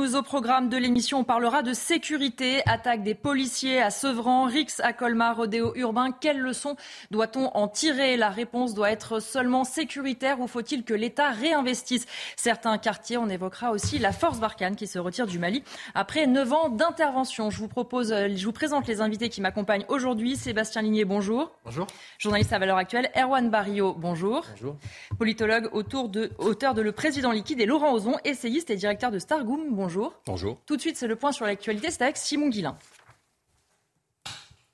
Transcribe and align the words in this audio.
Au 0.00 0.22
programme 0.22 0.70
de 0.70 0.78
l'émission, 0.78 1.18
on 1.18 1.24
parlera 1.24 1.62
de 1.62 1.74
sécurité, 1.74 2.62
attaque 2.66 3.02
des 3.02 3.14
policiers 3.14 3.82
à 3.82 3.90
Sevran, 3.90 4.46
Rix 4.46 4.80
à 4.82 4.94
Colmar, 4.94 5.36
Rodéo 5.36 5.72
urbain. 5.76 6.10
Quelles 6.10 6.40
leçons 6.40 6.76
doit-on 7.10 7.48
en 7.54 7.68
tirer? 7.68 8.16
La 8.16 8.30
réponse 8.30 8.72
doit 8.72 8.90
être 8.90 9.20
seulement 9.20 9.64
sécuritaire 9.64 10.40
ou 10.40 10.46
faut-il 10.46 10.84
que 10.84 10.94
l'État 10.94 11.30
réinvestisse? 11.30 12.06
Certains 12.36 12.78
quartiers 12.78 13.18
On 13.18 13.28
évoquera 13.28 13.72
aussi 13.72 13.98
la 13.98 14.12
force 14.12 14.40
Barkhane 14.40 14.74
qui 14.74 14.86
se 14.86 14.98
retire 14.98 15.26
du 15.26 15.38
Mali 15.38 15.62
après 15.94 16.26
9 16.26 16.52
ans 16.52 16.68
d'intervention. 16.70 17.50
Je 17.50 17.58
vous 17.58 17.68
propose, 17.68 18.08
je 18.08 18.44
vous 18.44 18.52
présente 18.52 18.88
les 18.88 19.02
invités 19.02 19.28
qui 19.28 19.42
m'accompagnent 19.42 19.84
aujourd'hui. 19.88 20.36
Sébastien 20.36 20.80
Ligné, 20.80 21.04
bonjour. 21.04 21.52
Bonjour. 21.66 21.86
Journaliste 22.18 22.54
à 22.54 22.58
valeur 22.58 22.78
actuelle. 22.78 23.10
Erwan 23.16 23.50
Barrio, 23.50 23.94
bonjour. 23.98 24.46
Bonjour. 24.52 24.76
Politologue, 25.18 25.68
auteur 25.72 26.08
de, 26.08 26.30
auteur 26.38 26.72
de 26.72 26.80
Le 26.80 26.92
Président 26.92 27.32
liquide 27.32 27.60
et 27.60 27.66
Laurent 27.66 27.92
Ozon, 27.92 28.16
essayiste 28.24 28.70
et 28.70 28.76
directeur 28.76 29.10
de 29.10 29.18
Stargoum 29.18 29.60
bonjour. 29.70 29.89
Bonjour. 30.26 30.60
Tout 30.66 30.76
de 30.76 30.80
suite, 30.80 30.96
c'est 30.96 31.06
le 31.06 31.16
point 31.16 31.32
sur 31.32 31.46
l'actualité. 31.46 31.90
C'est 31.90 32.02
avec 32.02 32.16
Simon 32.16 32.48
Guillain. 32.48 32.78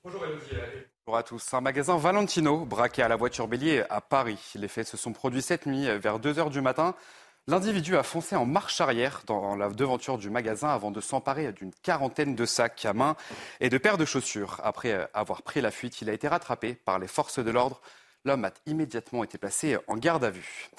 Bonjour 0.03 0.21
Bonjour 1.05 1.17
à 1.17 1.23
tous. 1.23 1.53
Un 1.53 1.61
magasin 1.61 1.97
Valentino 1.97 2.65
braqué 2.65 3.01
à 3.01 3.07
la 3.07 3.15
voiture 3.15 3.47
bélier 3.47 3.83
à 3.89 3.99
Paris. 4.01 4.39
Les 4.55 4.67
faits 4.67 4.87
se 4.87 4.97
sont 4.97 5.13
produits 5.13 5.41
cette 5.41 5.65
nuit 5.65 5.87
vers 5.97 6.19
2h 6.19 6.49
du 6.49 6.61
matin. 6.61 6.95
L'individu 7.47 7.95
a 7.95 8.03
foncé 8.03 8.35
en 8.35 8.45
marche 8.45 8.81
arrière 8.81 9.23
dans 9.25 9.55
la 9.55 9.69
devanture 9.69 10.17
du 10.17 10.29
magasin 10.29 10.69
avant 10.69 10.91
de 10.91 11.01
s'emparer 11.01 11.53
d'une 11.53 11.71
quarantaine 11.81 12.35
de 12.35 12.45
sacs 12.45 12.85
à 12.85 12.93
main 12.93 13.15
et 13.59 13.69
de 13.69 13.77
paires 13.77 13.97
de 13.97 14.05
chaussures. 14.05 14.59
Après 14.63 15.09
avoir 15.13 15.41
pris 15.41 15.61
la 15.61 15.71
fuite, 15.71 16.01
il 16.01 16.09
a 16.09 16.13
été 16.13 16.27
rattrapé 16.27 16.75
par 16.75 16.99
les 16.99 17.07
forces 17.07 17.39
de 17.39 17.49
l'ordre. 17.49 17.81
L'homme 18.25 18.45
a 18.45 18.51
immédiatement 18.65 19.23
été 19.23 19.37
placé 19.37 19.77
en 19.87 19.95
garde 19.95 20.25
à 20.25 20.29
vue. 20.29 20.69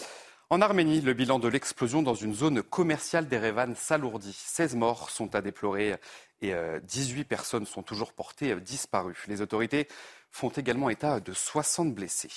En 0.50 0.62
Arménie, 0.62 1.02
le 1.02 1.12
bilan 1.12 1.38
de 1.38 1.46
l'explosion 1.46 2.00
dans 2.00 2.14
une 2.14 2.34
zone 2.34 2.62
commerciale 2.62 3.28
d'Erevan 3.28 3.74
s'alourdit. 3.76 4.32
16 4.32 4.76
morts 4.76 5.10
sont 5.10 5.34
à 5.34 5.42
déplorer 5.42 5.96
et 6.40 6.54
18 6.84 7.24
personnes 7.24 7.66
sont 7.66 7.82
toujours 7.82 8.14
portées 8.14 8.54
disparues. 8.56 9.22
Les 9.26 9.42
autorités 9.42 9.88
font 10.30 10.48
également 10.48 10.88
état 10.88 11.20
de 11.20 11.34
60 11.34 11.94
blessés. 11.94 12.30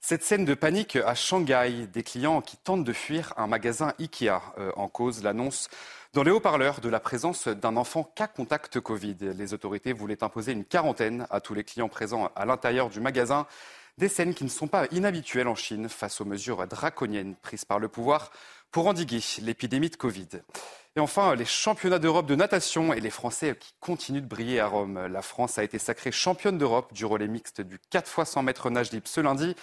Cette 0.00 0.22
scène 0.22 0.44
de 0.44 0.52
panique 0.52 0.96
à 0.96 1.14
Shanghai, 1.14 1.86
des 1.90 2.02
clients 2.02 2.42
qui 2.42 2.58
tentent 2.58 2.84
de 2.84 2.92
fuir 2.92 3.32
un 3.38 3.46
magasin 3.46 3.94
Ikea 3.98 4.40
en 4.76 4.88
cause 4.88 5.22
l'annonce 5.22 5.70
dans 6.12 6.22
les 6.22 6.30
haut-parleurs 6.30 6.82
de 6.82 6.90
la 6.90 7.00
présence 7.00 7.48
d'un 7.48 7.76
enfant 7.76 8.02
cas 8.02 8.26
contact 8.26 8.80
Covid. 8.80 9.16
Les 9.34 9.54
autorités 9.54 9.94
voulaient 9.94 10.22
imposer 10.22 10.52
une 10.52 10.66
quarantaine 10.66 11.26
à 11.30 11.40
tous 11.40 11.54
les 11.54 11.64
clients 11.64 11.88
présents 11.88 12.30
à 12.36 12.44
l'intérieur 12.44 12.90
du 12.90 13.00
magasin. 13.00 13.46
Des 14.00 14.08
scènes 14.08 14.32
qui 14.32 14.44
ne 14.44 14.48
sont 14.48 14.66
pas 14.66 14.86
inhabituelles 14.92 15.46
en 15.46 15.54
Chine 15.54 15.90
face 15.90 16.22
aux 16.22 16.24
mesures 16.24 16.66
draconiennes 16.66 17.34
prises 17.34 17.66
par 17.66 17.78
le 17.78 17.88
pouvoir 17.88 18.30
pour 18.70 18.86
endiguer 18.86 19.20
l'épidémie 19.42 19.90
de 19.90 19.96
Covid. 19.96 20.28
Et 20.96 21.00
enfin, 21.00 21.34
les 21.34 21.44
championnats 21.44 21.98
d'Europe 21.98 22.24
de 22.24 22.34
natation 22.34 22.94
et 22.94 23.00
les 23.00 23.10
Français 23.10 23.58
qui 23.60 23.74
continuent 23.78 24.22
de 24.22 24.26
briller 24.26 24.58
à 24.58 24.68
Rome. 24.68 25.06
La 25.08 25.20
France 25.20 25.58
a 25.58 25.64
été 25.64 25.78
sacrée 25.78 26.12
championne 26.12 26.56
d'Europe 26.56 26.94
du 26.94 27.04
relais 27.04 27.28
mixte 27.28 27.60
du 27.60 27.78
4 27.90 28.20
x 28.20 28.30
100 28.30 28.42
mètres 28.42 28.70
nage 28.70 28.90
libre 28.90 29.06
ce 29.06 29.20
lundi. 29.20 29.54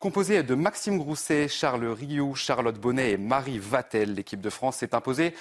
Composée 0.00 0.42
de 0.42 0.54
Maxime 0.54 0.98
Grousset, 0.98 1.48
Charles 1.48 1.86
Rioux, 1.86 2.34
Charlotte 2.34 2.78
Bonnet 2.78 3.12
et 3.12 3.16
Marie 3.16 3.58
Vatel, 3.58 4.12
l'équipe 4.12 4.42
de 4.42 4.50
France 4.50 4.76
s'est 4.76 4.94
imposée 4.94 5.34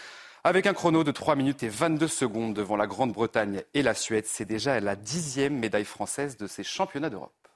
avec 0.46 0.68
un 0.68 0.74
chrono 0.74 1.04
de 1.04 1.12
3 1.12 1.36
minutes 1.36 1.64
et 1.64 1.70
22 1.70 2.08
secondes 2.08 2.54
devant 2.54 2.78
la 2.78 2.88
Grande-Bretagne 2.88 3.64
et 3.74 3.84
la 3.84 3.94
Suède. 3.94 4.26
C'est 4.26 4.46
déjà 4.46 4.80
la 4.80 4.96
dixième 4.96 5.60
médaille 5.60 5.84
française 5.84 6.38
de 6.38 6.48
ces 6.48 6.64
championnats 6.64 7.10
d'Europe. 7.10 7.47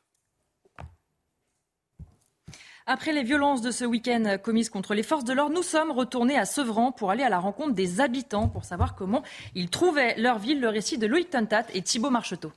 Après 2.87 3.13
les 3.13 3.23
violences 3.23 3.61
de 3.61 3.71
ce 3.71 3.85
week-end 3.85 4.37
commises 4.41 4.69
contre 4.69 4.93
les 4.93 5.03
forces 5.03 5.23
de 5.23 5.33
l'ordre, 5.33 5.55
nous 5.55 5.63
sommes 5.63 5.91
retournés 5.91 6.37
à 6.37 6.45
Sevran 6.45 6.91
pour 6.91 7.11
aller 7.11 7.23
à 7.23 7.29
la 7.29 7.39
rencontre 7.39 7.73
des 7.73 8.01
habitants 8.01 8.47
pour 8.47 8.65
savoir 8.65 8.95
comment 8.95 9.23
ils 9.53 9.69
trouvaient 9.69 10.15
leur 10.17 10.39
ville. 10.39 10.59
Le 10.59 10.69
récit 10.69 10.97
de 10.97 11.05
Loïc 11.05 11.29
Tantat 11.29 11.65
et 11.73 11.81
Thibault 11.81 12.09
Marcheteau. 12.09 12.51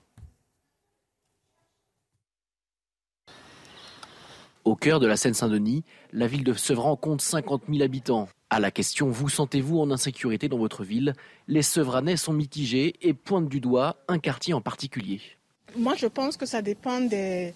Au 4.65 4.77
cœur 4.77 4.99
de 4.99 5.07
la 5.07 5.19
Seine-Saint-Denis, 5.19 5.85
la 6.13 6.27
ville 6.27 6.43
de 6.43 6.55
Sevran 6.55 6.97
compte 6.97 7.21
50 7.21 7.65
000 7.69 7.83
habitants. 7.83 8.29
À 8.49 8.61
la 8.61 8.71
question 8.71 9.11
Vous 9.11 9.29
sentez-vous 9.29 9.79
en 9.79 9.91
insécurité 9.91 10.49
dans 10.49 10.57
votre 10.57 10.85
ville? 10.85 11.13
Les 11.49 11.61
Sevranais 11.61 12.17
sont 12.17 12.33
mitigés 12.33 12.95
et 13.03 13.13
pointent 13.13 13.51
du 13.51 13.61
doigt 13.61 13.99
un 14.09 14.19
quartier 14.19 14.55
en 14.55 14.63
particulier. 14.63 15.21
Moi, 15.77 15.95
je 15.97 16.07
pense 16.07 16.39
que 16.39 16.47
ça 16.47 16.63
dépend 16.63 17.03
des, 17.03 17.53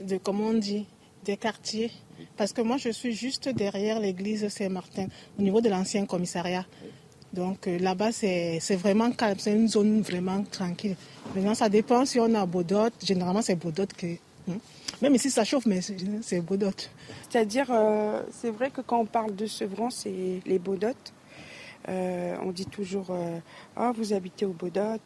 de 0.00 0.18
comment 0.18 0.48
on 0.48 0.54
dit, 0.54 0.86
des 1.24 1.36
quartiers. 1.36 1.90
Parce 2.36 2.52
que 2.52 2.62
moi, 2.62 2.76
je 2.76 2.90
suis 2.90 3.12
juste 3.12 3.48
derrière 3.48 4.00
l'église 4.00 4.48
Saint-Martin, 4.48 5.06
au 5.38 5.42
niveau 5.42 5.60
de 5.60 5.68
l'ancien 5.68 6.06
commissariat. 6.06 6.66
Donc 7.32 7.68
euh, 7.68 7.78
là-bas, 7.78 8.12
c'est 8.12 8.58
vraiment 8.76 9.10
calme, 9.12 9.38
c'est 9.38 9.52
une 9.52 9.68
zone 9.68 10.02
vraiment 10.02 10.42
tranquille. 10.42 10.96
Maintenant, 11.34 11.54
ça 11.54 11.68
dépend 11.68 12.04
si 12.04 12.18
on 12.18 12.34
a 12.34 12.44
Baudot. 12.44 12.90
Généralement, 13.02 13.42
c'est 13.42 13.54
Baudot 13.54 13.86
que. 13.96 14.06
Hein. 14.50 14.58
Même 15.00 15.14
ici, 15.14 15.30
ça 15.30 15.44
chauffe, 15.44 15.66
mais 15.66 15.80
c'est 16.22 16.40
Baudot. 16.40 16.70
C'est-à-dire, 17.28 17.68
euh, 17.70 18.22
c'est 18.32 18.50
vrai 18.50 18.70
que 18.70 18.80
quand 18.80 18.98
on 18.98 19.06
parle 19.06 19.34
de 19.36 19.46
Sevran, 19.46 19.90
c'est 19.90 20.40
les 20.44 20.58
Baudot. 20.58 20.88
Euh, 21.88 22.36
on 22.42 22.50
dit 22.50 22.66
toujours 22.66 23.16
Ah, 23.76 23.92
vous 23.96 24.12
habitez 24.12 24.44
au 24.44 24.52
Baudot. 24.52 24.98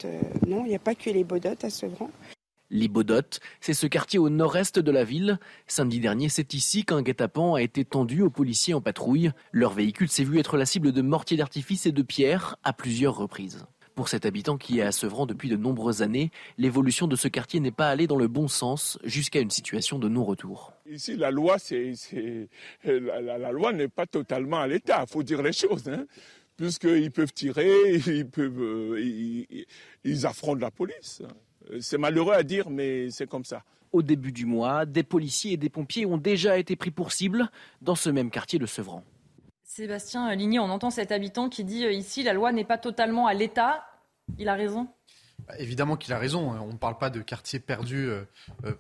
non, 0.47 0.65
il 0.65 0.71
n'y 0.71 0.75
a 0.75 0.81
pas 0.81 0.95
que 0.95 1.11
les 1.11 1.25
Baudot 1.25 1.57
à 1.63 1.71
Sevran. 1.71 2.11
Les 2.75 2.91
c'est 3.61 3.73
ce 3.73 3.87
quartier 3.87 4.19
au 4.19 4.29
nord-est 4.31 4.81
de 4.81 4.91
la 4.91 5.05
ville. 5.05 5.39
Samedi 5.69 6.01
dernier, 6.01 6.29
c'est 6.29 6.55
ici 6.55 6.85
qu'un 6.85 7.03
guet-apens 7.03 7.55
a 7.55 7.63
été 7.63 7.85
tendu 7.85 8.21
aux 8.21 8.31
policiers 8.31 8.75
en 8.75 8.81
patrouille. 8.81 9.31
Leur 9.53 9.73
véhicule 9.73 10.09
s'est 10.09 10.25
vu 10.25 10.41
être 10.41 10.57
la 10.57 10.67
cible 10.67 10.91
de 10.91 11.01
mortiers 11.01 11.37
d'artifice 11.37 11.87
et 11.87 11.93
de 11.93 12.03
pierres 12.03 12.57
à 12.65 12.73
plusieurs 12.73 13.17
reprises. 13.17 13.65
Pour 13.95 14.09
cet 14.09 14.27
habitant 14.27 14.57
qui 14.59 14.81
est 14.81 14.83
à 14.83 14.91
Sevran 14.91 15.25
depuis 15.25 15.49
de 15.49 15.57
nombreuses 15.57 16.03
années, 16.03 16.33
l'évolution 16.59 17.07
de 17.07 17.15
ce 17.15 17.29
quartier 17.29 17.61
n'est 17.61 17.71
pas 17.71 17.91
allée 17.91 18.09
dans 18.09 18.17
le 18.17 18.27
bon 18.27 18.49
sens 18.49 18.99
jusqu'à 19.05 19.39
une 19.39 19.51
situation 19.51 20.01
de 20.01 20.09
non-retour. 20.09 20.73
Ici, 20.91 21.15
la 21.15 21.31
loi, 21.31 21.59
la, 22.83 23.53
loi 23.53 23.73
n'est 23.73 23.87
pas 23.87 24.07
totalement 24.07 24.59
à 24.59 24.67
l'état, 24.67 25.05
il 25.07 25.13
faut 25.13 25.23
dire 25.23 25.43
les 25.43 25.53
choses. 25.53 25.89
Hein 25.89 26.07
puisqu'ils 26.57 27.11
peuvent 27.11 27.33
tirer, 27.33 27.95
ils, 28.07 28.29
peuvent, 28.29 28.61
euh, 28.61 29.65
ils 30.05 30.27
affrontent 30.27 30.61
la 30.61 30.71
police. 30.71 31.23
Euh, 31.71 31.79
c'est 31.81 31.99
malheureux 31.99 32.35
à 32.35 32.43
dire, 32.43 32.71
mais 32.71 33.11
c'est 33.11 33.29
comme 33.29 33.45
ça. 33.45 33.63
Au 33.93 34.03
début 34.03 34.33
du 34.33 34.47
mois, 34.47 34.87
des 34.87 35.03
policiers 35.03 35.53
et 35.53 35.57
des 35.57 35.69
pompiers 35.69 36.07
ont 36.07 36.19
déjà 36.19 36.59
été 36.59 36.75
pris 36.77 36.91
pour 36.91 37.13
cible 37.13 37.51
dans 37.81 37.95
ce 37.95 38.11
même 38.11 38.31
quartier 38.31 38.59
de 38.59 38.67
Sevran. 38.67 39.05
Sébastien 39.63 40.35
Ligné, 40.35 40.59
on 40.59 40.71
entend 40.71 40.91
cet 40.91 41.13
habitant 41.13 41.49
qui 41.49 41.65
dit 41.65 41.85
euh, 41.85 41.93
ici 41.93 42.23
la 42.23 42.33
loi 42.33 42.53
n'est 42.53 42.65
pas 42.65 42.79
totalement 42.79 43.27
à 43.27 43.35
l'État. 43.35 43.85
Il 44.39 44.49
a 44.49 44.55
raison 44.55 44.89
Évidemment 45.59 45.97
qu'il 45.97 46.13
a 46.13 46.19
raison. 46.19 46.51
On 46.51 46.73
ne 46.73 46.79
parle 46.79 46.99
pas 46.99 47.11
de 47.11 47.21
quartier 47.21 47.59
perdu 47.59 48.09
euh, 48.09 48.25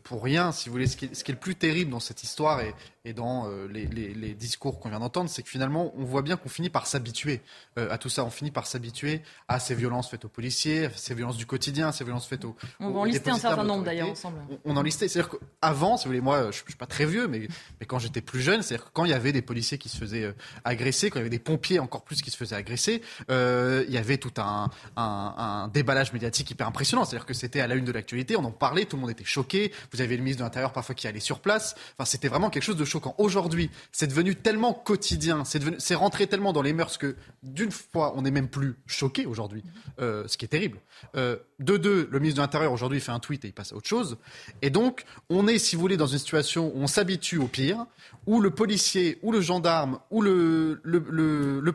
pour 0.02 0.22
rien. 0.22 0.52
Si 0.52 0.68
vous 0.68 0.72
voulez, 0.72 0.86
ce 0.86 0.96
qui, 0.96 1.06
est, 1.06 1.28
le 1.28 1.36
plus 1.36 1.54
terrible 1.54 1.90
dans 1.90 2.00
cette 2.00 2.22
histoire 2.22 2.60
et, 2.60 2.74
et 3.04 3.12
dans 3.12 3.48
euh, 3.48 3.68
les, 3.70 3.86
les, 3.86 4.14
les, 4.14 4.34
discours 4.34 4.80
qu'on 4.80 4.88
vient 4.88 5.00
d'entendre, 5.00 5.28
c'est 5.28 5.42
que 5.42 5.48
finalement, 5.50 5.92
on 5.96 6.04
voit 6.04 6.22
bien 6.22 6.36
qu'on 6.36 6.48
finit 6.48 6.70
par 6.70 6.86
s'habituer 6.86 7.42
euh, 7.78 7.90
à 7.90 7.98
tout 7.98 8.08
ça. 8.08 8.24
On 8.24 8.30
finit 8.30 8.50
par 8.50 8.66
s'habituer 8.66 9.20
à 9.46 9.60
ces 9.60 9.74
violences 9.74 10.08
faites 10.08 10.24
aux 10.24 10.30
policiers, 10.30 10.88
ces 10.96 11.14
violences 11.14 11.36
du 11.36 11.44
quotidien, 11.44 11.92
ces 11.92 12.04
violences 12.04 12.26
faites 12.26 12.46
aux. 12.46 12.56
On 12.80 12.90
va 12.90 13.00
en 13.00 13.04
lister 13.04 13.30
un 13.30 13.38
certain 13.38 13.64
nombre 13.64 13.84
d'ailleurs 13.84 14.08
ensemble. 14.08 14.38
On, 14.64 14.76
en 14.76 14.82
listait. 14.82 15.08
C'est-à-dire 15.08 15.36
qu'avant, 15.60 15.98
si 15.98 16.04
vous 16.04 16.10
voulez, 16.10 16.22
moi, 16.22 16.50
je, 16.50 16.62
ne 16.62 16.64
suis 16.66 16.76
pas 16.78 16.86
très 16.86 17.04
vieux, 17.04 17.28
mais, 17.28 17.46
mais 17.78 17.86
quand 17.86 17.98
j'étais 17.98 18.22
plus 18.22 18.40
jeune, 18.40 18.62
c'est-à-dire 18.62 18.90
quand 18.94 19.04
il 19.04 19.10
y 19.10 19.14
avait 19.14 19.32
des 19.32 19.42
policiers 19.42 19.76
qui 19.76 19.90
se 19.90 19.98
faisaient 19.98 20.24
euh, 20.24 20.32
agresser, 20.64 21.10
quand 21.10 21.18
il 21.18 21.20
y 21.20 21.26
avait 21.26 21.30
des 21.30 21.38
pompiers 21.38 21.80
encore 21.80 22.04
plus 22.04 22.22
qui 22.22 22.30
se 22.30 22.38
faisaient 22.38 22.56
agresser, 22.56 23.02
il 23.28 23.92
y 23.92 23.98
avait 23.98 24.16
tout 24.16 24.32
un, 24.38 24.70
un, 24.96 25.34
un 25.36 25.68
déballage 25.68 26.12
médiatique 26.14 26.50
hyper 26.54 26.66
impressionnant. 26.66 27.04
C'est-à-dire 27.04 27.26
que 27.26 27.34
c'était 27.34 27.60
à 27.60 27.66
la 27.66 27.74
une 27.74 27.84
de 27.84 27.92
l'actualité, 27.92 28.36
on 28.36 28.44
en 28.44 28.50
parlait, 28.50 28.84
tout 28.84 28.96
le 28.96 29.02
monde 29.02 29.10
était 29.10 29.24
choqué. 29.24 29.72
Vous 29.92 30.00
avez 30.00 30.16
le 30.16 30.22
ministre 30.22 30.40
de 30.40 30.44
l'Intérieur 30.44 30.72
parfois 30.72 30.94
qui 30.94 31.06
allait 31.06 31.20
sur 31.20 31.40
place. 31.40 31.74
Enfin, 31.98 32.04
c'était 32.04 32.28
vraiment 32.28 32.50
quelque 32.50 32.62
chose 32.62 32.76
de 32.76 32.84
choquant. 32.84 33.14
Aujourd'hui, 33.18 33.70
c'est 33.92 34.06
devenu 34.06 34.36
tellement 34.36 34.72
quotidien, 34.72 35.44
c'est, 35.44 35.58
devenu, 35.58 35.76
c'est 35.78 35.94
rentré 35.94 36.26
tellement 36.26 36.52
dans 36.52 36.62
les 36.62 36.72
mœurs 36.72 36.96
que 36.96 37.16
d'une 37.42 37.70
fois, 37.70 38.14
on 38.16 38.22
n'est 38.22 38.30
même 38.30 38.48
plus 38.48 38.76
choqué 38.86 39.26
aujourd'hui, 39.26 39.62
euh, 40.00 40.26
ce 40.26 40.36
qui 40.36 40.44
est 40.44 40.48
terrible. 40.48 40.78
Euh, 41.16 41.36
de 41.58 41.76
deux, 41.76 42.08
le 42.10 42.18
ministre 42.18 42.38
de 42.38 42.42
l'Intérieur 42.42 42.72
aujourd'hui 42.72 43.00
fait 43.00 43.12
un 43.12 43.20
tweet 43.20 43.44
et 43.44 43.48
il 43.48 43.52
passe 43.52 43.72
à 43.72 43.76
autre 43.76 43.88
chose. 43.88 44.18
Et 44.62 44.70
donc, 44.70 45.04
on 45.30 45.46
est, 45.46 45.58
si 45.58 45.76
vous 45.76 45.82
voulez, 45.82 45.96
dans 45.96 46.06
une 46.06 46.18
situation 46.18 46.72
où 46.74 46.82
on 46.82 46.86
s'habitue 46.86 47.38
au 47.38 47.46
pire, 47.46 47.86
où 48.26 48.40
le 48.40 48.50
policier, 48.50 49.18
ou 49.22 49.32
le 49.32 49.40
gendarme, 49.40 49.98
ou 50.10 50.22
le, 50.22 50.80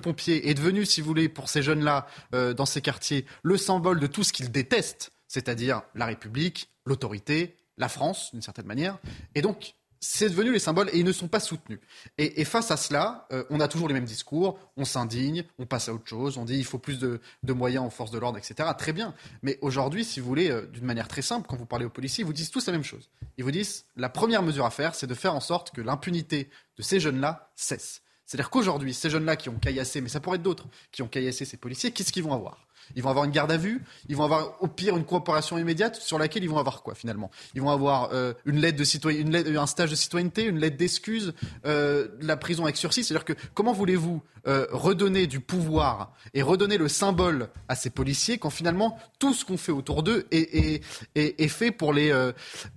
pompier 0.01 0.49
est 0.49 0.53
devenu, 0.53 0.85
si 0.85 1.01
vous 1.01 1.07
voulez, 1.07 1.29
pour 1.29 1.49
ces 1.49 1.61
jeunes-là, 1.61 2.07
euh, 2.33 2.53
dans 2.53 2.65
ces 2.65 2.81
quartiers, 2.81 3.25
le 3.43 3.57
symbole 3.57 3.99
de 3.99 4.07
tout 4.07 4.23
ce 4.23 4.33
qu'ils 4.33 4.51
détestent, 4.51 5.11
c'est-à-dire 5.27 5.81
la 5.95 6.05
République, 6.05 6.69
l'autorité, 6.85 7.55
la 7.77 7.89
France, 7.89 8.29
d'une 8.33 8.41
certaine 8.41 8.65
manière. 8.65 8.97
Et 9.35 9.41
donc, 9.41 9.75
c'est 9.99 10.29
devenu 10.29 10.51
les 10.51 10.59
symboles 10.59 10.89
et 10.93 10.99
ils 10.99 11.05
ne 11.05 11.11
sont 11.11 11.27
pas 11.27 11.39
soutenus. 11.39 11.79
Et, 12.17 12.45
face 12.45 12.71
à 12.71 12.77
cela, 12.77 13.27
euh, 13.31 13.43
on 13.49 13.59
a 13.59 13.67
toujours 13.67 13.87
les 13.87 13.93
mêmes 13.93 14.05
discours, 14.05 14.57
on 14.77 14.85
s'indigne, 14.85 15.43
on 15.57 15.65
passe 15.65 15.89
à 15.89 15.93
autre 15.93 16.07
chose, 16.07 16.37
on 16.37 16.45
dit 16.45 16.57
il 16.57 16.65
faut 16.65 16.77
plus 16.77 16.99
de, 16.99 17.19
moyens 17.47 17.85
aux 17.85 17.89
forces 17.89 18.11
de 18.11 18.17
l'ordre, 18.17 18.37
etc. 18.37 18.69
Très 18.77 18.93
bien. 18.93 19.13
Mais 19.41 19.57
aujourd'hui, 19.61 20.05
si 20.05 20.19
vous 20.19 20.27
voulez, 20.27 20.49
euh, 20.49 20.65
d'une 20.67 20.85
manière 20.85 21.07
très 21.07 21.21
simple, 21.21 21.47
quand 21.47 21.57
vous 21.57 21.65
parlez 21.65 21.85
aux 21.85 21.89
policiers, 21.89 22.23
ils 22.23 22.27
vous 22.27 22.33
disent 22.33 22.51
tous 22.51 22.65
la 22.65 22.73
même 22.73 22.83
chose. 22.83 23.09
Ils 23.37 23.43
vous 23.43 23.51
disent 23.51 23.85
la 23.97 24.09
première 24.09 24.43
mesure 24.43 24.65
à 24.65 24.71
faire, 24.71 24.95
c'est 24.95 25.07
de 25.07 25.13
faire 25.13 25.35
en 25.35 25.41
sorte 25.41 25.71
que 25.71 25.81
l'impunité 25.81 26.49
de 26.77 26.83
ces 26.83 26.99
jeunes-là 26.99 27.51
cesse. 27.55 28.01
C'est-à-dire 28.25 28.51
qu'aujourd'hui, 28.51 28.93
ces 28.93 29.09
jeunes-là 29.09 29.35
qui 29.35 29.49
ont 29.49 29.57
caillassé, 29.57 30.01
mais 30.01 30.09
ça 30.09 30.19
pourrait 30.19 30.35
être 30.35 30.43
d'autres, 30.43 30.67
qui 30.91 31.01
ont 31.01 31.07
caillassé 31.07 31.45
ces 31.45 31.57
policiers, 31.57 31.91
qu'est-ce 31.91 32.11
qu'ils 32.11 32.23
vont 32.23 32.33
avoir? 32.33 32.67
Ils 32.95 33.03
vont 33.03 33.09
avoir 33.09 33.25
une 33.25 33.31
garde 33.31 33.51
à 33.51 33.57
vue, 33.57 33.83
ils 34.07 34.15
vont 34.15 34.23
avoir 34.23 34.61
au 34.61 34.67
pire 34.67 34.97
une 34.97 35.05
coopération 35.05 35.57
immédiate 35.57 35.95
sur 35.95 36.17
laquelle 36.17 36.43
ils 36.43 36.49
vont 36.49 36.57
avoir 36.57 36.83
quoi 36.83 36.95
finalement? 36.95 37.31
Ils 37.55 37.61
vont 37.61 37.69
avoir 37.69 38.09
euh, 38.13 38.33
une 38.45 38.59
lettre 38.59 38.77
de 38.77 38.83
citoyen, 38.83 39.21
une 39.21 39.31
lettre, 39.31 39.49
un 39.57 39.67
stage 39.67 39.91
de 39.91 39.95
citoyenneté, 39.95 40.43
une 40.45 40.59
lettre 40.59 40.77
d'excuse, 40.77 41.33
euh, 41.65 42.07
la 42.21 42.37
prison 42.37 42.63
avec 42.63 42.77
sursis? 42.77 43.03
C'est-à-dire 43.03 43.25
que 43.25 43.33
comment 43.53 43.73
voulez-vous 43.73 44.21
euh, 44.47 44.65
redonner 44.71 45.27
du 45.27 45.39
pouvoir 45.39 46.13
et 46.33 46.41
redonner 46.41 46.77
le 46.77 46.87
symbole 46.87 47.49
à 47.67 47.75
ces 47.75 47.89
policiers 47.89 48.37
quand 48.37 48.49
finalement 48.49 48.97
tout 49.19 49.33
ce 49.33 49.45
qu'on 49.45 49.57
fait 49.57 49.71
autour 49.71 50.03
d'eux 50.03 50.27
est, 50.31 50.83
fait 51.47 51.71
pour 51.71 51.93
les, 51.93 52.31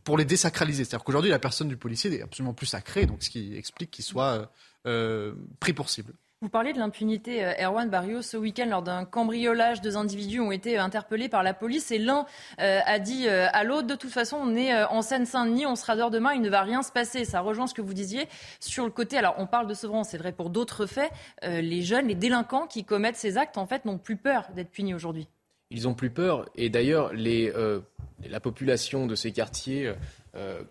pour 0.05 0.19
les 0.19 0.25
désacraliser? 0.25 0.85
C'est-à-dire 0.85 1.05
qu'aujourd'hui 1.05 1.31
la 1.31 1.39
personne 1.39 1.69
du 1.69 1.77
policier 1.77 2.13
est 2.13 2.23
absolument 2.23 2.55
plus 2.55 2.67
sacrée, 2.67 3.07
donc 3.07 3.23
ce 3.23 3.31
qui 3.31 3.57
explique 3.57 3.91
qu'il 3.91 4.05
soit 4.05 4.51
pris 5.61 5.73
pour 5.73 5.89
cible. 5.89 6.15
Vous 6.43 6.49
parlez 6.49 6.73
de 6.73 6.79
l'impunité, 6.81 7.45
euh, 7.45 7.53
Erwan 7.69 7.89
Barrio. 7.89 8.21
Ce 8.21 8.37
week-end, 8.37 8.67
lors 8.67 8.83
d'un 8.83 9.05
cambriolage, 9.05 9.81
deux 9.81 9.97
individus 9.97 10.41
ont 10.41 10.51
été 10.51 10.77
euh, 10.77 10.83
interpellés 10.83 11.29
par 11.29 11.45
la 11.45 11.55
police 11.55 11.93
et 11.93 11.99
l'un 11.99 12.27
euh, 12.61 12.81
a 12.85 12.99
dit 12.99 13.29
à 13.29 13.63
l'autre, 13.63 13.87
de 13.87 13.95
toute 13.95 14.11
façon, 14.11 14.39
on 14.43 14.57
est 14.57 14.83
en 14.85 15.03
Seine-Saint-Denis, 15.03 15.67
on 15.67 15.77
sera 15.77 15.95
dehors 15.95 16.11
demain, 16.11 16.33
il 16.33 16.41
ne 16.41 16.51
va 16.51 16.63
rien 16.63 16.83
se 16.83 16.91
passer. 16.91 17.25
Ça 17.25 17.41
rejoint 17.41 17.69
ce 17.69 17.75
que 17.75 17.81
vous 17.81 17.95
disiez 17.95 18.27
sur 18.59 18.85
le 18.85 18.91
côté. 18.91 19.17
Alors, 19.17 19.37
on 19.39 19.47
parle 19.47 19.69
de 19.69 19.75
Sevran, 19.75 20.03
c'est 20.03 20.19
vrai 20.19 20.33
pour 20.33 20.51
d'autres 20.51 20.87
faits. 20.87 21.13
les 21.43 21.83
jeunes, 21.83 22.09
les 22.09 22.17
délinquants 22.17 22.67
qui 22.67 22.83
commettent 22.83 23.17
ces 23.17 23.39
actes, 23.39 23.57
en 23.57 23.67
fait, 23.67 23.85
n'ont 23.85 23.99
plus 23.99 24.17
peur 24.17 24.49
d'être 24.57 24.71
punis 24.71 24.95
aujourd'hui. 24.95 25.29
Ils 25.71 25.87
ont 25.87 25.95
plus 25.95 26.11
peur. 26.11 26.49
Et 26.57 26.71
d'ailleurs, 26.71 27.13
la 27.15 28.41
population 28.41 29.07
de 29.07 29.15
ces 29.15 29.31
quartiers 29.31 29.95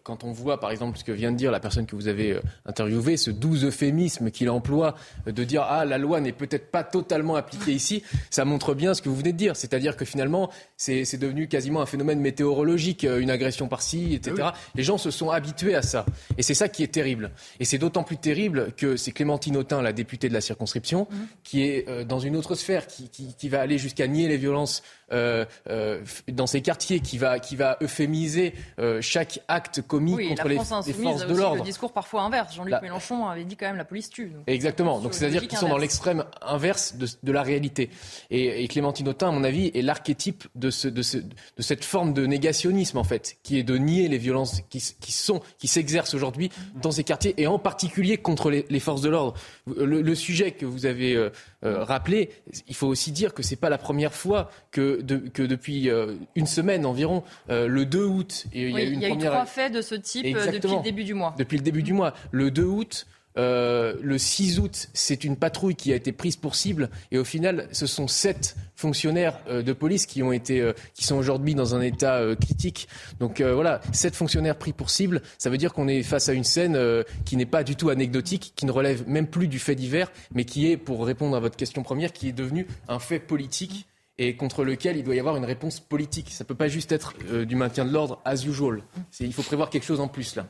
quand 0.04 0.24
on 0.24 0.32
voit, 0.32 0.60
par 0.60 0.72
exemple, 0.72 0.98
ce 0.98 1.04
que 1.04 1.12
vient 1.12 1.32
de 1.32 1.38
dire 1.38 1.52
la 1.52 1.60
personne 1.60 1.86
que 1.86 1.96
vous 1.96 2.08
avez 2.08 2.32
euh, 2.32 2.42
interviewée, 2.66 3.16
ce 3.16 3.30
doux 3.30 3.64
euphémisme 3.64 4.32
qu'il 4.32 4.50
emploie 4.50 4.96
euh, 5.28 5.32
de 5.32 5.44
dire 5.44 5.64
ah 5.70 5.86
la 5.86 6.00
loi 6.00 6.20
n'est 6.20 6.32
peut-être 6.32 6.72
pas 6.72 6.84
totalement 6.84 7.36
appliquée 7.36 7.72
ici, 7.72 8.02
ça 8.32 8.44
montre 8.44 8.74
bien 8.74 8.96
ce 8.96 9.04
que 9.04 9.10
vous 9.10 9.16
venez 9.16 9.34
de 9.34 9.38
dire, 9.38 9.56
c'est-à-dire 9.56 9.96
que 9.98 10.06
finalement 10.06 10.50
c'est 10.78 11.18
devenu 11.18 11.48
quasiment 11.48 11.82
un 11.82 11.86
phénomène 11.86 12.20
météorologique, 12.20 13.04
une 13.04 13.30
agression 13.30 13.68
par-ci, 13.68 14.16
etc. 14.16 14.36
Ah 14.42 14.54
Les 14.74 14.84
gens 14.84 14.98
se 14.98 15.12
sont 15.12 15.30
habitués 15.30 15.76
à 15.76 15.84
ça, 15.84 16.06
et 16.40 16.42
c'est 16.42 16.56
ça 16.56 16.68
qui 16.68 16.82
est 16.82 16.92
terrible. 16.92 17.30
Et 17.60 17.66
c'est 17.66 17.78
d'autant 17.78 18.04
plus 18.04 18.18
terrible 18.18 18.72
que 18.76 18.98
c'est 18.98 19.12
Clémentine 19.12 19.58
Autain, 19.58 19.84
la 19.84 19.94
députée 19.94 20.28
de 20.28 20.34
la 20.34 20.42
circonscription, 20.42 21.08
mmh. 21.10 21.16
qui 21.44 21.64
est 21.64 22.06
dans 22.06 22.20
une 22.20 22.36
autre 22.36 22.56
sphère, 22.56 22.88
qui, 22.88 23.10
qui, 23.10 23.36
qui 23.36 23.48
va 23.48 23.62
aller 23.62 23.78
jusqu'à 23.78 24.08
nier 24.08 24.28
les 24.28 24.38
violences 24.38 24.82
euh, 25.12 25.46
euh, 25.70 26.02
dans 26.30 26.48
ces 26.48 26.62
quartiers, 26.62 27.02
qui 27.02 27.18
va, 27.18 27.40
qui 27.40 27.56
va 27.56 27.78
euphémiser 27.82 28.54
euh, 28.80 29.02
chaque 29.02 29.40
acte 29.52 29.82
commis 29.82 30.30
contre 30.30 30.48
les, 30.48 30.56
forces 30.58 30.86
de 30.86 31.36
l'ordre. 31.36 31.58
Le 31.58 31.62
discours 31.62 31.92
parfois 31.92 32.24
inverse. 32.24 32.56
Jean-Luc 32.56 32.82
Mélenchon 32.82 33.28
avait 33.28 33.44
dit 33.44 33.56
quand 33.56 33.68
même 33.68 33.78
la 33.78 33.86
police 33.86 34.10
tue. 34.10 34.32
Exactement. 34.48 35.00
Donc 35.00 35.14
c'est-à-dire 35.14 35.48
qu'ils 35.48 35.58
sont 35.58 35.70
dans 35.70 35.78
l'extrême 35.78 36.26
inverse 36.42 36.96
de, 36.96 37.08
de, 37.22 37.32
la 37.32 37.44
réalité. 37.44 37.90
Et, 38.30 38.64
et, 38.64 38.68
Clémentine 38.68 39.08
Autain, 39.10 39.30
à 39.30 39.32
mon 39.32 39.44
avis, 39.44 39.72
est 39.74 39.82
l'archétype 39.82 40.48
de, 40.56 40.70
ce, 40.70 40.88
de, 40.88 41.02
ce, 41.02 41.18
de 41.18 41.62
cette 41.62 41.84
forme 41.84 42.14
de 42.14 42.26
négationnisme 42.26 42.98
en 42.98 43.04
fait, 43.04 43.38
qui 43.44 43.58
est 43.58 43.64
de 43.64 43.78
nier 43.78 44.08
les 44.08 44.18
violences 44.18 44.62
qui, 44.70 44.84
qui 45.00 45.12
sont, 45.12 45.42
qui 45.58 45.68
s'exercent 45.68 46.14
aujourd'hui 46.14 46.52
dans 46.82 46.92
ces 46.92 47.04
quartiers 47.04 47.34
et 47.38 47.48
en 47.48 47.60
particulier 47.60 48.18
contre 48.18 48.50
les, 48.50 48.66
les 48.70 48.80
forces 48.80 49.02
de 49.02 49.10
l'ordre. 49.10 49.34
Le, 49.68 50.02
le, 50.02 50.16
sujet 50.16 50.52
que 50.52 50.66
vous 50.66 50.86
avez 50.86 51.16
euh, 51.16 51.84
rappelé, 51.84 52.30
il 52.68 52.76
faut 52.76 52.88
aussi 52.88 53.12
dire 53.12 53.34
que 53.34 53.44
c'est 53.44 53.56
pas 53.56 53.70
la 53.70 53.78
première 53.78 54.14
fois 54.14 54.50
que 54.72 55.02
que 55.34 55.44
depuis 55.44 55.90
euh, 55.90 56.16
une 56.36 56.48
semaine 56.48 56.86
environ, 56.86 57.24
euh, 57.50 57.68
le 57.68 57.86
2 57.86 58.04
août, 58.04 58.46
il 58.54 58.72
y 58.72 58.78
a 58.78 58.84
eu 58.84 58.94
une 58.94 59.04
eu 59.04 59.06
trois 59.44 59.64
faits 59.64 59.74
de 59.74 59.82
ce 59.82 59.96
type 59.96 60.36
euh, 60.36 60.52
depuis 60.52 60.76
le 60.76 60.84
début 60.84 61.04
du 61.04 61.14
mois. 61.14 61.36
Depuis 61.38 61.58
le 61.58 61.64
début 61.64 61.84
du 61.84 61.94
mois. 61.94 62.14
Le 62.32 62.52
2 62.52 62.64
août, 62.64 63.08
le 63.36 64.18
6 64.18 64.60
août, 64.60 64.90
c'est 64.94 65.24
une 65.24 65.38
patrouille 65.38 65.76
qui 65.76 65.94
a 65.94 65.96
été 65.96 66.12
prise 66.12 66.36
pour 66.36 66.56
cible 66.56 66.90
et 67.12 67.18
au 67.18 67.24
final, 67.24 67.68
ce 67.72 67.88
sont 67.88 68.08
sept 68.08 68.56
fonctionnaires 68.76 69.40
de 69.48 69.74
police 69.74 70.06
qui 70.06 70.22
ont 70.22 70.32
été, 70.32 70.72
qui 70.94 71.06
sont 71.06 71.16
aujourd'hui 71.16 71.56
dans 71.56 71.74
un 71.76 71.82
état 71.82 72.22
critique. 72.40 72.90
Donc 73.20 73.42
voilà, 73.42 73.80
sept 73.94 74.16
fonctionnaires 74.16 74.58
pris 74.58 74.74
pour 74.74 74.90
cible, 74.90 75.22
ça 75.38 75.50
veut 75.50 75.58
dire 75.58 75.74
qu'on 75.74 75.88
est 75.88 76.04
face 76.04 76.28
à 76.28 76.34
une 76.34 76.44
scène 76.44 76.78
qui 77.24 77.38
n'est 77.38 77.46
pas 77.46 77.64
du 77.64 77.78
tout 77.78 77.90
anecdotique, 77.90 78.54
qui 78.56 78.66
ne 78.66 78.72
relève 78.72 79.08
même 79.08 79.28
plus 79.28 79.48
du 79.48 79.60
fait 79.60 79.76
divers, 79.76 80.12
mais 80.34 80.44
qui 80.44 80.70
est, 80.70 80.78
pour 80.78 81.06
répondre 81.06 81.38
à 81.38 81.40
votre 81.40 81.56
question 81.56 81.84
première, 81.84 82.12
qui 82.12 82.28
est 82.28 82.34
devenu 82.34 82.68
un 82.90 83.00
fait 83.00 83.20
politique 83.20 83.88
et 84.22 84.36
contre 84.36 84.64
lequel 84.64 84.98
il 84.98 85.04
doit 85.04 85.16
y 85.16 85.20
avoir 85.20 85.36
une 85.36 85.46
réponse 85.46 85.80
politique. 85.80 86.30
Ça 86.30 86.44
ne 86.44 86.48
peut 86.48 86.54
pas 86.54 86.68
juste 86.68 86.92
être 86.92 87.16
euh, 87.32 87.44
du 87.44 87.56
maintien 87.56 87.86
de 87.86 87.92
l'ordre 87.92 88.22
as 88.24 88.46
usual. 88.46 88.84
Il 89.20 89.34
faut 89.34 89.42
prévoir 89.42 89.72
quelque 89.72 89.84
chose 89.84 90.00
en 90.00 90.08
plus 90.08 90.36
là. 90.36 90.46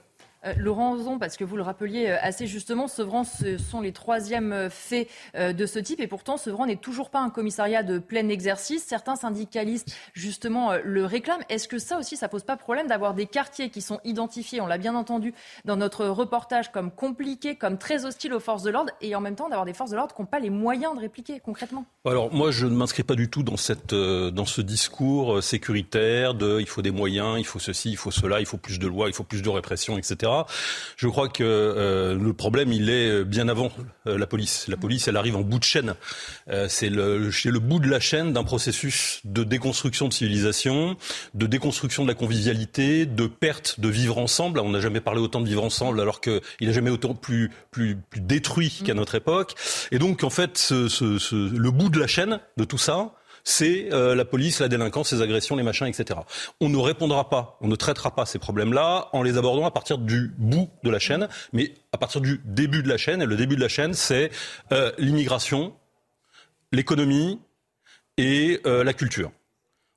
Euh, 0.46 0.54
Laurent 0.58 0.94
Ozon, 0.94 1.20
parce 1.20 1.38
que 1.38 1.44
vous 1.44 1.56
le 1.56 1.62
rappeliez 1.62 2.08
euh, 2.08 2.18
assez 2.22 2.48
justement, 2.48 2.88
Sevran, 2.88 3.24
ce 3.24 3.58
sont 3.58 3.82
les 3.82 3.92
troisièmes 3.92 4.54
euh, 4.54 4.70
faits 4.70 5.08
de 5.36 5.66
ce 5.66 5.80
type. 5.80 6.00
Et 6.00 6.08
pourtant, 6.08 6.38
Sevran 6.38 6.66
n'est 6.66 6.76
toujours 6.76 7.10
pas 7.10 7.20
un 7.20 7.30
commissariat 7.30 7.84
de 7.84 8.00
plein 8.00 8.28
exercice. 8.30 8.84
Certains 8.84 9.16
syndicalistes, 9.16 9.96
justement, 10.14 10.72
le 10.84 11.06
réclament. 11.06 11.44
Est-ce 11.50 11.68
que 11.68 11.78
ça 11.78 11.98
aussi, 11.98 12.18
ça 12.18 12.28
pose 12.28 12.44
pas 12.44 12.58
problème 12.58 12.88
d'avoir 12.88 13.14
des 13.14 13.26
quartiers 13.26 13.70
qui 13.70 13.82
sont 13.82 14.00
identifiés, 14.04 14.62
on 14.62 14.68
l'a 14.68 14.78
bien 14.78 14.96
entendu 14.96 15.34
dans 15.66 15.76
notre 15.76 16.06
reportage, 16.06 16.72
comme 16.72 16.92
compliqués, 16.92 17.56
comme 17.56 17.78
très 17.78 18.06
hostiles 18.06 18.34
aux 18.34 18.40
forces 18.40 18.64
de 18.64 18.70
l'ordre, 18.70 18.92
et 19.02 19.16
en 19.16 19.22
même 19.22 19.36
temps 19.36 19.50
d'avoir 19.50 19.66
des 19.66 19.74
forces 19.74 19.92
de 19.92 19.96
l'ordre 19.96 20.16
qui 20.16 20.22
n'ont 20.22 20.28
pas 20.28 20.40
les 20.40 20.50
moyens 20.50 20.96
de 20.96 21.02
répliquer 21.02 21.40
concrètement? 21.40 21.86
Alors, 22.06 22.34
moi, 22.34 22.52
je 22.52 22.66
ne 22.66 22.76
m'inscris 22.76 23.04
pas 23.04 23.16
du 23.16 23.30
tout 23.30 23.44
dans, 23.44 23.58
cette, 23.58 23.94
dans 23.94 24.46
ce 24.46 24.62
discours 24.62 25.42
sécuritaire 25.44 26.34
de 26.34 26.60
il 26.60 26.68
faut 26.68 26.82
des 26.82 26.92
moyens, 26.92 27.40
il 27.40 27.46
faut 27.46 27.60
ceci, 27.60 27.92
il 27.92 27.98
faut 27.98 28.12
cela, 28.12 28.40
il 28.40 28.46
faut 28.46 28.58
plus 28.58 28.80
de 28.80 28.88
lois, 28.88 29.08
il 29.08 29.14
faut 29.14 29.24
plus 29.24 29.42
de 29.42 29.50
répression, 29.50 29.98
etc. 29.98 30.31
Je 30.98 31.08
crois 31.08 31.30
que 31.30 31.44
euh, 31.44 32.16
le 32.16 32.34
problème, 32.34 32.72
il 32.72 32.90
est 32.90 33.24
bien 33.24 33.48
avant 33.48 33.72
euh, 34.08 34.18
la 34.18 34.28
police. 34.28 34.68
La 34.68 34.78
police, 34.78 35.08
elle 35.08 35.18
arrive 35.18 35.36
en 35.36 35.42
bout 35.42 35.60
de 35.60 35.64
chaîne. 35.64 35.96
Euh, 36.50 36.68
c'est 36.70 36.90
le, 36.90 37.30
le 37.30 37.60
bout 37.60 37.80
de 37.80 37.90
la 37.90 38.00
chaîne 38.00 38.34
d'un 38.34 38.44
processus 38.44 39.22
de 39.26 39.44
déconstruction 39.44 40.08
de 40.08 40.14
civilisation, 40.14 40.98
de 41.34 41.48
déconstruction 41.48 42.04
de 42.04 42.08
la 42.08 42.16
convivialité, 42.16 43.06
de 43.06 43.28
perte 43.28 43.80
de 43.80 43.90
vivre 43.90 44.18
ensemble. 44.18 44.60
On 44.60 44.70
n'a 44.70 44.82
jamais 44.82 45.02
parlé 45.02 45.22
autant 45.22 45.42
de 45.42 45.48
vivre 45.48 45.64
ensemble 45.64 46.00
alors 46.02 46.22
qu'il 46.22 46.42
n'a 46.62 46.72
jamais 46.72 46.92
autant 46.92 47.14
plus, 47.14 47.52
plus, 47.72 47.96
plus 47.96 48.22
détruit 48.22 48.82
qu'à 48.86 48.94
notre 48.94 49.16
époque. 49.16 49.56
Et 49.92 50.00
donc, 50.00 50.24
en 50.24 50.30
fait, 50.30 50.58
ce, 50.58 50.88
ce, 50.88 51.18
ce, 51.18 51.36
le 51.36 51.72
bout 51.72 51.90
de 51.90 52.00
la 52.00 52.08
chaîne 52.08 52.40
de 52.58 52.64
tout 52.64 52.78
ça, 52.78 53.14
c'est 53.44 53.92
euh, 53.92 54.16
la 54.16 54.26
police, 54.26 54.60
la 54.60 54.68
délinquance, 54.68 55.12
les 55.14 55.22
agressions, 55.22 55.56
les 55.56 55.64
machins, 55.64 55.88
etc. 55.88 56.20
On 56.60 56.70
ne 56.70 56.78
répondra 56.78 57.30
pas, 57.30 57.58
on 57.62 57.68
ne 57.68 57.76
traitera 57.76 58.16
pas 58.16 58.26
ces 58.26 58.40
problèmes-là 58.40 59.10
en 59.14 59.24
les 59.24 59.38
abordant 59.38 59.66
à 59.66 59.72
partir 59.72 59.98
du 59.98 60.34
bout 60.38 60.70
de 60.84 60.90
la 60.90 61.00
chaîne, 61.00 61.28
mais 61.54 61.74
à 61.92 61.98
partir 61.98 62.22
du 62.22 62.42
début 62.46 62.84
de 62.84 62.90
la 62.90 62.98
chaîne. 62.98 63.22
Et 63.22 63.26
le 63.26 63.36
début 63.36 63.56
de 63.56 63.62
la 63.62 63.70
chaîne, 63.70 63.94
c'est 63.94 64.32
euh, 64.72 64.92
l'immigration, 64.98 65.74
l'économie 66.72 67.40
et 68.18 68.60
euh, 68.66 68.84
la 68.84 68.94
culture. 68.94 69.32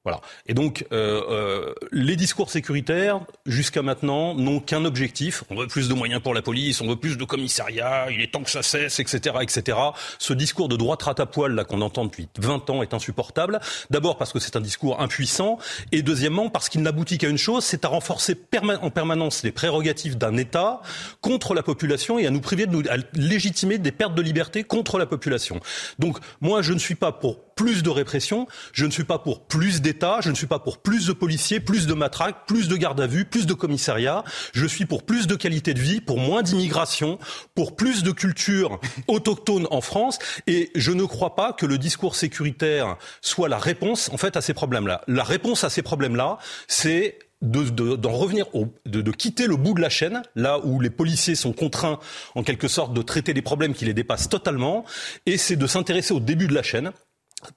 Voilà. 0.05 0.21
Et 0.47 0.53
donc, 0.53 0.85
euh, 0.93 1.23
euh, 1.31 1.75
les 1.91 2.15
discours 2.17 2.51
sécuritaires, 2.51 3.21
jusqu'à 3.47 3.81
maintenant, 3.81 4.35
n'ont 4.35 4.61
qu'un 4.61 4.85
objectif. 4.85 5.45
On 5.49 5.57
veut 5.57 5.67
plus 5.67 5.89
de 5.89 5.95
moyens 5.95 6.21
pour 6.23 6.35
la 6.35 6.43
police, 6.43 6.83
on 6.83 6.89
veut 6.89 6.97
plus 6.97 7.17
de 7.17 7.25
commissariats, 7.25 8.11
il 8.11 8.21
est 8.21 8.31
temps 8.31 8.43
que 8.43 8.51
ça 8.51 8.63
cesse, 8.63 9.01
etc., 9.01 9.37
etc. 9.41 9.79
Ce 10.19 10.35
discours 10.35 10.69
de 10.69 10.77
droite 10.77 11.03
ratapoil, 11.03 11.55
là, 11.55 11.65
qu'on 11.65 11.81
entend 11.81 12.05
depuis 12.05 12.29
20 12.39 12.69
ans 12.69 12.83
est 12.83 12.93
insupportable. 12.93 13.61
D'abord 13.89 14.19
parce 14.19 14.35
que 14.35 14.41
c'est 14.41 14.57
un 14.57 14.61
discours 14.61 15.01
impuissant, 15.01 15.59
et 15.91 16.03
deuxièmement 16.03 16.51
parce 16.51 16.69
qu'il 16.69 16.83
n'aboutit 16.83 17.17
qu'à 17.17 17.29
une 17.29 17.39
chose, 17.39 17.65
c'est 17.65 17.87
à 17.87 17.89
renforcer 17.89 18.37
en 18.83 18.91
permanence 18.91 19.43
les 19.43 19.53
prérogatives 19.53 20.19
d'un 20.19 20.37
État 20.37 20.83
contre 21.23 21.55
la 21.55 21.63
population 21.63 22.19
et 22.19 22.27
à 22.27 22.31
nous 22.31 22.41
priver 22.41 22.67
de 22.67 22.73
nous, 22.73 22.83
à 22.91 22.97
légitimer 23.15 23.79
des 23.79 23.91
pertes 23.91 24.15
de 24.15 24.23
liberté 24.23 24.65
contre 24.65 24.99
la 24.99 25.07
population. 25.07 25.61
Donc, 25.99 26.19
moi, 26.41 26.61
je 26.61 26.75
ne 26.75 26.79
suis 26.79 26.95
pas 26.95 27.11
pour 27.13 27.55
plus 27.55 27.83
de 27.83 27.91
répression, 27.91 28.47
je 28.73 28.85
ne 28.85 28.91
suis 28.91 29.05
pas 29.05 29.19
pour 29.19 29.45
plus 29.47 29.81
d'État, 29.81 29.94
je 30.21 30.31
ne 30.31 30.35
suis 30.35 30.47
pas 30.47 30.59
pour 30.59 30.79
plus 30.79 31.07
de 31.07 31.13
policiers, 31.13 31.61
plus 31.61 31.87
de 31.87 31.95
matraques, 31.95 32.47
plus 32.47 32.69
de 32.69 32.77
garde 32.77 33.01
à 33.01 33.07
vue, 33.07 33.25
plus 33.25 33.47
de 33.47 33.55
commissariats. 33.55 34.25
Je 34.53 34.67
suis 34.67 34.85
pour 34.85 35.03
plus 35.03 35.27
de 35.27 35.35
qualité 35.35 35.75
de 35.75 35.81
vie, 35.81 36.01
pour 36.01 36.19
moins 36.19 36.43
d'immigration, 36.43 37.19
pour 37.55 37.77
plus 37.77 38.03
de 38.03 38.11
culture 38.11 38.81
autochtone 39.09 39.67
en 39.71 39.81
France. 39.81 40.19
Et 40.47 40.71
je 40.75 40.93
ne 40.93 41.05
crois 41.05 41.35
pas 41.35 41.53
que 41.53 41.67
le 41.67 41.79
discours 41.79 42.17
sécuritaire 42.17 42.97
soit 43.21 43.49
la 43.49 43.59
réponse, 43.59 44.11
en 44.13 44.17
fait, 44.17 44.37
à 44.37 44.41
ces 44.41 44.55
problèmes-là. 44.55 45.03
La 45.07 45.25
réponse 45.25 45.65
à 45.65 45.71
ces 45.71 45.83
problèmes-là, 45.83 46.39
c'est 46.69 47.19
d'en 47.45 48.13
revenir, 48.13 48.47
au, 48.55 48.69
de, 48.87 49.03
de, 49.03 49.11
quitter 49.11 49.47
le 49.47 49.57
bout 49.57 49.75
de 49.75 49.81
la 49.81 49.91
chaîne, 49.91 50.23
là 50.35 50.59
où 50.65 50.81
les 50.81 50.91
policiers 50.91 51.35
sont 51.35 51.53
contraints, 51.53 51.99
en 52.35 52.43
quelque 52.43 52.69
sorte, 52.69 52.95
de 52.95 53.03
traiter 53.03 53.35
des 53.35 53.43
problèmes 53.43 53.75
qui 53.75 53.85
les 53.85 53.93
dépassent 53.93 54.29
totalement, 54.29 54.85
et 55.27 55.37
c'est 55.37 55.57
de 55.57 55.67
s'intéresser 55.67 56.15
au 56.15 56.21
début 56.21 56.47
de 56.47 56.55
la 56.55 56.63
chaîne, 56.63 56.93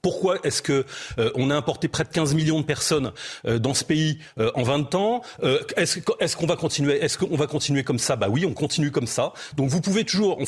pourquoi 0.02 0.38
est-ce 0.44 0.62
que 0.62 0.84
euh, 1.18 1.30
on 1.34 1.50
a 1.50 1.56
importé 1.56 1.88
près 1.88 2.04
de 2.04 2.08
15 2.08 2.34
millions 2.34 2.60
de 2.60 2.64
personnes 2.64 3.12
euh, 3.46 3.58
dans 3.58 3.74
ce 3.74 3.84
pays 3.84 4.18
euh, 4.38 4.50
en 4.54 4.62
20 4.62 4.94
ans 4.94 5.22
Est-ce 5.76 5.98
est 5.98 6.34
qu'on 6.34 6.46
va 6.46 6.56
continuer 6.56 7.02
Est-ce 7.02 7.18
qu'on 7.18 7.36
va 7.36 7.46
continuer 7.46 7.84
comme 7.84 7.98
ça? 7.98 8.16
Bah 8.16 8.28
oui, 8.30 8.44
on 8.44 8.52
continue 8.52 8.90
comme 8.90 9.06
ça. 9.06 9.32
Donc 9.56 9.68
vous 9.68 9.80
pouvez 9.80 10.04
toujours, 10.04 10.38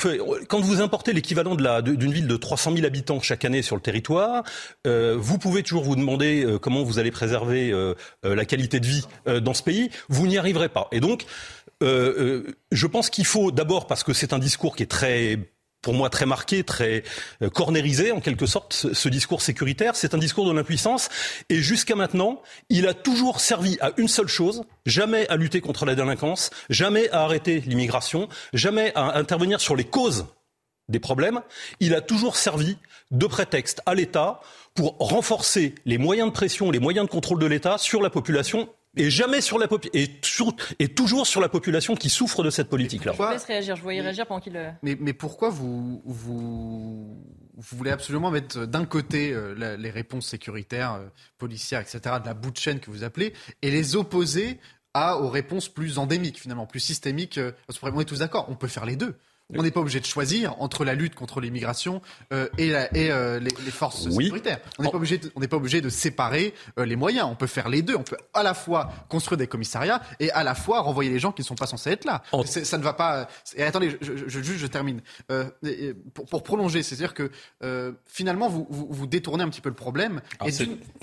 quand 0.48 0.60
vous 0.60 0.80
importez 0.80 1.12
l'équivalent 1.12 1.54
de 1.54 1.62
la 1.62 1.82
d'une 1.82 2.12
ville 2.12 2.26
de 2.26 2.36
300 2.36 2.74
000 2.74 2.86
habitants 2.86 3.20
chaque 3.20 3.44
année 3.44 3.62
sur 3.62 3.76
le 3.76 3.82
territoire, 3.82 4.44
vous 4.84 5.38
pouvez 5.38 5.62
toujours 5.62 5.84
vous 5.84 5.96
demander 5.96 6.46
comment 6.60 6.82
vous 6.82 6.98
allez 6.98 7.10
préserver 7.10 7.72
la 8.22 8.44
qualité 8.44 8.80
de 8.80 8.86
vie 8.86 9.04
dans 9.26 9.54
ce 9.54 9.62
pays. 9.62 9.90
Vous 10.08 10.26
n'y 10.26 10.38
arriverez 10.38 10.68
pas. 10.68 10.88
Et 10.92 11.00
donc, 11.00 11.24
je 11.80 12.86
pense 12.86 13.10
qu'il 13.10 13.26
faut 13.26 13.50
d'abord 13.50 13.86
parce 13.86 14.04
que 14.04 14.12
c'est 14.12 14.32
un 14.32 14.38
discours 14.38 14.76
qui 14.76 14.82
est 14.82 14.90
très 14.90 15.38
pour 15.82 15.94
moi 15.94 16.10
très 16.10 16.26
marqué, 16.26 16.64
très 16.64 17.02
euh, 17.42 17.50
cornérisé 17.50 18.12
en 18.12 18.20
quelque 18.20 18.46
sorte, 18.46 18.72
ce, 18.72 19.08
discours 19.08 19.42
sécuritaire. 19.42 19.96
C'est 19.96 20.14
un 20.14 20.18
discours 20.18 20.46
de 20.46 20.52
l'impuissance. 20.52 21.08
Et 21.48 21.56
jusqu'à 21.56 21.96
maintenant, 21.96 22.42
il 22.68 22.86
a 22.86 22.94
toujours 22.94 23.40
servi 23.40 23.78
à 23.80 23.92
une 23.96 24.08
seule 24.08 24.28
chose, 24.28 24.62
jamais 24.86 25.26
à 25.28 25.36
lutter 25.36 25.60
contre 25.60 25.86
la 25.86 25.94
délinquance, 25.94 26.50
jamais 26.68 27.10
à 27.10 27.22
arrêter 27.22 27.62
l'immigration, 27.66 28.28
jamais 28.52 28.92
à 28.94 29.18
intervenir 29.18 29.60
sur 29.60 29.76
les 29.76 29.84
causes 29.84 30.26
des 30.88 31.00
problèmes. 31.00 31.40
Il 31.78 31.94
a 31.94 32.00
toujours 32.00 32.36
servi 32.36 32.76
de 33.10 33.26
prétexte 33.26 33.80
à 33.86 33.94
l'État 33.94 34.40
pour 34.74 34.96
renforcer 34.98 35.74
les 35.86 35.98
moyens 35.98 36.28
de 36.28 36.32
pression, 36.32 36.70
les 36.70 36.78
moyens 36.78 37.06
de 37.06 37.10
contrôle 37.10 37.38
de 37.38 37.46
l'État 37.46 37.78
sur 37.78 38.02
la 38.02 38.10
population 38.10 38.68
et 38.96 39.10
jamais 39.10 39.40
sur 39.40 39.58
la 39.58 39.68
et, 39.94 40.10
et 40.78 40.88
toujours 40.88 41.26
sur 41.26 41.40
la 41.40 41.48
population 41.48 41.94
qui 41.94 42.10
souffre 42.10 42.42
de 42.42 42.50
cette 42.50 42.68
politique-là. 42.68 43.12
Je 43.12 43.22
vous 43.22 43.30
laisse 43.30 43.44
réagir. 43.44 43.76
Je 43.76 43.82
voyais 43.82 44.00
réagir 44.00 44.26
pendant 44.26 44.40
qu'il. 44.40 44.56
Euh, 44.56 44.70
mais, 44.82 44.96
mais 44.98 45.12
pourquoi 45.12 45.48
vous, 45.50 46.02
vous, 46.04 47.24
vous 47.56 47.76
voulez 47.76 47.90
absolument 47.90 48.30
mettre 48.30 48.66
d'un 48.66 48.84
côté 48.84 49.32
euh, 49.32 49.76
les 49.76 49.90
réponses 49.90 50.26
sécuritaires, 50.26 50.94
euh, 50.94 51.06
policières, 51.38 51.80
etc., 51.80 52.00
de 52.20 52.26
la 52.26 52.34
bout 52.34 52.50
de 52.50 52.56
chaîne 52.56 52.80
que 52.80 52.90
vous 52.90 53.04
appelez, 53.04 53.32
et 53.62 53.70
les 53.70 53.96
opposer 53.96 54.58
à, 54.92 55.18
aux 55.18 55.28
réponses 55.28 55.68
plus 55.68 55.98
endémiques, 55.98 56.40
finalement, 56.40 56.66
plus 56.66 56.80
systémiques 56.80 57.38
On 57.82 58.00
est 58.00 58.04
tous 58.04 58.18
d'accord, 58.18 58.46
on 58.48 58.56
peut 58.56 58.66
faire 58.66 58.86
les 58.86 58.96
deux. 58.96 59.14
On 59.56 59.62
n'est 59.62 59.70
pas 59.70 59.80
obligé 59.80 60.00
de 60.00 60.06
choisir 60.06 60.60
entre 60.60 60.84
la 60.84 60.94
lutte 60.94 61.14
contre 61.14 61.40
l'immigration 61.40 62.02
euh, 62.32 62.48
et, 62.58 62.72
euh, 62.74 63.40
les, 63.40 63.50
forces 63.70 64.08
sécuritaires. 64.08 64.60
On 64.78 64.82
n'est 64.82 64.90
pas 64.90 64.96
obligé, 64.96 65.18
de, 65.18 65.28
pas 65.28 65.56
obligé 65.56 65.80
de 65.80 65.88
séparer 65.88 66.54
euh, 66.78 66.84
les 66.84 66.96
moyens. 66.96 67.26
On 67.30 67.34
peut 67.34 67.46
faire 67.46 67.68
les 67.68 67.82
deux. 67.82 67.96
On 67.96 68.02
peut 68.02 68.16
à 68.34 68.42
la 68.42 68.54
fois 68.54 68.90
construire 69.08 69.38
des 69.38 69.46
commissariats 69.46 70.02
et 70.18 70.30
à 70.32 70.42
la 70.44 70.54
fois 70.54 70.80
renvoyer 70.80 71.10
les 71.10 71.18
gens 71.18 71.32
qui 71.32 71.42
ne 71.42 71.46
sont 71.46 71.54
pas 71.54 71.66
censés 71.66 71.90
être 71.90 72.04
là. 72.04 72.22
Ça 72.44 72.78
ne 72.78 72.82
va 72.82 72.92
pas. 72.92 73.28
Et 73.56 73.62
attendez, 73.62 73.96
je, 74.00 74.16
je, 74.16 74.42
je, 74.42 74.52
je 74.54 74.66
termine. 74.66 75.00
Pour, 76.14 76.26
pour, 76.26 76.42
prolonger, 76.42 76.82
c'est-à-dire 76.82 77.14
que 77.14 77.30
finalement 78.06 78.48
vous, 78.48 78.66
vous, 78.70 79.06
détournez 79.06 79.44
un 79.44 79.48
petit 79.48 79.60
peu 79.60 79.68
le 79.68 79.74
problème 79.74 80.20
ah, 80.38 80.46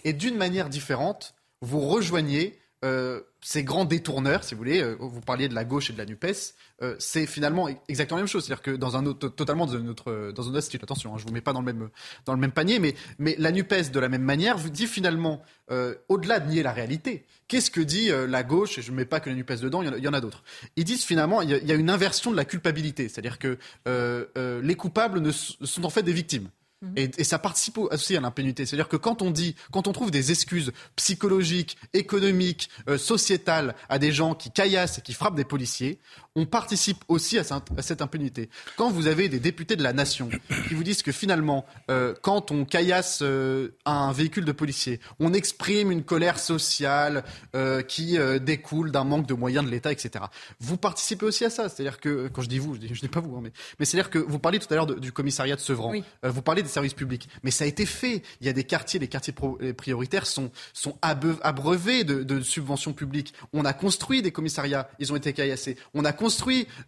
et 0.04 0.14
d'une 0.14 0.38
manière 0.38 0.70
différente, 0.70 1.36
vous 1.62 1.82
rejoignez 1.82 2.58
euh, 2.86 3.22
ces 3.42 3.64
grands 3.64 3.86
détourneurs, 3.86 4.44
si 4.44 4.54
vous 4.54 4.60
voulez, 4.60 4.82
euh, 4.82 4.96
vous 5.00 5.22
parliez 5.22 5.48
de 5.48 5.56
la 5.56 5.64
gauche 5.64 5.90
et 5.90 5.94
de 5.94 5.98
la 5.98 6.06
NUPES, 6.06 6.54
euh, 6.84 6.96
c'est 7.00 7.26
finalement 7.26 7.70
exactement 7.88 8.18
la 8.18 8.24
même 8.24 8.28
chose. 8.28 8.46
C'est-à-dire 8.46 8.62
que 8.62 8.72
dans 8.72 8.98
un 8.98 9.06
autre, 9.08 9.30
totalement 9.30 9.66
dans 9.66 9.76
un 9.76 9.88
autre, 9.88 10.32
dans 10.36 10.56
un 10.56 10.62
style, 10.62 10.80
attention, 10.84 11.14
hein, 11.14 11.18
je 11.18 11.26
vous 11.26 11.32
mets 11.32 11.42
pas 11.42 11.54
dans 11.54 11.62
le 11.62 11.66
même, 11.66 11.90
dans 12.26 12.34
le 12.34 12.40
même 12.40 12.52
panier, 12.52 12.78
mais, 12.78 12.94
mais 13.18 13.36
la 13.40 13.52
NUPES, 13.52 13.92
de 13.92 14.00
la 14.00 14.10
même 14.10 14.22
manière, 14.22 14.58
vous 14.58 14.70
dit 14.70 14.86
finalement, 14.86 15.42
au-delà 16.08 16.40
de 16.40 16.50
nier 16.50 16.62
la 16.62 16.72
réalité, 16.72 17.26
qu'est-ce 17.48 17.72
que 17.72 17.82
dit 17.82 18.10
la 18.10 18.44
gauche, 18.44 18.78
et 18.78 18.82
je 18.82 18.92
ne 18.92 18.98
mets 18.98 19.06
pas 19.06 19.20
que 19.20 19.30
la 19.30 19.36
NUPES 19.36 19.62
dedans, 19.62 19.82
il 19.82 20.04
y 20.04 20.08
en 20.08 20.14
a, 20.14 20.22
d'autres. 20.22 20.44
Ils 20.76 20.84
disent 20.84 21.04
finalement, 21.04 21.42
il 21.42 21.50
y, 21.50 21.66
y, 21.66 21.72
a, 21.72 21.76
une 21.76 21.90
inversion 21.90 22.32
de 22.32 22.36
la 22.36 22.46
culpabilité, 22.46 23.10
c'est-à-dire 23.10 23.40
que 23.40 23.58
les 24.62 24.76
coupables 24.76 25.20
ne, 25.20 25.32
sont 25.32 25.84
en 25.84 25.90
fait 25.90 26.04
des 26.04 26.14
victimes. 26.14 26.50
Mhm. 26.82 26.94
Et, 27.18 27.24
ça 27.24 27.40
participe 27.40 27.78
aussi 27.80 28.16
à 28.16 28.22
l'impunité. 28.22 28.66
C'est-à-dire 28.66 28.88
que 28.88 28.98
quand 28.98 29.22
on 29.22 29.32
dit, 29.32 29.56
quand 29.72 29.88
on 29.88 29.94
trouve 29.94 30.12
des 30.12 30.32
excuses 30.32 30.72
psychologiques, 30.96 31.78
économiques, 31.94 32.70
euh, 32.88 32.98
sociétales 32.98 33.76
à 33.90 33.98
des 33.98 34.12
gens 34.12 34.36
qui 34.36 34.52
caillassent 34.52 35.00
et 35.00 35.02
qui 35.02 35.14
frappent 35.14 35.36
des 35.36 35.46
policiers, 35.46 36.00
on 36.38 36.46
participe 36.46 37.04
aussi 37.08 37.40
à, 37.40 37.44
cette 37.82 38.02
impunité. 38.02 38.50
Quand 38.78 38.92
vous 38.92 39.08
avez 39.08 39.28
des 39.28 39.40
députés 39.40 39.76
de 39.76 39.82
la 39.82 39.92
nation 39.92 40.30
qui 40.68 40.76
vous 40.76 40.84
disent 40.84 41.02
que 41.02 41.12
finalement, 41.12 41.66
euh, 41.90 42.14
quand 42.22 42.52
on 42.52 42.64
caillasse 42.64 43.20
euh, 43.24 43.70
un 43.86 44.12
véhicule 44.12 44.46
de 44.46 44.52
policier, 44.52 45.00
on 45.20 45.34
exprime 45.34 45.92
une 45.92 46.04
colère 46.04 46.40
sociale 46.40 47.24
qui 47.88 48.18
découle 48.42 48.92
d'un 48.92 49.04
manque 49.04 49.26
de 49.26 49.34
moyens 49.34 49.66
de 49.66 49.72
l'État, 49.72 49.92
etc. 49.92 50.26
Vous 50.60 50.78
participez 50.78 51.26
aussi 51.26 51.44
à 51.44 51.50
ça. 51.50 51.70
C'est-à-dire 51.70 52.00
que, 52.00 52.28
quand 52.28 52.44
je 52.44 52.50
dis 52.50 52.60
vous, 52.60 52.76
je 52.76 52.80
dis, 52.80 52.88
dis 52.88 53.08
pas 53.08 53.20
vous, 53.20 53.36
hein, 53.36 53.40
mais, 53.42 53.52
mais 53.80 53.86
c'est-à-dire 53.86 54.12
que 54.12 54.20
vous 54.20 54.38
parliez 54.38 54.60
tout 54.60 54.72
à 54.72 54.76
l'heure 54.76 54.86
du 54.86 55.12
commissariat 55.12 55.56
de 55.56 55.62
Sevran. 55.62 55.94
vous 56.24 56.42
parlez 56.44 56.62
des 56.62 56.70
services 56.70 56.94
publics. 56.94 57.28
Mais 57.42 57.52
ça 57.52 57.64
a 57.64 57.68
été 57.68 57.86
fait. 57.86 58.22
Il 58.42 58.48
y 58.48 58.50
a 58.50 58.54
des 58.54 58.64
quartiers, 58.64 59.00
les 59.00 59.08
quartiers 59.08 59.34
prioritaires 59.76 60.28
sont, 60.28 60.52
sont 60.74 60.98
abreuvés 61.02 62.04
de, 62.04 62.42
subventions 62.42 62.94
publiques. 62.94 63.34
On 63.54 63.66
a 63.66 63.74
construit 63.74 64.22
des 64.22 64.32
commissariats, 64.32 64.90
ils 65.00 65.12
ont 65.12 65.16
été 65.16 65.34
caillassés. 65.34 65.78
On 65.94 66.06
a 66.06 66.14
construit 66.14 66.27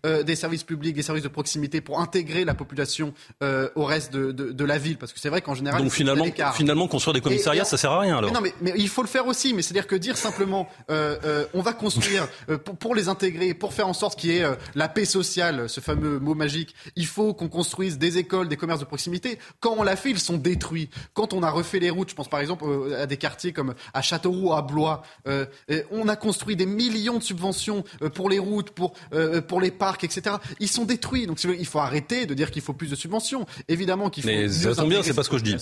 euh, 0.06 0.24
des 0.24 0.36
services 0.36 0.64
publics, 0.64 0.96
des 0.96 1.02
services 1.02 1.24
de 1.24 1.30
proximité 1.30 1.82
pour 1.82 2.00
intégrer 2.00 2.46
la 2.46 2.54
population 2.54 3.14
euh, 3.44 3.70
au 3.76 3.86
reste 3.86 4.14
de, 4.14 4.64
la 4.64 4.78
ville. 4.78 4.98
Parce 4.98 5.14
que 5.14 5.20
c'est 5.20 5.30
vrai 5.30 5.42
qu'en 5.42 5.56
général. 5.56 5.82
Donc 5.82 5.92
finalement, 5.92 6.26
finalement, 6.54 6.88
construire 6.88 7.14
des 7.14 7.22
commissariats, 7.22 7.66
ça 7.66 7.78
sert 7.78 7.92
à 7.92 8.02
rien 8.02 8.18
alors. 8.18 8.32
Mais 8.32 8.40
non, 8.40 8.54
mais, 8.62 8.74
il 8.78 8.90
faut 8.90 9.02
le 9.02 9.08
faire 9.08 9.28
aussi. 9.28 9.54
Mais 9.54 9.62
c'est-à-dire 9.62 9.88
que 9.88 9.96
dire 9.96 10.18
simplement, 10.18 10.70
euh, 10.92 11.46
on 11.54 11.62
va 11.62 11.74
construire 11.74 12.28
pour, 12.66 12.78
pour, 12.78 12.96
les 12.96 13.10
intégrer, 13.10 13.54
pour 13.54 13.74
faire 13.74 13.88
en 13.88 13.94
sorte 13.94 14.20
qu'il 14.20 14.32
y 14.32 14.38
ait 14.38 14.46
la 14.76 14.88
paix 14.88 15.06
sociale, 15.06 15.70
ce 15.70 15.80
fameux 15.80 16.20
mot 16.20 16.36
magique, 16.36 16.76
il 16.96 17.06
faut 17.06 17.34
qu'on 17.34 17.50
construise 17.50 17.98
des 17.98 18.18
écoles, 18.18 18.48
des 18.48 18.58
commerces 18.58 18.80
de 18.80 18.86
proximité. 18.86 19.40
Quand 19.60 19.76
on 19.78 19.84
l'a 19.84 19.96
fait, 19.96 20.12
ils 20.12 20.20
sont 20.20 20.38
détruits. 20.38 20.90
Quand 21.14 21.34
on 21.34 21.44
a 21.44 21.50
refait 21.50 21.80
les 21.80 21.90
routes, 21.90 22.10
je 22.10 22.16
pense 22.16 22.30
par 22.30 22.40
exemple 22.40 22.66
à 22.98 23.06
des 23.06 23.18
quartiers 23.18 23.54
comme 23.54 23.74
à 23.94 24.02
Châteauroux, 24.02 24.54
à 24.54 24.62
Blois, 24.62 25.04
on 25.92 26.08
a 26.08 26.16
construit 26.16 26.56
des 26.56 26.66
millions 26.66 27.18
de 27.18 27.24
subventions 27.24 27.84
pour 28.14 28.30
les 28.30 28.40
routes, 28.40 28.72
pour, 28.72 28.94
euh, 29.14 29.29
pour 29.42 29.62
les 29.62 29.72
parcs, 29.72 30.04
etc. 30.04 30.36
Ils 30.60 30.68
sont 30.68 30.86
détruits. 30.86 31.28
Donc 31.28 31.44
il 31.44 31.66
faut 31.66 31.80
arrêter 31.80 32.26
de 32.26 32.34
dire 32.34 32.52
qu'il 32.52 32.62
faut 32.62 32.74
plus 32.74 32.90
de 32.90 32.96
subventions. 32.96 33.46
Évidemment 33.68 34.10
qu'il 34.10 34.24
faut. 34.24 34.30
Mais 34.30 34.50
ça 34.50 34.76
tombe 34.76 34.90
bien, 34.90 35.04
c'est 35.04 35.14
pas 35.14 35.24
ce 35.24 35.30
que 35.30 35.38
je 35.38 35.44
dis. 35.44 35.56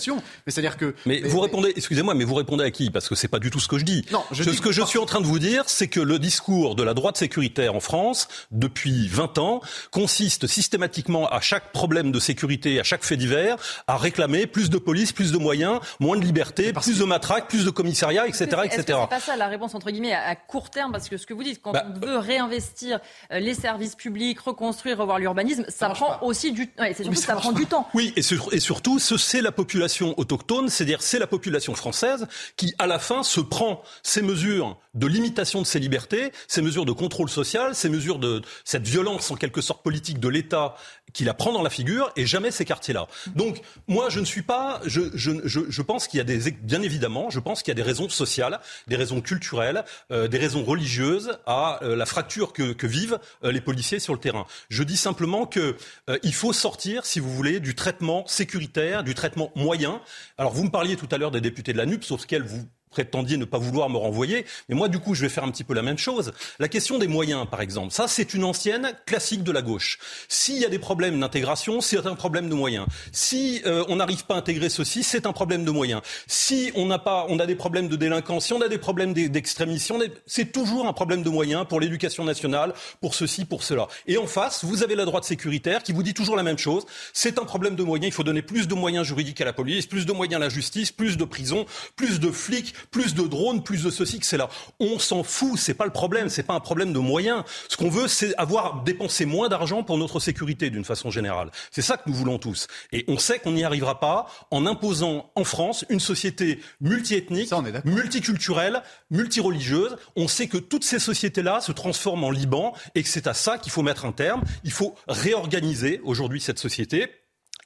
Mais 0.45 0.51
c'est-à-dire 0.51 0.77
que. 0.77 0.95
Mais, 1.05 1.21
vous 1.21 1.39
répondez, 1.39 1.73
excusez-moi, 1.75 2.13
mais 2.13 2.23
vous 2.23 2.35
répondez 2.35 2.63
à 2.63 2.71
qui? 2.71 2.89
Parce 2.89 3.07
que 3.07 3.15
c'est 3.15 3.27
pas 3.27 3.39
du 3.39 3.51
tout 3.51 3.59
ce 3.59 3.67
que 3.67 3.77
je 3.77 3.85
dis. 3.85 4.05
Non, 4.11 4.23
je 4.31 4.43
ce 4.43 4.61
que 4.61 4.71
je 4.71 4.81
suis 4.83 4.99
en 4.99 5.05
train 5.05 5.21
de 5.21 5.25
vous 5.25 5.39
dire, 5.39 5.63
c'est 5.67 5.87
que 5.87 5.99
le 5.99 6.19
discours 6.19 6.75
de 6.75 6.83
la 6.83 6.93
droite 6.93 7.17
sécuritaire 7.17 7.75
en 7.75 7.79
France, 7.79 8.27
depuis 8.51 9.07
20 9.07 9.37
ans, 9.37 9.61
consiste 9.91 10.47
systématiquement 10.47 11.27
à 11.29 11.41
chaque 11.41 11.71
problème 11.71 12.11
de 12.11 12.19
sécurité, 12.19 12.79
à 12.79 12.83
chaque 12.83 13.03
fait 13.03 13.17
divers, 13.17 13.57
à 13.87 13.97
réclamer 13.97 14.47
plus 14.47 14.69
de 14.69 14.77
police, 14.77 15.11
plus 15.11 15.31
de 15.31 15.37
moyens, 15.37 15.79
moins 15.99 16.17
de 16.17 16.23
liberté, 16.23 16.73
plus 16.73 16.99
de 16.99 17.05
matraques, 17.05 17.47
plus 17.47 17.65
de 17.65 17.69
commissariats, 17.69 18.27
etc. 18.27 18.45
etc. 18.65 18.83
C'est 18.87 19.09
pas 19.09 19.19
ça 19.19 19.35
la 19.35 19.47
réponse 19.47 19.75
entre 19.75 19.91
guillemets 19.91 20.13
à 20.13 20.35
court 20.35 20.69
terme, 20.69 20.91
parce 20.91 21.09
que 21.09 21.17
ce 21.17 21.25
que 21.25 21.33
vous 21.33 21.43
dites, 21.43 21.61
quand 21.61 21.71
bah, 21.71 21.85
on 21.95 21.99
veut 22.05 22.17
réinvestir 22.17 22.99
euh, 23.31 23.39
les 23.47 23.53
services 23.53 23.95
publics, 23.95 24.39
reconstruire, 24.39 24.97
revoir 24.97 25.19
l'urbanisme, 25.19 25.65
ça, 25.69 25.89
prend 25.89 26.21
aussi 26.21 26.51
du, 26.51 26.69
ouais, 26.79 26.93
c'est 26.93 27.03
surtout 27.03 27.19
ça, 27.19 27.35
prend 27.35 27.53
du 27.53 27.65
temps. 27.65 27.87
Oui, 27.93 28.13
et, 28.17 28.19
et 28.19 28.59
surtout, 28.59 28.99
c'est 28.99 29.41
la 29.41 29.53
population 29.53 30.13
autochtone, 30.19 30.67
c'est-à-dire 30.67 31.01
c'est 31.01 31.17
la 31.17 31.27
population 31.27 31.73
française 31.73 32.27
qui, 32.57 32.75
à 32.77 32.87
la 32.87 32.99
fin, 32.99 33.23
se 33.23 33.39
prend 33.39 33.81
ces 34.03 34.21
mesures 34.21 34.77
de 34.97 35.07
limitation 35.07 35.61
de 35.61 35.67
ses 35.67 35.79
libertés, 35.79 36.31
ces 36.47 36.61
mesures 36.61 36.85
de 36.85 36.91
contrôle 36.91 37.29
social, 37.29 37.73
ces 37.73 37.89
mesures 37.89 38.19
de 38.19 38.41
cette 38.65 38.85
violence 38.85 39.31
en 39.31 39.35
quelque 39.35 39.61
sorte 39.61 39.83
politique 39.83 40.19
de 40.19 40.27
l'État 40.27 40.75
qui 41.13 41.23
la 41.23 41.33
prend 41.33 41.53
dans 41.53 41.61
la 41.61 41.69
figure 41.69 42.11
et 42.15 42.25
jamais 42.25 42.51
ces 42.51 42.65
quartiers-là. 42.65 43.07
Donc 43.35 43.61
moi 43.87 44.09
je 44.09 44.19
ne 44.19 44.25
suis 44.25 44.41
pas, 44.41 44.81
je, 44.85 45.01
je, 45.13 45.31
je, 45.45 45.61
je 45.69 45.81
pense 45.81 46.07
qu'il 46.07 46.17
y 46.17 46.21
a 46.21 46.23
des, 46.23 46.51
bien 46.51 46.81
évidemment, 46.81 47.29
je 47.29 47.39
pense 47.39 47.63
qu'il 47.63 47.71
y 47.71 47.75
a 47.75 47.75
des 47.75 47.87
raisons 47.87 48.09
sociales, 48.09 48.59
des 48.87 48.95
raisons 48.95 49.21
culturelles, 49.21 49.85
euh, 50.11 50.27
des 50.27 50.37
raisons 50.37 50.63
religieuses 50.63 51.37
à 51.45 51.81
euh, 51.83 51.95
la 51.95 52.05
fracture 52.05 52.51
que, 52.51 52.73
que 52.73 52.87
vivent 52.87 53.19
les 53.43 53.61
policiers 53.61 53.99
sur 53.99 54.13
le 54.13 54.19
terrain. 54.19 54.45
Je 54.69 54.83
dis 54.83 54.97
simplement 54.97 55.45
que 55.45 55.75
il 56.23 56.33
faut 56.33 56.53
sortir, 56.53 57.05
si 57.05 57.19
vous 57.19 57.33
voulez, 57.33 57.59
du 57.59 57.75
traitement 57.75 58.25
sécuritaire, 58.27 59.03
du 59.03 59.13
traitement 59.13 59.51
moyen. 59.55 60.01
Alors 60.37 60.53
vous 60.53 60.63
me 60.63 60.71
parliez 60.71 60.95
tout 60.95 61.07
à 61.11 61.17
l'heure 61.17 61.31
des 61.31 61.41
députés 61.41 61.73
de 61.73 61.77
la 61.77 61.85
NUP, 61.85 62.03
sauf 62.03 62.25
qu'elle 62.25 62.43
vous 62.43 62.67
prétendiez 62.89 63.37
ne 63.37 63.45
pas 63.45 63.57
vouloir 63.57 63.89
me 63.89 63.97
renvoyer. 63.97 64.45
Mais 64.69 64.75
moi, 64.75 64.89
du 64.89 64.99
coup, 64.99 65.13
je 65.13 65.21
vais 65.21 65.29
faire 65.29 65.43
un 65.43 65.51
petit 65.51 65.63
peu 65.63 65.73
la 65.73 65.81
même 65.81 65.97
chose. 65.97 66.33
La 66.59 66.67
question 66.67 66.97
des 66.97 67.07
moyens, 67.07 67.47
par 67.49 67.61
exemple, 67.61 67.93
ça, 67.93 68.07
c'est 68.07 68.33
une 68.33 68.43
ancienne 68.43 68.93
classique 69.05 69.43
de 69.43 69.51
la 69.51 69.61
gauche. 69.61 69.99
S'il 70.27 70.57
y 70.57 70.65
a 70.65 70.69
des 70.69 70.79
problèmes 70.79 71.19
d'intégration, 71.19 71.81
c'est 71.81 72.05
un 72.05 72.15
problème 72.15 72.49
de 72.49 72.55
moyens. 72.55 72.85
Si 73.11 73.61
euh, 73.65 73.83
on 73.89 73.97
n'arrive 73.97 74.25
pas 74.25 74.35
à 74.35 74.37
intégrer 74.37 74.69
ceci, 74.69 75.03
c'est 75.03 75.25
un 75.25 75.33
problème 75.33 75.65
de 75.65 75.71
moyens. 75.71 76.01
Si 76.27 76.71
on 76.75 76.85
n'a 76.85 76.99
pas, 76.99 77.25
on 77.29 77.39
a 77.39 77.45
des 77.45 77.55
problèmes 77.55 77.87
de 77.87 77.95
délinquance, 77.95 78.47
si 78.47 78.53
on 78.53 78.61
a 78.61 78.67
des 78.67 78.77
problèmes 78.77 79.13
d'extrémisme, 79.13 79.97
c'est 80.25 80.51
toujours 80.51 80.87
un 80.87 80.93
problème 80.93 81.23
de 81.23 81.29
moyens 81.29 81.65
pour 81.67 81.79
l'éducation 81.79 82.23
nationale, 82.23 82.73
pour 83.01 83.15
ceci, 83.15 83.45
pour 83.45 83.63
cela. 83.63 83.87
Et 84.07 84.17
en 84.17 84.27
face, 84.27 84.63
vous 84.63 84.83
avez 84.83 84.95
la 84.95 85.05
droite 85.05 85.23
sécuritaire 85.23 85.83
qui 85.83 85.91
vous 85.91 86.03
dit 86.03 86.13
toujours 86.13 86.35
la 86.35 86.43
même 86.43 86.57
chose. 86.57 86.85
C'est 87.13 87.39
un 87.39 87.45
problème 87.45 87.75
de 87.75 87.83
moyens. 87.83 88.07
Il 88.07 88.13
faut 88.13 88.23
donner 88.23 88.41
plus 88.41 88.67
de 88.67 88.75
moyens 88.75 89.05
juridiques 89.05 89.41
à 89.41 89.45
la 89.45 89.53
police, 89.53 89.85
plus 89.85 90.05
de 90.05 90.13
moyens 90.13 90.41
à 90.41 90.45
la 90.45 90.49
justice, 90.49 90.91
plus 90.91 91.17
de 91.17 91.25
prisons, 91.25 91.65
plus 91.95 92.19
de 92.19 92.31
flics, 92.31 92.73
plus 92.91 93.13
de 93.15 93.23
drones, 93.23 93.63
plus 93.63 93.83
de 93.83 93.89
ceci, 93.89 94.19
que 94.19 94.25
c'est 94.25 94.37
là. 94.37 94.49
On 94.79 94.99
s'en 94.99 95.23
fout, 95.23 95.57
c'est 95.57 95.73
pas 95.73 95.85
le 95.85 95.91
problème, 95.91 96.29
c'est 96.29 96.43
pas 96.43 96.53
un 96.53 96.59
problème 96.59 96.93
de 96.93 96.99
moyens. 96.99 97.43
Ce 97.69 97.77
qu'on 97.77 97.89
veut, 97.89 98.07
c'est 98.07 98.35
avoir 98.37 98.83
dépensé 98.83 99.25
moins 99.25 99.49
d'argent 99.49 99.83
pour 99.83 99.97
notre 99.97 100.19
sécurité 100.19 100.69
d'une 100.69 100.85
façon 100.85 101.09
générale. 101.09 101.51
C'est 101.71 101.81
ça 101.81 101.97
que 101.97 102.09
nous 102.09 102.15
voulons 102.15 102.39
tous. 102.39 102.67
Et 102.91 103.05
on 103.07 103.17
sait 103.17 103.39
qu'on 103.39 103.51
n'y 103.51 103.63
arrivera 103.63 103.99
pas 103.99 104.27
en 104.51 104.65
imposant 104.65 105.31
en 105.35 105.43
France 105.43 105.85
une 105.89 105.99
société 105.99 106.59
multiethnique, 106.81 107.51
multiculturelle, 107.85 108.81
multireligieuse. 109.09 109.97
On 110.15 110.27
sait 110.27 110.47
que 110.47 110.57
toutes 110.57 110.83
ces 110.83 110.99
sociétés-là 110.99 111.61
se 111.61 111.71
transforment 111.71 112.25
en 112.25 112.31
Liban 112.31 112.73
et 112.95 113.03
que 113.03 113.09
c'est 113.09 113.27
à 113.27 113.33
ça 113.33 113.57
qu'il 113.57 113.71
faut 113.71 113.83
mettre 113.83 114.05
un 114.05 114.11
terme. 114.11 114.41
Il 114.63 114.71
faut 114.71 114.95
réorganiser 115.07 116.01
aujourd'hui 116.03 116.41
cette 116.41 116.59
société 116.59 117.07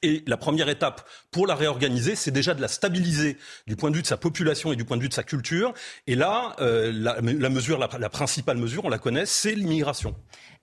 et 0.02 0.22
la 0.26 0.36
première 0.36 0.68
étape 0.68 1.08
pour 1.30 1.46
la 1.46 1.54
réorganiser, 1.54 2.16
c'est 2.16 2.30
déjà 2.30 2.54
de 2.54 2.60
la 2.60 2.68
stabiliser 2.68 3.36
du 3.66 3.76
point 3.76 3.90
de 3.90 3.96
vue 3.96 4.02
de 4.02 4.06
sa 4.06 4.16
population 4.16 4.72
et 4.72 4.76
du 4.76 4.84
point 4.84 4.96
de 4.96 5.02
vue 5.02 5.08
de 5.08 5.14
sa 5.14 5.22
culture. 5.22 5.72
Et 6.06 6.14
là, 6.14 6.56
euh, 6.60 6.92
la, 6.92 7.20
mesure, 7.50 7.78
la, 7.78 8.08
principale 8.08 8.56
mesure, 8.56 8.84
on 8.84 8.88
la 8.88 8.98
connaît, 8.98 9.26
c'est 9.26 9.54
l'immigration. 9.54 10.14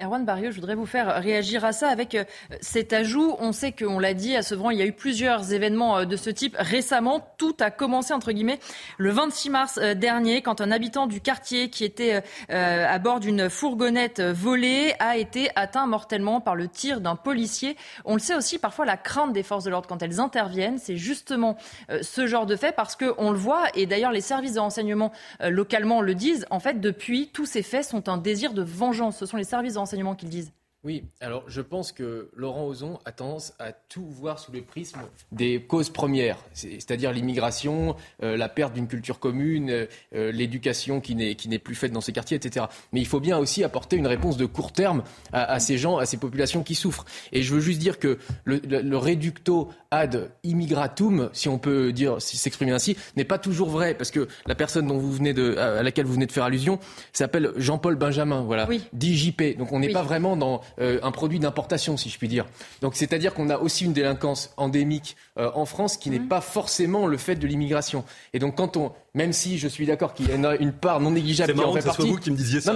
Erwan 0.01 0.23
Barrieux, 0.23 0.51
je 0.51 0.55
voudrais 0.55 0.75
vous 0.75 0.85
faire 0.85 1.21
réagir 1.21 1.65
à 1.65 1.73
ça 1.73 1.89
avec 1.89 2.15
euh, 2.15 2.23
cet 2.61 2.93
ajout. 2.93 3.35
On 3.39 3.51
sait 3.51 3.73
qu'on 3.73 3.99
l'a 3.99 4.13
dit 4.13 4.33
à 4.33 4.41
Sevran, 4.41 4.69
il 4.69 4.79
y 4.79 4.81
a 4.81 4.85
eu 4.85 4.93
plusieurs 4.93 5.51
événements 5.51 5.97
euh, 5.97 6.05
de 6.05 6.15
ce 6.15 6.29
type 6.29 6.55
récemment. 6.57 7.33
Tout 7.37 7.57
a 7.59 7.69
commencé, 7.69 8.13
entre 8.13 8.31
guillemets, 8.31 8.59
le 8.97 9.11
26 9.11 9.49
mars 9.49 9.77
euh, 9.83 9.95
dernier, 9.95 10.41
quand 10.41 10.61
un 10.61 10.71
habitant 10.71 11.05
du 11.05 11.19
quartier 11.19 11.69
qui 11.69 11.83
était 11.83 12.23
à 12.49 12.97
bord 12.99 13.19
d'une 13.19 13.49
fourgonnette 13.49 14.21
volée 14.21 14.93
a 14.99 15.17
été 15.17 15.49
atteint 15.55 15.85
mortellement 15.85 16.39
par 16.39 16.55
le 16.55 16.69
tir 16.69 17.01
d'un 17.01 17.17
policier. 17.17 17.75
On 18.05 18.13
le 18.13 18.19
sait 18.19 18.35
aussi, 18.35 18.57
parfois, 18.57 18.85
la 18.85 18.95
crainte 18.95 19.33
des 19.33 19.43
forces 19.43 19.65
de 19.65 19.69
l'ordre 19.69 19.87
quand 19.89 20.01
elles 20.01 20.21
interviennent, 20.21 20.77
c'est 20.77 20.95
justement 20.95 21.57
ce 22.01 22.27
genre 22.27 22.45
de 22.45 22.55
fait 22.55 22.73
parce 22.73 22.95
qu'on 22.95 23.31
le 23.31 23.37
voit, 23.37 23.65
et 23.75 23.85
d'ailleurs 23.85 24.11
les 24.11 24.21
services 24.21 24.53
de 24.53 24.59
renseignement 24.59 25.11
localement 25.41 26.01
le 26.01 26.15
disent, 26.15 26.45
en 26.49 26.59
fait, 26.59 26.79
depuis, 26.79 27.29
tous 27.29 27.45
ces 27.45 27.63
faits 27.63 27.85
sont 27.85 28.07
un 28.09 28.17
désir 28.17 28.53
de 28.53 28.61
vengeance. 28.61 29.17
Ce 29.17 29.25
sont 29.25 29.37
les 29.37 29.43
services 29.43 29.73
de 29.73 29.79
qu'ils 30.15 30.29
disent 30.29 30.51
oui, 30.85 31.03
alors 31.19 31.43
je 31.47 31.59
pense 31.59 31.91
que 31.91 32.29
Laurent 32.33 32.65
Ozon 32.65 32.99
a 33.03 33.11
tendance 33.11 33.53
à 33.59 33.73
tout 33.73 34.05
voir 34.05 34.39
sous 34.39 34.53
le 34.53 34.61
prisme 34.61 34.99
des 35.33 35.61
causes 35.61 35.89
premières, 35.89 36.37
c'est-à-dire 36.53 37.11
l'immigration, 37.11 37.97
euh, 38.23 38.37
la 38.37 38.47
perte 38.47 38.73
d'une 38.73 38.87
culture 38.87 39.19
commune, 39.19 39.87
euh, 40.15 40.31
l'éducation 40.31 41.01
qui 41.01 41.15
n'est, 41.15 41.59
plus 41.59 41.75
faite 41.75 41.91
dans 41.91 41.99
ces 41.99 42.13
quartiers, 42.13 42.37
etc. 42.37 42.67
Mais 42.93 43.01
il 43.01 43.07
faut 43.07 43.19
bien 43.19 43.37
aussi 43.37 43.61
apporter 43.65 43.97
une 43.97 44.07
réponse 44.07 44.37
de 44.37 44.45
court 44.45 44.71
terme 44.71 45.03
à, 45.33 45.59
ces 45.59 45.77
gens, 45.77 45.97
à 45.97 46.05
ces 46.05 46.15
populations 46.15 46.63
qui 46.63 46.75
souffrent. 46.75 47.03
Et 47.33 47.43
je 47.43 47.53
veux 47.53 47.59
juste 47.59 47.79
dire 47.79 47.99
que 47.99 48.17
le, 48.45 48.61
le, 48.63 48.97
reducto 48.97 49.69
ad 49.91 50.31
immigratum, 50.43 51.29
si 51.33 51.49
on 51.49 51.57
peut 51.57 51.91
dire, 51.91 52.21
s'exprimer 52.21 52.71
ainsi, 52.71 52.95
n'est 53.17 53.25
pas 53.25 53.37
toujours 53.37 53.69
vrai, 53.69 53.95
parce 53.95 54.11
que 54.11 54.29
la 54.45 54.55
personne 54.55 54.87
dont 54.87 54.97
vous 54.97 55.11
venez 55.11 55.33
de, 55.33 55.57
à 55.57 55.83
laquelle 55.83 56.05
vous 56.05 56.13
venez 56.13 56.27
de 56.27 56.31
faire 56.31 56.45
allusion 56.45 56.79
s'appelle 57.11 57.51
Jean-Paul 57.57 57.97
Benjamin, 57.97 58.43
voilà, 58.43 58.65
oui. 58.69 58.81
DJP. 58.97 59.57
Donc 59.57 59.73
on 59.73 59.79
n'est 59.79 59.91
pas 59.91 60.03
vraiment 60.03 60.37
dans 60.37 60.61
euh, 60.79 60.99
un 61.03 61.11
produit 61.11 61.39
d'importation, 61.39 61.97
si 61.97 62.09
je 62.09 62.17
puis 62.17 62.27
dire. 62.27 62.45
Donc 62.81 62.95
c'est-à-dire 62.95 63.33
qu'on 63.33 63.49
a 63.49 63.57
aussi 63.57 63.85
une 63.85 63.93
délinquance 63.93 64.53
endémique 64.57 65.15
euh, 65.37 65.51
en 65.53 65.65
France 65.65 65.97
qui 65.97 66.09
n'est 66.09 66.19
mmh. 66.19 66.27
pas 66.27 66.41
forcément 66.41 67.07
le 67.07 67.17
fait 67.17 67.35
de 67.35 67.47
l'immigration. 67.47 68.03
Et 68.33 68.39
donc 68.39 68.55
quand 68.55 68.77
on 68.77 68.91
même 69.13 69.33
si 69.33 69.57
je 69.57 69.67
suis 69.67 69.85
d'accord 69.85 70.13
qu'il 70.13 70.29
y 70.29 70.33
en 70.33 70.43
a 70.43 70.55
une 70.55 70.73
part 70.73 70.99
non 70.99 71.11
négligeable 71.11 71.53
qui 71.53 71.59
en 71.59 71.73
fait 71.73 71.81
partie. 71.81 72.01
C'est 72.01 72.07
vous 72.07 72.17
qui 72.17 72.31
me 72.31 72.35
disiez 72.35 72.61
ça. 72.61 72.75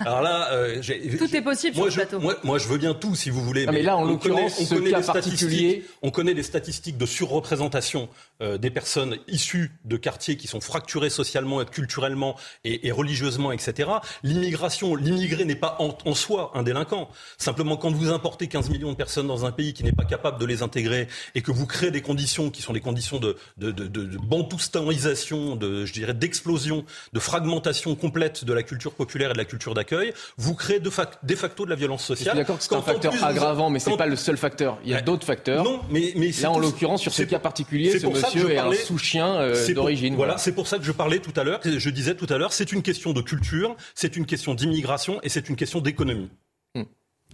alors 0.00 0.22
là, 0.22 0.52
euh, 0.52 0.80
tout 1.18 1.36
est 1.36 1.42
possible 1.42 1.76
moi, 1.76 1.90
sur 1.90 2.00
le 2.00 2.06
plateau. 2.06 2.32
Moi, 2.44 2.58
je 2.58 2.68
veux 2.68 2.78
bien 2.78 2.94
tout, 2.94 3.14
si 3.14 3.30
vous 3.30 3.42
voulez. 3.42 3.66
mais, 3.66 3.82
là, 3.82 3.96
en 3.96 4.04
l'occurrence, 4.04 4.62
ce 4.62 4.74
cas 4.74 5.02
particulier, 5.02 5.84
on 6.02 6.10
connaît 6.10 6.34
les 6.34 6.42
statistiques 6.42 6.96
de 6.96 7.06
surreprésentation 7.06 8.08
euh, 8.40 8.56
des 8.56 8.70
personnes 8.70 9.18
issues 9.26 9.72
de 9.84 9.96
quartiers 9.96 10.36
qui 10.36 10.46
sont 10.46 10.60
fracturés 10.60 11.10
socialement, 11.10 11.60
et 11.60 11.66
culturellement 11.66 12.36
et, 12.64 12.90
religieusement, 12.90 13.52
etc. 13.52 13.90
L'immigration, 14.22 14.94
l'immigré 14.94 15.44
n'est 15.44 15.54
pas 15.54 15.76
en, 15.80 16.14
soi 16.14 16.52
un 16.54 16.62
délinquant. 16.62 17.08
Simplement, 17.36 17.76
quand 17.76 17.92
vous 17.92 18.10
importez 18.10 18.48
15 18.48 18.70
millions 18.70 18.92
de 18.92 18.96
personnes 18.96 19.26
dans 19.26 19.44
un 19.44 19.52
pays 19.52 19.74
qui 19.74 19.84
n'est 19.84 19.92
pas 19.92 20.04
capable 20.04 20.38
de 20.38 20.46
les 20.46 20.62
intégrer 20.62 21.08
et 21.34 21.42
que 21.42 21.52
vous 21.52 21.66
créez 21.66 21.90
des 21.90 22.00
conditions 22.00 22.50
qui 22.50 22.62
sont 22.62 22.72
des 22.72 22.80
conditions 22.80 23.18
de, 23.18 23.36
de, 23.58 23.70
de, 23.70 23.86
de, 23.86 24.04
de 24.04 24.18
bantoustanisation, 24.18 25.57
de, 25.58 25.84
je 25.84 25.92
dirais, 25.92 26.14
d'explosion, 26.14 26.84
de 27.12 27.20
fragmentation 27.20 27.94
complète 27.94 28.44
de 28.44 28.52
la 28.52 28.62
culture 28.62 28.92
populaire 28.92 29.30
et 29.30 29.32
de 29.34 29.38
la 29.38 29.44
culture 29.44 29.74
d'accueil, 29.74 30.12
vous 30.36 30.54
créez 30.54 30.80
de, 30.80 30.90
facto 30.90 31.64
de 31.64 31.70
la 31.70 31.76
violence 31.76 32.04
sociale. 32.04 32.26
Je 32.26 32.30
suis 32.30 32.38
d'accord 32.38 32.58
que 32.58 32.64
c'est 32.64 32.74
un 32.74 32.82
facteur 32.82 33.24
aggravant, 33.24 33.70
mais 33.70 33.78
c'est 33.78 33.96
pas 33.96 34.06
le 34.06 34.16
seul 34.16 34.36
facteur. 34.36 34.78
Il 34.84 34.90
y 34.90 34.94
a 34.94 35.00
d'autres 35.00 35.26
facteurs. 35.26 35.64
Non, 35.64 35.80
mais, 35.90 36.12
mais 36.16 36.30
là, 36.42 36.50
en 36.50 36.58
l'occurrence, 36.58 37.02
sur 37.02 37.12
ce 37.12 37.22
cas 37.22 37.38
particulier, 37.38 37.98
ce 37.98 38.06
monsieur 38.06 38.50
est 38.50 38.58
un 38.58 38.72
sous-chien 38.72 39.34
euh, 39.36 39.74
d'origine. 39.74 40.14
Voilà, 40.14 40.38
c'est 40.38 40.52
pour 40.52 40.66
ça 40.66 40.78
que 40.78 40.84
je 40.84 40.92
parlais 40.92 41.18
tout 41.18 41.38
à 41.38 41.44
l'heure, 41.44 41.60
je 41.64 41.90
disais 41.90 42.14
tout 42.14 42.26
à 42.30 42.38
l'heure, 42.38 42.52
c'est 42.52 42.72
une 42.72 42.82
question 42.82 43.12
de 43.12 43.20
culture, 43.20 43.76
c'est 43.94 44.16
une 44.16 44.26
question 44.26 44.54
d'immigration 44.54 45.20
et 45.22 45.28
c'est 45.28 45.48
une 45.48 45.56
question 45.56 45.80
d'économie. 45.80 46.30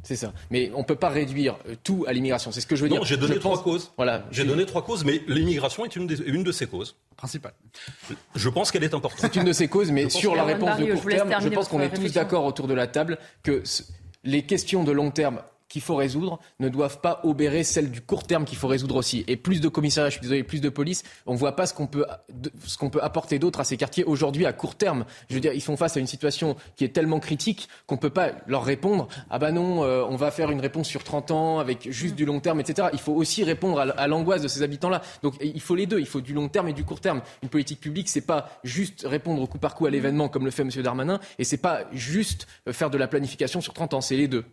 C'est 0.05 0.17
ça. 0.17 0.33
Mais 0.51 0.71
on 0.75 0.81
ne 0.81 0.85
peut 0.85 0.95
pas 0.97 1.09
réduire 1.09 1.57
euh, 1.69 1.75
tout 1.83 2.05
à 2.07 2.13
l'immigration. 2.13 2.53
C'est 2.53 2.61
ce 2.61 2.67
que 2.67 2.77
je 2.77 2.83
veux 2.83 2.89
dire. 2.89 3.01
Non, 3.01 3.05
j'ai 3.05 3.17
donné 3.17 3.39
trois 3.39 3.63
causes. 3.63 3.93
Voilà. 3.97 4.25
J'ai 4.31 4.45
donné 4.45 4.67
trois 4.67 4.85
causes, 4.85 5.05
mais 5.05 5.23
l'immigration 5.27 5.85
est 5.85 5.97
une, 5.97 6.09
une 6.27 6.45
de 6.45 6.53
ces 6.53 6.67
causes 6.67 6.97
principales. 7.17 7.55
Je 8.35 8.49
pense 8.49 8.71
qu'elle 8.71 8.85
est 8.85 8.95
importante. 8.95 9.21
C'est 9.21 9.37
une 9.37 9.45
de 9.45 9.53
ces 9.53 9.69
causes, 9.69 9.91
mais 9.91 10.09
sur 10.09 10.37
la 10.37 10.45
réponse 10.45 10.79
de 10.79 10.93
court 10.93 11.05
terme, 11.07 11.35
je 11.41 11.49
pense 11.49 11.69
qu'on 11.69 11.81
est 11.81 11.91
tous 11.95 12.13
d'accord 12.13 12.45
autour 12.45 12.69
de 12.69 12.75
la 12.75 12.87
table 12.87 13.19
que 13.43 13.63
les 14.25 14.43
questions 14.43 14.85
de 14.85 14.93
long 14.93 15.11
terme 15.11 15.41
qu'il 15.75 15.83
faut 15.83 15.97
résoudre 15.97 16.39
ne 16.61 16.69
doivent 16.69 17.01
pas 17.01 17.21
obérer 17.25 17.65
celles 17.65 17.91
du 17.91 18.01
court 18.01 18.23
terme 18.23 18.45
qu'il 18.45 18.57
faut 18.57 18.69
résoudre 18.69 18.95
aussi. 18.95 19.25
Et 19.27 19.37
plus 19.37 19.61
de 19.61 19.67
commissariats, 19.67 20.09
je 20.09 20.15
suis 20.15 20.21
désolé, 20.21 20.45
plus 20.45 20.61
de 20.61 20.69
police, 20.69 21.03
on 21.27 21.33
ne 21.33 21.37
voit 21.37 21.57
pas 21.57 21.67
ce 21.67 21.75
qu'on 21.75 21.89
peut, 21.89 22.07
ce 22.65 22.79
qu'on 22.79 22.91
peut 22.91 23.03
apporter 23.03 23.41
d'autre 23.41 23.59
à 23.59 23.65
ces 23.65 23.77
quartiers 23.77 24.05
aujourd'hui 24.05 24.47
à 24.47 24.53
court 24.53 24.77
terme. 24.77 25.05
Je 25.29 25.35
veux 25.35 25.41
dire, 25.41 25.53
ils 25.53 25.61
font 25.61 25.77
face 25.77 25.97
à 25.97 26.01
une 26.01 26.07
situation 26.07 26.55
qui 26.77 26.85
est 26.85 26.91
tellement 26.91 27.19
critique 27.19 27.69
qu'on 27.89 27.97
ne 27.97 28.01
peut 28.01 28.11
pas 28.11 28.31
leur 28.47 28.65
répondre 28.65 29.09
ah 29.31 29.41
ben 29.41 29.51
non, 29.51 29.83
euh, 29.83 30.05
on 30.09 30.15
va 30.15 30.31
faire 30.31 30.53
une 30.53 30.61
réponse 30.61 30.87
sur 30.87 31.03
30 31.03 31.33
ans 31.33 31.59
avec 31.59 31.91
juste 31.91 32.15
du 32.15 32.25
long 32.25 32.39
terme, 32.39 32.61
etc. 32.61 32.91
Il 32.93 33.01
faut 33.01 33.15
aussi 33.15 33.43
répondre 33.43 33.81
à, 33.81 34.07
l'angoisse 34.07 34.43
de 34.43 34.49
ces 34.49 34.63
habitants-là. 34.63 35.03
Donc 35.25 35.35
il 35.41 35.61
faut 35.61 35.75
les 35.75 35.87
deux, 35.87 35.99
il 35.99 36.07
faut 36.07 36.21
du 36.21 36.35
long 36.35 36.49
terme 36.49 36.69
et 36.69 36.73
du 36.73 36.85
court 36.85 37.01
terme. 37.01 37.21
Une 37.43 37.49
politique 37.49 37.81
publique, 37.81 38.09
c'est 38.09 38.21
pas 38.21 38.61
juste 38.63 39.05
répondre 39.09 39.43
au 39.43 39.49
coup 39.49 39.59
par 39.59 39.75
coup 39.75 39.87
à 39.87 39.91
l'événement 39.91 40.29
comme 40.29 40.45
le 40.45 40.53
fait 40.53 40.63
M. 40.63 40.71
Darmanin, 40.85 41.19
et 41.41 41.43
c'est 41.43 41.57
pas 41.57 41.81
juste 41.91 42.47
faire 42.71 42.91
de 42.91 42.99
la 42.99 43.09
planification 43.09 43.61
sur 43.61 43.75
30 43.75 43.95
ans, 43.95 44.01
c'est 44.01 44.17
les 44.17 44.29
deux. 44.29 44.45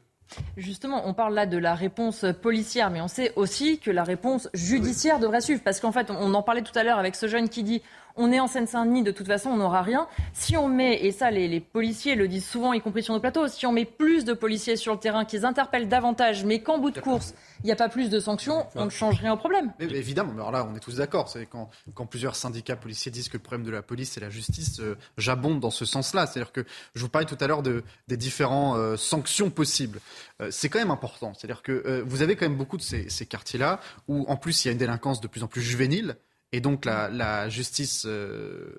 Justement, 0.57 1.07
on 1.07 1.13
parle 1.13 1.33
là 1.33 1.45
de 1.45 1.57
la 1.57 1.75
réponse 1.75 2.25
policière, 2.41 2.89
mais 2.89 3.01
on 3.01 3.07
sait 3.07 3.33
aussi 3.35 3.79
que 3.79 3.91
la 3.91 4.03
réponse 4.03 4.49
judiciaire 4.53 5.19
devrait 5.19 5.41
suivre. 5.41 5.61
Parce 5.63 5.79
qu'en 5.79 5.91
fait, 5.91 6.09
on 6.09 6.33
en 6.33 6.43
parlait 6.43 6.61
tout 6.61 6.77
à 6.77 6.83
l'heure 6.83 6.99
avec 6.99 7.15
ce 7.15 7.27
jeune 7.27 7.49
qui 7.49 7.63
dit 7.63 7.81
on 8.15 8.31
est 8.31 8.39
en 8.39 8.47
Seine-Saint-Denis, 8.47 9.03
de 9.03 9.11
toute 9.11 9.27
façon, 9.27 9.49
on 9.49 9.57
n'aura 9.57 9.81
rien. 9.81 10.07
Si 10.33 10.57
on 10.57 10.67
met, 10.67 11.03
et 11.03 11.11
ça, 11.11 11.31
les, 11.31 11.59
policiers 11.59 12.15
le 12.15 12.27
disent 12.27 12.47
souvent, 12.47 12.73
y 12.73 12.81
compris 12.81 13.03
sur 13.03 13.13
nos 13.13 13.19
plateaux, 13.19 13.47
si 13.47 13.65
on 13.65 13.71
met 13.71 13.85
plus 13.85 14.25
de 14.25 14.33
policiers 14.33 14.75
sur 14.75 14.93
le 14.93 14.99
terrain, 14.99 15.25
qu'ils 15.25 15.45
interpellent 15.45 15.87
davantage, 15.87 16.43
mais 16.45 16.61
qu'en 16.61 16.79
bout 16.79 16.91
de 16.91 16.99
course, 16.99 17.33
il 17.63 17.67
n'y 17.67 17.71
a 17.71 17.75
pas 17.75 17.89
plus 17.89 18.09
de 18.09 18.19
sanctions, 18.19 18.65
on 18.75 18.85
ne 18.85 18.89
change 18.89 19.19
rien 19.19 19.33
au 19.33 19.37
problème. 19.37 19.71
Mais, 19.79 19.85
évidemment, 19.85 20.33
alors 20.33 20.51
là, 20.51 20.67
on 20.69 20.75
est 20.75 20.79
tous 20.79 20.95
d'accord. 20.95 21.29
C'est 21.29 21.45
quand, 21.45 21.69
quand 21.93 22.05
plusieurs 22.05 22.35
syndicats 22.35 22.75
policiers 22.75 23.11
disent 23.11 23.29
que 23.29 23.37
le 23.37 23.43
problème 23.43 23.65
de 23.65 23.71
la 23.71 23.81
police, 23.81 24.11
c'est 24.11 24.19
la 24.19 24.29
justice, 24.29 24.79
euh, 24.79 24.97
j'abonde 25.17 25.59
dans 25.59 25.69
ce 25.69 25.85
sens-là. 25.85 26.25
C'est-à-dire 26.25 26.51
que 26.51 26.65
je 26.95 27.01
vous 27.01 27.09
parlais 27.09 27.27
tout 27.27 27.37
à 27.39 27.47
l'heure 27.47 27.61
de, 27.61 27.83
des 28.07 28.17
différentes 28.17 28.77
euh, 28.77 28.97
sanctions 28.97 29.49
possibles. 29.49 29.99
Euh, 30.41 30.49
c'est 30.51 30.69
quand 30.69 30.79
même 30.79 30.91
important. 30.91 31.33
C'est-à-dire 31.33 31.61
que 31.61 32.03
vous 32.05 32.21
avez 32.21 32.35
quand 32.35 32.47
même 32.47 32.57
beaucoup 32.57 32.77
de 32.77 32.81
ces, 32.81 33.09
ces 33.09 33.25
quartiers-là 33.25 33.79
où, 34.07 34.25
en 34.27 34.37
plus, 34.37 34.63
il 34.63 34.67
y 34.67 34.69
a 34.69 34.71
une 34.71 34.77
délinquance 34.77 35.21
de 35.21 35.27
plus 35.27 35.43
en 35.43 35.47
plus 35.47 35.61
juvénile. 35.61 36.17
Et 36.51 36.61
donc 36.61 36.85
la, 36.85 37.49
justice 37.49 38.05
euh, 38.05 38.73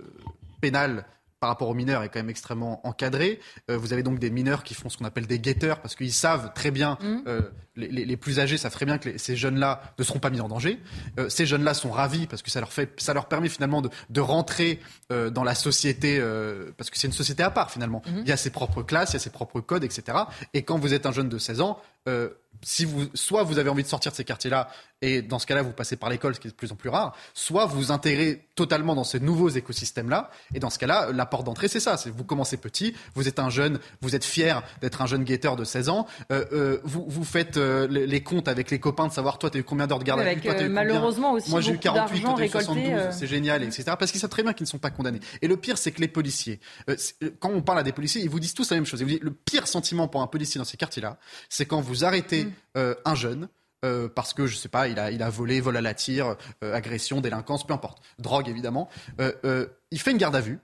pénale 0.61 1.07
par 1.41 1.49
rapport 1.49 1.69
aux 1.69 1.75
mineurs 1.75 2.05
est 2.05 2.09
quand 2.09 2.21
même 2.21 2.31
extrêmement 2.31 2.87
encadrée. 2.87 3.41
Euh, 3.69 3.77
vous 3.77 3.93
avez 3.93 4.05
donc 4.05 4.21
des 4.21 4.31
mineurs 4.31 4.63
qui 4.63 4.75
font 4.75 4.89
ce 4.89 4.97
qu'on 4.97 5.05
appelle 5.05 5.27
des 5.27 5.41
guetteurs 5.41 5.81
parce 5.81 5.97
qu'ils 5.97 6.13
savent 6.13 6.53
très 6.55 6.71
bien 6.71 6.99
mmh. 7.01 7.17
euh, 7.27 7.51
les, 7.77 8.17
plus 8.17 8.39
âgés 8.39 8.59
savent 8.59 8.73
très 8.73 8.85
bien 8.85 8.99
que 8.99 9.17
ces 9.17 9.35
jeunes-là 9.37 9.95
ne 9.99 10.05
seront 10.05 10.19
pas 10.19 10.31
mis 10.31 10.41
en 10.41 10.49
danger. 10.49 10.79
Euh, 11.19 11.29
ces 11.29 11.47
jeunes-là 11.47 11.75
sont 11.75 11.91
ravis 11.91 12.27
parce 12.27 12.43
que 12.43 12.51
ça 12.51 12.61
leur, 12.61 12.73
fait, 12.73 13.01
ça 13.01 13.15
leur 13.15 13.27
permet 13.27 13.49
finalement 13.49 13.83
de, 13.83 14.21
rentrer 14.21 14.81
euh, 15.11 15.31
dans 15.31 15.45
la 15.45 15.55
société, 15.55 16.19
euh, 16.21 16.71
parce 16.77 16.91
que 16.91 16.99
c'est 16.99 17.07
une 17.07 17.13
société 17.13 17.43
à 17.43 17.51
part 17.51 17.71
finalement. 17.71 18.03
Mhm. 18.07 18.21
Il 18.23 18.29
y 18.29 18.33
a 18.33 18.37
ses 18.37 18.51
propres 18.51 18.83
classes, 18.83 19.11
il 19.11 19.15
y 19.15 19.17
a 19.17 19.21
ses 19.21 19.31
propres 19.31 19.61
codes, 19.61 19.85
etc. 19.85 20.19
Et 20.55 20.63
quand 20.63 20.79
vous 20.79 20.93
êtes 20.95 21.07
un 21.07 21.13
jeune 21.13 21.29
de 21.29 21.39
16 21.39 21.61
ans, 21.61 21.81
si 22.63 22.85
vous, 22.85 23.07
soit 23.15 23.45
vous 23.45 23.59
avez 23.59 23.71
envie 23.71 23.85
de 23.85 23.89
sortir 23.89 24.11
de 24.11 24.17
ces 24.17 24.25
quartiers-là, 24.25 24.69
et 25.01 25.23
dans 25.23 25.39
ce 25.39 25.47
cas-là, 25.47 25.63
vous 25.63 25.73
passez 25.73 25.97
par 25.97 26.11
l'école, 26.11 26.35
ce 26.35 26.41
qui 26.41 26.49
est 26.49 26.51
de 26.51 26.57
plus 26.57 26.73
en 26.73 26.77
plus 26.77 26.91
rare, 26.91 27.15
soit 27.33 27.65
vous 27.67 27.77
vous 27.77 27.93
intégrez 27.93 28.45
totalement 28.57 28.95
dans 28.95 29.05
ces 29.05 29.21
nouveaux 29.21 29.49
écosystèmes-là, 29.49 30.31
et 30.53 30.59
dans 30.59 30.69
ce 30.69 30.79
cas-là, 30.81 31.11
la 31.13 31.27
porte 31.27 31.45
d'entrée, 31.45 31.69
c'est 31.69 31.81
ça. 31.81 31.97
Vous 32.15 32.25
commencez 32.25 32.57
petit, 32.57 32.95
vous 33.15 33.29
êtes 33.29 33.39
un 33.39 33.51
jeune, 33.51 33.79
vous 34.01 34.17
êtes 34.17 34.25
fier 34.25 34.63
d'être 34.81 35.01
un 35.01 35.07
jeune 35.07 35.23
guetteur 35.23 35.55
de 35.57 35.65
16 35.65 35.89
ans, 35.89 36.07
vous, 36.85 37.05
vous 37.07 37.25
faites 37.25 37.59
euh, 37.63 37.87
les, 37.87 38.23
comptes 38.23 38.49
avec 38.49 38.71
les 38.71 38.79
copains 38.79 39.07
de 39.07 39.13
savoir 39.13 39.39
toi 39.39 39.51
tu 39.51 39.59
as 39.59 39.61
eu 39.61 39.65
combien 39.65 39.87
d'heures 39.87 39.99
de 39.99 40.05
garde 40.05 40.21
à 40.21 40.35
vue, 40.35 40.41
toi, 40.41 40.69
malheureusement 40.69 41.33
aussi 41.33 41.51
moi 41.51 41.61
j'ai 41.61 41.73
eu 41.73 41.79
48, 41.79 42.23
toi 42.23 42.45
eu 42.45 42.49
72, 42.49 43.01
c'est 43.11 43.27
génial, 43.27 43.63
etc. 43.63 43.85
Parce 43.99 44.11
qu'ils 44.11 44.21
savent 44.21 44.31
très 44.31 44.43
bien 44.43 44.53
qu'ils 44.53 44.65
ne 44.65 44.71
sont 44.71 44.79
pas 44.79 44.91
condamnés. 44.91 45.21
Et 45.41 45.49
le 45.49 45.57
pire, 45.57 45.79
c'est 45.79 45.93
que 45.93 46.01
les 46.01 46.09
policiers, 46.09 46.61
euh, 46.91 46.97
quand 47.41 47.51
on 47.51 47.63
parle 47.63 47.79
à 47.79 47.83
des 47.83 47.93
policiers, 47.93 48.23
ils 48.23 48.31
vous 48.31 48.41
disent 48.41 48.55
tous 48.55 48.71
la 48.71 48.77
même 48.77 48.87
chose. 48.87 49.01
Ils 49.01 49.05
vous 49.05 49.11
disent, 49.11 49.23
le 49.23 49.33
pire 49.33 49.69
sentiment 49.69 50.09
pour 50.09 50.23
un 50.23 50.27
policier 50.27 50.59
dans 50.59 50.65
ces 50.65 50.77
quartiers-là, 50.77 51.19
c'est 51.49 51.67
quand 51.67 51.81
vous 51.81 52.05
arrêtez 52.05 52.45
mm. 52.45 52.53
euh, 52.79 52.95
un 53.05 53.15
jeune. 53.15 53.49
parce 54.15 54.33
que 54.33 54.47
je 54.47 54.57
sais 54.57 54.69
pas, 54.69 54.89
il 54.89 54.99
a, 54.99 55.11
il 55.11 55.23
a 55.23 55.31
volé, 55.31 55.61
vol 55.61 55.77
à 55.77 55.81
la 55.81 55.95
tire, 55.95 56.37
agression, 56.61 57.21
délinquance, 57.21 57.67
peu 57.67 57.75
importe, 57.75 58.03
drogue 58.19 58.49
évidemment. 58.49 58.89
il 59.19 60.01
fait 60.01 60.13
une 60.13 60.19
garde 60.19 60.37
à 60.37 60.41
vue, 60.41 60.61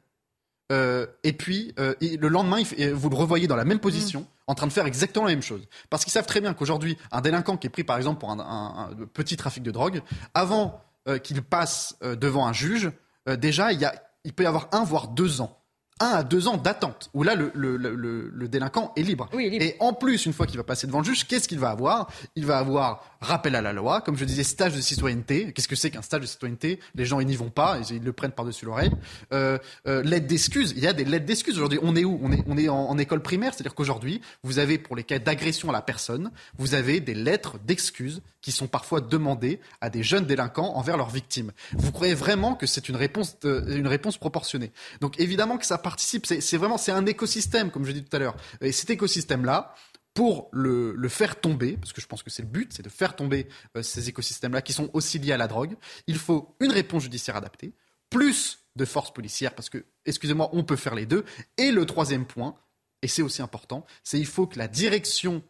et 0.71 1.33
puis 1.33 1.75
le 1.77 2.29
lendemain, 2.29 2.63
vous 2.95 3.11
le 3.11 3.17
revoyez 3.17 3.47
dans 3.47 3.57
la 3.57 3.65
même 3.65 3.81
position. 3.81 4.21
Mm 4.21 4.27
en 4.49 4.55
train 4.55 4.67
de 4.67 4.73
faire 4.73 4.87
exactement 4.87 5.27
la 5.27 5.33
même 5.33 5.43
chose. 5.43 5.69
Parce 5.91 6.05
qu'ils 6.05 6.13
savent 6.13 6.27
très 6.27 6.41
bien 6.41 6.55
qu'aujourd'hui, 6.55 6.97
un 7.13 7.21
délinquant 7.21 7.57
qui 7.57 7.69
est 7.69 7.71
pris 7.71 7.85
par 7.85 7.97
exemple 7.97 8.19
pour 8.19 8.31
un, 8.31 8.91
petit 9.13 9.37
trafic 9.37 9.63
de 9.63 9.71
drogue, 9.71 10.03
avant 10.35 10.81
euh, 11.07 11.19
qu'il 11.19 11.43
passe 11.43 11.95
euh, 12.03 12.17
devant 12.17 12.47
un 12.47 12.53
juge, 12.53 12.91
euh, 13.29 13.37
déjà 13.37 13.73
il, 13.73 13.81
y 13.81 13.85
a, 13.85 13.95
il 14.25 14.33
peut 14.33 14.43
y 14.43 14.47
avoir 14.47 14.69
un 14.73 14.83
voire 14.83 15.09
deux 15.09 15.41
ans 15.41 15.55
un 16.01 16.11
à 16.11 16.23
deux 16.23 16.49
ans 16.49 16.57
d'attente, 16.57 17.11
où 17.13 17.23
là, 17.23 17.35
le, 17.35 17.51
le, 17.55 17.77
le, 17.77 17.97
le 17.97 18.49
délinquant 18.49 18.93
est 18.97 19.03
libre. 19.03 19.29
Oui, 19.33 19.49
Et 19.61 19.77
en 19.81 19.93
plus, 19.93 20.27
une 20.27 20.33
fois 20.33 20.47
qu'il 20.47 20.57
va 20.57 20.63
passer 20.63 20.87
devant 20.87 21.01
le 21.01 21.05
juge, 21.05 21.27
qu'est-ce 21.27 21.49
qu'il 21.49 21.59
va 21.59 21.71
avoir? 21.71 22.09
Il 22.37 22.47
va 22.47 22.59
avoir 22.59 23.18
rappel 23.21 23.55
à 23.57 23.63
la 23.63 23.73
loi, 23.73 24.01
comme 24.01 24.17
je 24.17 24.25
disais, 24.25 24.45
stage 24.45 24.75
de 24.75 24.81
citoyenneté. 24.81 25.53
Qu'est-ce 25.53 25.69
que 25.69 25.77
c'est 25.77 25.91
qu'un 25.91 26.03
stage 26.03 26.21
de 26.21 26.27
citoyenneté? 26.27 26.81
Les 26.95 27.05
gens, 27.05 27.21
ils 27.21 27.27
n'y 27.27 27.37
vont 27.37 27.51
pas, 27.51 27.79
ils, 27.91 28.03
le 28.03 28.13
prennent 28.13 28.33
par-dessus 28.33 28.65
l'oreille. 28.65 28.91
Euh, 29.33 29.59
euh, 29.87 30.03
l'aide 30.03 30.27
d'excuses, 30.27 30.73
il 30.77 30.83
y 30.83 30.87
a 30.87 30.93
des 30.93 31.05
lettres 31.05 31.27
d'excuses. 31.27 31.57
Aujourd'hui, 31.57 31.79
on 31.83 31.97
est 31.97 32.05
où? 32.05 32.21
On 32.23 32.57
est, 32.57 32.69
en, 32.69 32.99
école 32.99 33.23
primaire, 33.23 33.55
c'est-à-dire 33.55 33.75
qu'aujourd'hui, 33.75 34.21
vous 34.43 34.59
avez, 34.59 34.79
pour 34.79 34.97
les 34.97 35.05
cas 35.05 35.19
d'agression 35.19 35.71
à 35.71 35.73
la 35.73 35.83
personne, 35.83 36.31
vous 36.59 36.75
avez 36.75 37.01
des 37.01 37.15
lettres 37.15 37.59
d'excuses 37.65 38.23
qui 38.41 38.53
sont 38.53 38.67
parfois 38.67 39.01
demandées 39.01 39.61
à 39.81 39.91
des 39.91 40.03
jeunes 40.03 40.25
délinquants 40.25 40.75
envers 40.77 40.97
leurs 40.97 41.11
victimes. 41.11 41.53
Vous 41.73 41.93
croyez 41.93 42.15
vraiment 42.15 42.55
que 42.55 42.67
c'est 42.67 42.89
une 42.89 42.97
réponse, 42.97 43.37
une 43.45 43.87
réponse 43.87 44.17
proportionnée? 44.17 44.73
Donc 45.01 45.19
évidemment 45.21 45.59
que 45.59 45.67
ça 45.67 45.79
participe, 45.79 46.27
c'est 46.27 46.57
vraiment 46.57 46.79
c'est 46.79 46.93
un 46.93 47.07
écosystème, 47.07 47.71
comme 47.71 47.85
je 47.85 47.93
dis 47.93 48.03
tout 48.03 48.17
à 48.17 48.19
l'heure. 48.19 48.37
Et 48.61 48.73
cet 48.73 48.91
écosystème-là, 48.91 49.75
pour 50.19 50.49
le, 50.51 50.95
le, 50.97 51.09
faire 51.09 51.41
tomber, 51.41 51.77
parce 51.77 51.93
que 51.93 52.01
je 52.01 52.09
pense 52.09 52.25
que 52.25 52.31
c'est 52.31 52.43
le 52.43 52.49
but, 52.49 52.73
c'est 52.73 52.83
de 52.83 52.89
faire 52.89 53.15
tomber 53.15 53.47
euh, 53.77 53.85
ces 53.85 54.09
écosystèmes-là 54.09 54.63
qui 54.63 54.73
sont 54.73 54.91
aussi 54.93 55.21
liés 55.21 55.31
à 55.31 55.37
la 55.37 55.47
drogue, 55.47 55.77
il 56.09 56.19
faut 56.19 56.57
une 56.59 56.73
réponse 56.73 57.05
judiciaire 57.05 57.37
adaptée, 57.37 57.73
plus 58.11 58.65
de 58.75 58.85
forces 58.85 59.13
policières, 59.13 59.55
parce 59.55 59.71
que, 59.71 59.85
excusez-moi, 60.07 60.51
on 60.55 60.65
peut 60.65 60.75
faire 60.75 60.97
les 60.97 61.07
deux. 61.07 61.25
Et 61.57 61.71
le 61.71 61.87
troisième 61.87 62.27
point, 62.27 62.57
et 63.01 63.07
c'est 63.07 63.23
aussi 63.23 63.43
important, 63.43 63.87
c'est 64.03 64.19
il 64.19 64.27
faut 64.27 64.49
que 64.49 64.59
la 64.59 64.67
direction 64.67 65.41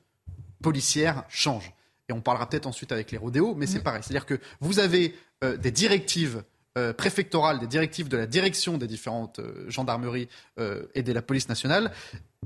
policière 0.62 1.24
change. 1.30 1.72
Et 2.10 2.12
on 2.12 2.20
parlera 2.20 2.46
peut-être 2.46 2.66
ensuite 2.66 2.92
avec 2.92 3.10
les 3.10 3.16
rodéos, 3.16 3.54
mais 3.54 3.66
c'est 3.66 3.78
mm. 3.78 3.84
pareil. 3.84 4.02
C'est-à-dire 4.02 4.26
que 4.26 4.38
vous 4.60 4.80
avez 4.80 5.14
euh, 5.44 5.56
des 5.56 5.70
directives 5.70 6.44
euh, 6.76 6.92
préfectorales, 6.92 7.58
des 7.58 7.66
directives 7.66 8.10
de 8.10 8.18
la 8.18 8.26
direction 8.26 8.76
des 8.76 8.86
différentes 8.86 9.40
gendarmeries 9.68 10.28
et 10.94 11.02
de 11.02 11.12
la 11.14 11.22
police 11.22 11.48
nationale 11.48 11.90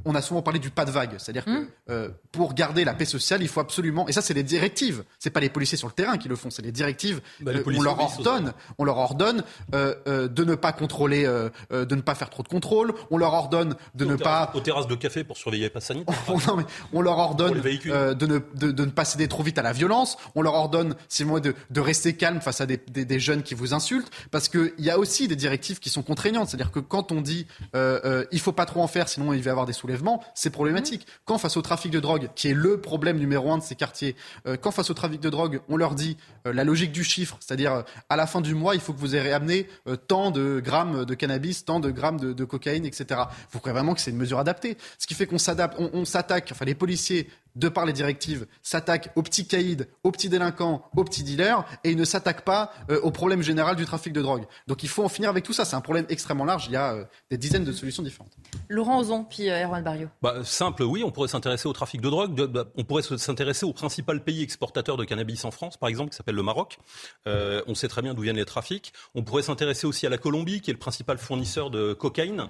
on 0.05 0.15
a 0.15 0.23
souvent 0.23 0.43
parlé 0.43 0.59
du 0.59 0.71
pas 0.71 0.85
de 0.85 0.91
vague, 0.91 1.15
c'est-à-dire 1.19 1.45
que 1.45 1.51
hmm. 1.51 1.69
euh, 1.91 2.09
pour 2.33 2.55
garder 2.55 2.85
la 2.85 2.95
paix 2.95 3.05
sociale, 3.05 3.43
il 3.43 3.49
faut 3.49 3.61
absolument, 3.61 4.09
et 4.09 4.13
ça 4.13 4.23
c'est 4.23 4.35
les 4.35 4.43
directives, 4.43 5.05
c'est 5.19 5.31
pas 5.31 5.41
les 5.41 5.51
policiers 5.51 5.79
sur 5.79 5.87
le 5.87 5.93
terrain 5.93 6.17
qui 6.19 6.29
le 6.29 6.37
font, 6.37 6.51
c'est 6.51 6.63
les 6.63 6.73
directives. 6.73 7.21
Bah, 7.41 7.53
euh, 7.55 7.63
on 7.67 7.83
leur 7.83 8.01
ordonne, 8.01 8.53
on 8.79 8.85
leur 8.85 8.99
ordonne 8.99 9.45
euh, 9.75 10.29
de 10.29 10.45
ne 10.45 10.55
pas 10.55 10.73
contrôler, 10.73 11.25
de 11.25 11.95
ne 11.95 12.01
pas 12.01 12.15
faire 12.15 12.31
trop 12.31 12.43
de 12.43 12.49
contrôles, 12.49 12.95
on 13.11 13.19
leur 13.19 13.35
ordonne 13.35 13.77
de 13.95 14.05
ne 14.05 14.17
pas 14.17 14.51
aux 14.55 14.61
terrasses 14.61 14.87
de 14.87 14.95
café 14.95 15.25
pour 15.25 15.37
surveiller 15.37 15.65
les 15.65 15.71
passes 15.71 15.87
sanitaires. 15.87 16.17
on 16.93 17.01
leur 17.01 17.19
ordonne 17.19 17.61
de 17.61 18.27
ne, 18.27 18.39
de, 18.55 18.85
ne 18.85 18.91
pas 18.91 19.05
céder 19.05 19.29
trop 19.29 19.43
vite 19.43 19.59
à 19.59 19.63
la 19.63 19.73
violence, 19.73 20.17
on 20.35 20.43
leur 20.43 20.55
ordonne 20.55 20.95
sinon 21.09 21.39
de, 21.39 21.55
de 21.71 21.81
rester 21.81 22.15
calme 22.15 22.41
face 22.41 22.61
à 22.61 22.67
des, 22.67 22.77
des, 22.77 23.21
jeunes 23.21 23.43
qui 23.43 23.55
vous 23.55 23.75
insultent, 23.75 24.11
parce 24.31 24.49
qu'il 24.49 24.73
y 24.79 24.91
a 24.91 24.99
aussi 24.99 25.29
des 25.29 25.37
directives 25.37 25.79
qui 25.79 25.91
sont 25.91 26.03
contraignantes, 26.03 26.49
c'est-à-dire 26.49 26.71
que 26.73 26.81
quand 26.81 27.13
on 27.13 27.21
dit 27.21 27.47
il 27.75 28.41
faut 28.41 28.53
pas 28.53 28.67
trop 28.67 28.83
en 28.83 28.89
faire, 28.89 29.09
sinon 29.09 29.33
il 29.33 29.43
va 29.43 29.49
y 29.49 29.51
avoir 29.51 29.67
des 29.67 29.73
soulèvement, 29.83 30.23
c'est 30.35 30.51
problématique. 30.51 31.07
Quand 31.25 31.39
face 31.39 31.57
au 31.57 31.63
trafic 31.63 31.91
de 31.91 31.99
drogue, 31.99 32.29
qui 32.37 32.49
est 32.49 32.55
le 32.55 32.81
problème 32.81 33.19
numéro 33.19 33.51
un 33.51 33.59
de 33.59 33.65
ces 33.65 33.75
quartiers, 33.75 34.15
euh, 34.47 34.57
quand 34.57 34.71
face 34.71 34.91
au 34.91 34.95
trafic 34.95 35.21
de 35.21 35.29
drogue, 35.29 35.61
on 35.69 35.77
leur 35.77 35.97
dit 35.97 36.17
euh, 36.47 36.53
la 36.53 36.63
logique 36.63 36.93
du 36.93 37.03
chiffre, 37.03 37.37
c'est-à-dire 37.41 37.73
euh, 37.73 37.83
à 38.09 38.15
la 38.15 38.29
fin 38.29 38.41
du 38.41 38.55
mois, 38.55 38.77
il 38.77 38.81
faut 38.81 38.93
que 38.93 39.01
vous 39.01 39.17
ayez 39.17 39.33
amené 39.33 39.67
tant 40.07 40.31
de 40.31 40.61
grammes 40.65 41.05
de 41.05 41.15
cannabis, 41.15 41.65
tant 41.65 41.81
de 41.81 41.91
grammes 41.91 42.21
de, 42.21 42.45
cocaïne, 42.45 42.85
etc. 42.85 43.23
Vous 43.51 43.59
croyez 43.59 43.75
vraiment 43.75 43.95
que 43.95 44.01
c'est 44.01 44.13
une 44.13 44.17
mesure 44.17 44.39
adaptée? 44.39 44.77
Ce 44.99 45.07
qui 45.07 45.15
fait 45.15 45.27
qu'on 45.27 45.39
s'adapte, 45.39 45.77
on 45.79 46.05
s'attaque, 46.05 46.51
enfin 46.53 46.65
les 46.65 46.75
policiers 46.75 47.29
de 47.57 47.69
par 47.69 47.87
les 47.87 47.93
directives, 47.93 48.47
s'attaque 48.63 49.11
aux 49.17 49.23
petits 49.23 49.47
caïds, 49.47 49.87
aux 50.05 50.11
petits 50.11 50.29
délinquants, 50.29 50.85
aux 50.97 51.05
petits 51.05 51.23
dealers, 51.23 51.65
et 51.85 51.91
il 51.91 51.97
ne 51.97 52.05
s'attaque 52.05 52.45
pas 52.45 52.73
euh, 52.91 53.01
au 53.01 53.11
problème 53.11 53.43
général 53.43 53.77
du 53.77 53.85
trafic 53.85 54.13
de 54.13 54.23
drogue. 54.23 54.45
Donc 54.67 54.83
il 54.83 54.89
faut 54.89 55.05
en 55.05 55.09
finir 55.09 55.31
avec 55.31 55.45
tout 55.45 55.53
ça. 55.53 55.65
C'est 55.65 55.77
un 55.77 55.81
problème 55.81 56.07
extrêmement 56.09 56.45
large. 56.45 56.67
Il 56.67 56.73
y 56.73 56.77
a 56.77 56.95
euh, 56.95 57.05
des 57.31 57.37
dizaines 57.37 57.65
de 57.65 57.73
solutions 57.73 58.03
différentes. 58.03 58.33
Laurent 58.69 59.01
Ozon, 59.01 59.25
puis 59.25 59.51
euh, 59.51 59.65
Erwan 59.65 59.83
Barrio. 59.83 60.09
Bah, 60.23 60.37
simple, 60.45 60.83
oui, 60.83 61.03
on 61.05 61.11
pourrait 61.11 61.29
s'intéresser 61.29 61.69
au 61.69 61.73
trafic 61.73 62.01
de 62.01 62.09
drogue. 62.09 62.35
Bah, 62.47 62.65
on 62.77 62.85
pourrait 62.85 63.03
s'intéresser 63.03 63.67
au 63.67 63.73
principal 63.73 64.23
pays 64.23 64.43
exportateur 64.43 64.97
de 64.97 65.05
cannabis 65.05 65.45
en 65.45 65.51
France, 65.51 65.77
par 65.77 65.89
exemple, 65.89 66.11
qui 66.11 66.17
s'appelle 66.17 66.35
le 66.35 66.43
Maroc. 66.43 66.79
on 67.27 67.75
sait 67.75 67.89
très 67.89 68.03
bien 68.03 68.15
d'où 68.15 68.23
viennent 68.23 68.37
les 68.37 68.45
trafics. 68.45 68.93
On 69.15 69.23
pourrait 69.23 69.43
s'intéresser 69.43 69.87
aussi 69.87 70.07
à 70.07 70.11
la 70.11 70.19
Colombie, 70.19 70.61
qui 70.61 70.71
est 70.71 70.75
le 70.75 70.79
principal 70.79 71.19
fournisseur 71.19 71.71
de 71.71 71.93
cocaïne 71.93 72.49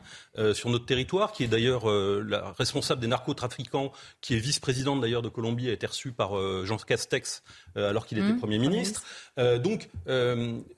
sur 0.54 0.70
notre 0.70 0.86
territoire, 0.86 1.32
qui 1.32 1.44
est 1.44 1.48
d'ailleurs 1.48 1.86
la 1.88 2.52
responsable 2.52 3.00
des 3.00 3.06
narcotrafiquants, 3.06 3.92
qui 4.20 4.34
est 4.34 4.38
vice-président 4.38 4.91
d'ailleurs 5.00 5.22
de 5.22 5.28
Colombie 5.28 5.68
a 5.68 5.72
été 5.72 5.86
reçu 5.86 6.12
par 6.12 6.36
euh, 6.36 6.64
Jean 6.64 6.76
Castex 6.76 7.42
euh, 7.76 7.90
alors 7.90 8.06
qu'il 8.06 8.18
était 8.18 8.32
mmh. 8.32 8.38
Premier 8.38 8.58
ministre. 8.58 9.04
Euh, 9.38 9.58
donc, 9.58 9.88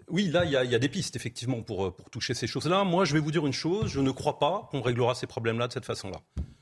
oui, 0.08 0.28
là, 0.28 0.44
il 0.44 0.50
y, 0.50 0.56
a 0.56 0.78
des 0.78 0.88
pistes, 0.88 1.16
effectivement, 1.16 1.62
pour, 1.62 1.94
pour 1.94 2.10
toucher 2.10 2.34
ces 2.34 2.46
choses-là. 2.46 2.84
Moi, 2.84 3.04
je 3.04 3.14
vais 3.14 3.20
vous 3.20 3.30
dire 3.30 3.46
une 3.46 3.52
chose, 3.52 3.90
je 3.90 4.00
ne 4.00 4.10
crois 4.10 4.38
pas 4.38 4.68
qu'on 4.70 4.82
réglera 4.82 5.14
ces 5.14 5.26
problèmes-là 5.26 5.68
de 5.68 5.72
cette 5.72 5.86
façon-là. 5.86 6.20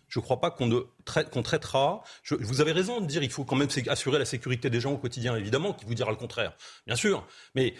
Je 0.08 0.18
ne 0.18 0.22
crois 0.22 0.40
pas 0.40 0.50
qu'on 0.50 0.84
traite, 1.04 1.30
traitera. 1.42 2.02
vous 2.30 2.60
avez 2.60 2.72
raison 2.72 3.00
de 3.00 3.06
dire 3.06 3.20
qu'il 3.22 3.30
faut 3.30 3.44
quand 3.44 3.56
même 3.56 3.68
assurer 3.88 4.18
la 4.18 4.24
sécurité 4.24 4.70
des 4.70 4.80
gens 4.80 4.92
au 4.92 4.98
quotidien, 4.98 5.36
évidemment, 5.36 5.72
qui 5.72 5.84
vous 5.84 5.94
dira 5.94 6.10
le 6.10 6.16
contraire, 6.16 6.54
bien 6.86 6.96
sûr. 6.96 7.26
Mais 7.54 7.74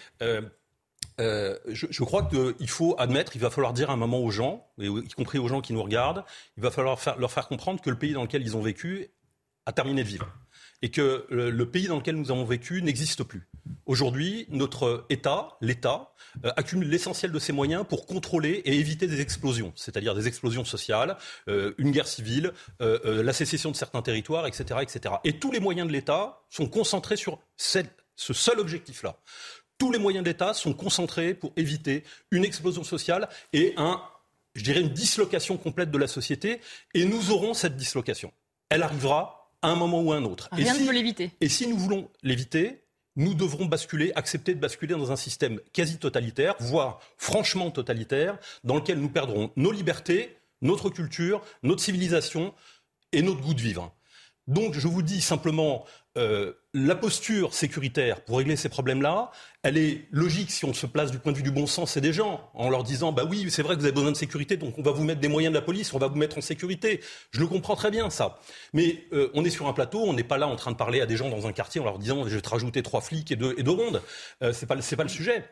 je, 1.19 2.03
crois 2.03 2.25
qu'il 2.25 2.69
faut 2.69 2.97
admettre, 2.99 3.37
il 3.37 3.41
va 3.41 3.51
falloir 3.51 3.73
dire 3.73 3.91
un 3.91 3.97
moment 3.97 4.21
aux 4.21 4.31
gens, 4.31 4.67
y 4.79 5.09
compris 5.11 5.39
aux 5.39 5.49
gens 5.49 5.61
qui 5.61 5.73
nous 5.73 5.83
regardent, 5.83 6.25
il 6.57 6.63
va 6.63 6.71
falloir 6.71 6.99
leur 7.19 7.31
faire 7.31 7.49
comprendre 7.49 7.81
que 7.81 7.91
le 7.91 7.97
pays 7.97 8.13
dans 8.13 8.23
lequel 8.23 8.43
ils 8.43 8.57
ont 8.57 8.63
vécu 8.63 9.11
a 9.67 9.73
terminé 9.73 10.03
de 10.03 10.09
vivre 10.09 10.29
et 10.83 10.91
que 10.91 11.27
le, 11.31 11.71
pays 11.71 11.87
dans 11.87 11.97
lequel 11.97 12.17
nous 12.17 12.31
avons 12.31 12.45
vécu 12.45 12.83
n'existe 12.83 13.23
plus. 13.23 13.49
Aujourd'hui, 13.87 14.47
notre 14.51 15.07
État, 15.09 15.57
l'État, 15.61 16.13
euh, 16.45 16.51
accumule 16.57 16.89
l'essentiel 16.89 17.31
de 17.31 17.39
ses 17.39 17.53
moyens 17.53 17.85
pour 17.89 18.05
contrôler 18.07 18.63
et 18.65 18.77
éviter 18.77 19.07
des 19.07 19.21
explosions, 19.21 19.73
c'est-à-dire 19.77 20.15
des 20.15 20.27
explosions 20.27 20.65
sociales, 20.65 21.17
euh, 21.49 21.73
une 21.79 21.93
guerre 21.93 22.09
civile, 22.09 22.53
euh, 22.81 23.23
la 23.23 23.33
sécession 23.33 23.71
de 23.71 23.77
certains 23.77 24.03
territoires, 24.03 24.47
etc., 24.47 24.81
etc. 24.83 25.15
Et 25.23 25.39
tous 25.39 25.53
les 25.53 25.61
moyens 25.61 25.87
de 25.87 25.93
l'État 25.93 26.43
sont 26.51 26.67
concentrés 26.67 27.17
sur 27.17 27.39
ce 27.57 28.33
seul 28.33 28.59
objectif-là. 28.59 29.17
Tous 29.79 29.93
les 29.93 29.99
moyens 29.99 30.25
de 30.25 30.31
l'État 30.31 30.53
sont 30.53 30.75
concentrés 30.75 31.35
pour 31.35 31.53
éviter 31.57 32.03
une 32.33 32.45
explosion 32.45 32.83
sociale 32.83 33.29
et 33.53 33.75
un, 33.77 34.03
je 34.55 34.65
dirais, 34.65 34.81
une 34.81 34.93
dislocation 34.93 35.57
complète 35.57 35.91
de 35.91 35.99
la 35.99 36.09
société. 36.09 36.61
Et 36.95 37.05
nous 37.05 37.31
aurons 37.31 37.55
cette 37.55 37.77
dislocation. 37.77 38.33
Elle 38.69 38.83
arrivera 38.83 39.42
à 39.63 39.69
un 39.69 39.77
moment 39.77 40.03
ou 40.03 40.13
à 40.13 40.17
un 40.17 40.25
autre. 40.25 40.49
Rien 40.53 40.75
et 40.75 40.79
si, 40.79 40.93
l'éviter. 40.93 41.31
Et 41.41 41.49
si 41.49 41.67
nous 41.67 41.79
voulons 41.79 42.09
l'éviter, 42.23 42.83
nous 43.17 43.35
devrons 43.35 43.67
basculer, 43.67 44.13
accepter 44.15 44.55
de 44.55 44.61
basculer 44.61 44.95
dans 44.95 45.13
un 45.13 45.17
système 45.17 45.61
quasi 45.73 45.99
totalitaire, 45.99 46.55
voire 46.61 47.01
franchement 47.17 47.71
totalitaire, 47.71 48.39
dans 48.65 48.77
lequel 48.77 48.99
nous 48.99 49.09
perdrons 49.09 49.51
nos 49.57 49.73
libertés, 49.73 50.37
notre 50.63 50.91
culture, 50.91 51.43
notre 51.63 51.83
civilisation 51.83 52.55
et 53.13 53.23
notre 53.23 53.41
goût 53.41 53.55
de 53.55 53.61
vivre. 53.61 53.95
Donc 54.47 54.75
je 54.75 54.89
vous 54.89 55.03
dis 55.03 55.21
simplement, 55.21 55.85
euh, 56.19 56.55
la 56.75 56.95
posture 56.95 57.53
sécuritaire 57.53 58.23
pour 58.23 58.39
régler 58.39 58.57
ces 58.57 58.71
problèmes-là, 58.71 59.31
elle 59.63 59.77
est 59.77 60.07
logique 60.11 60.51
si 60.51 60.65
on 60.65 60.73
se 60.73 60.87
place 60.87 61.11
du 61.11 61.19
point 61.19 61.33
de 61.33 61.37
vue 61.37 61.43
du 61.43 61.51
bon 61.51 61.67
sens 61.67 61.97
et 61.97 62.01
des 62.01 62.13
gens, 62.13 62.51
en 62.55 62.71
leur 62.71 62.83
disant 62.83 63.13
bah 63.13 63.25
oui, 63.29 63.51
c'est 63.51 63.63
vrai 63.63 63.75
que 63.75 63.81
vous 63.81 63.85
avez 63.85 63.95
besoin 63.95 64.11
de 64.11 64.17
sécurité, 64.17 64.57
donc 64.57 64.79
on 64.79 64.83
va 64.83 64.91
vous 64.91 65.05
mettre 65.05 65.21
des 65.21 65.29
moyens 65.29 65.53
de 65.53 65.59
la 65.59 65.65
police, 65.65 65.93
on 65.93 65.99
va 65.99 66.09
vous 66.09 66.17
mettre 66.17 66.39
en 66.39 66.41
sécurité. 66.41 67.01
Je 67.31 67.41
le 67.41 67.47
comprends 67.47 67.77
très 67.77 67.91
bien 67.91 68.09
ça. 68.09 68.39
Mais 68.73 69.05
euh, 69.13 69.31
on 69.35 69.45
est 69.45 69.51
sur 69.51 69.69
un 69.69 69.75
plateau, 69.75 70.03
on 70.03 70.15
n'est 70.15 70.25
pas 70.25 70.39
là 70.39 70.49
en 70.49 70.57
train 70.57 70.71
de 70.71 70.77
parler 70.77 71.01
à 71.03 71.07
des 71.07 71.17
gens 71.17 71.29
dans 71.29 71.47
un 71.47 71.53
quartier 71.53 71.81
en 71.81 71.85
leur 71.85 71.99
disant 71.99 72.27
je 72.27 72.35
vais 72.37 72.41
te 72.41 72.49
rajouter 72.49 72.83
trois 72.83 73.03
flics 73.03 73.31
et 73.31 73.37
deux, 73.37 73.55
rondes. 73.67 74.03
Euh, 74.43 74.53
c'est 74.53 74.67
pas 74.67 74.75
le 74.75 75.09
sujet. 75.09 75.45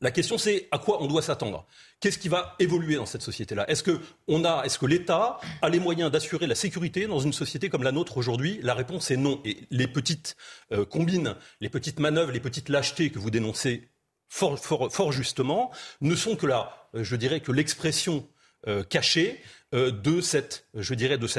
La 0.00 0.12
question, 0.12 0.38
c'est 0.38 0.68
à 0.70 0.78
quoi 0.78 1.02
on 1.02 1.08
doit 1.08 1.22
s'attendre. 1.22 1.66
Qu'est-ce 1.98 2.18
qui 2.18 2.28
va 2.28 2.54
évoluer 2.60 2.94
dans 2.94 3.06
cette 3.06 3.22
société-là? 3.22 3.68
Est-ce 3.68 3.82
que, 3.82 4.86
l'État 4.86 5.40
a 5.60 5.68
les 5.68 5.80
moyens 5.80 6.12
d'assurer 6.12 6.46
la 6.46 6.54
sécurité 6.54 7.08
dans 7.08 7.18
une 7.18 7.32
société 7.32 7.68
comme 7.68 7.82
la 7.82 7.90
nôtre 7.90 8.16
aujourd'hui? 8.16 8.60
La 8.62 8.74
réponse 8.74 9.10
est 9.10 9.16
non. 9.16 9.40
Et 9.44 9.56
les 9.70 9.88
petites 9.88 10.36
euh, 10.70 10.84
combines, 10.84 11.34
les 11.60 11.68
petites 11.68 11.98
manœuvres, 11.98 12.30
les 12.30 12.38
petites 12.38 12.68
lâchetés 12.68 13.10
que 13.10 13.18
vous 13.18 13.30
dénoncez 13.30 13.88
fort, 14.28 15.10
justement 15.10 15.72
ne 16.00 16.14
sont 16.14 16.36
que 16.36 16.46
là, 16.46 16.88
euh, 16.94 17.02
je 17.02 17.16
dirais, 17.16 17.40
que 17.40 17.50
l'expression 17.50 18.28
euh, 18.68 18.84
cachée 18.84 19.40
de 19.72 20.22
cette 20.22 20.64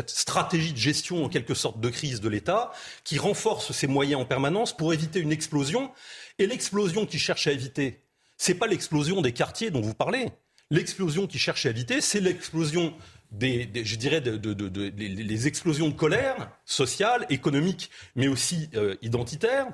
stratégie 0.08 0.74
de 0.74 0.78
gestion 0.78 1.26
en 1.26 1.30
quelque 1.30 1.56
sorte 1.56 1.80
de 1.80 1.90
crise 1.90 2.22
de 2.22 2.30
l'État 2.30 2.72
qui 3.04 3.18
renforce 3.18 3.72
ses 3.72 3.88
moyens 3.88 4.22
en 4.22 4.26
permanence 4.26 4.78
pour 4.78 4.94
éviter 4.94 5.20
une 5.20 5.32
explosion. 5.32 5.92
Et 6.38 6.46
l'explosion 6.46 7.08
qu'il 7.08 7.20
cherche 7.20 7.48
à 7.48 7.52
éviter, 7.52 8.04
c'est 8.40 8.56
pas 8.56 8.66
l'explosion 8.66 9.22
des 9.22 9.34
quartiers 9.34 9.70
dont 9.70 9.82
vous 9.82 9.94
parlez. 9.94 10.30
L'explosion 10.72 11.28
qu'ils 11.28 11.40
cherchent 11.40 11.68
à 11.68 11.70
éviter, 11.70 12.02
c'est 12.02 12.22
l'explosion 12.22 12.94
des, 13.32 13.70
je 13.84 13.96
dirais, 13.96 14.22
de, 14.22 14.94
les 14.98 15.48
explosions 15.48 15.90
de 15.90 15.94
colère 15.94 16.50
sociale, 16.66 17.28
économique, 17.30 17.92
mais 18.16 18.28
aussi 18.28 18.70
euh, 18.74 18.96
identitaire 19.04 19.68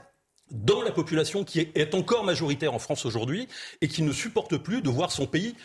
dans 0.52 0.82
la 0.82 0.92
population 0.92 1.44
qui 1.44 1.60
est, 1.60 1.96
encore 1.96 2.24
majoritaire 2.24 2.74
en 2.74 2.80
France 2.80 3.06
aujourd'hui 3.06 3.48
et 3.82 3.88
qui 3.88 4.04
ne 4.04 4.12
supporte 4.12 4.58
plus 4.58 4.82
de 4.82 4.90
voir 4.90 5.12
son 5.12 5.26
pays 5.26 5.56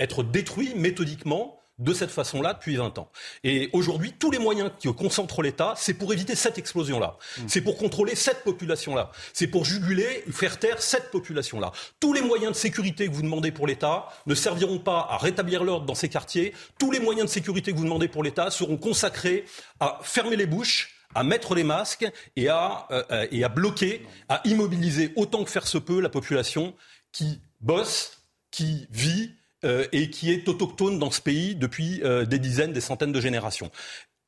être 0.00 0.22
détruit 0.22 0.74
méthodiquement 0.74 1.60
de 1.78 1.92
cette 1.92 2.10
façon-là 2.10 2.54
depuis 2.54 2.76
20 2.76 2.98
ans. 2.98 3.10
Et 3.44 3.68
aujourd'hui, 3.72 4.14
tous 4.18 4.30
les 4.30 4.38
moyens 4.38 4.70
que 4.82 4.88
concentre 4.88 5.42
l'État, 5.42 5.74
c'est 5.76 5.94
pour 5.94 6.12
éviter 6.12 6.34
cette 6.34 6.56
explosion-là. 6.56 7.16
Mmh. 7.18 7.42
C'est 7.48 7.60
pour 7.60 7.76
contrôler 7.76 8.14
cette 8.14 8.44
population-là. 8.44 9.10
C'est 9.34 9.46
pour 9.46 9.64
juguler, 9.64 10.24
faire 10.30 10.58
taire 10.58 10.80
cette 10.80 11.10
population-là. 11.10 11.72
Tous 12.00 12.12
les 12.12 12.22
moyens 12.22 12.52
de 12.52 12.56
sécurité 12.56 13.06
que 13.06 13.12
vous 13.12 13.22
demandez 13.22 13.52
pour 13.52 13.66
l'État 13.66 14.08
ne 14.26 14.34
serviront 14.34 14.78
pas 14.78 15.06
à 15.10 15.18
rétablir 15.18 15.64
l'ordre 15.64 15.86
dans 15.86 15.94
ces 15.94 16.08
quartiers. 16.08 16.54
Tous 16.78 16.90
les 16.90 17.00
moyens 17.00 17.26
de 17.26 17.32
sécurité 17.32 17.72
que 17.72 17.76
vous 17.76 17.84
demandez 17.84 18.08
pour 18.08 18.22
l'État 18.22 18.50
seront 18.50 18.78
consacrés 18.78 19.44
à 19.80 19.98
fermer 20.02 20.36
les 20.36 20.46
bouches 20.46 20.92
à 21.14 21.24
mettre 21.24 21.54
les 21.54 21.64
masques 21.64 22.06
et 22.36 22.48
à, 22.48 22.86
euh, 22.90 23.26
et 23.30 23.42
à 23.42 23.48
bloquer, 23.48 24.06
à 24.28 24.42
immobiliser 24.44 25.12
autant 25.16 25.44
que 25.44 25.50
faire 25.50 25.66
se 25.66 25.78
peut 25.78 26.00
la 26.00 26.10
population 26.10 26.74
qui 27.10 27.40
bosse, 27.60 28.22
qui 28.50 28.86
vit, 28.90 29.35
euh, 29.64 29.86
et 29.92 30.10
qui 30.10 30.30
est 30.30 30.46
autochtone 30.48 30.98
dans 30.98 31.10
ce 31.10 31.22
pays 31.22 31.54
depuis 31.54 32.02
euh, 32.04 32.26
des 32.26 32.38
dizaines, 32.38 32.74
des 32.74 32.82
centaines 32.82 33.12
de 33.12 33.20
générations. 33.22 33.70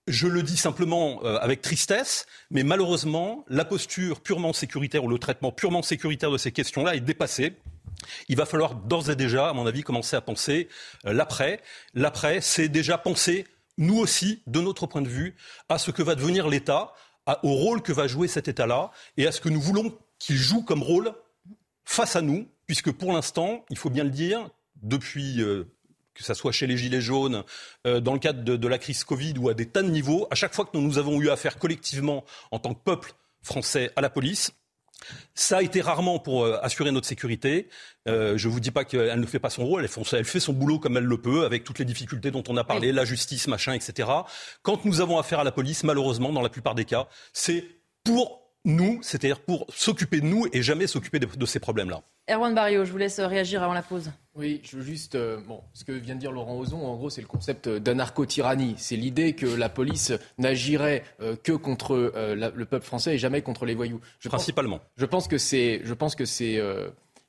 Je 0.06 0.26
le 0.26 0.42
dis 0.42 0.56
simplement 0.56 1.22
euh, 1.22 1.36
avec 1.40 1.60
tristesse, 1.60 2.24
mais 2.50 2.62
malheureusement, 2.62 3.44
la 3.48 3.66
posture 3.66 4.22
purement 4.22 4.54
sécuritaire 4.54 5.04
ou 5.04 5.08
le 5.08 5.18
traitement 5.18 5.52
purement 5.52 5.82
sécuritaire 5.82 6.30
de 6.30 6.38
ces 6.38 6.50
questions-là 6.50 6.94
est 6.94 7.00
dépassé. 7.00 7.56
Il 8.28 8.36
va 8.36 8.46
falloir 8.46 8.74
d'ores 8.74 9.10
et 9.10 9.16
déjà, 9.16 9.50
à 9.50 9.52
mon 9.52 9.66
avis, 9.66 9.82
commencer 9.82 10.16
à 10.16 10.22
penser 10.22 10.68
l'après. 11.04 11.60
L'après, 11.92 12.40
c'est 12.40 12.68
déjà 12.68 12.96
penser, 12.96 13.46
nous 13.76 13.98
aussi, 13.98 14.42
de 14.46 14.60
notre 14.62 14.86
point 14.86 15.02
de 15.02 15.08
vue, 15.08 15.36
à 15.68 15.76
ce 15.76 15.90
que 15.90 16.02
va 16.02 16.14
devenir 16.14 16.48
l'État, 16.48 16.94
au 17.42 17.52
rôle 17.52 17.82
que 17.82 17.92
va 17.92 18.06
jouer 18.06 18.28
cet 18.28 18.48
État-là, 18.48 18.92
et 19.18 19.26
à 19.26 19.32
ce 19.32 19.42
que 19.42 19.50
nous 19.50 19.60
voulons 19.60 19.98
qu'il 20.18 20.36
joue 20.36 20.62
comme 20.62 20.82
rôle 20.82 21.12
face 21.84 22.16
à 22.16 22.22
nous, 22.22 22.48
puisque 22.66 22.92
pour 22.92 23.12
l'instant, 23.12 23.64
il 23.68 23.76
faut 23.76 23.90
bien 23.90 24.04
le 24.04 24.10
dire, 24.10 24.48
depuis 24.82 25.40
euh, 25.42 25.64
que 26.14 26.24
ce 26.24 26.34
soit 26.34 26.52
chez 26.52 26.66
les 26.66 26.76
Gilets 26.76 27.00
jaunes, 27.00 27.44
euh, 27.86 28.00
dans 28.00 28.12
le 28.12 28.18
cadre 28.18 28.42
de, 28.42 28.68
la 28.68 28.78
crise 28.78 29.04
Covid 29.04 29.34
ou 29.38 29.48
à 29.48 29.54
des 29.54 29.66
tas 29.66 29.82
de 29.82 29.90
niveaux, 29.90 30.26
à 30.30 30.34
chaque 30.34 30.54
fois 30.54 30.64
que 30.64 30.76
nous 30.76 30.98
avons 30.98 31.20
eu 31.20 31.30
affaire 31.30 31.58
collectivement 31.58 32.24
en 32.50 32.58
tant 32.58 32.74
que 32.74 32.82
peuple 32.82 33.12
français 33.42 33.92
à 33.96 34.00
la 34.00 34.10
police, 34.10 34.52
ça 35.34 35.58
a 35.58 35.62
été 35.62 35.80
rarement 35.80 36.18
pour 36.18 36.44
euh, 36.44 36.58
assurer 36.60 36.90
notre 36.90 37.06
sécurité. 37.06 37.68
je 38.06 38.32
ne 38.34 38.52
vous 38.52 38.58
dis 38.58 38.72
pas 38.72 38.84
qu'elle 38.84 39.20
ne 39.20 39.26
fait 39.26 39.38
pas 39.38 39.50
son 39.50 39.64
rôle, 39.64 39.82
elle 39.82 39.88
fait, 39.88 40.02
elle 40.12 40.24
fait, 40.24 40.40
son 40.40 40.52
boulot 40.52 40.80
comme 40.80 40.96
elle 40.96 41.04
le 41.04 41.20
peut, 41.20 41.44
avec 41.44 41.62
toutes 41.62 41.78
les 41.78 41.84
difficultés 41.84 42.30
dont 42.30 42.42
on 42.48 42.56
a 42.56 42.64
parlé, 42.64 42.90
la 42.90 43.04
justice, 43.04 43.46
machin, 43.46 43.74
etc. 43.74 44.08
Quand 44.62 44.84
nous 44.84 45.00
avons 45.00 45.18
affaire 45.18 45.40
à 45.40 45.44
la 45.44 45.52
police, 45.52 45.84
malheureusement, 45.84 46.32
dans 46.32 46.42
la 46.42 46.48
plupart 46.48 46.74
des 46.74 46.84
cas, 46.84 47.06
c'est 47.32 47.64
pour 48.02 48.47
nous, 48.64 48.98
c'est-à-dire 49.02 49.40
pour 49.40 49.66
s'occuper 49.68 50.20
de 50.20 50.26
nous 50.26 50.46
et 50.52 50.62
jamais 50.62 50.86
s'occuper 50.86 51.18
de, 51.18 51.46
ces 51.46 51.60
problèmes-là. 51.60 52.02
Erwan 52.30 52.54
Barrio, 52.54 52.84
je 52.84 52.92
vous 52.92 52.98
laisse 52.98 53.20
réagir 53.20 53.62
avant 53.62 53.72
la 53.72 53.82
pause. 53.82 54.10
Oui, 54.34 54.60
je 54.62 54.76
veux 54.76 54.82
juste. 54.82 55.14
Euh, 55.14 55.40
bon, 55.46 55.62
ce 55.72 55.84
que 55.84 55.92
vient 55.92 56.14
de 56.14 56.20
dire 56.20 56.30
Laurent 56.30 56.58
Ozon, 56.58 56.84
en 56.86 56.94
gros, 56.96 57.08
c'est 57.08 57.22
le 57.22 57.26
concept 57.26 57.68
d'anarcho-tyrannie. 57.68 58.74
C'est 58.76 58.96
l'idée 58.96 59.32
que 59.32 59.46
la 59.46 59.68
police 59.70 60.12
n'agirait 60.36 61.04
euh, 61.20 61.36
que 61.42 61.52
contre 61.52 61.94
euh, 61.94 62.52
le 62.54 62.64
peuple 62.66 62.84
français 62.84 63.14
et 63.14 63.18
jamais 63.18 63.40
contre 63.40 63.64
les 63.64 63.74
voyous. 63.74 64.00
Principalement. 64.24 64.80
je 64.96 65.06
pense 65.06 65.26
que 65.26 65.38
c'est. 65.38 65.80
Je 65.84 65.94
pense 65.94 66.14
que 66.14 66.26
c'est 66.26 66.60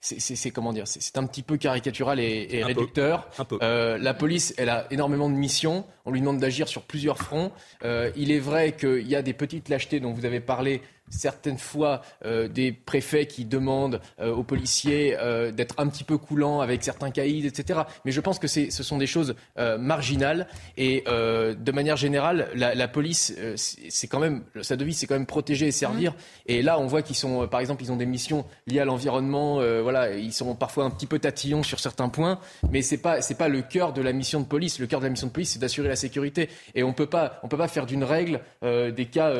c'est 0.01 0.51
comment 0.51 0.71
dire, 0.71 0.87
c'est 0.87 1.17
un 1.17 1.25
petit 1.25 1.43
peu 1.43 1.57
caricatural 1.57 2.19
et, 2.19 2.63
réducteur. 2.63 3.27
Euh, 3.61 3.97
la 3.97 4.13
police, 4.13 4.53
elle 4.57 4.69
a 4.69 4.87
énormément 4.91 5.29
de 5.29 5.35
missions. 5.35 5.85
On 6.05 6.11
lui 6.11 6.21
demande 6.21 6.39
d'agir 6.39 6.67
sur 6.67 6.83
plusieurs 6.83 7.17
fronts. 7.17 7.51
Euh, 7.83 8.11
il 8.15 8.31
est 8.31 8.39
vrai 8.39 8.71
qu'il 8.71 9.07
y 9.07 9.15
a 9.15 9.21
des 9.21 9.33
petites 9.33 9.67
lâchetés 9.67 9.99
dont 9.99 10.13
vous 10.13 10.25
avez 10.25 10.39
parlé 10.39 10.81
certaines 11.09 11.57
fois 11.57 12.01
euh, 12.25 12.47
des 12.47 12.71
préfets 12.71 13.25
qui 13.25 13.45
demandent 13.45 14.01
euh, 14.19 14.33
aux 14.33 14.43
policiers 14.43 15.15
euh, 15.19 15.51
d'être 15.51 15.75
un 15.77 15.87
petit 15.87 16.03
peu 16.03 16.17
coulants 16.17 16.61
avec 16.61 16.83
certains 16.83 17.11
caïds, 17.11 17.45
etc. 17.45 17.81
Mais 18.05 18.11
je 18.11 18.21
pense 18.21 18.39
que 18.39 18.47
ce 18.47 18.69
sont 18.69 18.97
des 18.97 19.07
choses 19.07 19.35
marginales 19.57 20.47
et 20.77 21.03
de 21.05 21.71
manière 21.71 21.97
générale, 21.97 22.49
la, 22.55 22.75
la 22.75 22.87
police, 22.87 23.35
c'est 23.55 24.07
quand 24.07 24.19
même 24.19 24.43
sa 24.61 24.75
devise, 24.75 24.97
c'est 24.97 25.07
quand 25.07 25.15
même 25.15 25.25
protéger 25.25 25.67
et 25.67 25.71
servir. 25.71 26.11
Mmh. 26.11 26.15
Et 26.47 26.61
là, 26.61 26.79
on 26.79 26.87
voit 26.87 27.01
qu'ils 27.01 27.15
sont, 27.15 27.47
par 27.47 27.59
exemple, 27.59 27.83
ils 27.83 27.91
ont 27.91 27.95
des 27.95 28.05
missions 28.05 28.45
liées 28.67 28.79
à 28.79 28.85
l'environnement. 28.85 29.61
voilà, 29.81 30.15
ils 30.15 30.33
sont 30.33 30.55
parfois 30.55 30.85
un 30.85 30.89
petit 30.89 31.05
peu 31.05 31.19
tatillons 31.19 31.63
sur 31.63 31.79
certains 31.79 32.09
points, 32.09 32.39
mais 32.71 32.81
c'est 32.81 32.97
pas 32.97 33.21
c'est 33.21 33.37
pas 33.37 33.47
le 33.47 33.61
cœur 33.61 33.93
de 33.93 34.01
la 34.01 34.13
mission 34.13 34.39
de 34.39 34.45
police. 34.45 34.79
Le 34.79 34.87
cœur 34.87 34.99
de 34.99 35.05
la 35.05 35.11
mission 35.11 35.27
de 35.27 35.31
police, 35.31 35.51
c'est 35.51 35.59
d'assurer 35.59 35.87
la 35.87 35.95
sécurité. 35.95 36.49
Et 36.75 36.83
on 36.83 36.93
peut 36.93 37.07
pas 37.07 37.39
on 37.43 37.47
peut 37.47 37.57
pas 37.57 37.67
faire 37.67 37.85
d'une 37.85 38.03
règle 38.03 38.41
des 38.61 39.05
cas 39.11 39.33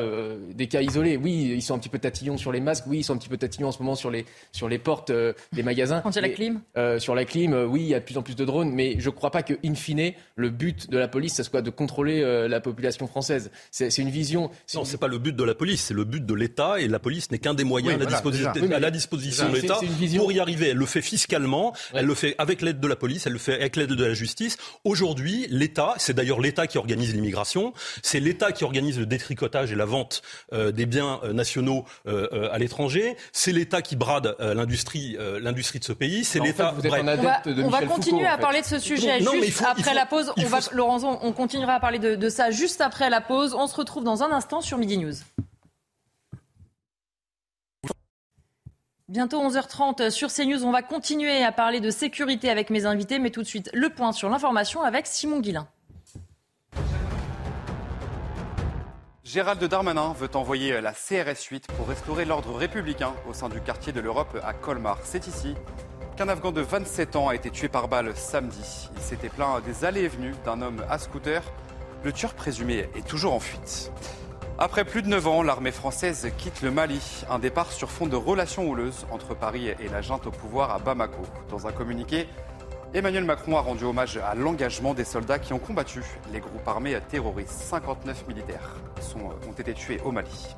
des 0.54 0.66
cas 0.66 0.82
isolés. 0.82 1.16
Oui 1.16 1.59
ils 1.60 1.62
sont 1.62 1.74
un 1.74 1.78
petit 1.78 1.88
peu 1.88 1.98
tatillons 1.98 2.38
sur 2.38 2.52
les 2.52 2.60
masques. 2.60 2.84
Oui, 2.86 2.98
ils 2.98 3.04
sont 3.04 3.14
un 3.14 3.18
petit 3.18 3.28
peu 3.28 3.36
tatillons 3.36 3.68
en 3.68 3.72
ce 3.72 3.78
moment 3.78 3.94
sur 3.94 4.10
les, 4.10 4.24
sur 4.52 4.68
les 4.68 4.78
portes 4.78 5.10
euh, 5.10 5.32
des 5.52 5.62
magasins. 5.62 6.00
Quand 6.00 6.10
il 6.10 6.16
y 6.16 6.18
a 6.18 6.22
la 6.22 6.30
clim 6.30 6.60
euh, 6.76 6.98
Sur 6.98 7.14
la 7.14 7.24
clim, 7.24 7.52
euh, 7.52 7.66
oui, 7.66 7.82
il 7.82 7.88
y 7.88 7.94
a 7.94 8.00
de 8.00 8.04
plus 8.04 8.16
en 8.16 8.22
plus 8.22 8.34
de 8.34 8.44
drones. 8.44 8.72
Mais 8.72 8.96
je 8.98 9.10
ne 9.10 9.14
crois 9.14 9.30
pas 9.30 9.42
que, 9.42 9.54
in 9.64 9.74
fine, 9.74 10.12
le 10.36 10.50
but 10.50 10.90
de 10.90 10.98
la 10.98 11.06
police, 11.06 11.34
ce 11.34 11.42
soit 11.42 11.62
de 11.62 11.70
contrôler 11.70 12.20
la 12.48 12.60
population 12.60 13.06
française. 13.06 13.50
C'est 13.70 13.98
une 13.98 14.10
vision. 14.10 14.50
Non, 14.74 14.84
ce 14.84 14.92
n'est 14.92 14.98
pas 14.98 15.08
le 15.08 15.18
but 15.18 15.36
de 15.36 15.44
la 15.44 15.54
police, 15.54 15.84
c'est 15.84 15.94
le 15.94 16.04
but 16.04 16.24
de 16.24 16.34
l'État. 16.34 16.80
Et 16.80 16.88
la 16.88 16.98
police 16.98 17.30
n'est 17.30 17.38
qu'un 17.38 17.54
des 17.54 17.64
moyens 17.64 17.94
à, 17.94 17.98
la 17.98 18.06
disposition, 18.06 18.50
à 18.50 18.80
la 18.80 18.90
disposition 18.90 19.48
de 19.50 19.56
l'État 19.56 19.78
pour 20.16 20.32
y 20.32 20.40
arriver. 20.40 20.68
Elle 20.68 20.78
le 20.78 20.86
fait 20.86 21.02
fiscalement, 21.02 21.74
elle 21.92 22.06
le 22.06 22.14
fait 22.14 22.34
avec 22.38 22.62
l'aide 22.62 22.80
de 22.80 22.88
la 22.88 22.96
police, 22.96 23.26
elle 23.26 23.34
le 23.34 23.38
fait 23.38 23.54
avec 23.54 23.76
l'aide 23.76 23.92
de 23.92 24.04
la 24.04 24.14
justice. 24.14 24.56
Aujourd'hui, 24.84 25.46
l'État, 25.50 25.94
c'est 25.98 26.14
d'ailleurs 26.14 26.40
l'État 26.40 26.66
qui 26.66 26.78
organise 26.78 27.14
l'immigration, 27.14 27.72
c'est 28.02 28.20
l'État 28.20 28.52
qui 28.52 28.64
organise 28.64 28.98
le 28.98 29.06
détricotage 29.06 29.72
et 29.72 29.76
la 29.76 29.84
vente 29.84 30.22
des 30.52 30.86
biens 30.86 31.20
nationaux 31.32 31.49
nationaux 31.50 31.84
euh, 32.06 32.28
euh, 32.32 32.52
à 32.52 32.58
l'étranger. 32.58 33.16
C'est 33.32 33.52
l'État 33.52 33.82
qui 33.82 33.96
brade 33.96 34.36
euh, 34.40 34.54
l'industrie, 34.54 35.16
l'industrie 35.40 35.80
de 35.80 35.84
ce 35.84 35.92
pays. 35.92 36.24
C'est 36.24 36.40
l'État. 36.40 36.74
On 36.74 37.16
va, 37.16 37.42
on 37.64 37.68
va 37.68 37.82
continuer 37.86 38.26
à 38.26 38.38
parler 38.38 38.60
de 38.60 38.66
ce 38.66 38.78
sujet 38.78 39.20
juste 39.20 39.62
après 39.64 39.94
la 39.94 40.06
pause. 40.06 40.32
On 40.36 40.44
va, 40.44 40.58
Laurent, 40.72 41.18
on 41.22 41.32
continuera 41.32 41.74
à 41.74 41.80
parler 41.80 41.98
de, 41.98 42.14
de 42.14 42.28
ça 42.28 42.50
juste 42.50 42.80
après 42.80 43.10
la 43.10 43.20
pause. 43.20 43.54
On 43.54 43.66
se 43.66 43.74
retrouve 43.74 44.04
dans 44.04 44.22
un 44.22 44.30
instant 44.30 44.60
sur 44.60 44.78
Midi 44.78 44.98
News. 44.98 45.14
Bientôt 49.08 49.42
11h30 49.42 50.10
sur 50.10 50.32
CNews, 50.32 50.64
on 50.64 50.70
va 50.70 50.82
continuer 50.82 51.42
à 51.42 51.50
parler 51.50 51.80
de 51.80 51.90
sécurité 51.90 52.48
avec 52.48 52.70
mes 52.70 52.86
invités, 52.86 53.18
mais 53.18 53.30
tout 53.30 53.42
de 53.42 53.46
suite 53.46 53.68
le 53.74 53.88
point 53.88 54.12
sur 54.12 54.28
l'information 54.28 54.82
avec 54.82 55.08
Simon 55.08 55.40
Guillain. 55.40 55.66
Gérald 59.32 59.62
Darmanin 59.62 60.12
veut 60.18 60.34
envoyer 60.34 60.80
la 60.80 60.90
CRS 60.90 61.40
8 61.48 61.68
pour 61.76 61.86
restaurer 61.86 62.24
l'ordre 62.24 62.52
républicain 62.52 63.14
au 63.28 63.32
sein 63.32 63.48
du 63.48 63.60
quartier 63.60 63.92
de 63.92 64.00
l'Europe 64.00 64.36
à 64.42 64.52
Colmar. 64.52 64.98
C'est 65.04 65.28
ici 65.28 65.54
qu'un 66.16 66.28
Afghan 66.28 66.50
de 66.50 66.60
27 66.60 67.14
ans 67.14 67.28
a 67.28 67.36
été 67.36 67.48
tué 67.48 67.68
par 67.68 67.86
balle 67.86 68.16
samedi. 68.16 68.90
Il 68.96 69.00
s'était 69.00 69.28
plaint 69.28 69.62
des 69.64 69.84
allées 69.84 70.00
et 70.00 70.08
venues 70.08 70.34
d'un 70.44 70.60
homme 70.62 70.84
à 70.90 70.98
scooter. 70.98 71.44
Le 72.02 72.12
tueur 72.12 72.34
présumé 72.34 72.88
est 72.96 73.06
toujours 73.06 73.32
en 73.32 73.38
fuite. 73.38 73.92
Après 74.58 74.84
plus 74.84 75.00
de 75.00 75.06
9 75.06 75.28
ans, 75.28 75.42
l'armée 75.44 75.70
française 75.70 76.32
quitte 76.36 76.60
le 76.62 76.72
Mali. 76.72 77.22
Un 77.30 77.38
départ 77.38 77.70
sur 77.70 77.88
fond 77.88 78.08
de 78.08 78.16
relations 78.16 78.68
houleuses 78.68 79.06
entre 79.12 79.36
Paris 79.36 79.68
et 79.68 79.88
la 79.92 80.02
junte 80.02 80.26
au 80.26 80.32
pouvoir 80.32 80.72
à 80.72 80.80
Bamako. 80.80 81.22
Dans 81.50 81.68
un 81.68 81.72
communiqué, 81.72 82.26
Emmanuel 82.92 83.24
Macron 83.24 83.56
a 83.56 83.60
rendu 83.60 83.84
hommage 83.84 84.16
à 84.16 84.34
l'engagement 84.34 84.94
des 84.94 85.04
soldats 85.04 85.38
qui 85.38 85.52
ont 85.52 85.60
combattu 85.60 86.02
les 86.32 86.40
groupes 86.40 86.66
armés 86.66 86.98
terroristes. 87.08 87.52
59 87.52 88.26
militaires 88.26 88.74
ont 89.16 89.52
été 89.52 89.74
tués 89.74 90.00
au 90.04 90.10
Mali. 90.10 90.56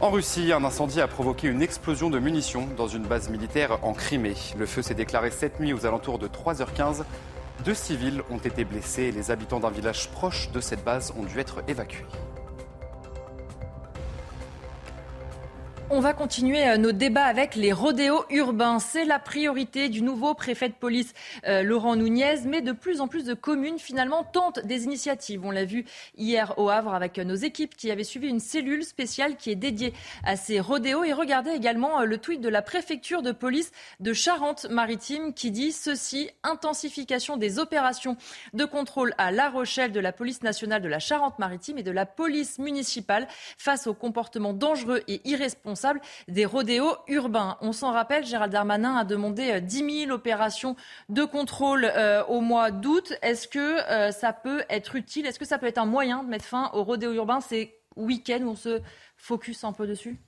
En 0.00 0.10
Russie, 0.10 0.50
un 0.50 0.64
incendie 0.64 1.02
a 1.02 1.08
provoqué 1.08 1.48
une 1.48 1.60
explosion 1.60 2.08
de 2.08 2.18
munitions 2.18 2.66
dans 2.78 2.88
une 2.88 3.02
base 3.02 3.28
militaire 3.28 3.84
en 3.84 3.92
Crimée. 3.92 4.34
Le 4.56 4.64
feu 4.64 4.80
s'est 4.80 4.94
déclaré 4.94 5.30
cette 5.30 5.60
nuit 5.60 5.74
aux 5.74 5.84
alentours 5.84 6.18
de 6.18 6.26
3h15. 6.26 7.02
Deux 7.66 7.74
civils 7.74 8.22
ont 8.30 8.38
été 8.38 8.64
blessés 8.64 9.02
et 9.02 9.12
les 9.12 9.30
habitants 9.30 9.60
d'un 9.60 9.70
village 9.70 10.08
proche 10.08 10.50
de 10.52 10.60
cette 10.60 10.82
base 10.82 11.12
ont 11.18 11.24
dû 11.24 11.38
être 11.38 11.62
évacués. 11.68 12.06
On 15.94 16.00
va 16.00 16.14
continuer 16.14 16.66
euh, 16.66 16.78
nos 16.78 16.92
débats 16.92 17.26
avec 17.26 17.54
les 17.54 17.70
rodéos 17.70 18.24
urbains. 18.30 18.78
C'est 18.78 19.04
la 19.04 19.18
priorité 19.18 19.90
du 19.90 20.00
nouveau 20.00 20.32
préfet 20.32 20.70
de 20.70 20.74
police 20.74 21.12
euh, 21.46 21.62
Laurent 21.62 21.96
Nunez, 21.96 22.46
mais 22.46 22.62
de 22.62 22.72
plus 22.72 23.02
en 23.02 23.08
plus 23.08 23.26
de 23.26 23.34
communes 23.34 23.78
finalement 23.78 24.24
tentent 24.24 24.60
des 24.64 24.84
initiatives. 24.84 25.44
On 25.44 25.50
l'a 25.50 25.66
vu 25.66 25.84
hier 26.16 26.54
au 26.56 26.70
Havre 26.70 26.94
avec 26.94 27.18
nos 27.18 27.34
équipes 27.34 27.76
qui 27.76 27.90
avaient 27.90 28.04
suivi 28.04 28.28
une 28.28 28.40
cellule 28.40 28.84
spéciale 28.84 29.36
qui 29.36 29.50
est 29.50 29.54
dédiée 29.54 29.92
à 30.24 30.36
ces 30.36 30.60
rodéos. 30.60 31.04
Et 31.04 31.12
regardez 31.12 31.50
également 31.50 32.00
euh, 32.00 32.04
le 32.06 32.16
tweet 32.16 32.40
de 32.40 32.48
la 32.48 32.62
préfecture 32.62 33.20
de 33.20 33.32
police 33.32 33.70
de 34.00 34.14
Charente-Maritime 34.14 35.34
qui 35.34 35.50
dit 35.50 35.72
ceci 35.72 36.30
intensification 36.42 37.36
des 37.36 37.58
opérations 37.58 38.16
de 38.54 38.64
contrôle 38.64 39.12
à 39.18 39.30
La 39.30 39.50
Rochelle 39.50 39.92
de 39.92 40.00
la 40.00 40.12
police 40.12 40.42
nationale 40.42 40.80
de 40.80 40.88
la 40.88 41.00
Charente-Maritime 41.00 41.76
et 41.76 41.82
de 41.82 41.90
la 41.90 42.06
police 42.06 42.58
municipale 42.58 43.28
face 43.58 43.86
aux 43.86 43.94
comportements 43.94 44.54
dangereux 44.54 45.02
et 45.06 45.20
irresponsables 45.26 45.81
des 46.28 46.44
rodéos 46.44 46.96
urbains. 47.08 47.56
On 47.60 47.72
s'en 47.72 47.92
rappelle, 47.92 48.24
Gérald 48.24 48.52
Darmanin 48.52 48.96
a 48.96 49.04
demandé 49.04 49.60
10 49.60 49.82
euh, 49.82 50.04
000 50.06 50.10
opérations 50.10 50.76
de 51.08 51.24
contrôle 51.24 51.84
euh, 51.84 52.24
au 52.24 52.40
mois 52.40 52.70
d'août. 52.70 53.12
Est-ce 53.22 53.48
que 53.48 53.58
euh, 53.58 54.10
ça 54.12 54.32
peut 54.32 54.62
être 54.68 54.96
utile? 54.96 55.26
Est-ce 55.26 55.38
que 55.38 55.44
ça 55.44 55.58
peut 55.58 55.66
être 55.66 55.78
un 55.78 55.86
moyen 55.86 56.22
de 56.22 56.28
mettre 56.28 56.44
fin 56.44 56.70
aux 56.74 56.84
rodéos 56.84 57.12
urbains? 57.12 57.40
Ces 57.40 57.78
week-ends 57.96 58.42
où 58.42 58.50
on 58.50 58.56
se 58.56 58.80
focus 59.16 59.64
un 59.64 59.72
peu 59.72 59.86
dessus? 59.86 60.18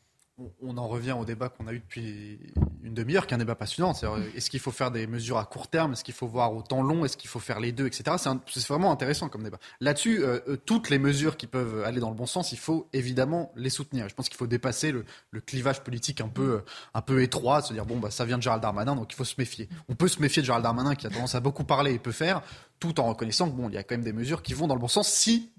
On 0.62 0.76
en 0.78 0.88
revient 0.88 1.12
au 1.12 1.24
débat 1.24 1.48
qu'on 1.48 1.66
a 1.68 1.72
eu 1.72 1.78
depuis 1.78 2.40
une 2.82 2.92
demi-heure, 2.92 3.26
qui 3.26 3.34
est 3.34 3.36
un 3.36 3.38
débat 3.38 3.54
passionnant. 3.54 3.92
Est-ce 4.34 4.50
qu'il 4.50 4.58
faut 4.58 4.72
faire 4.72 4.90
des 4.90 5.06
mesures 5.06 5.38
à 5.38 5.44
court 5.44 5.68
terme? 5.68 5.92
Est-ce 5.92 6.02
qu'il 6.02 6.14
faut 6.14 6.26
voir 6.26 6.52
au 6.52 6.62
temps 6.62 6.82
long? 6.82 7.04
Est-ce 7.04 7.16
qu'il 7.16 7.30
faut 7.30 7.38
faire 7.38 7.60
les 7.60 7.70
deux, 7.70 7.86
etc. 7.86 8.16
C'est 8.18 8.68
vraiment 8.68 8.90
intéressant 8.90 9.28
comme 9.28 9.44
débat. 9.44 9.58
Là-dessus, 9.80 10.22
euh, 10.22 10.40
euh, 10.48 10.56
toutes 10.56 10.90
les 10.90 10.98
mesures 10.98 11.36
qui 11.36 11.46
peuvent 11.46 11.84
aller 11.84 12.00
dans 12.00 12.10
le 12.10 12.16
bon 12.16 12.26
sens, 12.26 12.52
il 12.52 12.58
faut 12.58 12.88
évidemment 12.92 13.52
les 13.54 13.70
soutenir. 13.70 14.08
Je 14.08 14.14
pense 14.14 14.28
qu'il 14.28 14.36
faut 14.36 14.46
dépasser 14.46 14.92
le, 14.92 15.04
clivage 15.40 15.82
politique 15.82 16.20
un 16.20 16.28
peu, 16.28 16.54
euh, 16.54 16.64
un 16.94 17.00
peu 17.00 17.22
étroit, 17.22 17.62
se 17.62 17.72
dire 17.72 17.86
bon, 17.86 17.98
bah, 17.98 18.10
ça 18.10 18.24
vient 18.24 18.38
de 18.38 18.42
Gérald 18.42 18.62
Darmanin, 18.62 18.96
donc 18.96 19.12
il 19.12 19.16
faut 19.16 19.24
se 19.24 19.36
méfier. 19.38 19.68
On 19.88 19.94
peut 19.94 20.08
se 20.08 20.20
méfier 20.20 20.42
de 20.42 20.46
Gérald 20.46 20.64
Darmanin, 20.64 20.94
qui 20.96 21.06
a 21.06 21.10
tendance 21.10 21.34
à 21.34 21.40
beaucoup 21.40 21.64
parler 21.64 21.94
et 21.94 21.98
peut 21.98 22.12
faire, 22.12 22.42
tout 22.80 22.98
en 22.98 23.04
reconnaissant 23.04 23.48
que 23.50 23.56
bon, 23.56 23.68
il 23.68 23.74
y 23.74 23.78
a 23.78 23.84
quand 23.84 23.94
même 23.94 24.04
des 24.04 24.12
mesures 24.12 24.42
qui 24.42 24.54
vont 24.54 24.66
dans 24.66 24.74
le 24.74 24.80
bon 24.80 24.88
sens 24.88 25.08
si 25.08 25.52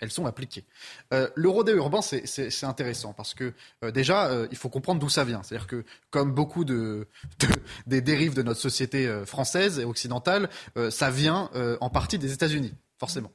elles 0.00 0.10
sont 0.10 0.26
appliquées. 0.26 0.64
Euh, 1.12 1.28
le 1.34 1.48
urbain, 1.48 2.00
c'est 2.02 2.64
intéressant 2.64 3.12
parce 3.12 3.34
que 3.34 3.52
euh, 3.84 3.90
déjà, 3.90 4.26
euh, 4.26 4.46
il 4.50 4.56
faut 4.56 4.68
comprendre 4.68 5.00
d'où 5.00 5.08
ça 5.08 5.24
vient. 5.24 5.42
C'est-à-dire 5.42 5.66
que, 5.66 5.84
comme 6.10 6.32
beaucoup 6.32 6.64
de, 6.64 7.08
des 7.86 8.00
dérives 8.00 8.34
de 8.34 8.42
notre 8.42 8.60
société 8.60 9.06
euh, 9.06 9.26
française 9.26 9.78
et 9.78 9.84
occidentale, 9.84 10.48
ça 10.90 11.10
vient 11.10 11.50
en 11.80 11.90
partie 11.90 12.18
des 12.18 12.32
États-Unis 12.32 12.74
forcément, 12.98 13.30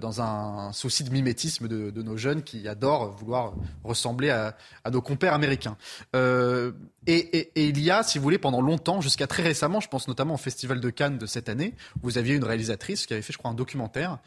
dans 0.00 0.20
un 0.20 0.72
souci 0.72 1.04
de 1.04 1.10
mimétisme 1.10 1.68
de, 1.68 2.02
nos 2.02 2.16
jeunes 2.16 2.42
qui 2.42 2.66
adorent 2.66 3.10
vouloir 3.12 3.54
ressembler 3.84 4.30
à, 4.30 4.56
nos 4.90 5.00
compères 5.00 5.34
américains. 5.34 5.76
et, 6.14 6.58
et, 7.06 7.68
il 7.68 7.80
y 7.80 7.90
a, 7.90 8.02
si 8.02 8.18
vous 8.18 8.24
voulez, 8.24 8.38
pendant 8.38 8.60
longtemps, 8.60 9.00
jusqu'à 9.00 9.26
très 9.26 9.42
récemment, 9.42 9.80
je 9.80 9.88
pense 9.88 10.08
notamment 10.08 10.34
au 10.34 10.38
Festival 10.38 10.80
de 10.80 10.90
Cannes 10.90 11.18
de 11.18 11.26
cette 11.26 11.48
année, 11.48 11.74
vous 12.02 12.18
aviez 12.18 12.34
une 12.34 12.44
réalisatrice 12.44 13.06
qui 13.06 13.12
avait 13.12 13.22
fait, 13.22 13.32
je 13.32 13.38
crois, 13.38 13.50
un 13.50 13.54
documentaire 13.54 14.18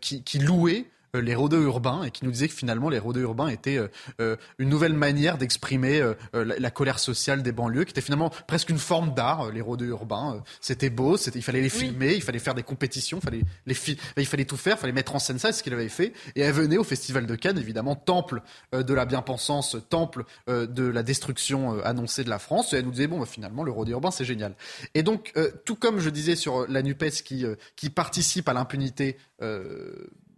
qui, 0.00 0.22
qui 0.22 0.38
louait 0.38 0.80
euh, 0.80 0.99
les 1.14 1.34
rodeux 1.34 1.62
urbains 1.62 2.04
et 2.04 2.10
qui 2.10 2.24
nous 2.24 2.30
disait 2.30 2.48
que 2.48 2.54
finalement 2.54 2.88
les 2.88 2.98
rodeux 2.98 3.22
urbains 3.22 3.48
étaient 3.48 3.78
euh, 3.78 3.88
euh, 4.20 4.36
une 4.58 4.68
nouvelle 4.68 4.94
manière 4.94 5.38
d'exprimer 5.38 6.02
la, 6.32 6.70
colère 6.70 6.98
sociale 6.98 7.42
des 7.42 7.52
banlieues, 7.52 7.84
qui 7.84 7.90
était 7.90 8.00
finalement 8.00 8.30
presque 8.46 8.70
une 8.70 8.78
forme 8.78 9.14
d'art. 9.14 9.50
les 9.50 9.60
rodeux 9.60 9.88
urbains, 9.88 10.42
c'était 10.60 10.90
beau, 10.90 11.16
il 11.16 11.42
fallait 11.42 11.60
les 11.60 11.68
filmer, 11.68 12.14
il 12.14 12.22
fallait 12.22 12.38
faire 12.38 12.54
des 12.54 12.62
compétitions, 12.62 13.18
il 13.18 13.24
fallait 13.24 13.42
les 13.66 13.76
il 14.16 14.26
fallait 14.26 14.44
tout 14.44 14.56
faire, 14.56 14.76
il 14.76 14.80
fallait 14.80 14.92
mettre 14.92 15.14
en 15.14 15.18
scène 15.18 15.38
ça, 15.38 15.52
c'est 15.52 15.58
ce 15.58 15.62
qu'il 15.62 15.72
avait 15.72 15.88
fait. 15.88 16.12
Et 16.36 16.42
elle 16.42 16.52
venait 16.52 16.76
au 16.76 16.84
Festival 16.84 17.26
de 17.26 17.34
Cannes, 17.34 17.58
évidemment, 17.58 17.96
temple 17.96 18.42
de 18.72 18.94
la 18.94 19.04
bien-pensance, 19.04 19.76
temple 19.88 20.24
de 20.46 20.86
la 20.86 21.02
destruction 21.02 21.82
annoncée 21.82 22.24
de 22.24 22.30
la 22.30 22.38
France. 22.38 22.72
Et 22.72 22.76
elle 22.76 22.84
nous 22.84 22.92
disait 22.92 23.06
bon, 23.06 23.18
bah, 23.18 23.26
finalement 23.26 23.64
le 23.64 23.72
rodé 23.72 23.92
urbain 23.92 24.10
c'est 24.10 24.24
génial. 24.24 24.54
Et 24.94 25.02
donc 25.02 25.32
tout 25.64 25.76
comme 25.76 25.98
je 25.98 26.10
disais 26.10 26.36
sur 26.36 26.66
la 26.68 26.82
Nupes 26.82 27.10
qui 27.24 27.44
qui 27.76 27.90
participe 27.90 28.48
à 28.48 28.52
l'impunité 28.52 29.16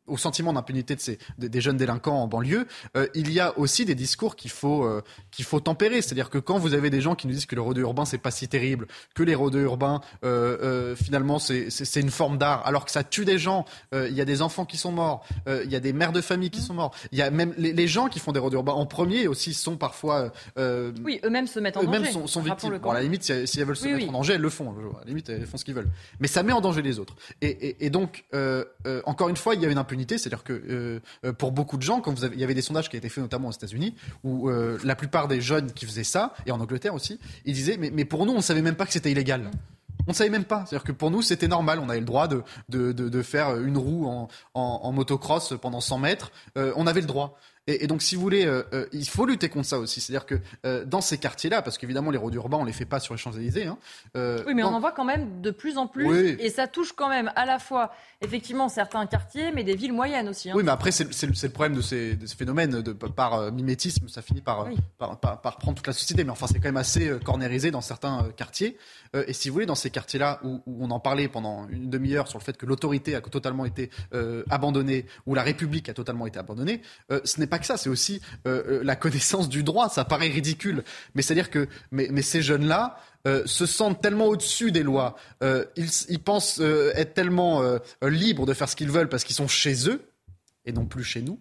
au 0.07 0.17
sentiment 0.17 0.53
d'impunité 0.53 0.97
de 0.97 1.01
ces, 1.01 1.19
des 1.39 1.61
jeunes 1.61 1.77
délinquants 1.77 2.23
en 2.23 2.27
banlieue, 2.27 2.67
euh, 2.97 3.07
il 3.15 3.33
y 3.33 3.41
a 3.41 3.57
aussi 3.59 3.85
des 3.85 3.95
discours 3.95 4.35
qu'il 4.35 4.51
faut, 4.51 4.85
euh, 4.85 5.03
qu'il 5.31 5.45
faut 5.45 5.61
tempérer. 5.61 6.03
C'est-à-dire 6.03 6.29
que 6.29 6.39
quand 6.39 6.59
vous 6.59 6.75
avez 6.75 6.91
des 6.91 7.01
gens 7.01 7.15
qui 7.15 7.27
nous 7.27 7.35
disent 7.35 7.47
que 7.47 7.55
le 7.55 7.61
rodeux 7.61 7.83
urbain, 7.83 8.05
c'est 8.05 8.19
pas 8.19 8.33
si 8.33 8.49
terrible, 8.49 8.89
que 9.15 9.23
les 9.23 9.35
rodeux 9.35 9.63
urbains, 9.63 10.01
euh, 10.25 10.97
finalement, 10.97 11.39
c'est, 11.39 11.71
c'est, 11.71 12.01
une 12.01 12.11
forme 12.11 12.37
d'art, 12.37 12.67
alors 12.67 12.85
que 12.85 12.91
ça 12.91 13.05
tue 13.05 13.25
des 13.25 13.39
gens, 13.39 13.65
il 13.93 14.13
y 14.13 14.21
a 14.21 14.25
des 14.25 14.43
enfants 14.43 14.65
qui 14.65 14.77
sont 14.77 14.91
morts, 14.91 15.25
il 15.47 15.71
y 15.71 15.77
a 15.77 15.81
des 15.81 15.93
mères 15.93 16.13
de 16.13 16.21
famille 16.21 16.51
qui 16.51 16.61
sont 16.61 16.75
morts, 16.75 16.95
il 17.13 17.19
y 17.19 17.23
a 17.23 17.31
même 17.31 17.55
les, 17.57 17.87
gens 17.87 18.09
qui 18.09 18.19
font 18.19 18.33
des 18.33 18.41
rodeux 18.41 18.57
urbains 18.57 18.73
en 18.73 18.87
premier 18.87 19.29
aussi 19.29 19.55
sont 19.55 19.77
parfois... 19.77 20.33
oui, 20.57 21.21
eux-mêmes 21.25 21.47
se 21.47 21.61
mettent 21.61 21.77
en 21.77 21.85
danger. 21.85 21.99
Eux-mêmes 21.99 22.27
sont, 22.27 22.41
victimes. 22.41 22.79
Bon, 22.79 22.91
à 22.91 22.95
la 22.95 23.03
limite, 23.03 23.23
si, 23.23 23.61
elles 23.61 23.67
veulent 23.67 23.77
se 23.77 23.87
mettre 23.87 24.09
en 24.09 24.13
danger, 24.13 24.35
elles 24.35 24.41
le 24.41 24.51
font. 24.51 24.71
À 24.71 25.01
la 25.01 25.07
limite, 25.07 25.29
elles 25.29 25.47
font 25.47 25.57
ce 25.57 25.65
qu'ils 25.65 25.75
veulent. 25.75 25.91
Mais 26.19 26.27
ça 26.27 26.43
met 26.43 26.53
en 26.53 26.61
danger 26.61 26.83
les 26.83 26.99
autres. 26.99 27.15
Et, 27.41 27.49
et, 27.49 27.87
et 27.87 27.91
donc, 27.91 28.25
encore 29.05 29.29
une 29.29 29.37
fois, 29.37 29.55
il 29.55 29.63
y 29.63 29.67
a 29.67 29.69
une 29.69 29.79
impunité 29.79 29.93
c'est-à-dire 30.09 30.45
que 30.45 30.53
euh, 30.53 31.01
euh, 31.25 31.33
pour 31.33 31.53
beaucoup 31.53 31.77
de 31.77 31.83
gens, 31.83 32.01
quand 32.01 32.15
il 32.33 32.39
y 32.39 32.45
avait 32.45 32.55
des 32.55 32.63
sondages 32.63 32.89
qui 32.89 32.97
étaient 32.97 33.09
faits 33.09 33.23
notamment 33.23 33.49
aux 33.49 33.53
États-Unis, 33.53 33.95
où 34.25 34.49
euh, 34.49 34.79
la 34.85 34.95
plupart 34.95 35.29
des 35.29 35.41
jeunes 35.41 35.73
qui 35.73 35.87
faisaient 35.87 36.05
ça, 36.05 36.35
et 36.47 36.53
en 36.53 36.61
Angleterre 36.61 36.95
aussi, 36.95 37.19
ils 37.45 37.55
disaient 37.55 37.77
mais, 37.77 38.05
pour 38.05 38.27
nous, 38.27 38.33
on 38.33 38.37
ne 38.37 38.43
savait 38.43 38.63
même 38.63 38.77
pas 38.77 38.87
que 38.87 38.93
c'était 38.93 39.11
illégal. 39.11 39.51
On 40.07 40.11
ne 40.11 40.17
savait 40.17 40.31
même 40.31 40.45
pas. 40.45 40.65
C'est-à-dire 40.67 40.85
que 40.85 40.93
pour 40.93 41.13
nous, 41.13 41.23
c'était 41.23 41.47
normal. 41.47 41.79
On 41.79 41.89
avait 41.89 42.01
le 42.01 42.07
droit 42.07 42.27
de, 42.29 43.23
faire 43.23 43.57
une 43.57 43.79
roue 43.79 44.07
en, 44.07 44.29
en, 44.55 44.93
motocross 44.93 45.55
pendant 45.61 45.81
100 45.81 45.99
mètres. 45.99 46.33
on 46.57 46.87
avait 46.87 47.01
le 47.01 47.07
droit. 47.07 47.39
Et, 47.69 47.87
donc, 47.87 48.03
si 48.03 48.17
vous 48.17 48.23
voulez, 48.23 48.45
euh, 48.45 48.65
euh, 48.73 48.87
il 48.93 49.09
faut 49.09 49.25
lutter 49.25 49.49
contre 49.49 49.69
ça 49.69 49.79
aussi. 49.79 50.01
C'est-à-dire 50.01 50.27
que 50.27 50.35
euh, 50.67 50.85
dans 50.85 51.01
ces 51.01 51.17
quartiers-là, 51.17 51.63
parce 51.63 51.79
qu'évidemment, 51.79 52.11
les 52.11 52.19
routes 52.19 52.35
urbains, 52.35 52.59
on 52.59 52.65
les 52.65 52.73
fait 52.73 52.87
pas 52.87 52.99
sur 52.99 53.15
les 53.15 53.19
Champs-Élysées. 53.19 53.67
Hein, 53.67 53.79
oui, 54.17 54.55
mais 54.55 54.65
on 54.65 54.75
en 54.75 54.81
voit 54.81 54.91
quand 54.91 55.05
même 55.05 55.41
de 55.41 55.51
plus 55.53 55.79
en 55.79 55.87
plus. 55.87 56.37
Et 56.41 56.51
ça 56.51 56.67
touche 56.67 56.93
quand 56.93 57.09
même 57.09 57.31
à 57.37 57.47
la 57.47 57.61
fois, 57.61 57.93
effectivement, 58.21 58.69
certains 58.69 59.07
quartiers, 59.07 59.53
mais 59.53 59.63
des 59.63 59.77
villes 59.77 59.93
moyennes 59.93 60.29
aussi. 60.29 60.51
Hein. 60.51 60.55
Oui, 60.57 60.65
mais 60.65 60.73
après, 60.73 60.91
c'est 60.91 61.05
le 61.05 61.49
problème 61.51 61.77
de 61.77 61.83
ces, 61.83 62.17
de 62.17 62.27
ces 62.27 62.35
phénomènes. 62.35 62.83
De, 62.83 62.93
par 62.93 63.53
mimétisme, 63.53 64.09
ça 64.09 64.23
finit 64.23 64.41
par, 64.41 64.69
par, 64.99 65.21
par, 65.21 65.59
prendre 65.59 65.77
toute 65.77 65.87
la 65.87 65.93
société. 65.93 66.25
Mais 66.25 66.31
enfin, 66.31 66.49
c'est 66.49 66.59
quand 66.59 66.69
même 66.69 66.77
assez 66.77 67.13
cornérisé 67.25 67.71
dans 67.71 67.81
certains 67.81 68.29
quartiers. 68.37 68.77
et 69.15 69.33
si 69.33 69.49
vous 69.49 69.53
voulez, 69.53 69.67
dans 69.67 69.77
ces 69.77 69.91
quartiers-là, 69.91 70.41
où, 70.43 70.63
où, 70.67 70.85
on 70.85 70.91
en 70.91 70.99
parlait 70.99 71.29
pendant 71.29 71.69
une 71.69 71.89
demi-heure 71.91 72.27
sur 72.27 72.41
le 72.41 72.45
fait 72.45 72.57
que 72.57 72.67
l'autorité 72.67 73.15
a 73.15 73.21
totalement 73.21 73.67
été 73.67 73.91
abandonnée, 74.51 75.07
où 75.27 75.37
la 75.37 75.43
République 75.43 75.89
a 75.89 75.95
totalement 75.95 76.27
été 76.27 76.41
abandonnée, 76.41 76.83
ce 77.09 77.39
n'est 77.39 77.52
pas 77.53 77.59
que 77.59 77.67
ça. 77.67 77.77
C'est 77.77 77.91
aussi 77.91 78.23
euh, 78.47 78.63
euh, 78.67 78.81
la 78.83 78.97
connaissance 78.97 79.51
du 79.51 79.63
droit. 79.63 79.91
Ça 79.91 80.07
paraît 80.07 80.29
ridicule, 80.29 80.83
mais 81.15 81.21
c'est-à-dire 81.21 81.51
que 81.51 81.69
mais, 81.91 82.23
ces 82.23 82.43
jeunes-là. 82.43 82.99
Euh, 83.29 83.47
se 83.47 83.67
sentent 83.67 84.03
tellement 84.03 84.27
au-dessus 84.27 84.73
des 84.73 84.83
lois, 84.83 85.15
ils, 85.77 86.19
pensent 86.19 86.59
être 86.59 87.15
tellement 87.15 87.63
libres 88.03 88.47
de 88.47 88.53
faire 88.53 88.69
ce 88.69 88.75
qu'ils 88.75 88.91
veulent 88.91 89.09
parce 89.09 89.23
qu'ils 89.23 89.37
sont 89.37 89.47
chez 89.47 89.89
eux 89.89 90.03
et 90.65 90.73
non 90.73 90.87
plus 90.87 91.05
chez 91.05 91.23
nous 91.23 91.39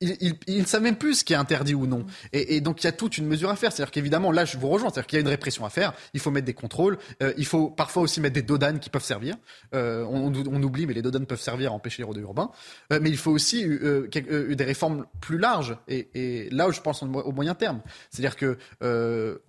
ils, 0.00 0.60
ne 0.60 0.64
savent 0.64 0.82
même 0.82 0.96
plus 0.96 1.20
ce 1.20 1.24
qui 1.24 1.32
est 1.32 1.36
interdit 1.36 1.74
ou 1.74 1.86
non. 1.86 2.06
Et, 2.32 2.60
donc 2.60 2.82
il 2.82 2.86
y 2.86 2.88
a 2.88 2.92
toute 2.92 3.18
une 3.18 3.26
mesure 3.26 3.50
à 3.50 3.56
faire. 3.56 3.72
C'est-à-dire 3.72 3.90
qu'évidemment, 3.90 4.30
là, 4.30 4.44
je 4.44 4.56
vous 4.56 4.68
rejoins. 4.68 4.90
C'est-à-dire 4.90 5.06
qu'il 5.06 5.16
y 5.16 5.20
a 5.20 5.22
une 5.22 5.28
répression 5.28 5.64
à 5.64 5.70
faire. 5.70 5.92
Il 6.14 6.20
faut 6.20 6.30
mettre 6.30 6.46
des 6.46 6.54
contrôles. 6.54 6.98
Euh, 7.22 7.32
il 7.36 7.46
faut 7.46 7.68
parfois 7.68 8.02
aussi 8.02 8.20
mettre 8.20 8.34
des 8.34 8.42
dodanes 8.42 8.78
qui 8.78 8.90
peuvent 8.90 9.04
servir. 9.04 9.36
Euh, 9.74 10.04
on, 10.08 10.62
oublie, 10.62 10.86
mais 10.86 10.94
les 10.94 11.02
dodanes 11.02 11.26
peuvent 11.26 11.40
servir 11.40 11.72
à 11.72 11.74
empêcher 11.74 12.02
les 12.02 12.04
rodés 12.04 12.20
urbains. 12.20 12.50
Euh, 12.92 13.00
mais 13.02 13.10
il 13.10 13.16
faut 13.16 13.32
aussi 13.32 13.66
des 13.66 14.64
réformes 14.64 15.06
plus 15.20 15.38
larges. 15.38 15.76
Et, 15.88 16.48
là 16.52 16.68
où 16.68 16.72
je 16.72 16.80
pense 16.80 17.02
au 17.02 17.32
moyen 17.32 17.54
terme. 17.54 17.80
C'est-à-dire 18.10 18.36
que 18.36 18.58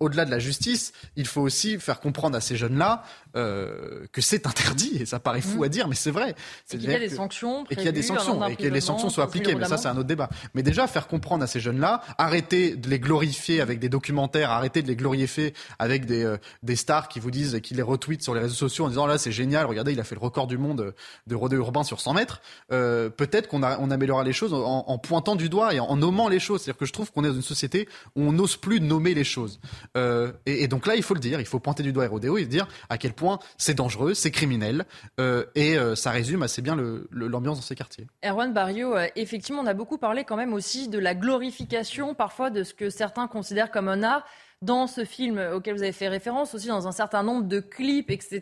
au-delà 0.00 0.24
de 0.24 0.30
la 0.30 0.38
justice, 0.38 0.92
il 1.16 1.26
faut 1.26 1.42
aussi 1.42 1.78
faire 1.78 2.00
comprendre 2.00 2.36
à 2.36 2.40
ces 2.40 2.56
jeunes-là 2.56 3.04
que 3.34 4.20
c'est 4.20 4.46
interdit. 4.46 4.98
Et 5.00 5.06
ça 5.06 5.20
paraît 5.20 5.40
fou 5.40 5.60
mmh. 5.60 5.64
à 5.64 5.68
dire, 5.68 5.88
mais 5.88 5.94
c'est 5.94 6.10
vrai. 6.10 6.34
Et 6.72 6.78
qu'il 6.78 6.90
y 6.90 6.94
a 6.94 6.98
des 6.98 7.08
sanctions. 7.08 7.64
Et 7.70 7.76
qu'il 7.76 7.84
y 7.84 7.88
a 7.88 7.92
des 7.92 8.02
sanctions. 8.02 8.44
Et 8.48 8.56
que 8.56 8.66
les 8.66 8.80
sanctions 8.80 9.10
soient 9.10 9.24
appliquées. 9.24 9.54
Mais 9.54 9.66
ça, 9.66 9.76
c'est 9.76 9.88
un 9.88 9.96
autre 9.96 10.08
débat. 10.08 10.28
Mais 10.54 10.62
déjà, 10.62 10.86
faire 10.86 11.06
comprendre 11.06 11.44
à 11.44 11.46
ces 11.46 11.60
jeunes-là, 11.60 12.02
arrêter 12.18 12.76
de 12.76 12.88
les 12.88 12.98
glorifier 12.98 13.60
avec 13.60 13.78
des 13.78 13.88
documentaires, 13.88 14.50
arrêter 14.50 14.82
de 14.82 14.88
les 14.88 14.96
glorifier 14.96 15.54
avec 15.78 16.06
des, 16.06 16.24
euh, 16.24 16.36
des 16.62 16.76
stars 16.76 17.08
qui 17.08 17.20
vous 17.20 17.30
disent, 17.30 17.60
qui 17.62 17.74
les 17.74 17.82
retweetent 17.82 18.22
sur 18.22 18.34
les 18.34 18.40
réseaux 18.40 18.54
sociaux 18.54 18.86
en 18.86 18.88
disant 18.88 19.06
là 19.06 19.18
c'est 19.18 19.32
génial, 19.32 19.66
regardez, 19.66 19.92
il 19.92 20.00
a 20.00 20.04
fait 20.04 20.14
le 20.14 20.20
record 20.20 20.46
du 20.46 20.58
monde 20.58 20.94
de 21.26 21.34
rodéo 21.34 21.60
urbain 21.60 21.84
sur 21.84 22.00
100 22.00 22.14
mètres. 22.14 22.40
Euh, 22.72 23.10
peut-être 23.10 23.48
qu'on 23.48 23.62
on 23.62 23.90
améliorera 23.90 24.24
les 24.24 24.32
choses 24.32 24.52
en, 24.54 24.98
pointant 24.98 25.36
du 25.36 25.48
doigt 25.48 25.74
et 25.74 25.80
en, 25.80 25.96
nommant 25.96 26.28
les 26.28 26.40
choses. 26.40 26.62
C'est-à-dire 26.62 26.78
que 26.78 26.86
je 26.86 26.92
trouve 26.92 27.12
qu'on 27.12 27.24
est 27.24 27.28
dans 27.28 27.34
une 27.34 27.42
société 27.42 27.88
où 28.16 28.22
on 28.22 28.32
n'ose 28.32 28.56
plus 28.56 28.80
nommer 28.80 29.14
les 29.14 29.24
choses. 29.24 29.60
Euh, 29.96 30.32
et, 30.46 30.64
et, 30.64 30.68
donc 30.68 30.86
là, 30.86 30.96
il 30.96 31.02
faut 31.02 31.14
le 31.14 31.20
dire, 31.20 31.40
il 31.40 31.46
faut 31.46 31.60
pointer 31.60 31.82
du 31.82 31.92
doigt 31.92 32.06
rodéo 32.08 32.38
et 32.38 32.46
dire 32.46 32.68
à 32.88 32.98
quel 32.98 33.12
point 33.12 33.38
c'est 33.56 33.74
dangereux, 33.74 34.14
c'est 34.14 34.30
criminel. 34.30 34.84
Euh, 35.18 35.44
et 35.54 35.76
euh, 35.76 35.94
ça 35.94 36.10
résume 36.10 36.42
assez 36.42 36.62
bien 36.62 36.76
l'ambiance 37.10 37.58
dans 37.58 37.62
ces 37.62 37.74
quartiers. 37.74 38.06
Erwan 38.24 38.52
Barrio, 38.52 38.96
euh, 38.96 39.06
effectivement, 39.16 39.62
on 39.62 39.66
a 39.66 39.74
beaucoup 39.74 39.98
parlé 39.98 40.24
quand 40.30 40.36
même 40.36 40.54
aussi 40.54 40.86
de 40.86 41.00
la 41.00 41.16
glorification 41.16 42.14
parfois 42.14 42.50
de 42.50 42.62
ce 42.62 42.72
que 42.72 42.88
certains 42.88 43.26
considèrent 43.26 43.72
comme 43.72 43.88
un 43.88 44.04
art 44.04 44.24
dans 44.62 44.86
ce 44.86 45.04
film 45.04 45.40
auquel 45.54 45.74
vous 45.74 45.82
avez 45.82 45.90
fait 45.90 46.06
référence, 46.06 46.54
aussi 46.54 46.68
dans 46.68 46.86
un 46.86 46.92
certain 46.92 47.24
nombre 47.24 47.48
de 47.48 47.58
clips, 47.58 48.10
etc. 48.10 48.40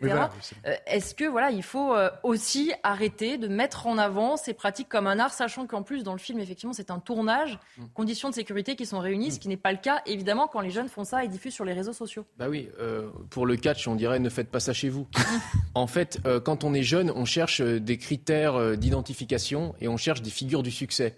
Euh, 0.65 0.75
est-ce 0.85 1.15
que 1.15 1.23
voilà, 1.23 1.49
il 1.49 1.63
faut 1.63 1.95
euh, 1.95 2.09
aussi 2.21 2.73
arrêter 2.83 3.39
de 3.39 3.47
mettre 3.47 3.87
en 3.87 3.97
avant 3.97 4.37
ces 4.37 4.53
pratiques 4.53 4.89
comme 4.89 5.07
un 5.07 5.17
art, 5.17 5.33
sachant 5.33 5.65
qu'en 5.65 5.81
plus 5.81 6.03
dans 6.03 6.11
le 6.11 6.19
film, 6.19 6.39
effectivement, 6.39 6.73
c'est 6.73 6.91
un 6.91 6.99
tournage, 6.99 7.57
mm. 7.77 7.83
conditions 7.95 8.29
de 8.29 8.35
sécurité 8.35 8.75
qui 8.75 8.85
sont 8.85 8.99
réunies, 8.99 9.31
ce 9.31 9.37
mm. 9.37 9.39
qui 9.39 9.47
n'est 9.47 9.57
pas 9.57 9.71
le 9.71 9.79
cas 9.79 10.01
évidemment 10.05 10.47
quand 10.47 10.59
les 10.59 10.71
jeunes 10.71 10.89
font 10.89 11.05
ça 11.05 11.23
et 11.23 11.27
diffusent 11.27 11.55
sur 11.55 11.65
les 11.65 11.73
réseaux 11.73 11.93
sociaux. 11.93 12.25
Bah 12.37 12.49
oui, 12.49 12.69
euh, 12.79 13.09
pour 13.31 13.47
le 13.47 13.55
catch, 13.55 13.87
on 13.87 13.95
dirait 13.95 14.19
ne 14.19 14.29
faites 14.29 14.51
pas 14.51 14.59
ça 14.59 14.73
chez 14.73 14.89
vous. 14.89 15.07
en 15.73 15.87
fait, 15.87 16.19
quand 16.43 16.65
on 16.65 16.75
est 16.75 16.83
jeune, 16.83 17.11
on 17.15 17.25
cherche 17.25 17.61
des 17.61 17.97
critères 17.97 18.77
d'identification 18.77 19.73
et 19.79 19.87
on 19.87 19.97
cherche 19.97 20.21
des 20.21 20.29
figures 20.29 20.61
du 20.61 20.71
succès. 20.71 21.15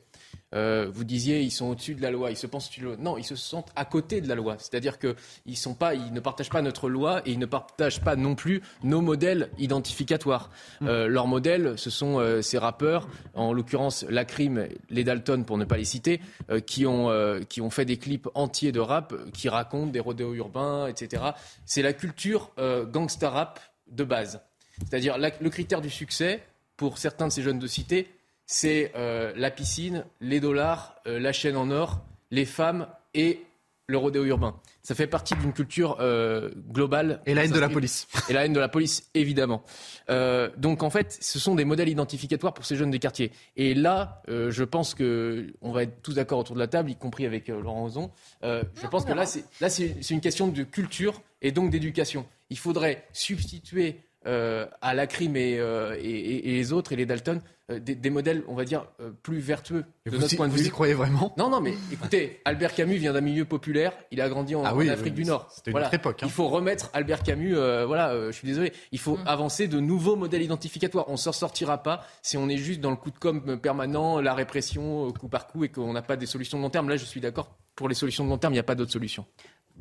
Euh, 0.53 0.89
vous 0.91 1.03
disiez 1.03 1.41
ils 1.41 1.51
sont 1.51 1.67
au-dessus 1.67 1.95
de 1.95 2.01
la 2.01 2.11
loi, 2.11 2.31
ils 2.31 2.37
se 2.37 2.47
pensent 2.47 2.67
au-dessus 2.67 2.81
de 2.81 2.85
la 2.85 2.95
loi. 2.95 3.03
Non, 3.03 3.17
ils 3.17 3.23
se 3.23 3.35
sentent 3.35 3.71
à 3.75 3.85
côté 3.85 4.21
de 4.21 4.27
la 4.27 4.35
loi. 4.35 4.55
C'est-à-dire 4.59 4.99
qu'ils 4.99 5.15
ils 5.45 6.13
ne 6.13 6.19
partagent 6.19 6.49
pas 6.49 6.61
notre 6.61 6.89
loi 6.89 7.21
et 7.25 7.31
ils 7.31 7.39
ne 7.39 7.45
partagent 7.45 8.01
pas 8.01 8.15
non 8.15 8.35
plus 8.35 8.61
nos 8.83 9.01
modèles 9.01 9.49
identificatoires. 9.57 10.49
Mmh. 10.81 10.87
Euh, 10.87 11.07
leurs 11.07 11.27
modèles, 11.27 11.73
ce 11.77 11.89
sont 11.89 12.19
euh, 12.19 12.41
ces 12.41 12.57
rappeurs, 12.57 13.07
en 13.33 13.53
l'occurrence 13.53 14.05
la 14.09 14.25
crime, 14.25 14.67
les 14.89 15.03
Dalton 15.03 15.45
pour 15.45 15.57
ne 15.57 15.65
pas 15.65 15.77
les 15.77 15.85
citer, 15.85 16.21
qui 16.65 16.85
ont 16.85 17.09
qui 17.49 17.61
ont 17.61 17.69
fait 17.69 17.85
des 17.85 17.97
clips 17.97 18.27
entiers 18.33 18.71
de 18.71 18.79
rap 18.79 19.13
qui 19.33 19.49
racontent 19.49 19.91
des 19.91 19.99
rodéos 19.99 20.33
urbains, 20.33 20.87
etc. 20.87 21.23
C'est 21.65 21.81
la 21.81 21.93
culture 21.93 22.51
gangsta 22.91 23.29
rap 23.29 23.59
de 23.89 24.03
base. 24.03 24.41
C'est-à-dire 24.79 25.17
le 25.17 25.49
critère 25.49 25.81
du 25.81 25.89
succès 25.89 26.41
pour 26.77 26.97
certains 26.97 27.27
de 27.27 27.31
ces 27.31 27.43
jeunes 27.43 27.59
de 27.59 27.67
cité, 27.67 28.07
c'est 28.51 28.91
euh, 28.97 29.31
la 29.37 29.49
piscine, 29.49 30.03
les 30.19 30.41
dollars, 30.41 30.97
euh, 31.07 31.21
la 31.21 31.31
chaîne 31.31 31.55
en 31.55 31.71
or, 31.71 32.01
les 32.31 32.43
femmes 32.43 32.85
et 33.13 33.39
le 33.87 33.97
rodéo 33.97 34.25
urbain. 34.25 34.59
Ça 34.83 34.93
fait 34.93 35.07
partie 35.07 35.35
d'une 35.35 35.53
culture 35.53 35.95
euh, 36.01 36.49
globale. 36.69 37.21
Et 37.25 37.33
la 37.33 37.45
haine 37.45 37.51
de 37.51 37.59
la 37.59 37.69
police. 37.69 38.09
Et 38.29 38.33
la 38.33 38.45
haine 38.45 38.51
de 38.51 38.59
la 38.59 38.67
police, 38.67 39.09
évidemment. 39.13 39.63
donc 40.57 40.83
en 40.83 40.89
fait, 40.89 41.17
ce 41.21 41.39
sont 41.39 41.55
des 41.55 41.63
modèles 41.63 41.87
identificatoires 41.87 42.53
pour 42.53 42.65
ces 42.65 42.75
jeunes 42.75 42.91
des 42.91 42.99
quartiers. 42.99 43.31
Et 43.55 43.73
là, 43.73 44.21
je 44.27 44.63
pense 44.65 44.95
que 44.95 45.53
on 45.61 45.71
va 45.71 45.83
être 45.83 46.01
tous 46.01 46.15
d'accord 46.15 46.39
autour 46.39 46.55
de 46.55 46.59
la 46.61 46.67
table, 46.67 46.91
y 46.91 46.95
compris 46.97 47.25
avec 47.25 47.47
Laurent 47.47 47.85
Ozon. 47.85 48.11
je 48.43 48.87
pense 48.87 49.05
que 49.05 49.13
là, 49.13 49.25
c'est 49.25 49.45
là 49.61 49.69
c'est 49.69 50.09
une 50.09 50.21
question 50.21 50.49
de 50.49 50.63
culture 50.63 51.21
et 51.41 51.53
donc 51.53 51.69
d'éducation. 51.69 52.25
Il 52.49 52.57
faudrait 52.57 53.07
substituer 53.13 54.01
à 54.25 54.93
la 54.93 55.07
crime 55.07 55.35
et, 55.35 55.53
et, 55.53 56.41
les 56.43 56.73
autres 56.73 56.93
et 56.93 56.95
les 56.95 57.05
Dalton 57.05 57.41
euh, 57.71 57.79
des, 57.79 58.09
modèles, 58.09 58.43
on 58.47 58.55
va 58.55 58.65
dire, 58.65 58.85
euh, 58.99 59.11
plus 59.23 59.39
vertueux 59.39 59.85
de 60.05 60.17
notre 60.17 60.35
point 60.35 60.47
de 60.47 60.53
vue. 60.53 60.59
Vous 60.59 60.67
y 60.67 60.69
croyez 60.69 60.93
vraiment? 60.93 61.33
Non, 61.37 61.49
non, 61.49 61.61
mais 61.61 61.73
écoutez, 61.91 62.41
Albert 62.45 62.73
Camus 62.73 62.97
vient 62.97 63.13
d'un 63.13 63.21
milieu 63.21 63.45
populaire. 63.45 63.93
Il 64.11 64.21
a 64.21 64.29
grandi 64.29 64.55
en, 64.55 64.63
ah 64.63 64.73
Afrique 64.91 65.13
du 65.13 65.25
Nord. 65.25 65.47
C'était 65.51 65.71
une 65.71 65.77
autre 65.77 65.93
époque. 65.93 66.23
Hein. 66.23 66.27
Il 66.27 66.31
faut 66.31 66.47
remettre 66.47 66.89
Albert 66.93 67.23
Camus. 67.23 67.55
Euh, 67.55 67.85
voilà, 67.85 68.27
je 68.27 68.31
suis 68.31 68.47
désolé. 68.47 68.73
Il 68.91 68.99
faut 68.99 69.17
mm. 69.17 69.27
avancer 69.27 69.67
de 69.67 69.79
nouveaux 69.79 70.15
modèles 70.15 70.41
identificatoires. 70.41 71.05
On 71.07 71.17
s'en 71.17 71.31
sortira 71.31 71.81
pas 71.81 72.05
si 72.21 72.37
on 72.37 72.49
est 72.49 72.57
juste 72.57 72.81
dans 72.81 72.91
le 72.91 72.97
coup 72.97 73.11
de 73.11 73.17
com 73.17 73.57
permanent, 73.61 74.19
la 74.19 74.33
répression 74.33 75.11
coup 75.13 75.29
par 75.29 75.47
coup, 75.47 75.63
et 75.63 75.69
qu'on 75.69 75.93
n'a 75.93 76.01
pas 76.01 76.17
des 76.17 76.25
solutions 76.25 76.57
de 76.57 76.63
long 76.63 76.69
terme. 76.69 76.89
Là, 76.89 76.97
je 76.97 77.05
suis 77.05 77.21
d'accord. 77.21 77.55
Pour 77.75 77.87
les 77.87 77.95
solutions 77.95 78.25
de 78.25 78.29
long 78.29 78.37
terme, 78.37 78.53
il 78.53 78.57
n'y 78.57 78.59
a 78.59 78.63
pas 78.63 78.75
d'autre 78.75 78.91
solution. 78.91 79.25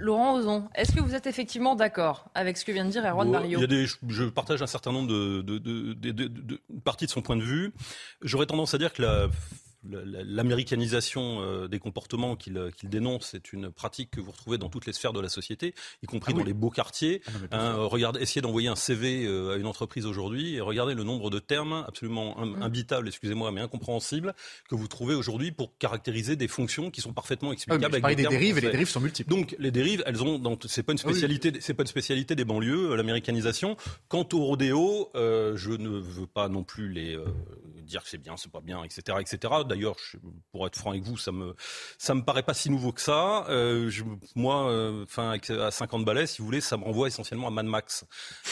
Laurent 0.01 0.35
Ozon, 0.35 0.69
est-ce 0.75 0.93
que 0.93 1.01
vous 1.01 1.15
êtes 1.15 1.27
effectivement 1.27 1.77
d'accord 1.77 2.25
avec 2.35 2.57
ce 2.57 2.65
que 2.65 2.73
vient 2.73 2.85
de 2.85 2.91
dire 2.91 3.05
Erwan 3.05 3.31
Mario 3.31 3.59
il 3.59 3.61
y 3.61 3.65
a 3.65 3.67
des, 3.67 3.87
Je 4.09 4.25
partage 4.25 4.63
un 4.63 4.67
certain 4.67 4.93
nombre 4.93 5.09
de, 5.09 5.43
de, 5.43 5.59
de, 5.59 5.93
de, 5.93 6.61
parties 6.85 7.07
de 7.07 7.11
son 7.11 7.23
point 7.23 7.37
de 7.37 7.43
vue. 7.43 7.73
J'aurais 8.23 8.47
tendance 8.47 8.75
à 8.75 8.79
dire 8.79 8.93
que 8.93 9.03
la 9.03 9.29
l'américanisation 9.83 11.41
euh, 11.41 11.69
des 11.69 11.79
comportements 11.79 12.37
qu'il 12.37 12.71
dénonce, 12.85 13.29
c'est 13.33 13.53
une 13.53 13.71
pratique 13.71 14.11
que 14.11 14.21
vous 14.21 14.31
retrouvez 14.31 14.59
dans 14.59 14.69
toutes 14.69 14.87
les 14.87 14.93
sphères 14.93 15.13
de 15.13 15.21
la 15.21 15.29
société, 15.29 15.75
y 16.03 16.07
compris 16.07 16.33
ah 16.35 16.39
dans 16.39 16.45
les 16.45 16.53
beaux 16.53 16.71
quartiers. 16.71 17.23
Ah 17.51 17.71
hein, 17.71 17.75
regardez, 17.77 18.21
essayez 18.21 18.43
d'envoyer 18.43 18.69
un 18.69 18.77
CV 18.77 19.25
euh, 19.25 19.55
à 19.55 19.57
une 19.57 19.67
entreprise 19.67 20.05
aujourd'hui 20.05 20.57
et 20.57 20.61
regardez 20.61 20.95
le 20.95 21.03
nombre 21.03 21.31
de 21.31 21.39
termes 21.39 21.85
absolument 21.89 22.37
mmh. 22.39 22.63
imbitables, 22.63 23.09
excusez-moi, 23.09 23.53
mais 23.53 23.61
incompréhensibles 23.61 24.35
que 24.69 24.75
vous 24.75 24.89
trouvez 24.89 25.15
aujourd'hui 25.15 25.51
pour 25.51 25.77
caractériser 25.79 26.37
des 26.37 26.49
fonctions 26.49 26.91
qui 26.91 27.01
sont 27.01 27.13
parfaitement 27.13 27.53
explicables. 27.53 27.85
Ah 27.85 28.07
avec 28.07 28.17
des, 28.17 28.27
dérives 28.27 28.59
et 28.59 28.63
les 28.63 28.71
dérives 28.71 28.89
sont 28.89 29.01
multiples. 29.01 29.31
Donc 29.31 29.57
les 29.59 29.71
dérives, 29.71 30.03
elles 30.07 30.23
ont, 30.23 30.59
c'est 30.67 30.83
pas 30.83 30.93
une 30.93 30.99
spécialité, 30.99 31.53
c'est 31.61 31.75
pas 31.75 31.83
une 31.83 31.89
spécialité 31.89 32.35
des 32.35 32.45
banlieues, 32.45 32.91
euh, 32.91 32.97
l'américanisation. 32.97 33.77
Quant 34.09 34.29
au 34.33 34.45
rodéo, 34.45 35.11
je 35.15 35.71
ne 35.71 35.89
veux 35.89 36.27
pas 36.27 36.49
non 36.49 36.65
plus 36.65 36.91
les 36.91 37.19
dire 37.91 38.03
que 38.03 38.09
c'est 38.09 38.19
bien, 38.19 38.37
c'est 38.37 38.51
pas 38.51 38.61
bien, 38.61 38.83
etc., 38.85 39.19
etc. 39.21 39.55
D'ailleurs, 39.69 39.97
pour 40.51 40.67
être 40.67 40.77
franc 40.77 40.91
avec 40.91 41.03
vous, 41.03 41.17
ça 41.17 41.33
me 41.33 41.55
ça 41.99 42.15
me 42.15 42.23
paraît 42.25 42.43
pas 42.43 42.55
si 42.55 42.71
nouveau 42.71 42.93
que 42.93 43.01
ça. 43.01 43.47
Euh, 43.49 43.91
moi, 44.35 44.71
euh, 44.71 45.05
enfin, 45.05 45.39
à 45.49 45.71
50 45.71 46.05
balais, 46.05 46.27
si 46.27 46.39
vous 46.39 46.47
voulez, 46.47 46.61
ça 46.61 46.77
me 46.77 46.85
renvoie 46.85 47.09
essentiellement 47.09 47.49
à 47.49 47.51
Mad 47.51 47.67
Max, 47.67 48.05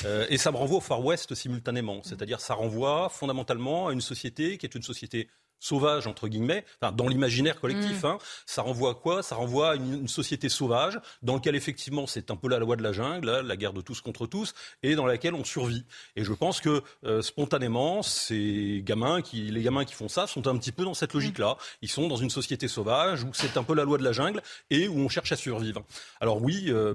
euh, 0.05 0.27
et 0.29 0.39
ça 0.39 0.53
me 0.53 0.57
renvoie 0.57 0.79
au 0.79 0.83
Far 0.83 1.05
West 1.05 1.35
simultanément. 1.35 2.03
C'est-à-dire, 2.03 2.41
ça 2.41 2.55
renvoie 2.55 3.09
fondamentalement 3.09 3.89
à 3.89 3.93
une 3.93 4.01
société 4.01 4.59
qui 4.59 4.67
est 4.67 4.75
une 4.75 4.83
société 4.83 5.29
sauvage 5.61 6.07
entre 6.07 6.29
guillemets, 6.29 6.65
enfin, 6.81 6.93
dans 6.93 7.09
l'imaginaire 7.09 7.61
collectif. 7.61 8.03
Mm. 8.03 8.07
Hein, 8.07 8.19
ça 8.47 8.63
renvoie 8.63 8.91
à 8.91 8.95
quoi? 8.95 9.23
Ça 9.23 9.37
renvoie 9.37 9.73
à 9.73 9.75
une, 9.77 10.09
société 10.09 10.49
sauvage 10.49 10.99
dans 11.23 11.35
laquelle 11.35 11.55
effectivement 11.55 12.07
c'est 12.07 12.31
un 12.31 12.37
peu 12.37 12.49
la 12.49 12.59
loi 12.59 12.77
de 12.77 12.83
la 12.83 12.93
jungle, 12.93 13.31
la 13.31 13.57
guerre 13.57 13.73
de 13.73 13.81
tous 13.81 14.01
contre 14.01 14.27
tous, 14.27 14.55
et 14.83 14.95
dans 14.95 15.07
laquelle 15.07 15.35
on 15.35 15.45
survit. 15.45 15.85
Et 16.17 16.25
je 16.25 16.33
pense 16.33 16.61
que 16.61 16.83
euh, 17.05 17.23
spontanément, 17.23 18.03
ces 18.03 18.83
gamins, 18.85 19.21
qui, 19.23 19.43
les 19.51 19.63
gamins 19.63 19.85
qui 19.85 19.95
font 19.95 20.09
ça, 20.09 20.27
sont 20.27 20.47
un 20.47 20.57
petit 20.57 20.73
peu 20.73 20.85
dans 20.85 20.95
cette 20.95 21.13
logique-là. 21.13 21.57
Ils 21.83 21.91
sont 21.91 22.09
dans 22.09 22.17
une 22.17 22.31
société 22.31 22.69
sauvage 22.69 23.25
où 23.25 23.31
c'est 23.33 23.57
un 23.57 23.63
peu 23.63 23.75
la 23.75 23.85
loi 23.85 23.99
de 23.99 24.05
la 24.05 24.13
jungle 24.13 24.43
et 24.71 24.89
où 24.89 24.99
on 24.99 25.09
cherche 25.09 25.33
à 25.33 25.37
survivre. 25.37 25.85
Alors 26.21 26.43
oui. 26.43 26.67
Euh, 26.69 26.95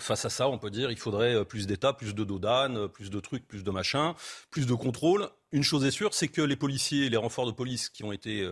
Face 0.00 0.24
à 0.24 0.30
ça, 0.30 0.48
on 0.48 0.58
peut 0.58 0.70
dire 0.70 0.88
qu'il 0.88 0.98
faudrait 0.98 1.34
euh, 1.34 1.44
plus 1.44 1.66
d'État, 1.66 1.92
plus 1.92 2.14
de 2.14 2.24
dodanes, 2.24 2.88
plus 2.88 3.10
de 3.10 3.20
trucs, 3.20 3.46
plus 3.46 3.64
de 3.64 3.70
machins, 3.70 4.14
plus 4.50 4.66
de 4.66 4.74
contrôle. 4.74 5.28
Une 5.52 5.62
chose 5.62 5.84
est 5.84 5.90
sûre, 5.90 6.14
c'est 6.14 6.28
que 6.28 6.42
les 6.42 6.56
policiers, 6.56 7.08
les 7.10 7.16
renforts 7.16 7.46
de 7.46 7.52
police 7.52 7.88
qui 7.88 8.04
ont 8.04 8.12
été 8.12 8.48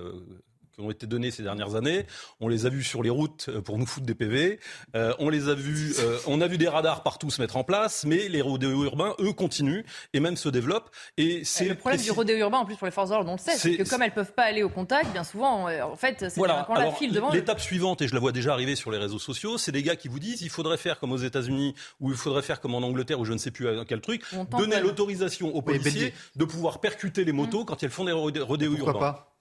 euh, 0.81 0.87
ont 0.87 0.91
été 0.91 1.07
donnés 1.07 1.31
ces 1.31 1.43
dernières 1.43 1.75
années. 1.75 2.07
On 2.41 2.49
les 2.49 2.67
a 2.67 2.69
vus 2.69 2.85
sur 2.85 3.03
les 3.03 3.11
routes 3.11 3.47
euh, 3.49 3.61
pour 3.61 3.79
nous 3.79 3.87
foutre 3.87 4.07
des 4.07 4.15
PV. 4.15 4.61
Euh, 4.95 5.13
on 5.19 5.29
les 5.29 5.49
a 5.49 5.55
vus, 5.55 5.95
euh, 5.99 6.19
on 6.27 6.41
a 6.41 6.47
vu 6.47 6.59
des 6.59 6.69
radars 6.69 7.03
partout 7.03 7.31
se 7.31 7.41
mettre 7.41 7.57
en 7.57 7.65
place, 7.65 8.05
mais 8.05 8.29
les 8.29 8.41
rodéos 8.41 8.85
urbains, 8.85 9.15
eux, 9.21 9.33
continuent 9.33 9.85
et 10.13 10.21
même 10.21 10.37
se 10.37 10.49
développent. 10.49 10.91
Et 11.17 11.45
c'est 11.45 11.69
le 11.69 11.75
problème 11.75 12.01
du 12.01 12.11
rodéo 12.11 12.37
urbain, 12.39 12.59
en 12.59 12.65
plus 12.65 12.77
pour 12.77 12.87
les 12.87 12.93
forces 12.93 13.11
de 13.11 13.15
l'ordre, 13.15 13.31
on 13.31 13.35
le 13.35 13.39
sait, 13.39 13.57
c'est 13.57 13.77
que 13.77 13.89
comme 13.89 14.03
elles 14.03 14.15
peuvent 14.15 14.33
pas 14.33 14.45
aller 14.45 14.63
au 14.63 14.69
contact, 14.69 15.13
bien 15.13 15.25
souvent, 15.25 15.69
en 15.69 15.97
fait, 15.97 16.17
c'est 16.19 16.37
voilà. 16.37 16.65
quand 16.67 16.75
la 16.75 16.93
file 16.93 17.13
devant. 17.13 17.31
L'étape 17.31 17.61
suivante, 17.61 18.03
et 18.03 18.09
je 18.09 18.15
la 18.15 18.21
vois 18.21 18.33
déjà 18.33 18.53
arriver 18.53 18.77
sur 18.77 18.91
les 18.91 18.99
réseaux 18.99 19.19
sociaux, 19.19 19.59
c'est 19.59 19.73
des 19.73 19.83
gars 19.83 19.97
qui 19.97 20.09
vous 20.09 20.19
disent 20.19 20.43
il 20.43 20.51
faudrait 20.51 20.77
faire 20.77 20.99
comme 20.99 21.13
aux 21.13 21.19
États-Unis 21.19 21.75
ou 22.01 22.11
il 22.11 22.17
faudrait 22.17 22.43
faire 22.43 22.61
comme 22.61 22.75
en 22.75 22.83
Angleterre 22.83 23.21
ou 23.21 23.25
je 23.25 23.33
ne 23.33 23.39
sais 23.39 23.51
plus 23.51 23.67
quel 23.87 24.01
truc, 24.01 24.23
donner 24.51 24.81
l'autorisation 24.81 25.55
aux 25.55 25.63
policiers 25.63 26.13
de 26.37 26.45
pouvoir 26.45 26.81
percuter 26.81 27.25
les 27.25 27.33
motos 27.33 27.63
mmh. 27.63 27.67
quand 27.67 27.83
elles 27.83 27.91
font 27.91 28.05
des 28.05 28.13
rodéos 28.13 28.77
urbains. 28.77 29.01
Pas? 29.01 29.35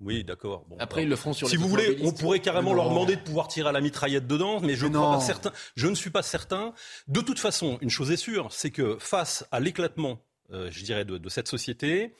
Oui, 0.00 0.22
d'accord. 0.22 0.64
Après, 0.78 1.02
ils 1.02 1.08
le 1.08 1.16
font 1.16 1.32
sur. 1.32 1.48
Si 1.48 1.56
vous 1.56 1.68
voulez, 1.68 1.98
on 2.02 2.12
pourrait 2.12 2.38
carrément 2.38 2.72
leur 2.72 2.88
demander 2.88 3.16
de 3.16 3.20
pouvoir 3.20 3.48
tirer 3.48 3.68
à 3.68 3.72
la 3.72 3.80
mitraillette 3.80 4.26
dedans, 4.26 4.60
mais 4.60 4.76
je, 4.76 4.86
pas 4.86 5.20
certain, 5.20 5.52
je 5.74 5.88
ne 5.88 5.94
suis 5.94 6.10
pas 6.10 6.22
certain. 6.22 6.72
De 7.08 7.20
toute 7.20 7.40
façon, 7.40 7.78
une 7.80 7.90
chose 7.90 8.10
est 8.12 8.16
sûre, 8.16 8.48
c'est 8.50 8.70
que 8.70 8.96
face 9.00 9.44
à 9.50 9.58
l'éclatement, 9.58 10.20
euh, 10.52 10.70
je 10.70 10.84
dirais, 10.84 11.04
de, 11.04 11.18
de 11.18 11.28
cette 11.28 11.48
société, 11.48 12.14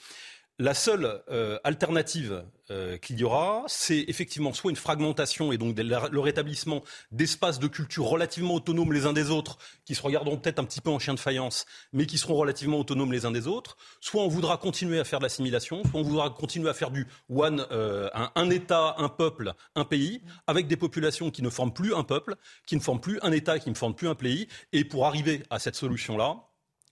la 0.58 0.74
seule 0.74 1.22
euh, 1.30 1.58
alternative 1.62 2.44
euh, 2.70 2.98
qu'il 2.98 3.18
y 3.18 3.24
aura, 3.24 3.64
c'est 3.68 4.04
effectivement 4.08 4.52
soit 4.52 4.70
une 4.70 4.76
fragmentation 4.76 5.52
et 5.52 5.58
donc 5.58 5.78
le 5.78 6.18
rétablissement 6.18 6.82
d'espaces 7.12 7.60
de 7.60 7.68
culture 7.68 8.06
relativement 8.06 8.54
autonomes 8.54 8.92
les 8.92 9.06
uns 9.06 9.12
des 9.12 9.30
autres, 9.30 9.58
qui 9.84 9.94
se 9.94 10.02
regarderont 10.02 10.36
peut-être 10.36 10.58
un 10.58 10.64
petit 10.64 10.80
peu 10.80 10.90
en 10.90 10.98
chien 10.98 11.14
de 11.14 11.20
faïence, 11.20 11.64
mais 11.92 12.06
qui 12.06 12.18
seront 12.18 12.34
relativement 12.34 12.78
autonomes 12.78 13.12
les 13.12 13.24
uns 13.24 13.30
des 13.30 13.46
autres. 13.46 13.76
Soit 14.00 14.22
on 14.22 14.28
voudra 14.28 14.56
continuer 14.56 14.98
à 14.98 15.04
faire 15.04 15.20
de 15.20 15.24
l'assimilation, 15.24 15.82
soit 15.84 16.00
on 16.00 16.02
voudra 16.02 16.30
continuer 16.30 16.68
à 16.68 16.74
faire 16.74 16.90
du 16.90 17.06
one, 17.30 17.64
euh, 17.70 18.10
un, 18.12 18.32
un, 18.34 18.50
État, 18.50 18.96
un 18.98 19.08
peuple, 19.08 19.54
un 19.76 19.84
pays, 19.84 20.22
avec 20.48 20.66
des 20.66 20.76
populations 20.76 21.30
qui 21.30 21.42
ne 21.42 21.50
forment 21.50 21.72
plus 21.72 21.94
un 21.94 22.02
peuple, 22.02 22.34
qui 22.66 22.74
ne 22.74 22.80
forment 22.80 23.00
plus 23.00 23.20
un 23.22 23.30
État, 23.30 23.60
qui 23.60 23.70
ne 23.70 23.76
forment 23.76 23.94
plus 23.94 24.08
un 24.08 24.16
pays. 24.16 24.48
Et 24.72 24.84
pour 24.84 25.06
arriver 25.06 25.44
à 25.50 25.60
cette 25.60 25.76
solution-là, 25.76 26.36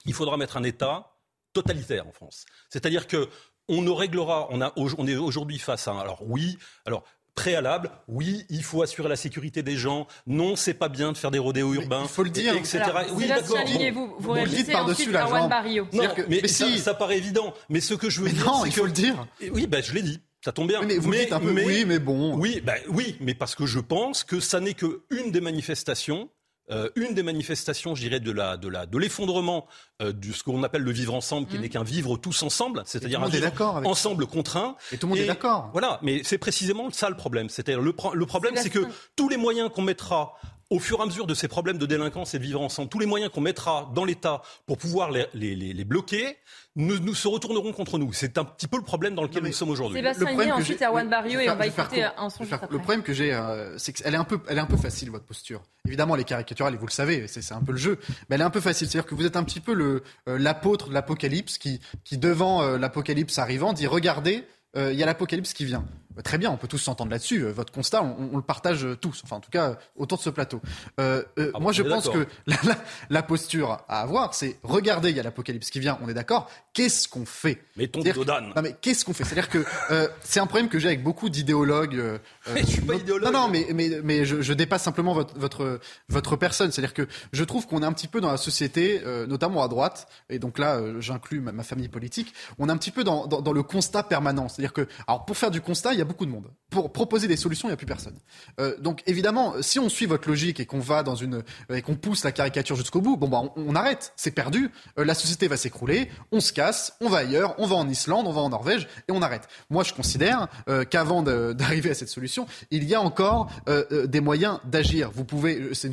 il 0.05 0.15
faudra 0.15 0.37
mettre 0.37 0.57
un 0.57 0.63
État 0.63 1.17
totalitaire 1.53 2.07
en 2.07 2.13
France. 2.13 2.45
C'est-à-dire 2.69 3.07
que 3.07 3.29
on 3.69 3.83
ne 3.83 3.91
réglera, 3.91 4.49
on, 4.51 4.61
a, 4.61 4.73
on 4.77 5.07
est 5.07 5.17
aujourd'hui 5.17 5.59
face 5.59 5.89
à 5.89 5.93
un, 5.93 5.99
alors 5.99 6.19
oui, 6.27 6.59
alors 6.85 7.03
préalable. 7.35 7.91
Oui, 8.09 8.47
il 8.49 8.63
faut 8.63 8.81
assurer 8.81 9.11
la 9.11 9.17
sécurité 9.17 9.63
des 9.63 9.77
gens. 9.77 10.07
Non, 10.27 10.57
c'est 10.57 10.73
pas 10.73 10.89
bien 10.89 11.13
de 11.13 11.19
faire 11.19 11.31
des 11.31 11.39
rodéos 11.39 11.75
urbains. 11.75 12.01
il 12.05 12.09
faut 12.09 12.23
le 12.23 12.31
dire. 12.31 12.55
etc. 12.55 12.79
Alors, 12.85 13.03
oui, 13.13 13.27
d'accord. 13.29 13.59
Vous, 13.93 14.15
vous 14.19 14.29
Bon, 14.29 14.35
le 14.35 14.41
dites 14.41 14.49
réagissez 14.49 14.73
par-dessus 14.73 15.13
la 15.13 15.27
jambe. 15.27 15.51
Barrio. 15.51 15.85
Non, 15.85 15.91
C'est-à-dire 15.93 16.15
que- 16.15 16.31
mais, 16.31 16.39
mais 16.41 16.49
ça, 16.49 16.67
si. 16.67 16.79
ça 16.79 16.95
paraît 16.95 17.19
évident. 17.19 17.53
Mais 17.69 17.81
ce 17.81 17.93
que 17.93 18.09
je 18.09 18.21
veux 18.21 18.27
Mais 18.29 18.33
dire, 18.33 18.47
non, 18.47 18.63
c'est 18.63 18.69
il 18.69 18.73
faut 18.73 18.81
que- 18.83 18.87
le 18.87 18.93
dire. 18.93 19.27
Et 19.43 19.51
Oui, 19.51 19.67
ben 19.67 19.83
je 19.83 19.93
l'ai 19.93 20.01
dit. 20.01 20.19
Ça 20.43 20.53
tombe 20.53 20.69
bien. 20.69 20.81
Oui, 20.81 20.87
mais 20.87 20.97
vous 20.97 21.13
dites 21.13 21.33
un 21.33 21.41
peu 21.41 21.51
oui, 21.53 21.85
mais 21.87 21.99
bon. 21.99 22.37
Oui, 22.39 22.63
ben 22.65 22.77
oui, 22.89 23.17
mais 23.21 23.35
parce 23.35 23.55
que 23.55 23.67
je 23.67 23.81
pense 23.81 24.25
que 24.25 24.41
ça 24.41 24.59
n'est 24.61 24.73
que 24.75 25.03
une 25.11 25.31
des 25.31 25.41
manifestations. 25.43 26.31
Euh, 26.71 26.89
une 26.97 27.15
des 27.15 27.23
manifestations, 27.23 27.95
je 27.95 28.03
dirais, 28.03 28.21
de 28.21 28.31
la, 28.33 28.57
de 28.57 28.69
la, 28.69 28.87
de 28.87 28.99
l'effondrement 28.99 29.67
euh, 30.03 30.13
de 30.13 30.33
ce 30.33 30.43
qu'on 30.43 30.63
appelle 30.63 30.83
le 30.83 30.91
vivre 30.91 31.15
ensemble, 31.15 31.47
qui 31.47 31.59
n'est 31.59 31.69
qu'un 31.69 31.85
vivre 31.85 32.17
tous 32.17 32.43
ensemble, 32.43 32.83
c'est-à-dire 32.87 33.21
un 33.23 33.27
vivre 33.37 33.47
avec 33.47 33.55
ensemble 33.87 34.27
contraint. 34.27 34.77
Et 34.93 34.99
tout 34.99 35.07
le 35.07 35.11
monde 35.11 35.19
est 35.19 35.27
d'accord. 35.29 35.71
Voilà, 35.73 35.99
mais 36.03 36.23
c'est 36.25 36.39
précisément 36.39 36.91
ça 36.91 37.09
le 37.09 37.17
problème. 37.17 37.49
C'est-à-dire 37.49 37.81
le, 37.81 37.93
pro- 37.93 38.15
le 38.15 38.27
problème, 38.27 38.55
c'est 38.57 38.71
que 38.71 38.81
tous 39.15 39.29
les 39.29 39.37
moyens 39.37 39.71
qu'on 39.73 39.83
mettra 39.83 40.35
au 40.71 40.79
fur 40.81 40.99
et 40.99 41.03
à 41.03 41.07
mesure 41.07 41.27
de 41.27 41.35
ces 41.35 41.47
problèmes 41.49 41.79
de 41.79 41.87
délinquance 41.87 42.35
et 42.35 42.39
de 42.39 42.43
vivre 42.43 42.61
ensemble, 42.61 42.89
tous 42.89 42.99
les 42.99 43.07
moyens 43.07 43.31
qu'on 43.33 43.41
mettra 43.41 43.91
dans 43.95 44.05
l'État 44.05 44.43
pour 44.67 44.79
pouvoir 44.79 45.11
les, 45.13 45.27
les, 45.35 45.55
les- 45.55 45.73
les 45.73 45.85
bloquer, 45.85 46.37
nous, 46.75 46.99
nous 46.99 47.15
se 47.15 47.29
retourneront 47.29 47.73
contre 47.73 47.99
nous. 47.99 48.13
C'est 48.13 48.37
un 48.37 48.45
petit 48.45 48.67
peu 48.67 48.77
le 48.77 48.83
problème 48.83 49.15
dans 49.15 49.23
lequel 49.23 49.45
nous 49.45 49.53
sommes 49.53 49.71
aujourd'hui. 49.71 49.97
Sébastien 49.99 50.27
que 50.27 50.53
ensuite 50.53 50.83
Erwan 50.83 51.07
je 51.07 51.11
Barrio 51.11 51.41
et 51.41 51.49
on 51.51 51.55
va 51.57 51.67
écouter 51.69 52.03
court. 52.03 52.25
un 52.25 52.31
son 52.31 52.45
juste. 52.45 52.57
Le 52.71 52.79
problème 52.79 53.03
que 53.03 53.13
j'ai, 53.13 53.33
euh, 53.33 53.79
c'est 53.79 53.93
qu'elle 53.93 54.13
est 54.15 54.19
un 54.19 54.25
peu, 54.25 54.41
elle 54.49 54.59
est 54.59 54.61
un 54.61 54.67
peu 54.67 54.77
facile 54.77 55.11
votre 55.11 55.25
posture. 55.25 55.63
Évidemment, 55.87 56.17
elle 56.17 56.23
est 56.23 56.25
caricaturale 56.25 56.75
et 56.75 56.77
vous 56.77 56.87
le 56.87 56.91
savez, 56.93 57.29
c'est 57.29 57.53
un 57.55 57.63
peu 57.63 57.73
le 57.73 57.79
jeu. 57.79 57.99
Mais 58.29 58.35
elle 58.35 58.41
est 58.41 58.45
un 58.45 58.51
peu 58.51 58.61
facile, 58.61 58.89
c'est-à-dire 58.89 59.09
que 59.09 59.15
vous 59.15 59.25
êtes 59.25 59.37
un 59.37 59.45
petit 59.45 59.61
peu 59.61 59.73
le 59.73 60.03
euh, 60.29 60.37
l'apôtre 60.39 60.89
de 60.89 60.95
l'apocalypse 60.95 61.59
qui, 61.59 61.81
qui 62.05 62.19
devant 62.19 62.63
euh, 62.63 62.77
l'apocalypse 62.77 63.39
arrivant, 63.39 63.73
dit 63.73 63.87
regardez, 63.87 64.45
euh, 64.77 64.93
il 64.93 64.99
y 64.99 65.03
a 65.03 65.07
l'apocalypse 65.07 65.53
qui 65.55 65.65
vient. 65.65 65.85
Euh, 66.19 66.23
Très 66.23 66.39
bien, 66.39 66.51
on 66.51 66.57
peut 66.57 66.69
tous 66.69 66.79
s'entendre 66.79 67.11
là-dessus. 67.11 67.43
Euh, 67.45 67.53
Votre 67.53 67.73
constat, 67.73 68.03
on, 68.03 68.31
on 68.33 68.37
le 68.37 68.43
partage 68.43 68.85
euh, 68.85 68.97
tous. 68.97 69.21
Enfin, 69.25 69.37
en 69.37 69.41
tout 69.41 69.51
cas, 69.51 69.71
euh, 69.71 69.75
autour 69.97 70.19
de 70.19 70.23
ce 70.23 70.31
plateau. 70.31 70.61
Euh, 71.01 71.23
euh, 71.39 71.51
Ah 71.55 71.59
bon, 71.59 71.65
moi, 71.65 71.73
je 71.73 71.83
pense 71.83 72.09
que 72.09 72.27
la, 72.47 72.57
la- 72.65 72.79
la 73.11 73.23
posture 73.23 73.79
à 73.89 74.01
avoir, 74.03 74.35
c'est 74.35 74.59
regardez, 74.63 75.11
il 75.11 75.17
y 75.17 75.21
a 75.21 75.23
l'apocalypse 75.23 75.71
qui 75.71 75.81
vient. 75.81 75.99
On 76.03 76.09
est 76.09 76.15
d'accord. 76.15 76.51
Qu'est-ce 76.73 77.09
qu'on 77.09 77.25
fait? 77.27 77.63
Mettons 77.77 78.03
que- 78.03 78.11
Dodane. 78.13 78.53
Non 78.55 78.63
mais 78.63 78.75
qu'est-ce 78.81 79.05
qu'on 79.05 79.13
fait? 79.15 79.25
C'est-à-dire 79.25 79.49
que 79.49 79.65
euh, 79.91 80.09
c'est 80.23 80.41
un 80.41 80.47
problème 80.47 80.69
que 80.69 80.79
j'ai 80.79 80.89
avec 80.89 81.03
beaucoup 81.03 81.29
d'idéologues. 81.29 82.21
Mais 82.53 82.61
je 82.63 82.67
suis 82.67 82.81
pas 82.83 82.95
idéologue. 82.95 83.33
Non 83.33 83.41
non 83.43 83.49
mais 83.49 83.67
mais 83.75 83.91
mais 84.03 84.25
je, 84.25 84.43
je 84.43 84.53
dépasse 84.53 84.83
simplement 84.83 85.13
votre 85.15 85.39
votre 85.39 85.81
votre 86.09 86.37
personne. 86.37 86.71
C'est-à-dire 86.73 86.95
que 86.95 87.07
je 87.33 87.45
trouve 87.45 87.67
qu'on 87.67 87.83
est 87.83 87.87
un 87.87 87.93
petit 87.93 88.09
peu 88.09 88.21
dans 88.21 88.31
la 88.31 88.37
société, 88.37 89.01
notamment 89.29 89.63
à 89.63 89.69
droite, 89.69 90.09
et 90.29 90.39
donc 90.39 90.59
là 90.59 90.81
j'inclus 91.01 91.41
ma, 91.41 91.53
ma 91.53 91.63
famille 91.63 91.89
politique. 91.89 92.35
On 92.59 92.69
est 92.69 92.73
un 92.73 92.77
petit 92.77 92.91
peu 92.91 93.05
dans, 93.05 93.27
dans 93.27 93.41
dans 93.41 93.53
le 93.53 93.63
constat 93.63 94.03
permanent. 94.03 94.49
C'est-à-dire 94.49 94.73
que 94.73 94.87
alors 95.07 95.25
pour 95.25 95.37
faire 95.37 95.51
du 95.51 95.61
constat, 95.61 95.93
il 95.95 95.99
y 95.99 96.03
a 96.03 96.06
beaucoup 96.07 96.25
de 96.27 96.31
monde. 96.31 96.51
Pour 96.71 96.93
proposer 96.93 97.29
des 97.29 97.37
solutions, 97.37 97.69
il 97.69 97.73
y 97.73 97.75
a 97.75 97.77
plus 97.77 97.87
personne. 97.87 98.17
Euh, 98.61 98.77
donc 98.79 99.03
évidemment, 99.07 99.55
si 99.61 99.79
on 99.79 99.89
suit 99.89 100.07
votre 100.07 100.29
logique 100.29 100.59
et 100.61 100.67
qu'on 100.67 100.81
va 100.81 101.03
dans 101.03 101.15
une 101.15 101.43
et 101.73 101.83
qu'on 101.83 101.95
pousse 101.97 102.25
la 102.25 102.33
caricature 102.33 102.77
jusqu'au 102.77 103.01
bout, 103.01 103.17
bon 103.17 103.29
bah 103.29 103.41
on, 103.43 103.53
on 103.57 103.75
arrête, 103.75 104.13
c'est 104.17 104.31
perdu. 104.31 104.71
Euh, 104.99 105.05
la 105.05 105.15
société 105.15 105.49
va 105.49 105.57
s'écrouler, 105.57 106.11
on 106.33 106.41
se 106.41 106.53
casse, 106.53 106.95
on 107.01 107.09
va 107.09 107.19
ailleurs, 107.19 107.55
on 107.59 107.67
va 107.67 107.77
en 107.77 107.89
Islande, 107.89 108.27
on 108.27 108.33
va 108.33 108.41
en 108.41 108.49
Norvège 108.49 108.89
et 109.09 109.13
on 109.13 109.23
arrête. 109.23 109.49
Moi, 109.71 109.85
je 109.85 109.93
considère 109.93 110.49
euh, 110.69 110.85
qu'avant 110.85 111.23
d'arriver 111.53 111.91
à 111.91 111.95
cette 111.95 112.09
solution, 112.09 112.47
il 112.71 112.85
y 112.85 112.95
a 112.95 113.01
encore 113.01 113.51
euh, 113.69 113.85
euh, 113.93 114.07
des 114.07 114.21
moyens 114.21 114.59
d'agir. 114.65 115.11
Vous 115.13 115.25
pouvez, 115.25 115.57
euh, 115.61 115.75
c'est 115.75 115.89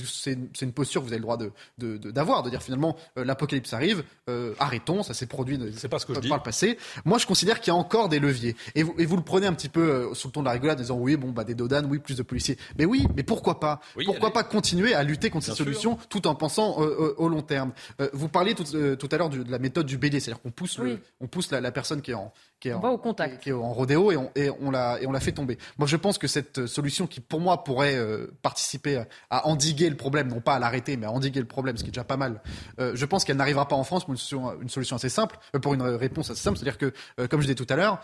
une, 0.62 0.72
posture 0.74 1.02
que 1.02 1.08
vous 1.08 1.14
avez 1.14 1.20
le 1.20 1.24
droit 1.24 1.38
de 1.38 1.52
de- 1.78 1.98
de- 1.98 2.12
d'avoir, 2.12 2.44
de, 2.44 2.50
dire 2.50 2.62
finalement 2.64 2.96
euh, 3.18 3.24
l'apocalypse 3.26 3.74
arrive, 3.74 4.04
euh, 4.30 4.54
arrêtons, 4.60 5.04
ça 5.04 5.14
s'est 5.14 5.26
produit. 5.28 5.58
de- 5.58 5.72
C'est 5.76 5.88
pas 5.90 6.00
ce 6.00 6.06
que 6.06 6.14
je 6.14 6.20
euh, 6.20 6.22
dis. 6.22 6.30
par 6.30 6.38
le 6.38 6.44
passé. 6.44 6.78
Moi, 7.06 7.18
je 7.18 7.26
considère 7.26 7.60
qu'il 7.62 7.72
y 7.72 7.76
a 7.76 7.80
encore 7.80 8.10
des 8.10 8.20
leviers. 8.20 8.56
Et 8.76 8.84
vous, 8.84 8.94
et 8.98 9.06
vous 9.06 9.16
le 9.16 9.24
prenez 9.24 9.48
un 9.48 9.54
petit 9.54 9.70
peu 9.70 10.03
euh, 10.04 10.14
sous 10.14 10.28
le 10.28 10.32
ton 10.34 10.42
de 10.42 10.46
la 10.46 10.52
rigolade, 10.52 10.78
en 10.78 10.82
disant 10.82 10.98
oui, 10.98 11.16
bon, 11.18 11.32
bah 11.32 11.44
des 11.44 11.56
dodanes, 11.56 11.86
oui, 11.90 12.00
plus 12.00 12.16
de 12.18 12.24
policiers. 12.24 12.58
Mais 12.78 12.86
oui, 12.86 13.08
mais 13.16 13.24
pourquoi 13.24 13.60
pas 13.60 13.80
Oui, 13.96 14.06
Pourquoi 14.06 14.28
allez. 14.28 14.34
pas 14.34 14.44
continuer 14.44 14.94
à 14.94 15.04
lutter 15.04 15.30
contre 15.30 15.46
Bien 15.46 15.54
cette 15.54 15.58
sûr. 15.58 15.66
solution 15.66 15.98
tout 16.10 16.28
en 16.28 16.36
pensant 16.36 16.82
euh, 16.82 16.86
euh, 16.86 17.14
au 17.18 17.28
long 17.30 17.42
terme? 17.42 17.72
Euh, 18.02 18.10
Vous 18.14 18.30
parliez 18.30 18.54
tout, 18.54 18.64
euh, 18.76 18.96
tout 18.96 19.10
à 19.12 19.18
l'heure 19.18 19.30
de 19.30 19.44
la 19.50 19.60
méthode 19.60 19.86
du 19.86 19.98
bélier, 19.98 20.20
c'est-à-dire 20.20 20.42
qu'on 20.42 20.52
pousse, 20.52 20.78
le- 20.78 21.00
on 21.20 21.28
pousse 21.28 21.52
la, 21.52 21.62
la 21.62 21.72
personne 21.72 22.02
qui 22.02 22.12
est 22.12 22.16
en 22.16 22.32
qui 22.64 22.70
est 22.70 22.74
On 22.74 22.78
en, 22.78 22.82
va 22.82 22.92
au 22.92 22.98
contact. 22.98 23.44
qui 23.44 23.50
est 23.50 23.54
en 23.54 23.74
rodéo 23.74 24.12
et 24.12 24.18
on, 24.18 24.32
et 24.36 24.50
on 24.50 24.72
la 24.72 25.02
et 25.02 25.06
on 25.06 25.12
la 25.12 25.20
fait 25.20 25.34
tomber. 25.34 25.58
Moi, 25.78 25.86
je 25.86 25.98
pense 25.98 26.18
que 26.18 26.28
cette 26.28 26.60
euh, 26.60 26.68
solution 26.68 27.08
qui, 27.08 27.20
pour 27.20 27.42
moi, 27.42 27.64
pourrait 27.66 27.96
euh, 27.96 28.32
participer 28.42 29.04
à, 29.30 29.48
endiguer 29.48 29.90
le 29.90 29.98
problème, 29.98 30.30
non 30.30 30.40
pas 30.40 30.56
à 30.56 30.60
l'arrêter, 30.60 30.96
mais 30.96 31.06
à 31.06 31.12
endiguer 31.12 31.42
le 31.42 31.46
problème, 31.46 31.76
ce 31.76 31.84
qui 31.84 31.90
est 31.90 31.92
déjà 31.92 32.06
pas 32.06 32.16
mal. 32.16 32.42
euh, 32.80 32.94
je 32.96 33.06
pense 33.06 33.26
qu'elle 33.26 33.36
n'arrivera 33.36 33.68
pas 33.68 33.76
en 33.76 33.84
France 33.84 34.06
pour 34.06 34.14
une 34.14 34.18
solution, 34.18 34.62
une 34.62 34.70
solution 34.70 34.96
assez 34.96 35.10
simple, 35.10 35.38
euh, 35.56 35.60
pour 35.60 35.74
une 35.74 35.82
réponse 35.82 36.30
assez 36.30 36.42
simple, 36.42 36.58
c'est-à-dire 36.58 36.78
que, 36.78 36.94
comme 37.28 37.42
je 37.42 37.48
disais 37.48 37.56
tout 37.56 37.68
à 37.70 37.76
l'heure, 37.76 38.00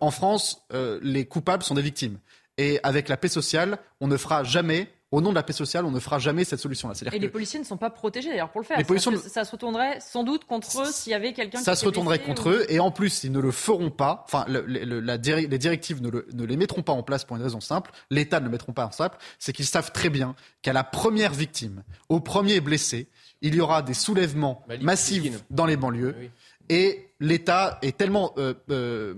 en 0.00 0.10
France, 0.10 0.66
les 1.02 1.26
coupables 1.26 1.62
sont 1.62 1.74
des 1.74 1.82
victimes. 1.82 2.18
Et 2.56 2.78
avec 2.82 3.08
la 3.08 3.16
paix 3.16 3.28
sociale, 3.28 3.78
on 4.00 4.06
ne 4.06 4.16
fera 4.16 4.44
jamais, 4.44 4.88
au 5.14 5.20
nom 5.20 5.30
de 5.30 5.34
la 5.34 5.42
paix 5.42 5.52
sociale, 5.52 5.84
on 5.84 5.90
ne 5.90 6.00
fera 6.00 6.18
jamais 6.18 6.44
cette 6.44 6.58
solution-là. 6.60 6.94
Et 7.06 7.10
que 7.10 7.16
les 7.16 7.28
policiers 7.28 7.60
ne 7.60 7.64
sont 7.64 7.76
pas 7.76 7.90
protégés 7.90 8.30
d'ailleurs 8.30 8.50
pour 8.50 8.60
le 8.60 8.66
faire. 8.66 8.76
Les 8.78 8.84
policiers 8.84 9.16
ça 9.18 9.44
se 9.44 9.52
retournerait 9.52 10.00
sans 10.00 10.24
doute 10.24 10.44
contre 10.44 10.82
eux 10.82 10.90
s'il 10.92 11.12
y 11.12 11.14
avait 11.14 11.32
quelqu'un 11.32 11.58
qui 11.58 11.64
ça 11.64 11.76
se 11.76 11.84
retournerait 11.86 12.18
blessé 12.18 12.28
contre 12.28 12.46
ou- 12.48 12.52
eux 12.54 12.66
et 12.72 12.80
en 12.80 12.90
plus 12.90 13.22
ils 13.24 13.30
ne 13.32 13.38
le 13.40 13.50
feront 13.50 13.90
pas 13.90 14.24
enfin 14.26 14.44
le- 14.48 14.62
le- 14.66 15.00
la 15.00 15.16
diri- 15.18 15.46
les 15.46 15.58
directives 15.58 16.02
ne, 16.02 16.08
le- 16.10 16.26
ne 16.34 16.44
les 16.44 16.56
mettront 16.56 16.82
pas 16.82 16.92
en 16.92 17.02
place 17.02 17.24
pour 17.24 17.36
une 17.36 17.42
raison 17.42 17.60
simple 17.60 17.90
l'État 18.10 18.40
ne 18.40 18.46
le 18.46 18.50
mettront 18.50 18.72
pas 18.72 18.86
en 18.86 18.90
simple 18.92 19.16
c'est 19.38 19.52
qu'ils 19.52 19.66
savent 19.66 19.92
très 19.92 20.10
bien 20.10 20.34
qu'à 20.62 20.72
la 20.72 20.82
première 20.84 21.32
victime 21.32 21.82
au 22.08 22.20
premier 22.20 22.60
blessé 22.60 23.08
il 23.40 23.54
y 23.54 23.60
aura 23.60 23.82
des 23.82 23.94
soulèvements 23.94 24.62
Malik 24.68 24.82
massifs 24.84 25.44
dans 25.50 25.66
les 25.66 25.76
banlieues 25.76 26.14
Oui. 26.18 26.30
et 26.70 27.08
l'État 27.20 27.78
est 27.82 27.96
tellement 27.96 28.32
euh, 28.38 28.54
euh, 28.70 29.14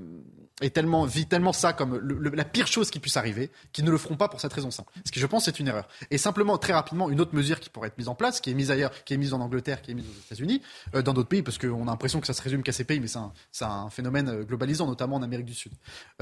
est 0.63 0.71
tellement 0.71 1.05
vit 1.05 1.27
tellement 1.27 1.53
ça 1.53 1.73
comme 1.73 1.99
la 1.99 2.45
pire 2.45 2.67
chose 2.67 2.91
qui 2.91 2.99
puisse 2.99 3.17
arriver 3.17 3.51
qu'ils 3.73 3.85
ne 3.85 3.91
le 3.91 3.99
feront 3.99 4.17
pas 4.17 4.29
pour 4.29 4.41
cette 4.41 4.53
raison 4.53 4.71
simple. 4.71 4.91
Ce 5.05 5.13
qui 5.13 5.21
je 5.21 5.27
pense 5.27 5.45
c'est 5.45 5.61
une 5.61 5.69
erreur. 5.69 5.87
Et 6.11 6.19
simplement 6.19 6.57
très 6.57 6.73
rapidement 6.73 7.11
une 7.11 7.21
autre 7.21 7.35
mesure 7.35 7.61
qui 7.61 7.69
pourrait 7.69 7.89
être 7.89 7.99
mise 7.99 8.09
en 8.09 8.15
place, 8.15 8.41
qui 8.41 8.51
est 8.51 8.55
mise 8.55 8.71
ailleurs, 8.71 8.91
qui 9.05 9.15
est 9.15 9.19
mise 9.19 9.35
en 9.35 9.41
Angleterre, 9.41 9.83
qui 9.83 9.91
est 9.91 9.95
mise 9.95 10.07
aux 10.07 10.21
États-Unis, 10.27 10.63
euh, 10.95 11.03
dans 11.03 11.13
d'autres 11.13 11.29
pays 11.29 11.43
parce 11.43 11.59
qu'on 11.59 11.83
a 11.83 11.91
l'impression 11.91 12.21
que 12.21 12.27
ça 12.27 12.33
se 12.33 12.43
résume 12.43 12.63
qu'à 12.63 12.73
ces 12.73 12.85
pays, 12.85 13.01
mais 13.01 13.09
c'est 13.53 13.65
un, 13.65 13.91
phénomène 13.91 14.29
euh, 14.29 14.45
globalisant, 14.45 14.87
notamment 14.87 15.17
en 15.17 15.23
Amérique 15.23 15.47
du 15.47 15.55
Sud. 15.55 15.73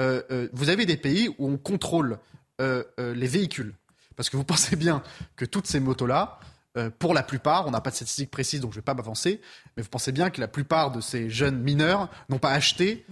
Euh, 0.00 0.48
vous 0.52 0.68
avez 0.68 0.86
des 0.86 0.96
pays 0.96 1.28
où 1.38 1.48
on 1.48 1.56
contrôle 1.56 2.18
les 2.58 3.26
véhicules 3.26 3.74
parce 4.16 4.30
que 4.30 4.36
vous 4.36 4.44
pensez 4.54 4.76
bien 4.76 5.02
que 5.36 5.44
toutes 5.44 5.66
ces 5.66 5.80
motos 5.80 6.06
là 6.06 6.38
euh, 6.76 6.90
pour 6.98 7.14
la 7.14 7.22
plupart, 7.22 7.66
on 7.68 7.70
n'a 7.70 7.80
pas 7.80 7.90
de 7.90 7.94
statistiques 7.94 8.32
précises, 8.32 8.60
donc 8.60 8.72
je 8.72 8.78
ne 8.78 8.80
vais 8.80 8.84
pas 8.84 8.94
m'avancer, 8.94 9.40
mais 9.76 9.82
vous 9.84 9.88
pensez 9.88 10.10
bien 10.10 10.30
que 10.30 10.40
la 10.40 10.48
plupart 10.48 10.90
de 10.90 11.00
ces 11.00 11.30
jeunes 11.30 11.60
mineurs 11.60 12.10
n'ont 12.28 12.40
pas 12.40 12.50
acheté 12.50 13.06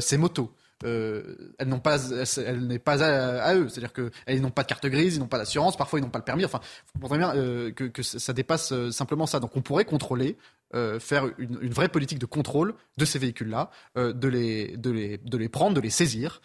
ces 0.00 0.18
motos. 0.18 0.54
Euh, 0.84 1.54
elles 1.58 1.68
n'ont 1.68 1.80
pas, 1.80 1.98
elles, 2.10 2.44
elles 2.44 2.66
n'est 2.66 2.78
pas 2.78 3.02
à, 3.02 3.54
eux, 3.56 3.68
c'est-à-dire 3.68 3.92
qu'elles 3.92 4.40
n'ont 4.40 4.50
pas 4.50 4.62
de 4.62 4.68
carte 4.68 4.86
grise, 4.86 5.16
ils 5.16 5.18
n'ont 5.18 5.26
pas 5.26 5.38
d'assurance, 5.38 5.76
parfois 5.76 5.98
ils 5.98 6.02
n'ont 6.02 6.10
pas 6.10 6.20
le 6.20 6.24
permis. 6.24 6.44
Enfin, 6.44 6.60
vous 6.94 7.00
comprenez 7.00 7.24
bien 7.24 7.34
euh, 7.34 7.72
que, 7.72 8.02
ça 8.02 8.32
dépasse 8.32 8.72
euh, 8.72 8.90
simplement 8.90 9.26
ça. 9.26 9.40
Donc 9.40 9.56
on 9.56 9.60
pourrait 9.60 9.84
contrôler, 9.84 10.36
euh, 10.74 11.00
faire 11.00 11.24
une, 11.38 11.70
vraie 11.70 11.88
politique 11.88 12.20
de 12.20 12.26
contrôle 12.26 12.74
de 12.96 13.04
ces 13.04 13.18
véhicules-là, 13.18 13.70
de 13.96 14.28
les, 14.28 14.76
de 14.76 14.90
les, 14.90 15.18
de 15.18 15.36
les 15.36 15.48
prendre, 15.48 15.74
de 15.74 15.80
les 15.80 15.90
saisir. 15.90 16.40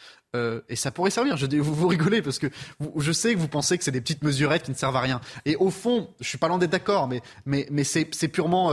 Et 0.68 0.76
ça 0.76 0.90
pourrait 0.90 1.12
servir. 1.12 1.38
Je 1.38 1.46
vous, 1.58 1.76
vous 1.76 1.88
rigolez 1.88 2.24
parce 2.24 2.40
que 2.40 2.48
je 2.98 3.12
sais 3.12 3.36
que 3.36 3.40
vous 3.40 3.48
pensez 3.48 3.78
que 3.78 3.84
c'est 3.84 3.92
des 3.92 4.02
petites 4.02 4.24
mesurettes 4.24 4.64
qui 4.64 4.72
ne 4.72 4.76
servent 4.76 4.96
à 4.96 5.02
rien. 5.02 5.22
Et 5.46 5.56
au 5.58 5.70
fond, 5.70 6.10
je 6.20 6.28
suis 6.28 6.40
pas 6.40 6.48
loin 6.48 6.58
d'être 6.58 6.72
d'accord, 6.72 7.08
mais 7.08 7.22
mais 7.46 7.68
mais 7.70 7.84
c'est 7.84 8.06
purement 8.30 8.72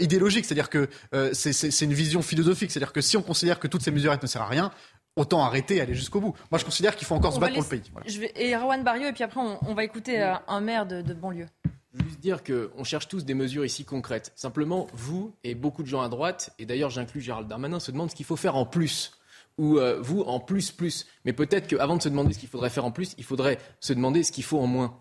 idéologique. 0.00 0.46
C'est-à-dire 0.46 0.70
que 0.70 0.88
c'est 1.34 1.82
une 1.82 1.92
vision 1.92 2.22
philosophique. 2.22 2.70
C'est-à-dire 2.70 2.94
que 2.94 3.02
si 3.02 3.18
on 3.18 3.22
considère 3.22 3.60
que 3.60 3.66
toutes 3.68 3.82
ces 3.82 3.90
mesurettes 3.90 4.22
ne 4.22 4.26
servent 4.26 4.46
à 4.46 4.48
rien, 4.48 4.72
autant 5.16 5.42
arrêter 5.44 5.76
et 5.76 5.80
aller 5.80 5.94
jusqu'au 5.94 6.20
bout. 6.20 6.34
Moi, 6.50 6.58
je 6.58 6.64
considère 6.64 6.96
qu'il 6.96 7.06
faut 7.06 7.14
encore 7.14 7.32
On 7.32 7.34
se 7.36 7.40
battre 7.40 7.54
pour 7.54 7.62
le 7.62 7.68
pays. 7.68 7.82
Voilà. 7.92 8.08
Je 8.08 8.18
vais... 8.20 8.32
Et 8.36 8.54
Erwan 8.54 8.82
Barrio, 8.82 9.08
et 9.08 9.12
puis 9.12 9.24
après, 9.24 9.40
on, 9.40 9.58
on 9.66 9.74
va 9.74 9.84
écouter 9.84 10.20
euh, 10.22 10.34
un 10.48 10.60
maire 10.60 10.86
de, 10.86 11.02
de 11.02 11.14
banlieue. 11.14 11.48
Je 11.94 11.98
veux 12.02 12.08
juste 12.08 12.20
dire 12.20 12.42
qu'on 12.42 12.84
cherche 12.84 13.08
tous 13.08 13.24
des 13.24 13.34
mesures 13.34 13.64
ici 13.66 13.84
concrètes. 13.84 14.32
Simplement, 14.34 14.86
vous 14.94 15.34
et 15.44 15.54
beaucoup 15.54 15.82
de 15.82 15.88
gens 15.88 16.00
à 16.00 16.08
droite, 16.08 16.54
et 16.58 16.64
d'ailleurs 16.64 16.88
j'inclus 16.88 17.20
Gérald 17.20 17.46
Darmanin, 17.48 17.80
se 17.80 17.90
demandent 17.90 18.10
ce 18.10 18.14
qu'il 18.14 18.24
faut 18.24 18.36
faire 18.36 18.56
en 18.56 18.64
plus. 18.64 19.12
Ou 19.58 19.76
euh, 19.76 20.00
vous 20.00 20.22
en 20.22 20.40
plus, 20.40 20.70
plus. 20.70 21.06
Mais 21.26 21.34
peut-être 21.34 21.66
qu'avant 21.68 21.98
de 21.98 22.02
se 22.02 22.08
demander 22.08 22.32
ce 22.32 22.38
qu'il 22.38 22.48
faudrait 22.48 22.70
faire 22.70 22.86
en 22.86 22.90
plus, 22.90 23.14
il 23.18 23.24
faudrait 23.24 23.58
se 23.80 23.92
demander 23.92 24.22
ce 24.24 24.32
qu'il 24.32 24.44
faut 24.44 24.58
en 24.58 24.66
moins. 24.66 24.96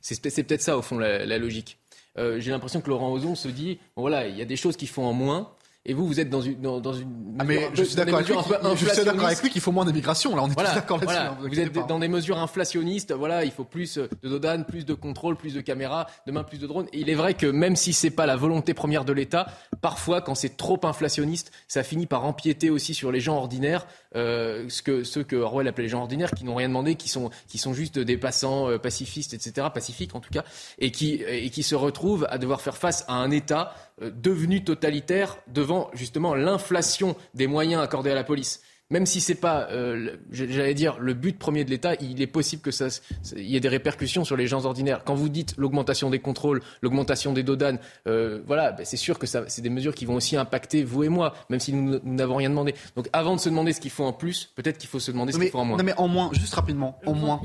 C'est 0.00 0.18
peut- 0.22 0.30
c'est 0.30 0.42
peut-être 0.44 0.62
ça, 0.62 0.78
au 0.78 0.82
fond, 0.82 0.96
la, 0.98 1.26
la 1.26 1.36
logique. 1.36 1.78
Euh, 2.16 2.40
J'ai 2.40 2.50
l'impression 2.50 2.80
que 2.80 2.88
Laurent 2.88 3.10
Ozon 3.12 3.34
se 3.34 3.48
dit 3.48 3.78
bon, 3.94 4.00
voilà, 4.02 4.26
il 4.26 4.36
y 4.38 4.40
a 4.40 4.46
des 4.46 4.56
choses 4.56 4.78
qu'il 4.78 4.88
faut 4.88 5.02
en 5.02 5.12
moins. 5.12 5.52
Et 5.86 5.92
vous, 5.92 6.06
vous 6.06 6.18
êtes 6.18 6.30
dans 6.30 6.40
une, 6.40 6.58
dans, 6.62 6.80
dans 6.80 6.94
une 6.94 7.36
Ah, 7.38 7.44
mesure 7.44 7.60
mais 7.62 7.68
peu- 7.68 7.76
je 7.76 7.84
suis 7.84 7.94
d'accord 7.96 8.14
avec, 8.18 8.30
avec 9.22 9.42
lui 9.42 9.50
qu'il 9.50 9.60
faut 9.60 9.70
moins 9.70 9.84
d'immigration. 9.84 10.34
Là, 10.34 10.42
on 10.42 10.48
est 10.48 10.54
Voilà, 10.54 10.70
tous 10.70 10.74
d'accord 10.76 10.96
là-dessus. 10.98 11.14
voilà. 11.14 11.30
hein, 11.32 11.38
vous 11.42 11.60
êtes 11.60 11.72
pas. 11.74 11.82
dans 11.82 11.98
des 11.98 12.08
mesures 12.08 12.38
inflationnistes. 12.38 13.12
Voilà, 13.12 13.44
il 13.44 13.50
faut 13.50 13.64
plus 13.64 13.98
de 13.98 14.08
dodanes, 14.22 14.64
plus 14.64 14.86
de 14.86 14.94
contrôle, 14.94 15.36
plus 15.36 15.52
de 15.52 15.60
caméras, 15.60 16.06
demain 16.26 16.42
plus 16.42 16.56
de 16.58 16.66
drones. 16.66 16.86
Et 16.94 17.00
il 17.00 17.10
est 17.10 17.14
vrai 17.14 17.34
que 17.34 17.46
même 17.46 17.76
si 17.76 17.92
c'est 17.92 18.08
pas 18.10 18.24
la 18.24 18.36
volonté 18.36 18.72
première 18.72 19.04
de 19.04 19.12
l'État, 19.12 19.46
parfois 19.82 20.22
quand 20.22 20.34
c'est 20.34 20.56
trop 20.56 20.80
inflationniste, 20.84 21.52
ça 21.68 21.82
finit 21.82 22.06
par 22.06 22.24
empiéter 22.24 22.70
aussi 22.70 22.94
sur 22.94 23.12
les 23.12 23.20
gens 23.20 23.36
ordinaires, 23.36 23.86
euh, 24.14 24.68
ce 24.68 24.82
que 24.82 25.04
ceux 25.04 25.24
que 25.24 25.36
Orwell 25.36 25.68
appelait 25.68 25.84
les 25.84 25.90
gens 25.90 26.00
ordinaires, 26.00 26.30
qui 26.30 26.44
n'ont 26.44 26.54
rien 26.54 26.68
demandé, 26.68 26.94
qui 26.94 27.08
sont 27.08 27.30
qui 27.48 27.58
sont 27.58 27.72
juste 27.72 27.98
des 27.98 28.16
passants 28.16 28.70
euh, 28.70 28.78
pacifistes, 28.78 29.34
etc., 29.34 29.68
pacifiques 29.72 30.14
en 30.14 30.20
tout 30.20 30.30
cas, 30.30 30.44
et 30.78 30.90
qui 30.90 31.22
et 31.26 31.50
qui 31.50 31.62
se 31.62 31.74
retrouvent 31.74 32.26
à 32.30 32.38
devoir 32.38 32.60
faire 32.60 32.76
face 32.76 33.04
à 33.08 33.14
un 33.14 33.30
État 33.30 33.74
euh, 34.02 34.10
devenu 34.10 34.64
totalitaire 34.64 35.36
devant 35.48 35.90
justement 35.94 36.34
l'inflation 36.34 37.16
des 37.34 37.46
moyens 37.46 37.82
accordés 37.82 38.10
à 38.10 38.14
la 38.14 38.24
police. 38.24 38.60
Même 38.94 39.06
si 39.06 39.20
c'est 39.20 39.34
pas, 39.34 39.66
euh, 39.72 40.16
j'allais 40.30 40.72
dire, 40.72 41.00
le 41.00 41.14
but 41.14 41.36
premier 41.36 41.64
de 41.64 41.70
l'État, 41.70 41.96
il 41.96 42.22
est 42.22 42.28
possible 42.28 42.62
que 42.62 42.70
ça, 42.70 42.86
il 43.34 43.42
y 43.42 43.56
ait 43.56 43.60
des 43.60 43.68
répercussions 43.68 44.24
sur 44.24 44.36
les 44.36 44.46
gens 44.46 44.66
ordinaires. 44.66 45.02
Quand 45.04 45.16
vous 45.16 45.28
dites 45.28 45.56
l'augmentation 45.56 46.10
des 46.10 46.20
contrôles, 46.20 46.62
l'augmentation 46.80 47.32
des 47.32 47.42
dodanes, 47.42 47.80
euh, 48.06 48.40
voilà, 48.46 48.70
ben 48.70 48.86
c'est 48.86 48.96
sûr 48.96 49.18
que 49.18 49.26
c'est 49.26 49.62
des 49.62 49.68
mesures 49.68 49.96
qui 49.96 50.04
vont 50.04 50.14
aussi 50.14 50.36
impacter 50.36 50.84
vous 50.84 51.02
et 51.02 51.08
moi, 51.08 51.34
même 51.50 51.58
si 51.58 51.72
nous 51.72 51.98
n'avons 52.04 52.36
rien 52.36 52.50
demandé. 52.50 52.76
Donc, 52.94 53.08
avant 53.12 53.34
de 53.34 53.40
se 53.40 53.48
demander 53.48 53.72
ce 53.72 53.80
qu'il 53.80 53.90
faut 53.90 54.04
en 54.04 54.12
plus, 54.12 54.52
peut-être 54.54 54.78
qu'il 54.78 54.88
faut 54.88 55.00
se 55.00 55.10
demander 55.10 55.32
ce 55.32 55.40
qu'il 55.40 55.50
faut 55.50 55.58
en 55.58 55.64
moins. 55.64 55.76
Non, 55.76 55.82
mais 55.82 55.94
en 55.96 56.06
moins, 56.06 56.30
juste 56.32 56.54
rapidement, 56.54 57.00
en 57.04 57.14
moins, 57.14 57.42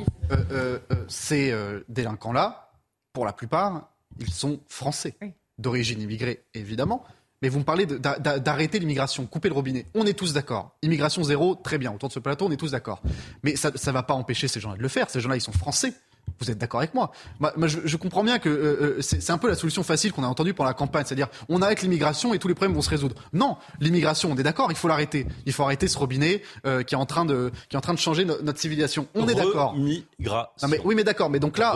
euh, 0.52 0.78
ces 1.08 1.52
délinquants-là, 1.88 2.74
pour 3.12 3.26
la 3.26 3.34
plupart, 3.34 3.90
ils 4.20 4.32
sont 4.32 4.60
français, 4.68 5.16
d'origine 5.58 6.00
immigrée, 6.00 6.44
évidemment. 6.54 7.04
Mais 7.42 7.50
vous 7.50 7.60
me 7.60 7.64
parlez 7.64 7.86
d'arrêter 7.86 8.80
l'immigration, 8.80 9.26
couper 9.26 9.50
le 9.50 9.56
robinet. 9.56 9.86
On 9.94 10.06
est 10.06 10.14
tous 10.14 10.34
d'accord. 10.34 10.76
Immigration 10.82 11.24
zéro, 11.24 11.56
très 11.56 11.78
bien. 11.78 11.94
Autour 11.94 12.10
de 12.10 12.14
ce 12.14 12.20
plateau, 12.20 12.48
on 12.48 12.52
est 12.52 12.58
tous 12.58 12.72
d'accord. 12.72 13.02
Mais 13.44 13.56
ça 13.56 13.72
ne 13.72 13.92
va 13.92 14.04
pas 14.04 14.14
empêcher 14.14 14.48
ces 14.48 14.60
gens-là 14.60 14.78
de 14.78 14.82
le 14.82 14.90
faire. 14.90 15.10
Ces 15.10 15.22
gens-là, 15.22 15.38
ils 15.38 15.42
sont 15.42 15.54
français. 15.54 15.94
Vous 16.40 16.52
êtes 16.52 16.58
d'accord 16.58 16.80
avec 16.80 16.94
moi 16.94 17.12
Moi, 17.40 17.68
je, 17.68 17.98
comprends 17.98 18.24
bien 18.24 18.40
que 18.40 18.50
euh, 18.50 18.98
euh, 18.98 19.02
c'est 19.02 19.32
un 19.32 19.38
peu 19.38 19.48
la 19.48 19.56
solution 19.56 19.84
facile 19.84 20.14
qu'on 20.14 20.24
a 20.24 20.28
entendue 20.28 20.54
pendant 20.54 20.70
la 20.70 20.74
campagne, 20.74 21.04
c'est-à-dire 21.06 21.28
on 21.50 21.62
arrête 21.62 21.82
l'immigration 21.82 22.34
et 22.34 22.40
tous 22.40 22.48
les 22.48 22.54
problèmes 22.54 22.76
vont 22.76 22.82
se 22.82 22.90
résoudre. 22.90 23.16
Non, 23.34 23.58
l'immigration, 23.80 24.32
on 24.32 24.38
est 24.38 24.44
d'accord, 24.44 24.72
il 24.72 24.78
faut 24.78 24.88
l'arrêter. 24.88 25.26
Il 25.46 25.54
faut 25.54 25.64
arrêter 25.64 25.88
ce 25.88 25.98
robinet 25.98 26.42
euh, 26.66 26.84
qui 26.84 26.96
est 26.96 26.98
en 26.98 27.06
train 27.06 27.26
de 27.26 27.52
qui 27.68 27.76
est 27.76 27.78
en 27.78 27.82
train 27.82 27.94
de 27.94 28.00
changer 28.00 28.26
notre 28.26 28.60
civilisation. 28.60 29.08
On 29.16 29.28
est 29.28 29.36
d'accord. 29.36 29.76
Migration. 29.76 30.70
oui, 30.86 30.96
mais 30.96 31.04
d'accord. 31.04 31.30
Mais 31.30 31.40
donc 31.40 31.58
là, 31.58 31.76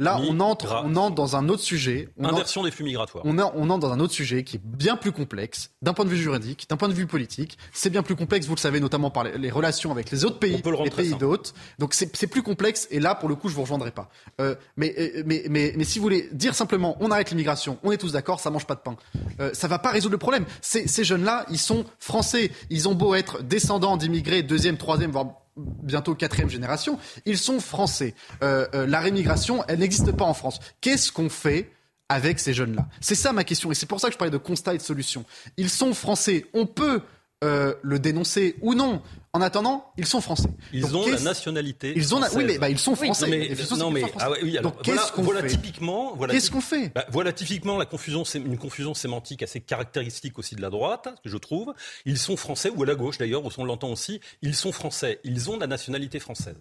Là, 0.00 0.20
on 0.20 0.40
entre, 0.40 0.82
on 0.84 0.96
entre 0.96 1.14
dans 1.14 1.36
un 1.36 1.48
autre 1.48 1.62
sujet. 1.62 2.08
On 2.18 2.24
Inversion 2.24 2.64
des 2.64 2.72
flux 2.72 2.84
migratoires. 2.84 3.24
On, 3.24 3.38
on, 3.38 3.70
entre 3.70 3.78
dans 3.78 3.92
un 3.92 4.00
autre 4.00 4.12
sujet 4.12 4.42
qui 4.42 4.56
est 4.56 4.60
bien 4.64 4.96
plus 4.96 5.12
complexe, 5.12 5.70
d'un 5.82 5.94
point 5.94 6.04
de 6.04 6.10
vue 6.10 6.16
juridique, 6.16 6.66
d'un 6.68 6.76
point 6.76 6.88
de 6.88 6.94
vue 6.94 7.06
politique. 7.06 7.58
C'est 7.72 7.90
bien 7.90 8.02
plus 8.02 8.16
complexe, 8.16 8.46
vous 8.46 8.56
le 8.56 8.60
savez, 8.60 8.80
notamment 8.80 9.10
par 9.10 9.22
les, 9.22 9.50
relations 9.52 9.92
avec 9.92 10.10
les 10.10 10.24
autres 10.24 10.40
pays, 10.40 10.60
les 10.82 10.90
pays 10.90 11.14
d'hôtes. 11.14 11.54
Donc 11.78 11.94
c'est 11.94 12.26
plus 12.26 12.42
complexe, 12.42 12.88
et 12.90 12.98
là, 12.98 13.14
pour 13.14 13.28
le 13.28 13.36
coup, 13.36 13.48
je 13.48 13.54
vous 13.54 13.62
rejoindrai 13.62 13.92
pas. 13.92 14.08
Euh, 14.40 14.56
mais, 14.76 14.94
euh, 14.98 15.22
mais, 15.26 15.44
mais, 15.48 15.72
mais, 15.76 15.84
si 15.84 16.00
vous 16.00 16.02
voulez 16.02 16.28
dire 16.32 16.56
simplement, 16.56 16.96
on 16.98 17.12
arrête 17.12 17.30
l'immigration, 17.30 17.78
on 17.84 17.92
est 17.92 17.96
tous 17.96 18.12
d'accord, 18.12 18.40
ça 18.40 18.50
mange 18.50 18.66
pas 18.66 18.74
de 18.74 18.80
pain. 18.80 18.96
Euh, 19.38 19.50
ça 19.52 19.68
va 19.68 19.78
pas 19.78 19.90
résoudre 19.90 20.12
le 20.12 20.18
problème. 20.18 20.44
Ces, 20.60 20.88
ces 20.88 21.04
jeunes-là, 21.04 21.46
ils 21.50 21.58
sont 21.58 21.84
français. 22.00 22.50
Ils 22.68 22.88
ont 22.88 22.94
beau 22.94 23.14
être 23.14 23.44
descendants 23.44 23.96
d'immigrés, 23.96 24.42
deuxième, 24.42 24.76
troisième, 24.76 25.12
voire 25.12 25.43
bientôt 25.56 26.14
quatrième 26.14 26.50
génération, 26.50 26.98
ils 27.26 27.38
sont 27.38 27.60
français. 27.60 28.14
Euh, 28.42 28.66
euh, 28.74 28.86
la 28.86 29.00
rémigration, 29.00 29.64
elle 29.68 29.80
n'existe 29.80 30.12
pas 30.12 30.24
en 30.24 30.34
France. 30.34 30.60
Qu'est-ce 30.80 31.12
qu'on 31.12 31.28
fait 31.28 31.70
avec 32.08 32.38
ces 32.38 32.54
jeunes-là? 32.54 32.86
C'est 33.00 33.14
ça 33.14 33.32
ma 33.32 33.44
question, 33.44 33.70
et 33.70 33.74
c'est 33.74 33.86
pour 33.86 34.00
ça 34.00 34.08
que 34.08 34.14
je 34.14 34.18
parlais 34.18 34.30
de 34.30 34.38
constat 34.38 34.74
et 34.74 34.78
de 34.78 34.82
solution. 34.82 35.24
Ils 35.56 35.70
sont 35.70 35.94
français. 35.94 36.46
On 36.54 36.66
peut 36.66 37.00
euh, 37.42 37.74
le 37.82 37.98
dénoncer 37.98 38.56
ou 38.62 38.74
non. 38.74 39.02
En 39.34 39.40
attendant, 39.40 39.92
ils 39.96 40.06
sont 40.06 40.20
français. 40.20 40.48
Ils 40.72 40.96
ont 40.96 41.08
la 41.08 41.18
nationalité. 41.18 41.92
Ils 41.96 42.14
ont 42.14 42.20
oui, 42.36 42.44
mais 42.44 42.56
bah, 42.56 42.70
ils 42.70 42.78
sont 42.78 42.94
français. 42.94 43.26
mais, 43.26 43.50
non, 43.76 43.90
mais 43.90 44.04
ah 44.20 44.30
oui, 44.40 44.56
alors, 44.56 44.70
Donc 44.70 44.82
qu'est-ce 44.82 45.10
qu'on 45.10 45.24
fait 45.24 45.48
typiquement, 45.48 46.14
voilà, 46.14 46.32
Qu'est-ce 46.32 46.52
qu'on 46.52 46.60
fait 46.60 46.92
bah, 46.94 47.04
Voilà 47.10 47.32
typiquement 47.32 47.76
la 47.76 47.84
confusion, 47.84 48.22
une 48.22 48.58
confusion 48.58 48.94
sémantique 48.94 49.42
assez 49.42 49.60
caractéristique 49.60 50.38
aussi 50.38 50.54
de 50.54 50.62
la 50.62 50.70
droite, 50.70 51.08
je 51.24 51.36
trouve. 51.36 51.74
Ils 52.04 52.18
sont 52.18 52.36
français 52.36 52.70
ou 52.70 52.84
à 52.84 52.86
la 52.86 52.94
gauche 52.94 53.18
d'ailleurs, 53.18 53.42
on 53.58 53.64
l'entend 53.64 53.90
aussi. 53.90 54.20
Ils 54.40 54.54
sont 54.54 54.70
français. 54.70 55.18
Ils 55.24 55.50
ont 55.50 55.58
la 55.58 55.66
nationalité 55.66 56.20
française. 56.20 56.56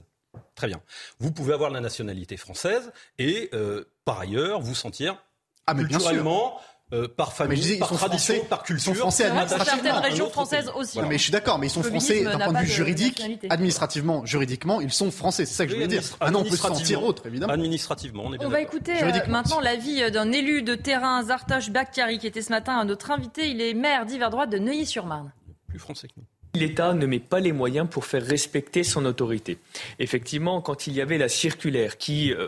Très 0.56 0.66
bien. 0.66 0.82
Vous 1.20 1.32
pouvez 1.32 1.54
avoir 1.54 1.70
la 1.70 1.80
nationalité 1.80 2.38
française 2.38 2.92
et 3.20 3.52
euh, 3.54 3.84
par 4.04 4.20
ailleurs 4.20 4.62
vous 4.62 4.74
sentir 4.74 5.24
ah, 5.68 5.76
mais 5.76 5.84
culturellement 5.84 6.60
euh, 6.94 7.08
par 7.08 7.34
famille, 7.34 7.78
par 7.80 7.92
tradition, 7.92 8.36
par 8.50 8.64
culture. 8.64 8.92
Ils 8.92 8.96
sont 8.96 9.02
français 9.02 9.26
administrativement. 9.26 9.84
Certaines 9.84 10.12
régions 10.12 10.30
françaises 10.30 10.72
aussi. 10.76 11.00
mais 11.02 11.18
je 11.18 11.24
suis 11.24 11.32
d'accord, 11.32 11.58
mais 11.58 11.68
ils 11.68 11.72
sont 11.72 11.82
français 11.84 12.24
d'un 12.24 12.38
point 12.38 12.54
de 12.54 12.66
vue 12.66 12.72
juridique, 12.72 13.22
administrativement, 13.50 14.26
juridiquement, 14.26 14.80
ils 14.80 14.94
sont 14.94 15.10
français. 15.10 15.46
C'est 15.46 15.56
ça 15.56 15.66
que 15.66 15.72
je 15.72 15.78
veux 15.78 15.88
dire. 15.88 16.04
Ah 16.20 16.30
non, 16.30 16.40
on 16.40 16.44
peut 16.44 16.52
se 16.52 16.58
sentir 16.58 17.04
autre, 17.04 17.26
évidemment. 17.26 17.54
Administrativement, 17.54 18.24
on 18.26 18.34
est 18.34 18.38
bien 18.38 18.48
On 18.48 18.52
va 18.52 18.62
écouter 18.62 19.04
euh, 19.04 19.12
maintenant 19.28 19.60
l'avis 19.60 20.12
d'un 20.12 20.32
élu 20.32 20.62
de 20.62 20.76
terrain, 20.76 21.24
Zartoche 21.24 21.72
Bakkari, 21.72 22.20
qui 22.20 22.28
était 22.28 22.42
ce 22.42 22.52
matin 22.52 22.78
à 22.78 22.86
notre 22.86 23.12
invité. 23.12 23.50
Il 23.50 23.62
est 23.62 23.74
maire 23.74 24.06
d'hiver 24.06 24.30
droite 24.30 24.50
de 24.52 24.60
Neuilly-sur-Marne. 24.60 25.32
Plus 25.68 25.80
français 25.80 26.08
que 26.08 26.14
nous. 26.18 26.24
L'État 26.56 26.94
ne 26.94 27.08
met 27.08 27.20
pas 27.20 27.40
les 27.40 27.52
moyens 27.52 27.88
pour 27.90 28.06
faire 28.06 28.24
respecter 28.24 28.84
son 28.84 29.06
autorité. 29.06 29.58
Effectivement, 29.98 30.62
quand 30.62 30.86
il 30.86 30.94
y 30.94 31.02
avait 31.02 31.18
la 31.18 31.28
circulaire 31.28 31.98
qui 31.98 32.32
euh, 32.32 32.48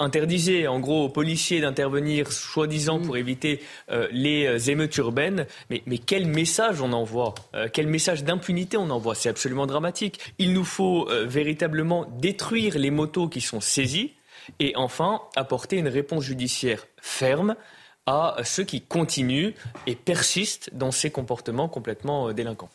interdisait 0.00 0.66
en 0.66 0.80
gros 0.80 1.04
aux 1.04 1.08
policiers 1.08 1.60
d'intervenir 1.60 2.32
soi-disant 2.32 3.00
pour 3.00 3.16
éviter 3.16 3.62
euh, 3.90 4.08
les 4.10 4.46
euh, 4.46 4.70
émeutes 4.70 4.96
urbaines. 4.96 5.46
Mais, 5.68 5.82
quel 5.98 6.26
message 6.26 6.80
on 6.80 6.92
envoie 6.92 7.34
euh, 7.54 7.68
Quel 7.72 7.86
message 7.86 8.24
d'impunité 8.24 8.76
on 8.76 8.90
envoie? 8.90 9.14
C'est 9.14 9.28
absolument 9.28 9.66
dramatique. 9.66 10.34
Il 10.38 10.52
nous 10.52 10.64
faut 10.64 11.08
véritablement 11.26 12.06
détruire 12.18 12.78
les 12.78 12.90
motos 12.90 13.28
qui 13.28 13.40
sont 13.40 13.60
saisies 13.60 14.14
et 14.58 14.72
enfin 14.74 15.22
apporter 15.36 15.76
une 15.76 15.88
réponse 15.88 16.24
judiciaire 16.24 16.86
ferme 17.00 17.54
à 18.06 18.36
ceux 18.44 18.64
qui 18.64 18.80
continuent 18.80 19.52
et 19.86 19.94
persistent 19.94 20.70
dans 20.72 20.90
ces 20.90 21.10
comportements 21.10 21.68
complètement 21.68 22.32
délinquants. 22.32 22.70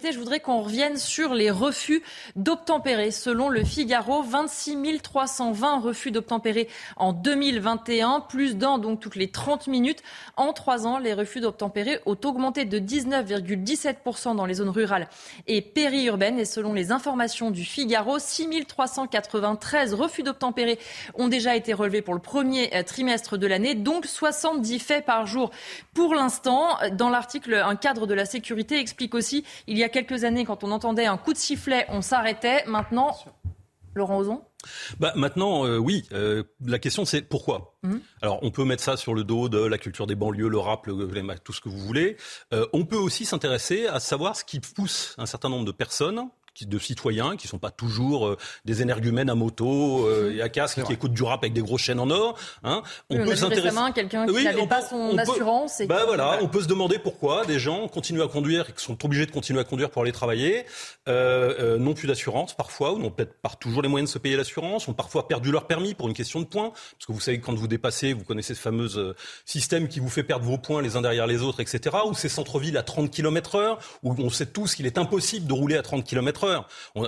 Je 0.00 0.18
voudrais 0.18 0.40
qu'on 0.40 0.62
revienne 0.62 0.96
sur 0.96 1.34
les 1.34 1.50
refus 1.50 2.02
d'obtempérer. 2.34 3.10
Selon 3.10 3.50
le 3.50 3.62
Figaro, 3.62 4.22
26 4.22 5.02
320 5.02 5.80
refus 5.80 6.10
d'obtempérer 6.10 6.66
en 6.96 7.12
2021, 7.12 8.20
plus 8.20 8.56
d'un 8.56 8.78
donc 8.78 9.00
toutes 9.00 9.16
les 9.16 9.30
30 9.30 9.66
minutes. 9.66 10.02
En 10.38 10.54
trois 10.54 10.86
ans, 10.86 10.96
les 10.96 11.12
refus 11.12 11.40
d'obtempérer 11.40 12.00
ont 12.06 12.16
augmenté 12.24 12.64
de 12.64 12.78
19,17% 12.78 14.34
dans 14.34 14.46
les 14.46 14.54
zones 14.54 14.70
rurales 14.70 15.08
et 15.46 15.60
périurbaines. 15.60 16.38
Et 16.38 16.46
selon 16.46 16.72
les 16.72 16.90
informations 16.90 17.50
du 17.50 17.64
Figaro, 17.64 18.18
6 18.18 18.64
393 18.66 19.92
refus 19.92 20.22
d'obtempérer 20.22 20.78
ont 21.16 21.28
déjà 21.28 21.54
été 21.54 21.74
relevés 21.74 22.00
pour 22.00 22.14
le 22.14 22.20
premier 22.20 22.74
euh, 22.74 22.82
trimestre 22.82 23.36
de 23.36 23.46
l'année, 23.46 23.74
donc 23.74 24.06
70 24.06 24.78
faits 24.78 25.04
par 25.04 25.26
jour 25.26 25.50
pour 25.92 26.14
l'instant. 26.14 26.78
Dans 26.92 27.10
l'article, 27.10 27.54
un 27.54 27.76
cadre 27.76 28.06
de 28.06 28.14
la 28.14 28.24
sécurité 28.24 28.78
explique 28.78 29.14
aussi 29.14 29.44
il 29.66 29.76
y 29.76 29.81
a 29.84 29.88
quelques 29.88 30.24
années, 30.24 30.44
quand 30.44 30.64
on 30.64 30.70
entendait 30.70 31.06
un 31.06 31.16
coup 31.16 31.32
de 31.32 31.38
sifflet, 31.38 31.86
on 31.88 32.02
s'arrêtait. 32.02 32.64
Maintenant, 32.66 33.16
Laurent 33.94 34.18
Ozon 34.18 34.42
bah, 35.00 35.12
maintenant, 35.16 35.66
euh, 35.66 35.76
oui. 35.76 36.04
Euh, 36.12 36.44
la 36.64 36.78
question, 36.78 37.04
c'est 37.04 37.22
pourquoi 37.22 37.76
mhm. 37.82 38.00
Alors, 38.20 38.38
on 38.42 38.50
peut 38.50 38.64
mettre 38.64 38.82
ça 38.82 38.96
sur 38.96 39.14
le 39.14 39.24
dos 39.24 39.48
de 39.48 39.58
la 39.58 39.78
culture 39.78 40.06
des 40.06 40.14
banlieues, 40.14 40.48
le 40.48 40.58
rap, 40.58 40.86
le, 40.86 41.08
tout 41.42 41.52
ce 41.52 41.60
que 41.60 41.68
vous 41.68 41.78
voulez. 41.78 42.16
Euh, 42.52 42.66
on 42.72 42.84
peut 42.84 42.96
aussi 42.96 43.24
s'intéresser 43.24 43.86
à 43.86 44.00
savoir 44.00 44.36
ce 44.36 44.44
qui 44.44 44.60
pousse 44.60 45.14
un 45.18 45.26
certain 45.26 45.48
nombre 45.48 45.64
de 45.64 45.72
personnes 45.72 46.28
de 46.60 46.78
citoyens 46.78 47.36
qui 47.36 47.48
sont 47.48 47.58
pas 47.58 47.70
toujours 47.70 48.26
euh, 48.26 48.36
des 48.64 48.82
énergumènes 48.82 49.30
à 49.30 49.34
moto 49.34 50.06
euh, 50.06 50.34
et 50.36 50.42
à 50.42 50.48
casque 50.48 50.82
qui 50.84 50.92
écoutent 50.92 51.14
du 51.14 51.22
rap 51.22 51.42
avec 51.42 51.52
des 51.52 51.62
grosses 51.62 51.82
chaînes 51.82 51.98
en 51.98 52.10
or. 52.10 52.38
Hein. 52.62 52.82
On 53.10 53.16
peut 53.16 53.34
s'intéresser. 53.34 53.76
quelqu'un 53.94 54.26
qui 54.26 54.44
n'avait 54.44 54.66
pas 54.66 54.82
son 54.82 55.16
assurance. 55.16 55.80
et 55.80 55.86
bah 55.86 56.02
voilà, 56.06 56.38
on 56.42 56.48
peut 56.48 56.62
se 56.62 56.68
demander 56.68 56.98
pourquoi 56.98 57.46
des 57.46 57.58
gens 57.58 57.88
continuent 57.88 58.22
à 58.22 58.28
conduire 58.28 58.68
et 58.68 58.72
qui 58.72 58.84
sont 58.84 59.02
obligés 59.04 59.26
de 59.26 59.30
continuer 59.30 59.60
à 59.60 59.64
conduire 59.64 59.90
pour 59.90 60.02
aller 60.02 60.12
travailler, 60.12 60.64
euh, 61.08 61.54
euh 61.58 61.78
n'ont 61.78 61.94
plus 61.94 62.06
d'assurance 62.06 62.54
parfois 62.54 62.92
ou 62.92 62.98
n'ont 62.98 63.10
peut-être 63.10 63.34
pas 63.40 63.50
toujours 63.58 63.82
les 63.82 63.88
moyens 63.88 64.10
de 64.10 64.12
se 64.12 64.18
payer 64.18 64.36
l'assurance, 64.36 64.88
ont 64.88 64.94
parfois 64.94 65.26
perdu 65.26 65.50
leur 65.50 65.66
permis 65.66 65.94
pour 65.94 66.08
une 66.08 66.14
question 66.14 66.40
de 66.40 66.44
points, 66.44 66.70
parce 66.70 67.06
que 67.06 67.12
vous 67.12 67.20
savez 67.20 67.40
quand 67.40 67.54
vous 67.54 67.66
dépassez, 67.66 68.12
vous 68.12 68.24
connaissez 68.24 68.54
ce 68.54 68.60
fameux 68.60 68.88
système 69.46 69.88
qui 69.88 70.00
vous 70.00 70.10
fait 70.10 70.22
perdre 70.22 70.44
vos 70.44 70.58
points 70.58 70.82
les 70.82 70.96
uns 70.96 71.02
derrière 71.02 71.26
les 71.26 71.42
autres, 71.42 71.60
etc. 71.60 71.96
Ou 72.06 72.14
ces 72.14 72.28
centres-villes 72.28 72.76
à 72.76 72.82
30 72.82 73.10
km/h 73.10 73.78
où 74.02 74.14
on 74.18 74.30
sait 74.30 74.46
tous 74.46 74.74
qu'il 74.74 74.86
est 74.86 74.98
impossible 74.98 75.46
de 75.46 75.52
rouler 75.52 75.76
à 75.76 75.82
30 75.82 76.04
km 76.04 76.41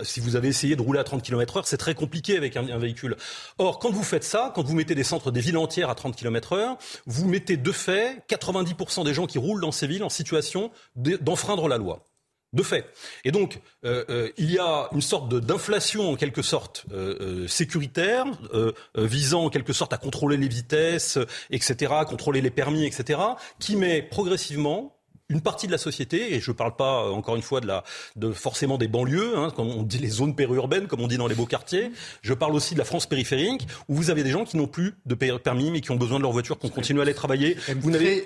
si 0.03 0.21
vous 0.21 0.37
avez 0.37 0.49
essayé 0.49 0.77
de 0.77 0.83
rouler 0.83 1.01
à 1.01 1.05
30 1.05 1.23
km 1.23 1.59
heure, 1.59 1.67
c'est 1.67 1.77
très 1.77 1.95
compliqué 1.95 2.37
avec 2.37 2.57
un, 2.57 2.79
véhicule. 2.79 3.17
Or, 3.59 3.79
quand 3.79 3.91
vous 3.91 4.03
faites 4.03 4.25
ça, 4.25 4.53
quand 4.55 4.63
vous 4.63 4.75
mettez 4.75 4.95
des 4.95 5.05
centres 5.05 5.31
des 5.31 5.41
villes 5.41 5.59
entières 5.59 5.91
à 5.91 5.95
30 5.95 6.17
km 6.17 6.55
heure, 6.55 6.79
vous 7.07 7.29
mettez 7.29 7.57
de 7.57 7.73
fait 7.73 8.23
90% 8.29 9.05
des 9.05 9.15
gens 9.15 9.27
qui 9.27 9.39
roulent 9.39 9.61
dans 9.61 9.73
ces 9.73 9.87
villes 9.87 10.05
en 10.05 10.09
situation 10.09 10.71
d'enfreindre 10.97 11.69
la 11.69 11.79
loi 11.79 12.05
de 12.55 12.63
fait. 12.63 12.87
Et 13.25 13.33
donc, 13.33 13.61
euh, 13.85 14.05
euh, 14.09 14.31
il 14.39 14.51
y 14.51 14.59
a 14.59 14.89
une 14.93 15.03
sorte 15.03 15.35
d'inflation 15.35 16.11
en 16.11 16.17
quelque 16.17 16.43
sorte 16.43 16.87
euh, 16.93 17.47
sécuritaire, 17.49 18.27
visant 18.95 19.45
en 19.45 19.51
quelque 19.51 19.73
sorte 19.73 19.93
à 19.93 19.99
contrôler 19.99 20.37
les 20.37 20.49
vitesses, 20.49 21.19
etc., 21.51 21.93
contrôler 22.09 22.41
les 22.41 22.51
permis, 22.51 22.87
etc., 22.87 23.19
qui 23.59 23.77
met 23.77 24.03
progressivement 24.03 24.94
une 25.31 25.41
partie 25.41 25.67
de 25.67 25.73
la 25.73 25.79
société, 25.79 26.35
et 26.35 26.41
je 26.41 26.51
ne 26.51 26.57
parle 26.57 26.77
pas 26.77 27.05
euh, 27.05 27.11
encore 27.11 27.35
une 27.35 27.43
fois 27.43 27.61
de, 27.61 27.67
la, 27.67 27.83
de 28.17 28.31
forcément 28.33 28.77
des 28.77 28.89
banlieues, 28.89 29.37
hein, 29.37 29.51
comme 29.57 29.69
on 29.69 29.83
dit 29.83 29.99
les 29.99 30.09
zones 30.09 30.35
périurbaines, 30.35 30.87
comme 30.87 31.01
on 31.01 31.07
dit 31.07 31.17
dans 31.17 31.27
les 31.27 31.35
beaux 31.35 31.47
quartiers, 31.47 31.93
je 32.21 32.35
parle 32.35 32.55
aussi 32.55 32.75
de 32.75 32.79
la 32.79 32.85
France 32.85 33.07
périphérique, 33.07 33.67
où 33.89 33.95
vous 33.95 34.11
avez 34.11 34.23
des 34.23 34.31
gens 34.31 34.45
qui 34.45 34.59
n'ont 34.59 34.67
plus 34.67 34.95
de 35.07 35.15
permis, 35.15 35.71
mais 35.71 35.81
qui 35.81 35.91
ont 35.91 35.97
besoin 35.97 36.19
de 36.19 36.23
leur 36.23 36.33
voiture 36.33 36.59
pour 36.59 36.71
continuer 36.73 37.01
à 37.01 37.05
aller 37.05 37.15
travailler. 37.15 37.57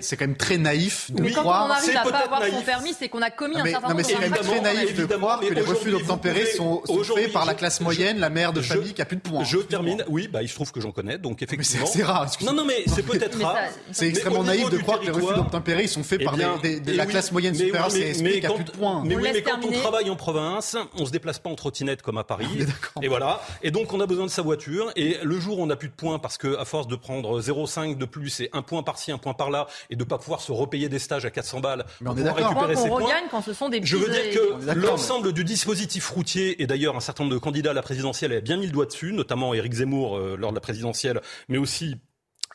C'est 0.00 0.16
quand 0.16 0.26
même 0.26 0.36
très 0.36 0.58
naïf 0.58 1.10
de 1.12 1.22
mais 1.22 1.30
croire... 1.30 1.68
quand 1.68 1.74
on 1.74 1.76
arrive 1.76 1.96
à 1.96 2.10
pas 2.10 2.18
avoir 2.24 2.44
son 2.44 2.62
permis, 2.62 2.94
c'est 2.98 3.08
qu'on 3.08 3.22
a 3.22 3.30
commis 3.30 3.60
un 3.60 3.64
certain 3.64 3.88
nombre 3.88 4.00
de... 4.00 4.04
C'est 4.04 4.30
très 4.30 4.60
naïf 4.60 4.96
de 4.96 5.04
croire 5.06 5.40
que 5.40 5.54
les 5.54 5.60
refus 5.60 5.90
d'obtempérer 5.92 6.46
sont, 6.46 6.82
sont 6.84 7.04
faits 7.04 7.32
par 7.32 7.44
la 7.44 7.54
classe 7.54 7.80
moyenne, 7.80 8.18
la 8.18 8.30
mère 8.30 8.52
de 8.52 8.60
famille 8.60 8.92
qui 8.92 9.02
a 9.02 9.04
plus 9.04 9.18
de 9.18 9.22
points. 9.22 9.44
Je 9.44 9.58
termine, 9.58 10.04
oui, 10.08 10.26
bah, 10.26 10.42
il 10.42 10.48
se 10.48 10.54
trouve 10.54 10.72
que 10.72 10.80
j'en 10.80 10.90
connais, 10.90 11.18
donc 11.18 11.42
effectivement... 11.42 11.86
C'est 11.86 12.02
rare. 12.02 12.28
Non, 12.42 12.52
non, 12.52 12.64
mais 12.64 12.82
c'est 12.86 13.04
peut-être 13.04 13.40
rare. 13.40 13.56
C'est 13.92 14.08
extrêmement 14.08 14.42
naïf 14.42 14.68
de 14.68 14.78
croire 14.78 14.98
que 14.98 15.06
les 15.06 15.12
refus 15.12 15.34
d'obtempérer 15.34 15.86
sont 15.86 16.02
faits 16.02 16.24
par 16.24 16.36
des 16.36 16.87
la 16.94 17.06
classe 17.06 17.32
moyenne 17.32 17.54
supérieure, 17.54 17.90
c'est 17.90 18.12
qui 18.12 18.46
a 18.46 18.50
plus 18.50 18.64
de 18.64 18.70
points. 18.70 19.02
Mais, 19.04 19.14
On 19.14 19.18
oui, 19.18 19.30
mais 19.32 19.42
quand 19.42 19.60
on 19.64 19.72
travaille 19.72 20.10
en 20.10 20.16
province, 20.16 20.76
on 20.94 21.06
se 21.06 21.10
déplace 21.10 21.38
pas 21.38 21.50
en 21.50 21.54
trottinette 21.54 22.02
comme 22.02 22.18
à 22.18 22.24
Paris. 22.24 22.46
On 22.50 22.60
est 22.60 22.64
d'accord. 22.64 23.02
Et 23.02 23.08
voilà. 23.08 23.40
Et 23.62 23.70
donc 23.70 23.92
on 23.92 24.00
a 24.00 24.06
besoin 24.06 24.26
de 24.26 24.30
sa 24.30 24.42
voiture. 24.42 24.90
Et 24.96 25.18
le 25.22 25.38
jour 25.40 25.58
où 25.58 25.62
on 25.62 25.66
n'a 25.66 25.76
plus 25.76 25.88
de 25.88 25.94
points, 25.94 26.18
parce 26.18 26.38
que 26.38 26.56
à 26.58 26.64
force 26.64 26.86
de 26.86 26.96
prendre 26.96 27.40
0,5 27.40 27.96
de 27.96 28.04
plus 28.04 28.40
et 28.40 28.50
un 28.52 28.62
point 28.62 28.82
par-ci, 28.82 29.12
un 29.12 29.18
point 29.18 29.34
par-là, 29.34 29.66
et 29.90 29.96
de 29.96 30.04
pas 30.04 30.18
pouvoir 30.18 30.40
se 30.40 30.52
repayer 30.52 30.88
des 30.88 30.98
stages 30.98 31.24
à 31.24 31.30
400 31.30 31.60
balles 31.60 31.84
Mais 32.00 32.10
on 32.10 32.16
est 32.16 32.30
récupérer 32.30 32.74
qu'on 32.74 32.82
ses 32.82 32.88
points. 32.88 33.04
regagne 33.04 33.24
quand 33.30 33.42
ce 33.42 33.52
sont 33.52 33.68
des 33.68 33.80
Je 33.82 33.96
veux 33.96 34.08
dire 34.08 34.42
On 34.52 34.58
que 34.58 34.72
l'ensemble 34.78 35.32
du 35.32 35.44
dispositif 35.44 36.08
routier, 36.08 36.62
et 36.62 36.66
d'ailleurs 36.66 36.96
un 36.96 37.00
certain 37.00 37.24
nombre 37.24 37.34
de 37.34 37.40
candidats 37.40 37.70
à 37.70 37.74
la 37.74 37.82
présidentielle 37.82 38.32
avaient 38.32 38.40
bien 38.40 38.56
mis 38.56 38.66
le 38.66 38.72
doigt 38.72 38.86
dessus, 38.86 39.12
notamment 39.12 39.54
Éric 39.54 39.74
Zemmour 39.74 40.16
euh, 40.16 40.36
lors 40.36 40.50
de 40.50 40.56
la 40.56 40.60
présidentielle, 40.60 41.20
mais 41.48 41.58
aussi 41.58 41.96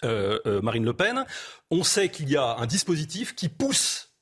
euh, 0.04 0.40
euh, 0.46 0.62
Marine 0.62 0.86
Le 0.86 0.94
Pen, 0.94 1.26
on 1.72 1.84
sait 1.84 2.10
qu'il 2.10 2.30
y 2.30 2.36
a 2.36 2.58
un 2.58 2.66
dispositif 2.66 3.36
qui 3.36 3.48
pousse 3.48 4.13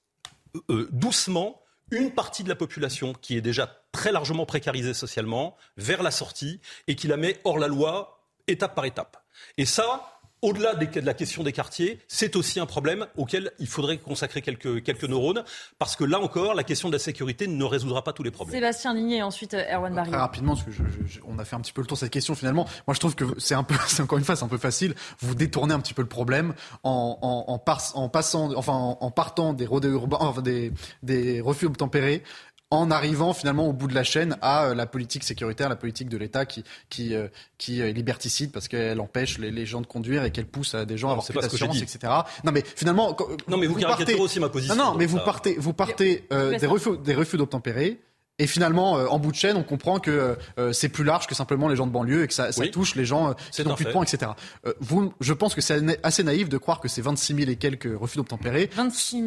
euh, 0.70 0.88
doucement 0.92 1.62
une 1.92 2.12
partie 2.12 2.44
de 2.44 2.50
la 2.50 2.56
population 2.56 3.14
qui 3.14 3.36
est 3.36 3.42
déjà 3.42 3.84
très 3.92 4.12
largement 4.12 4.46
précarisée 4.46 4.94
socialement 4.94 5.58
vers 5.78 6.04
la 6.04 6.12
sortie 6.12 6.62
et 6.88 6.96
qui 6.96 7.08
la 7.08 7.18
met 7.18 7.40
hors 7.44 7.60
la 7.60 7.68
loi 7.68 8.26
étape 8.48 8.76
par 8.76 8.86
étape. 8.86 9.24
Et 9.58 9.66
ça, 9.66 10.21
au-delà 10.42 10.76
des- 10.76 10.88
de 10.88 11.06
la 11.06 11.14
question 11.14 11.44
des 11.44 11.52
quartiers, 11.52 12.00
c'est 12.08 12.36
aussi 12.36 12.60
un 12.60 12.66
problème 12.66 13.06
auquel 13.18 13.52
il 13.60 13.68
faudrait 13.68 13.98
consacrer 13.98 14.42
quelques, 14.42 14.84
quelques 14.84 15.04
neurones, 15.04 15.44
parce 15.80 15.96
que 15.96 16.04
là 16.04 16.20
encore, 16.20 16.54
la 16.56 16.64
question 16.64 16.88
de 16.90 16.94
la 16.94 17.00
sécurité 17.00 17.48
ne 17.48 17.64
résoudra 17.64 18.04
pas 18.04 18.14
tous 18.14 18.24
les 18.24 18.32
problèmes. 18.32 18.56
Sébastien 18.56 18.94
Ligné 18.94 19.18
et 19.18 19.24
ensuite 19.24 19.54
euh, 19.54 19.64
Erwan 19.72 19.92
Très 19.94 20.02
Barrier. 20.02 20.16
rapidement, 20.16 20.54
parce 20.56 20.66
que 20.66 20.72
je- 20.72 20.84
je- 20.84 21.08
je- 21.16 21.20
on 21.28 21.38
a 21.40 21.46
fait 21.46 21.56
un 21.56 21.60
petit 21.62 21.74
peu 21.74 21.82
le 21.82 21.88
tour 21.88 21.96
de 21.96 22.00
cette 22.00 22.12
question 22.12 22.34
finalement. 22.36 22.66
Moi, 22.88 22.94
je 22.94 23.00
trouve 23.00 23.16
que 23.16 23.26
c'est 23.38 23.56
un 23.56 23.64
peu, 23.64 23.76
c'est 23.88 24.02
encore 24.02 24.18
une 24.18 24.24
fois, 24.26 24.36
c'est 24.36 24.46
un 24.46 24.48
peu 24.48 24.58
facile. 24.58 24.96
Vous 25.20 25.36
détournez 25.36 25.74
un 25.74 25.80
petit 25.80 25.94
peu 25.94 26.02
le 26.02 26.08
problème 26.08 26.54
en, 26.84 27.18
en, 27.22 27.52
en, 27.54 27.60
par- 27.60 27.92
en 27.96 28.10
passant, 28.10 28.52
enfin, 28.56 28.74
en, 28.74 28.98
en 29.00 29.12
partant 29.12 29.54
des 29.54 29.66
urbains, 29.66 30.18
enfin, 30.22 30.42
des, 30.42 30.72
des 31.04 31.40
refus 31.42 31.66
obtempérés. 31.68 32.24
En 32.72 32.90
arrivant 32.90 33.34
finalement 33.34 33.68
au 33.68 33.74
bout 33.74 33.88
de 33.88 33.94
la 33.94 34.04
chaîne 34.04 34.38
à 34.42 34.68
euh, 34.68 34.74
la 34.76 34.86
politique 34.86 35.24
sécuritaire, 35.26 35.68
la 35.68 35.76
politique 35.76 36.08
de 36.08 36.18
l'État 36.18 36.46
qui, 36.46 36.64
qui, 36.90 37.14
euh, 37.14 37.28
qui 37.58 37.82
est 37.82 37.92
liberticide 37.92 38.52
parce 38.54 38.68
qu'elle 38.70 39.00
empêche 39.02 39.38
les, 39.40 39.52
les 39.52 39.66
gens 39.66 39.82
de 39.82 39.86
conduire 39.88 40.24
et 40.24 40.32
qu'elle 40.32 40.46
pousse 40.48 40.74
à 40.74 40.86
des 40.86 40.98
gens 40.98 41.10
à 41.10 41.12
avoir 41.12 41.26
c'est 41.28 41.34
plus 41.34 41.42
pas 41.42 41.48
ce 41.48 41.52
que 41.52 41.58
j'ai 41.58 41.68
d'assurance, 41.68 41.90
dit. 41.92 41.98
etc. 41.98 42.14
Non 42.46 42.52
mais 42.54 42.64
finalement, 42.76 43.14
quand- 43.14 43.28
Non, 43.50 43.58
mais 43.58 43.68
vous, 43.68 43.76
caricaturez 43.76 44.14
partez- 44.14 44.24
aussi 44.24 44.40
ma 44.40 44.48
position. 44.50 44.76
non, 44.76 44.94
non, 44.94 44.96
mais 44.98 45.06
vous 45.06 45.18
ça- 45.18 45.24
partez, 45.26 45.56
vous 45.60 45.74
partez 45.74 46.26
euh, 46.32 46.58
des 46.58 46.66
refus, 46.66 46.98
des 47.04 47.14
refus 47.14 47.36
d'obtempérer. 47.38 48.00
Et 48.42 48.48
finalement, 48.48 48.98
euh, 48.98 49.06
en 49.08 49.20
bout 49.20 49.32
de 49.32 49.36
chaîne, 49.38 49.56
on 49.56 49.64
comprend 49.64 50.00
que 50.00 50.36
euh, 50.58 50.74
c'est 50.74 50.90
plus 50.90 51.04
large 51.04 51.28
que 51.28 51.36
simplement 51.36 51.68
les 51.68 51.76
gens 51.76 51.86
de 51.86 51.92
banlieue 51.92 52.24
et 52.24 52.28
que 52.28 52.34
ça, 52.34 52.52
ça 52.52 52.62
Oui. 52.62 52.72
touche 52.72 52.96
les 52.96 53.06
gens 53.06 53.30
euh, 53.30 53.34
qui 53.34 53.44
C'est 53.52 53.64
n'ont 53.68 53.76
plus 53.76 53.86
de 53.86 53.92
points, 53.92 54.04
etc. 54.04 54.32
Euh, 54.66 54.74
vous, 54.80 55.14
je 55.20 55.34
pense 55.34 55.54
que 55.54 55.62
c'est 55.62 56.00
assez 56.04 56.24
naïf 56.24 56.50
de 56.50 56.58
croire 56.58 56.80
que 56.80 56.88
ces 56.88 57.02
26 57.02 57.36
000 57.36 57.50
et 57.52 57.56
quelques 57.56 57.88
refus 58.00 58.18
d'obtempérer, 58.18 58.70
26 58.76 59.22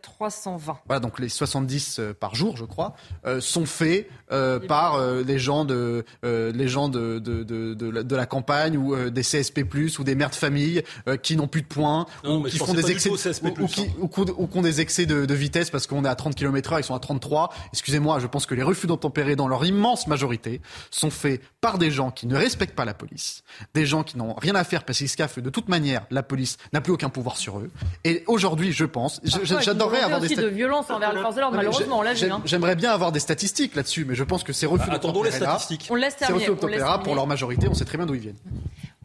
320. 0.00 0.78
voilà, 0.86 1.00
donc 1.00 1.18
les 1.18 1.28
70 1.28 1.98
euh, 1.98 2.14
par 2.14 2.34
jour, 2.34 2.56
je 2.56 2.64
crois, 2.64 2.94
euh, 3.26 3.40
sont 3.40 3.66
faits 3.66 4.08
euh, 4.32 4.58
par 4.60 4.94
euh, 4.94 5.22
les 5.26 5.38
gens 5.38 5.64
de 5.64 6.04
euh, 6.24 6.52
les 6.52 6.68
gens 6.68 6.88
de 6.88 7.18
de, 7.18 7.42
de, 7.42 7.74
de 7.74 7.90
la, 7.90 8.02
de 8.04 8.16
la 8.16 8.26
campagne 8.26 8.76
ou 8.76 8.94
euh, 8.94 9.10
des 9.10 9.22
CSP+ 9.22 9.64
ou 9.98 10.04
des 10.04 10.14
mères 10.14 10.30
de 10.30 10.34
famille 10.36 10.82
euh, 11.08 11.16
qui 11.16 11.36
n'ont 11.36 11.48
plus 11.48 11.62
de 11.62 11.66
points 11.66 12.06
Non, 12.24 12.38
ou 12.40 12.42
qui 12.44 12.58
font 12.58 12.72
des 12.74 12.90
excès 12.90 13.10
ou, 13.10 13.14
ou 13.14 13.66
qui, 13.66 13.86
ou 13.98 14.08
qui- 14.08 14.30
ou 14.36 14.46
qui 14.46 14.58
ont 14.58 14.62
des 14.62 14.80
excès 14.80 15.06
de, 15.06 15.26
de 15.26 15.34
vitesse 15.34 15.70
parce 15.70 15.86
qu'on 15.86 16.04
est 16.04 16.08
à 16.08 16.14
30 16.14 16.34
km/h, 16.36 16.78
ils 16.80 16.84
sont 16.84 16.94
à 16.94 17.00
33. 17.00 17.52
Excusez-moi, 17.72 18.18
je 18.20 18.26
pense 18.26 18.46
que 18.46 18.54
les 18.60 18.64
refus 18.64 18.86
d'obtempérer 18.86 19.36
dans 19.36 19.48
leur 19.48 19.64
immense 19.64 20.06
majorité 20.06 20.60
sont 20.90 21.08
faits 21.10 21.40
par 21.62 21.78
des 21.78 21.90
gens 21.90 22.10
qui 22.10 22.26
ne 22.26 22.36
respectent 22.36 22.74
pas 22.74 22.84
la 22.84 22.92
police, 22.92 23.42
des 23.72 23.86
gens 23.86 24.02
qui 24.02 24.18
n'ont 24.18 24.34
rien 24.34 24.54
à 24.54 24.64
faire 24.64 24.84
parce 24.84 24.98
qu'ils 24.98 25.08
savent 25.08 25.32
que 25.32 25.40
de 25.40 25.48
toute 25.48 25.70
manière 25.70 26.02
la 26.10 26.22
police 26.22 26.58
n'a 26.74 26.82
plus 26.82 26.92
aucun 26.92 27.08
pouvoir 27.08 27.38
sur 27.38 27.58
eux. 27.58 27.70
Et 28.04 28.22
aujourd'hui, 28.26 28.72
je 28.72 28.84
pense, 28.84 29.18
j'adorerais 29.24 30.00
avoir 30.02 30.20
des 30.20 30.26
aussi 30.26 30.34
statistiques. 30.34 30.44
de 30.44 30.48
violence 30.54 30.90
envers 30.90 31.14
les 31.14 31.22
forces 31.22 31.36
de 31.36 31.40
l'ordre, 31.40 31.56
malheureusement, 31.56 32.00
on 32.00 32.02
l'a 32.02 32.12
vu. 32.12 32.30
hein. 32.30 32.42
J'aimerais 32.44 32.76
bien 32.76 32.90
avoir 32.92 33.12
des 33.12 33.20
statistiques 33.20 33.74
là-dessus, 33.74 34.04
mais 34.04 34.14
je 34.14 34.24
pense 34.24 34.44
que 34.44 34.52
ces 34.52 34.66
refus 34.66 34.90
Bah, 34.90 35.00
statistiques. 35.32 35.88
On 35.90 35.94
laisse 35.94 36.12
ces 36.18 36.26
terminer. 36.26 36.48
refus 36.48 36.50
on 36.62 36.66
laisse 36.66 36.80
d'obtempérer, 36.80 37.02
pour 37.02 37.14
leur 37.14 37.26
majorité, 37.26 37.66
on 37.66 37.74
sait 37.74 37.86
très 37.86 37.96
bien 37.96 38.04
d'où 38.04 38.14
ils 38.14 38.20
viennent. 38.20 38.36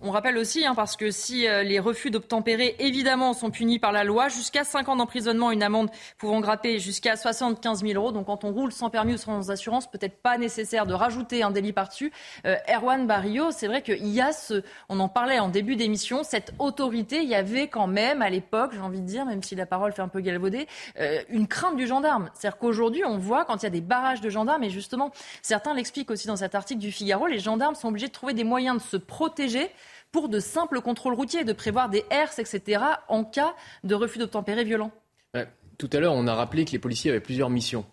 On 0.08 0.12
rappelle 0.12 0.38
aussi, 0.38 0.64
hein, 0.68 0.76
parce 0.76 0.96
que 0.98 1.10
si 1.10 1.48
euh, 1.48 1.64
les 1.64 1.80
refus 1.80 2.12
d'obtempérer, 2.12 2.76
évidemment, 2.78 3.34
sont 3.34 3.50
punis 3.50 3.80
par 3.80 3.92
la 3.92 4.04
loi, 4.04 4.28
jusqu'à 4.28 4.64
5 4.64 4.88
ans 4.88 4.96
d'emprisonnement, 4.96 5.50
une 5.50 5.64
amende 5.64 5.90
pouvant 6.20 6.42
grapper 6.42 6.78
jusqu'à 6.78 7.16
75 7.16 7.82
000 7.82 7.94
euros. 7.96 8.12
Donc 8.12 8.28
quand 8.28 8.44
on 8.44 8.52
roule 8.52 8.72
sans 8.72 8.92
permis 8.92 9.16
ou 9.16 9.18
sans 9.18 9.50
assurance, 9.50 9.90
peut-être 9.90 10.22
pas 10.22 10.38
nécessaire 10.38 10.86
de 10.86 10.94
rajouter 10.94 11.42
un 11.42 11.50
délit 11.50 11.74
par-dessus. 11.74 12.12
Euh, 12.46 12.56
Erwan 12.72 13.08
Barrio, 13.08 13.50
c'est 13.50 13.66
vrai 13.66 13.82
qu'il 13.82 14.06
y 14.06 14.22
a 14.22 14.32
ce, 14.32 14.62
on 14.90 15.00
en 15.00 15.10
parlait 15.10 15.40
en 15.40 15.50
début 15.50 15.76
d'émission, 15.76 16.22
cette 16.22 16.54
autorité, 16.60 17.24
il 17.24 17.30
y 17.30 17.34
avait 17.34 17.68
quand 17.68 17.88
même 17.88 18.22
à 18.22 18.30
l'époque, 18.30 18.74
j'ai 18.74 18.82
envie 18.82 19.02
de 19.02 19.08
dire, 19.08 19.26
même 19.26 19.42
si 19.42 19.56
la 19.56 19.66
parole 19.66 19.92
fait 19.92 20.04
un 20.04 20.08
peu 20.08 20.20
galvauder, 20.20 20.68
euh, 21.00 21.24
une 21.30 21.48
crainte 21.48 21.78
du 21.78 21.88
gendarme. 21.88 22.30
C'est-à-dire 22.36 22.60
qu'aujourd'hui, 22.60 23.04
on 23.06 23.18
voit 23.18 23.44
quand 23.44 23.56
il 23.56 23.64
y 23.64 23.66
a 23.66 23.72
des 23.72 23.82
barrages 23.82 24.22
de 24.22 24.30
gendarmes, 24.30 24.64
et 24.64 24.70
justement, 24.70 25.10
certains 25.42 25.74
l'expliquent 25.74 26.12
aussi 26.12 26.28
dans 26.28 26.36
cet 26.36 26.54
article 26.54 26.80
du 26.80 26.92
Figaro, 26.92 27.26
les 27.26 27.40
gendarmes 27.40 27.74
sont 27.74 27.88
obligés 27.88 28.08
de 28.10 28.14
trouver 28.14 28.36
des 28.36 28.44
moyens 28.44 28.78
de 28.78 28.88
se 28.88 28.98
protéger 28.98 29.72
pour 30.12 30.30
de 30.30 30.40
simples 30.40 30.82
contrôles 30.82 31.14
routiers, 31.14 31.44
de 31.44 31.54
prévoir 31.54 31.90
des 31.90 32.06
herses, 32.10 32.40
etc., 32.40 32.82
en 33.10 33.24
cas 33.24 33.56
de 33.84 33.96
refus 33.96 34.20
d'obtempérer 34.20 34.64
violent. 34.64 34.92
Ouais. 35.34 35.48
Tout 35.78 35.90
à 35.92 36.00
l'heure, 36.00 36.14
on 36.14 36.28
a 36.28 36.34
rappelé 36.34 36.66
que 36.66 36.72
les 36.72 36.80
policiers 36.80 37.12
avaient 37.12 37.20
plusieurs 37.20 37.50
missions, 37.50 37.86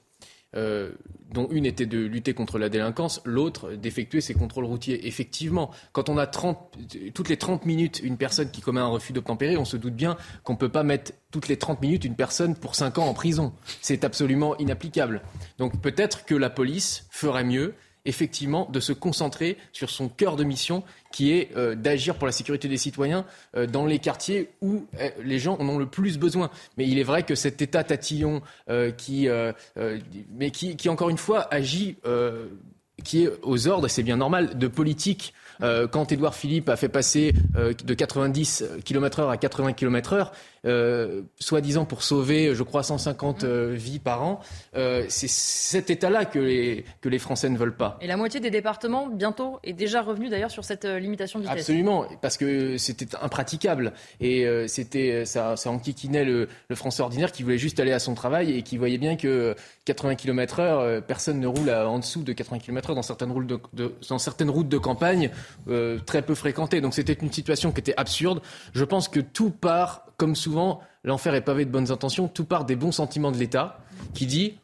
euh, 0.54 0.92
dont 1.32 1.48
une 1.50 1.66
était 1.66 1.86
de 1.86 1.98
lutter 1.98 2.34
contre 2.34 2.58
la 2.58 2.68
délinquance, 2.68 3.20
l'autre 3.24 3.72
d'effectuer 3.72 4.20
ces 4.20 4.34
contrôles 4.34 4.66
routiers. 4.66 5.08
Effectivement, 5.08 5.70
quand 5.92 6.08
on 6.08 6.16
a 6.18 6.26
30, 6.26 6.78
toutes 7.14 7.28
les 7.28 7.36
30 7.36 7.66
minutes 7.66 8.00
une 8.04 8.16
personne 8.16 8.50
qui 8.50 8.60
commet 8.60 8.80
un 8.80 8.86
refus 8.86 9.12
d'obtempérer, 9.12 9.56
on 9.56 9.64
se 9.64 9.76
doute 9.76 9.94
bien 9.94 10.16
qu'on 10.44 10.52
ne 10.52 10.58
peut 10.58 10.68
pas 10.68 10.84
mettre 10.84 11.12
toutes 11.30 11.48
les 11.48 11.56
30 11.56 11.80
minutes 11.80 12.04
une 12.04 12.14
personne 12.14 12.54
pour 12.54 12.74
5 12.74 12.98
ans 12.98 13.06
en 13.06 13.14
prison. 13.14 13.52
C'est 13.80 14.04
absolument 14.04 14.56
inapplicable. 14.58 15.22
Donc 15.58 15.80
peut-être 15.80 16.24
que 16.24 16.34
la 16.34 16.50
police 16.50 17.06
ferait 17.10 17.44
mieux 17.44 17.74
effectivement 18.04 18.68
de 18.70 18.80
se 18.80 18.92
concentrer 18.92 19.56
sur 19.72 19.90
son 19.90 20.08
cœur 20.08 20.36
de 20.36 20.44
mission 20.44 20.82
qui 21.12 21.32
est 21.32 21.50
euh, 21.56 21.74
d'agir 21.74 22.16
pour 22.16 22.26
la 22.26 22.32
sécurité 22.32 22.68
des 22.68 22.76
citoyens 22.76 23.24
euh, 23.56 23.66
dans 23.66 23.86
les 23.86 23.98
quartiers 23.98 24.50
où 24.60 24.86
euh, 24.98 25.10
les 25.22 25.38
gens 25.38 25.56
en 25.58 25.68
ont 25.68 25.78
le 25.78 25.86
plus 25.86 26.18
besoin. 26.18 26.50
Mais 26.76 26.88
il 26.88 26.98
est 26.98 27.04
vrai 27.04 27.22
que 27.22 27.34
cet 27.34 27.62
État 27.62 27.84
tatillon 27.84 28.42
qui, 28.96 29.28
encore 30.88 31.10
une 31.10 31.18
fois, 31.18 31.52
agit, 31.52 31.96
qui 33.04 33.24
est 33.24 33.30
aux 33.42 33.68
ordres, 33.68 33.88
c'est 33.88 34.02
bien 34.02 34.16
normal, 34.16 34.58
de 34.58 34.68
politique. 34.68 35.34
Quand 35.60 36.10
Édouard 36.10 36.34
Philippe 36.34 36.68
a 36.68 36.76
fait 36.76 36.88
passer 36.88 37.34
de 37.54 37.94
90 37.94 38.64
km/h 38.84 39.30
à 39.30 39.36
80 39.36 39.72
km/h, 39.74 40.30
euh, 40.64 41.22
soi-disant 41.38 41.84
pour 41.84 42.02
sauver, 42.02 42.54
je 42.54 42.62
crois, 42.62 42.82
150 42.82 43.44
euh, 43.44 43.72
vies 43.74 43.98
par 43.98 44.22
an, 44.22 44.40
euh, 44.76 45.04
c'est 45.08 45.28
cet 45.28 45.90
État-là 45.90 46.24
que 46.24 46.38
les, 46.38 46.84
que 47.00 47.08
les 47.08 47.18
Français 47.18 47.48
ne 47.48 47.56
veulent 47.58 47.76
pas. 47.76 47.98
Et 48.00 48.06
la 48.06 48.16
moitié 48.16 48.40
des 48.40 48.50
départements, 48.50 49.08
bientôt, 49.08 49.58
est 49.64 49.72
déjà 49.72 50.02
revenu 50.02 50.28
d'ailleurs 50.28 50.50
sur 50.50 50.64
cette 50.64 50.84
limitation 50.84 51.38
de 51.40 51.44
vitesse. 51.44 51.60
Absolument, 51.60 52.06
parce 52.20 52.36
que 52.36 52.76
c'était 52.78 53.06
impraticable. 53.20 53.92
Et 54.20 54.46
c'était, 54.68 55.24
ça, 55.24 55.56
ça 55.56 55.70
enquiquinait 55.70 56.24
le, 56.24 56.48
le 56.68 56.76
Français 56.76 57.02
ordinaire 57.02 57.32
qui 57.32 57.42
voulait 57.42 57.58
juste 57.58 57.80
aller 57.80 57.92
à 57.92 57.98
son 57.98 58.14
travail 58.14 58.56
et 58.56 58.62
qui 58.62 58.76
voyait 58.78 58.98
bien 58.98 59.16
que 59.16 59.54
80 59.84 60.14
km 60.14 60.60
heure, 60.60 61.02
personne 61.02 61.40
ne 61.40 61.46
roule 61.46 61.70
à- 61.70 61.88
en 61.88 61.98
dessous 61.98 62.22
de 62.22 62.32
80 62.32 62.58
km 62.60 62.90
heure 62.90 62.96
dans 62.96 63.02
certaines 63.02 63.32
routes 63.32 63.46
de, 63.46 63.58
de- 63.72 63.94
dans 64.08 64.18
certaines 64.18 64.50
routes 64.50 64.68
de 64.68 64.78
campagne 64.78 65.30
très 66.06 66.22
peu 66.22 66.34
fréquentées. 66.34 66.80
Donc 66.80 66.94
c'était 66.94 67.14
une 67.14 67.32
situation 67.32 67.72
qui 67.72 67.80
était 67.80 67.94
absurde. 67.96 68.40
Je 68.74 68.84
pense 68.84 69.08
que 69.08 69.20
tout 69.20 69.50
part, 69.50 70.06
comme 70.22 70.36
souvent, 70.36 70.78
l'enfer 71.02 71.34
est 71.34 71.40
pavé 71.40 71.64
de 71.64 71.70
bonnes 71.72 71.90
intentions, 71.90 72.28
tout 72.28 72.44
part 72.44 72.64
des 72.64 72.76
bons 72.76 72.92
sentiments 72.92 73.32
de 73.32 73.38
l'État 73.38 73.80
qui 74.14 74.26
dit, 74.26 74.54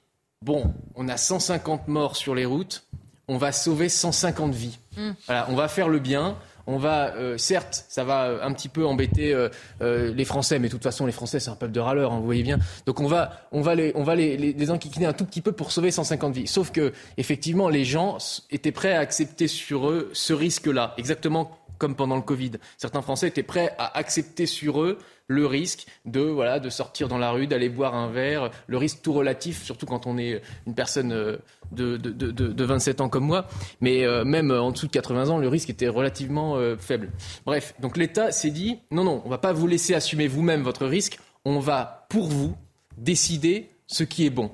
bon, 0.40 0.72
on 0.94 1.08
a 1.08 1.16
150 1.16 1.88
morts 1.88 2.14
sur 2.14 2.36
les 2.36 2.44
routes, 2.44 2.86
on 3.26 3.38
va 3.38 3.50
sauver 3.50 3.88
150 3.88 4.54
vies. 4.54 4.78
Mm. 4.96 5.10
Voilà, 5.26 5.46
on 5.50 5.56
va 5.56 5.66
faire 5.66 5.88
le 5.88 5.98
bien. 5.98 6.36
On 6.68 6.78
va, 6.78 7.12
euh, 7.16 7.36
certes, 7.38 7.86
ça 7.88 8.04
va 8.04 8.26
euh, 8.26 8.38
un 8.40 8.52
petit 8.52 8.68
peu 8.68 8.86
embêter 8.86 9.34
euh, 9.34 9.48
euh, 9.82 10.14
les 10.14 10.24
Français, 10.24 10.60
mais 10.60 10.68
de 10.68 10.72
toute 10.74 10.84
façon, 10.84 11.06
les 11.06 11.12
Français, 11.12 11.40
c'est 11.40 11.50
un 11.50 11.56
peuple 11.56 11.72
de 11.72 11.80
râleurs, 11.80 12.12
hein, 12.12 12.20
vous 12.20 12.26
voyez 12.26 12.44
bien. 12.44 12.60
Donc 12.86 13.00
on 13.00 13.08
va, 13.08 13.48
on 13.50 13.60
va, 13.60 13.74
les, 13.74 13.90
on 13.96 14.04
va 14.04 14.14
les, 14.14 14.36
les, 14.36 14.52
les 14.52 14.70
enquiquiner 14.70 15.06
un 15.06 15.12
tout 15.12 15.24
petit 15.24 15.40
peu 15.40 15.50
pour 15.50 15.72
sauver 15.72 15.90
150 15.90 16.34
vies. 16.36 16.46
Sauf 16.46 16.70
que, 16.70 16.92
effectivement, 17.16 17.68
les 17.68 17.84
gens 17.84 18.18
étaient 18.52 18.70
prêts 18.70 18.92
à 18.92 19.00
accepter 19.00 19.48
sur 19.48 19.90
eux 19.90 20.10
ce 20.12 20.32
risque-là, 20.32 20.94
exactement 20.98 21.58
comme 21.78 21.94
pendant 21.94 22.16
le 22.16 22.22
Covid. 22.22 22.52
Certains 22.76 23.02
Français 23.02 23.28
étaient 23.28 23.42
prêts 23.42 23.74
à 23.78 23.96
accepter 23.96 24.46
sur 24.46 24.82
eux 24.82 24.98
le 25.28 25.46
risque 25.46 25.86
de 26.06 26.20
voilà 26.20 26.58
de 26.58 26.70
sortir 26.70 27.06
dans 27.06 27.18
la 27.18 27.30
rue, 27.30 27.46
d'aller 27.46 27.68
boire 27.68 27.94
un 27.94 28.10
verre, 28.10 28.50
le 28.66 28.76
risque 28.78 29.02
tout 29.02 29.12
relatif, 29.12 29.62
surtout 29.62 29.86
quand 29.86 30.06
on 30.06 30.18
est 30.18 30.42
une 30.66 30.74
personne 30.74 31.12
euh, 31.12 31.36
de, 31.70 31.96
de, 31.98 32.10
de, 32.10 32.30
de 32.30 32.64
27 32.64 33.02
ans 33.02 33.08
comme 33.08 33.24
moi, 33.24 33.46
mais 33.80 34.04
euh, 34.04 34.24
même 34.24 34.50
en 34.50 34.72
dessous 34.72 34.86
de 34.86 34.92
80 34.92 35.28
ans, 35.28 35.38
le 35.38 35.48
risque 35.48 35.70
était 35.70 35.88
relativement 35.88 36.56
euh, 36.56 36.76
faible. 36.76 37.10
Bref, 37.44 37.74
donc 37.80 37.96
l'État 37.96 38.32
s'est 38.32 38.50
dit 38.50 38.78
non, 38.90 39.04
non, 39.04 39.22
on 39.24 39.28
va 39.28 39.38
pas 39.38 39.52
vous 39.52 39.66
laisser 39.66 39.94
assumer 39.94 40.26
vous-même 40.26 40.62
votre 40.62 40.86
risque, 40.86 41.18
on 41.44 41.60
va 41.60 42.06
pour 42.08 42.28
vous 42.28 42.56
décider 42.96 43.68
ce 43.86 44.02
qui 44.02 44.26
est 44.26 44.30
bon. 44.30 44.50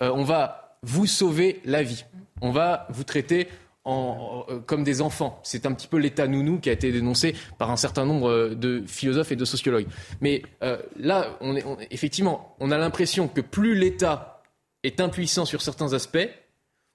On 0.00 0.22
va 0.22 0.76
vous 0.82 1.06
sauver 1.06 1.62
la 1.64 1.82
vie. 1.82 2.04
On 2.42 2.50
va 2.50 2.86
vous 2.90 3.04
traiter 3.04 3.48
euh, 3.86 4.60
comme 4.64 4.82
des 4.82 5.02
enfants. 5.02 5.38
C'est 5.42 5.66
un 5.66 5.72
petit 5.72 5.88
peu 5.88 5.98
l'état 5.98 6.26
nounou 6.26 6.58
qui 6.58 6.70
a 6.70 6.72
été 6.72 6.90
dénoncé 6.90 7.34
par 7.58 7.70
un 7.70 7.76
certain 7.76 8.06
nombre 8.06 8.30
euh, 8.30 8.54
de 8.54 8.82
philosophes 8.86 9.32
et 9.32 9.36
de 9.36 9.44
sociologues. 9.44 9.86
Mais 10.22 10.42
euh, 10.62 10.78
là, 10.96 11.36
on 11.42 11.54
est, 11.54 11.64
effectivement, 11.90 12.56
on 12.60 12.70
a 12.70 12.78
l'impression 12.78 13.28
que 13.28 13.42
plus 13.42 13.74
l'État 13.74 14.42
est 14.84 15.00
impuissant 15.00 15.44
sur 15.44 15.60
certains 15.60 15.92
aspects, 15.92 16.30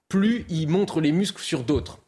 plus 0.08 0.44
il 0.48 0.68
montre 0.68 1.00
les 1.00 1.12
muscles 1.12 1.42
sur 1.42 1.62
d'autres. 1.62 2.00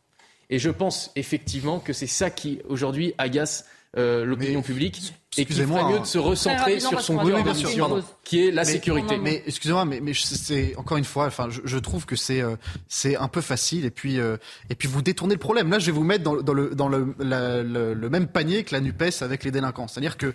Et 0.51 0.59
je 0.59 0.71
pense 0.71 1.13
effectivement 1.15 1.79
que 1.79 1.93
c'est 1.93 2.09
ça 2.09 2.31
qui, 2.31 2.61
aujourd'hui, 2.69 3.15
agace 3.19 3.67
l'opinion 3.95 4.63
publique 4.63 5.13
et 5.39 5.47
qu'il 5.47 5.57
ferait 5.57 5.93
mieux 5.93 6.01
de 6.01 6.05
se 6.05 6.19
recentrer 6.19 6.81
sur 6.81 7.01
son 7.01 7.17
gouvernement, 7.17 8.01
qui 8.25 8.47
est 8.47 8.51
la 8.51 8.65
sécurité. 8.65 9.19
Mais 9.19 9.43
excusez-moi, 9.47 9.85
mais, 9.85 10.01
mais 10.01 10.13
c'est 10.15 10.77
encore 10.77 10.99
une 10.99 11.05
fois, 11.05 11.27
enfin, 11.27 11.49
je, 11.51 11.61
je 11.65 11.79
trouve 11.79 12.07
que 12.07 12.17
c'est 12.17 12.43
euh, 12.43 12.57
c'est 12.89 13.17
un 13.17 13.29
peu 13.29 13.41
facile 13.41 13.85
et 13.85 13.91
puis 13.91 14.21
euh, 14.21 14.37
et 14.69 14.75
puis 14.75 14.89
vous 14.89 15.03
détournez 15.03 15.35
le 15.35 15.41
problème. 15.41 15.71
Là, 15.71 15.79
je 15.79 15.87
vais 15.87 15.93
vous 15.93 16.05
mettre 16.05 16.25
dans, 16.25 16.37
dans 16.37 16.53
le 16.53 16.75
dans 16.75 16.89
le, 16.89 17.15
le, 17.19 17.95
le, 17.95 18.11
même 18.11 18.27
panier 18.27 18.65
que 18.65 18.75
la 18.75 18.81
Nupes 18.81 19.03
avec 19.21 19.45
les 19.45 19.51
délinquants. 19.51 19.89
C'est-à-dire 19.89 20.17
que 20.17 20.27
euh, 20.27 20.33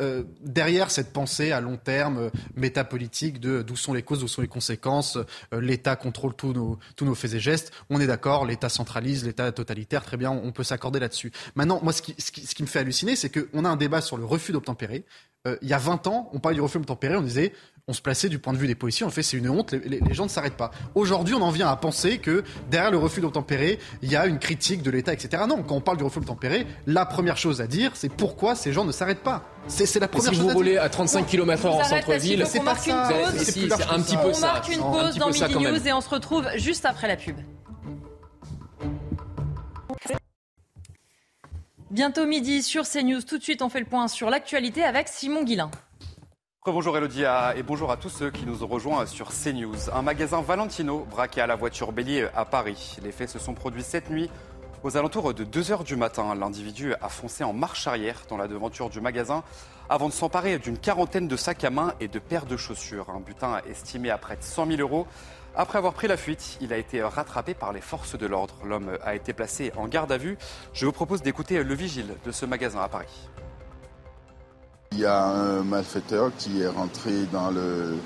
euh 0.00 0.22
derrière 0.42 0.90
cette 0.90 1.12
pensée 1.12 1.52
à 1.52 1.60
long 1.60 1.76
terme 1.76 2.30
métapolitique 2.56 3.40
de 3.40 3.62
d'où 3.62 3.76
sont 3.76 3.92
les 3.92 4.02
causes, 4.02 4.20
d'où 4.20 4.28
sont 4.28 4.42
les 4.42 4.48
conséquences, 4.48 5.18
l'État 5.52 5.96
contrôle 5.96 6.34
tous 6.34 6.52
nos 6.52 6.78
tous 6.96 7.04
nos 7.04 7.14
faits 7.14 7.34
et 7.34 7.40
gestes. 7.40 7.72
On 7.90 8.00
est 8.00 8.06
d'accord, 8.06 8.46
l'État 8.46 8.68
centralise, 8.68 9.24
l'État 9.24 9.50
totalitaire, 9.52 10.04
très 10.04 10.16
bien, 10.16 10.30
on 10.30 10.52
peut 10.52 10.64
s'accorder 10.64 11.00
là-dessus. 11.00 11.32
Maintenant, 11.54 11.80
moi, 11.82 11.92
ce 11.92 12.02
qui, 12.02 12.14
ce 12.18 12.30
qui, 12.30 12.46
ce 12.46 12.54
qui 12.54 12.62
me 12.62 12.68
fait 12.68 12.80
halluciner, 12.80 13.16
c'est 13.16 13.30
qu'on 13.30 13.64
a 13.64 13.68
un 13.68 13.76
débat 13.76 14.00
sur 14.00 14.16
le 14.20 14.26
refus 14.26 14.52
d'obtempérer. 14.52 15.04
Euh, 15.48 15.56
il 15.62 15.68
y 15.68 15.72
a 15.72 15.78
20 15.78 16.06
ans, 16.06 16.28
on 16.32 16.38
parlait 16.38 16.56
du 16.56 16.60
refus 16.60 16.78
d'obtempérer, 16.78 17.16
on 17.16 17.22
disait, 17.22 17.52
on 17.88 17.94
se 17.94 18.02
plaçait 18.02 18.28
du 18.28 18.38
point 18.38 18.52
de 18.52 18.58
vue 18.58 18.66
des 18.66 18.74
policiers, 18.74 19.06
on 19.06 19.10
fait 19.10 19.22
c'est 19.22 19.38
une 19.38 19.48
honte, 19.48 19.72
les, 19.72 20.00
gens 20.12 20.24
ne 20.24 20.28
s'arrêtent 20.28 20.56
pas. 20.56 20.70
Aujourd'hui, 20.94 21.34
on 21.34 21.40
en 21.40 21.50
vient 21.50 21.68
à 21.68 21.76
penser 21.76 22.18
que 22.18 22.44
derrière 22.70 22.90
le 22.90 22.98
refus 22.98 23.22
d'obtempérer, 23.22 23.78
il 24.02 24.10
y 24.10 24.16
a 24.16 24.26
une 24.26 24.38
critique 24.38 24.82
de 24.82 24.90
l'État, 24.90 25.14
etc. 25.14 25.44
Non, 25.48 25.62
quand 25.62 25.76
on 25.76 25.80
parle 25.80 25.96
du 25.96 26.04
refus 26.04 26.20
d'obtempérer, 26.20 26.66
la 26.86 27.06
première 27.06 27.38
chose 27.38 27.62
à 27.62 27.66
dire, 27.66 27.92
c'est 27.94 28.10
pourquoi 28.10 28.54
ces 28.54 28.72
gens 28.74 28.84
ne 28.84 28.92
s'arrêtent 28.92 29.22
pas. 29.22 29.44
C'est 29.66 29.98
la 29.98 30.08
première 30.08 30.30
si 30.30 30.36
chose 30.36 30.50
vous 30.50 30.54
roulez 30.54 30.76
à 30.76 30.90
35 30.90 31.26
km/h 31.26 31.68
en 31.68 31.84
centre-ville, 31.84 32.44
c'est 32.46 32.62
pas 32.62 32.76
ça. 32.76 33.08
C'est 33.38 33.72
un 33.90 34.00
petit 34.00 34.16
peu 34.18 34.34
ça. 34.34 34.50
On 34.50 34.52
marque 34.52 34.68
une 34.68 34.80
pause 34.80 35.16
dans 35.16 35.30
Midi 35.30 35.54
News 35.54 35.88
et 35.88 35.92
on 35.92 36.00
se 36.02 36.10
retrouve 36.10 36.46
juste 36.56 36.84
après 36.84 37.08
la 37.08 37.16
pub. 37.16 37.36
Bientôt 41.90 42.24
midi 42.24 42.62
sur 42.62 42.84
CNews. 42.84 43.22
Tout 43.22 43.38
de 43.38 43.42
suite, 43.42 43.62
on 43.62 43.68
fait 43.68 43.80
le 43.80 43.84
point 43.84 44.06
sur 44.06 44.30
l'actualité 44.30 44.84
avec 44.84 45.08
Simon 45.08 45.42
Guillain. 45.42 45.72
Bonjour 46.64 46.96
Elodie 46.96 47.24
et 47.56 47.64
bonjour 47.64 47.90
à 47.90 47.96
tous 47.96 48.10
ceux 48.10 48.30
qui 48.30 48.46
nous 48.46 48.62
ont 48.62 48.68
rejoints 48.68 49.06
sur 49.06 49.30
CNews. 49.30 49.90
Un 49.92 50.02
magasin 50.02 50.40
Valentino 50.40 51.04
braqué 51.10 51.40
à 51.40 51.48
la 51.48 51.56
voiture 51.56 51.90
bélier 51.90 52.28
à 52.36 52.44
Paris. 52.44 52.96
Les 53.02 53.10
faits 53.10 53.30
se 53.30 53.40
sont 53.40 53.54
produits 53.54 53.82
cette 53.82 54.08
nuit. 54.08 54.30
Aux 54.84 54.96
alentours 54.96 55.34
de 55.34 55.44
2h 55.44 55.82
du 55.82 55.96
matin, 55.96 56.32
l'individu 56.36 56.94
a 57.02 57.08
foncé 57.08 57.42
en 57.42 57.52
marche 57.52 57.88
arrière 57.88 58.22
dans 58.28 58.36
la 58.36 58.46
devanture 58.46 58.88
du 58.88 59.00
magasin 59.00 59.42
avant 59.88 60.08
de 60.08 60.12
s'emparer 60.12 60.60
d'une 60.60 60.78
quarantaine 60.78 61.26
de 61.26 61.36
sacs 61.36 61.64
à 61.64 61.70
main 61.70 61.94
et 61.98 62.06
de 62.06 62.20
paires 62.20 62.46
de 62.46 62.56
chaussures. 62.56 63.10
Un 63.10 63.18
butin 63.18 63.60
estimé 63.68 64.10
à 64.10 64.16
près 64.16 64.36
de 64.36 64.42
100 64.44 64.66
000 64.66 64.80
euros. 64.80 65.08
Après 65.56 65.78
avoir 65.78 65.94
pris 65.94 66.06
la 66.06 66.16
fuite, 66.16 66.58
il 66.60 66.72
a 66.72 66.78
été 66.78 67.02
rattrapé 67.02 67.54
par 67.54 67.72
les 67.72 67.80
forces 67.80 68.16
de 68.16 68.26
l'ordre. 68.26 68.54
L'homme 68.64 68.90
a 69.02 69.14
été 69.14 69.32
placé 69.32 69.72
en 69.76 69.88
garde 69.88 70.12
à 70.12 70.16
vue. 70.16 70.38
Je 70.72 70.86
vous 70.86 70.92
propose 70.92 71.22
d'écouter 71.22 71.62
le 71.62 71.74
vigile 71.74 72.14
de 72.24 72.30
ce 72.30 72.46
magasin 72.46 72.80
à 72.80 72.88
Paris. 72.88 73.28
Il 74.92 75.00
y 75.00 75.06
a 75.06 75.24
un 75.24 75.62
malfaiteur 75.62 76.30
qui 76.38 76.62
est 76.62 76.68
rentré 76.68 77.24
dans 77.32 77.50
le 77.50 77.96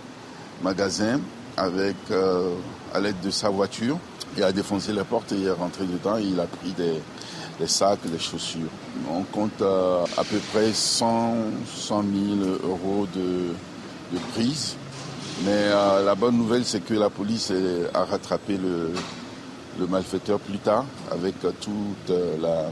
magasin 0.62 1.20
avec, 1.56 1.96
euh, 2.10 2.54
à 2.94 3.00
l'aide 3.00 3.20
de 3.20 3.30
sa 3.30 3.50
voiture. 3.50 3.98
Il 4.36 4.42
a 4.42 4.52
défoncé 4.52 4.92
la 4.92 5.04
porte 5.04 5.32
et 5.32 5.36
il 5.36 5.46
est 5.46 5.50
rentré 5.50 5.84
dedans 5.84 6.16
il 6.16 6.40
a 6.40 6.46
pris 6.46 6.72
des, 6.72 7.66
sacs, 7.66 8.06
des 8.06 8.18
chaussures. 8.18 8.70
On 9.10 9.22
compte 9.22 9.60
euh, 9.60 10.04
à 10.16 10.24
peu 10.24 10.38
près 10.52 10.72
100, 10.72 11.36
100 11.66 12.02
000 12.02 12.50
euros 12.64 13.06
de, 13.14 13.54
de 14.12 14.18
prise. 14.32 14.76
Mais 15.42 15.50
euh, 15.50 16.04
la 16.04 16.14
bonne 16.14 16.36
nouvelle, 16.36 16.64
c'est 16.64 16.84
que 16.84 16.94
la 16.94 17.10
police 17.10 17.52
a 17.92 18.04
rattrapé 18.04 18.56
le, 18.56 18.92
malfaiteur 19.88 20.38
plus 20.38 20.58
tard 20.58 20.84
avec 21.10 21.34
euh, 21.44 21.50
toute 21.60 22.10
euh, 22.10 22.70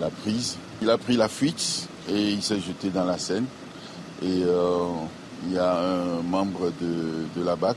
la, 0.00 0.10
prise. 0.10 0.58
Il 0.80 0.90
a 0.90 0.98
pris 0.98 1.16
la 1.16 1.28
fuite 1.28 1.88
et 2.08 2.30
il 2.30 2.42
s'est 2.42 2.58
jeté 2.58 2.90
dans 2.90 3.04
la 3.04 3.16
Seine. 3.16 3.46
Et 4.22 4.42
il 5.44 5.52
y 5.52 5.58
a 5.58 5.78
un 5.78 6.22
membre 6.22 6.72
de, 6.80 7.44
la 7.44 7.56
BAC 7.56 7.76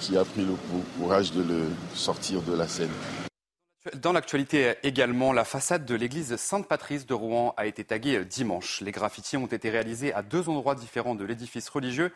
qui 0.00 0.16
a 0.16 0.24
pris 0.24 0.44
le 0.44 0.54
courage 0.98 1.32
de 1.32 1.42
le 1.42 1.64
sortir 1.94 2.42
de 2.42 2.54
la 2.54 2.68
Seine. 2.68 2.90
Dans 3.94 4.12
l'actualité 4.12 4.74
également, 4.82 5.32
la 5.32 5.44
façade 5.44 5.84
de 5.84 5.94
l'église 5.94 6.36
Sainte-Patrice 6.36 7.06
de 7.06 7.14
Rouen 7.14 7.52
a 7.56 7.66
été 7.66 7.84
taguée 7.84 8.24
dimanche. 8.24 8.80
Les 8.80 8.92
graffitis 8.92 9.36
ont 9.36 9.46
été 9.46 9.70
réalisés 9.70 10.12
à 10.14 10.22
deux 10.22 10.48
endroits 10.48 10.74
différents 10.74 11.14
de 11.14 11.24
l'édifice 11.24 11.68
religieux. 11.68 12.12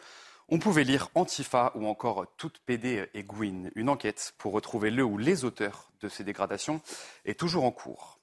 On 0.48 0.60
pouvait 0.60 0.84
lire 0.84 1.08
Antifa 1.16 1.72
ou 1.74 1.88
encore 1.88 2.24
Toute 2.36 2.60
PD 2.60 3.08
et 3.14 3.24
Gwyn. 3.24 3.68
Une 3.74 3.88
enquête 3.88 4.32
pour 4.38 4.52
retrouver 4.52 4.92
le 4.92 5.02
ou 5.02 5.18
les 5.18 5.44
auteurs 5.44 5.90
de 6.00 6.08
ces 6.08 6.22
dégradations 6.22 6.80
est 7.24 7.36
toujours 7.36 7.64
en 7.64 7.72
cours. 7.72 8.20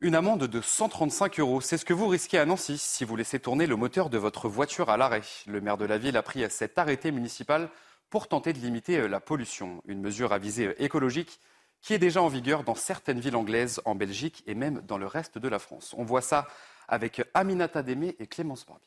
Une 0.00 0.14
amende 0.14 0.44
de 0.44 0.60
135 0.60 1.40
euros, 1.40 1.60
c'est 1.60 1.76
ce 1.76 1.84
que 1.84 1.92
vous 1.92 2.06
risquez 2.06 2.38
à 2.38 2.46
Nancy 2.46 2.78
si 2.78 3.04
vous 3.04 3.16
laissez 3.16 3.40
tourner 3.40 3.66
le 3.66 3.74
moteur 3.74 4.08
de 4.08 4.18
votre 4.18 4.48
voiture 4.48 4.88
à 4.88 4.96
l'arrêt. 4.96 5.24
Le 5.48 5.60
maire 5.60 5.76
de 5.76 5.84
la 5.84 5.98
ville 5.98 6.16
a 6.16 6.22
pris 6.22 6.48
cet 6.48 6.78
arrêté 6.78 7.10
municipal 7.10 7.68
pour 8.08 8.28
tenter 8.28 8.52
de 8.52 8.60
limiter 8.60 9.08
la 9.08 9.18
pollution. 9.18 9.82
Une 9.86 10.00
mesure 10.00 10.32
à 10.32 10.38
visée 10.38 10.76
écologique 10.78 11.40
qui 11.80 11.92
est 11.92 11.98
déjà 11.98 12.22
en 12.22 12.28
vigueur 12.28 12.62
dans 12.62 12.76
certaines 12.76 13.18
villes 13.18 13.34
anglaises, 13.34 13.80
en 13.84 13.96
Belgique 13.96 14.44
et 14.46 14.54
même 14.54 14.80
dans 14.82 14.98
le 14.98 15.08
reste 15.08 15.38
de 15.38 15.48
la 15.48 15.58
France. 15.58 15.92
On 15.98 16.04
voit 16.04 16.22
ça 16.22 16.46
avec 16.86 17.20
Aminata 17.34 17.82
Démé 17.82 18.14
et 18.20 18.28
Clémence 18.28 18.64
Barbier. 18.64 18.86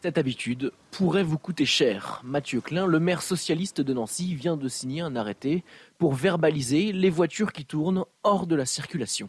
Cette 0.00 0.16
habitude 0.16 0.70
pourrait 0.92 1.24
vous 1.24 1.38
coûter 1.38 1.66
cher. 1.66 2.20
Mathieu 2.22 2.60
Klein, 2.60 2.86
le 2.86 3.00
maire 3.00 3.20
socialiste 3.20 3.80
de 3.80 3.92
Nancy, 3.92 4.36
vient 4.36 4.56
de 4.56 4.68
signer 4.68 5.00
un 5.00 5.16
arrêté 5.16 5.64
pour 5.98 6.14
verbaliser 6.14 6.92
les 6.92 7.10
voitures 7.10 7.52
qui 7.52 7.64
tournent 7.64 8.04
hors 8.22 8.46
de 8.46 8.54
la 8.54 8.64
circulation. 8.64 9.28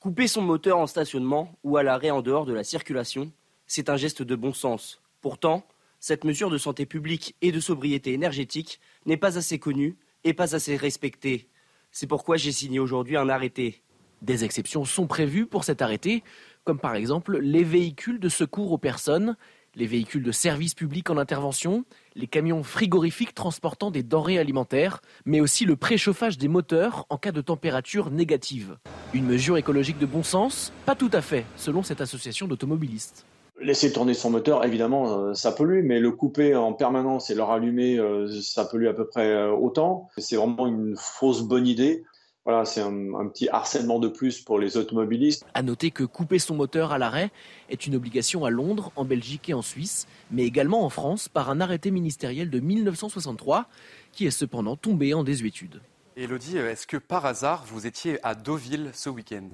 Couper 0.00 0.26
son 0.26 0.42
moteur 0.42 0.78
en 0.78 0.88
stationnement 0.88 1.56
ou 1.62 1.76
à 1.76 1.84
l'arrêt 1.84 2.10
en 2.10 2.22
dehors 2.22 2.44
de 2.44 2.52
la 2.52 2.64
circulation, 2.64 3.30
c'est 3.68 3.88
un 3.88 3.96
geste 3.96 4.22
de 4.22 4.34
bon 4.34 4.52
sens. 4.52 5.00
Pourtant, 5.20 5.64
cette 6.00 6.24
mesure 6.24 6.50
de 6.50 6.58
santé 6.58 6.84
publique 6.84 7.36
et 7.40 7.52
de 7.52 7.60
sobriété 7.60 8.12
énergétique 8.12 8.80
n'est 9.06 9.16
pas 9.16 9.38
assez 9.38 9.60
connue 9.60 9.96
et 10.24 10.34
pas 10.34 10.56
assez 10.56 10.74
respectée. 10.74 11.48
C'est 11.92 12.08
pourquoi 12.08 12.36
j'ai 12.36 12.52
signé 12.52 12.80
aujourd'hui 12.80 13.16
un 13.16 13.28
arrêté. 13.28 13.80
Des 14.22 14.44
exceptions 14.44 14.84
sont 14.84 15.06
prévues 15.06 15.46
pour 15.46 15.62
cet 15.62 15.82
arrêté, 15.82 16.24
comme 16.64 16.80
par 16.80 16.96
exemple 16.96 17.38
les 17.38 17.62
véhicules 17.62 18.18
de 18.18 18.28
secours 18.28 18.72
aux 18.72 18.78
personnes 18.78 19.36
les 19.78 19.86
véhicules 19.86 20.24
de 20.24 20.32
service 20.32 20.74
public 20.74 21.08
en 21.08 21.16
intervention, 21.16 21.84
les 22.16 22.26
camions 22.26 22.64
frigorifiques 22.64 23.32
transportant 23.32 23.92
des 23.92 24.02
denrées 24.02 24.38
alimentaires, 24.38 25.00
mais 25.24 25.40
aussi 25.40 25.64
le 25.64 25.76
préchauffage 25.76 26.36
des 26.36 26.48
moteurs 26.48 27.06
en 27.10 27.16
cas 27.16 27.30
de 27.30 27.40
température 27.40 28.10
négative. 28.10 28.76
Une 29.14 29.24
mesure 29.24 29.56
écologique 29.56 29.98
de 29.98 30.06
bon 30.06 30.24
sens 30.24 30.72
Pas 30.84 30.96
tout 30.96 31.10
à 31.12 31.22
fait, 31.22 31.46
selon 31.56 31.84
cette 31.84 32.00
association 32.00 32.48
d'automobilistes. 32.48 33.24
Laisser 33.60 33.92
tourner 33.92 34.14
son 34.14 34.30
moteur, 34.30 34.64
évidemment, 34.64 35.18
euh, 35.18 35.34
ça 35.34 35.52
pollue, 35.52 35.84
mais 35.84 35.98
le 35.98 36.12
couper 36.12 36.54
en 36.54 36.72
permanence 36.72 37.30
et 37.30 37.34
le 37.34 37.42
rallumer, 37.42 37.98
euh, 37.98 38.28
ça 38.40 38.64
pollue 38.64 38.86
à 38.86 38.94
peu 38.94 39.06
près 39.06 39.28
euh, 39.28 39.50
autant. 39.50 40.08
C'est 40.16 40.36
vraiment 40.36 40.66
une 40.66 40.94
fausse 40.96 41.42
bonne 41.42 41.66
idée. 41.66 42.04
Voilà, 42.48 42.64
c'est 42.64 42.80
un, 42.80 43.28
petit 43.28 43.50
harcèlement 43.50 43.98
de 43.98 44.08
plus 44.08 44.40
pour 44.40 44.58
les 44.58 44.78
automobilistes. 44.78 45.44
À 45.52 45.62
noter 45.62 45.90
que 45.90 46.02
couper 46.02 46.38
son 46.38 46.54
moteur 46.54 46.92
à 46.92 46.98
l'arrêt 46.98 47.30
est 47.68 47.86
une 47.86 47.94
obligation 47.94 48.46
à 48.46 48.50
Londres, 48.50 48.90
en 48.96 49.04
Belgique 49.04 49.50
et 49.50 49.52
en 49.52 49.60
Suisse, 49.60 50.08
mais 50.30 50.44
également 50.44 50.82
en 50.82 50.88
France 50.88 51.28
par 51.28 51.50
un 51.50 51.60
arrêté 51.60 51.90
ministériel 51.90 52.48
de 52.48 52.58
1963 52.58 53.66
qui 54.12 54.26
est 54.26 54.30
cependant 54.30 54.76
tombé 54.76 55.12
en 55.12 55.24
désuétude. 55.24 55.82
Elodie, 56.16 56.56
est-ce 56.56 56.86
que 56.86 56.96
par 56.96 57.26
hasard 57.26 57.66
vous 57.66 57.86
étiez 57.86 58.18
à 58.24 58.34
Deauville 58.34 58.92
ce 58.94 59.10
week-end? 59.10 59.50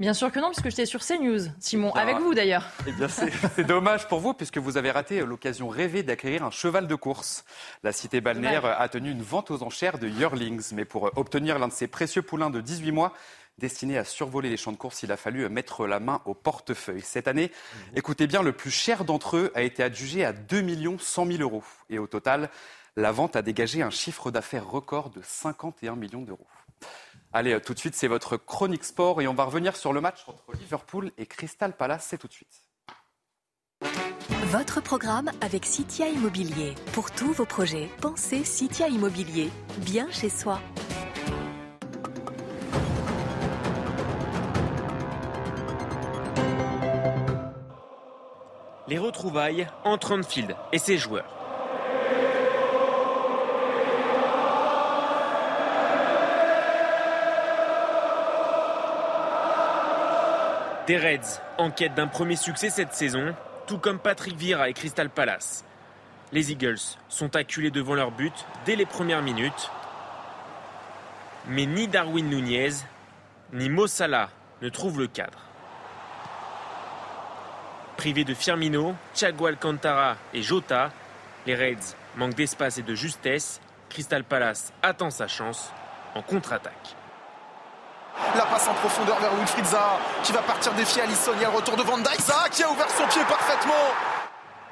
Bien 0.00 0.14
sûr 0.14 0.30
que 0.30 0.38
non, 0.38 0.50
puisque 0.50 0.70
j'étais 0.70 0.86
sur 0.86 1.04
CNews, 1.04 1.50
Simon, 1.58 1.92
avec 1.92 2.18
vous 2.18 2.32
d'ailleurs. 2.32 2.64
Eh 2.86 2.92
bien, 2.92 3.08
c'est 3.56 3.64
dommage 3.64 4.06
pour 4.06 4.20
vous, 4.20 4.32
puisque 4.32 4.58
vous 4.58 4.76
avez 4.76 4.92
raté 4.92 5.24
l'occasion 5.26 5.68
rêvée 5.68 6.04
d'acquérir 6.04 6.44
un 6.44 6.52
cheval 6.52 6.86
de 6.86 6.94
course. 6.94 7.44
La 7.82 7.90
cité 7.90 8.20
balnéaire 8.20 8.64
a 8.64 8.88
tenu 8.88 9.10
une 9.10 9.22
vente 9.22 9.50
aux 9.50 9.64
enchères 9.64 9.98
de 9.98 10.06
yearlings, 10.06 10.72
mais 10.72 10.84
pour 10.84 11.10
obtenir 11.16 11.58
l'un 11.58 11.66
de 11.66 11.72
ces 11.72 11.88
précieux 11.88 12.22
poulains 12.22 12.48
de 12.48 12.60
18 12.60 12.92
mois, 12.92 13.12
destinés 13.58 13.98
à 13.98 14.04
survoler 14.04 14.50
les 14.50 14.56
champs 14.56 14.70
de 14.70 14.76
course, 14.76 15.02
il 15.02 15.10
a 15.10 15.16
fallu 15.16 15.48
mettre 15.48 15.84
la 15.88 15.98
main 15.98 16.22
au 16.26 16.34
portefeuille. 16.34 17.02
Cette 17.02 17.26
année, 17.26 17.50
écoutez 17.96 18.28
bien, 18.28 18.42
le 18.42 18.52
plus 18.52 18.70
cher 18.70 19.04
d'entre 19.04 19.36
eux 19.36 19.50
a 19.56 19.62
été 19.62 19.82
adjugé 19.82 20.24
à 20.24 20.32
2 20.32 20.64
100 20.96 21.26
000 21.26 21.42
euros. 21.42 21.64
Et 21.90 21.98
au 21.98 22.06
total, 22.06 22.50
la 22.94 23.10
vente 23.10 23.34
a 23.34 23.42
dégagé 23.42 23.82
un 23.82 23.90
chiffre 23.90 24.30
d'affaires 24.30 24.68
record 24.68 25.10
de 25.10 25.20
51 25.24 25.96
millions 25.96 26.22
d'euros. 26.22 26.46
Allez, 27.32 27.52
euh, 27.52 27.60
tout 27.60 27.74
de 27.74 27.78
suite, 27.78 27.94
c'est 27.94 28.08
votre 28.08 28.36
chronique 28.36 28.84
sport 28.84 29.20
et 29.20 29.28
on 29.28 29.34
va 29.34 29.44
revenir 29.44 29.76
sur 29.76 29.92
le 29.92 30.00
match 30.00 30.24
entre 30.26 30.52
Liverpool 30.58 31.12
et 31.18 31.26
Crystal 31.26 31.76
Palace. 31.76 32.06
C'est 32.08 32.18
tout 32.18 32.28
de 32.28 32.32
suite. 32.32 32.62
Votre 34.46 34.80
programme 34.80 35.30
avec 35.42 35.66
Citia 35.66 36.08
Immobilier. 36.08 36.74
Pour 36.94 37.10
tous 37.10 37.32
vos 37.32 37.44
projets, 37.44 37.90
pensez 38.00 38.44
Citia 38.44 38.88
Immobilier. 38.88 39.50
Bien 39.78 40.10
chez 40.10 40.30
soi. 40.30 40.58
Les 48.86 48.96
retrouvailles 48.96 49.68
entre 49.84 50.12
Anfield 50.12 50.56
et 50.72 50.78
ses 50.78 50.96
joueurs. 50.96 51.37
Des 60.88 60.96
Reds 60.96 61.42
en 61.58 61.70
quête 61.70 61.92
d'un 61.92 62.06
premier 62.06 62.36
succès 62.36 62.70
cette 62.70 62.94
saison, 62.94 63.34
tout 63.66 63.76
comme 63.76 63.98
Patrick 63.98 64.34
Vieira 64.34 64.70
et 64.70 64.72
Crystal 64.72 65.10
Palace. 65.10 65.62
Les 66.32 66.50
Eagles 66.50 66.80
sont 67.10 67.36
acculés 67.36 67.70
devant 67.70 67.94
leur 67.94 68.10
but 68.10 68.32
dès 68.64 68.74
les 68.74 68.86
premières 68.86 69.20
minutes. 69.20 69.70
Mais 71.46 71.66
ni 71.66 71.88
Darwin 71.88 72.26
Nunez, 72.30 72.70
ni 73.52 73.68
Mo 73.68 73.86
Salah 73.86 74.30
ne 74.62 74.70
trouvent 74.70 74.98
le 74.98 75.08
cadre. 75.08 75.40
Privés 77.98 78.24
de 78.24 78.32
Firmino, 78.32 78.94
Thiago 79.12 79.44
Alcantara 79.44 80.16
et 80.32 80.40
Jota, 80.40 80.90
les 81.44 81.54
Reds 81.54 81.96
manquent 82.16 82.34
d'espace 82.34 82.78
et 82.78 82.82
de 82.82 82.94
justesse. 82.94 83.60
Crystal 83.90 84.24
Palace 84.24 84.72
attend 84.82 85.10
sa 85.10 85.28
chance 85.28 85.70
en 86.14 86.22
contre-attaque. 86.22 86.96
La 88.36 88.44
passe 88.46 88.68
en 88.68 88.74
profondeur 88.74 89.18
vers 89.20 89.34
Wilfried 89.34 89.64
qui 90.22 90.32
va 90.32 90.42
partir 90.42 90.72
défier 90.74 91.02
Alisson. 91.02 91.32
Il 91.40 91.46
retour 91.46 91.76
de 91.76 91.82
Van 91.82 91.98
Dijk. 91.98 92.20
Zaha 92.20 92.48
qui 92.48 92.62
a 92.62 92.70
ouvert 92.70 92.90
son 92.90 93.06
pied 93.06 93.22
parfaitement. 93.28 93.74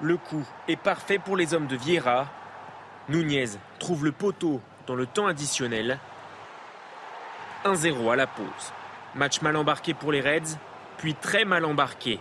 Le 0.01 0.16
coup 0.16 0.44
est 0.68 0.76
parfait 0.76 1.18
pour 1.18 1.36
les 1.36 1.55
hommes 1.55 1.66
de 1.66 1.76
Vieira. 1.76 2.26
Nunez 3.09 3.47
trouve 3.78 4.05
le 4.05 4.12
poteau 4.12 4.61
dans 4.86 4.94
le 4.94 5.07
temps 5.07 5.26
additionnel. 5.26 5.99
1-0 7.64 8.12
à 8.12 8.16
la 8.16 8.26
pause. 8.26 8.72
Match 9.14 9.40
mal 9.40 9.57
embarqué 9.57 9.94
pour 9.94 10.12
les 10.12 10.20
Reds, 10.20 10.59
puis 10.99 11.14
très 11.14 11.44
mal 11.44 11.64
embarqué. 11.64 12.20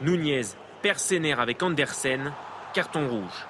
Nunez 0.00 0.42
perd 0.82 0.98
ses 0.98 1.32
avec 1.32 1.62
Andersen, 1.62 2.32
carton 2.72 3.08
rouge. 3.08 3.46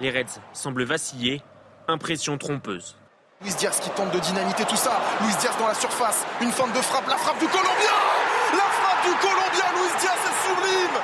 Les 0.00 0.10
Reds 0.10 0.40
semblent 0.52 0.84
vaciller, 0.84 1.42
impression 1.88 2.38
trompeuse. 2.38 2.96
Luis 3.42 3.54
Diaz 3.58 3.80
qui 3.80 3.90
tente 3.90 4.12
de 4.12 4.18
dynamiter 4.18 4.64
tout 4.64 4.76
ça. 4.76 4.98
Luis 5.20 5.34
Diaz 5.40 5.54
dans 5.58 5.66
la 5.68 5.74
surface. 5.74 6.24
Une 6.40 6.50
forme 6.50 6.72
de 6.72 6.80
frappe. 6.80 7.06
La 7.06 7.16
frappe 7.16 7.38
du 7.38 7.46
Colombien 7.46 7.70
La 8.52 8.58
frappe 8.58 9.04
du 9.04 9.10
Colombien 9.20 9.64
Luis 9.74 10.00
Diaz 10.00 10.18
est 10.24 10.48
sublime 10.48 11.00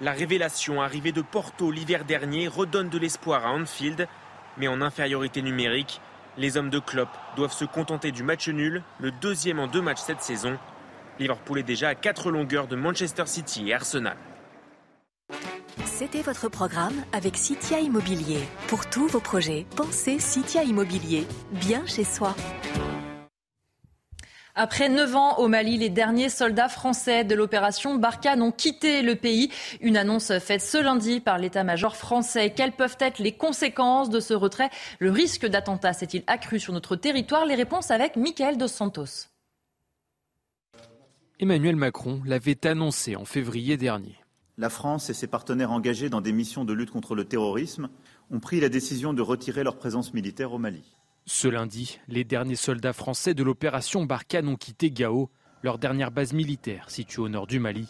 La 0.00 0.12
révélation 0.12 0.82
arrivée 0.82 1.12
de 1.12 1.22
Porto 1.22 1.70
l'hiver 1.70 2.04
dernier 2.04 2.48
redonne 2.48 2.88
de 2.88 2.98
l'espoir 2.98 3.46
à 3.46 3.50
Anfield. 3.50 4.08
Mais 4.56 4.66
en 4.66 4.80
infériorité 4.80 5.40
numérique, 5.40 6.00
les 6.36 6.56
hommes 6.56 6.70
de 6.70 6.80
Klopp 6.80 7.10
doivent 7.36 7.52
se 7.52 7.64
contenter 7.64 8.10
du 8.10 8.24
match 8.24 8.48
nul, 8.48 8.82
le 8.98 9.12
deuxième 9.12 9.60
en 9.60 9.68
deux 9.68 9.82
matchs 9.82 10.00
cette 10.00 10.22
saison. 10.22 10.58
Liverpool 11.20 11.60
est 11.60 11.64
déjà 11.64 11.90
à 11.90 11.94
quatre 11.94 12.32
longueurs 12.32 12.66
de 12.66 12.74
Manchester 12.74 13.26
City 13.26 13.70
et 13.70 13.74
Arsenal. 13.74 14.16
C'était 15.98 16.22
votre 16.22 16.48
programme 16.48 16.94
avec 17.12 17.36
Citia 17.36 17.80
Immobilier. 17.80 18.38
Pour 18.68 18.88
tous 18.88 19.08
vos 19.08 19.18
projets, 19.18 19.66
pensez 19.74 20.20
Citia 20.20 20.62
Immobilier. 20.62 21.26
Bien 21.50 21.84
chez 21.86 22.04
soi. 22.04 22.36
Après 24.54 24.88
neuf 24.88 25.16
ans 25.16 25.38
au 25.38 25.48
Mali, 25.48 25.76
les 25.76 25.88
derniers 25.88 26.28
soldats 26.28 26.68
français 26.68 27.24
de 27.24 27.34
l'opération 27.34 27.96
Barkhane 27.96 28.42
ont 28.42 28.52
quitté 28.52 29.02
le 29.02 29.16
pays. 29.16 29.50
Une 29.80 29.96
annonce 29.96 30.38
faite 30.38 30.62
ce 30.62 30.78
lundi 30.80 31.18
par 31.18 31.36
l'état-major 31.36 31.96
français. 31.96 32.52
Quelles 32.54 32.76
peuvent 32.76 32.98
être 33.00 33.18
les 33.18 33.32
conséquences 33.32 34.08
de 34.08 34.20
ce 34.20 34.34
retrait? 34.34 34.70
Le 35.00 35.10
risque 35.10 35.46
d'attentat 35.46 35.94
s'est-il 35.94 36.22
accru 36.28 36.60
sur 36.60 36.72
notre 36.72 36.94
territoire? 36.94 37.44
Les 37.44 37.56
réponses 37.56 37.90
avec 37.90 38.14
Michael 38.14 38.56
Dos 38.56 38.68
Santos. 38.68 39.26
Emmanuel 41.40 41.74
Macron 41.74 42.22
l'avait 42.24 42.64
annoncé 42.68 43.16
en 43.16 43.24
février 43.24 43.76
dernier. 43.76 44.14
La 44.58 44.70
France 44.70 45.08
et 45.08 45.14
ses 45.14 45.28
partenaires 45.28 45.70
engagés 45.70 46.10
dans 46.10 46.20
des 46.20 46.32
missions 46.32 46.64
de 46.64 46.72
lutte 46.72 46.90
contre 46.90 47.14
le 47.14 47.24
terrorisme 47.24 47.90
ont 48.32 48.40
pris 48.40 48.58
la 48.58 48.68
décision 48.68 49.14
de 49.14 49.22
retirer 49.22 49.62
leur 49.62 49.76
présence 49.76 50.12
militaire 50.12 50.52
au 50.52 50.58
Mali. 50.58 50.96
Ce 51.26 51.46
lundi, 51.46 52.00
les 52.08 52.24
derniers 52.24 52.56
soldats 52.56 52.92
français 52.92 53.34
de 53.34 53.44
l'opération 53.44 54.04
Barkhane 54.04 54.48
ont 54.48 54.56
quitté 54.56 54.90
Gao, 54.90 55.30
leur 55.62 55.78
dernière 55.78 56.10
base 56.10 56.32
militaire 56.32 56.90
située 56.90 57.22
au 57.22 57.28
nord 57.28 57.46
du 57.46 57.60
Mali. 57.60 57.86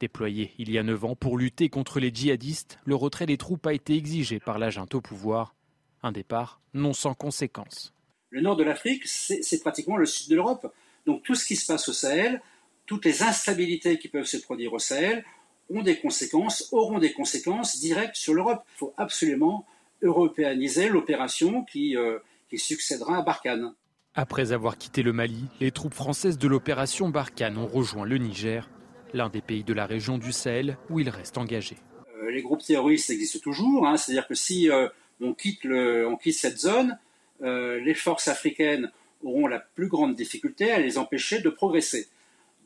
Déployé 0.00 0.54
il 0.56 0.70
y 0.70 0.78
a 0.78 0.82
neuf 0.82 1.04
ans 1.04 1.16
pour 1.16 1.36
lutter 1.36 1.68
contre 1.68 2.00
les 2.00 2.10
djihadistes, 2.14 2.78
le 2.86 2.94
retrait 2.94 3.26
des 3.26 3.36
troupes 3.36 3.66
a 3.66 3.74
été 3.74 3.94
exigé 3.94 4.40
par 4.40 4.58
la 4.58 4.70
junte 4.70 4.94
au 4.94 5.02
pouvoir. 5.02 5.54
Un 6.02 6.12
départ 6.12 6.62
non 6.72 6.94
sans 6.94 7.12
conséquences. 7.12 7.92
Le 8.30 8.40
nord 8.40 8.56
de 8.56 8.64
l'Afrique, 8.64 9.02
c'est 9.06 9.60
pratiquement 9.60 9.98
le 9.98 10.06
sud 10.06 10.30
de 10.30 10.36
l'Europe. 10.36 10.72
Donc 11.04 11.22
tout 11.24 11.34
ce 11.34 11.44
qui 11.44 11.56
se 11.56 11.66
passe 11.66 11.90
au 11.90 11.92
Sahel, 11.92 12.40
toutes 12.86 13.04
les 13.04 13.22
instabilités 13.22 13.98
qui 13.98 14.08
peuvent 14.08 14.24
se 14.24 14.38
produire 14.38 14.72
au 14.72 14.78
Sahel, 14.78 15.26
ont 15.70 15.82
des 15.82 15.96
conséquences, 15.96 16.68
auront 16.72 16.98
des 16.98 17.12
conséquences 17.12 17.78
directes 17.78 18.16
sur 18.16 18.34
l'Europe. 18.34 18.62
Il 18.74 18.78
faut 18.78 18.94
absolument 18.96 19.66
européaniser 20.02 20.88
l'opération 20.88 21.64
qui, 21.64 21.96
euh, 21.96 22.18
qui 22.48 22.58
succédera 22.58 23.18
à 23.18 23.22
Barkhane. 23.22 23.74
Après 24.14 24.52
avoir 24.52 24.76
quitté 24.76 25.02
le 25.02 25.12
Mali, 25.12 25.44
les 25.60 25.70
troupes 25.70 25.94
françaises 25.94 26.38
de 26.38 26.48
l'opération 26.48 27.08
Barkhane 27.08 27.56
ont 27.56 27.66
rejoint 27.66 28.04
le 28.04 28.18
Niger, 28.18 28.68
l'un 29.14 29.28
des 29.28 29.40
pays 29.40 29.62
de 29.62 29.72
la 29.72 29.86
région 29.86 30.18
du 30.18 30.32
Sahel 30.32 30.76
où 30.88 30.98
ils 30.98 31.08
restent 31.08 31.38
engagés. 31.38 31.76
Euh, 32.16 32.30
les 32.30 32.42
groupes 32.42 32.62
terroristes 32.62 33.10
existent 33.10 33.38
toujours, 33.40 33.86
hein. 33.86 33.96
c'est-à-dire 33.96 34.26
que 34.26 34.34
si 34.34 34.68
euh, 34.70 34.88
on, 35.20 35.32
quitte 35.34 35.64
le, 35.64 36.08
on, 36.08 36.16
quitte 36.16 36.34
cette 36.34 36.58
zone, 36.58 36.98
les 37.42 37.94
forces 37.94 38.28
africaines 38.28 38.92
auront 39.22 39.46
la 39.46 39.60
plus 39.60 39.88
grande 39.88 40.14
difficulté 40.14 40.72
à 40.72 40.78
les 40.78 40.98
empêcher 40.98 41.40
de 41.40 41.48
progresser. 41.48 42.08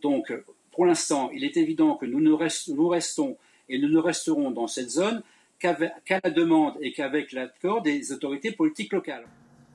Donc 0.03 0.33
pour 0.75 0.87
l'instant, 0.87 1.31
il 1.33 1.45
est 1.45 1.57
évident 1.57 1.97
que 1.97 2.07
nous, 2.07 2.21
ne 2.21 2.31
nous 2.75 2.89
restons 2.89 3.37
et 3.69 3.79
nous 3.79 3.89
ne 3.89 3.99
resterons 3.99 4.51
dans 4.51 4.67
cette 4.67 4.91
zone 4.91 5.23
qu'à 5.59 6.21
la 6.23 6.31
demande 6.31 6.75
et 6.81 6.93
qu'avec 6.93 7.33
l'accord 7.33 7.83
des 7.83 8.13
autorités 8.13 8.53
politiques 8.53 8.93
locales. 8.93 9.27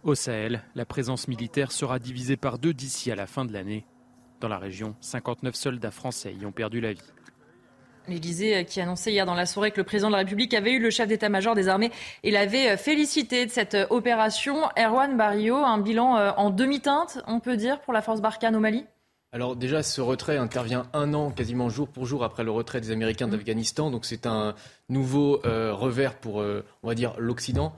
Au 0.03 0.15
Sahel, 0.15 0.61
la 0.75 0.85
présence 0.85 1.27
militaire 1.27 1.71
sera 1.71 1.99
divisée 1.99 2.37
par 2.37 2.59
deux 2.59 2.73
d'ici 2.73 3.11
à 3.11 3.15
la 3.15 3.27
fin 3.27 3.45
de 3.45 3.53
l'année. 3.53 3.85
Dans 4.39 4.47
la 4.47 4.57
région, 4.57 4.95
59 5.01 5.55
soldats 5.55 5.91
français 5.91 6.33
y 6.39 6.45
ont 6.45 6.51
perdu 6.51 6.79
la 6.79 6.93
vie. 6.93 7.01
L'Élysée 8.07 8.57
euh, 8.57 8.63
qui 8.63 8.79
annonçait 8.81 9.11
hier 9.11 9.25
dans 9.25 9.35
la 9.35 9.45
soirée 9.45 9.71
que 9.71 9.77
le 9.77 9.83
président 9.83 10.07
de 10.07 10.13
la 10.13 10.19
République 10.19 10.53
avait 10.53 10.71
eu 10.71 10.79
le 10.79 10.89
chef 10.89 11.07
d'état-major 11.07 11.53
des 11.53 11.67
armées 11.67 11.91
et 12.23 12.31
l'avait 12.31 12.71
euh, 12.71 12.77
félicité 12.77 13.45
de 13.45 13.51
cette 13.51 13.75
euh, 13.75 13.85
opération. 13.89 14.61
Erwan 14.77 15.17
Barrio, 15.17 15.57
un 15.57 15.79
bilan 15.79 16.33
en 16.37 16.49
demi-teinte, 16.49 17.21
on 17.27 17.39
peut 17.39 17.57
dire, 17.57 17.81
pour 17.81 17.93
la 17.93 18.01
force 18.01 18.21
Barkhane 18.21 18.55
au 18.55 18.59
Mali? 18.59 18.85
Alors 19.31 19.55
déjà, 19.55 19.83
ce 19.83 20.01
retrait 20.01 20.37
intervient 20.37 20.87
un 20.93 21.13
an, 21.13 21.29
quasiment 21.29 21.69
jour 21.69 21.87
pour 21.87 22.05
jour, 22.05 22.23
après 22.23 22.43
le 22.43 22.49
retrait 22.49 22.81
des 22.81 22.91
Américains 22.91 23.27
mmh. 23.27 23.31
d'Afghanistan. 23.31 23.91
Donc 23.91 24.05
c'est 24.05 24.25
un 24.25 24.55
nouveau 24.89 25.41
euh, 25.45 25.73
revers 25.73 26.15
pour, 26.15 26.41
euh, 26.41 26.65
on 26.81 26.87
va 26.87 26.95
dire, 26.95 27.13
l'Occident. 27.19 27.75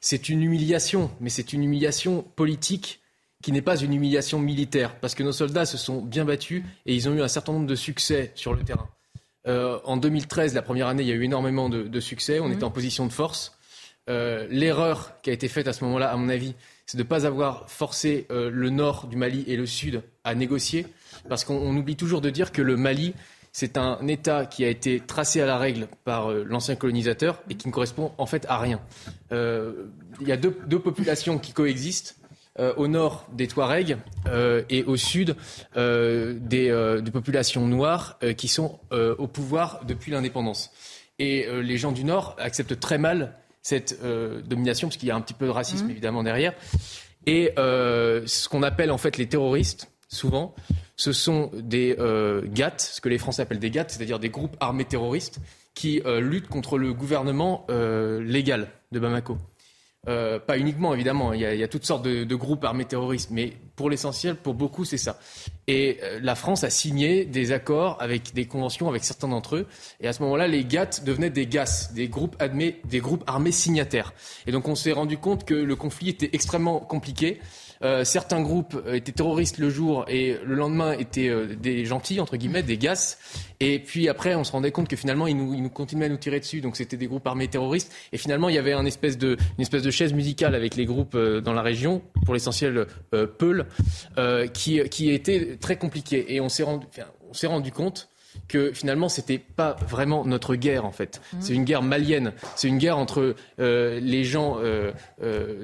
C'est 0.00 0.28
une 0.28 0.42
humiliation, 0.42 1.10
mais 1.20 1.30
c'est 1.30 1.52
une 1.52 1.62
humiliation 1.62 2.22
politique 2.22 3.00
qui 3.42 3.52
n'est 3.52 3.62
pas 3.62 3.76
une 3.76 3.94
humiliation 3.94 4.40
militaire, 4.40 4.98
parce 4.98 5.14
que 5.14 5.22
nos 5.22 5.30
soldats 5.30 5.66
se 5.66 5.76
sont 5.76 6.02
bien 6.02 6.24
battus 6.24 6.64
et 6.86 6.94
ils 6.96 7.08
ont 7.08 7.14
eu 7.14 7.22
un 7.22 7.28
certain 7.28 7.52
nombre 7.52 7.68
de 7.68 7.76
succès 7.76 8.32
sur 8.34 8.52
le 8.52 8.64
terrain. 8.64 8.88
Euh, 9.46 9.78
en 9.84 9.96
2013, 9.96 10.54
la 10.54 10.62
première 10.62 10.88
année, 10.88 11.04
il 11.04 11.08
y 11.08 11.12
a 11.12 11.14
eu 11.14 11.22
énormément 11.22 11.68
de, 11.68 12.00
succès. 12.00 12.40
On 12.40 12.48
mmh. 12.48 12.52
était 12.52 12.64
en 12.64 12.72
position 12.72 13.06
de 13.06 13.12
force. 13.12 13.56
L'erreur 14.08 15.20
qui 15.20 15.28
a 15.28 15.34
été 15.34 15.48
faite 15.48 15.68
à 15.68 15.74
ce 15.74 15.84
moment-là, 15.84 16.10
à 16.10 16.16
mon 16.16 16.30
avis, 16.30 16.54
c'est 16.88 16.96
de 16.96 17.02
ne 17.02 17.06
pas 17.08 17.26
avoir 17.26 17.68
forcé 17.68 18.26
euh, 18.30 18.50
le 18.50 18.70
nord 18.70 19.08
du 19.08 19.16
Mali 19.16 19.44
et 19.46 19.58
le 19.58 19.66
sud 19.66 20.02
à 20.24 20.34
négocier, 20.34 20.86
parce 21.28 21.44
qu'on 21.44 21.76
oublie 21.76 21.96
toujours 21.96 22.22
de 22.22 22.30
dire 22.30 22.50
que 22.50 22.62
le 22.62 22.78
Mali, 22.78 23.12
c'est 23.52 23.76
un 23.76 24.06
État 24.06 24.46
qui 24.46 24.64
a 24.64 24.68
été 24.68 24.98
tracé 24.98 25.42
à 25.42 25.46
la 25.46 25.58
règle 25.58 25.88
par 26.04 26.30
euh, 26.30 26.44
l'ancien 26.48 26.76
colonisateur 26.76 27.42
et 27.50 27.56
qui 27.56 27.68
ne 27.68 27.74
correspond 27.74 28.12
en 28.16 28.24
fait 28.24 28.46
à 28.48 28.58
rien. 28.58 28.80
Euh, 29.32 29.90
il 30.22 30.28
y 30.28 30.32
a 30.32 30.38
deux, 30.38 30.50
populations 30.50 31.38
qui 31.38 31.52
coexistent. 31.52 32.16
au 32.76 32.88
nord 32.88 33.28
des 33.32 33.46
Touaregs 33.46 33.98
et 34.68 34.82
au 34.82 34.96
sud 34.96 35.36
des, 35.76 36.98
des, 37.02 37.10
populations 37.12 37.64
noires 37.68 38.18
qui 38.36 38.48
sont 38.48 38.80
au 38.90 39.28
pouvoir 39.28 39.84
depuis 39.86 40.10
l'indépendance. 40.10 40.72
Et 41.20 41.46
les 41.62 41.78
gens 41.78 41.92
du 41.92 42.02
nord 42.02 42.34
acceptent 42.40 42.80
très 42.80 42.98
mal 42.98 43.36
cette 43.62 43.98
euh, 44.02 44.40
domination, 44.42 44.88
parce 44.88 44.96
qu'il 44.96 45.08
y 45.08 45.12
a 45.12 45.16
un 45.16 45.20
petit 45.20 45.34
peu 45.34 45.46
de 45.46 45.50
racisme 45.50 45.86
mmh. 45.86 45.90
évidemment 45.90 46.22
derrière. 46.22 46.54
Et 47.26 47.52
euh, 47.58 48.22
ce 48.26 48.48
qu'on 48.48 48.62
appelle 48.62 48.90
en 48.90 48.98
fait 48.98 49.16
les 49.18 49.26
terroristes, 49.26 49.90
souvent, 50.08 50.54
ce 50.96 51.12
sont 51.12 51.50
des 51.54 51.96
euh, 51.98 52.42
GATT, 52.46 52.80
ce 52.80 53.00
que 53.00 53.08
les 53.08 53.18
Français 53.18 53.42
appellent 53.42 53.58
des 53.58 53.70
GATT, 53.70 53.90
c'est-à-dire 53.90 54.18
des 54.18 54.30
groupes 54.30 54.56
armés 54.60 54.84
terroristes 54.84 55.40
qui 55.74 56.02
luttent 56.20 56.48
contre 56.48 56.76
le 56.76 56.92
gouvernement 56.92 57.64
légal 57.68 58.68
de 58.90 58.98
Bamako. 58.98 59.38
Euh, 60.06 60.38
pas 60.38 60.58
uniquement, 60.58 60.94
évidemment, 60.94 61.32
il 61.32 61.40
y, 61.40 61.62
a, 61.62 61.68
toutes 61.68 61.84
sortes 61.84 62.04
de, 62.04 62.34
groupes 62.34 62.64
armés 62.64 62.84
terroristes, 62.84 63.30
mais 63.30 63.52
pour 63.74 63.90
l'essentiel, 63.90 64.36
pour 64.36 64.54
beaucoup, 64.54 64.84
c'est 64.84 64.96
ça. 64.96 65.18
Et 65.66 65.98
euh, 66.02 66.20
la 66.22 66.34
France 66.34 66.62
a 66.64 66.70
signé 66.70 67.24
des 67.24 67.52
accords 67.52 67.96
avec 68.00 68.32
des 68.32 68.46
conventions 68.46 68.88
avec 68.88 69.04
certains 69.04 69.28
d'entre 69.28 69.56
eux. 69.56 69.66
Et 70.00 70.08
à 70.08 70.12
ce 70.12 70.22
moment-là, 70.22 70.46
les 70.46 70.64
GATT 70.64 71.04
devenaient 71.04 71.30
des 71.30 71.46
GAS, 71.46 71.90
des 71.94 72.08
groupes, 72.08 72.36
des 72.84 73.00
groupes 73.00 73.24
armés 73.26 73.52
signataires. 73.52 74.14
Et 74.46 74.52
donc 74.52 74.68
on 74.68 74.76
s'est 74.76 74.92
rendu 74.92 75.18
compte 75.18 75.44
que 75.44 75.54
le 75.54 75.76
conflit 75.76 76.10
était 76.10 76.30
extrêmement 76.32 76.78
compliqué. 76.78 77.40
Euh, 77.82 78.04
certains 78.04 78.40
groupes 78.40 78.82
étaient 78.92 79.12
terroristes 79.12 79.58
le 79.58 79.70
jour 79.70 80.04
et 80.08 80.38
le 80.44 80.54
lendemain 80.54 80.92
étaient 80.92 81.28
euh, 81.28 81.54
des 81.54 81.84
gentils, 81.84 82.20
entre 82.20 82.36
guillemets, 82.36 82.62
des 82.62 82.76
GAS. 82.76 83.18
Et 83.60 83.78
puis 83.78 84.08
après, 84.08 84.34
on 84.34 84.44
se 84.44 84.52
rendait 84.52 84.72
compte 84.72 84.88
que 84.88 84.96
finalement, 84.96 85.26
ils, 85.26 85.36
nous, 85.36 85.54
ils 85.54 85.62
nous 85.62 85.70
continuaient 85.70 86.06
à 86.06 86.08
nous 86.08 86.16
tirer 86.16 86.40
dessus. 86.40 86.60
Donc 86.60 86.76
c'était 86.76 86.96
des 86.96 87.06
groupes 87.06 87.26
armés 87.26 87.48
terroristes. 87.48 87.92
Et 88.12 88.18
finalement, 88.18 88.48
il 88.48 88.54
y 88.54 88.58
avait 88.58 88.74
espèce 88.86 89.18
de, 89.18 89.36
une 89.58 89.62
espèce 89.62 89.82
de 89.82 89.90
chaise 89.90 90.12
musicale 90.12 90.54
avec 90.54 90.76
les 90.76 90.84
groupes 90.84 91.14
euh, 91.14 91.40
dans 91.40 91.52
la 91.52 91.62
région, 91.62 92.02
pour 92.24 92.34
l'essentiel 92.34 92.86
Peul, 93.38 93.66
qui, 94.52 94.80
qui 94.88 95.10
était 95.10 95.56
très 95.60 95.76
compliqué. 95.76 96.34
Et 96.34 96.40
on 96.40 96.48
s'est 96.48 96.62
rendu, 96.62 96.86
on 97.28 97.32
s'est 97.32 97.46
rendu 97.46 97.72
compte 97.72 98.08
que 98.46 98.72
finalement 98.72 99.08
c'était 99.08 99.38
pas 99.38 99.76
vraiment 99.88 100.24
notre 100.24 100.54
guerre 100.54 100.84
en 100.84 100.92
fait. 100.92 101.20
Mmh. 101.32 101.36
C'est 101.40 101.54
une 101.54 101.64
guerre 101.64 101.82
malienne. 101.82 102.32
C'est 102.56 102.68
une 102.68 102.78
guerre 102.78 102.98
entre 102.98 103.34
les 103.58 104.24
gens 104.24 104.58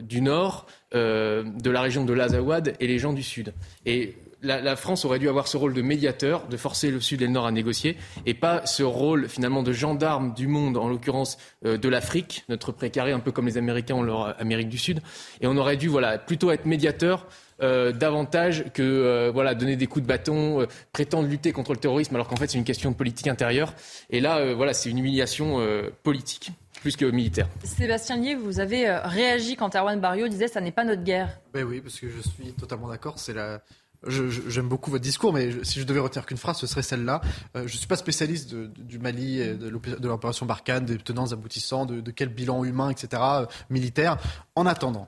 du 0.02 0.20
nord 0.20 0.66
euh, 0.94 1.42
de 1.42 1.70
la 1.70 1.80
région 1.80 2.04
de 2.04 2.12
l'Azawad 2.12 2.76
et 2.78 2.86
les 2.86 3.00
gens 3.00 3.12
du 3.12 3.24
Sud. 3.24 3.52
Et 3.84 4.14
la, 4.42 4.76
France 4.76 5.04
aurait 5.04 5.18
dû 5.18 5.28
avoir 5.28 5.48
ce 5.48 5.56
rôle 5.56 5.74
de 5.74 5.82
médiateur, 5.82 6.46
de 6.46 6.56
forcer 6.56 6.92
le 6.92 7.00
Sud 7.00 7.20
et 7.20 7.26
le 7.26 7.32
Nord 7.32 7.46
à 7.46 7.50
négocier, 7.50 7.96
et 8.26 8.34
pas 8.34 8.64
ce 8.64 8.84
rôle 8.84 9.28
finalement 9.28 9.64
de 9.64 9.72
gendarme 9.72 10.34
du 10.34 10.46
monde, 10.46 10.76
en 10.76 10.88
l'occurrence 10.88 11.36
euh, 11.64 11.78
de 11.78 11.88
l'Afrique, 11.88 12.44
notre 12.48 12.70
précaré, 12.70 13.10
un 13.10 13.18
peu 13.18 13.32
comme 13.32 13.46
les 13.46 13.58
Américains 13.58 13.96
ont 13.96 14.02
leur 14.02 14.40
Amérique 14.40 14.68
du 14.68 14.78
Sud. 14.78 15.00
Et 15.40 15.48
on 15.48 15.56
aurait 15.56 15.76
dû 15.76 15.88
voilà, 15.88 16.16
plutôt 16.16 16.52
être 16.52 16.64
médiateur 16.64 17.26
euh, 17.62 17.92
davantage 17.92 18.64
que 18.72 19.30
voilà, 19.32 19.54
donner 19.54 19.76
des 19.76 19.86
coups 19.86 20.02
de 20.02 20.08
bâton, 20.08 20.66
prétendre 20.92 21.28
lutter 21.28 21.52
contre 21.52 21.72
le 21.72 21.78
terrorisme, 21.78 22.14
alors 22.14 22.28
qu'en 22.28 22.36
fait 22.36 22.50
c'est 22.50 22.58
une 22.58 22.64
question 22.64 22.90
de 22.90 22.96
politique 22.96 23.28
intérieure. 23.28 23.74
Et 24.10 24.20
là, 24.20 24.54
voilà, 24.54 24.74
c'est 24.74 24.90
une 24.90 24.98
humiliation 24.98 25.60
politique 26.02 26.52
plus 26.84 26.96
que 26.96 27.06
militaire. 27.06 27.48
Sébastien 27.64 28.18
Lier, 28.18 28.34
vous 28.34 28.60
avez 28.60 28.86
euh, 28.86 29.00
réagi 29.00 29.56
quand 29.56 29.74
Erwan 29.74 29.98
Barrio 30.00 30.28
disait 30.28 30.48
ça 30.48 30.60
n'est 30.60 30.70
pas 30.70 30.84
notre 30.84 31.02
guerre. 31.02 31.40
Ben 31.54 31.64
oui, 31.64 31.80
parce 31.80 31.98
que 31.98 32.10
je 32.10 32.20
suis 32.20 32.52
totalement 32.52 32.88
d'accord. 32.88 33.18
C'est 33.18 33.32
la. 33.32 33.62
J'aime 34.06 34.68
beaucoup 34.68 34.90
votre 34.90 35.02
discours, 35.02 35.32
mais 35.32 35.50
si 35.62 35.80
je 35.80 35.86
devais 35.86 36.00
retenir 36.00 36.26
qu'une 36.26 36.36
phrase, 36.36 36.58
ce 36.58 36.66
serait 36.66 36.82
celle-là. 36.82 37.22
Euh, 37.56 37.60
je 37.60 37.72
ne 37.72 37.78
suis 37.78 37.86
pas 37.86 37.96
spécialiste 37.96 38.54
du 38.54 38.98
Mali, 38.98 39.38
de 39.38 40.06
l'opération 40.06 40.44
Barkhane, 40.44 40.84
des 40.84 40.98
tenants 40.98 41.32
aboutissants, 41.32 41.86
de, 41.86 42.10
quel 42.10 42.28
bilan 42.28 42.64
humain, 42.64 42.90
etc., 42.90 43.22
euh, 43.22 43.46
militaire. 43.70 44.18
En 44.56 44.66
attendant, 44.66 45.06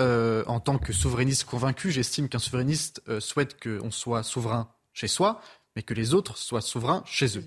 en 0.00 0.60
tant 0.60 0.78
que 0.78 0.92
souverainiste 0.92 1.44
convaincu, 1.44 1.90
j'estime 1.90 2.28
qu'un 2.28 2.38
souverainiste 2.38 3.02
souhaite 3.20 3.56
qu'on 3.62 3.90
soit 3.90 4.22
souverain 4.22 4.68
chez 4.92 5.08
soi, 5.08 5.40
mais 5.74 5.82
que 5.82 5.94
les 5.94 6.14
autres 6.14 6.38
soient 6.38 6.60
souverains 6.62 7.02
chez 7.06 7.38
eux. 7.38 7.44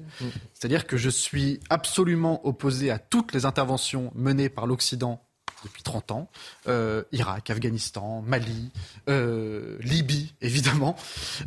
C'est-à-dire 0.54 0.86
que 0.86 0.98
je 0.98 1.10
suis 1.10 1.60
absolument 1.70 2.46
opposé 2.46 2.92
à 2.92 3.00
toutes 3.00 3.34
les 3.34 3.46
interventions 3.46 4.12
menées 4.16 4.50
par 4.50 4.68
l'Occident 4.68 5.26
depuis 5.64 5.84
30 5.84 6.12
ans, 6.12 6.30
euh, 6.68 7.04
Irak, 7.12 7.50
Afghanistan, 7.50 8.24
Mali, 8.26 8.72
euh, 9.10 9.78
Libye, 9.82 10.34
évidemment. 10.42 10.96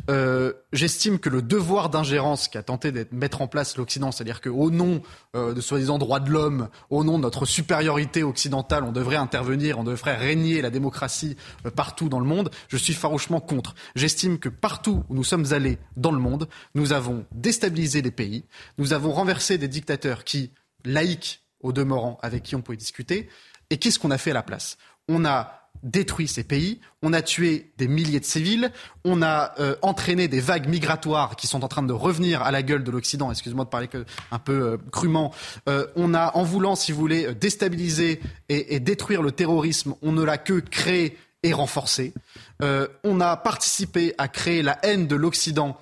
Euh, 0.09 0.53
j'estime 0.71 1.19
que 1.19 1.29
le 1.29 1.41
devoir 1.41 1.89
d'ingérence 1.89 2.47
qu'a 2.47 2.63
tenté 2.63 2.91
de 2.91 3.07
mettre 3.11 3.41
en 3.41 3.47
place 3.47 3.77
l'Occident, 3.77 4.11
c'est-à-dire 4.11 4.41
qu'au 4.41 4.71
nom 4.71 5.01
de 5.33 5.61
soi-disant 5.61 5.97
droits 5.97 6.19
de 6.19 6.29
l'homme, 6.29 6.69
au 6.89 7.03
nom 7.03 7.17
de 7.17 7.23
notre 7.23 7.45
supériorité 7.45 8.23
occidentale, 8.23 8.83
on 8.83 8.91
devrait 8.91 9.15
intervenir, 9.15 9.79
on 9.79 9.83
devrait 9.83 10.15
régner 10.15 10.61
la 10.61 10.69
démocratie 10.69 11.35
partout 11.75 12.09
dans 12.09 12.19
le 12.19 12.25
monde, 12.25 12.51
je 12.67 12.77
suis 12.77 12.93
farouchement 12.93 13.39
contre. 13.39 13.73
J'estime 13.95 14.37
que 14.37 14.49
partout 14.49 15.03
où 15.09 15.15
nous 15.15 15.23
sommes 15.23 15.51
allés 15.51 15.79
dans 15.97 16.11
le 16.11 16.19
monde, 16.19 16.47
nous 16.75 16.93
avons 16.93 17.25
déstabilisé 17.31 18.01
les 18.01 18.11
pays, 18.11 18.45
nous 18.77 18.93
avons 18.93 19.11
renversé 19.11 19.57
des 19.57 19.67
dictateurs 19.67 20.23
qui, 20.23 20.51
laïcs 20.85 21.43
au 21.63 21.71
demeurant, 21.71 22.19
avec 22.21 22.43
qui 22.43 22.55
on 22.55 22.61
pouvait 22.61 22.77
discuter, 22.77 23.29
et 23.73 23.77
qu'est-ce 23.77 23.97
qu'on 23.97 24.11
a 24.11 24.19
fait 24.19 24.29
à 24.29 24.35
la 24.35 24.43
place? 24.43 24.77
On 25.09 25.25
a 25.25 25.71
détruit 25.81 26.27
ces 26.27 26.43
pays, 26.43 26.79
on 27.01 27.11
a 27.11 27.23
tué 27.23 27.73
des 27.79 27.87
milliers 27.87 28.19
de 28.19 28.25
civils, 28.25 28.71
on 29.03 29.23
a 29.23 29.55
euh, 29.59 29.75
entraîné 29.81 30.27
des 30.27 30.39
vagues 30.39 30.67
migratoires 30.67 31.35
qui 31.35 31.47
sont 31.47 31.63
en 31.63 31.67
train 31.67 31.81
de 31.81 31.91
revenir 31.91 32.43
à 32.43 32.51
la 32.51 32.61
gueule 32.61 32.83
de 32.83 32.91
l'Occident, 32.91 33.31
excusez-moi 33.31 33.65
de 33.65 33.71
parler 33.71 33.89
un 34.31 34.37
peu 34.37 34.53
euh, 34.53 34.77
crûment, 34.91 35.33
euh, 35.67 35.87
on 35.95 36.13
a, 36.13 36.37
en 36.37 36.43
voulant, 36.43 36.75
si 36.75 36.91
vous 36.91 36.99
voulez, 36.99 37.33
déstabiliser 37.33 38.21
et, 38.47 38.75
et 38.75 38.79
détruire 38.79 39.23
le 39.23 39.31
terrorisme, 39.31 39.95
on 40.03 40.11
ne 40.11 40.21
l'a 40.21 40.37
que 40.37 40.59
créé 40.59 41.17
et 41.41 41.51
renforcé. 41.51 42.13
on 42.61 43.19
a 43.19 43.35
participé 43.35 44.13
à 44.19 44.27
créer 44.27 44.61
la 44.61 44.77
haine 44.83 45.07
de 45.07 45.15
l'Occident 45.15 45.77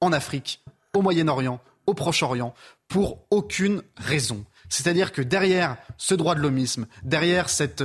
en 0.00 0.12
Afrique, 0.12 0.64
au 0.94 1.02
Moyen-Orient, 1.02 1.60
au 1.86 1.92
Proche-Orient, 1.92 2.54
pour 2.88 3.18
aucune 3.30 3.82
raison. 3.96 4.44
C'est-à-dire 4.74 5.12
que 5.12 5.22
derrière 5.22 5.76
ce 5.98 6.16
droit 6.16 6.34
de 6.34 6.40
l'homisme, 6.40 6.86
derrière 7.04 7.48
cette, 7.48 7.84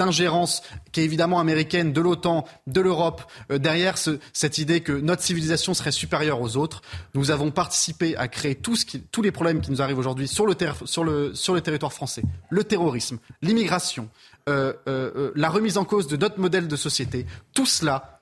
ingérence 0.00 0.62
qui 0.90 1.00
est 1.00 1.04
évidemment 1.04 1.38
américaine 1.38 1.92
de 1.92 2.00
l'OTAN, 2.00 2.44
de 2.66 2.80
l'Europe, 2.80 3.22
euh, 3.52 3.58
derrière 3.58 3.96
cette 3.96 4.58
idée 4.58 4.80
que 4.80 4.90
notre 4.90 5.22
civilisation 5.22 5.72
serait 5.72 5.92
supérieure 5.92 6.40
aux 6.40 6.56
autres, 6.56 6.82
nous 7.14 7.30
avons 7.30 7.52
participé 7.52 8.16
à 8.16 8.26
créer 8.26 8.56
tous 8.56 9.22
les 9.22 9.30
problèmes 9.30 9.60
qui 9.60 9.70
nous 9.70 9.80
arrivent 9.80 9.98
aujourd'hui 9.98 10.26
sur 10.26 10.46
le 10.46 11.60
territoire 11.60 11.92
français. 11.92 12.24
Le 12.50 12.64
terrorisme, 12.64 13.18
l'immigration, 13.40 14.08
euh, 14.48 14.72
euh, 14.88 15.30
la 15.36 15.48
remise 15.48 15.78
en 15.78 15.84
cause 15.84 16.08
de 16.08 16.16
notre 16.16 16.40
modèle 16.40 16.66
de 16.66 16.76
société. 16.76 17.24
Tout 17.54 17.66
cela 17.66 18.20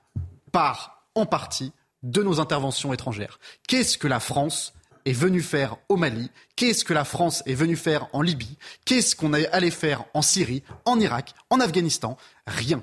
part 0.52 1.06
en 1.14 1.24
partie 1.24 1.72
de 2.02 2.22
nos 2.22 2.38
interventions 2.38 2.92
étrangères. 2.92 3.38
Qu'est-ce 3.66 3.96
que 3.96 4.08
la 4.08 4.20
France 4.20 4.74
est 5.04 5.12
venu 5.12 5.42
faire 5.42 5.76
au 5.88 5.96
Mali, 5.96 6.30
qu'est-ce 6.56 6.84
que 6.84 6.94
la 6.94 7.04
France 7.04 7.42
est 7.46 7.54
venue 7.54 7.76
faire 7.76 8.08
en 8.12 8.22
Libye, 8.22 8.56
qu'est-ce 8.84 9.16
qu'on 9.16 9.32
allé 9.32 9.70
faire 9.70 10.04
en 10.14 10.22
Syrie, 10.22 10.62
en 10.84 10.98
Irak, 11.00 11.34
en 11.50 11.60
Afghanistan 11.60 12.16
Rien. 12.46 12.82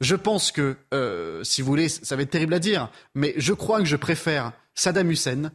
Je 0.00 0.14
pense 0.14 0.52
que, 0.52 0.76
euh, 0.92 1.42
si 1.42 1.62
vous 1.62 1.68
voulez, 1.68 1.88
ça 1.88 2.16
va 2.16 2.22
être 2.22 2.30
terrible 2.30 2.54
à 2.54 2.58
dire, 2.58 2.90
mais 3.14 3.34
je 3.36 3.52
crois 3.52 3.78
que 3.78 3.86
je 3.86 3.96
préfère 3.96 4.52
Saddam 4.74 5.10
Hussein. 5.10 5.52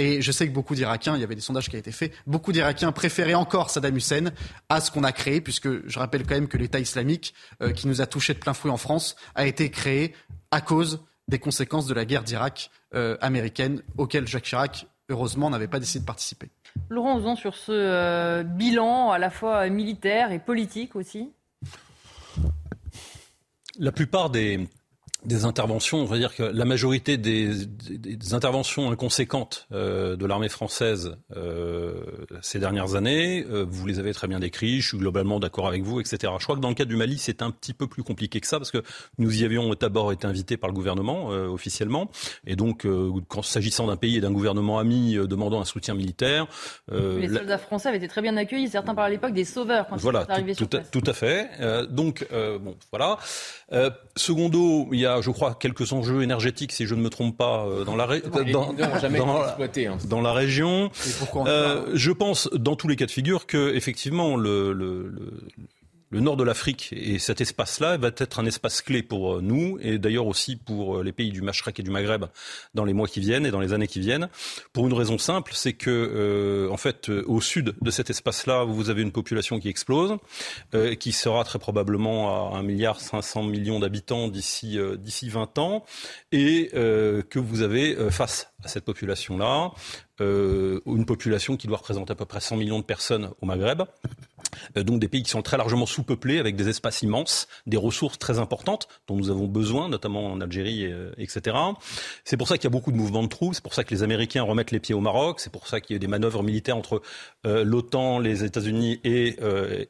Et 0.00 0.22
je 0.22 0.30
sais 0.30 0.46
que 0.46 0.52
beaucoup 0.52 0.76
d'Irakiens, 0.76 1.16
il 1.16 1.20
y 1.20 1.24
avait 1.24 1.34
des 1.34 1.40
sondages 1.40 1.68
qui 1.68 1.74
ont 1.74 1.78
été 1.78 1.90
faits, 1.90 2.12
beaucoup 2.24 2.52
d'Irakiens 2.52 2.92
préféraient 2.92 3.34
encore 3.34 3.68
Saddam 3.70 3.96
Hussein 3.96 4.30
à 4.68 4.80
ce 4.80 4.92
qu'on 4.92 5.02
a 5.02 5.10
créé, 5.10 5.40
puisque 5.40 5.88
je 5.88 5.98
rappelle 5.98 6.24
quand 6.24 6.36
même 6.36 6.46
que 6.46 6.56
l'État 6.56 6.78
islamique, 6.78 7.34
euh, 7.62 7.72
qui 7.72 7.88
nous 7.88 8.00
a 8.00 8.06
touchés 8.06 8.34
de 8.34 8.38
plein 8.38 8.54
fouet 8.54 8.70
en 8.70 8.76
France, 8.76 9.16
a 9.34 9.46
été 9.46 9.70
créé 9.70 10.14
à 10.52 10.60
cause 10.60 11.00
des 11.26 11.40
conséquences 11.40 11.86
de 11.86 11.94
la 11.94 12.04
guerre 12.04 12.22
d'Irak 12.22 12.70
euh, 12.94 13.16
américaine, 13.20 13.82
auquel 13.96 14.26
Jacques 14.26 14.44
Chirac 14.44 14.86
heureusement, 15.08 15.50
n'avait 15.50 15.68
pas 15.68 15.80
décidé 15.80 16.00
de 16.00 16.06
participer. 16.06 16.48
Laurent 16.90 17.16
Ozon, 17.16 17.36
sur 17.36 17.54
ce 17.54 17.72
euh, 17.72 18.42
bilan 18.42 19.10
à 19.10 19.18
la 19.18 19.30
fois 19.30 19.68
militaire 19.68 20.32
et 20.32 20.38
politique 20.38 20.96
aussi 20.96 21.32
La 23.78 23.92
plupart 23.92 24.30
des, 24.30 24.68
des 25.24 25.44
interventions, 25.44 25.98
on 25.98 26.04
va 26.04 26.16
dire 26.16 26.34
que 26.34 26.44
la 26.44 26.64
majorité 26.64 27.16
des, 27.16 27.66
des, 27.66 28.34
interventions 28.34 28.90
inconséquentes 28.90 29.66
euh, 29.72 30.14
de 30.14 30.24
l'armée 30.26 30.48
française 30.48 31.16
euh, 31.36 32.04
ces 32.40 32.60
dernières 32.60 32.94
années, 32.94 33.44
euh, 33.50 33.66
vous 33.68 33.84
les 33.86 33.98
avez 33.98 34.14
très 34.14 34.28
bien 34.28 34.38
décrites, 34.38 34.80
je 34.80 34.88
suis 34.88 34.98
globalement 34.98 35.40
d'accord 35.40 35.66
avec 35.66 35.82
vous, 35.82 35.98
etc. 35.98 36.32
Je 36.38 36.44
crois 36.44 36.54
que 36.54 36.60
dans 36.60 36.68
le 36.68 36.76
cas 36.76 36.84
du 36.84 36.94
Mali, 36.94 37.18
c'est 37.18 37.42
un 37.42 37.50
petit 37.50 37.74
peu 37.74 37.88
plus 37.88 38.04
compliqué 38.04 38.40
que 38.40 38.46
ça, 38.46 38.58
parce 38.58 38.70
que 38.70 38.84
nous 39.18 39.42
y 39.42 39.44
avions 39.44 39.74
d'abord 39.74 40.12
été 40.12 40.24
invités 40.26 40.56
par 40.56 40.70
le 40.70 40.74
gouvernement 40.74 41.26
officiellement, 41.28 42.10
et 42.46 42.54
donc 42.54 42.86
euh, 42.86 43.10
s'agissant 43.42 43.88
d'un 43.88 43.96
pays 43.96 44.16
et 44.16 44.20
d'un 44.20 44.32
gouvernement 44.32 44.78
ami 44.78 45.14
demandant 45.14 45.60
un 45.60 45.64
soutien 45.64 45.94
militaire... 45.94 46.46
les 46.92 47.28
soldats 47.28 47.58
français 47.58 47.88
avaient 47.88 47.98
été 47.98 48.08
très 48.08 48.22
bien 48.22 48.36
accueillis, 48.36 48.68
certains 48.68 48.94
par 48.94 49.08
l'époque 49.08 49.32
des 49.32 49.44
sauveurs 49.44 49.88
quand 49.88 49.96
voilà, 49.96 50.20
ils 50.20 50.24
sont 50.26 50.30
arrivés 50.30 50.52
tout, 50.52 50.58
sur 50.58 50.68
place. 50.68 50.90
Tout 50.92 51.04
à 51.06 51.12
fait. 51.12 51.48
donc, 51.90 52.24
bon, 52.30 52.76
voilà. 52.92 53.18
secondo, 54.14 54.88
il 54.92 55.00
y 55.00 55.06
a 55.06 55.07
je 55.20 55.30
crois, 55.30 55.54
quelques 55.54 55.92
enjeux 55.92 56.22
énergétiques, 56.22 56.72
si 56.72 56.86
je 56.86 56.94
ne 56.94 57.00
me 57.00 57.10
trompe 57.10 57.36
pas, 57.36 57.64
euh, 57.66 57.84
dans 57.84 57.96
la, 57.96 58.06
dans, 58.06 58.70
hein. 58.70 59.98
dans, 60.08 60.20
la 60.20 60.32
région. 60.32 60.90
Euh, 61.46 61.90
je 61.94 62.12
pense, 62.12 62.48
dans 62.52 62.76
tous 62.76 62.88
les 62.88 62.96
cas 62.96 63.06
de 63.06 63.10
figure, 63.10 63.46
que 63.46 63.74
effectivement 63.74 64.36
le, 64.36 64.72
le, 64.72 65.08
le 65.08 65.32
nord 66.12 66.36
de 66.36 66.44
l'Afrique 66.44 66.88
et 66.92 67.18
cet 67.18 67.40
espace-là 67.40 67.96
va 67.98 68.10
être 68.16 68.38
un 68.38 68.46
espace 68.46 68.82
clé 68.82 69.02
pour 69.02 69.34
euh, 69.34 69.40
nous 69.42 69.78
et 69.80 69.98
d'ailleurs 69.98 70.26
aussi 70.26 70.56
pour 70.56 70.98
euh, 70.98 71.02
les 71.02 71.12
pays 71.12 71.30
du 71.30 71.42
Machrek 71.42 71.78
et 71.78 71.82
du 71.82 71.90
Maghreb 71.90 72.24
dans 72.74 72.84
les 72.84 72.94
mois 72.94 73.06
qui 73.06 73.20
viennent 73.20 73.44
et 73.44 73.50
dans 73.50 73.60
les 73.60 73.72
années 73.72 73.86
qui 73.86 74.00
viennent. 74.00 74.28
Pour 74.72 74.86
une 74.86 74.94
raison 74.94 75.18
simple, 75.18 75.52
c'est 75.54 75.74
que 75.74 75.90
euh, 75.90 76.70
en 76.70 76.76
fait, 76.76 77.08
au 77.08 77.40
sud 77.40 77.74
de 77.80 77.90
cet 77.90 78.10
espace-là, 78.10 78.64
vous 78.64 78.90
avez 78.90 79.02
une 79.02 79.12
population 79.12 79.58
qui 79.58 79.68
explose, 79.68 80.16
qui 81.00 81.12
sera 81.12 81.44
très 81.44 81.58
probablement 81.58 82.54
à 82.54 82.58
1 82.58 82.62
milliard 82.62 83.00
500 83.00 83.44
millions 83.44 83.80
d'habitants 83.80 84.28
d'ici 84.28 84.78
d'ici 84.98 85.28
20 85.28 85.58
ans, 85.58 85.84
et 86.32 86.70
que 86.72 87.38
vous 87.38 87.62
avez 87.62 87.96
face 88.10 88.52
à 88.64 88.68
cette 88.68 88.84
population-là 88.84 89.72
une 90.20 91.04
population 91.06 91.56
qui 91.56 91.66
doit 91.66 91.78
représenter 91.78 92.12
à 92.12 92.16
peu 92.16 92.24
près 92.24 92.40
100 92.40 92.56
millions 92.56 92.78
de 92.78 92.84
personnes 92.84 93.30
au 93.40 93.46
Maghreb 93.46 93.82
Euh, 93.82 94.37
donc 94.76 95.00
des 95.00 95.08
pays 95.08 95.22
qui 95.22 95.30
sont 95.30 95.42
très 95.42 95.56
largement 95.56 95.86
sous-peuplés, 95.86 96.38
avec 96.38 96.56
des 96.56 96.68
espaces 96.68 97.02
immenses, 97.02 97.48
des 97.66 97.76
ressources 97.76 98.18
très 98.18 98.38
importantes 98.38 98.88
dont 99.06 99.16
nous 99.16 99.30
avons 99.30 99.46
besoin, 99.46 99.88
notamment 99.88 100.26
en 100.26 100.40
Algérie, 100.40 100.86
euh, 100.86 101.10
etc. 101.18 101.56
C'est 102.24 102.36
pour 102.36 102.48
ça 102.48 102.56
qu'il 102.56 102.64
y 102.64 102.66
a 102.68 102.70
beaucoup 102.70 102.92
de 102.92 102.96
mouvements 102.96 103.22
de 103.22 103.28
troupes, 103.28 103.54
c'est 103.54 103.62
pour 103.62 103.74
ça 103.74 103.84
que 103.84 103.94
les 103.94 104.02
Américains 104.02 104.42
remettent 104.42 104.70
les 104.70 104.80
pieds 104.80 104.94
au 104.94 105.00
Maroc, 105.00 105.40
c'est 105.40 105.52
pour 105.52 105.66
ça 105.66 105.80
qu'il 105.80 105.94
y 105.94 105.96
a 105.96 105.96
eu 105.96 106.00
des 106.00 106.06
manœuvres 106.06 106.42
militaires 106.42 106.76
entre 106.76 107.02
euh, 107.46 107.64
l'OTAN, 107.64 108.18
les 108.18 108.44
États-Unis 108.44 109.00
et, 109.04 109.36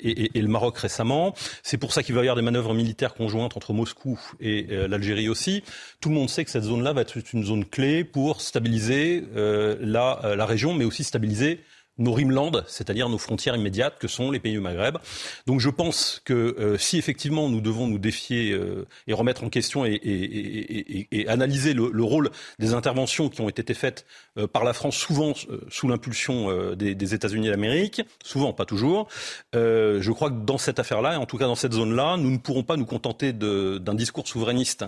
et, 0.01 0.39
et, 0.39 0.43
le 0.43 0.49
Maroc 0.49 0.79
récemment. 0.79 1.35
C'est 1.63 1.79
pour 1.79 1.93
ça 1.93 2.03
qu'il 2.03 2.15
va 2.15 2.21
y 2.21 2.25
avoir 2.25 2.37
des 2.37 2.43
manœuvres 2.43 2.75
militaires 2.75 3.15
conjointes 3.15 3.57
entre 3.57 3.73
Moscou 3.73 4.19
et 4.41 4.67
l'Algérie 4.89 5.29
aussi. 5.29 5.63
Tout 6.01 6.09
le 6.09 6.15
monde 6.15 6.29
sait 6.29 6.45
que 6.45 6.51
cette 6.51 6.65
zone-là 6.65 6.93
va 6.93 7.03
être 7.03 7.17
une 7.33 7.45
zone 7.45 7.65
clé 7.65 8.05
pour 8.05 8.41
stabiliser 8.41 9.25
la, 9.35 10.35
la 10.37 10.47
région, 10.47 10.75
mais 10.75 10.85
aussi 10.85 11.05
stabiliser 11.05 11.61
nos 11.99 12.13
rimlands, 12.13 12.53
c'est-à-dire 12.67 13.09
nos 13.09 13.19
frontières 13.19 13.57
immédiates, 13.57 13.99
que 13.99 14.09
sont 14.09 14.31
les 14.31 14.39
pays 14.39 14.53
du 14.53 14.61
Maghreb. 14.61 14.99
Donc 15.47 15.61
je 15.61 15.71
pense 15.71 16.23
que 16.25 16.33
euh, 16.33 16.79
si 16.79 16.99
effectivement 16.99 17.49
nous 17.49 17.61
devons 17.61 17.87
nous 17.87 17.99
défier 17.99 18.53
euh, 18.53 18.87
et 19.07 19.13
remettre 19.13 19.45
en 19.45 19.51
question 19.51 19.85
et, 19.85 19.91
et, 19.91 20.99
et, 20.99 21.09
et 21.11 21.29
analyser 21.29 21.75
le, 21.75 21.91
le, 21.93 22.05
rôle 22.05 22.31
des 22.59 22.73
interventions 22.73 23.29
qui 23.29 23.41
ont 23.41 23.49
été 23.49 23.75
faites 23.75 24.07
euh, 24.39 24.47
par 24.47 24.65
la 24.65 24.73
France, 24.73 24.97
souvent 24.97 25.35
sous 25.69 25.89
l'impulsion 25.89 26.75
des, 26.75 26.95
des 26.95 27.15
États-Unis 27.15 27.49
d'Amérique, 27.49 28.03
souvent 28.25 28.53
pas 28.53 28.65
toujours, 28.65 29.09
je 29.53 30.11
crois 30.11 30.31
que 30.31 30.45
dans 30.45 30.59
cette 30.59 30.79
affaire-là, 30.79 31.15
et 31.15 31.17
en 31.17 31.27
tout 31.27 31.37
cas 31.37 31.47
dans 31.47 31.55
cette 31.55 31.73
zone-là, 31.73 32.17
nous 32.17 32.31
ne 32.31 32.39
pourrons 32.39 32.63
pas 32.63 32.77
nous 32.77 32.87
contenter 32.87 33.33
d'un 33.33 33.95
discours 33.95 34.27
souverainiste 34.27 34.85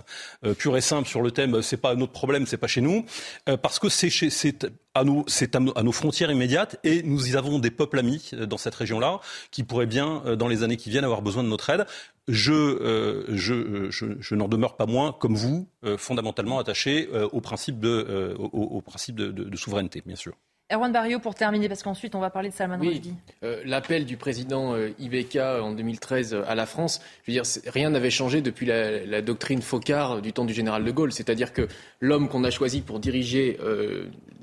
pur 0.57 0.77
et 0.77 0.81
simple 0.81 1.07
sur 1.07 1.21
le 1.21 1.31
thème 1.31 1.61
c'est 1.61 1.77
pas 1.77 1.95
notre 1.95 2.11
problème, 2.11 2.45
c'est 2.47 2.57
pas 2.57 2.67
chez 2.67 2.81
nous, 2.81 3.05
parce 3.61 3.79
que 3.79 3.89
c'est 3.89 4.09
à, 4.93 5.03
nos, 5.03 5.25
à 5.75 5.83
nos 5.83 5.91
frontières 5.91 6.31
immédiates 6.31 6.79
et 6.83 7.03
nous 7.03 7.29
y 7.29 7.37
avons 7.37 7.59
des 7.59 7.71
peuples 7.71 7.99
amis 7.99 8.31
euh, 8.33 8.45
dans 8.45 8.57
cette 8.57 8.75
région-là 8.75 9.19
qui 9.51 9.63
pourraient 9.63 9.85
bien, 9.85 10.21
euh, 10.25 10.35
dans 10.35 10.47
les 10.47 10.63
années 10.63 10.77
qui 10.77 10.89
viennent, 10.89 11.05
avoir 11.05 11.21
besoin 11.21 11.43
de 11.43 11.49
notre 11.49 11.69
aide. 11.69 11.85
Je, 12.27 12.53
euh, 12.53 13.89
n'en 14.31 14.47
demeure 14.47 14.75
pas 14.77 14.85
moins, 14.85 15.11
comme 15.11 15.35
vous, 15.35 15.67
fondamentalement 15.97 16.59
attaché 16.59 17.09
au 17.31 17.41
principe, 17.41 17.79
de, 17.79 18.35
au, 18.37 18.79
principe 18.81 19.15
de 19.15 19.57
souveraineté, 19.57 20.03
bien 20.05 20.15
sûr. 20.15 20.33
Erwan 20.71 20.91
Barrio, 20.91 21.19
pour 21.19 21.35
terminer, 21.35 21.67
parce 21.67 21.83
qu'ensuite 21.83 22.15
on 22.15 22.19
va 22.19 22.29
parler 22.29 22.49
de 22.49 22.53
Salman 22.53 22.77
Rushdie. 22.79 23.13
L'appel 23.65 24.05
du 24.05 24.17
président 24.17 24.75
Ibeka 24.99 25.63
en 25.63 25.73
2013 25.73 26.37
à 26.47 26.55
la 26.55 26.65
France, 26.65 27.01
je 27.23 27.31
veux 27.31 27.41
dire, 27.41 27.43
rien 27.67 27.89
n'avait 27.89 28.09
changé 28.09 28.41
depuis 28.41 28.65
la, 28.65 29.05
la, 29.05 29.21
doctrine 29.21 29.61
Focard 29.61 30.21
du 30.21 30.33
temps 30.33 30.45
du 30.45 30.53
général 30.53 30.83
de 30.83 30.91
Gaulle. 30.91 31.11
C'est-à-dire 31.11 31.53
que 31.53 31.67
l'homme 31.99 32.29
qu'on 32.29 32.43
a 32.43 32.51
choisi 32.51 32.81
pour 32.81 32.99
diriger 32.99 33.57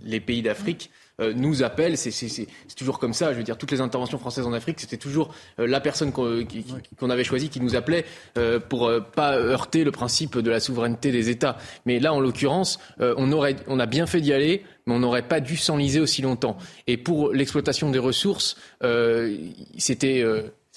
les 0.05 0.21
pays 0.21 0.43
d'Afrique, 0.43 0.91
euh, 1.21 1.33
nous 1.35 1.63
appelle. 1.63 1.97
C'est 1.97 2.47
toujours 2.77 2.99
comme 2.99 3.13
ça. 3.13 3.33
Je 3.33 3.39
veux 3.39 3.43
dire, 3.43 3.59
toutes 3.59 3.73
les 3.73 3.81
interventions 3.81 4.19
françaises 4.19 4.47
en 4.47 4.53
Afrique, 4.53 4.81
c'était 4.81 4.97
toujours 4.97 5.35
euh, 5.59 5.67
la 5.67 5.81
personne 5.81 6.13
qu'on 6.13 7.11
avait 7.11 7.25
choisie 7.25 7.49
qui 7.49 7.61
nous 7.61 7.75
appelait 7.75 8.05
euh, 8.37 8.61
pour 8.61 8.91
pas 9.15 9.37
heurter 9.37 9.85
le 9.85 9.91
principe 9.91 10.39
de 10.39 10.51
la 10.51 10.61
souveraineté 10.61 11.11
des 11.11 11.29
États. 11.29 11.57
Mais 11.87 11.99
là, 11.99 12.13
en 12.13 12.21
l'occurrence, 12.21 12.79
on, 13.01 13.33
aurait, 13.33 13.57
on 13.67 13.81
a 13.81 13.87
bien 13.87 14.07
fait 14.07 14.21
d'y 14.21 14.33
aller 14.33 14.63
mais 14.87 14.95
on 14.95 15.01
n'aurait 15.01 15.29
pas 15.29 15.41
dû 15.41 15.59
s'enliser 15.59 16.01
aussi 16.01 16.23
longtemps. 16.23 16.57
Et 16.87 16.97
pour 16.97 17.33
l'exploitation 17.35 17.91
des 17.91 17.99
ressources, 17.99 18.57
c'était 19.77 20.25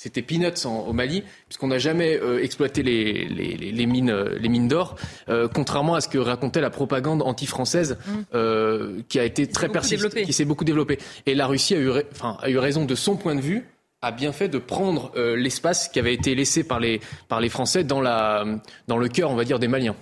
c'était 0.01 0.23
peanuts 0.23 0.65
au 0.65 0.93
Mali, 0.93 1.23
puisqu'on 1.47 1.67
n'a 1.67 1.77
jamais 1.77 2.17
euh, 2.17 2.43
exploité 2.43 2.81
les, 2.81 3.25
les, 3.25 3.55
les, 3.55 3.85
mines, 3.85 4.09
euh, 4.09 4.35
les 4.39 4.49
mines 4.49 4.67
d'or, 4.67 4.95
euh, 5.29 5.47
contrairement 5.47 5.93
à 5.93 6.01
ce 6.01 6.07
que 6.07 6.17
racontait 6.17 6.59
la 6.59 6.71
propagande 6.71 7.21
anti-française, 7.21 7.99
mm. 8.07 9.03
qui 9.07 9.19
a 9.19 9.23
été 9.23 9.45
très 9.45 9.69
persistante, 9.69 10.15
qui 10.15 10.33
s'est 10.33 10.45
beaucoup 10.45 10.63
développée. 10.63 10.97
Et 11.27 11.35
la 11.35 11.45
Russie 11.45 11.75
a 11.75 11.77
eu, 11.77 11.91
enfin, 12.13 12.35
a 12.41 12.49
eu 12.49 12.57
raison 12.57 12.85
de 12.85 12.95
son 12.95 13.15
point 13.15 13.35
de 13.35 13.41
vue, 13.41 13.67
a 14.01 14.11
bien 14.11 14.31
fait 14.31 14.47
de 14.47 14.57
prendre 14.57 15.11
l'espace 15.35 15.87
qui 15.87 15.99
avait 15.99 16.15
été 16.15 16.33
laissé 16.33 16.63
par 16.63 16.79
les, 16.79 16.99
par 17.27 17.39
les 17.39 17.49
Français 17.49 17.83
dans, 17.83 18.01
la, 18.01 18.43
dans 18.87 18.97
le 18.97 19.07
cœur, 19.07 19.29
on 19.29 19.35
va 19.35 19.43
dire, 19.43 19.59
des 19.59 19.67
Maliens. 19.67 19.95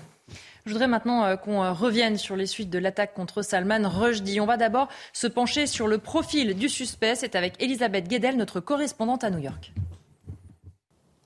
Je 0.69 0.73
voudrais 0.75 0.87
maintenant 0.87 1.35
qu'on 1.35 1.73
revienne 1.73 2.17
sur 2.17 2.35
les 2.35 2.45
suites 2.45 2.69
de 2.69 2.77
l'attaque 2.77 3.15
contre 3.15 3.41
Salman 3.41 3.89
Rushdie. 3.89 4.39
On 4.39 4.45
va 4.45 4.55
d'abord 4.55 4.87
se 5.13 5.25
pencher 5.25 5.65
sur 5.65 5.87
le 5.87 5.97
profil 5.97 6.53
du 6.53 6.69
suspect. 6.69 7.15
C'est 7.15 7.35
avec 7.35 7.55
Elisabeth 7.59 8.07
Guedel, 8.07 8.37
notre 8.37 8.59
correspondante 8.59 9.23
à 9.23 9.31
New 9.31 9.39
York. 9.39 9.73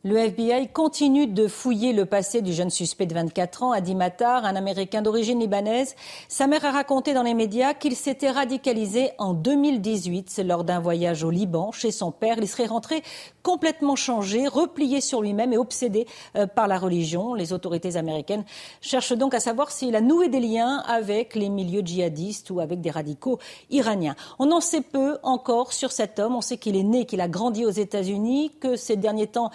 Le 0.05 0.17
FBI 0.17 0.67
continue 0.67 1.27
de 1.27 1.47
fouiller 1.47 1.93
le 1.93 2.05
passé 2.05 2.41
du 2.41 2.51
jeune 2.51 2.69
suspect 2.69 3.05
de 3.05 3.13
24 3.13 3.63
ans, 3.63 3.71
Adi 3.71 3.95
Matar, 3.95 4.43
un 4.43 4.57
Américain 4.57 5.01
d'origine 5.01 5.39
libanaise. 5.39 5.95
Sa 6.27 6.45
mère 6.45 6.65
a 6.65 6.71
raconté 6.71 7.13
dans 7.13 7.23
les 7.23 7.33
médias 7.33 7.73
qu'il 7.73 7.95
s'était 7.95 8.29
radicalisé 8.29 9.11
en 9.17 9.33
2018 9.33 10.41
lors 10.45 10.65
d'un 10.65 10.81
voyage 10.81 11.23
au 11.23 11.29
Liban 11.29 11.71
chez 11.71 11.91
son 11.91 12.11
père. 12.11 12.35
Il 12.37 12.49
serait 12.49 12.65
rentré 12.65 13.01
complètement 13.43 13.95
changé, 13.95 14.45
replié 14.45 14.99
sur 14.99 15.21
lui-même 15.21 15.53
et 15.53 15.57
obsédé 15.57 16.05
euh, 16.35 16.47
par 16.47 16.67
la 16.67 16.77
religion. 16.77 17.33
Les 17.33 17.53
autorités 17.53 17.95
américaines 17.95 18.43
cherchent 18.81 19.13
donc 19.13 19.33
à 19.33 19.39
savoir 19.39 19.71
s'il 19.71 19.95
a 19.95 20.01
noué 20.01 20.27
des 20.27 20.41
liens 20.41 20.83
avec 20.85 21.33
les 21.33 21.47
milieux 21.47 21.81
djihadistes 21.81 22.49
ou 22.49 22.59
avec 22.59 22.81
des 22.81 22.91
radicaux 22.91 23.39
iraniens. 23.69 24.17
On 24.37 24.51
en 24.51 24.59
sait 24.59 24.81
peu 24.81 25.17
encore 25.23 25.71
sur 25.71 25.93
cet 25.93 26.19
homme. 26.19 26.35
On 26.35 26.41
sait 26.41 26.57
qu'il 26.57 26.75
est 26.75 26.83
né, 26.83 27.05
qu'il 27.05 27.21
a 27.21 27.29
grandi 27.29 27.65
aux 27.65 27.69
États-Unis, 27.69 28.51
que 28.59 28.75
ces 28.75 28.97
derniers 28.97 29.27
temps, 29.27 29.49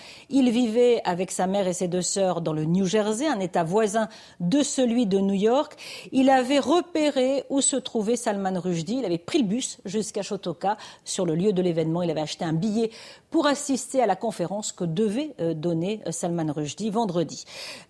vivait 0.47 1.01
avec 1.05 1.31
sa 1.31 1.47
mère 1.47 1.67
et 1.67 1.73
ses 1.73 1.89
deux 1.89 2.03
sœurs 2.03 2.41
dans 2.41 2.53
le 2.53 2.65
New 2.65 2.87
Jersey, 2.87 3.27
un 3.27 3.41
État 3.41 3.65
voisin 3.65 4.09
de 4.41 4.63
celui 4.63 5.07
de 5.07 5.19
New 5.19 5.35
York. 5.35 5.75
Il 6.13 6.31
avait 6.31 6.59
repéré 6.59 7.45
où 7.51 7.61
se 7.61 7.77
trouvait 7.77 8.17
Salman 8.17 8.61
Rushdie. 8.61 8.99
Il 8.99 9.05
avait 9.05 9.19
pris 9.19 9.39
le 9.39 9.45
bus 9.45 9.79
jusqu'à 9.85 10.23
Shotoka. 10.23 10.77
Sur 11.05 11.27
le 11.27 11.35
lieu 11.35 11.53
de 11.53 11.63
l'événement, 11.63 12.03
il 12.03 12.11
avait 12.11 12.21
acheté 12.21 12.45
un 12.45 12.53
billet 12.53 12.91
pour 13.31 13.47
assister 13.47 14.03
à 14.03 14.07
la 14.07 14.17
conférence 14.17 14.73
que 14.73 14.85
devait 14.85 15.35
euh, 15.41 15.55
donner 15.55 16.01
euh, 16.07 16.13
Salman 16.13 16.53
Rushdie 16.53 16.91
vendredi. 16.91 17.45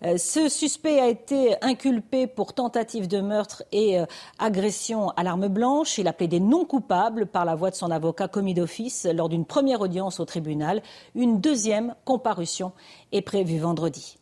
Euh, 0.05 0.17
ce 0.17 0.49
suspect 0.49 0.99
a 0.99 1.07
été 1.07 1.55
inculpé 1.61 2.27
pour 2.27 2.53
tentative 2.53 3.07
de 3.07 3.21
meurtre 3.21 3.63
et 3.71 3.97
agression 4.37 5.09
à 5.09 5.23
l'arme 5.23 5.47
blanche. 5.47 5.97
Il 5.97 6.07
a 6.07 6.13
plaidé 6.13 6.39
non 6.39 6.65
coupable 6.65 7.25
par 7.25 7.45
la 7.45 7.55
voix 7.55 7.69
de 7.69 7.75
son 7.75 7.91
avocat 7.91 8.27
commis 8.27 8.53
d'office 8.53 9.07
lors 9.13 9.29
d'une 9.29 9.45
première 9.45 9.81
audience 9.81 10.19
au 10.19 10.25
tribunal. 10.25 10.81
Une 11.15 11.39
deuxième 11.39 11.95
comparution 12.05 12.71
est 13.11 13.21
prévu 13.21 13.57
vendredi. 13.59 14.18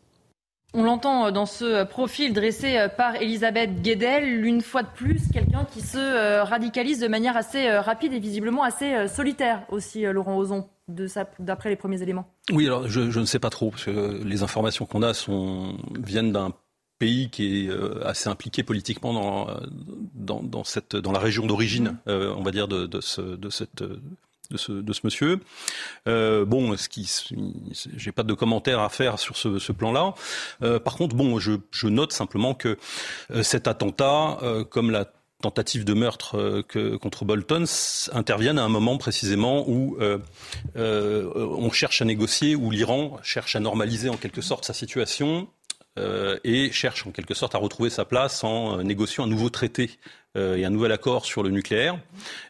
On 0.74 0.82
l'entend 0.82 1.26
euh, 1.26 1.30
dans 1.30 1.46
ce 1.46 1.64
euh, 1.64 1.84
profil 1.84 2.34
dressé 2.34 2.76
euh, 2.76 2.88
par 2.88 3.16
Elisabeth 3.16 3.80
Guedel, 3.80 4.44
une 4.44 4.60
fois 4.60 4.82
de 4.82 4.88
plus, 4.88 5.28
quelqu'un 5.32 5.64
qui 5.64 5.80
se 5.80 6.42
radicalise 6.42 7.00
de 7.00 7.08
manière 7.08 7.36
assez 7.36 7.70
rapide 7.78 8.12
et 8.12 8.20
visiblement 8.20 8.62
assez 8.62 9.08
solitaire 9.08 9.64
aussi, 9.70 10.02
Laurent 10.02 10.36
Ozon, 10.36 10.68
d'après 11.38 11.70
les 11.70 11.76
premiers 11.76 12.02
éléments. 12.02 12.28
Oui, 12.52 12.66
alors 12.66 12.88
je, 12.88 13.18
ne 13.18 13.24
sais 13.24 13.38
pas 13.38 13.50
trop, 13.50 13.70
parce 13.70 13.84
que 13.84 14.22
les 14.24 14.42
informations 14.42 14.86
qu'on 14.86 15.02
a 15.02 15.14
sont, 15.14 15.76
viennent 15.98 16.32
d'un 16.32 16.52
pays 16.98 17.30
qui 17.30 17.66
est 17.66 17.70
assez 18.04 18.28
impliqué 18.28 18.62
politiquement 18.62 19.46
dans, 20.14 20.42
dans, 20.42 20.64
cette, 20.64 20.96
dans 20.96 21.12
la 21.12 21.18
région 21.18 21.46
d'origine, 21.46 21.98
mmh. 22.06 22.12
on 22.36 22.42
va 22.42 22.50
dire, 22.50 22.68
de, 22.68 22.86
de, 22.86 23.00
ce, 23.00 23.20
de 23.20 23.50
cette 23.50 23.82
de 24.50 24.56
ce, 24.56 24.72
de 24.72 24.92
ce 24.92 25.00
monsieur. 25.04 25.40
Euh, 26.06 26.44
bon, 26.44 26.76
ce 26.76 26.88
qui, 26.88 27.10
j'ai 27.96 28.12
pas 28.12 28.22
de 28.22 28.34
commentaires 28.34 28.80
à 28.80 28.88
faire 28.88 29.18
sur 29.18 29.36
ce, 29.36 29.58
ce 29.58 29.72
plan-là. 29.72 30.14
Euh, 30.62 30.78
par 30.78 30.96
contre, 30.96 31.16
bon, 31.16 31.38
je, 31.38 31.52
je, 31.70 31.88
note 31.88 32.12
simplement 32.12 32.54
que 32.54 32.78
euh, 33.30 33.42
cet 33.42 33.68
attentat, 33.68 34.38
comme 34.70 34.90
la 34.90 35.06
tentative 35.42 35.84
de 35.84 35.94
meurtre 35.94 36.62
que, 36.68 36.96
contre 36.96 37.24
Bolton 37.24 37.64
interviennent 38.12 38.58
à 38.58 38.64
un 38.64 38.68
moment 38.68 38.98
précisément 38.98 39.64
où 39.68 39.96
on 40.74 41.70
cherche 41.70 42.02
à 42.02 42.04
négocier, 42.04 42.56
où 42.56 42.70
l'Iran 42.70 43.18
cherche 43.22 43.54
à 43.54 43.60
normaliser 43.60 44.08
en 44.08 44.16
quelque 44.16 44.40
sorte 44.40 44.64
sa 44.64 44.74
situation 44.74 45.48
et 45.96 46.70
cherche 46.72 47.06
en 47.06 47.10
quelque 47.10 47.34
sorte 47.34 47.54
à 47.54 47.58
retrouver 47.58 47.90
sa 47.90 48.04
place 48.04 48.42
en 48.42 48.82
négociant 48.82 49.24
un 49.24 49.28
nouveau 49.28 49.50
traité 49.50 49.90
et 50.56 50.64
un 50.64 50.70
nouvel 50.70 50.92
accord 50.92 51.24
sur 51.24 51.42
le 51.42 51.50
nucléaire. 51.50 51.98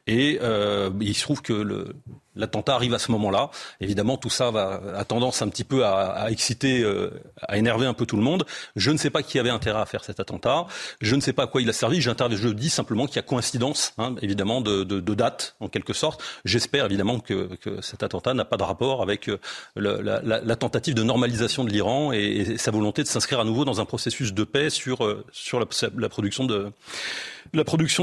Et 0.08 0.38
euh, 0.42 0.90
il 1.00 1.14
se 1.14 1.22
trouve 1.22 1.42
que 1.42 1.92
l'attentat 2.34 2.74
arrive 2.74 2.94
à 2.94 2.98
ce 2.98 3.12
moment-là. 3.12 3.50
Évidemment, 3.82 4.16
tout 4.16 4.30
ça 4.30 4.48
a 4.96 5.04
tendance 5.04 5.42
un 5.42 5.48
petit 5.50 5.64
peu 5.64 5.84
à, 5.84 6.30
exciter, 6.30 6.80
euh, 6.82 7.10
à 7.42 7.58
énerver 7.58 7.84
un 7.84 7.92
peu 7.92 8.06
tout 8.06 8.16
le 8.16 8.22
monde. 8.22 8.46
Je 8.74 8.90
ne 8.90 8.96
sais 8.96 9.10
pas 9.10 9.22
qui 9.22 9.38
avait 9.38 9.50
intérêt 9.50 9.80
à 9.80 9.86
faire 9.86 10.02
cet 10.02 10.18
attentat. 10.18 10.66
Je 11.02 11.14
ne 11.14 11.20
sais 11.20 11.34
pas 11.34 11.42
à 11.42 11.46
quoi 11.46 11.60
il 11.60 11.68
a 11.68 11.74
servi. 11.74 12.00
Je 12.00 12.48
dis 12.48 12.70
simplement 12.70 13.06
qu'il 13.06 13.16
y 13.16 13.18
a 13.18 13.22
coïncidence, 13.22 13.92
hein, 13.98 14.14
évidemment, 14.22 14.62
de, 14.62 14.82
de, 14.82 15.14
date, 15.14 15.56
en 15.60 15.68
quelque 15.68 15.92
sorte. 15.92 16.22
J'espère 16.46 16.86
évidemment 16.86 17.20
que, 17.20 17.50
cet 17.82 18.02
attentat 18.02 18.32
n'a 18.32 18.46
pas 18.46 18.56
de 18.56 18.62
rapport 18.62 19.02
avec 19.02 19.28
euh, 19.28 19.38
le, 19.76 20.00
la, 20.00 20.56
tentative 20.56 20.94
de 20.94 21.02
normalisation 21.02 21.64
de 21.64 21.70
l'Iran 21.70 22.12
et, 22.12 22.56
sa 22.56 22.70
volonté 22.70 23.02
de 23.02 23.08
s'inscrire 23.08 23.40
à 23.40 23.44
nouveau 23.44 23.66
dans 23.66 23.80
un 23.80 23.84
processus 23.84 24.32
de 24.32 24.44
paix 24.44 24.70
sur, 24.70 25.04
euh, 25.04 25.26
la, 25.52 26.08
production 26.08 26.44
de 26.46 26.72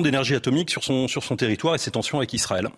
d'énergie 0.01 0.35
atomique 0.35 0.69
sur 0.69 0.83
son, 0.83 1.07
sur 1.07 1.23
son 1.23 1.35
territoire 1.35 1.75
et 1.75 1.77
ses 1.77 1.91
tensions 1.91 2.17
avec 2.17 2.33
Israël. 2.33 2.69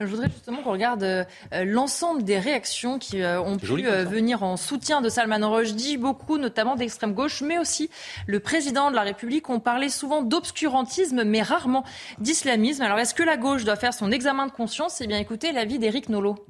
Je 0.00 0.06
voudrais 0.06 0.30
justement 0.30 0.62
qu'on 0.62 0.72
regarde 0.72 1.02
euh, 1.02 1.24
l'ensemble 1.52 2.24
des 2.24 2.38
réactions 2.38 2.98
qui 2.98 3.20
euh, 3.20 3.38
ont 3.38 3.58
pu 3.58 3.86
euh, 3.86 4.04
venir 4.04 4.42
en 4.42 4.56
soutien 4.56 5.02
de 5.02 5.10
Salman 5.10 5.46
Rushdie, 5.50 5.98
beaucoup 5.98 6.38
notamment 6.38 6.74
d'extrême 6.74 7.12
gauche, 7.12 7.42
mais 7.42 7.58
aussi 7.58 7.90
le 8.26 8.40
président 8.40 8.90
de 8.90 8.96
la 8.96 9.02
République. 9.02 9.50
On 9.50 9.60
parlait 9.60 9.90
souvent 9.90 10.22
d'obscurantisme, 10.22 11.24
mais 11.24 11.42
rarement 11.42 11.84
d'islamisme. 12.18 12.82
Alors 12.82 12.98
est-ce 12.98 13.12
que 13.12 13.22
la 13.22 13.36
gauche 13.36 13.64
doit 13.64 13.76
faire 13.76 13.92
son 13.92 14.10
examen 14.10 14.46
de 14.46 14.52
conscience? 14.52 15.02
Eh 15.02 15.06
bien 15.06 15.18
écoutez 15.18 15.52
l'avis 15.52 15.78
d'Éric 15.78 16.08
Nolot. 16.08 16.46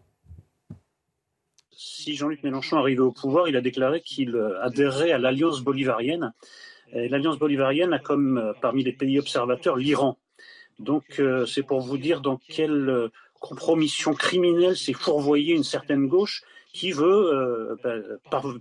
si 1.73 2.15
Jean-Luc 2.15 2.45
Mélenchon 2.45 2.77
arrivait 2.77 3.01
au 3.01 3.11
pouvoir, 3.11 3.49
il 3.49 3.57
a 3.57 3.61
déclaré 3.61 4.01
qu'il 4.01 4.41
adhérait 4.63 5.11
à 5.11 5.19
l'alliance 5.19 5.61
bolivarienne. 5.61 6.33
L'alliance 6.93 7.39
bolivarienne 7.39 7.93
a 7.93 7.99
comme 7.99 8.55
parmi 8.61 8.83
les 8.83 8.93
pays 8.93 9.19
observateurs 9.19 9.77
l'Iran. 9.77 10.19
Donc 10.79 11.23
c'est 11.47 11.63
pour 11.63 11.81
vous 11.81 11.99
dire 11.99 12.21
dans 12.21 12.39
quelle 12.49 13.11
compromission 13.39 14.15
criminelle 14.15 14.77
s'est 14.77 14.93
fourvoyée 14.93 15.55
une 15.55 15.65
certaine 15.65 16.07
gauche 16.09 16.43
qui 16.73 16.93
veut 16.93 17.77
ben, 17.83 18.03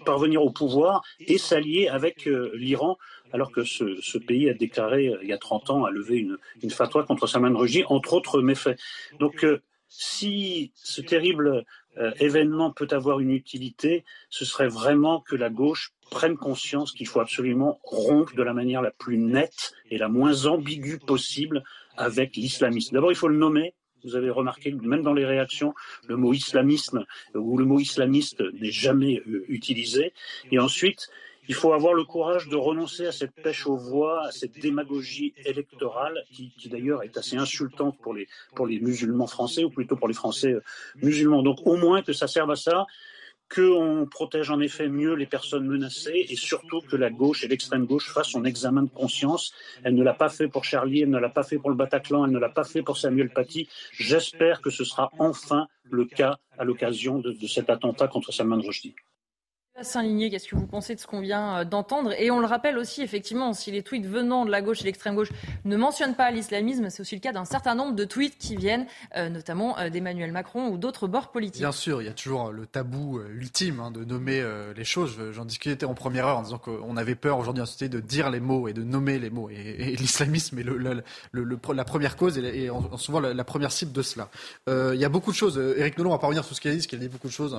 parvenir 0.06 0.44
au 0.44 0.52
pouvoir 0.52 1.02
et 1.20 1.38
s'allier 1.38 1.88
avec 1.88 2.26
l'Iran 2.26 2.98
alors 3.34 3.52
que 3.52 3.64
ce, 3.64 4.18
pays 4.18 4.50
a 4.50 4.54
déclaré 4.54 5.08
euh, 5.08 5.20
il 5.22 5.30
y 5.30 5.34
a 5.34 5.38
30 5.38 5.70
ans, 5.70 5.86
a 5.86 5.92
levé 5.92 6.18
une, 6.18 6.38
une 6.62 6.70
fatwa 6.70 7.04
contre 7.04 7.28
Salman 7.28 7.58
Rushdie, 7.58 7.84
entre 7.88 8.14
autres 8.14 8.42
méfaits. 8.42 8.80
Donc, 9.20 9.44
euh, 9.44 9.62
si 9.88 10.72
ce 10.76 11.02
terrible 11.02 11.66
euh, 11.98 12.12
événement 12.20 12.72
peut 12.72 12.88
avoir 12.92 13.20
une 13.20 13.32
utilité, 13.32 14.06
ce 14.30 14.46
serait 14.46 14.68
vraiment 14.68 15.22
que 15.22 15.36
la 15.36 15.50
gauche 15.50 15.92
prenne 16.12 16.38
conscience 16.38 16.92
qu'il 16.92 17.08
faut 17.08 17.20
absolument 17.20 17.80
rompre 17.84 18.36
de 18.36 18.44
la 18.44 18.54
manière 18.54 18.82
la 18.82 18.92
plus 18.92 19.18
nette 19.18 19.74
et 19.90 19.98
la 19.98 20.08
moins 20.08 20.46
ambiguë 20.46 21.00
possible 21.00 21.64
avec 21.98 22.36
l'islamisme. 22.36 22.94
D'abord, 22.94 23.12
il 23.12 23.18
faut 23.18 23.28
le 23.28 23.38
nommer. 23.38 23.74
Vous 24.06 24.16
avez 24.16 24.30
remarqué, 24.30 24.72
même 24.72 25.02
dans 25.02 25.14
les 25.14 25.26
réactions, 25.26 25.74
le 26.08 26.16
mot 26.16 26.32
islamisme 26.32 27.06
ou 27.36 27.58
le 27.58 27.66
mot 27.66 27.80
islamiste 27.80 28.42
n'est 28.54 28.72
jamais 28.72 29.22
utilisé. 29.50 30.14
Et 30.52 30.60
ensuite, 30.60 31.10
il 31.50 31.56
faut 31.56 31.74
avoir 31.74 31.96
le 31.96 32.04
courage 32.04 32.48
de 32.48 32.56
renoncer 32.56 33.08
à 33.08 33.12
cette 33.12 33.34
pêche 33.34 33.66
aux 33.66 33.76
voix, 33.76 34.28
à 34.28 34.32
cette 34.32 34.60
démagogie 34.60 35.34
électorale 35.46 36.24
qui, 36.32 36.54
d'ailleurs 36.70 37.02
est 37.02 37.18
assez 37.18 37.38
insultante 37.38 37.98
pour 37.98 38.14
les, 38.14 38.80
musulmans 38.80 39.26
français, 39.26 39.64
ou 39.64 39.72
plutôt 39.72 39.96
pour 39.96 40.08
les 40.08 40.14
Français 40.14 40.54
euh, 40.54 40.62
musulmans. 41.02 41.42
Donc 41.42 41.58
au 41.66 41.76
moins 41.76 42.04
que 42.04 42.14
ça 42.14 42.28
serve 42.28 42.52
à 42.52 42.56
ça, 42.56 42.86
qu'on 43.54 44.08
protège 44.10 44.52
en 44.52 44.60
effet 44.60 44.90
mieux 44.90 45.16
les 45.16 45.26
personnes 45.26 45.66
menacées 45.66 46.28
et 46.30 46.36
surtout 46.36 46.82
que 46.82 46.96
la 46.96 47.10
gauche 47.10 47.44
et 47.44 47.48
l'extrême 47.48 47.88
gauche 47.88 48.14
fassent 48.14 48.30
son 48.30 48.46
examen 48.46 48.84
de 48.84 48.92
conscience. 48.92 49.52
Elle 49.84 49.96
ne 49.96 50.04
l'a 50.04 50.14
pas 50.14 50.30
fait 50.30 50.48
pour 50.48 50.66
Charlie, 50.66 51.02
elle 51.02 51.10
ne 51.10 51.18
l'a 51.18 51.30
pas 51.30 51.42
fait 51.42 51.58
pour 51.58 51.72
le 51.72 51.76
Bataclan, 51.76 52.26
elle 52.26 52.32
ne 52.32 52.38
l'a 52.38 52.50
pas 52.50 52.64
fait 52.64 52.84
pour 52.84 52.98
Samuel 52.98 53.32
Paty. 53.32 53.68
J'espère 53.92 54.62
que 54.62 54.70
ce 54.70 54.84
sera 54.84 55.10
enfin 55.18 55.68
le 55.90 56.06
cas 56.06 56.38
à 56.60 56.64
l'occasion 56.64 57.18
de, 57.18 57.32
de 57.32 57.48
cet 57.48 57.72
attentat 57.72 58.08
contre 58.08 58.32
Salman 58.32 58.62
Rushdie. 58.62 58.94
Saint-Ligné, 59.84 60.30
qu'est-ce 60.30 60.48
que 60.48 60.56
vous 60.56 60.68
pensez 60.68 60.96
de 60.96 61.00
ce 61.00 61.08
qu'on 61.08 61.22
vient 61.22 61.58
euh, 61.58 61.66
d'entendre? 61.66 62.14
Et 62.18 62.32
on 62.32 62.40
le 62.40 62.46
rappelle 62.46 62.78
aussi, 62.78 63.02
effectivement, 63.02 63.54
si 63.54 63.72
les 63.72 63.84
tweets 63.84 64.06
venant 64.06 64.46
de 64.46 64.52
la 64.52 64.62
gauche 64.62 64.82
et 64.82 64.86
l'extrême 64.86 65.16
gauche 65.16 65.32
ne 65.66 65.78
mentionnent 65.78 66.16
pas 66.16 66.32
l'islamisme, 66.32 66.90
c'est 66.90 67.02
aussi 67.02 67.16
le 67.16 67.22
cas 67.22 67.32
d'un 67.32 67.46
certain 67.46 67.76
nombre 67.76 67.96
de 67.96 68.04
tweets 68.04 68.38
qui 68.38 68.56
viennent 68.56 68.86
euh, 69.16 69.30
notamment 69.30 69.78
euh, 69.80 69.90
d'Emmanuel 69.90 70.32
Macron 70.32 70.70
ou 70.70 70.78
d'autres 70.78 71.08
bords 71.08 71.32
politiques. 71.32 71.62
Bien 71.62 71.72
sûr, 71.72 72.02
il 72.02 72.06
y 72.06 72.10
a 72.10 72.14
toujours 72.14 72.52
le 72.52 72.66
tabou 72.66 73.20
ultime 73.20 73.80
hein, 73.80 73.92
de 73.92 74.04
nommer 74.04 74.44
les 74.76 74.84
choses. 74.84 75.18
J'en 75.32 75.46
discutais 75.46 75.86
en 75.86 75.94
première 75.94 76.28
heure 76.28 76.38
en 76.38 76.44
disant 76.44 76.58
qu'on 76.58 76.98
avait 76.98 77.16
peur 77.16 77.38
aujourd'hui 77.38 77.62
en 77.62 77.66
société 77.66 77.90
de 77.90 78.00
dire 78.00 78.30
les 78.30 78.40
mots 78.40 78.68
et 78.68 78.74
de 78.74 78.84
nommer 78.84 79.20
les 79.20 79.30
mots. 79.30 79.50
Et, 79.50 79.96
l'islamisme 79.96 80.60
est 80.60 80.64
le, 80.64 81.04
la 81.74 81.84
première 81.86 82.16
cause 82.16 82.38
et, 82.38 82.70
souvent 82.98 83.20
la, 83.20 83.44
première 83.44 83.72
cible 83.72 83.92
de 83.92 84.02
cela. 84.02 84.30
il 84.68 85.00
y 85.00 85.06
a 85.06 85.10
beaucoup 85.10 85.32
de 85.32 85.36
choses. 85.36 85.58
Éric 85.78 85.98
Nolon 85.98 86.12
va 86.12 86.20
pas 86.20 86.28
revenir 86.28 86.44
sur 86.44 86.56
ce 86.56 86.62
qu'il 86.62 86.72
a 86.72 86.74
dit, 86.74 86.80
parce 86.80 86.88
qu'il 86.88 87.00
a 87.00 87.02
dit 87.02 87.10
beaucoup 87.10 87.28
de 87.28 87.34
choses, 87.34 87.58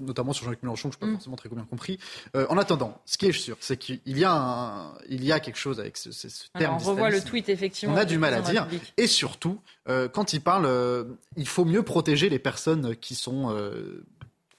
notamment 0.00 0.32
sur 0.32 0.44
Jean-Luc 0.44 0.62
Mélenchon, 0.62 0.90
que 0.90 0.94
je 0.94 0.98
ne 0.98 1.00
suis 1.00 1.06
pas 1.06 1.06
mm. 1.06 1.14
forcément 1.14 1.36
très 1.36 1.48
compris. 1.64 1.98
Euh, 2.36 2.46
en 2.48 2.58
attendant, 2.58 3.00
ce 3.06 3.18
qui 3.18 3.26
est 3.26 3.32
sûr, 3.32 3.56
c'est 3.60 3.76
qu'il 3.76 4.00
y, 4.06 4.24
a 4.24 4.92
il 5.08 5.24
y 5.24 5.32
a 5.32 5.40
quelque 5.40 5.58
chose 5.58 5.80
avec 5.80 5.96
ce, 5.96 6.10
terme. 6.58 6.76
on 6.80 6.84
revoit 6.84 7.10
le 7.10 7.20
tweet, 7.20 7.48
effectivement. 7.48 7.94
On 7.94 7.98
a 7.98 8.04
du 8.04 8.18
mal 8.18 8.34
à 8.34 8.40
dire. 8.40 8.66
Et 8.96 9.06
surtout, 9.06 9.60
euh, 9.88 10.08
quand 10.08 10.32
il 10.32 10.40
parle, 10.40 10.66
euh, 10.66 11.04
il 11.36 11.48
faut 11.48 11.64
mieux 11.64 11.82
protéger 11.82 12.28
les 12.28 12.38
personnes 12.38 12.96
qui 12.96 13.14
sont 13.14 13.50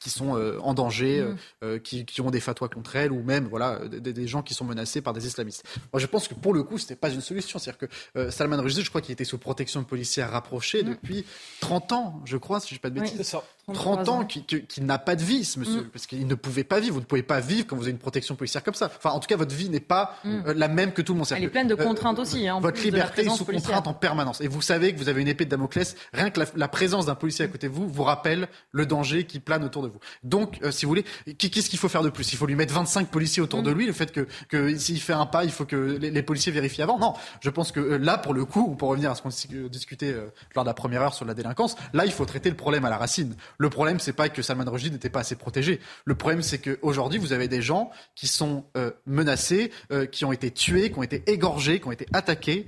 qui 0.03 0.09
sont 0.09 0.37
euh, 0.37 0.59
en 0.61 0.73
danger, 0.73 1.21
mm. 1.21 1.37
euh, 1.63 1.79
qui, 1.79 2.05
qui, 2.05 2.21
ont 2.21 2.29
des 2.29 2.41
fatwas 2.41 2.67
contre 2.67 2.95
elles, 2.97 3.11
ou 3.11 3.23
même 3.23 3.47
voilà 3.47 3.87
des, 3.87 4.13
des, 4.13 4.27
gens 4.27 4.43
qui 4.43 4.53
sont 4.53 4.65
menacés 4.65 5.01
par 5.01 5.13
des 5.13 5.25
islamistes. 5.25 5.63
Moi, 5.93 5.99
je 5.99 6.07
pense 6.07 6.27
que 6.27 6.33
pour 6.33 6.53
le 6.53 6.63
coup, 6.63 6.77
c'était 6.77 6.97
pas 6.97 7.09
une 7.09 7.21
solution. 7.21 7.57
C'est-à-dire 7.57 7.87
que 7.87 7.95
euh, 8.17 8.29
Salman 8.29 8.61
Rushdie, 8.61 8.83
je 8.83 8.89
crois 8.89 9.01
qu'il 9.01 9.13
était 9.13 9.23
sous 9.23 9.37
protection 9.37 9.83
policière 9.83 10.31
rapprochée 10.31 10.83
mm. 10.83 10.89
depuis 10.89 11.25
30 11.61 11.91
ans, 11.93 12.21
je 12.25 12.37
crois, 12.37 12.59
si 12.59 12.69
je 12.69 12.73
ne 12.73 12.77
dis 12.77 12.81
pas 12.81 12.89
de 12.89 12.99
bêtises. 12.99 13.35
30 13.71 14.09
ans 14.09 14.25
qu'il 14.25 14.43
qui, 14.45 14.81
n'a 14.81 14.97
pas 14.97 15.15
de 15.15 15.23
vie, 15.23 15.45
ce 15.45 15.59
monsieur, 15.59 15.81
mm. 15.81 15.89
parce 15.89 16.05
qu'il 16.05 16.27
ne 16.27 16.35
pouvait 16.35 16.63
pas 16.63 16.79
vivre. 16.79 16.95
Vous 16.95 16.99
ne 16.99 17.05
pouvez 17.05 17.23
pas 17.23 17.39
vivre 17.39 17.65
quand 17.67 17.75
vous 17.75 17.83
avez 17.83 17.91
une 17.91 17.97
protection 17.97 18.35
policière 18.35 18.63
comme 18.63 18.73
ça. 18.73 18.91
Enfin, 18.97 19.11
en 19.11 19.19
tout 19.19 19.27
cas, 19.27 19.37
votre 19.37 19.55
vie 19.55 19.69
n'est 19.69 19.79
pas 19.79 20.17
la 20.23 20.67
même 20.67 20.91
que 20.91 21.01
tout 21.01 21.13
le 21.13 21.19
monde. 21.19 21.27
Elle 21.35 21.43
est 21.43 21.49
pleine 21.49 21.67
de 21.67 21.75
contraintes 21.75 22.19
aussi. 22.19 22.47
Hein, 22.47 22.59
votre 22.59 22.81
liberté 22.81 23.25
est 23.25 23.29
sous 23.29 23.45
contrainte 23.45 23.87
en 23.87 23.93
permanence. 23.93 24.41
Et 24.41 24.47
vous 24.47 24.61
savez 24.61 24.93
que 24.93 24.99
vous 24.99 25.09
avez 25.09 25.21
une 25.21 25.27
épée 25.27 25.45
de 25.45 25.49
Damoclès. 25.49 25.95
Rien 26.13 26.29
que 26.29 26.39
la, 26.39 26.45
la 26.55 26.67
présence 26.67 27.05
d'un 27.05 27.15
policier 27.15 27.45
à 27.45 27.47
côté 27.47 27.67
de 27.67 27.73
vous 27.73 27.87
vous 27.87 28.03
rappelle 28.03 28.47
le 28.71 28.85
danger 28.85 29.25
qui 29.25 29.39
plane 29.39 29.63
autour 29.63 29.83
de 29.83 29.87
vous. 29.87 29.99
Donc, 30.23 30.59
si 30.71 30.85
vous 30.85 30.89
voulez, 30.89 31.05
qu'est-ce 31.37 31.69
qu'il 31.69 31.79
faut 31.79 31.89
faire 31.89 32.03
de 32.03 32.09
plus? 32.09 32.33
Il 32.33 32.37
faut 32.37 32.45
lui 32.45 32.55
mettre 32.55 32.73
25 32.73 33.07
policiers 33.07 33.41
autour 33.41 33.63
de 33.63 33.71
mm. 33.71 33.77
lui. 33.77 33.85
Le 33.85 33.93
fait 33.93 34.11
que, 34.11 34.27
que 34.49 34.77
s'il 34.77 34.99
fait 34.99 35.13
un 35.13 35.25
pas, 35.25 35.43
il 35.43 35.51
faut 35.51 35.65
que 35.65 35.97
les, 35.99 36.23
policiers 36.23 36.51
vérifient 36.51 36.81
avant. 36.81 36.99
Non, 36.99 37.13
je 37.41 37.49
pense 37.49 37.71
que 37.71 37.79
euh, 37.79 37.97
là, 37.97 38.17
pour 38.17 38.33
le 38.33 38.45
coup, 38.45 38.75
pour 38.75 38.89
revenir 38.89 39.11
à 39.11 39.15
ce 39.15 39.21
qu'on 39.21 39.29
discutait 39.69 40.13
euh, 40.13 40.27
lors 40.55 40.63
de 40.63 40.69
la 40.69 40.73
première 40.73 41.01
heure 41.01 41.13
sur 41.13 41.25
la 41.25 41.33
délinquance, 41.33 41.75
là, 41.93 42.05
il 42.05 42.11
faut 42.11 42.25
traiter 42.25 42.49
le 42.49 42.55
problème 42.55 42.85
à 42.85 42.89
la 42.89 42.97
racine. 42.97 43.35
Le 43.57 43.69
problème, 43.69 43.99
c'est 43.99 44.13
pas 44.13 44.29
que 44.29 44.41
Salman 44.41 44.69
Rushdie 44.69 44.91
n'était 44.91 45.09
pas 45.09 45.21
assez 45.21 45.35
protégé. 45.35 45.79
Le 46.05 46.15
problème, 46.15 46.41
c'est 46.41 46.59
qu'aujourd'hui, 46.59 47.19
vous 47.19 47.33
avez 47.33 47.47
des 47.47 47.61
gens 47.61 47.91
qui 48.15 48.27
sont 48.27 48.65
euh, 48.77 48.91
menacés, 49.05 49.71
qui 50.11 50.25
ont 50.25 50.31
été 50.31 50.51
tués, 50.51 50.91
qui 50.91 50.99
ont 50.99 51.03
été 51.03 51.23
égorgés, 51.27 51.79
qui 51.79 51.87
ont 51.87 51.91
été 51.91 52.07
attaqués 52.13 52.65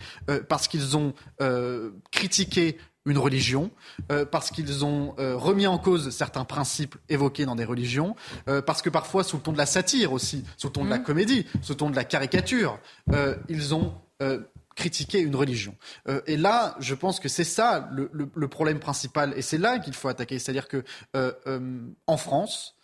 parce 0.48 0.68
qu'ils 0.68 0.98
ont 0.98 1.14
critiqué 2.12 2.78
une 3.06 3.18
religion, 3.18 3.72
euh, 4.12 4.26
parce 4.26 4.50
qu'ils 4.50 4.84
ont 4.84 5.14
euh, 5.20 5.36
remis 5.38 5.68
en 5.68 5.78
cause 5.78 6.10
certains 6.10 6.44
principes 6.44 6.96
évoqués 7.08 7.46
dans 7.46 7.56
des 7.56 7.66
religions, 7.66 8.16
euh, 8.48 8.62
parce 8.62 8.82
que 8.82 8.90
parfois, 8.90 9.24
sous 9.24 9.38
le 9.38 9.44
ton 9.44 9.54
de 9.54 9.58
la 9.58 9.68
satire 9.68 10.12
aussi, 10.12 10.44
sous 10.58 10.68
le 10.68 10.74
ton 10.74 10.86
de 10.86 10.90
la 10.90 10.98
mmh. 10.98 11.04
comédie, 11.04 11.46
sous 11.62 11.74
le 11.74 11.78
ton 11.78 11.90
de 11.90 11.96
la 11.96 12.04
caricature, 12.04 12.80
ils 13.50 13.76
ont 13.76 13.94
critiqué 14.76 15.20
une 15.20 15.36
religion. 15.36 15.76
et 16.28 16.38
là, 16.38 16.76
je 16.80 16.94
pense 16.96 17.20
que 17.20 17.30
c'est 17.30 17.46
ça 17.46 17.90
le, 17.92 18.12
le, 18.12 18.48
problème 18.48 18.80
principal, 18.80 19.34
et 19.38 19.42
c'est 19.42 19.58
là 19.58 19.80
qu'il 19.80 19.94
faut 19.94 20.10
attaquer. 20.10 20.38
C'est-à-dire 20.38 20.68
que 20.68 20.84
en 22.08 22.18
France, 22.18 22.76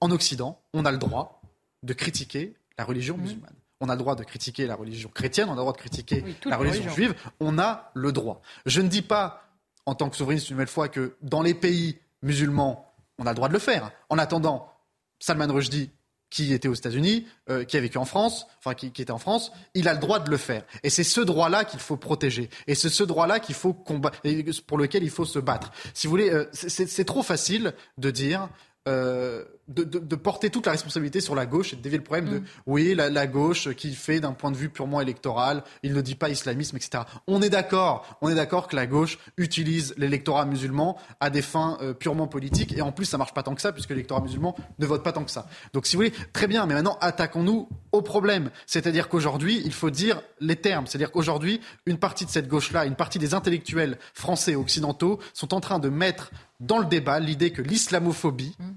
en 0.00 0.10
Occident, 0.10 0.60
on 0.74 0.84
a 0.84 0.92
le 0.92 0.98
droit 0.98 1.40
de 1.82 1.94
critiquer 1.94 2.54
la 2.76 2.84
religion 2.84 3.16
mmh. 3.16 3.20
musulmane 3.22 3.56
on 3.84 3.88
a 3.88 3.94
le 3.94 3.98
droit 3.98 4.16
de 4.16 4.24
critiquer 4.24 4.66
la 4.66 4.76
religion 4.76 5.10
chrétienne, 5.12 5.48
on 5.48 5.52
a 5.52 5.56
le 5.56 5.60
droit 5.60 5.72
de 5.72 5.78
critiquer 5.78 6.24
la 6.46 6.56
religion, 6.56 6.90
juive, 6.90 7.14
on 7.40 7.58
a 7.58 7.90
le 7.94 8.12
droit. 8.12 8.40
Je 8.66 8.80
ne 8.80 8.88
dis 8.88 9.02
pas 9.02 9.44
en 9.86 9.94
tant 9.94 10.08
que 10.08 10.16
souverainiste 10.16 10.48
une 10.48 10.56
nouvelle 10.56 10.68
fois 10.68 10.88
que 10.88 11.16
dans 11.20 11.42
les 11.42 11.54
pays 11.54 11.98
musulmans, 12.22 12.94
on 13.18 13.26
a 13.26 13.30
le 13.30 13.34
droit 13.34 13.48
de 13.48 13.52
le 13.52 13.58
faire. 13.58 13.90
En 14.08 14.18
attendant, 14.18 14.72
Salman 15.18 15.52
Rushdie, 15.52 15.90
qui 16.34 16.52
était 16.52 16.66
aux 16.66 16.74
États-Unis, 16.74 17.26
euh, 17.48 17.62
qui 17.62 17.76
a 17.76 17.80
vécu 17.80 17.96
en 17.96 18.04
France, 18.04 18.48
enfin 18.58 18.74
qui, 18.74 18.86
était 18.86 19.12
en 19.12 19.18
France, 19.18 19.52
il 19.74 19.86
a 19.86 19.94
le 19.94 20.00
droit 20.00 20.18
de 20.18 20.28
le 20.28 20.36
faire. 20.36 20.64
Et 20.82 20.90
c'est 20.90 21.04
ce 21.04 21.20
droit-là 21.20 21.64
qu'il 21.64 21.78
faut 21.78 21.96
protéger. 21.96 22.50
Et 22.66 22.74
c'est 22.74 22.88
ce 22.88 23.04
droit-là 23.04 23.38
qu'il 23.38 23.54
faut 23.54 23.72
combattre, 23.72 24.20
pour 24.66 24.76
lequel 24.76 25.04
il 25.04 25.10
faut 25.10 25.26
se 25.26 25.38
battre. 25.38 25.70
Si 25.94 26.08
vous 26.08 26.10
voulez, 26.10 26.30
euh, 26.30 26.46
c'est 26.52 27.04
trop 27.04 27.22
facile 27.22 27.72
de 27.98 28.10
dire 28.10 28.48
euh, 28.86 29.44
de, 29.68 29.82
de, 29.82 30.16
porter 30.16 30.50
toute 30.50 30.66
la 30.66 30.72
responsabilité 30.72 31.22
sur 31.22 31.34
la 31.34 31.46
gauche 31.46 31.72
et 31.72 31.76
de 31.76 31.80
dévier 31.80 31.96
le 31.96 32.04
problème 32.04 32.28
de 32.28 32.38
mm. 32.40 32.44
oui, 32.66 32.94
la, 32.94 33.08
la, 33.08 33.26
gauche 33.26 33.70
qui 33.74 33.94
fait 33.94 34.20
d'un 34.20 34.32
point 34.32 34.50
de 34.50 34.58
vue 34.58 34.68
purement 34.68 35.00
électoral, 35.00 35.64
il 35.82 35.94
ne 35.94 36.02
dit 36.02 36.16
pas 36.16 36.28
islamisme, 36.28 36.76
etc. 36.76 37.04
On 37.26 37.40
est 37.40 37.48
d'accord, 37.48 38.18
on 38.20 38.28
est 38.28 38.34
d'accord 38.34 38.68
que 38.68 38.76
la 38.76 38.86
gauche 38.86 39.18
utilise 39.38 39.94
l'électorat 39.96 40.44
musulman 40.44 40.98
à 41.18 41.30
des 41.30 41.40
fins 41.40 41.78
euh, 41.80 41.94
purement 41.94 42.26
politiques 42.26 42.76
et 42.76 42.82
en 42.82 42.92
plus 42.92 43.06
ça 43.06 43.16
marche 43.16 43.32
pas 43.32 43.42
tant 43.42 43.54
que 43.54 43.62
ça 43.62 43.72
puisque 43.72 43.88
l'électorat 43.88 44.20
musulman 44.20 44.54
ne 44.78 44.84
vote 44.84 45.02
pas 45.02 45.12
tant 45.12 45.24
que 45.24 45.30
ça. 45.30 45.46
Donc 45.72 45.86
si 45.86 45.96
vous 45.96 46.00
voulez, 46.02 46.12
très 46.34 46.46
bien, 46.46 46.66
mais 46.66 46.74
maintenant 46.74 46.98
attaquons-nous 47.00 47.70
au 47.92 48.02
problème. 48.02 48.50
C'est-à-dire 48.66 49.08
qu'aujourd'hui, 49.08 49.62
il 49.64 49.72
faut 49.72 49.90
dire 49.90 50.20
les 50.40 50.56
termes. 50.56 50.86
C'est-à-dire 50.86 51.10
qu'aujourd'hui, 51.10 51.62
une 51.86 51.98
partie 51.98 52.26
de 52.26 52.30
cette 52.30 52.48
gauche-là, 52.48 52.84
une 52.84 52.96
partie 52.96 53.18
des 53.18 53.32
intellectuels 53.32 53.98
français 54.12 54.52
et 54.52 54.56
occidentaux 54.56 55.20
sont 55.32 55.54
en 55.54 55.60
train 55.60 55.78
de 55.78 55.88
mettre 55.88 56.30
dans 56.66 56.78
le 56.78 56.86
débat 56.86 57.20
l'idée 57.20 57.52
que 57.52 57.62
l'islamophobie 57.62 58.56
mm. 58.58 58.70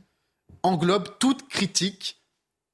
englobe 0.64 1.18
toute 1.20 1.48
critique 1.48 2.22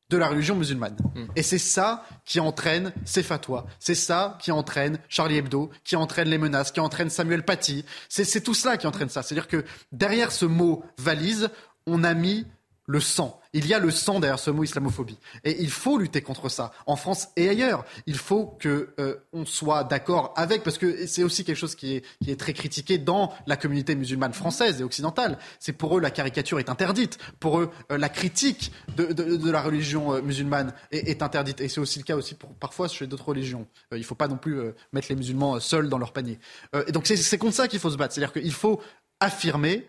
de 0.09 0.17
la 0.17 0.27
religion 0.27 0.55
musulmane. 0.55 0.95
Mm. 1.15 1.25
Et 1.35 1.43
c'est 1.43 1.57
ça 1.57 2.05
qui 2.25 2.39
entraîne 2.39 2.93
ces 3.05 3.23
fatwas. 3.23 3.65
C'est 3.79 3.95
ça 3.95 4.37
qui 4.41 4.51
entraîne 4.51 4.99
Charlie 5.09 5.37
Hebdo, 5.37 5.71
qui 5.83 5.95
entraîne 5.95 6.29
les 6.29 6.37
menaces, 6.37 6.71
qui 6.71 6.79
entraîne 6.79 7.09
Samuel 7.09 7.43
Paty. 7.43 7.85
C'est 8.09 8.41
tout 8.41 8.53
cela 8.53 8.77
qui 8.77 8.87
entraîne 8.87 9.09
ça. 9.09 9.23
C'est-à-dire 9.23 9.47
que 9.47 9.65
derrière 9.91 10.31
ce 10.31 10.45
mot 10.45 10.83
valise, 10.97 11.49
on 11.85 12.03
a 12.03 12.13
mis 12.13 12.45
le 12.85 12.99
sang. 12.99 13.39
Il 13.53 13.67
y 13.67 13.73
a 13.73 13.79
le 13.79 13.91
sang 13.91 14.19
derrière 14.19 14.39
ce 14.39 14.49
mot 14.49 14.63
islamophobie. 14.63 15.17
Et 15.43 15.61
il 15.61 15.69
faut 15.69 15.97
lutter 15.97 16.21
contre 16.21 16.49
ça, 16.49 16.73
en 16.85 16.95
France 16.95 17.29
et 17.35 17.47
ailleurs. 17.47 17.85
Il 18.07 18.17
faut 18.17 18.57
qu'on 18.61 18.85
euh, 18.99 19.45
soit 19.45 19.83
d'accord 19.83 20.33
avec, 20.35 20.63
parce 20.63 20.77
que 20.77 21.05
c'est 21.05 21.23
aussi 21.23 21.45
quelque 21.45 21.57
chose 21.57 21.75
qui 21.75 22.01
est, 22.27 22.39
très 22.39 22.53
critiqué 22.53 22.97
dans 22.97 23.31
la 23.45 23.55
communauté 23.55 23.95
musulmane 23.95 24.33
française 24.33 24.81
et 24.81 24.83
occidentale. 24.83 25.37
C'est 25.59 25.73
pour 25.73 25.97
eux, 25.97 26.01
la 26.01 26.11
caricature 26.11 26.59
est 26.59 26.69
interdite. 26.69 27.19
Pour 27.39 27.59
eux, 27.59 27.71
euh, 27.91 27.97
la 27.97 28.09
critique 28.09 28.71
de, 28.97 29.51
la 29.51 29.61
religion 29.61 30.13
euh, 30.13 30.21
musulmane 30.21 30.73
est, 30.91 31.21
interdite. 31.21 31.61
Et 31.61 31.69
c'est 31.69 31.79
aussi 31.79 31.99
le 31.99 32.05
cas 32.05 32.15
aussi 32.15 32.35
parfois 32.59 32.87
chez 32.87 33.07
d'autres 33.07 33.27
religions. 33.27 33.67
il 33.91 33.99
ne 33.99 34.03
faut 34.03 34.15
pas 34.15 34.27
non 34.27 34.37
plus 34.37 34.59
mettre 34.91 35.07
les 35.09 35.15
musulmans 35.15 35.59
seuls 35.59 35.89
dans 35.89 35.97
leur 35.97 36.11
panier. 36.11 36.39
et 36.87 36.91
donc 36.91 37.05
c'est 37.05 37.37
contre 37.37 37.55
ça 37.55 37.67
qu'il 37.67 37.79
faut 37.79 37.89
se 37.89 37.97
battre. 37.97 38.13
C'est-à-dire 38.13 38.33
qu'il 38.33 38.51
faut 38.51 38.81
affirmer 39.19 39.87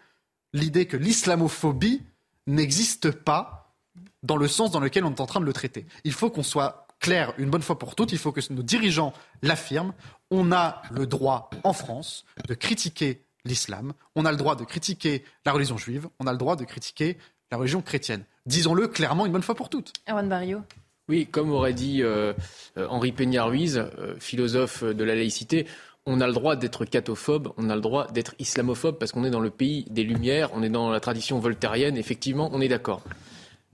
l'idée 0.53 0.87
que 0.87 0.97
l'islamophobie 0.97 2.03
n'existe 2.47 3.11
pas 3.11 3.75
dans 4.23 4.37
le 4.37 4.49
sens 4.49 4.71
dans 4.71 4.81
lequel 4.81 5.05
on 5.05 5.11
est 5.11 5.21
en 5.21 5.27
train 5.27 5.41
de 5.41 5.45
le 5.45 5.53
traiter. 5.53 5.87
Il 6.05 6.12
faut 6.12 6.31
qu'on 6.31 6.43
soit 6.43 6.87
clair 7.01 7.35
une 7.39 7.51
bonne 7.51 7.62
fois 7.62 7.79
pour 7.79 7.95
toutes, 7.95 8.12
il 8.12 8.19
faut 8.19 8.33
que 8.33 8.41
nos 8.53 8.62
dirigeants 8.62 9.12
l'affirment. 9.43 9.93
On 10.31 10.53
a 10.53 10.83
le 10.91 11.07
droit 11.07 11.51
en 11.62 11.73
France 11.73 12.25
de 12.49 12.55
critiquer 12.55 13.23
l'islam, 13.45 13.93
on 14.15 14.25
a 14.25 14.31
le 14.31 14.39
droit 14.39 14.57
de 14.57 14.65
critiquer 14.65 15.25
la 15.45 15.53
religion 15.53 15.77
juive, 15.77 16.09
on 16.19 16.27
a 16.27 16.33
le 16.33 16.39
droit 16.39 16.57
de 16.57 16.65
critiquer 16.65 17.19
la 17.51 17.59
religion 17.59 17.83
chrétienne. 17.83 18.25
Disons-le 18.47 18.89
clairement 18.89 19.27
une 19.27 19.33
bonne 19.33 19.43
fois 19.43 19.55
pour 19.55 19.69
toutes. 19.69 19.93
Erwan 20.09 20.29
Barrio. 20.29 20.62
Oui, 21.09 21.27
comme 21.27 21.53
aurait 21.53 21.75
dit 21.75 22.03
euh, 22.03 22.33
euh, 22.79 22.87
Henri 22.89 23.12
Peña-Ruiz, 23.12 23.77
euh, 23.77 24.16
philosophe 24.19 24.83
de 24.83 25.05
la 25.05 25.15
laïcité, 25.15 25.66
on 26.06 26.20
a 26.20 26.26
le 26.26 26.32
droit 26.32 26.56
d'être 26.56 26.85
cathophobe, 26.85 27.52
on 27.56 27.70
a 27.70 27.74
le 27.74 27.81
droit 27.81 28.06
d'être 28.09 28.35
islamophobe 28.39 28.98
parce 28.98 29.12
qu'on 29.12 29.24
est 29.24 29.31
dans 29.31 29.40
le 29.40 29.51
pays 29.51 29.86
des 29.90 30.02
Lumières, 30.02 30.51
on 30.55 30.62
est 30.62 30.68
dans 30.68 30.90
la 30.90 31.01
tradition 31.01 31.39
voltairienne, 31.39 31.97
effectivement, 31.97 32.51
on 32.52 32.60
est 32.60 32.68
d'accord. 32.68 33.02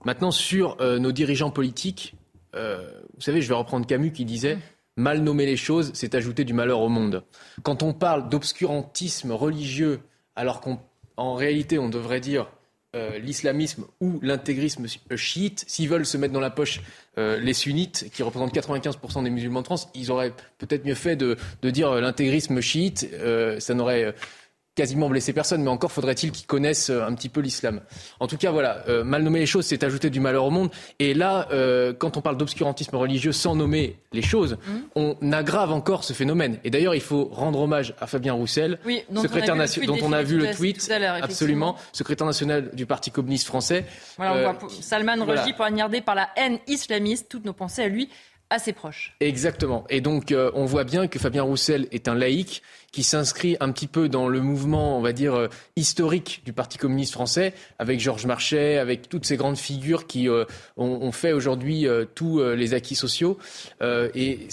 Maintenant, 0.05 0.31
sur 0.31 0.77
nos 0.81 1.11
dirigeants 1.11 1.51
politiques, 1.51 2.15
vous 2.53 3.21
savez, 3.21 3.41
je 3.41 3.49
vais 3.49 3.55
reprendre 3.55 3.85
Camus 3.85 4.11
qui 4.11 4.25
disait 4.25 4.57
Mal 4.97 5.21
nommer 5.21 5.45
les 5.45 5.55
choses, 5.57 5.91
c'est 5.93 6.15
ajouter 6.15 6.43
du 6.43 6.53
malheur 6.53 6.81
au 6.81 6.89
monde. 6.89 7.23
Quand 7.63 7.81
on 7.81 7.93
parle 7.93 8.27
d'obscurantisme 8.27 9.31
religieux, 9.31 10.01
alors 10.35 10.59
qu'en 10.59 11.35
réalité, 11.35 11.79
on 11.79 11.89
devrait 11.89 12.19
dire 12.19 12.47
euh, 12.93 13.19
l'islamisme 13.19 13.85
ou 14.01 14.19
l'intégrisme 14.21 14.85
chiite, 15.15 15.63
s'ils 15.65 15.87
veulent 15.87 16.05
se 16.05 16.17
mettre 16.17 16.33
dans 16.33 16.41
la 16.41 16.49
poche 16.49 16.81
euh, 17.17 17.39
les 17.39 17.53
sunnites, 17.53 18.09
qui 18.11 18.21
représentent 18.21 18.53
95% 18.53 19.23
des 19.23 19.29
musulmans 19.29 19.61
de 19.61 19.65
France, 19.65 19.89
ils 19.95 20.11
auraient 20.11 20.33
peut-être 20.57 20.85
mieux 20.85 20.95
fait 20.95 21.15
de, 21.15 21.37
dire 21.63 21.89
euh, 21.89 22.01
l'intégrisme 22.01 22.59
chiite, 22.59 23.09
ça 23.59 23.73
n'aurait 23.73 24.13
quasiment 24.81 25.09
blessé 25.09 25.31
personne, 25.31 25.61
mais 25.61 25.69
encore 25.69 25.91
faudrait-il 25.91 26.31
qu'ils 26.31 26.47
connaissent 26.47 26.89
euh, 26.89 27.05
un 27.05 27.13
petit 27.13 27.29
peu 27.29 27.39
l'islam. 27.39 27.81
En 28.19 28.25
tout 28.25 28.35
cas, 28.35 28.49
voilà, 28.49 28.83
euh, 28.89 29.03
mal 29.03 29.21
nommer 29.21 29.37
les 29.37 29.45
choses, 29.45 29.67
c'est 29.67 29.83
ajouter 29.83 30.09
du 30.09 30.19
malheur 30.19 30.43
au 30.43 30.49
monde. 30.49 30.71
Et 30.97 31.13
là, 31.13 31.47
euh, 31.51 31.93
quand 31.93 32.17
on 32.17 32.21
parle 32.21 32.35
d'obscurantisme 32.35 32.95
religieux 32.95 33.31
sans 33.31 33.53
nommer 33.53 33.97
les 34.11 34.23
choses, 34.23 34.53
mmh. 34.53 34.71
on 34.95 35.31
aggrave 35.33 35.71
encore 35.71 36.03
ce 36.03 36.13
phénomène. 36.13 36.57
Et 36.63 36.71
d'ailleurs, 36.71 36.95
il 36.95 37.01
faut 37.01 37.25
rendre 37.25 37.59
hommage 37.59 37.93
à 38.01 38.07
Fabien 38.07 38.33
Roussel, 38.33 38.79
secrétaire 39.15 39.55
national, 39.55 39.85
dont 39.85 39.99
on 40.03 40.13
a 40.13 40.23
vu 40.23 40.39
le 40.39 40.51
tweet, 40.51 40.91
absolument, 41.21 41.75
secrétaire 41.91 42.25
national 42.25 42.71
du 42.73 42.87
Parti 42.87 43.11
communiste 43.11 43.45
français. 43.45 43.85
Voilà, 44.17 44.33
on 44.33 44.41
voit 44.41 44.69
Salman 44.81 45.23
Rushdie 45.23 45.53
poignardé 45.53 46.01
par 46.01 46.15
la 46.15 46.29
haine 46.37 46.57
islamiste. 46.65 47.27
Toutes 47.29 47.45
nos 47.45 47.53
pensées 47.53 47.83
à 47.83 47.87
lui 47.87 48.09
assez 48.51 48.73
proches. 48.73 49.15
Exactement. 49.19 49.85
Et 49.89 50.01
donc, 50.01 50.33
on 50.53 50.65
voit 50.65 50.83
bien 50.83 51.07
que 51.07 51.17
Fabien 51.17 51.41
Roussel 51.41 51.87
est 51.91 52.07
un 52.07 52.15
laïc 52.15 52.61
qui 52.91 53.03
s'inscrit 53.03 53.55
un 53.61 53.71
petit 53.71 53.87
peu 53.87 54.09
dans 54.09 54.27
le 54.27 54.41
mouvement, 54.41 54.97
on 54.97 55.01
va 55.01 55.13
dire, 55.13 55.33
euh, 55.33 55.47
historique 55.75 56.41
du 56.45 56.51
Parti 56.51 56.77
communiste 56.77 57.13
français, 57.13 57.53
avec 57.79 57.99
Georges 57.99 58.25
Marchais, 58.25 58.77
avec 58.77 59.07
toutes 59.07 59.25
ces 59.25 59.37
grandes 59.37 59.57
figures 59.57 60.07
qui 60.07 60.27
euh, 60.27 60.43
ont, 60.75 61.11
fait 61.11 61.31
aujourd'hui 61.31 61.87
euh, 61.87 62.05
tous 62.05 62.41
les 62.41 62.73
acquis 62.73 62.95
sociaux. 62.95 63.37
et 63.81 64.47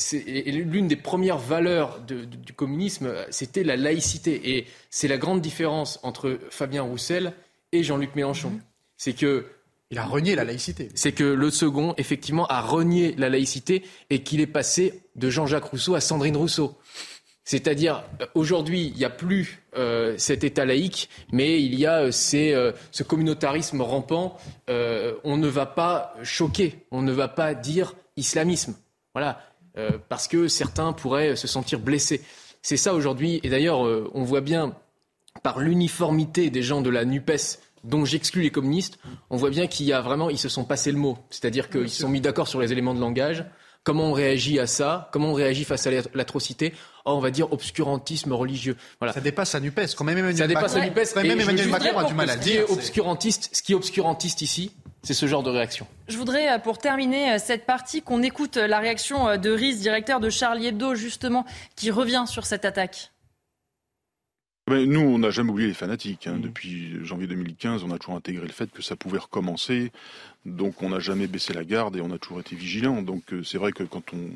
l'une 0.52 0.88
des 0.88 0.96
premières 0.96 1.38
valeurs 1.38 2.00
du 2.00 2.52
communisme, 2.52 3.12
c'était 3.30 3.64
la 3.64 3.76
laïcité. 3.76 4.56
Et 4.56 4.66
c'est 4.90 5.08
la 5.08 5.18
grande 5.18 5.40
différence 5.40 5.98
entre 6.02 6.38
Fabien 6.50 6.82
Roussel 6.82 7.32
et 7.72 7.82
Jean-Luc 7.82 8.14
Mélenchon. 8.14 8.50
Mmh. 8.50 8.60
C'est 8.96 9.12
que 9.12 9.46
il 9.90 9.98
a 9.98 10.04
renié 10.04 10.34
la 10.34 10.44
laïcité. 10.44 10.90
C'est 10.94 11.12
que 11.12 11.24
le 11.24 11.50
second, 11.50 11.94
effectivement, 11.96 12.46
a 12.46 12.60
renié 12.60 13.14
la 13.16 13.28
laïcité 13.28 13.84
et 14.10 14.22
qu'il 14.22 14.40
est 14.40 14.46
passé 14.46 15.02
de 15.16 15.30
Jean-Jacques 15.30 15.64
Rousseau 15.64 15.94
à 15.94 16.00
Sandrine 16.00 16.36
Rousseau. 16.36 16.76
C'est-à-dire, 17.44 18.04
euh, 18.20 18.26
aujourd'hui, 18.34 18.88
il 18.88 18.98
n'y 18.98 19.06
a 19.06 19.10
plus 19.10 19.62
euh, 19.78 20.14
cet 20.18 20.44
État 20.44 20.66
laïque, 20.66 21.08
mais 21.32 21.62
il 21.62 21.74
y 21.78 21.86
a 21.86 22.02
euh, 22.02 22.12
ce 22.12 23.02
communautarisme 23.02 23.80
rampant. 23.80 24.36
on 24.68 25.36
ne 25.38 25.48
va 25.48 25.64
pas 25.64 26.14
choquer, 26.22 26.84
on 26.90 27.00
ne 27.00 27.12
va 27.12 27.28
pas 27.28 27.54
dire 27.54 27.94
islamisme. 28.18 28.76
Voilà, 29.14 29.40
parce 30.08 30.28
que 30.28 30.46
certains 30.48 30.92
pourraient 30.92 31.34
se 31.36 31.48
sentir 31.48 31.80
blessés. 31.80 32.20
C'est 32.60 32.76
ça 32.76 32.92
aujourd'hui, 32.92 33.40
et 33.42 33.48
d'ailleurs, 33.48 33.80
on 33.80 34.22
voit 34.24 34.42
bien 34.42 34.76
par 35.42 35.58
l'uniformité 35.58 36.50
des 36.50 36.62
gens 36.62 36.82
de 36.82 36.90
la 36.90 37.04
NUPES 37.04 37.60
dont 37.88 38.04
j'exclus 38.04 38.42
les 38.42 38.50
communistes, 38.50 38.98
on 39.30 39.36
voit 39.36 39.50
bien 39.50 39.66
qu'il 39.66 39.86
y 39.86 39.92
a 39.92 40.00
vraiment, 40.00 40.30
ils 40.30 40.38
se 40.38 40.48
sont 40.48 40.64
passés 40.64 40.92
le 40.92 40.98
mot. 40.98 41.18
C'est-à-dire 41.30 41.70
qu'ils 41.70 41.90
se 41.90 42.02
sont 42.02 42.08
mis 42.08 42.20
d'accord 42.20 42.48
sur 42.48 42.60
les 42.60 42.70
éléments 42.72 42.94
de 42.94 43.00
langage. 43.00 43.44
Comment 43.84 44.10
on 44.10 44.12
réagit 44.12 44.58
à 44.58 44.66
ça? 44.66 45.08
Comment 45.12 45.30
on 45.30 45.34
réagit 45.34 45.64
face 45.64 45.86
à 45.86 45.90
l'atrocité? 46.12 46.74
Oh, 47.06 47.12
On 47.12 47.20
va 47.20 47.30
dire 47.30 47.50
obscurantisme 47.52 48.32
religieux. 48.32 48.76
Voilà. 49.00 49.14
Ça 49.14 49.20
dépasse 49.20 49.54
NUPES. 49.54 49.94
Quand 49.96 50.04
même 50.04 50.18
Emmanuel 50.18 50.36
ça 50.36 50.46
dépasse 50.46 50.74
Macron, 50.74 50.80
à 50.80 50.84
NUPES. 50.84 51.14
Quand 51.14 51.22
même 51.22 51.40
Emmanuel 51.40 51.68
Macron 51.68 51.98
a 51.98 52.04
du 52.04 52.14
mal 52.14 52.28
à 52.28 52.34
le 52.36 52.40
dire. 52.42 52.70
Obscurantiste, 52.70 53.48
ce 53.52 53.62
qui 53.62 53.72
est 53.72 53.74
obscurantiste 53.74 54.42
ici, 54.42 54.72
c'est 55.02 55.14
ce 55.14 55.24
genre 55.24 55.42
de 55.42 55.50
réaction. 55.50 55.86
Je 56.08 56.18
voudrais, 56.18 56.52
euh, 56.52 56.58
pour 56.58 56.76
terminer 56.76 57.32
euh, 57.32 57.38
cette 57.38 57.64
partie, 57.64 58.02
qu'on 58.02 58.22
écoute 58.22 58.58
euh, 58.58 58.66
la 58.66 58.78
réaction 58.78 59.38
de 59.38 59.50
Riz, 59.50 59.76
directeur 59.76 60.20
de 60.20 60.28
Charlie 60.28 60.66
Hebdo, 60.66 60.94
justement, 60.94 61.46
qui 61.76 61.90
revient 61.90 62.24
sur 62.26 62.44
cette 62.44 62.66
attaque. 62.66 63.12
Eh 64.68 64.70
ben, 64.70 64.86
nous, 64.86 65.00
on 65.00 65.18
n'a 65.18 65.30
jamais 65.30 65.50
oublié 65.50 65.66
les 65.66 65.74
fanatiques. 65.74 66.26
Hein. 66.26 66.34
Mmh. 66.34 66.42
Depuis 66.42 67.02
janvier 67.02 67.26
2015, 67.26 67.84
on 67.84 67.90
a 67.90 67.98
toujours 67.98 68.16
intégré 68.16 68.44
le 68.46 68.52
fait 68.52 68.70
que 68.70 68.82
ça 68.82 68.96
pouvait 68.96 69.16
recommencer. 69.16 69.92
Donc, 70.44 70.82
on 70.82 70.90
n'a 70.90 70.98
jamais 70.98 71.26
baissé 71.26 71.54
la 71.54 71.64
garde 71.64 71.96
et 71.96 72.02
on 72.02 72.10
a 72.10 72.18
toujours 72.18 72.40
été 72.40 72.54
vigilant. 72.54 73.00
Donc, 73.00 73.32
euh, 73.32 73.42
c'est 73.42 73.56
vrai 73.56 73.72
que 73.72 73.82
quand 73.82 74.12
on, 74.12 74.28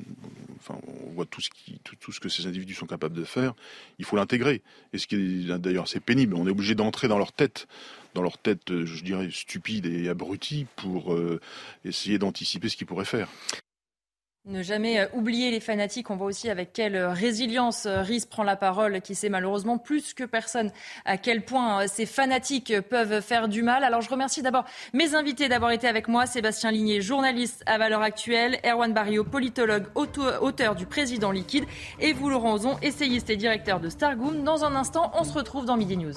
enfin, 0.59 0.81
on 0.87 1.13
voit 1.13 1.27
tout 1.27 1.43
ce, 1.43 1.51
qui, 1.51 1.79
tout, 2.01 2.13
ce 2.13 2.19
que 2.19 2.31
ces 2.31 2.47
individus 2.47 2.73
sont 2.73 2.87
capables 2.87 3.15
de 3.15 3.25
faire, 3.25 3.53
il 3.99 4.07
faut 4.07 4.17
l'intégrer. 4.17 4.63
Et 4.95 4.99
ce 4.99 5.07
qui 5.07 5.17
est 5.17 5.59
d'ailleurs 5.59 5.85
assez 5.85 6.01
pénible, 6.01 6.35
on 6.35 6.47
est 6.47 6.51
obligé 6.51 6.75
d'entrer 6.75 7.09
dans 7.09 7.19
leur 7.19 7.33
tête 7.33 7.69
dans 8.15 8.23
leur 8.23 8.37
tête, 8.37 8.71
euh, 8.71 8.85
je 8.85 9.03
dirais, 9.05 9.29
stupide 9.31 9.87
et 9.87 10.09
abrutie 10.09 10.67
pour 10.77 11.15
euh, 11.15 11.41
essayer 11.85 12.19
d'anticiper 12.19 12.69
ce 12.69 12.77
qu'ils 12.77 12.87
pourraient 12.87 13.05
faire. 13.05 13.29
Ne 14.45 14.61
jamais 14.61 14.99
euh, 14.99 15.07
oublier 15.13 15.53
les 15.53 15.61
fanatiques. 15.61 16.11
On 16.11 16.17
voit 16.17 16.27
aussi 16.27 16.51
avec 16.51 16.73
quelle 16.73 16.97
euh, 16.97 17.11
résilience 17.11 17.87
euh, 17.87 18.03
Riz 18.03 18.27
prend 18.29 18.43
la 18.43 18.57
parole, 18.57 19.01
qui 19.01 19.15
sait 19.15 19.29
malheureusement 19.29 19.79
plus 19.79 20.15
que 20.15 20.25
personne 20.25 20.73
à 21.05 21.17
quel 21.17 21.45
point 21.45 21.87
ces 21.87 22.07
fanatiques 22.07 22.81
peuvent 22.91 23.21
faire 23.21 23.47
du 23.47 23.63
mal. 23.63 23.85
Alors 23.85 24.01
je 24.01 24.11
remercie 24.11 24.43
d'abord 24.43 24.65
mes 24.95 25.15
invités 25.15 25.49
d'avoir 25.49 25.71
été 25.71 25.87
avec 25.87 26.09
moi. 26.09 26.27
Sébastien 26.27 26.73
Ligné, 26.73 27.01
journaliste 27.01 27.63
à 27.67 27.79
Valeurs 27.79 28.03
Actuelles, 28.03 28.59
Erwan 28.65 28.93
Barrio, 28.93 29.23
politologue, 29.23 29.87
auteur 29.95 30.75
du 30.75 30.87
Président 30.87 31.31
liquide, 31.31 31.65
et 32.01 32.13
vous, 32.13 32.29
Laurent 32.29 32.55
Ozon, 32.55 32.79
essayiste 32.83 33.31
et 33.31 33.37
directeur 33.37 33.79
de 33.79 33.89
Stargoom. 33.91 34.43
Dans 34.43 34.65
un 34.65 34.75
instant, 34.75 35.13
on 35.15 35.23
se 35.23 35.35
retrouve 35.35 35.67
dans 35.67 35.77
Midi 35.77 35.97
News. 35.97 36.15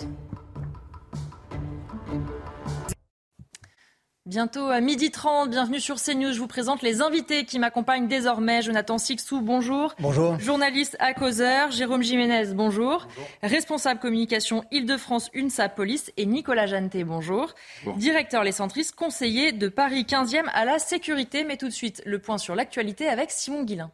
Bientôt 4.28 4.70
à 4.70 4.82
midi 4.82 5.12
30, 5.12 5.52
bienvenue 5.52 5.80
sur 5.80 6.02
CNews. 6.02 6.34
Je 6.34 6.40
vous 6.40 6.48
présente 6.48 6.82
les 6.82 7.04
invités 7.04 7.46
qui 7.46 7.60
m'accompagnent 7.60 8.08
désormais. 8.08 8.64
Jonathan 8.64 8.98
Sixou, 8.98 9.40
bonjour. 9.40 9.94
Bonjour. 10.00 10.40
Journaliste 10.40 10.98
à 10.98 11.14
causeur. 11.14 11.70
Jérôme 11.70 12.02
Jiménez, 12.02 12.56
bonjour. 12.56 13.08
Responsable 13.44 14.00
communication 14.00 14.64
Île-de-France 14.72 15.30
UNSA 15.36 15.70
Police 15.70 16.12
et 16.18 16.26
Nicolas 16.26 16.66
Janté, 16.66 17.04
bonjour. 17.04 17.54
Directeur 17.98 18.44
Les 18.44 18.52
Centristes, 18.52 18.96
conseiller 18.96 19.52
de 19.52 19.68
Paris 19.68 20.08
15e 20.10 20.50
à 20.56 20.66
la 20.66 20.80
sécurité. 20.80 21.44
Mais 21.44 21.58
tout 21.58 21.68
de 21.68 21.74
suite, 21.74 22.02
le 22.08 22.18
point 22.18 22.40
sur 22.40 22.56
l'actualité 22.56 23.08
avec 23.08 23.30
Simon 23.30 23.62
Guillain. 23.62 23.92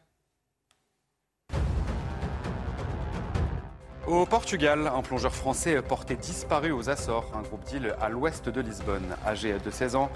Au 4.12 4.26
Portugal, 4.26 4.92
un 4.94 5.02
plongeur 5.02 5.34
français 5.34 5.82
porté 5.82 6.18
disparu 6.18 6.74
aux 6.74 6.90
Açores, 6.90 7.32
un 7.34 7.44
groupe 7.44 7.64
d'îles 7.64 7.96
à 8.02 8.10
l'ouest 8.10 8.50
de 8.50 8.60
Lisbonne. 8.60 9.16
Âgé 9.26 9.56
de 9.64 9.72
16 9.72 9.96
ans, 9.96 10.10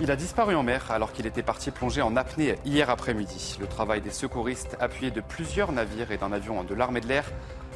il 0.00 0.10
a 0.10 0.16
disparu 0.16 0.54
en 0.54 0.62
mer 0.62 0.90
alors 0.90 1.14
qu'il 1.14 1.26
était 1.26 1.42
parti 1.42 1.70
plonger 1.70 2.02
en 2.02 2.14
apnée 2.14 2.56
hier 2.66 2.90
après-midi. 2.90 3.56
Le 3.58 3.66
travail 3.66 4.02
des 4.02 4.10
secouristes, 4.10 4.76
appuyé 4.80 5.10
de 5.10 5.22
plusieurs 5.22 5.72
navires 5.72 6.12
et 6.12 6.18
d'un 6.18 6.30
avion 6.30 6.62
de 6.62 6.74
l'armée 6.74 7.00
de 7.00 7.06
l'air, 7.06 7.24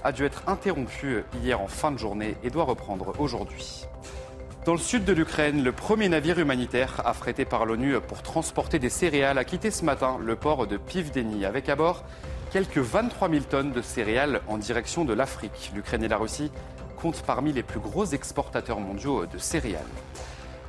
a 0.04 0.12
dû 0.12 0.26
être 0.26 0.42
interrompu 0.46 1.24
hier 1.42 1.58
en 1.58 1.68
fin 1.68 1.90
de 1.90 1.96
journée 1.98 2.36
et 2.44 2.50
doit 2.50 2.64
reprendre 2.64 3.14
aujourd'hui. 3.18 3.86
Dans 4.66 4.72
le 4.72 4.78
sud 4.78 5.06
de 5.06 5.14
l'Ukraine, 5.14 5.64
le 5.64 5.72
premier 5.72 6.10
navire 6.10 6.38
humanitaire 6.38 7.00
affrété 7.06 7.46
par 7.46 7.64
l'ONU 7.64 7.98
pour 8.06 8.20
transporter 8.20 8.78
des 8.78 8.90
céréales 8.90 9.38
a 9.38 9.44
quitté 9.44 9.70
ce 9.70 9.86
matin 9.86 10.18
le 10.20 10.36
port 10.36 10.66
de 10.66 10.76
Pivdeni 10.76 11.46
avec 11.46 11.70
à 11.70 11.76
bord 11.76 12.04
quelques 12.52 12.78
23 12.78 13.30
000 13.30 13.44
tonnes 13.48 13.72
de 13.72 13.80
céréales 13.80 14.42
en 14.46 14.58
direction 14.58 15.06
de 15.06 15.14
l'Afrique. 15.14 15.72
L'Ukraine 15.74 16.04
et 16.04 16.08
la 16.08 16.18
Russie 16.18 16.50
comptent 16.96 17.22
parmi 17.22 17.50
les 17.50 17.62
plus 17.62 17.80
gros 17.80 18.04
exportateurs 18.04 18.78
mondiaux 18.78 19.24
de 19.24 19.38
céréales. 19.38 19.80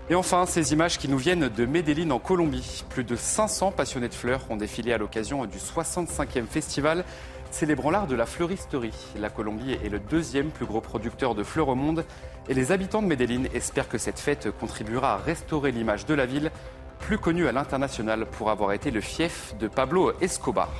Et 0.09 0.15
enfin, 0.15 0.45
ces 0.45 0.71
images 0.71 0.97
qui 0.97 1.09
nous 1.09 1.17
viennent 1.17 1.49
de 1.49 1.65
Medellín 1.65 2.11
en 2.11 2.19
Colombie. 2.19 2.85
Plus 2.89 3.03
de 3.03 3.17
500 3.17 3.71
passionnés 3.71 4.07
de 4.07 4.13
fleurs 4.13 4.41
ont 4.49 4.55
défilé 4.55 4.93
à 4.93 4.97
l'occasion 4.97 5.45
du 5.45 5.57
65e 5.57 6.45
festival 6.45 7.03
célébrant 7.51 7.91
l'art 7.91 8.07
de 8.07 8.15
la 8.15 8.25
fleuristerie. 8.25 8.95
La 9.19 9.29
Colombie 9.29 9.73
est 9.73 9.89
le 9.89 9.99
deuxième 9.99 10.51
plus 10.51 10.65
gros 10.65 10.81
producteur 10.81 11.35
de 11.35 11.43
fleurs 11.43 11.67
au 11.67 11.75
monde 11.75 12.05
et 12.47 12.53
les 12.53 12.71
habitants 12.71 13.01
de 13.01 13.07
Medellín 13.07 13.47
espèrent 13.53 13.89
que 13.89 13.97
cette 13.97 14.19
fête 14.19 14.49
contribuera 14.57 15.15
à 15.15 15.17
restaurer 15.17 15.71
l'image 15.71 16.05
de 16.05 16.13
la 16.13 16.25
ville, 16.25 16.49
plus 16.99 17.17
connue 17.17 17.47
à 17.47 17.51
l'international 17.51 18.25
pour 18.25 18.49
avoir 18.49 18.71
été 18.71 18.89
le 18.89 19.01
fief 19.01 19.53
de 19.59 19.67
Pablo 19.67 20.13
Escobar. 20.21 20.71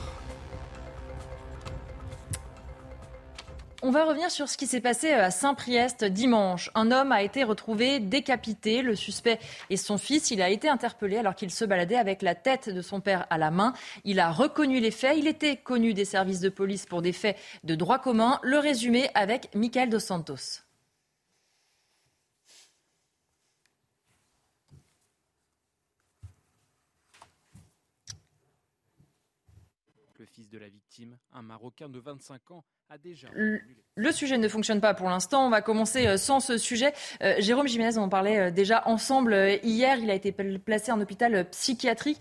On 3.86 3.92
va 3.92 4.06
revenir 4.06 4.32
sur 4.32 4.48
ce 4.48 4.56
qui 4.56 4.66
s'est 4.66 4.80
passé 4.80 5.12
à 5.12 5.30
Saint-Priest 5.30 6.06
dimanche. 6.06 6.72
Un 6.74 6.90
homme 6.90 7.12
a 7.12 7.22
été 7.22 7.44
retrouvé 7.44 8.00
décapité. 8.00 8.82
Le 8.82 8.96
suspect 8.96 9.40
et 9.70 9.76
son 9.76 9.98
fils. 9.98 10.32
Il 10.32 10.42
a 10.42 10.50
été 10.50 10.70
interpellé 10.70 11.18
alors 11.18 11.36
qu'il 11.36 11.52
se 11.52 11.66
baladait 11.66 11.98
avec 11.98 12.22
la 12.22 12.34
tête 12.34 12.70
de 12.70 12.82
son 12.82 13.02
père 13.02 13.28
à 13.30 13.38
la 13.38 13.52
main. 13.52 13.74
Il 14.06 14.22
a 14.22 14.32
reconnu 14.32 14.80
les 14.80 14.90
faits. 14.90 15.18
Il 15.18 15.28
était 15.28 15.58
connu 15.58 15.94
des 15.94 16.06
services 16.06 16.40
de 16.40 16.48
police 16.48 16.86
pour 16.86 17.02
des 17.02 17.12
faits 17.12 17.38
de 17.66 17.76
droit 17.76 18.00
commun. 18.00 18.40
Le 18.42 18.58
résumé 18.58 19.10
avec 19.16 19.54
Michael 19.54 19.90
Dos 19.90 20.00
Santos. 20.00 20.62
Le 30.18 30.26
fils 30.26 30.48
de 30.48 30.58
la 30.58 30.70
victime, 30.70 31.18
un 31.34 31.42
Marocain 31.42 31.90
de 31.90 32.00
25 32.00 32.52
ans, 32.52 32.64
le 33.96 34.12
sujet 34.12 34.38
ne 34.38 34.48
fonctionne 34.48 34.82
pas 34.82 34.94
pour 34.94 35.10
l'instant. 35.10 35.46
On 35.46 35.50
va 35.50 35.62
commencer 35.62 36.08
euh, 36.08 36.18
sans 36.18 36.40
ce 36.40 36.58
sujet. 36.58 36.94
Euh, 37.22 37.36
Jérôme 37.40 37.68
Jiménez, 37.68 37.98
on 37.98 38.04
en 38.04 38.10
parlait 38.10 38.40
euh, 38.40 38.52
déjà 38.52 38.88
ensemble 38.88 39.60
hier. 39.64 40.00
Il 40.00 40.10
a 40.10 40.16
été 40.16 40.32
placé 40.32 40.92
en 40.92 41.00
hôpital 41.00 41.48
psychiatrique. 41.52 42.20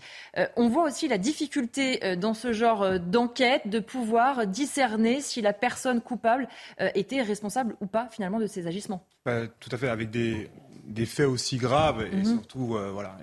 on 0.55 0.67
voit 0.67 0.83
aussi 0.83 1.07
la 1.07 1.17
difficulté 1.17 2.15
dans 2.17 2.33
ce 2.33 2.53
genre 2.53 2.99
d'enquête 2.99 3.67
de 3.67 3.79
pouvoir 3.79 4.45
discerner 4.47 5.21
si 5.21 5.41
la 5.41 5.53
personne 5.53 6.01
coupable 6.01 6.47
était 6.95 7.21
responsable 7.21 7.75
ou 7.81 7.87
pas 7.87 8.07
finalement 8.11 8.39
de 8.39 8.47
ses 8.47 8.67
agissements. 8.67 9.05
Bah, 9.25 9.47
tout 9.47 9.69
à 9.71 9.77
fait, 9.77 9.89
avec 9.89 10.09
des, 10.09 10.49
des 10.85 11.05
faits 11.05 11.27
aussi 11.27 11.57
graves 11.57 12.05
et 12.11 12.15
mhm. 12.15 12.25
surtout 12.25 12.75
euh, 12.75 12.91
voilà 12.91 13.17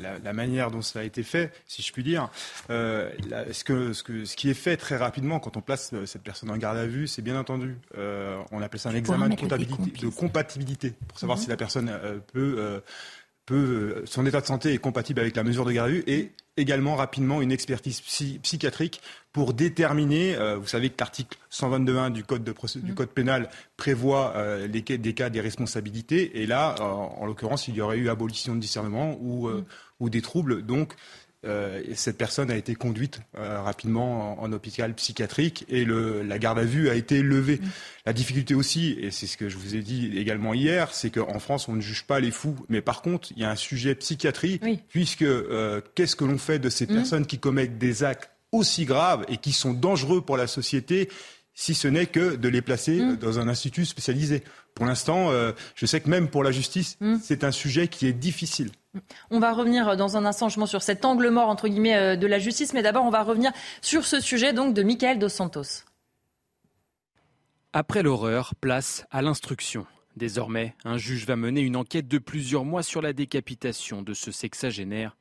la, 0.00 0.32
manière 0.32 0.70
dont 0.70 0.82
cela 0.82 1.02
a 1.02 1.06
été 1.06 1.22
fait, 1.22 1.52
si 1.66 1.82
je 1.82 1.92
puis 1.92 2.02
dire. 2.02 2.28
Euh, 2.70 3.10
ce, 3.52 3.64
que, 3.64 3.92
ce, 3.92 4.02
que, 4.02 4.24
ce 4.24 4.36
qui 4.36 4.50
est 4.50 4.54
fait 4.54 4.76
très 4.76 4.96
rapidement 4.96 5.38
quand 5.38 5.56
on 5.56 5.60
place 5.60 5.90
euh, 5.92 6.06
cette 6.06 6.22
personne 6.22 6.50
en 6.50 6.56
garde 6.56 6.76
à 6.76 6.86
vue, 6.86 7.06
c'est 7.06 7.22
bien 7.22 7.38
entendu, 7.38 7.78
on 7.96 8.62
appelle 8.62 8.80
ça 8.80 8.90
un 8.90 8.94
examen 8.94 9.28
de, 9.28 9.34
de 9.34 10.08
compatibilité 10.08 10.94
pour 11.08 11.18
savoir 11.18 11.38
mhm. 11.38 11.44
si 11.44 11.50
la 11.50 11.56
personne 11.56 11.92
peut 12.32 12.82
peut, 13.46 14.02
son 14.06 14.24
état 14.24 14.40
de 14.40 14.46
santé 14.46 14.72
est 14.72 14.78
compatible 14.78 15.20
avec 15.20 15.36
la 15.36 15.44
mesure 15.44 15.64
de 15.64 15.72
garde 15.72 15.90
à 15.90 15.92
vue 15.92 16.04
et 16.06 16.32
également 16.56 16.94
rapidement 16.94 17.42
une 17.42 17.52
expertise 17.52 18.00
psychiatrique 18.00 19.00
pour 19.32 19.52
déterminer, 19.52 20.36
euh, 20.36 20.56
vous 20.56 20.66
savez 20.66 20.90
que 20.90 20.96
l'article 21.00 21.36
122.1 21.50 22.12
du 22.12 22.22
code, 22.22 22.44
de 22.44 22.54
du 22.80 22.92
mm. 22.92 22.94
code 22.94 23.08
pénal 23.08 23.50
prévoit 23.76 24.34
euh, 24.36 24.68
les, 24.68 24.82
des 24.82 25.14
cas 25.14 25.30
des 25.30 25.40
responsabilités 25.40 26.40
et 26.40 26.46
là, 26.46 26.76
en 26.80 27.26
l'occurrence, 27.26 27.66
il 27.66 27.74
y 27.74 27.80
aurait 27.80 27.98
eu 27.98 28.08
abolition 28.08 28.54
de 28.54 28.60
discernement 28.60 29.18
ou, 29.20 29.48
euh, 29.48 29.60
mm. 29.60 29.64
ou 30.00 30.10
des 30.10 30.22
troubles. 30.22 30.64
Donc, 30.64 30.94
euh, 31.44 31.82
cette 31.94 32.16
personne 32.16 32.50
a 32.50 32.56
été 32.56 32.74
conduite 32.74 33.20
euh, 33.36 33.60
rapidement 33.62 34.42
en, 34.42 34.52
hôpital 34.52 34.94
psychiatrique 34.94 35.64
et 35.68 35.84
le, 35.84 36.22
la 36.22 36.38
garde 36.38 36.58
à 36.58 36.64
vue 36.64 36.88
a 36.88 36.94
été 36.94 37.22
levée. 37.22 37.58
Mm. 37.58 37.68
La 38.06 38.12
difficulté 38.12 38.54
aussi, 38.54 38.96
et 39.00 39.10
c'est 39.10 39.26
ce 39.26 39.36
que 39.36 39.48
je 39.48 39.56
vous 39.56 39.74
ai 39.74 39.80
dit 39.80 40.12
également 40.16 40.54
hier, 40.54 40.92
c'est 40.92 41.10
qu'en 41.10 41.38
France, 41.38 41.68
on 41.68 41.74
ne 41.74 41.80
juge 41.80 42.04
pas 42.04 42.20
les 42.20 42.30
fous. 42.30 42.56
Mais 42.68 42.80
par 42.80 43.02
contre, 43.02 43.32
il 43.36 43.42
y 43.42 43.44
a 43.44 43.50
un 43.50 43.56
sujet 43.56 43.94
psychiatrie, 43.94 44.60
puisque 44.88 45.22
euh, 45.22 45.80
qu'est-ce 45.94 46.16
que 46.16 46.24
l'on 46.24 46.38
fait 46.38 46.58
de 46.58 46.68
ces 46.68 46.86
mm. 46.86 46.94
personnes 46.94 47.26
qui 47.26 47.38
commettent 47.38 47.78
des 47.78 48.04
actes 48.04 48.30
aussi 48.52 48.84
graves 48.84 49.24
et 49.28 49.36
qui 49.36 49.52
sont 49.52 49.74
dangereux 49.74 50.20
pour 50.20 50.36
la 50.36 50.46
société 50.46 51.08
si 51.54 51.74
ce 51.74 51.88
n'est 51.88 52.06
que 52.06 52.36
de 52.36 52.48
les 52.48 52.62
placer 52.62 53.00
mm. 53.00 53.16
dans 53.16 53.38
un 53.38 53.48
institut 53.48 53.84
spécialisé. 53.84 54.42
Pour 54.74 54.86
l'instant, 54.86 55.30
je 55.76 55.86
sais 55.86 56.00
que 56.00 56.10
même 56.10 56.28
pour 56.28 56.42
la 56.42 56.50
justice, 56.50 56.98
c'est 57.22 57.44
un 57.44 57.52
sujet 57.52 57.86
qui 57.86 58.08
est 58.08 58.12
difficile. 58.12 58.72
On 59.30 59.40
va 59.40 59.52
revenir 59.52 59.96
dans 59.96 60.16
un 60.16 60.24
instant 60.24 60.48
sur 60.48 60.82
cet 60.82 61.04
angle 61.04 61.28
mort 61.30 61.48
entre 61.48 61.68
guillemets 61.68 61.96
euh, 61.96 62.16
de 62.16 62.26
la 62.26 62.38
justice, 62.38 62.72
mais 62.74 62.82
d'abord 62.82 63.04
on 63.04 63.10
va 63.10 63.22
revenir 63.22 63.52
sur 63.82 64.04
ce 64.04 64.20
sujet 64.20 64.52
donc 64.52 64.74
de 64.74 64.82
Michael 64.82 65.18
dos 65.18 65.28
Santos. 65.28 65.84
Après 67.72 68.02
l'horreur, 68.02 68.54
place 68.54 69.04
à 69.10 69.20
l'instruction. 69.20 69.86
Désormais, 70.16 70.76
un 70.84 70.96
juge 70.96 71.26
va 71.26 71.34
mener 71.34 71.60
une 71.60 71.74
enquête 71.74 72.06
de 72.06 72.18
plusieurs 72.18 72.64
mois 72.64 72.84
sur 72.84 73.02
la 73.02 73.12
décapitation 73.12 74.02
de 74.02 74.14
ce 74.14 74.30
sexagénaire. 74.30 75.16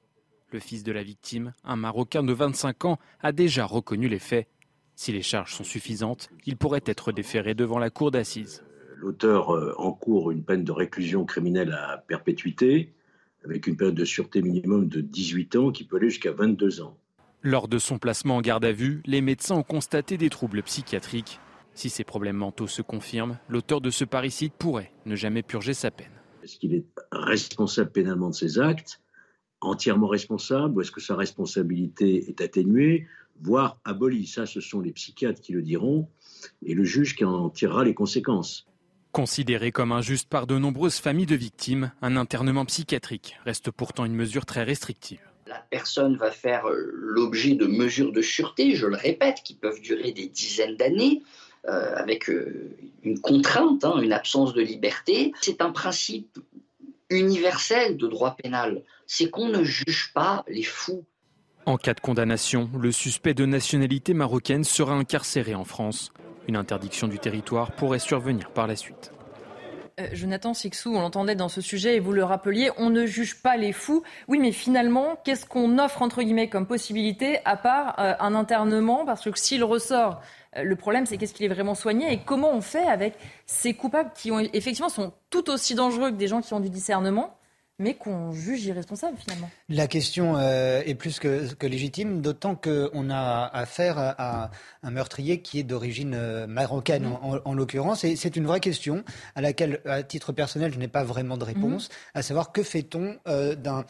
Le 0.52 0.60
fils 0.60 0.84
de 0.84 0.92
la 0.92 1.02
victime, 1.02 1.54
un 1.64 1.76
Marocain 1.76 2.22
de 2.22 2.32
25 2.32 2.86
ans, 2.86 3.00
a 3.22 3.32
déjà 3.32 3.66
reconnu 3.66 4.08
les 4.08 4.20
faits. 4.20 4.48
Si 4.96 5.12
les 5.12 5.22
charges 5.22 5.54
sont 5.54 5.64
suffisantes, 5.64 6.30
il 6.46 6.58
pourrait 6.58 6.84
être 6.86 7.12
déféré 7.12 7.56
devant 7.56 7.80
la 7.80 7.90
cour 7.90 8.12
d'assises. 8.12 8.64
L'auteur 8.98 9.50
euh, 9.50 9.74
encourt 9.78 10.32
une 10.32 10.44
peine 10.44 10.64
de 10.64 10.72
réclusion 10.72 11.26
criminelle 11.26 11.74
à 11.74 11.98
perpétuité 12.08 12.94
avec 13.44 13.68
une 13.68 13.76
période 13.76 13.96
de 13.96 14.06
sûreté 14.06 14.42
minimum 14.42 14.88
de 14.88 15.02
18 15.02 15.56
ans 15.58 15.72
qui 15.72 15.84
peut 15.84 15.98
aller 15.98 16.10
jusqu'à 16.10 16.32
22 16.32 16.82
ans. 16.82 16.98
Lors 17.42 17.68
de 17.68 17.78
son 17.78 17.98
placement 17.98 18.38
en 18.38 18.42
garde 18.42 18.64
à 18.64 18.72
vue, 18.72 19.02
les 19.06 19.20
médecins 19.20 19.56
ont 19.56 19.64
constaté 19.64 20.18
des 20.18 20.30
troubles 20.30 20.64
psychiatriques. 20.64 21.40
Si 21.74 21.90
ces 21.90 22.04
problèmes 22.04 22.38
mentaux 22.38 22.68
se 22.68 22.82
confirment, 22.82 23.38
l'auteur 23.50 23.82
de 23.82 23.90
ce 23.90 24.06
parricide 24.06 24.54
pourrait 24.54 24.94
ne 25.06 25.16
jamais 25.16 25.44
purger 25.44 25.74
sa 25.74 25.92
peine. 25.92 26.12
Est-ce 26.44 26.58
qu'il 26.58 26.74
est 26.74 26.86
responsable 27.12 27.92
pénalement 27.92 28.30
de 28.30 28.36
ses 28.36 28.60
actes 28.60 29.02
Entièrement 29.60 30.08
responsable 30.08 30.78
Ou 30.78 30.82
est-ce 30.82 30.92
que 30.92 31.02
sa 31.02 31.16
responsabilité 31.16 32.30
est 32.30 32.42
atténuée, 32.42 33.08
voire 33.42 33.80
abolie 33.86 34.28
Ça, 34.28 34.46
ce 34.46 34.62
sont 34.62 34.80
les 34.80 34.92
psychiatres 34.92 35.42
qui 35.42 35.54
le 35.54 35.62
diront 35.62 36.10
et 36.66 36.74
le 36.74 36.84
juge 36.84 37.16
qui 37.16 37.26
en 37.26 37.50
tirera 37.50 37.84
les 37.84 37.94
conséquences. 37.94 38.68
Considéré 39.12 39.72
comme 39.72 39.92
injuste 39.92 40.28
par 40.28 40.48
de 40.48 40.58
nombreuses 40.58 40.98
familles 40.98 41.28
de 41.28 41.36
victimes, 41.36 41.92
un 42.02 42.18
internement 42.18 42.66
psychiatrique 42.66 43.38
reste 43.46 43.70
pourtant 43.70 44.06
une 44.06 44.16
mesure 44.16 44.46
très 44.46 44.64
restrictive. 44.64 45.20
La 45.46 45.64
personne 45.70 46.18
va 46.18 46.32
faire 46.32 46.68
euh, 46.68 46.90
l'objet 46.94 47.54
de 47.54 47.68
mesures 47.68 48.12
de 48.12 48.22
sûreté, 48.22 48.76
je 48.76 48.88
le 48.88 48.96
répète, 48.96 49.42
qui 49.44 49.54
peuvent 49.54 49.82
durer 49.82 50.14
des 50.14 50.30
dizaines 50.30 50.78
d'années, 50.78 51.22
euh, 51.68 51.96
avec 51.96 52.30
euh, 52.30 52.76
une 53.04 53.20
contrainte, 53.20 53.86
hein, 53.86 54.02
une 54.02 54.14
absence 54.14 54.54
de 54.54 54.62
liberté. 54.62 55.32
C'est 55.42 55.62
un 55.62 55.72
principe 55.72 56.40
universel 57.10 57.98
de 57.98 58.08
droit 58.08 58.36
pénal, 58.36 58.82
c'est 59.06 59.30
qu'on 59.30 59.50
ne 59.50 59.64
juge 59.64 60.12
pas 60.14 60.44
les 60.48 60.64
fous. 60.64 61.06
En 61.66 61.78
cas 61.78 61.94
de 61.94 62.02
condamnation, 62.02 62.70
le 62.78 62.92
suspect 62.92 63.34
de 63.34 63.46
nationalité 63.46 64.14
marocaine 64.14 64.66
sera 64.66 64.94
incarcéré 64.96 65.56
en 65.56 65.64
France. 65.64 66.12
Une 66.50 66.58
interdiction 66.58 67.08
du 67.08 67.20
territoire 67.20 67.72
pourrait 67.72 68.00
survenir 68.00 68.50
par 68.52 68.68
la 68.68 68.76
suite. 68.76 69.14
Euh, 70.00 70.08
Jonathan 70.12 70.54
Sixou, 70.54 70.94
on 70.94 71.00
l'entendait 71.00 71.36
dans 71.36 71.48
ce 71.48 71.62
sujet 71.62 71.96
et 71.96 72.00
vous 72.00 72.12
le 72.12 72.24
rappeliez, 72.24 72.70
on 72.78 72.90
ne 72.90 73.06
juge 73.06 73.42
pas 73.42 73.56
les 73.56 73.72
fous. 73.72 74.04
Oui, 74.28 74.40
mais 74.40 74.52
finalement, 74.52 75.18
qu'est-ce 75.24 75.46
qu'on 75.46 75.80
offre 75.80 76.02
entre 76.02 76.22
guillemets 76.22 76.50
comme 76.50 76.66
possibilité 76.66 77.40
à 77.46 77.56
part 77.56 77.96
euh, 78.00 78.14
un 78.20 78.36
internement? 78.36 79.06
Parce 79.06 79.24
que 79.24 79.40
s'il 79.40 79.64
ressort, 79.64 80.20
euh, 80.58 80.64
le 80.64 80.76
problème 80.76 81.06
c'est 81.06 81.18
qu'est-ce 81.18 81.34
qu'il 81.34 81.46
est 81.46 81.54
vraiment 81.54 81.76
soigné 81.76 82.12
et 82.12 82.20
comment 82.26 82.52
on 82.52 82.62
fait 82.62 82.88
avec 82.88 83.14
ces 83.46 83.74
coupables 83.74 84.12
qui 84.16 84.32
ont 84.32 84.40
effectivement 84.40 84.90
sont 84.90 85.14
tout 85.30 85.50
aussi 85.50 85.76
dangereux 85.76 86.12
que 86.12 86.18
des 86.18 86.28
gens 86.28 86.42
qui 86.42 86.54
ont 86.54 86.60
du 86.60 86.70
discernement? 86.70 87.38
Mais 87.80 87.96
qu'on 87.96 88.32
juge 88.32 88.66
irresponsable 88.66 89.18
finalement. 89.18 89.50
La 89.68 89.88
question 89.88 90.38
euh, 90.38 90.82
est 90.86 90.94
plus 90.94 91.20
que, 91.20 91.54
que 91.54 91.66
légitime, 91.66 92.22
d'autant 92.22 92.56
qu'on 92.56 93.10
a 93.10 93.50
affaire 93.52 93.98
à, 93.98 94.52
un 94.84 94.92
meurtrier 94.92 95.42
qui 95.42 95.60
est 95.60 95.64
d'origine 95.64 96.14
euh, 96.14 96.46
marocaine 96.46 97.06
mm. 97.06 97.42
en, 97.46 97.54
l'occurrence, 97.54 98.04
et 98.04 98.16
c'est 98.16 98.36
une 98.36 98.46
vraie 98.46 98.60
question 98.60 99.04
à 99.36 99.42
laquelle, 99.42 99.82
à 99.86 100.04
titre 100.04 100.34
personnel, 100.34 100.72
je 100.74 100.80
n'ai 100.80 100.88
pas 100.88 101.04
vraiment 101.04 101.38
de 101.38 101.44
réponse, 101.44 101.90
mm. 101.90 102.20
à 102.20 102.22
savoir 102.22 102.52
que 102.52 102.62
fait-on 102.62 103.18
euh, 103.28 103.56
d'un 103.56 103.86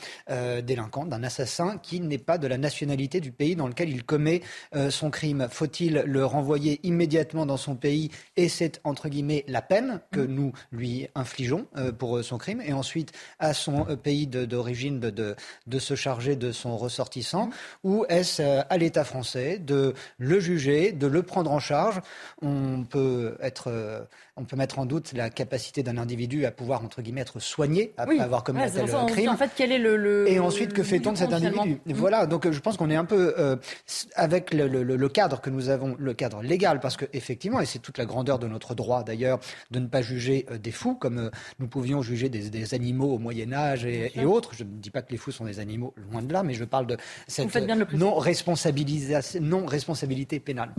délinquant, 0.61 1.05
d'un 1.05 1.23
assassin 1.23 1.77
qui 1.77 1.99
n'est 1.99 2.17
pas 2.17 2.37
de 2.37 2.47
la 2.47 2.57
nationalité 2.57 3.19
du 3.19 3.31
pays 3.31 3.55
dans 3.55 3.67
lequel 3.67 3.89
il 3.89 4.03
commet 4.03 4.41
son 4.89 5.09
crime? 5.09 5.47
Faut-il 5.49 6.03
le 6.05 6.25
renvoyer 6.25 6.79
immédiatement 6.83 7.45
dans 7.45 7.57
son 7.57 7.75
pays 7.75 8.09
et 8.35 8.49
c'est 8.49 8.79
entre 8.83 9.09
guillemets 9.09 9.43
la 9.47 9.61
peine 9.61 10.01
que 10.11 10.19
mm. 10.19 10.33
nous 10.33 10.53
lui 10.71 11.07
infligeons 11.15 11.67
pour 11.97 12.23
son 12.23 12.37
crime, 12.37 12.61
et 12.61 12.73
ensuite 12.73 13.11
à 13.39 13.53
son 13.53 13.72
euh, 13.89 13.95
pays 13.95 14.27
d'origine 14.27 14.99
de, 14.99 15.35
de, 15.67 15.79
se 15.79 15.95
charger 15.95 16.35
de 16.35 16.51
son 16.51 16.77
ressortissant 16.77 17.49
ou 17.83 18.05
est-ce 18.09 18.41
euh, 18.41 18.61
à 18.69 18.77
l'État 18.77 19.03
français 19.03 19.59
de 19.59 19.93
le 20.17 20.39
juger, 20.39 20.91
de 20.91 21.07
le 21.07 21.23
prendre 21.23 21.51
en 21.51 21.59
charge? 21.59 22.01
On 22.41 22.83
peut 22.83 23.37
être 23.41 23.65
euh, 23.67 24.01
on 24.35 24.45
peut 24.45 24.55
mettre 24.55 24.79
en 24.79 24.87
doute 24.87 25.13
la 25.13 25.29
capacité 25.29 25.83
d'un 25.83 25.97
individu 25.97 26.45
à 26.45 26.51
pouvoir, 26.51 26.83
entre 26.83 27.03
guillemets, 27.03 27.21
être 27.21 27.39
soigné 27.39 27.93
après 27.97 28.17
avoir 28.19 28.43
commis 28.43 28.63
un 28.63 28.69
tel 28.69 28.87
crime. 29.07 29.29
En 29.29 29.37
fait, 29.37 29.51
quel 29.55 29.71
est 29.71 29.77
le, 29.77 30.27
Et 30.27 30.39
ensuite, 30.39 30.73
que 30.73 30.81
fait-on 30.81 31.11
de 31.11 31.17
cet 31.17 31.33
individu 31.33 31.79
mmh. 31.85 31.93
Voilà, 31.93 32.25
donc 32.25 32.49
je 32.49 32.59
pense 32.59 32.75
qu'on 32.75 32.89
est 32.89 32.95
un 32.95 33.05
peu 33.05 33.35
euh, 33.37 33.57
avec 34.15 34.51
le, 34.51 34.67
le, 34.67 35.09
cadre 35.09 35.39
que 35.39 35.51
nous 35.51 35.69
avons, 35.69 35.95
le 35.99 36.13
cadre 36.15 36.41
légal, 36.41 36.79
parce 36.79 36.97
que 36.97 37.05
effectivement, 37.13 37.61
et 37.61 37.67
c'est 37.67 37.77
toute 37.77 37.99
la 37.99 38.05
grandeur 38.05 38.39
de 38.39 38.47
notre 38.47 38.73
droit 38.73 39.03
d'ailleurs, 39.03 39.39
de 39.69 39.79
ne 39.79 39.85
pas 39.85 40.01
juger 40.01 40.47
euh, 40.49 40.57
des 40.57 40.71
fous 40.71 40.95
comme 40.95 41.19
euh, 41.19 41.29
nous 41.59 41.67
pouvions 41.67 42.01
juger 42.01 42.29
des, 42.29 42.49
des, 42.49 42.73
animaux 42.73 43.13
au 43.13 43.19
Moyen 43.19 43.53
Âge 43.53 43.85
et, 43.85 44.11
et, 44.15 44.25
autres. 44.25 44.55
Je 44.55 44.63
ne 44.63 44.69
dis 44.69 44.89
pas 44.89 45.03
que 45.03 45.11
les 45.11 45.17
fous 45.17 45.31
sont 45.31 45.45
des 45.45 45.59
animaux, 45.59 45.93
loin 46.09 46.23
de 46.23 46.33
là, 46.33 46.41
mais 46.41 46.55
je 46.55 46.63
parle 46.63 46.87
de 46.87 46.97
cette 47.27 47.53
non 47.93 48.15
responsabilisation, 48.15 49.41
non 49.41 49.65
pénale 50.43 50.73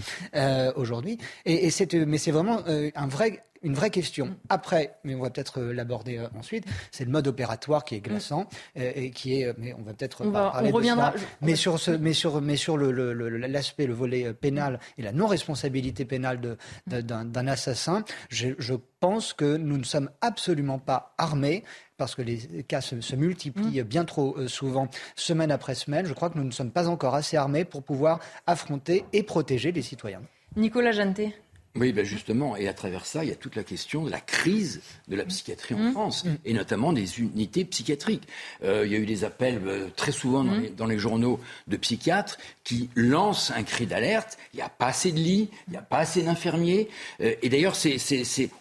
aujourd'hui. 0.75 1.19
Et, 1.45 1.69
et 1.69 2.05
mais 2.07 2.19
c'est 2.19 2.33
vraiment 2.33 2.61
un 2.67 3.07
vrai 3.07 3.44
une 3.65 3.75
vraie 3.75 3.91
question. 3.91 4.37
Après, 4.49 4.97
mais 5.05 5.15
on 5.15 5.23
va 5.23 5.31
peut-être 5.31 5.61
l'aborder 5.61 6.25
ensuite, 6.39 6.65
c'est 6.91 7.05
le 7.05 7.11
mode 7.11 7.27
opératoire 7.27 7.85
qui 7.85 7.97
est 7.97 8.01
glaçant 8.01 8.49
et 8.77 9.11
qui 9.11 9.41
est, 9.41 9.53
mais 9.59 9.75
on 9.75 9.83
va 9.83 9.93
peut-être 9.95 10.25
parler 10.31 10.71
on 10.71 10.77
reviendra, 10.77 11.11
de 11.11 11.19
ça. 11.19 11.25
Mais 11.41 11.57
sur 11.57 11.81
ce, 11.81 11.91
mais 11.91 12.13
sur, 12.13 12.41
mais 12.41 12.57
sur 12.57 12.79
l'aspect, 12.79 13.87
le, 13.87 13.89
le, 13.89 13.95
volet 13.95 14.33
pénal 14.33 14.79
et 14.99 15.03
la 15.03 15.13
non-responsabilité 15.13 16.05
pénale 16.05 16.41
d'un 16.87 17.47
assassin, 17.47 18.05
je, 18.29 18.51
je 18.59 18.75
pense 19.01 19.33
que 19.33 19.57
nous 19.57 19.77
ne 19.77 19.85
sommes 19.85 20.11
absolument 20.21 20.79
pas 20.79 21.15
armés 21.19 21.65
parce 21.97 22.15
que 22.15 22.23
les 22.23 22.65
cas 22.65 22.81
se, 22.81 23.15
multiplient 23.15 23.81
mmh. 23.81 23.85
bien 23.85 24.05
trop 24.05 24.37
euh, 24.37 24.49
souvent, 24.49 24.89
semaine 25.15 25.51
après 25.51 25.75
semaine. 25.75 26.07
Je 26.07 26.13
crois 26.13 26.31
que 26.31 26.39
nous 26.39 26.45
ne 26.45 26.51
sommes 26.51 26.71
pas 26.71 26.89
encore 26.89 27.15
assez 27.15 27.37
armés 27.37 27.65
pour 27.65 27.83
pouvoir 27.83 28.21
affronter 28.47 29.05
et 29.13 29.23
protéger 29.23 29.73
les 29.73 29.83
citoyens. 29.83 30.23
Nicolas 30.57 30.93
Janté. 30.93 31.35
Oui, 31.77 31.93
ben 31.93 32.05
justement, 32.05 32.57
et 32.57 32.69
à 32.69 32.73
travers 32.73 33.05
ça, 33.05 33.25
il 33.25 33.31
y 33.31 33.33
a 33.33 33.37
toute 33.37 33.57
la 33.57 33.65
question 33.65 34.05
de 34.05 34.11
la 34.11 34.21
crise 34.21 34.81
de 35.09 35.17
la 35.17 35.25
psychiatrie 35.25 35.75
en 35.75 35.79
mmh. 35.79 35.93
France, 35.93 36.25
mmh. 36.25 36.31
et 36.45 36.53
notamment 36.53 36.93
des 36.93 37.19
unités 37.19 37.65
psychiatriques. 37.65 38.29
Euh, 38.63 38.87
il 38.87 38.93
y 38.93 38.95
a 38.95 38.99
eu 38.99 39.07
des 39.07 39.25
appels 39.25 39.61
euh, 39.67 39.89
très 39.97 40.13
souvent 40.13 40.45
dans, 40.77 40.87
les, 40.87 40.99
journaux 40.99 41.41
de 41.67 41.77
psychiatres 41.77 42.39
qui 42.63 42.91
lancent 42.95 43.51
un 43.51 43.65
cri 43.65 43.87
d'alerte. 43.87 44.39
Il 44.53 44.59
n'y 44.59 44.63
a 44.63 44.69
pas 44.69 44.87
assez 44.87 45.11
de 45.11 45.19
lits, 45.19 45.49
il 45.67 45.73
n'y 45.73 45.77
a 45.77 45.83
pas 45.83 45.99
assez 45.99 46.23
d'infirmiers. 46.23 46.89
et 47.19 47.49
d'ailleurs, 47.49 47.75
c'est, 47.75 47.99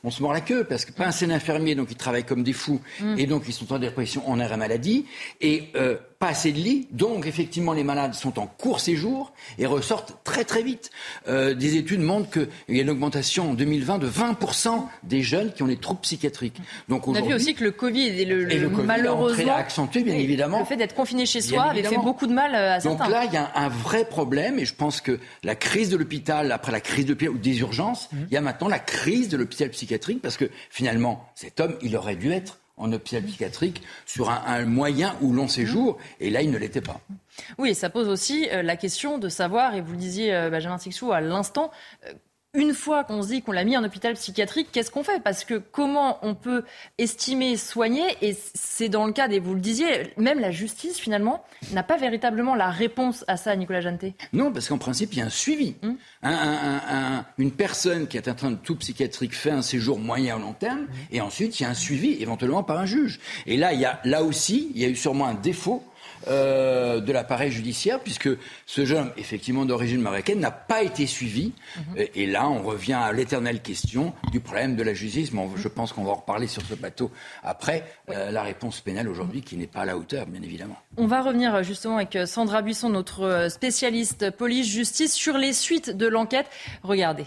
on 0.03 0.09
se 0.09 0.21
mord 0.21 0.33
la 0.33 0.41
queue, 0.41 0.63
parce 0.63 0.85
que 0.85 0.91
pas 0.91 1.05
assez 1.05 1.27
d'infirmiers, 1.27 1.75
donc 1.75 1.89
ils 1.91 1.97
travaillent 1.97 2.25
comme 2.25 2.43
des 2.43 2.53
fous, 2.53 2.81
et 3.17 3.27
donc 3.27 3.43
ils 3.47 3.53
sont 3.53 3.71
en 3.71 3.79
dépression, 3.79 4.27
en 4.27 4.39
arrêt 4.39 4.57
maladie. 4.57 5.05
Et 5.39 5.71
pas 6.23 6.29
assez 6.29 6.53
de 6.53 6.57
lits, 6.57 6.87
donc 6.91 7.27
effectivement 7.27 7.73
les 7.73 7.83
malades 7.83 8.13
sont 8.13 8.39
en 8.39 8.47
court 8.47 8.79
séjour 8.79 9.33
et 9.59 9.65
ressortent 9.65 10.15
très 10.23 10.45
très 10.45 10.63
vite. 10.63 10.89
Euh, 11.27 11.53
des 11.53 11.75
études 11.75 11.99
montrent 11.99 12.29
qu'il 12.29 12.75
y 12.77 12.79
a 12.79 12.81
une 12.81 12.89
augmentation 12.89 13.49
en 13.49 13.53
2020 13.53 13.97
de 13.97 14.07
20% 14.07 14.85
des 15.03 15.21
jeunes 15.21 15.51
qui 15.51 15.63
ont 15.63 15.67
des 15.67 15.75
troubles 15.75 15.99
psychiatriques. 15.99 16.61
Donc 16.87 17.09
on 17.09 17.15
a 17.15 17.19
vu 17.19 17.33
aussi 17.33 17.55
que 17.55 17.65
le 17.65 17.71
Covid 17.71 18.07
et 18.07 18.23
le, 18.23 18.49
et 18.49 18.57
le, 18.57 18.69
malheureusement 18.69 19.51
a 19.51 19.57
accentué 19.57 20.01
bien 20.01 20.15
évidemment. 20.15 20.59
Le 20.59 20.65
fait 20.65 20.77
d'être 20.77 20.95
confiné 20.95 21.25
chez 21.25 21.41
soi 21.41 21.63
avait 21.63 21.83
fait 21.83 21.97
beaucoup 21.97 22.27
de 22.27 22.33
mal 22.33 22.55
euh, 22.55 22.75
à 22.75 22.79
certains. 22.79 23.03
Donc 23.03 23.11
là 23.11 23.25
il 23.25 23.33
y 23.33 23.37
a 23.37 23.51
un, 23.55 23.67
vrai 23.67 24.05
problème 24.05 24.59
et 24.59 24.65
je 24.65 24.75
pense 24.75 25.01
que 25.01 25.19
la 25.43 25.55
crise 25.55 25.89
de 25.89 25.97
l'hôpital 25.97 26.53
après 26.53 26.71
la 26.71 26.79
crise 26.79 27.05
de 27.05 27.27
ou 27.27 27.37
des 27.37 27.59
urgences, 27.59 28.07
mmh. 28.13 28.17
il 28.29 28.33
y 28.33 28.37
a 28.37 28.41
maintenant 28.41 28.69
la 28.69 28.79
crise 28.79 29.27
de 29.27 29.35
l'hôpital 29.35 29.69
psychiatrique 29.71 30.21
parce 30.21 30.37
que 30.37 30.49
finalement 30.69 31.25
cet 31.35 31.59
homme 31.59 31.75
il 31.81 31.97
aurait 31.97 32.15
dû 32.15 32.31
être 32.31 32.59
en 32.77 32.91
hôpital 32.91 33.23
psychiatrique 33.23 33.83
sur 34.05 34.29
un, 34.29 34.65
moyen 34.65 35.15
ou 35.21 35.31
long 35.33 35.47
séjour, 35.47 35.97
et 36.19 36.29
là, 36.29 36.41
il 36.41 36.51
ne 36.51 36.57
l'était 36.57 36.81
pas. 36.81 36.99
Oui, 37.57 37.75
ça 37.75 37.89
pose 37.89 38.07
aussi 38.07 38.47
euh, 38.51 38.63
la 38.63 38.75
question 38.75 39.17
de 39.17 39.29
savoir, 39.29 39.75
et 39.75 39.81
vous 39.81 39.91
le 39.91 39.97
disiez, 39.97 40.33
euh, 40.33 40.49
Benjamin 40.49 40.77
Tixou, 40.77 41.11
à 41.11 41.21
l'instant, 41.21 41.71
euh, 42.05 42.13
une 42.55 42.75
fois 42.75 43.03
qu'on 43.03 43.23
se 43.23 43.29
dit 43.29 43.41
qu'on 43.41 43.51
l'a 43.51 43.63
mis 43.63 43.75
en 43.77 43.83
hôpital 43.83 44.13
psychiatrique, 44.13 44.67
qu'est-ce 44.71 44.91
qu'on 44.91 45.03
fait? 45.03 45.19
Parce 45.23 45.43
que 45.43 45.55
comment 45.55 46.19
on 46.21 46.35
peut 46.35 46.63
estimer, 46.99 47.57
soigner? 47.57 48.05
Et 48.21 48.37
c'est 48.53 48.89
dans 48.89 49.07
le 49.07 49.11
cas, 49.11 49.27
et 49.27 49.39
vous 49.39 49.55
le 49.55 49.59
disiez, 49.59 50.13
même 50.17 50.39
la 50.39 50.51
justice, 50.51 50.99
finalement, 50.99 51.43
n'a 51.71 51.81
pas 51.81 51.97
véritablement 51.97 52.53
la 52.53 52.69
réponse 52.69 53.25
à 53.27 53.37
ça, 53.37 53.55
Nicolas 53.55 53.81
Janté. 53.81 54.13
Non, 54.33 54.51
parce 54.51 54.67
qu'en 54.67 54.77
principe, 54.77 55.13
il 55.13 55.19
y 55.19 55.21
a 55.23 55.25
un 55.25 55.29
suivi. 55.29 55.75
Hum. 55.81 55.97
une 57.39 57.51
personne 57.51 58.07
qui 58.07 58.17
est 58.17 58.29
en 58.29 58.35
train 58.35 58.51
de 58.51 58.57
tout 58.57 58.75
psychiatrique 58.75 59.33
fait 59.33 59.49
un 59.49 59.63
séjour 59.63 59.97
moyen 59.97 60.37
ou 60.37 60.41
long 60.41 60.53
terme, 60.53 60.85
et 61.11 61.21
ensuite, 61.21 61.59
il 61.59 61.63
y 61.63 61.65
a 61.65 61.69
un 61.69 61.73
suivi, 61.73 62.21
éventuellement 62.21 62.61
par 62.61 62.77
un 62.77 62.85
juge. 62.85 63.19
Et 63.47 63.57
là, 63.57 63.73
il 63.73 63.79
y 63.79 63.85
a, 63.85 63.99
là 64.03 64.21
aussi, 64.21 64.71
il 64.75 64.81
y 64.81 64.85
a 64.85 64.89
eu 64.89 64.95
sûrement 64.95 65.25
un 65.25 65.33
défaut 65.33 65.83
euh, 66.27 66.99
de 66.99 67.11
l'appareil 67.11 67.51
judiciaire, 67.51 67.99
puisque 67.99 68.29
ce 68.65 68.85
jeune, 68.85 69.11
effectivement 69.17 69.65
d'origine 69.65 70.01
marocaine, 70.01 70.39
n'a 70.39 70.51
pas 70.51 70.83
été 70.83 71.05
suivi. 71.07 71.53
Mhm. 71.75 72.05
Et, 72.15 72.25
là, 72.27 72.49
on 72.49 72.61
revient 72.61 72.93
à 72.93 73.11
l'éternelle 73.11 73.61
question 73.61 74.13
du 74.31 74.39
problème 74.39 74.75
de 74.75 74.83
la 74.83 74.93
justice. 74.93 75.31
Mais 75.31 75.47
je 75.55 75.67
pense 75.67 75.93
qu'on 75.93 76.03
va 76.03 76.11
en 76.11 76.15
reparler 76.15 76.47
sur 76.47 76.61
ce 76.63 76.73
plateau 76.73 77.11
après. 77.43 77.83
Euh, 78.09 78.31
la 78.31 78.43
réponse 78.43 78.81
pénale 78.81 79.07
aujourd'hui 79.07 79.41
qui 79.41 79.57
n'est 79.57 79.67
pas 79.67 79.81
à 79.81 79.85
la 79.85 79.97
hauteur, 79.97 80.25
bien 80.25 80.41
évidemment. 80.41 80.77
On 80.97 81.07
va 81.07 81.21
revenir 81.21 81.55
euh, 81.55 81.63
justement 81.63 81.97
avec 81.97 82.17
Sandra 82.25 82.61
Buisson, 82.61 82.89
notre 82.89 83.47
spécialiste 83.49 84.31
police-justice, 84.31 85.13
sur 85.13 85.37
les 85.37 85.53
suites 85.53 85.89
de 85.89 86.07
l'enquête. 86.07 86.47
Regardez. 86.83 87.25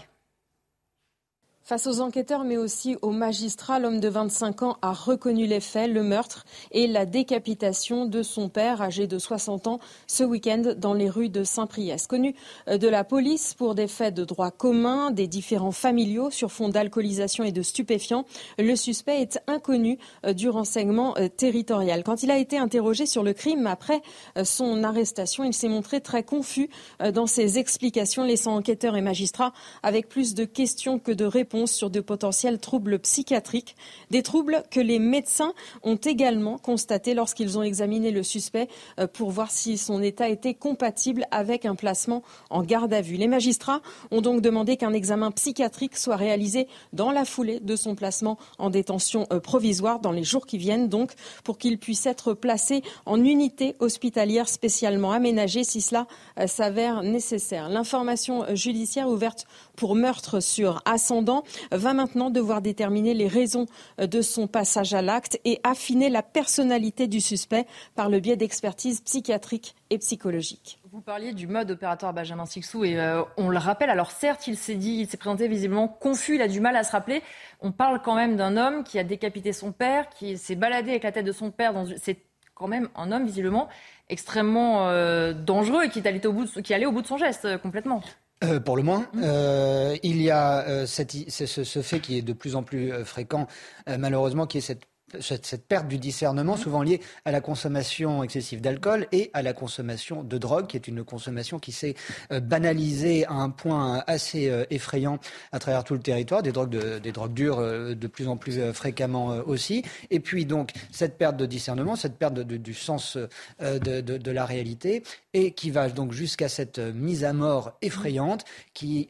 Face 1.67 1.85
aux 1.85 1.99
enquêteurs, 1.99 2.45
mais 2.45 2.55
aussi 2.55 2.95
aux 3.01 3.11
magistrats, 3.11 3.77
l'homme 3.77 3.99
de 3.99 4.07
25 4.07 4.63
ans 4.63 4.77
a 4.81 4.93
reconnu 4.93 5.47
les 5.47 5.59
faits, 5.59 5.91
le 5.91 6.01
meurtre 6.01 6.45
et 6.71 6.87
la 6.87 7.05
décapitation 7.05 8.05
de 8.05 8.23
son 8.23 8.47
père, 8.47 8.81
âgé 8.81 9.05
de 9.05 9.19
60 9.19 9.67
ans, 9.67 9.79
ce 10.07 10.23
week-end 10.23 10.75
dans 10.77 10.93
les 10.93 11.09
rues 11.09 11.27
de 11.27 11.43
Saint-Priest. 11.43 12.07
Connu 12.07 12.35
euh, 12.69 12.77
de 12.77 12.87
la 12.87 13.03
police 13.03 13.53
pour 13.53 13.75
des 13.75 13.89
faits 13.89 14.13
de 14.13 14.23
droit 14.23 14.49
commun, 14.49 15.11
des 15.11 15.27
différents 15.27 15.73
familiaux 15.73 16.31
sur 16.31 16.53
fond 16.53 16.69
d'alcoolisation 16.69 17.43
et 17.43 17.51
de 17.51 17.61
stupéfiants, 17.61 18.23
le 18.57 18.77
suspect 18.77 19.21
est 19.21 19.37
inconnu 19.47 19.97
euh, 20.25 20.31
du 20.31 20.47
renseignement 20.47 21.17
euh, 21.17 21.27
territorial. 21.27 22.05
Quand 22.05 22.23
il 22.23 22.31
a 22.31 22.37
été 22.37 22.57
interrogé 22.57 23.05
sur 23.05 23.23
le 23.23 23.33
crime 23.33 23.67
après 23.67 24.01
son 24.45 24.85
arrestation, 24.85 25.43
il 25.43 25.53
s'est 25.53 25.67
montré 25.67 25.99
très 25.99 26.23
confus 26.23 26.69
dans 27.13 27.27
ses 27.27 27.59
explications, 27.59 28.23
laissant 28.23 28.55
enquêteurs 28.55 28.95
et 28.95 29.01
magistrats 29.01 29.51
avec 29.83 30.07
plus 30.07 30.33
de 30.33 30.45
questions 30.45 30.97
que 30.97 31.11
de 31.11 31.25
réponses 31.25 31.56
sur 31.65 31.89
de 31.89 31.99
potentiels 31.99 32.59
troubles 32.59 32.99
psychiatriques, 32.99 33.75
des 34.11 34.21
troubles 34.21 34.63
que 34.69 34.79
les 34.79 34.99
médecins 34.99 35.53
ont 35.83 35.95
également 35.95 36.57
constatés 36.57 37.13
lorsqu'ils 37.13 37.57
ont 37.57 37.63
examiné 37.63 38.11
le 38.11 38.23
suspect 38.23 38.67
euh, 38.99 39.07
pour 39.07 39.31
voir 39.31 39.51
si 39.51 39.77
son 39.77 40.01
état 40.01 40.29
était 40.29 40.53
compatible 40.53 41.25
avec 41.31 41.65
un 41.65 41.75
placement 41.75 42.23
en 42.49 42.63
garde 42.63 42.93
à 42.93 43.01
vue. 43.01 43.15
Les 43.15 43.27
magistrats 43.27 43.81
ont 44.11 44.21
donc 44.21 44.41
demandé 44.41 44.77
qu'un 44.77 44.93
examen 44.93 45.31
psychiatrique 45.31 45.97
soit 45.97 46.15
réalisé 46.15 46.67
dans 46.93 47.11
la 47.11 47.25
foulée 47.25 47.59
de 47.59 47.75
son 47.75 47.95
placement 47.95 48.37
en 48.59 48.69
détention 48.69 49.25
euh, 49.31 49.39
provisoire 49.39 49.99
dans 49.99 50.11
les 50.11 50.23
jours 50.23 50.45
qui 50.45 50.57
viennent, 50.57 50.89
donc 50.89 51.13
pour 51.43 51.57
qu'il 51.57 51.77
puisse 51.77 52.05
être 52.05 52.33
placé 52.33 52.83
en 53.05 53.23
unité 53.23 53.75
hospitalière 53.79 54.49
spécialement 54.49 55.11
aménagée 55.11 55.63
si 55.63 55.81
cela 55.81 56.07
euh, 56.39 56.47
s'avère 56.47 57.03
nécessaire. 57.03 57.69
L'information 57.69 58.45
judiciaire 58.53 59.07
ouverte 59.07 59.47
pour 59.77 59.95
meurtre 59.95 60.41
sur 60.41 60.81
ascendant 60.83 61.43
va 61.71 61.93
maintenant 61.93 62.29
devoir 62.29 62.61
déterminer 62.61 63.13
les 63.13 63.29
raisons 63.29 63.67
de 63.97 64.21
son 64.21 64.47
passage 64.47 64.93
à 64.93 65.01
l'acte 65.01 65.39
et 65.45 65.61
affiner 65.63 66.09
la 66.09 66.23
personnalité 66.23 67.07
du 67.07 67.21
suspect 67.21 67.65
par 67.95 68.09
le 68.09 68.19
biais 68.19 68.35
d'expertises 68.35 68.99
psychiatriques 69.01 69.75
et 69.89 69.97
psychologiques. 69.99 70.79
Vous 70.91 71.01
parliez 71.01 71.33
du 71.33 71.47
mode 71.47 71.69
opératoire 71.71 72.13
Benjamin 72.13 72.45
Sixou 72.45 72.83
et 72.83 72.99
euh, 72.99 73.21
on 73.37 73.49
le 73.49 73.57
rappelle. 73.57 73.89
Alors 73.89 74.11
certes, 74.11 74.47
il 74.47 74.57
s'est 74.57 74.75
dit, 74.75 75.01
il 75.01 75.07
s'est 75.07 75.17
présenté 75.17 75.47
visiblement 75.47 75.87
confus, 75.87 76.35
il 76.35 76.41
a 76.41 76.47
du 76.47 76.59
mal 76.59 76.75
à 76.75 76.83
se 76.83 76.91
rappeler. 76.91 77.21
On 77.61 77.71
parle 77.71 78.01
quand 78.01 78.15
même 78.15 78.35
d'un 78.35 78.57
homme 78.57 78.83
qui 78.83 78.97
a 78.99 79.03
décapité 79.03 79.53
son 79.53 79.71
père, 79.71 80.09
qui 80.09 80.37
s'est 80.37 80.55
baladé 80.55 80.89
avec 80.89 81.03
la 81.03 81.11
tête 81.11 81.25
de 81.25 81.31
son 81.31 81.51
père. 81.51 81.73
C'est 81.97 82.23
quand 82.55 82.67
même 82.67 82.89
un 82.95 83.11
homme 83.11 83.25
visiblement 83.25 83.67
extrêmement 84.09 84.87
euh, 84.87 85.33
dangereux 85.33 85.83
et 85.83 85.89
qui, 85.89 86.05
allait 86.07 86.25
au 86.25 86.33
bout 86.33 86.45
de, 86.45 86.73
allait 86.73 86.85
au 86.85 86.91
bout 86.91 87.01
de 87.01 87.07
son 87.07 87.17
geste 87.17 87.45
euh, 87.45 87.57
complètement. 87.57 88.01
Euh, 88.43 88.59
pour 88.59 88.77
le 88.77 88.83
moins, 88.83 89.07
euh, 89.17 89.97
il 90.03 90.21
y 90.21 90.29
a 90.29 90.59
euh, 90.67 90.85
ce, 90.85 91.03
ce, 91.47 91.81
fait 91.81 91.99
qui 91.99 92.19
est 92.19 92.21
de 92.21 92.33
plus 92.33 92.55
en 92.55 92.61
plus 92.61 92.91
fréquent, 93.03 93.47
malheureusement, 93.87 94.45
qui 94.45 94.59
est 94.59 94.61
cette 94.61 94.85
cette, 95.19 95.65
perte 95.67 95.87
du 95.87 95.97
discernement, 95.97 96.55
mmh. 96.55 96.59
souvent 96.59 96.83
liée 96.83 97.01
à 97.25 97.31
la 97.31 97.41
consommation 97.41 98.23
excessive 98.23 98.61
d'alcool 98.61 99.07
et 99.11 99.29
à 99.33 99.41
la 99.41 99.53
consommation 99.53 100.23
de 100.23 100.37
drogue, 100.37 100.67
qui 100.67 100.77
est 100.77 100.87
une 100.87 101.03
consommation 101.03 101.59
qui 101.59 101.71
s'est 101.71 101.95
euh, 102.31 102.39
banalisée 102.39 103.25
à 103.25 103.33
un 103.33 103.49
point 103.49 104.03
assez 104.07 104.49
euh, 104.49 104.65
effrayant 104.69 105.19
à 105.51 105.59
travers 105.59 105.83
tout 105.83 105.93
le 105.93 106.01
territoire, 106.01 106.43
des 106.43 106.51
drogues, 106.51 106.69
de, 106.69 106.99
des 106.99 107.11
drogues 107.11 107.33
dures 107.33 107.59
euh, 107.59 107.95
de 107.95 108.07
plus 108.07 108.27
en 108.27 108.37
plus 108.37 108.59
fréquemment 108.73 109.27
aussi. 109.45 109.83
Et 110.09 110.19
puis 110.19 110.45
donc 110.45 110.71
cette 110.91 111.17
perte 111.17 111.37
de 111.37 111.45
discernement, 111.45 111.95
cette 111.95 112.17
perte 112.17 112.33
de, 112.33 112.57
du 112.57 112.73
sens 112.73 113.17
de, 113.59 114.01
de, 114.01 114.31
la 114.31 114.45
réalité, 114.45 115.03
et 115.33 115.51
qui 115.51 115.71
va 115.71 115.89
donc 115.89 116.11
jusqu'à 116.11 116.49
cette 116.49 116.79
mise 116.79 117.23
à 117.23 117.33
mort 117.33 117.73
effrayante, 117.81 118.43
qui 118.73 119.07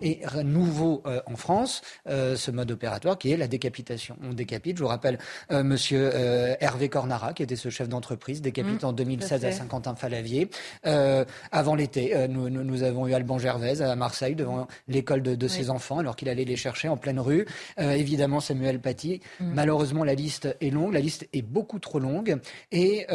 est 0.00 0.42
nouveau 0.44 1.02
en 1.26 1.36
France, 1.36 1.82
ce 2.06 2.50
mode 2.50 2.70
opératoire, 2.70 3.18
qui 3.18 3.32
est 3.32 3.36
la 3.36 3.48
décapitation. 3.48 4.16
On 4.22 4.32
décapite, 4.32 4.76
je 4.76 4.82
vous 4.82 4.88
rappelle, 4.88 5.18
euh, 5.50 5.62
monsieur 5.62 6.10
euh, 6.14 6.54
Hervé 6.60 6.88
Cornara, 6.88 7.32
qui 7.32 7.42
était 7.42 7.56
ce 7.56 7.68
chef 7.68 7.88
d'entreprise, 7.88 8.42
décapité 8.42 8.86
mmh, 8.86 8.88
en 8.88 8.92
2016 8.92 9.44
à 9.44 9.52
Saint-Quentin-Falavier. 9.52 10.50
Euh, 10.86 11.24
avant 11.50 11.74
l'été, 11.74 12.14
nous, 12.28 12.48
nous, 12.50 12.82
avons 12.82 13.06
eu 13.06 13.14
Alban 13.14 13.38
Gervais 13.38 13.82
à 13.82 13.94
Marseille, 13.96 14.34
devant 14.34 14.66
l'école 14.88 15.22
de, 15.22 15.48
ses 15.48 15.70
enfants, 15.70 15.98
alors 15.98 16.16
qu'il 16.16 16.28
allait 16.28 16.44
les 16.44 16.56
chercher 16.56 16.88
en 16.88 16.96
pleine 16.96 17.20
rue. 17.20 17.46
évidemment, 17.78 18.40
Samuel 18.40 18.80
Paty. 18.80 19.20
Mmh. 19.40 19.52
Malheureusement, 19.54 20.04
la 20.04 20.14
liste 20.14 20.56
est 20.60 20.70
longue, 20.70 20.94
la 20.94 21.00
liste 21.00 21.28
est 21.32 21.42
beaucoup 21.42 21.78
trop 21.78 21.98
longue. 21.98 22.38
Et 22.70 23.06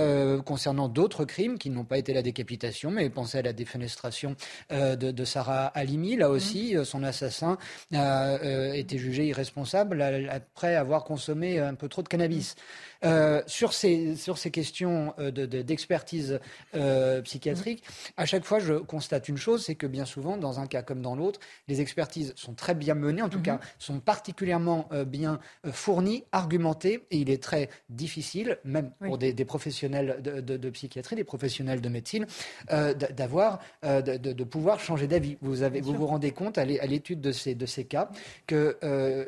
concernant 0.46 0.88
d'autres 0.90 1.26
crimes 1.26 1.58
qui 1.58 1.70
n'ont 1.70 1.86
pas 1.86 1.98
été 1.98 2.14
la 2.14 2.22
décapitation, 2.22 2.92
mais 2.92 3.10
pensez 3.10 3.40
à 3.40 3.42
la 3.42 3.54
défenestration 3.54 4.36
de, 4.70 5.26
Sarah 5.26 5.68
Halimi, 5.68 6.16
là 6.16 6.30
aussi, 6.30 6.76
mmh. 6.76 6.86
son 6.86 7.04
assassin 7.04 7.58
a 7.94 8.38
été 8.76 8.98
jugé 8.98 9.28
irresponsable 9.28 10.02
après 10.30 10.76
avoir 10.76 11.04
consommé 11.04 11.60
un 11.60 11.76
peu 11.76 11.88
trop 11.88 12.04
cannabis. 12.08 12.56
Euh, 13.04 13.42
sur, 13.48 13.74
ces, 13.74 14.16
sur 14.16 14.38
ces 14.38 14.52
questions 14.52 15.14
euh, 15.20 15.32
d'expertise 15.32 16.40
de, 16.74 17.22
psychiatrique, 17.22 17.84
à 18.18 18.26
chaque 18.26 18.46
fois, 18.46 18.60
je 18.60 18.74
constate 18.74 19.30
une 19.30 19.38
chose, 19.38 19.66
c'est 19.66 19.76
que 19.76 19.88
bien 19.88 20.06
souvent, 20.06 20.38
dans 20.38 20.60
un 20.60 20.68
cas 20.68 20.82
comme 20.82 21.02
dans 21.02 21.16
l'autre, 21.16 21.40
les 21.68 21.82
expertises 21.82 22.34
sont 22.36 22.54
très 22.54 22.76
bien 22.76 22.96
menées, 22.96 23.22
en 23.22 23.30
tout 23.30 23.42
cas, 23.42 23.60
sont 23.78 24.00
particulièrement 24.00 24.90
bien 25.06 25.40
fournies, 25.72 26.24
argumentées, 26.32 27.06
et 27.12 27.18
il 27.18 27.30
est 27.30 27.42
très 27.42 27.70
difficile, 27.90 28.58
même 28.64 28.92
pour 29.00 29.18
des, 29.18 29.34
professionnels 29.46 30.22
de, 30.22 30.40
de, 30.40 30.70
psychiatrie, 30.70 31.16
des 31.16 31.24
professionnels 31.24 31.82
de 31.82 31.90
médecine, 31.90 32.26
d'avoir, 32.70 33.60
de, 33.84 34.44
pouvoir 34.44 34.80
changer 34.80 35.08
d'avis. 35.08 35.38
Vous, 35.42 35.64
avez, 35.64 35.82
vous 35.82 35.94
vous 35.94 36.08
rendez 36.08 36.32
compte 36.32 36.58
à 36.58 36.66
l'étude 36.66 37.22
de 37.22 37.32
ces, 37.32 37.56
de 37.56 37.66
ces 37.66 37.86
cas 37.86 38.10
que 38.46 38.78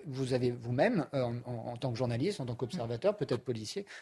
vous 0.05 0.33
avez 0.33 0.51
vous-même, 0.51 1.05
en, 1.13 1.33
en, 1.45 1.77
tant 1.77 1.91
que 1.91 1.97
journaliste, 1.97 2.39
en 2.39 2.45
tant 2.45 2.55
qu'observateur, 2.55 3.15
peut-être 3.15 3.43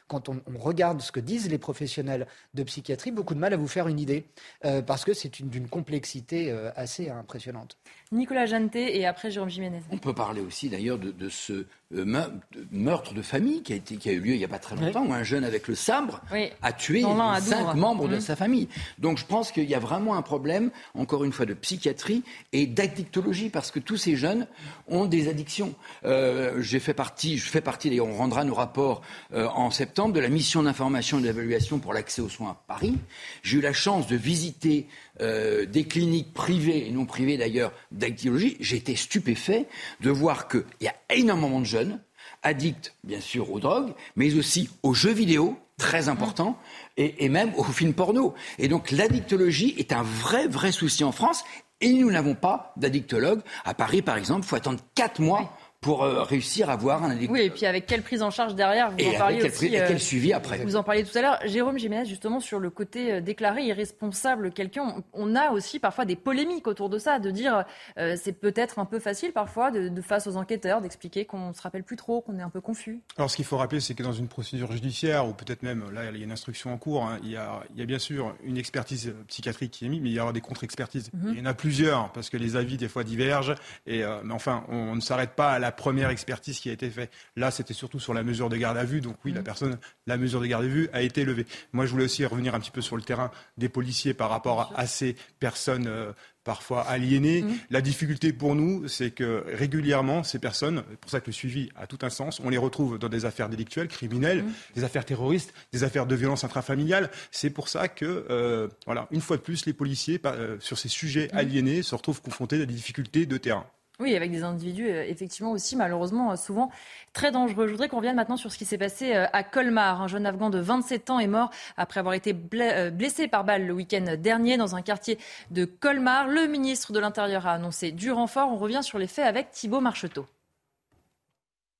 quand 0.07 0.29
on, 0.29 0.41
regarde 0.57 1.01
ce 1.01 1.11
que 1.11 1.19
disent 1.19 1.49
les 1.49 1.57
professionnels 1.57 2.27
de 2.53 2.63
psychiatrie, 2.63 3.11
beaucoup 3.11 3.35
de 3.35 3.39
mal 3.39 3.53
à 3.53 3.57
vous 3.57 3.67
faire 3.67 3.87
une 3.87 3.99
idée, 3.99 4.27
euh, 4.65 4.81
parce 4.81 5.05
que 5.05 5.13
c'est 5.13 5.41
d'une 5.41 5.67
complexité 5.67 6.51
euh, 6.51 6.71
assez 6.75 7.09
impressionnante. 7.09 7.77
Nicolas 8.11 8.45
Janté 8.45 8.97
et 8.97 9.05
après 9.05 9.31
Jérôme 9.31 9.49
Jiménez. 9.49 9.81
On 9.91 9.97
peut 9.97 10.13
parler 10.13 10.41
aussi 10.41 10.69
d'ailleurs 10.69 10.97
de, 10.97 11.11
de, 11.11 11.29
ce 11.29 11.65
euh, 11.95 12.27
meurtre 12.71 13.13
de 13.13 13.21
famille 13.21 13.63
qui 13.63 13.73
a, 13.73 13.75
été, 13.77 13.95
qui 13.95 14.09
a 14.09 14.11
eu 14.11 14.19
lieu 14.19 14.33
il 14.33 14.37
n'y 14.37 14.43
a 14.43 14.49
pas 14.49 14.59
très 14.59 14.75
longtemps, 14.75 15.05
où 15.05 15.13
un 15.13 15.23
jeune 15.23 15.43
avec 15.43 15.67
le 15.67 15.75
sabre 15.75 16.21
a 16.61 16.73
tué 16.73 17.01
cinq 17.39 17.75
membres 17.75 18.07
de 18.07 18.17
mmh. 18.17 18.21
sa 18.21 18.35
famille. 18.35 18.67
Donc 18.99 19.17
je 19.17 19.25
pense 19.25 19.51
qu'il 19.51 19.69
y 19.69 19.75
a 19.75 19.79
vraiment 19.79 20.15
un 20.15 20.21
problème, 20.21 20.71
encore 20.95 21.23
une 21.23 21.31
fois, 21.31 21.45
de 21.45 21.53
psychiatrie 21.53 22.23
et 22.51 22.67
d'addictologie, 22.67 23.49
parce 23.49 23.71
que 23.71 23.79
tous 23.79 23.97
ces 23.97 24.15
jeunes 24.15 24.47
ont 24.87 25.05
des 25.05 25.29
addictions. 25.29 25.75
Euh, 26.03 26.61
j'ai 26.61 26.79
fait 26.79 26.93
partie, 26.93 27.37
je 27.37 27.49
fais 27.49 27.61
partie, 27.61 27.89
d'ailleurs, 27.89 28.07
on 28.07 28.17
rendra 28.17 28.43
nos 28.43 28.55
rapports 28.55 29.01
euh, 29.33 29.47
en 29.47 29.71
septembre, 29.71 30.13
de 30.13 30.19
la 30.19 30.29
mission 30.29 30.63
d'information 30.63 31.19
et 31.19 31.21
d'évaluation 31.21 31.79
pour 31.79 31.93
l'accès 31.93 32.21
aux 32.21 32.29
soins 32.29 32.51
à 32.51 32.63
Paris. 32.67 32.97
J'ai 33.43 33.59
eu 33.59 33.61
la 33.61 33.73
chance 33.73 34.07
de 34.07 34.15
visiter 34.15 34.87
euh, 35.21 35.65
des 35.65 35.85
cliniques 35.85 36.33
privées, 36.33 36.87
et 36.87 36.91
non 36.91 37.05
privées 37.05 37.37
d'ailleurs, 37.37 37.71
d'actiologie, 37.91 38.57
j'ai 38.59 38.77
été 38.77 38.95
stupéfait 38.95 39.67
de 40.01 40.09
voir 40.09 40.47
qu'il 40.47 40.65
y 40.81 40.87
a 40.87 40.95
énormément 41.09 41.59
de 41.59 41.65
jeunes 41.65 41.99
addicts, 42.43 42.93
bien 43.03 43.19
sûr, 43.19 43.51
aux 43.51 43.59
drogues, 43.59 43.93
mais 44.15 44.35
aussi 44.35 44.69
aux 44.83 44.93
jeux 44.93 45.11
vidéo, 45.13 45.57
très 45.77 46.09
important, 46.09 46.57
et, 46.97 47.25
et 47.25 47.29
même 47.29 47.53
aux 47.55 47.63
films 47.63 47.93
porno. 47.93 48.33
Et 48.57 48.67
donc 48.67 48.91
l'addictologie 48.91 49.75
est 49.77 49.91
un 49.91 50.03
vrai, 50.03 50.47
vrai 50.47 50.71
souci 50.71 51.03
en 51.03 51.11
France, 51.11 51.43
et 51.81 51.93
nous 51.93 52.11
n'avons 52.11 52.35
pas 52.35 52.73
d'addictologue. 52.77 53.41
À 53.63 53.73
Paris, 53.73 54.01
par 54.01 54.17
exemple, 54.17 54.41
il 54.45 54.47
faut 54.47 54.55
attendre 54.55 54.79
quatre 54.95 55.21
mois 55.21 55.55
pour 55.87 56.03
euh, 56.03 56.23
réussir 56.23 56.69
à 56.69 56.73
avoir 56.73 57.01
un 57.05 57.15
Oui, 57.29 57.43
et 57.43 57.49
puis 57.49 57.65
avec 57.65 57.85
quelle 57.85 58.01
prise 58.01 58.21
en 58.21 58.29
charge 58.29 58.55
derrière 58.55 58.91
Vous 58.91 59.07
en 59.07 59.17
parliez 59.17 59.41
aussi. 59.41 59.67
et 59.67 59.69
quel 59.69 59.95
euh, 59.95 59.97
suivi 59.97 60.33
après 60.33 60.57
Vous 60.65 60.75
en 60.75 60.83
parliez 60.83 61.05
tout 61.05 61.17
à 61.17 61.21
l'heure. 61.21 61.39
Jérôme 61.45 61.79
Jiménez, 61.79 62.03
justement, 62.03 62.41
sur 62.41 62.59
le 62.59 62.69
côté 62.69 63.13
euh, 63.13 63.21
déclaré 63.21 63.63
irresponsable 63.63 64.51
quelqu'un, 64.51 65.01
on 65.13 65.33
a 65.33 65.51
aussi 65.51 65.79
parfois 65.79 66.03
des 66.03 66.17
polémiques 66.17 66.67
autour 66.67 66.89
de 66.89 66.97
ça, 66.97 67.19
de 67.19 67.31
dire 67.31 67.63
c'est 67.95 68.33
peut-être 68.33 68.79
un 68.79 68.85
peu 68.85 68.99
facile 68.99 69.31
parfois, 69.31 69.71
de, 69.71 70.01
face 70.01 70.27
aux 70.27 70.35
enquêteurs, 70.35 70.81
d'expliquer 70.81 71.23
qu'on 71.23 71.49
ne 71.49 71.53
se 71.53 71.61
rappelle 71.61 71.83
plus 71.83 71.95
trop, 71.95 72.19
qu'on 72.19 72.37
est 72.37 72.41
un 72.41 72.49
peu 72.49 72.59
confus. 72.59 72.99
Alors, 73.17 73.31
ce 73.31 73.37
qu'il 73.37 73.45
faut 73.45 73.57
rappeler, 73.57 73.79
c'est 73.79 73.93
que 73.93 74.03
dans 74.03 74.11
une 74.11 74.27
procédure 74.27 74.71
judiciaire, 74.73 75.27
ou 75.27 75.33
peut-être 75.33 75.63
même, 75.63 75.85
là, 75.93 76.11
il 76.11 76.17
y 76.17 76.21
a 76.21 76.23
une 76.23 76.31
instruction 76.31 76.73
en 76.73 76.77
cours, 76.77 77.05
hein, 77.05 77.19
il, 77.23 77.31
y 77.31 77.37
a, 77.37 77.61
il, 77.73 77.79
y 77.79 77.83
a, 77.83 77.85
bien 77.85 77.99
sûr 77.99 78.35
une 78.43 78.57
expertise 78.57 79.13
psychiatrique 79.27 79.71
qui 79.71 79.85
est 79.85 79.89
mise, 79.89 80.01
mais 80.01 80.09
il 80.09 80.15
y 80.15 80.19
aura 80.19 80.33
des 80.33 80.41
contre-expertises. 80.41 81.11
Mhm. 81.13 81.33
Il 81.33 81.39
y 81.39 81.41
en 81.41 81.45
a 81.45 81.53
plusieurs, 81.53 82.11
parce 82.11 82.29
que 82.29 82.37
les 82.37 82.55
avis, 82.55 82.77
des 82.77 82.89
fois, 82.89 83.03
divergent. 83.03 83.55
Et, 83.85 84.03
mais 84.23 84.33
enfin, 84.33 84.65
on 84.67 84.95
ne 84.95 85.01
s'arrête 85.01 85.31
pas 85.31 85.51
à 85.51 85.59
la 85.59 85.71
première 85.77 86.09
expertise 86.09 86.59
qui 86.59 86.69
a 86.69 86.73
été 86.73 86.89
fait. 86.89 87.09
Là, 87.37 87.51
c'était 87.51 87.73
surtout 87.73 87.99
sur 87.99 88.13
la 88.13 88.23
mesure 88.23 88.49
de 88.49 88.57
garde 88.57 88.77
à 88.77 88.83
vue. 88.83 88.99
Donc 88.99 89.15
oui, 89.23 89.31
la 89.31 89.39
mmh. 89.39 89.43
personne, 89.45 89.77
la 90.05 90.17
mesure 90.17 90.41
de 90.41 90.47
garde 90.47 90.65
à 90.65 90.67
vue 90.67 90.89
a 90.91 91.01
été 91.01 91.23
levée. 91.23 91.45
Moi, 91.71 91.85
je 91.85 91.91
voulais 91.91 92.05
aussi 92.05 92.25
revenir 92.25 92.53
un 92.53 92.59
petit 92.59 92.71
peu 92.71 92.81
sur 92.81 92.97
le 92.97 93.03
terrain 93.03 93.31
des 93.57 93.69
policiers 93.69 94.13
par 94.13 94.29
rapport 94.29 94.73
à, 94.75 94.87
ces 94.87 95.15
personnes. 95.39 95.87
Euh, 95.87 96.11
parfois 96.43 96.83
aliénées. 96.83 97.41
Mmh. 97.41 97.57
La 97.71 97.81
difficulté 97.81 98.31
pour 98.31 98.55
nous, 98.55 98.87
c'est 98.87 99.11
que 99.11 99.43
régulièrement, 99.47 100.23
ces 100.23 100.39
personnes, 100.39 100.81
c'est 100.89 100.97
pour 100.97 101.11
ça 101.11 101.19
que 101.19 101.25
le 101.25 101.33
suivi 101.33 101.69
a 101.75 101.87
tout 101.87 101.99
un 102.03 102.09
sens, 102.09 102.39
on 102.39 102.49
les 102.49 102.57
retrouve 102.57 102.97
dans 102.97 103.09
des 103.09 103.25
affaires 103.25 103.49
délictuelles, 103.49 103.89
criminelles, 103.89 104.43
mmh. 104.43 104.53
des 104.75 104.85
affaires 104.85 105.03
terroristes, 105.03 105.53
des 105.73 105.83
affaires 105.83 106.05
de 106.05 106.15
violence 106.15 106.45
intrafamiliale. 106.45 107.11
C'est 107.31 107.49
pour 107.49 107.67
ça 107.67 107.89
que, 107.89 108.25
euh, 108.29 108.69
voilà, 108.85 109.09
une 109.11 109.19
fois 109.19 109.35
de 109.35 109.41
plus, 109.41 109.65
les 109.65 109.73
policiers, 109.73 110.21
euh, 110.25 110.55
sur 110.61 110.79
ces 110.79 110.87
sujets 110.87 111.29
aliénés, 111.33 111.83
se 111.83 111.93
retrouvent 111.93 112.21
confrontés 112.21 112.55
à 112.55 112.65
des 112.65 112.73
difficultés 112.73 113.25
de 113.25 113.35
terrain. 113.35 113.65
Oui, 113.99 114.15
avec 114.15 114.29
des 114.29 114.43
individus 114.43 114.89
euh, 114.89 115.03
effectivement 115.07 115.51
aussi 115.51 115.75
malheureusement 115.75 116.31
euh, 116.31 116.35
souvent 116.35 116.69
très 117.13 117.31
dangereux. 117.31 117.65
Je 117.65 117.71
voudrais 117.71 117.89
qu'on 117.89 117.97
revienne 117.97 118.15
maintenant 118.15 118.37
sur 118.37 118.51
ce 118.51 118.57
qui 118.59 118.65
s'est 118.65 118.77
passé 118.77 119.15
euh, 119.15 119.25
à 119.33 119.43
Colmar. 119.43 120.03
Un 120.03 120.07
jeune 120.07 120.27
Afghan 120.27 120.51
de 120.51 120.59
27 120.59 121.09
ans 121.09 121.17
est 121.17 121.25
mort 121.25 121.49
après 121.77 121.99
avoir 121.99 122.13
été 122.13 122.31
blessé 122.33 123.27
par 123.27 123.43
balle 123.43 123.65
le 123.65 123.73
week-end 123.73 124.15
dernier 124.19 124.55
dans 124.57 124.75
un 124.75 124.83
quartier 124.83 125.17
de 125.49 125.65
Colmar. 125.65 126.27
Le 126.27 126.45
ministre 126.45 126.93
de 126.93 126.99
l'Intérieur 126.99 127.47
a 127.47 127.53
annoncé 127.53 127.91
du 127.91 128.11
renfort. 128.11 128.51
On 128.51 128.57
revient 128.57 128.83
sur 128.83 128.99
les 128.99 129.07
faits 129.07 129.25
avec 129.25 129.49
Thibault 129.49 129.81
Marcheteau. 129.81 130.27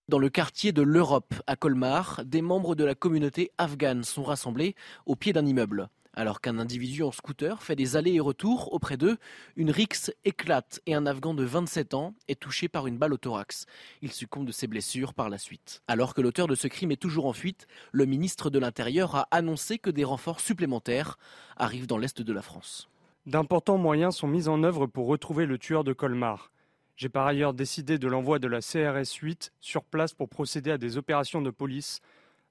Dans 0.10 0.19
le 0.19 0.30
quartier 0.30 0.72
de 0.72 0.81
l'Europe, 0.81 1.35
à 1.45 1.56
Colmar, 1.56 2.22
des 2.26 2.41
membres 2.41 2.73
de 2.73 2.84
la 2.84 2.95
communauté 2.95 3.52
afghane 3.60 4.03
sont 4.03 4.23
rassemblés 4.23 4.73
au 5.06 5.15
pied 5.15 5.34
d'un 5.34 5.45
immeuble. 5.45 5.89
Alors 6.18 6.41
qu'un 6.41 6.57
individu 6.57 7.03
en 7.03 7.11
scooter 7.11 7.61
fait 7.61 7.76
des 7.76 7.95
allers 7.95 8.15
et 8.15 8.19
retours 8.19 8.73
auprès 8.73 8.98
d'eux, 8.98 9.18
une 9.56 9.69
rixe 9.69 10.11
éclate 10.26 10.81
et 10.88 10.95
un 10.95 11.06
Afghan 11.06 11.35
de 11.35 11.44
27 11.44 11.94
ans 11.94 12.15
est 12.27 12.39
touché 12.39 12.68
par 12.68 12.88
une 12.88 12.98
balle 12.98 13.14
au 13.14 13.18
thorax. 13.18 13.68
Il 14.02 14.11
succombe 14.11 14.48
de 14.48 14.52
ses 14.52 14.65
blessures 14.65 15.14
par 15.14 15.30
la 15.30 15.38
suite. 15.38 15.84
Alors 15.88 16.15
que 16.15 16.22
l'auteur 16.22 16.48
de 16.48 16.56
ce 16.56 16.68
crime 16.68 16.89
est 16.89 16.99
toujours 16.99 17.27
en 17.27 17.34
fuite, 17.34 17.68
le 17.91 18.07
ministre 18.07 18.49
de 18.49 18.57
l'Intérieur 18.57 19.14
a 19.15 19.27
annoncé 19.30 19.77
que 19.77 19.91
des 19.91 20.03
renforts 20.03 20.39
supplémentaires 20.39 21.19
arrivent 21.56 21.85
dans 21.85 21.99
l'est 21.99 22.19
de 22.19 22.34
la 22.34 22.41
France. 22.41 22.89
D'importants 23.27 23.77
moyens 23.77 24.15
sont 24.15 24.27
mis 24.27 24.48
en 24.48 24.64
œuvre 24.64 24.88
pour 24.88 25.06
retrouver 25.06 25.45
le 25.45 25.60
tueur 25.60 25.84
de 25.84 25.94
Colmar. 25.94 26.52
J'ai 26.95 27.10
par 27.10 27.27
ailleurs 27.27 27.53
décidé 27.53 27.99
de 27.99 28.07
l'envoi 28.07 28.39
de 28.39 28.48
la 28.48 28.61
CRS 28.61 29.14
8 29.22 29.53
sur 29.61 29.84
place 29.84 30.15
pour 30.15 30.30
procéder 30.30 30.72
à 30.72 30.80
des 30.80 30.98
opérations 30.98 31.44
de 31.44 31.52
police 31.52 32.02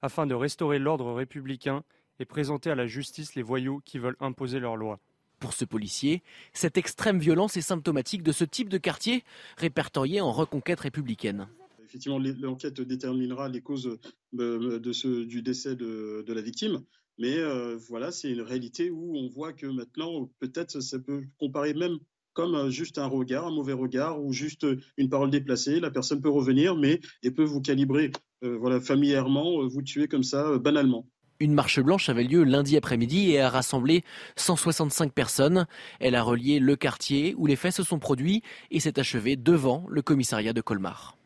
afin 0.01 0.25
de 0.25 0.35
restaurer 0.35 0.79
l'ordre 0.79 1.11
républicain 1.11 1.83
et 2.19 2.25
présenter 2.25 2.69
à 2.69 2.75
la 2.75 2.87
justice 2.87 3.35
les 3.35 3.43
voyous 3.43 3.81
qui 3.85 3.99
veulent 3.99 4.17
imposer 4.19 4.59
leur 4.59 4.75
loi. 4.75 4.99
Pour 5.39 5.53
ce 5.53 5.65
policier, 5.65 6.23
cette 6.53 6.77
extrême 6.77 7.19
violence 7.19 7.57
est 7.57 7.61
symptomatique 7.61 8.23
de 8.23 8.31
ce 8.31 8.43
type 8.43 8.69
de 8.69 8.79
quartier 8.79 9.23
répertorié 9.57 10.19
en 10.19 10.31
reconquête 10.31 10.79
républicaine. 10.79 11.47
Effectivement, 11.83 12.19
l'enquête 12.19 12.81
déterminera 12.81 13.47
les 13.47 13.61
causes 13.61 13.97
euh, 14.39 14.79
de 14.79 14.91
ce, 14.91 15.23
du 15.23 15.41
décès 15.41 15.75
de, 15.75 16.25
la 16.27 16.41
victime. 16.41 16.81
Mais 17.19 17.37
euh, 17.37 17.77
voilà, 17.87 18.11
c'est 18.11 18.31
une 18.31 18.41
réalité 18.41 18.89
où 18.89 19.15
on 19.15 19.27
voit 19.27 19.53
que 19.53 19.67
maintenant, 19.67 20.29
peut-être, 20.39 20.81
ça 20.81 20.99
peut 20.99 21.23
comparer 21.39 21.73
même 21.73 21.97
comme 22.33 22.55
euh, 22.55 22.69
juste 22.69 22.97
un 22.97 23.05
regard, 23.05 23.47
un 23.47 23.51
mauvais 23.51 23.73
regard 23.73 24.21
ou 24.21 24.33
juste 24.33 24.65
une 24.97 25.09
parole 25.09 25.29
déplacée. 25.29 25.79
La 25.79 25.91
personne 25.91 26.21
peut 26.21 26.29
revenir, 26.29 26.75
mais 26.75 26.99
elle 27.23 27.33
peut 27.33 27.43
vous 27.43 27.61
calibrer, 27.61 28.11
voilà, 28.41 28.81
familièrement, 28.81 29.65
vous 29.67 29.81
tuer 29.81 30.07
comme 30.07 30.23
ça, 30.23 30.57
banalement. 30.59 31.07
Une 31.39 31.53
marche 31.53 31.79
blanche 31.79 32.09
avait 32.09 32.23
lieu 32.23 32.43
lundi 32.43 32.77
après-midi 32.77 33.31
et 33.31 33.41
a 33.41 33.49
rassemblé 33.49 34.03
165 34.37 35.11
personnes. 35.11 35.67
Elle 35.99 36.15
a 36.15 36.23
relié 36.23 36.59
le 36.59 36.75
quartier 36.75 37.35
où 37.37 37.45
les 37.45 37.55
faits 37.55 37.73
se 37.73 37.83
sont 37.83 37.99
produits 37.99 38.41
et 38.71 38.79
s'est 38.79 38.99
achevée 38.99 39.35
devant 39.35 39.85
le 39.87 40.01
commissariat 40.01 40.53
de 40.53 40.61
Colmar. 40.61 41.16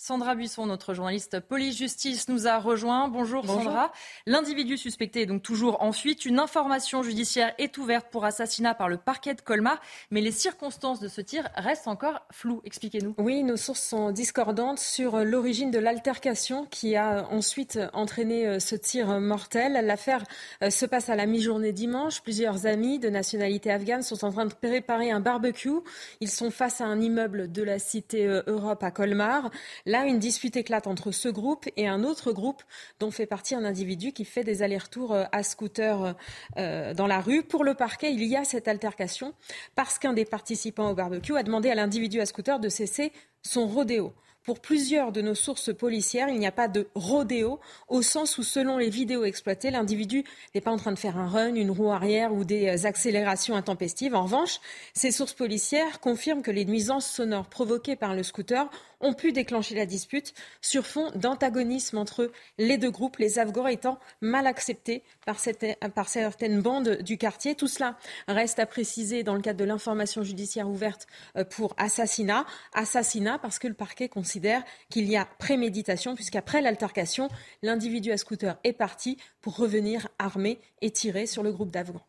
Sandra 0.00 0.36
Buisson, 0.36 0.64
notre 0.64 0.94
journaliste 0.94 1.40
police-justice, 1.40 2.28
nous 2.28 2.46
a 2.46 2.58
rejoint. 2.58 3.08
Bonjour, 3.08 3.44
Sandra. 3.44 3.90
L'individu 4.26 4.78
suspecté 4.78 5.22
est 5.22 5.26
donc 5.26 5.42
toujours 5.42 5.82
en 5.82 5.90
fuite. 5.90 6.24
Une 6.24 6.38
information 6.38 7.02
judiciaire 7.02 7.52
est 7.58 7.76
ouverte 7.78 8.06
pour 8.12 8.24
assassinat 8.24 8.74
par 8.74 8.88
le 8.88 8.96
parquet 8.96 9.34
de 9.34 9.40
Colmar, 9.40 9.80
mais 10.12 10.20
les 10.20 10.30
circonstances 10.30 11.00
de 11.00 11.08
ce 11.08 11.20
tir 11.20 11.48
restent 11.56 11.88
encore 11.88 12.20
floues. 12.30 12.62
Expliquez-nous. 12.64 13.16
Oui, 13.18 13.42
nos 13.42 13.56
sources 13.56 13.82
sont 13.82 14.12
discordantes 14.12 14.78
sur 14.78 15.18
l'origine 15.24 15.72
de 15.72 15.80
l'altercation 15.80 16.64
qui 16.66 16.94
a 16.94 17.26
ensuite 17.32 17.80
entraîné 17.92 18.46
euh, 18.46 18.60
ce 18.60 18.76
tir 18.76 19.08
mortel. 19.18 19.84
L'affaire 19.84 20.22
euh, 20.62 20.70
se 20.70 20.86
passe 20.86 21.08
à 21.08 21.16
la 21.16 21.26
mi-journée 21.26 21.72
dimanche. 21.72 22.22
Plusieurs 22.22 22.66
amis 22.66 23.00
de 23.00 23.08
nationalité 23.08 23.72
afghane 23.72 24.02
sont 24.02 24.24
en 24.24 24.30
train 24.30 24.46
de 24.46 24.54
préparer 24.54 25.10
un 25.10 25.18
barbecue. 25.18 25.80
Ils 26.20 26.30
sont 26.30 26.52
face 26.52 26.80
à 26.80 26.84
un 26.84 27.00
immeuble 27.00 27.50
de 27.50 27.64
la 27.64 27.80
cité 27.80 28.28
euh, 28.28 28.42
Europe 28.46 28.84
à 28.84 28.92
Colmar. 28.92 29.50
Là, 29.88 30.04
une 30.04 30.18
dispute 30.18 30.54
éclate 30.54 30.86
entre 30.86 31.12
ce 31.12 31.30
groupe 31.30 31.66
et 31.78 31.88
un 31.88 32.04
autre 32.04 32.32
groupe 32.32 32.62
dont 33.00 33.10
fait 33.10 33.24
partie 33.24 33.54
un 33.54 33.64
individu 33.64 34.12
qui 34.12 34.26
fait 34.26 34.44
des 34.44 34.62
allers-retours 34.62 35.14
euh, 35.14 35.24
à 35.32 35.42
scooter 35.42 36.14
euh, 36.58 36.92
dans 36.92 37.06
la 37.06 37.22
rue. 37.22 37.42
Pour 37.42 37.64
le 37.64 37.72
parquet, 37.72 38.12
il 38.12 38.22
y 38.22 38.36
a 38.36 38.44
cette 38.44 38.68
altercation 38.68 39.32
parce 39.76 39.98
qu'un 39.98 40.12
des 40.12 40.26
participants 40.26 40.90
au 40.90 40.94
barbecue 40.94 41.38
a 41.38 41.42
demandé 41.42 41.70
à 41.70 41.74
l'individu 41.74 42.20
à 42.20 42.26
scooter 42.26 42.60
de 42.60 42.68
cesser 42.68 43.12
son 43.42 43.66
rodéo. 43.66 44.12
Pour 44.48 44.60
plusieurs 44.60 45.12
de 45.12 45.20
nos 45.20 45.34
sources 45.34 45.74
policières, 45.74 46.30
il 46.30 46.38
n'y 46.38 46.46
a 46.46 46.52
pas 46.52 46.68
de 46.68 46.88
rodéo 46.94 47.60
au 47.88 48.00
sens 48.00 48.38
où, 48.38 48.42
selon 48.42 48.78
les 48.78 48.88
vidéos 48.88 49.24
exploitées, 49.24 49.70
l'individu 49.70 50.24
n'est 50.54 50.62
pas 50.62 50.70
en 50.70 50.78
train 50.78 50.92
de 50.92 50.98
faire 50.98 51.18
un 51.18 51.28
run, 51.28 51.54
une 51.54 51.70
roue 51.70 51.90
arrière 51.90 52.32
ou 52.32 52.44
des 52.44 52.86
accélérations 52.86 53.56
intempestives. 53.56 54.14
En 54.14 54.22
revanche, 54.22 54.60
ces 54.94 55.10
sources 55.10 55.34
policières 55.34 56.00
confirment 56.00 56.40
que 56.40 56.50
les 56.50 56.64
nuisances 56.64 57.06
sonores 57.06 57.50
provoquées 57.50 57.96
par 57.96 58.14
le 58.14 58.22
scooter 58.22 58.70
ont 59.00 59.12
pu 59.12 59.32
déclencher 59.32 59.74
la 59.74 59.86
dispute 59.86 60.34
sur 60.60 60.86
fond 60.86 61.10
d'antagonisme 61.14 61.98
entre 61.98 62.30
les 62.58 62.78
deux 62.78 62.90
groupes, 62.90 63.16
les 63.18 63.38
Afghans 63.38 63.66
étant 63.66 63.98
mal 64.20 64.46
acceptés 64.46 65.02
par, 65.24 65.38
certaines 65.38 66.60
bandes 66.60 66.98
du 67.02 67.18
quartier. 67.18 67.54
Tout 67.54 67.68
cela 67.68 67.96
reste 68.26 68.58
à 68.58 68.66
préciser 68.66 69.22
dans 69.22 69.34
le 69.34 69.40
cadre 69.40 69.58
de 69.58 69.64
l'information 69.64 70.22
judiciaire 70.22 70.68
ouverte 70.68 71.06
euh, 71.36 71.44
pour 71.44 71.74
assassinat. 71.76 72.44
Assassinat 72.72 73.38
parce 73.38 73.58
que 73.58 73.68
le 73.68 73.74
parquet 73.74 74.08
considère 74.08 74.62
qu'il 74.90 75.08
y 75.08 75.16
a 75.16 75.26
préméditation 75.38 76.14
puisqu'après 76.14 76.62
l'altercation, 76.62 77.28
l'individu 77.62 78.12
à 78.12 78.16
scooter 78.16 78.58
est 78.64 78.72
parti 78.72 79.18
pour 79.40 79.56
revenir 79.56 80.08
armé 80.18 80.60
et 80.80 80.90
tirer 80.90 81.26
sur 81.26 81.42
le 81.42 81.52
groupe 81.52 81.70
d'Afghans. 81.70 82.02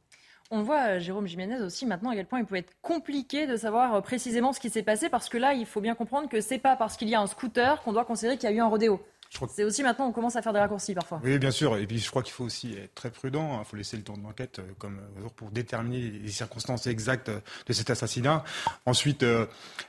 On 0.52 0.64
voit, 0.64 0.96
euh, 0.96 1.00
Jérôme 1.00 1.28
Jiménez 1.28 1.62
aussi, 1.62 1.86
maintenant 1.86 2.10
à 2.10 2.16
quel 2.16 2.26
point 2.26 2.40
il 2.40 2.46
peut 2.46 2.56
être 2.56 2.74
compliqué 2.82 3.46
de 3.46 3.56
savoir 3.56 3.94
euh, 3.94 4.02
précisément 4.02 4.52
ce 4.52 4.60
qui 4.60 4.72
s'est 4.72 4.82
passé, 4.82 5.08
parce 5.08 5.30
que 5.30 5.38
là, 5.38 5.54
il 5.54 5.68
faut 5.68 5.80
bien 5.80 5.94
comprendre 5.94 6.28
que 6.28 6.42
c'est 6.42 6.58
pas 6.58 6.76
parce 6.76 6.98
qu'il 6.98 7.08
y 7.08 7.14
a 7.14 7.22
un 7.22 7.28
scooter 7.28 7.80
qu'on 7.84 7.94
doit 7.94 8.04
considérer 8.04 8.36
qu'il 8.36 8.50
y 8.50 8.54
a 8.54 8.56
eu 8.56 8.60
un 8.60 8.68
rodéo. 8.68 9.00
C'est 9.52 9.64
aussi 9.64 9.84
maintenant, 9.84 10.08
on 10.08 10.12
commence 10.12 10.36
à 10.36 10.42
faire 10.42 10.54
des 10.54 10.60
raccourcis 10.60 10.94
parfois. 10.94 11.22
Oui, 11.24 11.38
bien 11.38 11.52
sûr. 11.52 11.78
Et 11.78 11.86
puis, 11.86 12.00
je 12.00 12.10
crois 12.10 12.24
qu'il 12.24 12.34
faut 12.34 12.46
aussi 12.46 12.74
être 12.74 12.96
très 12.96 13.12
prudent. 13.12 13.60
Il 13.60 13.66
faut 13.66 13.78
laisser 13.78 13.96
le 13.96 14.04
temps 14.04 14.18
de 14.18 14.24
l'enquête 14.24 14.60
euh, 14.60 14.64
comme 14.78 15.00
pour 15.36 15.52
déterminer 15.52 16.00
les 16.00 16.32
circonstances 16.32 16.88
exactes 16.88 17.30
de 17.30 17.74
cet 17.74 17.90
assassinat. 17.90 18.44
Ensuite, 18.86 19.26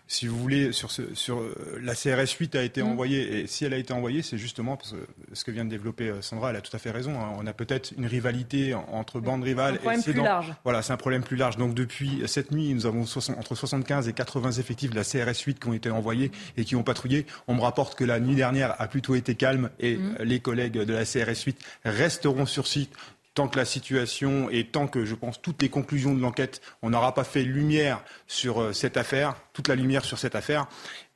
si 0.07 0.27
vous 0.27 0.37
voulez, 0.37 0.73
sur, 0.73 0.91
ce, 0.91 1.15
sur 1.15 1.43
la 1.81 1.95
CRS 1.95 2.31
8 2.39 2.55
a 2.57 2.63
été 2.63 2.83
mm. 2.83 2.87
envoyée. 2.87 3.41
Et 3.41 3.47
si 3.47 3.65
elle 3.65 3.73
a 3.73 3.79
été 3.79 3.93
envoyée, 3.93 4.23
c'est 4.23 4.39
justement 4.39 4.77
parce 4.77 4.93
que 4.93 5.07
ce 5.33 5.45
que 5.45 5.51
vient 5.51 5.65
de 5.65 5.71
développer 5.71 6.13
Sandra, 6.21 6.51
elle 6.51 6.57
a 6.57 6.61
tout 6.61 6.75
à 6.77 6.79
fait 6.79 6.91
raison. 6.91 7.19
Hein. 7.19 7.33
On 7.39 7.47
a 7.47 7.53
peut-être 7.53 7.93
une 7.97 8.07
rivalité 8.07 8.75
entre 8.75 9.21
bandes 9.21 9.43
rivales. 9.43 9.75
Un 9.75 9.79
problème 9.79 10.03
plus 10.03 10.13
large. 10.13 10.55
Voilà, 10.65 10.83
c'est 10.83 10.93
un 10.93 10.99
problème 10.99 11.23
plus 11.23 11.37
large. 11.37 11.57
Donc, 11.57 11.75
depuis 11.75 12.23
cette 12.27 12.53
nuit, 12.53 12.75
nous 12.75 12.87
avons 12.87 13.05
entre 13.39 13.55
75 13.55 14.09
et 14.09 14.13
80 14.13 14.53
effectifs 14.53 14.91
de 14.91 14.97
la 14.97 15.05
CRS 15.05 15.41
8 15.47 15.61
qui 15.61 15.69
ont 15.69 15.73
été 15.73 15.91
envoyés 15.91 16.31
et 16.57 16.65
qui 16.65 16.77
ont 16.77 16.83
patrouillé. 16.83 17.27
On 17.49 17.55
me 17.55 17.63
rapporte 17.63 17.97
que 17.97 18.05
la 18.05 18.21
nuit 18.21 18.35
dernière 18.35 18.81
a 18.81 18.87
plutôt 18.87 19.15
été 19.15 19.30
calme 19.37 19.71
et 19.79 19.97
mm. 19.97 20.17
les 20.21 20.41
collègues 20.41 20.73
de 20.73 20.93
la 20.93 21.05
CRS 21.05 21.45
8 21.45 21.59
resteront 21.85 22.47
sur 22.47 22.67
site 22.67 22.95
tant 23.35 23.49
que 23.49 23.59
la 23.59 23.65
situation 23.65 24.51
et 24.51 24.67
tant 24.67 24.89
que, 24.89 25.05
je 25.05 25.15
pense, 25.15 25.41
toutes 25.41 25.63
les 25.63 25.69
conclusions 25.69 26.15
de 26.15 26.21
l'enquête, 26.21 26.61
on 26.83 26.91
n'aura 26.91 27.15
pas 27.15 27.25
fait 27.25 27.43
lumière 27.43 28.03
sur 28.27 28.61
euh, 28.61 28.73
cette 28.73 28.97
affaire, 28.97 29.37
toute 29.53 29.69
la 29.69 29.77
lumière 29.77 30.05
sur 30.05 30.19
cette 30.19 30.35
affaire. 30.35 30.67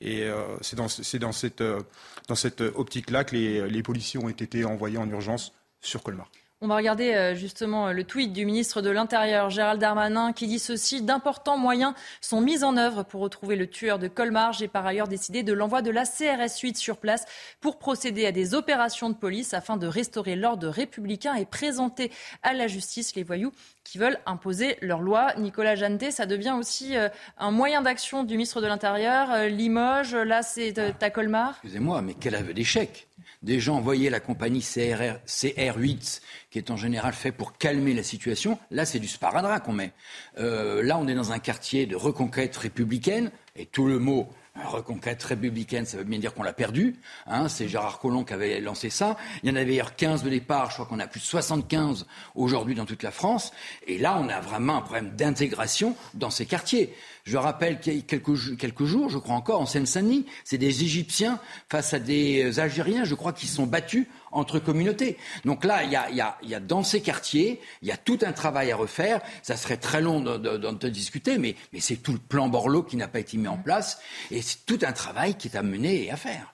Et 0.01 0.23
euh, 0.23 0.57
c'est 0.61 0.77
dans, 0.77 0.87
dans, 1.21 1.33
cette, 1.33 1.61
euh, 1.61 1.81
dans 2.29 2.35
cette 2.35 2.61
optique-là 2.61 3.25
que 3.25 3.35
les, 3.35 3.69
les 3.69 3.83
policiers 3.83 4.21
ont 4.23 4.29
été 4.29 4.65
envoyés 4.65 4.99
en 4.99 5.09
urgence 5.09 5.53
sur 5.81 6.03
Colmar. 6.03 6.31
On 6.65 6.67
va 6.67 6.77
regarder 6.77 7.13
euh, 7.13 7.35
justement 7.35 7.93
le 7.93 8.05
tweet 8.05 8.33
du 8.33 8.47
ministre 8.47 8.81
de 8.81 8.89
l'Intérieur, 8.89 9.51
Gérald 9.51 9.79
Darmanin, 9.79 10.33
qui 10.33 10.47
dit 10.47 10.59
ceci 10.59 11.03
D'importants 11.03 11.59
moyens 11.59 11.93
sont 12.23 12.41
mis 12.41 12.65
en 12.65 12.79
œuvre 12.79 13.03
pour 13.03 13.21
retrouver 13.21 13.55
le 13.55 13.67
tueur 13.67 13.99
de 13.99 14.09
Colmar. 14.09 14.55
J'ai 14.55 14.67
par 14.67 14.87
ailleurs 14.87 15.07
décidé 15.07 15.43
de 15.43 15.53
l'envoi 15.53 15.83
de 15.83 15.91
la 15.91 16.07
CRS 16.07 16.59
8 16.63 16.79
sur 16.79 16.97
place 16.97 17.27
pour 17.61 17.79
procéder 17.79 18.25
à 18.25 18.33
des 18.33 18.55
opérations 18.55 19.11
de 19.11 19.15
police 19.15 19.53
afin 19.53 19.77
de 19.77 19.87
restaurer 19.87 20.37
l'ordre 20.37 20.69
républicain 20.69 21.35
et 21.35 21.45
présenter 21.45 22.11
à 22.43 22.55
la 22.55 22.67
justice 22.67 23.15
les 23.15 23.25
voyous 23.25 23.53
qui 23.85 23.99
veulent 23.99 24.19
imposer 24.25 24.79
leur 24.81 25.03
loi. 25.03 25.35
Nicolas 25.37 25.75
Janté, 25.75 26.13
ça 26.13 26.25
devient 26.25 26.57
aussi 26.59 26.97
euh, 26.97 27.11
un 27.37 27.51
moyen 27.51 27.83
d'action 27.83 28.25
du 28.25 28.39
ministre 28.39 28.63
de 28.63 28.67
l'Intérieur. 28.69 29.31
Euh, 29.31 29.49
Limoges, 29.49 30.15
là, 30.15 30.43
c'est 30.43 30.79
à 30.79 31.11
Colmar? 31.11 31.59
Excusez-moi, 31.63 32.01
mais 32.01 32.15
quel 32.19 32.35
aveu 32.35 32.55
d'échec? 32.55 33.07
Des 33.43 33.61
gens 33.61 33.77
envoyaient 33.77 34.11
la 34.11 34.21
compagnie 34.21 34.61
CR, 34.61 35.19
CR8, 35.27 36.21
qui 36.51 36.59
est 36.59 36.71
en 36.71 36.77
général 36.77 37.13
fait 37.13 37.33
pour 37.33 37.57
calmer 37.57 37.95
la 37.95 38.03
situation. 38.03 38.59
Là, 38.71 38.85
c'est 38.85 38.99
du 38.99 39.09
sparadrap 39.09 39.63
qu'on 39.63 39.73
met. 39.73 39.93
Euh, 40.39 40.83
là, 40.83 40.99
on 40.99 41.09
est 41.09 41.15
dans 41.15 41.33
un 41.33 41.39
quartier 41.39 41.87
de 41.87 41.97
reconquête 41.97 42.57
républicaine, 42.57 43.31
et 43.57 43.67
tout 43.67 43.87
le 43.87 43.99
mot 43.99 44.29
reconquête 44.63 45.23
républicaine, 45.23 45.85
ça 45.85 45.97
veut 45.97 46.05
bien 46.05 46.19
dire 46.19 46.33
qu'on 46.33 46.43
l'a 46.43 46.53
perdu. 46.53 46.97
Hein, 47.27 47.49
c'est 47.49 47.69
Gérard 47.69 47.99
Collomb 47.99 48.25
qui 48.25 48.33
avait 48.33 48.61
lancé 48.61 48.89
ça. 48.89 49.17
Il 49.43 49.49
y 49.49 49.53
en 49.53 49.57
avait 49.57 49.67
d'ailleurs 49.67 49.97
15 49.97 50.23
de 50.23 50.31
départ, 50.31 50.71
je 50.71 50.75
crois 50.75 50.87
qu'on 50.87 51.01
a 51.01 51.07
plus 51.07 51.21
de 51.21 51.25
75 51.25 52.07
aujourd'hui 52.35 52.75
dans 52.75 52.85
toute 52.85 53.03
la 53.03 53.11
France. 53.11 53.53
Et 53.87 53.99
là, 53.99 54.19
on 54.21 54.29
a 54.29 54.41
vraiment 54.41 54.77
un 54.77 54.81
problème 54.81 55.11
d'intégration 55.17 55.97
dans 56.15 56.31
ces 56.31 56.47
quartiers. 56.47 56.95
Je 57.25 57.37
rappelle 57.37 57.81
qu'il 57.81 57.95
y 57.95 57.99
a 57.99 58.03
quelques, 58.03 58.57
quelques 58.59 58.85
jours, 58.85 59.09
je 59.09 59.19
crois 59.19 59.35
encore, 59.35 59.61
en 59.61 59.67
Seine-Saint-Denis, 59.67 60.27
c'est 60.45 60.59
des 60.59 60.85
Égyptiens 60.85 61.41
face 61.71 61.95
à 61.95 61.99
des 61.99 62.61
Algériens, 62.61 63.05
je 63.05 63.15
crois, 63.15 63.33
qui 63.33 63.47
sont 63.47 63.67
battus 63.67 64.07
entre 64.35 64.59
communautés. 64.59 65.17
Donc 65.45 65.65
là, 65.65 65.85
il 65.85 65.91
y 65.91 65.97
a, 65.97 66.11
y, 66.11 66.21
a, 66.21 66.37
y 66.43 66.55
a, 66.55 66.61
dans 66.61 66.83
ces 66.83 67.01
quartiers, 67.01 67.61
il 67.83 67.89
y 67.89 67.93
a 67.93 67.97
tout 67.97 68.19
un 68.23 68.33
travail 68.33 68.73
à 68.73 68.77
refaire. 68.77 69.21
Ça 69.43 69.57
serait 69.57 69.77
très 69.77 70.01
long 70.01 70.21
d'en 70.21 70.75
te 70.75 70.87
discuter, 70.87 71.39
mais, 71.39 71.57
mais 71.73 71.81
c'est 71.81 71.97
tout 71.97 72.13
le 72.13 72.19
plan 72.19 72.49
Borloo 72.49 72.83
qui 72.83 72.97
n'a 72.97 73.09
pas 73.09 73.21
été 73.21 73.37
mis 73.37 73.49
en 73.49 73.57
place. 73.57 73.99
Et 74.31 74.43
c'est 74.43 74.67
tout 74.67 74.79
un 74.83 74.93
travail 74.93 75.35
qui 75.37 75.49
est 75.49 75.57
à 75.57 75.63
mener 75.63 76.05
et 76.05 76.11
à 76.11 76.17
faire. 76.17 76.53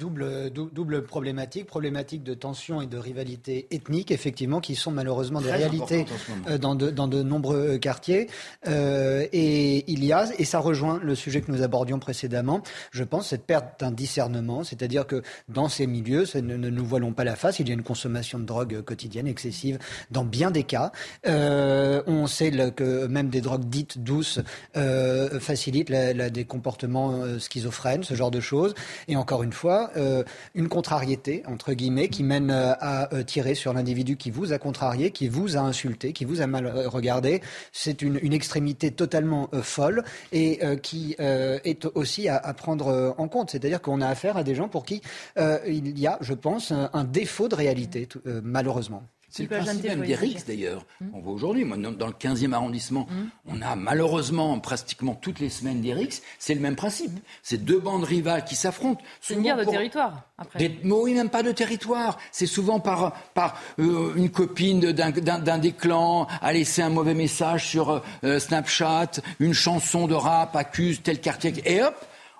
Double, 0.00 0.50
double 0.50 1.04
problématique, 1.04 1.66
problématique 1.66 2.22
de 2.22 2.34
tension 2.34 2.82
et 2.82 2.86
de 2.86 2.98
rivalité 2.98 3.66
ethnique, 3.70 4.10
effectivement, 4.10 4.60
qui 4.60 4.74
sont 4.74 4.90
malheureusement 4.90 5.40
des 5.40 5.52
réalités 5.52 6.06
euh, 6.48 6.58
dans 6.58 6.74
de, 6.74 6.90
dans 6.90 7.08
de 7.08 7.22
nombreux 7.22 7.74
euh, 7.74 7.78
quartiers. 7.78 8.28
Euh, 8.66 9.26
et 9.32 9.84
il 9.90 10.04
y 10.04 10.12
a, 10.12 10.26
et 10.38 10.44
ça 10.44 10.58
rejoint 10.58 10.98
le 11.02 11.14
sujet 11.14 11.40
que 11.40 11.52
nous 11.52 11.62
abordions 11.62 11.98
précédemment, 11.98 12.62
je 12.90 13.04
pense, 13.04 13.28
cette 13.28 13.44
perte 13.44 13.80
d'un 13.80 13.92
discernement, 13.92 14.64
c'est-à-dire 14.64 15.06
que 15.06 15.22
dans 15.48 15.68
ces 15.68 15.86
milieux, 15.86 16.24
ne, 16.34 16.56
ne, 16.56 16.70
nous 16.70 16.84
voilons 16.84 17.12
pas 17.12 17.24
la 17.24 17.36
face, 17.36 17.60
il 17.60 17.68
y 17.68 17.70
a 17.70 17.74
une 17.74 17.82
consommation 17.82 18.38
de 18.38 18.44
drogue 18.44 18.82
quotidienne 18.82 19.26
excessive 19.26 19.78
dans 20.10 20.24
bien 20.24 20.50
des 20.50 20.64
cas. 20.64 20.90
Euh, 21.26 22.02
on 22.06 22.26
sait 22.26 22.50
que 22.74 23.06
même 23.06 23.28
des 23.28 23.40
drogues 23.40 23.68
dites 23.68 24.02
douces 24.02 24.40
euh, 24.76 25.38
facilitent 25.38 25.90
la, 25.90 26.12
la, 26.12 26.30
des 26.30 26.44
comportements 26.44 27.38
schizophrènes, 27.38 28.02
ce 28.02 28.14
genre 28.14 28.30
de 28.30 28.40
choses. 28.40 28.74
Et 29.08 29.16
encore 29.16 29.42
une 29.42 29.52
fois, 29.52 29.61
euh, 29.64 30.24
une 30.54 30.68
contrariété, 30.68 31.42
entre 31.46 31.72
guillemets, 31.72 32.08
qui 32.08 32.22
mène 32.22 32.50
euh, 32.50 32.72
à 32.80 33.14
euh, 33.14 33.22
tirer 33.22 33.54
sur 33.54 33.72
l'individu 33.72 34.16
qui 34.16 34.30
vous 34.30 34.52
a 34.52 34.58
contrarié, 34.58 35.10
qui 35.10 35.28
vous 35.28 35.56
a 35.56 35.60
insulté, 35.60 36.12
qui 36.12 36.24
vous 36.24 36.40
a 36.40 36.46
mal 36.46 36.66
regardé. 36.86 37.40
C'est 37.72 38.02
une, 38.02 38.32
extrémité 38.32 38.90
totalement 38.90 39.50
folle 39.62 40.04
et 40.32 40.60
qui 40.82 41.14
est 41.18 41.84
aussi 41.94 42.28
à, 42.28 42.38
à 42.38 42.54
prendre 42.54 43.14
en 43.18 43.28
compte. 43.28 43.50
C'est-à-dire 43.50 43.82
qu'on 43.82 44.00
a 44.00 44.08
affaire 44.08 44.38
à 44.38 44.42
des 44.42 44.54
gens 44.54 44.68
pour 44.68 44.84
qui 44.84 45.02
il 45.36 45.98
y 45.98 46.06
a, 46.06 46.16
je 46.22 46.32
pense, 46.32 46.72
un 46.72 47.04
défaut 47.04 47.48
de 47.48 47.54
réalité, 47.54 48.08
malheureusement. 48.42 49.02
C'est 49.32 49.44
le 49.44 49.48
principe 49.48 49.84
même 49.84 50.02
des 50.02 50.14
RICS 50.14 50.44
d'ailleurs. 50.46 50.84
On 51.14 51.20
voit 51.20 51.32
aujourd'hui, 51.32 51.64
dans 51.64 52.06
le 52.06 52.12
15e 52.12 52.52
arrondissement, 52.52 53.06
hum. 53.10 53.30
on 53.46 53.62
a 53.62 53.76
malheureusement 53.76 54.58
pratiquement 54.60 55.14
toutes 55.14 55.40
les 55.40 55.48
semaines 55.48 55.80
des 55.80 55.94
RICS. 55.94 56.20
C'est 56.38 56.52
le 56.52 56.60
même 56.60 56.76
principe. 56.76 57.18
C'est 57.42 57.64
deux 57.64 57.80
bandes 57.80 58.04
rivales 58.04 58.44
qui 58.44 58.54
s'affrontent. 58.56 59.02
C'est 59.22 59.32
une 59.32 59.40
guerre 59.40 59.56
de 59.56 59.64
territoire, 59.64 60.24
après. 60.36 60.78
oui, 60.84 61.14
même 61.14 61.30
pas 61.30 61.42
de 61.42 61.50
territoire. 61.50 62.18
C'est 62.30 62.46
souvent 62.46 62.78
par, 62.78 63.14
par 63.32 63.58
euh, 63.78 64.12
une 64.16 64.28
copine 64.28 64.92
d'un 64.92 65.58
des 65.58 65.72
clans 65.72 66.26
a 66.42 66.52
laissé 66.52 66.82
un 66.82 66.90
mauvais 66.90 67.14
message 67.14 67.66
sur 67.66 68.02
euh, 68.24 68.38
Snapchat, 68.38 69.12
une 69.40 69.54
chanson 69.54 70.06
de 70.06 70.14
rap 70.14 70.54
accuse 70.56 71.00
tel 71.02 71.22
quartier. 71.22 71.54
Et 71.64 71.82
hop, 71.82 71.94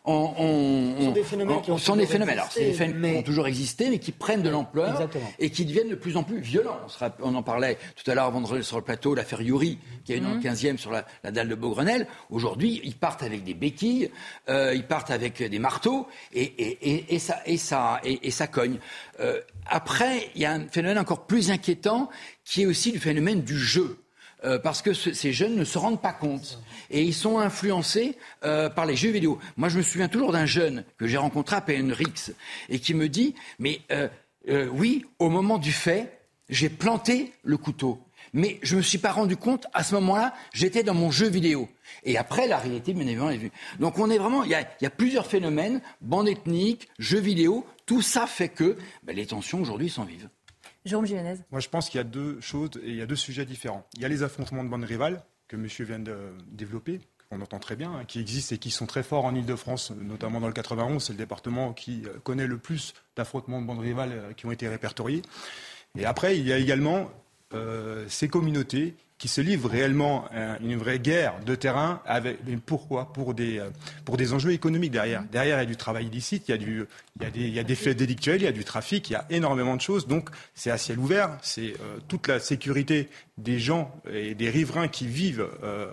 on, 0.05 0.35
on, 0.37 1.05
sont 1.05 1.13
des 1.13 1.23
phénomènes 1.23 1.63
qui 1.63 1.71
ont, 1.71 1.79
sont 1.79 1.97
des 1.97 2.07
phénomènes. 2.07 2.39
Alors, 2.39 2.49
des 2.57 2.73
phénomènes 2.73 3.13
qui 3.13 3.19
ont 3.21 3.23
toujours 3.23 3.47
existé, 3.47 3.89
mais 3.89 3.99
qui 3.99 4.11
prennent 4.11 4.43
de 4.43 4.49
l'ampleur 4.49 5.09
et 5.39 5.51
qui 5.51 5.65
deviennent 5.65 5.91
de 5.91 5.95
plus 5.95 6.17
en 6.17 6.25
plus 6.25 6.41
violents. 6.41 6.81
On, 7.01 7.11
on 7.21 7.35
en 7.37 7.43
parlait 7.43 7.79
tout 7.95 8.11
à 8.11 8.15
l'heure 8.15 8.25
avant 8.25 8.41
de 8.41 8.47
revenir 8.47 8.65
sur 8.65 8.79
le 8.79 8.83
plateau, 8.83 9.15
l'affaire 9.15 9.43
Yuri, 9.43 9.79
qui 10.05 10.13
a 10.13 10.17
eu 10.17 10.21
dans 10.21 10.35
le 10.35 10.41
15e 10.41 10.73
mhm. 10.73 10.79
sur 10.79 10.91
la, 10.91 11.07
la, 11.23 11.31
dalle 11.31 11.49
de 11.49 11.55
Beaugrenelle. 11.55 12.09
Aujourd'hui, 12.31 12.81
ils 12.83 12.97
partent 12.97 13.23
avec 13.23 13.45
des 13.45 13.55
béquilles, 13.55 14.11
euh, 14.49 14.75
ils 14.75 14.87
partent 14.87 15.13
avec 15.13 15.41
des 15.41 15.59
marteaux, 15.61 16.09
et, 16.33 16.43
et, 16.43 16.79
et, 16.91 17.15
et 17.15 17.19
ça, 17.21 17.39
et, 17.47 17.57
ça, 17.57 18.01
et, 18.03 18.31
ça 18.33 18.49
cogne. 18.49 18.79
Euh, 19.21 19.41
après, 19.67 20.31
il 20.35 20.43
y 20.43 20.47
a 20.47 20.53
un 20.53 20.67
phénomène 20.67 20.99
encore 20.99 21.27
plus 21.27 21.53
inquiétant, 21.53 22.09
qui 22.45 22.63
est 22.63 22.67
aussi 22.67 22.91
le 22.91 22.99
phénomène 22.99 23.43
du 23.43 23.59
jeu. 23.59 23.99
Euh, 24.45 24.59
parce 24.59 24.83
que 24.83 24.93
ces 24.93 25.33
jeunes 25.33 25.55
ne 25.55 25.63
se 25.63 25.79
rendent 25.79 26.03
pas 26.03 26.13
compte 26.13 26.59
et 26.93 27.03
ils 27.03 27.15
sont 27.15 27.39
influencés 27.39 28.17
euh, 28.45 28.69
par 28.69 28.87
les 28.87 28.97
jeux 28.97 29.11
vidéo. 29.11 29.39
Moi, 29.57 29.69
je 29.69 29.79
me 29.79 29.83
souviens 29.83 30.09
toujours 30.09 30.33
d'un 30.33 30.47
jeune 30.47 30.85
que 30.99 31.07
j'ai 31.07 31.17
rencontré 31.17 31.57
à 31.57 31.61
PNRix 31.61 32.33
et 32.69 32.79
qui 32.79 32.95
me 32.95 33.09
dit 33.09 33.35
Mais 33.59 33.81
euh, 33.91 34.09
oui, 34.73 35.05
au 35.19 35.31
moment 35.31 35.59
du 35.59 35.73
fait, 35.73 36.21
j'ai 36.49 36.69
planté 36.69 37.33
le 37.43 37.57
couteau. 37.57 38.01
Mais 38.35 38.59
je 38.63 38.75
ne 38.75 38.79
me 38.79 38.83
suis 38.83 38.99
pas 38.99 39.13
rendu 39.13 39.37
compte, 39.37 39.67
à 39.75 39.83
ce 39.85 39.95
moment-là, 39.97 40.35
j'étais 40.55 40.83
dans 40.83 40.95
mon 40.95 41.11
jeu 41.11 41.29
vidéo. 41.29 41.69
Et 42.05 42.17
après, 42.17 42.47
la 42.47 42.59
réalité, 42.59 42.95
bien 42.95 43.07
évidemment, 43.07 43.31
est 43.31 43.37
vue. 43.37 43.53
Donc 43.79 43.99
on 43.99 44.09
est 44.09 44.19
vraiment, 44.19 44.45
il 44.45 44.51
y 44.51 44.55
a, 44.55 44.91
plusieurs 44.91 45.27
phénomènes, 45.27 45.83
bande 46.01 46.29
ethnique, 46.29 46.89
jeux 46.99 47.21
vidéo, 47.21 47.67
tout 47.85 48.01
ça 48.01 48.27
fait 48.27 48.49
que 48.49 48.77
ben, 49.03 49.15
les 49.15 49.27
tensions 49.27 49.61
aujourd'hui 49.61 49.91
sont 49.91 50.05
vives. 50.05 50.29
Jérôme 50.85 51.07
Jiménez. 51.07 51.37
Moi, 51.51 51.61
je 51.61 51.69
pense 51.69 51.89
qu'il 51.89 51.99
y 51.99 52.01
a 52.01 52.05
deux 52.05 52.41
choses 52.41 52.71
et 52.83 52.89
il 52.89 52.97
y 52.97 53.03
a 53.03 53.07
deux 53.07 53.17
sujets 53.17 53.45
différents. 53.45 53.87
Il 53.95 54.03
y 54.03 54.05
a 54.05 54.09
les 54.09 54.23
affrontements 54.23 54.65
de 54.65 54.69
bandes 54.69 54.85
rivales 54.85 55.23
que 55.53 55.57
monsieur 55.59 55.85
vient 55.85 55.99
de 55.99 56.17
développer, 56.51 56.99
qu'on 57.29 57.43
entend 57.43 57.59
très 57.59 57.77
bien, 57.77 57.93
hein, 57.93 58.05
qui 58.09 58.21
existent 58.21 58.55
et 58.55 58.59
qui 58.59 58.71
sont 58.71 58.87
très 58.87 59.03
forts 59.03 59.27
en 59.27 59.35
Ile-de-France, 59.35 59.93
notamment 60.01 60.41
dans 60.41 60.47
le 60.47 60.55
91. 60.55 61.05
C'est 61.05 61.13
le 61.13 61.19
département 61.19 61.75
qui 61.75 62.05
euh, 62.07 62.19
connaît 62.25 62.47
le 62.47 62.57
plus 62.57 62.95
d'affrontements 63.17 63.61
de 63.61 63.67
bandes 63.67 63.81
rivales 63.81 64.13
euh, 64.13 64.33
qui 64.33 64.47
ont 64.47 64.51
été 64.51 64.67
répertoriés. 64.67 65.21
Et 65.99 66.07
après, 66.07 66.39
il 66.39 66.49
y 66.49 66.55
a 66.55 66.57
également 66.57 67.11
euh, 67.53 68.07
ces 68.09 68.29
communautés 68.29 68.95
qui 69.23 69.29
se 69.29 69.41
livrent 69.41 69.71
réellement 69.71 70.25
une 70.65 70.77
vraie 70.77 70.99
guerre 70.99 71.35
de 71.47 71.55
terrain. 71.55 72.03
Avec, 72.07 72.39
pourquoi? 72.67 73.13
Pour 73.13 73.35
des, 73.35 73.63
pour 74.05 74.17
des 74.17 74.33
enjeux 74.33 74.51
économiques 74.51 74.91
derrière. 74.91 75.23
Derrière, 75.31 75.59
il 75.59 75.61
y 75.61 75.63
a 75.63 75.67
du 75.67 75.77
travail 75.77 76.07
illicite, 76.07 76.49
il 76.49 76.51
y 76.51 76.55
a, 76.55 76.59
du, 76.59 76.87
il 77.21 77.23
y 77.23 77.27
a, 77.27 77.31
des, 77.31 77.41
il 77.43 77.55
y 77.55 77.61
a 77.61 77.63
des 77.63 77.77
faits 77.77 77.97
délictuels, 77.97 78.41
il 78.41 78.47
y 78.47 78.49
a 78.49 78.53
du 78.53 78.65
trafic, 78.65 79.11
il 79.11 79.13
y 79.13 79.17
a 79.17 79.25
énormément 79.31 79.77
de 79.77 79.81
choses. 79.81 80.09
Donc, 80.09 80.29
c'est 80.57 80.73
à 80.73 80.77
ciel 80.77 80.99
ouvert. 80.99 81.39
C'est 81.41 81.75
toute 82.09 82.27
la 82.27 82.41
sécurité 82.41 83.11
des 83.39 83.61
gens 83.61 83.95
et 84.13 84.35
des 84.35 84.51
riverains 84.51 84.89
qui 84.89 85.07
vivent, 85.07 85.47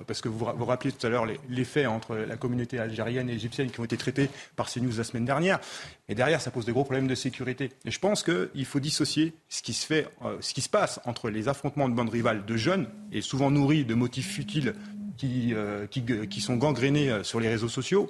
parce 0.08 0.22
que 0.22 0.28
vous 0.28 0.40
vous 0.40 0.66
rappelez 0.66 0.92
tout 0.92 1.06
à 1.06 1.10
l'heure 1.12 1.28
les, 1.28 1.64
faits 1.66 1.86
entre 1.86 2.16
la 2.16 2.36
communauté 2.36 2.80
algérienne 2.80 3.30
et 3.30 3.34
égyptienne 3.34 3.70
qui 3.70 3.80
ont 3.80 3.86
été 3.86 3.96
traités 3.96 4.32
par 4.56 4.72
CNews 4.72 4.98
la 4.98 5.04
semaine 5.04 5.26
dernière. 5.26 5.60
Et 6.08 6.16
derrière, 6.16 6.42
ça 6.42 6.50
pose 6.50 6.66
de 6.66 6.72
gros 6.72 6.84
problèmes 6.84 7.08
de 7.08 7.14
sécurité. 7.14 7.70
Et 7.86 7.92
je 7.92 8.00
pense 8.00 8.24
qu'il 8.24 8.66
faut 8.66 8.80
dissocier 8.80 9.34
ce 9.50 9.62
qui 9.62 9.74
se 9.74 9.86
fait, 9.86 10.08
ce 10.40 10.56
qui 10.56 10.62
se 10.62 10.70
passe 10.70 11.00
entre 11.06 11.30
les 11.30 11.48
affrontements 11.48 11.88
de 11.88 11.94
bandes 11.94 12.10
rivales 12.10 12.46
de 12.46 12.58
jeunes 12.58 12.88
souvent 13.22 13.52
nourris 13.52 13.86
de 13.86 13.94
motifs 13.94 14.30
futiles 14.30 14.74
qui, 15.20 15.54
euh, 15.54 15.86
qui, 15.86 16.04
qui, 16.04 16.42
sont 16.42 16.56
gangrénés 16.56 17.12
euh, 17.12 17.24
sur 17.24 17.42
les 17.42 17.50
réseaux 17.50 17.68
sociaux 17.68 18.10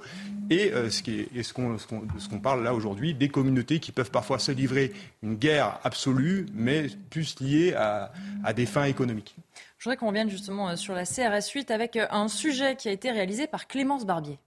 et, 0.52 0.72
euh, 0.72 0.92
ce, 0.92 1.02
qui 1.02 1.22
est, 1.22 1.44
ce 1.44 1.54
qu'on 1.54 1.76
qu 1.76 2.42
parle 2.42 2.64
là 2.64 2.76
aujourd'hui, 2.76 3.16
des 3.16 3.30
communautés 3.30 3.80
qui 3.80 3.92
peuvent 3.92 4.12
parfois 4.12 4.38
se 4.38 4.52
livrer 4.52 4.94
une 5.24 5.36
guerre 5.36 5.80
absolue, 5.84 6.46
mais 6.54 6.88
plus 7.10 7.40
liée 7.40 7.74
à, 7.74 8.12
à 8.44 8.54
des 8.54 8.68
fins 8.68 8.84
économiques. 8.84 9.36
Je 9.80 9.86
voudrais 9.86 9.98
qu'on 9.98 10.10
revienne 10.10 10.30
justement 10.30 10.76
sur 10.76 10.94
la 10.94 11.06
CRS 11.06 11.50
8 11.54 11.72
avec 11.72 11.98
un 11.98 12.28
sujet 12.28 12.76
qui 12.76 12.90
a 12.90 12.92
été 12.92 13.10
réalisé 13.12 13.48
par 13.48 13.68
Clémence 13.68 14.06
Barbier. 14.06 14.38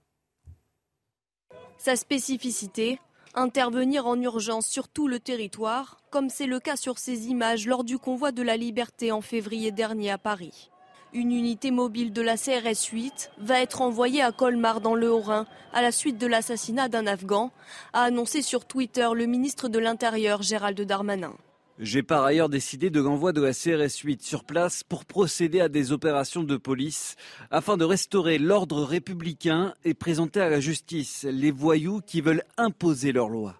Sa 1.77 1.97
spécificité, 1.97 2.99
intervenir 3.35 4.07
en 4.07 4.19
urgence 4.21 4.67
sur 4.67 4.87
tout 4.87 5.07
le 5.07 5.19
territoire, 5.19 5.97
comme 6.09 6.29
c'est 6.29 6.45
le 6.45 6.59
cas 6.59 6.75
sur 6.75 6.99
ces 6.99 7.27
images 7.27 7.67
lors 7.67 7.83
du 7.83 7.97
convoi 7.97 8.31
de 8.31 8.41
la 8.41 8.57
liberté 8.57 9.11
en 9.11 9.21
février 9.21 9.71
dernier 9.71 10.11
à 10.11 10.17
Paris. 10.17 10.69
Une 11.13 11.31
unité 11.31 11.69
mobile 11.69 12.11
de 12.11 12.21
la 12.21 12.37
CRS 12.37 12.89
8 12.91 13.31
va 13.37 13.61
être 13.61 13.81
envoyée 13.81 14.23
à 14.23 14.31
Colmar 14.31 14.81
dans 14.81 14.95
le 14.95 15.11
Haut-Rhin 15.11 15.45
à 15.71 15.81
la 15.81 15.91
suite 15.91 16.17
de 16.17 16.27
l'assassinat 16.27 16.89
d'un 16.89 17.05
Afghan, 17.05 17.51
a 17.93 18.03
annoncé 18.03 18.41
sur 18.41 18.65
Twitter 18.65 19.07
le 19.13 19.25
ministre 19.25 19.69
de 19.69 19.79
l'Intérieur 19.79 20.41
Gérald 20.41 20.79
Darmanin. 20.81 21.33
J'ai 21.79 22.03
par 22.03 22.23
ailleurs 22.23 22.49
décidé 22.49 22.91
de 22.91 23.01
l'envoi 23.01 23.33
de 23.33 23.41
la 23.41 23.51
CRS 23.51 23.97
8 24.03 24.21
sur 24.21 24.43
place 24.43 24.83
pour 24.83 25.05
procéder 25.05 25.59
à 25.59 25.69
des 25.69 25.91
opérations 25.91 26.43
de 26.43 26.55
police 26.55 27.15
afin 27.49 27.77
de 27.77 27.83
restaurer 27.83 28.37
l'ordre 28.37 28.83
républicain 28.83 29.73
et 29.83 29.95
présenter 29.95 30.39
à 30.39 30.49
la 30.49 30.59
justice 30.59 31.25
les 31.27 31.49
voyous 31.49 32.01
qui 32.05 32.21
veulent 32.21 32.43
imposer 32.57 33.11
leur 33.11 33.27
loi. 33.27 33.55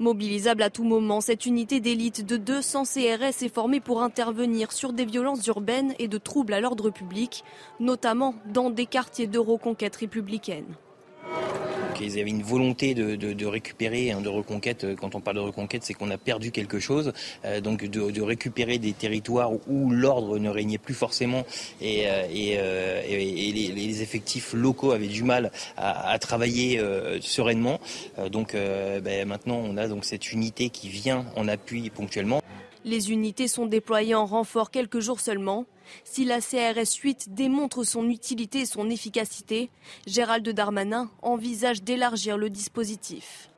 Mobilisable 0.00 0.62
à 0.62 0.70
tout 0.70 0.82
moment, 0.82 1.20
cette 1.20 1.46
unité 1.46 1.78
d'élite 1.78 2.26
de 2.26 2.36
200 2.36 2.82
CRS 2.82 3.44
est 3.44 3.54
formée 3.54 3.80
pour 3.80 4.02
intervenir 4.02 4.72
sur 4.72 4.92
des 4.92 5.04
violences 5.04 5.46
urbaines 5.46 5.94
et 6.00 6.08
de 6.08 6.18
troubles 6.18 6.54
à 6.54 6.60
l'ordre 6.60 6.90
public, 6.90 7.44
notamment 7.78 8.34
dans 8.46 8.70
des 8.70 8.86
quartiers 8.86 9.28
de 9.28 9.38
reconquête 9.38 9.94
républicaine. 9.94 10.74
Ils 12.00 12.18
avaient 12.18 12.30
une 12.30 12.42
volonté 12.42 12.94
de, 12.94 13.46
récupérer, 13.46 14.12
hein, 14.12 14.20
de 14.20 14.28
reconquête. 14.28 14.86
Quand 14.96 15.14
on 15.14 15.20
parle 15.20 15.36
de 15.36 15.42
reconquête, 15.42 15.82
c'est 15.84 15.94
qu'on 15.94 16.10
a 16.10 16.18
perdu 16.18 16.50
quelque 16.50 16.78
chose. 16.78 17.12
Euh, 17.44 17.60
donc 17.60 17.84
de, 17.84 18.20
récupérer 18.20 18.78
des 18.78 18.92
territoires 18.92 19.50
où 19.68 19.90
l'ordre 19.90 20.38
ne 20.38 20.50
régnait 20.50 20.78
plus 20.78 20.94
forcément 20.94 21.44
et, 21.80 22.06
euh, 22.06 22.26
euh, 22.30 23.02
les, 23.06 24.02
effectifs 24.02 24.52
locaux 24.52 24.92
avaient 24.92 25.08
du 25.08 25.24
mal 25.24 25.50
à, 25.76 26.18
travailler 26.18 26.80
sereinement. 27.20 27.80
donc 28.30 28.54
ben, 28.54 29.26
maintenant, 29.26 29.56
on 29.56 29.76
a 29.76 29.88
donc 29.88 30.04
cette 30.04 30.32
unité 30.32 30.70
qui 30.70 30.88
vient 30.88 31.26
en 31.36 31.48
appui 31.48 31.90
ponctuellement. 31.90 32.40
Les 32.84 33.10
unités 33.10 33.48
sont 33.48 33.66
déployées 33.66 34.14
en 34.14 34.26
renfort 34.26 34.70
quelques 34.70 35.00
jours 35.00 35.20
seulement. 35.20 35.66
Si 36.04 36.24
la 36.24 36.40
CRS 36.40 36.94
8 37.02 37.34
démontre 37.34 37.84
son 37.84 38.08
utilité 38.08 38.60
et 38.60 38.66
son 38.66 38.90
efficacité, 38.90 39.70
Gérald 40.06 40.48
Darmanin 40.48 41.10
envisage 41.22 41.82
d'élargir 41.82 42.36
le 42.36 42.50
dispositif. 42.50 43.50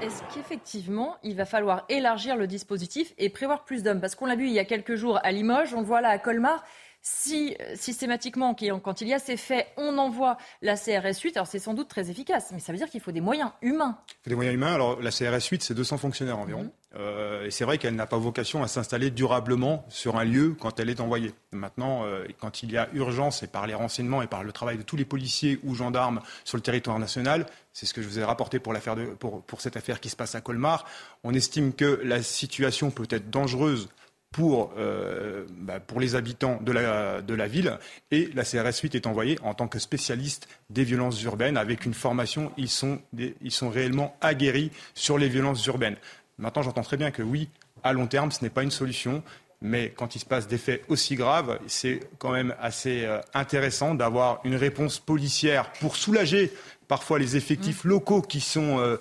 Est-ce 0.00 0.22
qu'effectivement, 0.34 1.16
il 1.22 1.36
va 1.36 1.44
falloir 1.44 1.84
élargir 1.88 2.36
le 2.36 2.46
dispositif 2.46 3.14
et 3.16 3.30
prévoir 3.30 3.64
plus 3.64 3.82
d'hommes? 3.82 4.00
Parce 4.00 4.14
qu'on 4.14 4.26
l'a 4.26 4.36
vu 4.36 4.48
il 4.48 4.52
y 4.52 4.58
a 4.58 4.64
quelques 4.64 4.96
jours 4.96 5.18
à 5.22 5.30
Limoges, 5.30 5.72
on 5.72 5.80
le 5.80 5.86
voit 5.86 6.00
là 6.00 6.08
à 6.08 6.18
Colmar 6.18 6.64
si 7.06 7.54
euh, 7.60 7.76
systématiquement, 7.76 8.56
quand 8.82 9.02
il 9.02 9.08
y 9.08 9.12
a 9.12 9.18
ces 9.18 9.36
faits, 9.36 9.68
on 9.76 9.98
envoie 9.98 10.38
la 10.62 10.74
CRS 10.74 11.20
8, 11.22 11.36
alors 11.36 11.46
c'est 11.46 11.58
sans 11.58 11.74
doute 11.74 11.88
très 11.88 12.08
efficace, 12.10 12.48
mais 12.50 12.60
ça 12.60 12.72
veut 12.72 12.78
dire 12.78 12.88
qu'il 12.88 13.02
faut 13.02 13.12
des 13.12 13.20
moyens 13.20 13.50
humains. 13.60 13.98
Il 14.08 14.24
faut 14.24 14.30
des 14.30 14.36
moyens 14.36 14.54
humains. 14.54 14.72
Alors 14.72 15.00
la 15.02 15.10
CRS 15.10 15.46
8, 15.50 15.62
c'est 15.62 15.74
200 15.74 15.98
fonctionnaires 15.98 16.38
environ. 16.38 16.62
Mhm. 16.62 16.70
Euh, 16.96 17.44
et 17.44 17.50
c'est 17.50 17.64
vrai 17.66 17.76
qu'elle 17.76 17.94
n'a 17.94 18.06
pas 18.06 18.16
vocation 18.16 18.62
à 18.62 18.68
s'installer 18.68 19.10
durablement 19.10 19.84
sur 19.90 20.16
un 20.16 20.24
lieu 20.24 20.56
quand 20.58 20.80
elle 20.80 20.88
est 20.88 21.00
envoyée. 21.00 21.34
Maintenant, 21.52 22.04
euh, 22.04 22.24
quand 22.40 22.62
il 22.62 22.72
y 22.72 22.78
a 22.78 22.88
urgence, 22.94 23.42
et 23.42 23.48
par 23.48 23.66
les 23.66 23.74
renseignements 23.74 24.22
et 24.22 24.26
par 24.26 24.42
le 24.42 24.52
travail 24.52 24.78
de 24.78 24.82
tous 24.82 24.96
les 24.96 25.04
policiers 25.04 25.58
ou 25.62 25.74
gendarmes 25.74 26.22
sur 26.44 26.56
le 26.56 26.62
territoire 26.62 26.98
national, 26.98 27.44
c'est 27.74 27.84
ce 27.84 27.92
que 27.92 28.00
je 28.00 28.08
vous 28.08 28.18
ai 28.18 28.24
rapporté 28.24 28.60
pour, 28.60 28.72
pour, 29.18 29.42
pour 29.42 29.60
cette 29.60 29.76
affaire 29.76 30.00
qui 30.00 30.08
se 30.08 30.16
passe 30.16 30.36
à 30.36 30.40
Colmar, 30.40 30.86
on 31.22 31.34
estime 31.34 31.74
que 31.74 32.00
la 32.02 32.22
situation 32.22 32.90
peut 32.90 33.08
être 33.10 33.28
dangereuse 33.28 33.88
pour, 34.34 34.72
euh, 34.76 35.44
bah, 35.60 35.78
pour 35.78 36.00
les 36.00 36.16
habitants 36.16 36.58
de 36.60 36.72
la, 36.72 37.22
de 37.22 37.34
la 37.34 37.46
ville. 37.46 37.78
Et 38.10 38.30
la 38.34 38.42
CRS 38.42 38.80
8 38.82 38.96
est 38.96 39.06
envoyée 39.06 39.38
en 39.44 39.54
tant 39.54 39.68
que 39.68 39.78
spécialiste 39.78 40.48
des 40.70 40.82
violences 40.82 41.22
urbaines. 41.22 41.56
Avec 41.56 41.86
une 41.86 41.94
formation, 41.94 42.50
ils 42.56 42.68
sont, 42.68 42.98
ils 43.16 43.52
sont 43.52 43.70
réellement 43.70 44.16
aguerris 44.20 44.72
sur 44.92 45.18
les 45.18 45.28
violences 45.28 45.64
urbaines. 45.66 45.94
Maintenant, 46.38 46.62
j'entends 46.62 46.82
très 46.82 46.96
bien 46.96 47.12
que 47.12 47.22
oui, 47.22 47.48
à 47.84 47.92
long 47.92 48.08
terme, 48.08 48.32
ce 48.32 48.42
n'est 48.42 48.50
pas 48.50 48.64
une 48.64 48.72
solution. 48.72 49.22
Mais 49.62 49.90
quand 49.96 50.16
il 50.16 50.18
se 50.18 50.26
passe 50.26 50.48
des 50.48 50.58
faits 50.58 50.82
aussi 50.88 51.14
graves, 51.14 51.60
c'est 51.68 52.00
quand 52.18 52.32
même 52.32 52.56
assez 52.60 53.04
euh, 53.04 53.20
intéressant 53.34 53.94
d'avoir 53.94 54.40
une 54.42 54.56
réponse 54.56 54.98
policière 54.98 55.70
pour 55.74 55.94
soulager 55.94 56.52
parfois 56.88 57.20
les 57.20 57.36
effectifs 57.36 57.84
mmh. 57.84 57.88
locaux 57.88 58.20
qui 58.20 58.40
sont, 58.40 58.80
euh, 58.80 58.96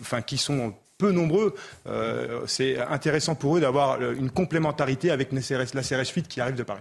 enfin, 0.00 0.20
qui 0.20 0.36
sont 0.36 0.74
peu 1.04 1.12
nombreux, 1.12 1.54
euh, 1.86 2.46
c'est 2.46 2.78
intéressant 2.78 3.34
pour 3.34 3.58
eux 3.58 3.60
d'avoir 3.60 4.00
euh, 4.00 4.14
une 4.14 4.30
complémentarité 4.30 5.10
avec 5.10 5.32
la 5.32 5.42
CRS 5.42 6.08
8 6.08 6.28
qui 6.28 6.40
arrive 6.40 6.54
de 6.54 6.62
Paris. 6.62 6.80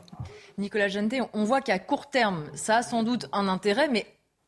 Nicolas 0.58 0.88
Genté, 0.88 1.20
on 1.34 1.44
voit 1.44 1.60
qu'à 1.60 1.78
court 1.78 2.10
terme, 2.10 2.46
ça 2.54 2.78
a 2.78 2.84
sans 2.84 3.04
doute 3.04 3.28
un 3.34 3.50
intérêt, 3.50 3.90
mais 3.90 4.06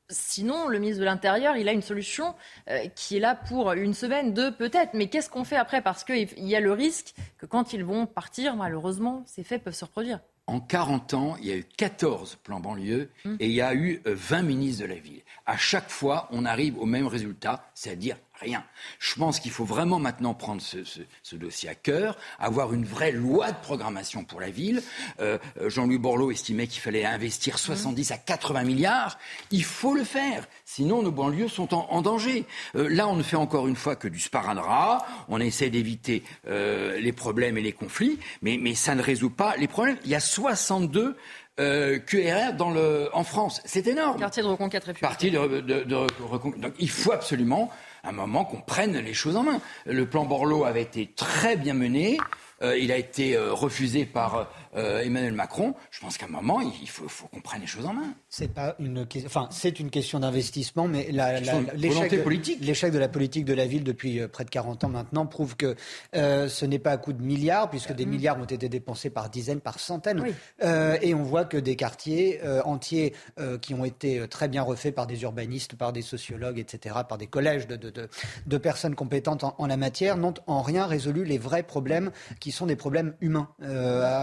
Sinon, 0.08 0.68
le 0.68 0.78
ministre 0.78 1.00
de 1.00 1.06
l'Intérieur, 1.06 1.58
il 1.58 1.68
a 1.68 1.72
une 1.72 1.82
solution 1.82 2.36
euh, 2.70 2.86
qui 2.96 3.18
est 3.18 3.20
là 3.20 3.34
pour 3.34 3.72
une 3.72 3.96
semaine, 3.96 4.36
deux 4.36 4.52
peut-être. 4.56 4.94
Mais 4.94 5.08
qu'est-ce 5.08 5.32
qu'on 5.32 5.44
fait 5.44 5.56
après? 5.56 5.82
Parce 5.82 6.04
qu'il 6.04 6.30
y 6.38 6.56
a 6.56 6.60
le 6.60 6.72
risque 6.72 7.16
que 7.40 7.48
quand 7.48 7.74
ils 7.74 7.84
vont 7.84 8.06
partir, 8.06 8.56
malheureusement, 8.56 9.24
ces 9.26 9.44
faits 9.44 9.64
peuvent 9.64 9.74
se 9.74 9.84
reproduire. 9.84 10.20
En 10.46 10.60
40 10.60 11.16
ans, 11.16 11.38
il 11.40 11.48
y 11.48 11.52
a 11.52 11.56
eu 11.56 11.64
14 11.64 12.38
plans 12.44 12.60
banlieue 12.60 13.10
hum. 13.26 13.36
et 13.40 13.48
il 13.48 13.54
y 13.54 13.62
a 13.62 13.74
eu 13.74 14.00
20 14.06 14.44
ministres 14.44 14.84
de 14.84 14.90
la 14.90 15.00
ville. 15.00 15.24
À 15.48 15.58
chaque 15.58 15.90
fois, 15.90 16.30
on 16.32 16.46
arrive 16.46 16.78
au 16.78 16.86
même 16.86 17.08
résultat, 17.08 17.68
c'est-à-dire 17.74 18.18
rien. 18.40 18.64
Je 18.99 19.16
pense 19.16 19.40
qu'il 19.40 19.52
faut 19.52 19.66
vraiment 19.66 19.99
maintenant 19.99 20.34
prendre 20.34 20.62
ce, 20.62 21.36
dossier 21.36 21.70
à 21.70 21.76
cœur, 21.76 22.18
avoir 22.40 22.74
une 22.74 22.86
vraie 22.86 23.12
loi 23.12 23.52
de 23.52 23.57
programmation 23.57 24.24
pour 24.24 24.40
la 24.40 24.49
ville. 24.49 24.82
Euh, 25.20 25.38
euh, 25.60 25.70
Jean-Louis 25.70 25.98
Borloo 25.98 26.32
estimait 26.32 26.68
qu'il 26.68 26.82
fallait 26.82 27.06
investir 27.06 27.57
70 27.57 28.12
à 28.12 28.18
80 28.18 28.64
milliards. 28.64 29.18
Il 29.52 29.64
faut 29.64 29.94
le 29.94 30.03
faire, 30.03 30.48
sinon 30.66 31.02
nos 31.02 31.12
banlieues 31.12 31.48
sont 31.48 31.74
en, 31.74 32.02
danger. 32.02 32.45
Euh, 32.76 32.88
là, 32.90 33.07
on 33.07 33.16
ne 33.16 33.24
fait 33.24 33.36
encore 33.36 33.68
une 33.68 33.76
fois 33.76 33.95
que 33.95 34.07
du 34.07 34.20
sparadrap. 34.20 35.06
On 35.28 35.40
essaie 35.40 35.70
d'éviter 35.70 36.24
les 36.45 37.12
problèmes 37.12 37.57
et 37.57 37.62
les 37.62 37.72
conflits, 37.72 38.20
mais, 38.41 38.57
mais 38.62 38.76
ça 38.76 38.95
ne 38.95 39.02
résout 39.02 39.30
pas 39.30 39.56
les 39.57 39.68
problèmes. 39.68 39.98
Il 40.06 40.12
y 40.12 40.16
a 40.16 40.20
62 40.20 41.16
QRR 41.57 42.53
dans 42.57 42.72
le, 42.72 43.10
en 43.14 43.24
France. 43.24 43.62
C'est 43.66 43.88
énorme. 43.88 44.20
Quartier 44.20 44.44
de 44.44 44.48
reconquête 44.48 44.84
républicaine. 44.84 45.10
Parti 45.10 45.32
de, 45.32 45.62
de, 45.62 45.84
de 45.84 46.24
reconquête. 46.24 46.62
Donc 46.62 46.74
il 46.80 46.90
faut 46.90 47.12
absolument 47.12 47.72
un 48.06 48.11
moment 48.11 48.45
qu'on 48.45 48.61
prenne 48.61 48.98
les 48.98 49.14
choses 49.14 49.36
en 49.36 49.44
main. 49.44 49.60
Le 49.86 50.06
plan 50.06 50.26
Borloo 50.26 50.65
avait 50.65 50.82
été 50.82 51.11
très 51.15 51.56
bien 51.56 51.73
mené. 51.73 52.18
Euh, 52.61 52.77
il 52.77 52.91
a 52.91 52.98
été 52.98 53.36
euh, 53.36 53.53
refusé 53.53 54.06
par 54.06 54.48
euh, 54.76 55.02
Emmanuel 55.02 55.34
Macron, 55.34 55.74
je 55.92 56.00
pense 56.00 56.18
qu'à 56.18 56.26
un 56.26 56.30
moment, 56.30 56.60
il 56.60 56.90
faut, 56.90 57.28
qu'on 57.28 57.40
prenne 57.40 57.62
les 57.62 57.68
choses 57.68 57.86
en 57.86 57.94
main. 57.94 58.14
C'est 58.30 58.54
pas 58.54 58.76
une, 58.80 59.08
enfin, 59.26 59.48
c'est 59.52 59.80
une 59.80 59.90
question 59.90 60.20
d'investissement, 60.20 60.88
mais 60.88 61.10
l'échec 61.12 62.12
de, 62.12 62.96
de 62.96 63.00
la 63.00 63.08
politique 63.08 63.46
de 63.46 63.54
la 63.54 63.66
ville 63.66 63.84
depuis 63.84 64.20
euh, 64.20 64.28
près 64.28 64.44
de 64.44 64.50
40 64.50 64.84
ans 64.84 64.90
maintenant 64.90 65.26
prouve 65.26 65.56
que 65.56 65.76
euh, 66.16 66.50
ce 66.50 66.66
n'est 66.66 66.80
pas 66.80 66.92
à 66.92 66.98
coup 66.98 67.14
de 67.14 67.22
milliards, 67.22 67.70
puisque 67.70 67.94
des 67.94 68.06
milliards 68.06 68.38
ont 68.40 68.46
été 68.46 68.68
dépensés 68.68 69.10
par 69.10 69.30
dizaines, 69.30 69.62
par 69.62 69.80
centaines, 69.80 70.24
et 70.62 71.14
on 71.14 71.24
voit 71.24 71.46
que 71.46 71.58
des 71.58 71.76
quartiers 71.76 72.42
entiers 72.66 73.14
qui 73.62 73.74
ont 73.74 73.86
été 73.86 74.28
très 74.28 74.48
bien 74.48 74.62
refaits 74.62 74.94
par 74.94 75.08
des 75.08 75.22
urbanistes, 75.24 75.76
par 75.76 75.94
des 75.94 76.02
sociologues, 76.02 76.60
etc., 76.60 76.96
par 77.08 77.18
des 77.18 77.28
collèges 77.28 77.68
de, 77.68 77.76
de, 77.76 78.58
personnes 78.58 78.96
compétentes 78.96 79.44
en, 79.44 79.68
la 79.68 79.78
matière, 79.78 80.18
n'ont 80.18 80.34
en 80.48 80.62
rien 80.62 80.86
résolu 80.86 81.24
les 81.24 81.38
vrais 81.38 81.64
problèmes 81.64 82.12
qui 82.40 82.52
sont 82.52 82.66
des 82.66 82.76
problèmes 82.76 83.16
humains, 83.22 83.50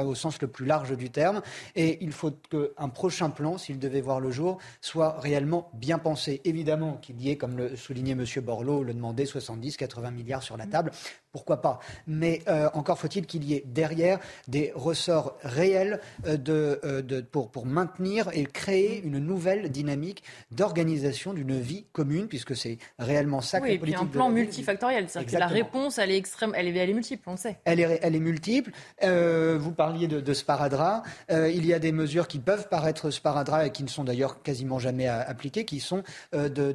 au 0.04 0.14
sens 0.14 0.38
le 0.42 0.48
plus 0.48 0.66
large 0.66 0.96
du 0.96 1.10
terme. 1.10 1.40
Et 1.74 1.98
il 2.02 2.12
faut 2.12 2.30
qu'un 2.30 2.88
prochain 2.88 3.30
plan, 3.30 3.58
s'il 3.58 3.78
devait 3.78 4.00
voir 4.00 4.20
le 4.20 4.30
jour, 4.30 4.58
soit 4.80 5.18
réellement 5.18 5.70
bien 5.74 5.98
pensé. 5.98 6.40
Évidemment 6.44 6.98
qu'il 7.00 7.20
y 7.20 7.30
ait, 7.30 7.36
comme 7.36 7.56
le 7.56 7.76
soulignait 7.76 8.12
M. 8.12 8.24
Borloo, 8.42 8.84
le 8.84 8.92
demandait 8.94 9.26
70, 9.26 9.76
80 9.76 10.10
milliards 10.10 10.42
sur 10.42 10.56
la 10.56 10.66
table. 10.66 10.92
Pourquoi 11.32 11.62
pas. 11.62 11.80
Mais 12.06 12.42
euh, 12.46 12.68
encore 12.74 12.98
faut-il 12.98 13.26
qu'il 13.26 13.44
y 13.44 13.54
ait 13.54 13.64
derrière 13.66 14.18
des 14.48 14.70
ressorts 14.74 15.36
réels 15.42 16.00
euh, 16.26 16.36
de, 16.36 17.20
pour, 17.22 17.50
pour 17.50 17.64
maintenir 17.64 18.28
et 18.34 18.44
créer 18.44 19.02
une 19.02 19.18
nouvelle 19.18 19.70
dynamique 19.70 20.22
d'organisation 20.50 21.32
d'une 21.32 21.58
vie 21.58 21.86
commune, 21.92 22.28
puisque 22.28 22.54
c'est 22.54 22.78
réellement 22.98 23.40
ça 23.40 23.60
oui, 23.60 23.74
que 23.74 23.80
politique. 23.80 24.00
Oui, 24.00 24.06
un 24.06 24.10
plan 24.10 24.28
multifactoriel. 24.28 25.08
C'est-à-dire 25.08 25.32
que 25.32 25.38
la 25.38 25.46
réponse, 25.46 25.98
elle 25.98 26.10
est 26.10 26.18
extrême, 26.18 26.52
elle 26.54 26.68
est, 26.68 26.76
elle 26.76 26.90
est 26.90 26.94
multiple, 26.94 27.22
on 27.26 27.32
le 27.32 27.36
sait. 27.38 27.58
Elle 27.64 27.80
est, 27.80 28.00
elle 28.02 28.14
est 28.14 28.20
multiple. 28.20 28.70
vous 29.00 29.72
parliez 29.72 30.08
de, 30.08 30.20
de 30.20 30.34
sparadrap. 30.34 31.06
il 31.30 31.64
y 31.64 31.72
a 31.72 31.78
des 31.78 31.92
mesures 31.92 32.28
qui 32.28 32.40
peuvent 32.40 32.68
paraître 32.68 33.10
sparadrap 33.10 33.66
et 33.66 33.70
qui 33.70 33.84
ne 33.84 33.88
sont 33.88 34.04
d'ailleurs 34.04 34.42
quasiment 34.42 34.78
jamais 34.78 35.08
appliquées, 35.08 35.64
qui 35.64 35.80
sont 35.80 36.02
de, 36.32 36.74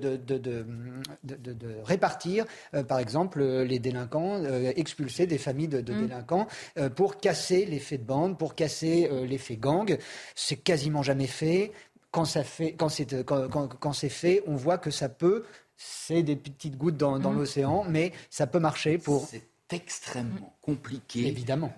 répartir, 1.83 2.45
par 2.87 2.97
exemple, 2.97 3.43
les 3.43 3.77
délinquants, 3.77 4.41
expulser 4.75 5.27
des 5.27 5.37
familles 5.37 5.67
de, 5.67 5.79
mm. 5.79 6.07
délinquants 6.07 6.47
pour 6.95 7.17
casser 7.17 7.65
l'effet 7.65 7.97
de 7.97 8.03
bande, 8.03 8.37
pour 8.37 8.55
casser 8.55 9.09
l'effet 9.27 9.57
gang. 9.57 9.97
C'est 10.35 10.57
quasiment 10.57 11.03
jamais 11.03 11.27
fait. 11.27 11.71
Quand, 12.11 12.25
ça 12.25 12.43
fait, 12.43 12.73
quand, 12.73 12.89
c'est, 12.89 13.25
quand, 13.25 13.93
fait, 13.93 14.43
on 14.47 14.55
voit 14.55 14.77
que 14.77 14.91
ça 14.91 15.09
peut 15.09 15.43
c'est 15.77 16.23
des 16.23 16.35
petites 16.35 16.75
gouttes 16.75 16.97
dans, 16.97 17.19
dans 17.19 17.31
mm. 17.31 17.37
l'océan, 17.37 17.85
mais 17.87 18.11
ça 18.29 18.47
peut 18.47 18.59
marcher 18.59 18.97
pour 18.97 19.29
extrêmement 19.71 20.53
compliqué 20.61 21.27
Évidemment. 21.27 21.73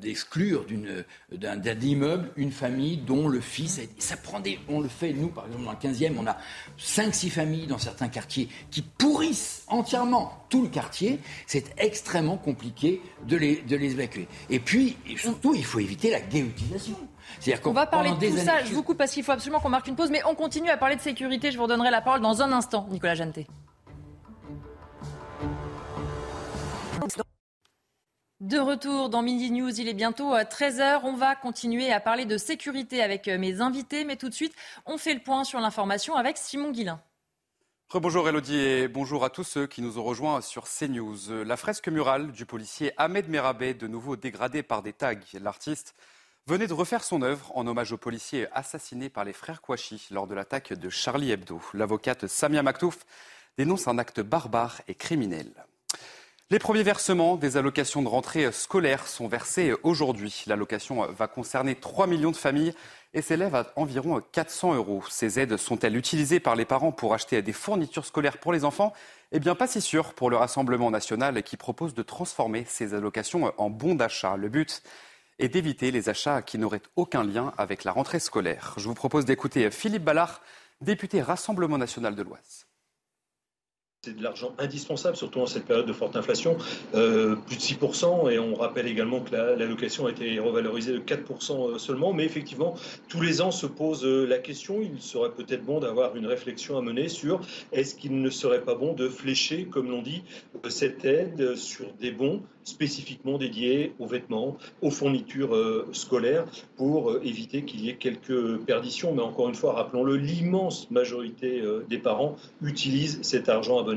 d'exclure 0.00 0.66
de, 0.66 1.04
d'un, 1.36 1.56
d'un 1.56 1.80
immeuble 1.80 2.30
une 2.36 2.52
famille 2.52 2.98
dont 2.98 3.28
le 3.28 3.40
fils... 3.40 3.80
ça 3.98 4.16
prend 4.16 4.40
des, 4.40 4.58
on 4.68 4.80
le 4.80 4.88
fait, 4.88 5.12
nous, 5.12 5.28
par 5.28 5.46
exemple, 5.46 5.64
dans 5.64 5.72
le 5.72 5.76
15e, 5.76 6.14
on 6.18 6.26
a 6.26 6.36
5-6 6.78 7.30
familles 7.30 7.66
dans 7.66 7.78
certains 7.78 8.08
quartiers 8.08 8.48
qui 8.70 8.82
pourrissent 8.82 9.64
entièrement 9.68 10.44
tout 10.50 10.62
le 10.62 10.68
quartier. 10.68 11.18
C'est 11.46 11.72
extrêmement 11.78 12.36
compliqué 12.36 13.00
de 13.26 13.36
les, 13.36 13.56
de 13.62 13.76
les 13.76 13.92
évacuer. 13.92 14.28
Et 14.50 14.60
puis, 14.60 14.96
surtout, 15.16 15.54
il 15.54 15.64
faut 15.64 15.80
éviter 15.80 16.10
la 16.10 16.20
guillotisation. 16.20 16.96
On 17.64 17.72
va 17.72 17.86
parler 17.86 18.10
de 18.10 18.30
tout 18.30 18.36
ça. 18.38 18.62
Je 18.64 18.72
vous 18.72 18.82
coupe 18.82 18.98
parce 18.98 19.12
qu'il 19.12 19.24
faut 19.24 19.32
absolument 19.32 19.60
qu'on 19.60 19.68
marque 19.68 19.88
une 19.88 19.96
pause, 19.96 20.10
mais 20.10 20.22
on 20.26 20.34
continue 20.34 20.68
à 20.70 20.76
parler 20.76 20.96
de 20.96 21.00
sécurité. 21.00 21.50
Je 21.50 21.56
vous 21.56 21.64
redonnerai 21.64 21.90
la 21.90 22.00
parole 22.00 22.20
dans 22.20 22.42
un 22.42 22.52
instant, 22.52 22.86
Nicolas 22.90 23.14
Janté. 23.14 23.46
De 28.40 28.58
retour 28.58 29.10
dans 29.10 29.22
Midi 29.22 29.52
News, 29.52 29.80
il 29.80 29.88
est 29.88 29.94
bientôt 29.94 30.34
13h. 30.34 30.80
Euh, 30.80 30.98
on 31.04 31.14
va 31.14 31.36
continuer 31.36 31.92
à 31.92 32.00
parler 32.00 32.24
de 32.24 32.36
sécurité 32.36 33.00
avec 33.00 33.28
euh, 33.28 33.38
mes 33.38 33.60
invités, 33.60 34.04
mais 34.04 34.16
tout 34.16 34.28
de 34.28 34.34
suite, 34.34 34.54
on 34.86 34.98
fait 34.98 35.14
le 35.14 35.20
point 35.20 35.44
sur 35.44 35.60
l'information 35.60 36.16
avec 36.16 36.36
Simon 36.36 36.72
Guillain. 36.72 37.00
Bonjour 37.94 38.28
Elodie 38.28 38.58
et 38.58 38.88
bonjour 38.88 39.24
à 39.24 39.30
tous 39.30 39.44
ceux 39.44 39.68
qui 39.68 39.82
nous 39.82 40.00
ont 40.00 40.02
rejoints 40.02 40.40
sur 40.40 40.64
CNews. 40.64 41.44
La 41.44 41.56
fresque 41.56 41.86
murale 41.88 42.32
du 42.32 42.44
policier 42.44 42.92
Ahmed 42.96 43.28
Merabé, 43.28 43.72
de 43.72 43.86
nouveau 43.86 44.16
dégradée 44.16 44.64
par 44.64 44.82
des 44.82 44.92
tags. 44.92 45.14
L'artiste 45.34 45.94
venait 46.48 46.66
de 46.66 46.72
refaire 46.72 47.04
son 47.04 47.22
œuvre 47.22 47.56
en 47.56 47.68
hommage 47.68 47.92
au 47.92 47.98
policier 47.98 48.48
assassiné 48.52 49.10
par 49.10 49.24
les 49.24 49.32
frères 49.32 49.62
Kouachi 49.62 50.08
lors 50.10 50.26
de 50.26 50.34
l'attaque 50.34 50.72
de 50.72 50.90
Charlie 50.90 51.30
Hebdo. 51.30 51.60
L'avocate 51.72 52.26
Samia 52.26 52.64
Maktouf 52.64 53.06
dénonce 53.56 53.86
un 53.86 53.96
acte 53.98 54.20
barbare 54.20 54.82
et 54.88 54.96
criminel. 54.96 55.52
Les 56.50 56.58
premiers 56.58 56.82
versements 56.82 57.36
des 57.36 57.56
allocations 57.56 58.02
de 58.02 58.08
rentrée 58.08 58.52
scolaire 58.52 59.08
sont 59.08 59.28
versés 59.28 59.72
aujourd'hui. 59.82 60.44
L'allocation 60.46 61.10
va 61.10 61.26
concerner 61.26 61.74
3 61.74 62.06
millions 62.06 62.32
de 62.32 62.36
familles 62.36 62.74
et 63.14 63.22
s'élève 63.22 63.54
à 63.54 63.72
environ 63.76 64.20
400 64.32 64.74
euros. 64.74 65.02
Ces 65.08 65.40
aides 65.40 65.56
sont-elles 65.56 65.96
utilisées 65.96 66.40
par 66.40 66.54
les 66.54 66.66
parents 66.66 66.92
pour 66.92 67.14
acheter 67.14 67.40
des 67.40 67.54
fournitures 67.54 68.04
scolaires 68.04 68.36
pour 68.36 68.52
les 68.52 68.66
enfants? 68.66 68.92
Eh 69.32 69.40
bien, 69.40 69.54
pas 69.54 69.66
si 69.66 69.80
sûr 69.80 70.12
pour 70.12 70.28
le 70.28 70.36
Rassemblement 70.36 70.90
national 70.90 71.42
qui 71.42 71.56
propose 71.56 71.94
de 71.94 72.02
transformer 72.02 72.66
ces 72.68 72.92
allocations 72.92 73.50
en 73.56 73.70
bons 73.70 73.94
d'achat. 73.94 74.36
Le 74.36 74.50
but 74.50 74.82
est 75.38 75.48
d'éviter 75.48 75.90
les 75.92 76.10
achats 76.10 76.42
qui 76.42 76.58
n'auraient 76.58 76.82
aucun 76.94 77.24
lien 77.24 77.54
avec 77.56 77.84
la 77.84 77.92
rentrée 77.92 78.20
scolaire. 78.20 78.74
Je 78.76 78.86
vous 78.86 78.94
propose 78.94 79.24
d'écouter 79.24 79.70
Philippe 79.70 80.04
Ballard, 80.04 80.42
député 80.82 81.22
Rassemblement 81.22 81.78
national 81.78 82.14
de 82.14 82.22
l'Oise. 82.22 82.63
C'est 84.04 84.18
de 84.18 84.22
l'argent 84.22 84.52
indispensable, 84.58 85.16
surtout 85.16 85.40
en 85.40 85.46
cette 85.46 85.64
période 85.64 85.86
de 85.86 85.92
forte 85.94 86.14
inflation, 86.14 86.58
euh, 86.94 87.36
plus 87.36 87.56
de 87.56 87.62
6%, 87.62 88.30
et 88.30 88.38
on 88.38 88.54
rappelle 88.54 88.86
également 88.86 89.20
que 89.20 89.34
l'allocation 89.34 90.04
a 90.04 90.10
été 90.10 90.38
revalorisée 90.38 90.92
de 90.92 90.98
4% 90.98 91.70
euh, 91.70 91.78
seulement, 91.78 92.12
mais 92.12 92.26
effectivement, 92.26 92.74
tous 93.08 93.22
les 93.22 93.40
ans 93.40 93.50
se 93.50 93.64
pose 93.64 94.04
euh, 94.04 94.26
la 94.26 94.36
question, 94.36 94.82
il 94.82 95.00
serait 95.00 95.30
peut-être 95.30 95.64
bon 95.64 95.80
d'avoir 95.80 96.16
une 96.16 96.26
réflexion 96.26 96.76
à 96.76 96.82
mener 96.82 97.08
sur 97.08 97.40
est-ce 97.72 97.94
qu'il 97.94 98.20
ne 98.20 98.28
serait 98.28 98.60
pas 98.60 98.74
bon 98.74 98.92
de 98.92 99.08
flécher, 99.08 99.64
comme 99.64 99.90
l'on 99.90 100.02
dit, 100.02 100.22
cette 100.68 101.06
aide 101.06 101.56
sur 101.56 101.90
des 101.98 102.10
bons 102.10 102.42
spécifiquement 102.64 103.38
dédiés 103.38 103.94
aux 103.98 104.06
vêtements, 104.06 104.56
aux 104.82 104.90
fournitures 104.90 105.86
scolaires, 105.92 106.46
pour 106.76 107.16
éviter 107.22 107.64
qu'il 107.64 107.84
y 107.84 107.90
ait 107.90 107.96
quelques 107.96 108.58
perditions. 108.58 109.14
Mais 109.14 109.22
encore 109.22 109.48
une 109.48 109.54
fois, 109.54 109.74
rappelons-le, 109.74 110.16
l'immense 110.16 110.90
majorité 110.90 111.62
des 111.88 111.98
parents 111.98 112.36
utilisent 112.62 113.20
cet 113.22 113.48
argent 113.48 113.78
à 113.78 113.82
bon 113.82 113.94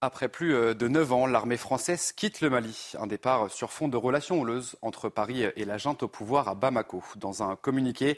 après 0.00 0.28
plus 0.28 0.54
euh, 0.54 0.74
de 0.74 0.86
9 0.86 1.12
ans, 1.12 1.26
l'armée 1.26 1.56
française 1.56 2.12
quitte 2.12 2.40
le 2.40 2.50
Mali. 2.50 2.92
Un 3.00 3.08
départ 3.08 3.50
sur 3.50 3.72
fond 3.72 3.88
de 3.88 3.96
relations 3.96 4.40
houleuses 4.40 4.76
entre 4.80 5.08
Paris 5.08 5.42
et 5.56 5.64
la 5.64 5.76
junte 5.76 6.04
au 6.04 6.08
pouvoir 6.08 6.46
à 6.46 6.54
Bamako. 6.54 7.02
Dans 7.16 7.42
un 7.42 7.56
communiqué, 7.56 8.16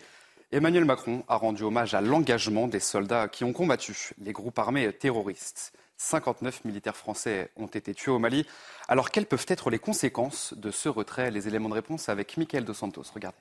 Emmanuel 0.52 0.84
Macron 0.84 1.24
a 1.26 1.36
rendu 1.36 1.62
hommage 1.62 1.94
à 1.94 2.02
l'engagement 2.02 2.68
des 2.68 2.80
soldats 2.80 3.28
qui 3.28 3.44
ont 3.44 3.54
combattu 3.54 4.10
les 4.18 4.32
groupes 4.32 4.58
armés 4.58 4.92
terroristes. 4.92 5.72
59 6.00 6.64
militaires 6.64 6.96
français 6.96 7.50
ont 7.56 7.66
été 7.66 7.94
tués 7.94 8.10
au 8.10 8.18
Mali. 8.18 8.46
Alors 8.88 9.10
quelles 9.10 9.26
peuvent 9.26 9.44
être 9.48 9.68
les 9.68 9.78
conséquences 9.78 10.54
de 10.56 10.70
ce 10.70 10.88
retrait? 10.88 11.30
Les 11.30 11.46
éléments 11.46 11.68
de 11.68 11.74
réponse 11.74 12.08
avec 12.08 12.38
Michael 12.38 12.64
Dos 12.64 12.74
Santos. 12.74 13.04
Regardez. 13.14 13.36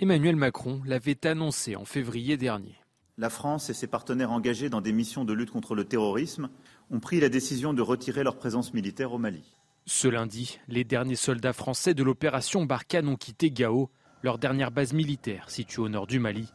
Emmanuel 0.00 0.34
Macron 0.34 0.82
l'avait 0.84 1.26
annoncé 1.26 1.76
en 1.76 1.84
février 1.84 2.36
dernier 2.36 2.76
la 3.20 3.30
France 3.30 3.68
et 3.68 3.74
ses 3.74 3.88
partenaires 3.88 4.30
engagés 4.30 4.70
dans 4.70 4.80
des 4.80 4.92
missions 4.92 5.24
de 5.24 5.32
lutte 5.32 5.50
contre 5.50 5.74
le 5.74 5.84
terrorisme 5.84 6.50
ont 6.92 7.00
pris 7.00 7.18
la 7.18 7.28
décision 7.28 7.74
de 7.74 7.82
retirer 7.82 8.22
leur 8.22 8.36
présence 8.36 8.72
militaire 8.72 9.12
au 9.12 9.18
Mali. 9.18 9.56
Ce 9.86 10.06
lundi, 10.06 10.60
les 10.68 10.84
derniers 10.84 11.16
soldats 11.16 11.52
français 11.52 11.94
de 11.94 12.04
l'opération 12.04 12.64
Barkhane 12.64 13.08
ont 13.08 13.16
quitté 13.16 13.50
Gao, 13.50 13.90
leur 14.22 14.38
dernière 14.38 14.70
base 14.70 14.92
militaire 14.92 15.50
située 15.50 15.82
au 15.82 15.88
nord 15.88 16.06
du 16.06 16.20
Mali. 16.20 16.52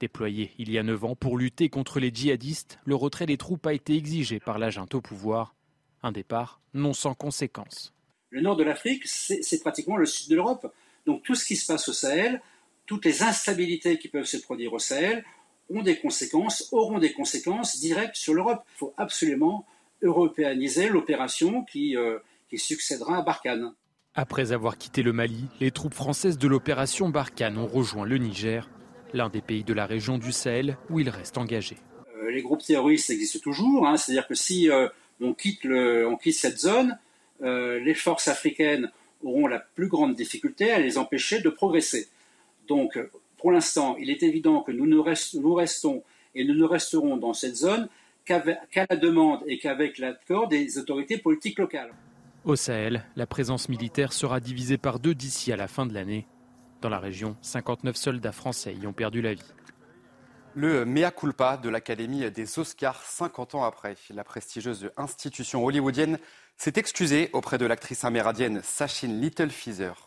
Déployée 0.00 0.52
il 0.58 0.70
y 0.70 0.78
a 0.78 0.82
neuf 0.82 1.04
ans 1.04 1.14
pour 1.14 1.36
lutter 1.36 1.68
contre 1.68 2.00
les 2.00 2.10
djihadistes, 2.12 2.78
le 2.86 2.94
retrait 2.94 3.26
des 3.26 3.36
troupes 3.36 3.66
a 3.66 3.74
été 3.74 3.94
exigé 3.94 4.40
par 4.40 4.58
la 4.58 4.70
junte 4.70 4.94
au 4.94 5.02
pouvoir. 5.02 5.54
Un 6.02 6.10
départ 6.10 6.62
non 6.72 6.94
sans 6.94 7.12
conséquences. 7.14 7.92
Le 8.30 8.40
nord 8.40 8.56
de 8.56 8.64
l'Afrique, 8.64 9.06
c'est 9.06 9.60
pratiquement 9.60 9.98
le 9.98 10.06
sud 10.06 10.30
de 10.30 10.36
l'Europe. 10.36 10.72
Donc 11.04 11.22
tout 11.22 11.34
ce 11.34 11.44
qui 11.44 11.54
se 11.54 11.66
passe 11.70 11.86
au 11.90 11.92
Sahel, 11.92 12.40
toutes 12.86 13.04
les 13.04 13.22
instabilités 13.22 13.98
qui 13.98 14.08
peuvent 14.08 14.24
se 14.24 14.38
produire 14.38 14.72
au 14.72 14.78
Sahel, 14.78 15.22
ont 15.68 15.82
des 15.82 15.98
conséquences, 15.98 16.68
auront 16.72 16.98
des 16.98 17.12
conséquences 17.12 17.78
directes 17.78 18.16
sur 18.16 18.32
l'Europe. 18.32 18.62
Il 18.76 18.78
faut 18.78 18.94
absolument 18.96 19.66
européaniser 20.02 20.88
l'opération 20.88 21.62
qui, 21.64 21.94
euh, 21.96 22.18
qui 22.48 22.58
succédera 22.58 23.18
à 23.18 23.22
Barkhane. 23.22 23.74
Après 24.14 24.52
avoir 24.52 24.78
quitté 24.78 25.02
le 25.02 25.12
Mali, 25.12 25.44
les 25.60 25.70
troupes 25.70 25.94
françaises 25.94 26.38
de 26.38 26.48
l'opération 26.48 27.10
Barkhane 27.10 27.58
ont 27.58 27.66
rejoint 27.66 28.06
le 28.06 28.16
Niger, 28.16 28.68
l'un 29.12 29.28
des 29.28 29.40
pays 29.40 29.64
de 29.64 29.72
la 29.72 29.86
région 29.86 30.18
du 30.18 30.32
Sahel 30.32 30.76
où 30.88 31.00
ils 31.00 31.08
restent 31.08 31.38
engagés. 31.38 31.76
Euh, 32.16 32.30
les 32.30 32.42
groupes 32.42 32.62
terroristes 32.62 33.10
existent 33.10 33.40
toujours, 33.40 33.86
hein. 33.86 33.96
c'est-à-dire 33.96 34.26
que 34.26 34.34
si 34.34 34.70
euh, 34.70 34.88
on, 35.20 35.34
quitte 35.34 35.64
le, 35.64 36.06
on, 36.06 36.16
quitte 36.16 36.34
cette 36.34 36.58
zone, 36.58 36.98
les 37.42 37.94
forces 37.94 38.28
africaines 38.28 38.90
auront 39.22 39.46
la 39.46 39.60
plus 39.60 39.88
grande 39.88 40.14
difficulté 40.14 40.72
à 40.72 40.78
les 40.78 40.98
empêcher 40.98 41.40
de 41.40 41.48
progresser. 41.48 42.08
Donc 42.68 42.98
pour 43.40 43.50
l'instant, 43.50 43.96
il 43.98 44.10
est 44.10 44.22
évident 44.22 44.60
que 44.60 44.70
nous, 44.70 44.86
nous 44.86 45.02
restons 45.02 46.02
et 46.34 46.44
nous 46.44 46.54
ne 46.54 46.64
resterons 46.64 47.16
dans 47.16 47.32
cette 47.32 47.56
zone 47.56 47.88
qu'à 48.26 48.42
la 48.90 48.96
demande 48.96 49.40
et 49.46 49.58
qu'avec 49.58 49.98
l'accord 49.98 50.46
des 50.46 50.78
autorités 50.78 51.16
politiques 51.16 51.58
locales. 51.58 51.92
Au 52.44 52.54
Sahel, 52.54 53.04
la 53.16 53.26
présence 53.26 53.68
militaire 53.68 54.12
sera 54.12 54.40
divisée 54.40 54.78
par 54.78 54.98
deux 54.98 55.14
d'ici 55.14 55.52
à 55.52 55.56
la 55.56 55.68
fin 55.68 55.86
de 55.86 55.94
l'année. 55.94 56.26
Dans 56.80 56.88
la 56.88 56.98
région, 56.98 57.36
59 57.42 57.94
soldats 57.94 58.32
français 58.32 58.74
y 58.74 58.86
ont 58.86 58.94
perdu 58.94 59.20
la 59.20 59.34
vie. 59.34 59.52
Le 60.54 60.86
mea 60.86 61.10
culpa 61.10 61.58
de 61.58 61.68
l'Académie 61.68 62.30
des 62.30 62.58
Oscars 62.58 63.02
50 63.02 63.54
ans 63.54 63.64
après. 63.64 63.96
La 64.14 64.24
prestigieuse 64.24 64.90
institution 64.96 65.64
hollywoodienne 65.64 66.18
s'est 66.56 66.72
excusée 66.76 67.28
auprès 67.34 67.58
de 67.58 67.66
l'actrice 67.66 68.04
amérindienne 68.04 68.62
Sachin 68.64 69.08
Little 69.08 69.50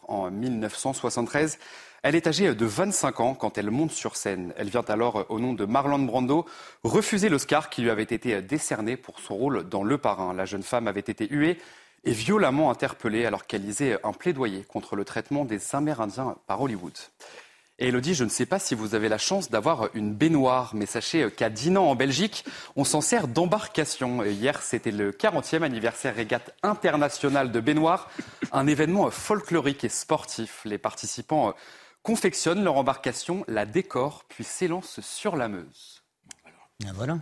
en 0.08 0.32
1973. 0.32 1.60
Elle 2.02 2.16
est 2.16 2.28
âgée 2.28 2.54
de 2.54 2.66
25 2.66 3.20
ans 3.20 3.36
quand 3.36 3.58
elle 3.58 3.70
monte 3.70 3.92
sur 3.92 4.16
scène. 4.16 4.54
Elle 4.58 4.70
vient 4.70 4.86
alors, 4.88 5.28
au 5.30 5.40
nom 5.40 5.54
de 5.54 5.66
Marlon 5.66 6.00
Brando, 6.00 6.46
refuser 6.84 7.30
l'Oscar 7.30 7.70
qui 7.70 7.84
lui 7.84 7.92
avait 7.92 8.04
été 8.04 8.42
décerné 8.42 8.98
pour 8.98 9.20
son 9.20 9.36
rôle 9.36 9.70
dans 9.70 9.84
Le 9.84 9.98
Parrain. 10.00 10.34
La 10.34 10.46
jeune 10.46 10.64
femme 10.64 10.88
avait 10.88 11.00
été 11.00 11.28
huée 11.30 11.60
et 12.04 12.12
violemment 12.12 12.70
interpellée 12.70 13.26
alors 13.26 13.48
qu'elle 13.48 13.66
lisait 13.66 13.98
un 14.04 14.14
plaidoyer 14.14 14.64
contre 14.64 14.96
le 14.96 15.06
traitement 15.06 15.46
des 15.46 15.76
Amérindiens 15.76 16.36
par 16.48 16.62
Hollywood. 16.62 16.94
Et 17.80 17.88
Elodie, 17.88 18.14
je 18.14 18.24
ne 18.24 18.30
sais 18.30 18.46
pas 18.46 18.60
si 18.60 18.76
vous 18.76 18.94
avez 18.94 19.10
la 19.10 19.18
chance 19.18 19.50
d'avoir 19.50 19.90
une 19.96 20.14
baignoire, 20.14 20.76
mais 20.76 20.86
sachez 20.86 21.32
qu'à 21.32 21.50
Dinan, 21.50 21.90
en 21.90 21.96
Belgique, 21.96 22.46
on 22.76 22.84
s'en 22.84 23.02
sert 23.02 23.28
d'embarcation. 23.28 24.24
Hier, 24.24 24.62
c'était 24.62 24.92
le 24.92 25.12
40e 25.12 25.64
anniversaire 25.64 26.16
régate 26.16 26.56
internationale 26.62 27.52
de 27.52 27.60
baignoire, 27.60 28.12
un 28.52 28.68
événement 28.68 29.10
folklorique 29.10 29.84
et 29.84 29.90
sportif. 29.90 30.62
Les 30.66 30.78
participants 30.78 31.56
confectionnent 32.04 32.64
leur 32.64 32.78
embarcation, 32.78 33.44
la 33.48 33.66
décorent, 33.66 34.26
puis 34.30 34.44
s'élancent 34.44 35.02
sur 35.02 35.36
la 35.36 35.48
Meuse. 35.48 36.04
voilà. 36.94 37.18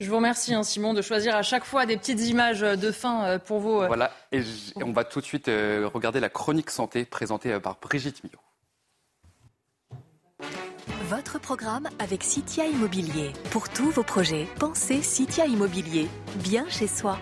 Je 0.00 0.08
vous 0.08 0.16
remercie, 0.16 0.54
hein, 0.54 0.62
Simon, 0.62 0.94
de 0.94 1.02
choisir 1.02 1.36
à 1.36 1.42
chaque 1.42 1.64
fois 1.64 1.84
des 1.84 1.98
petites 1.98 2.22
images 2.22 2.60
de 2.60 2.90
fin 2.90 3.24
euh, 3.24 3.38
pour 3.38 3.60
vous. 3.60 3.82
Euh. 3.82 3.86
Voilà, 3.86 4.10
et 4.32 4.40
on 4.76 4.92
va 4.92 5.04
tout 5.04 5.20
de 5.20 5.26
suite 5.26 5.48
euh, 5.48 5.88
regarder 5.92 6.20
la 6.20 6.30
chronique 6.30 6.70
santé 6.70 7.04
présentée 7.04 7.60
par 7.60 7.76
Brigitte 7.80 8.24
Millot. 8.24 8.38
Votre 11.04 11.38
programme 11.38 11.88
avec 11.98 12.22
Citia 12.22 12.66
Immobilier. 12.66 13.32
Pour 13.50 13.68
tous 13.68 13.90
vos 13.90 14.02
projets, 14.02 14.46
pensez 14.58 15.02
Citia 15.02 15.44
Immobilier. 15.44 16.08
Bien 16.36 16.66
chez 16.70 16.86
soi. 16.86 17.18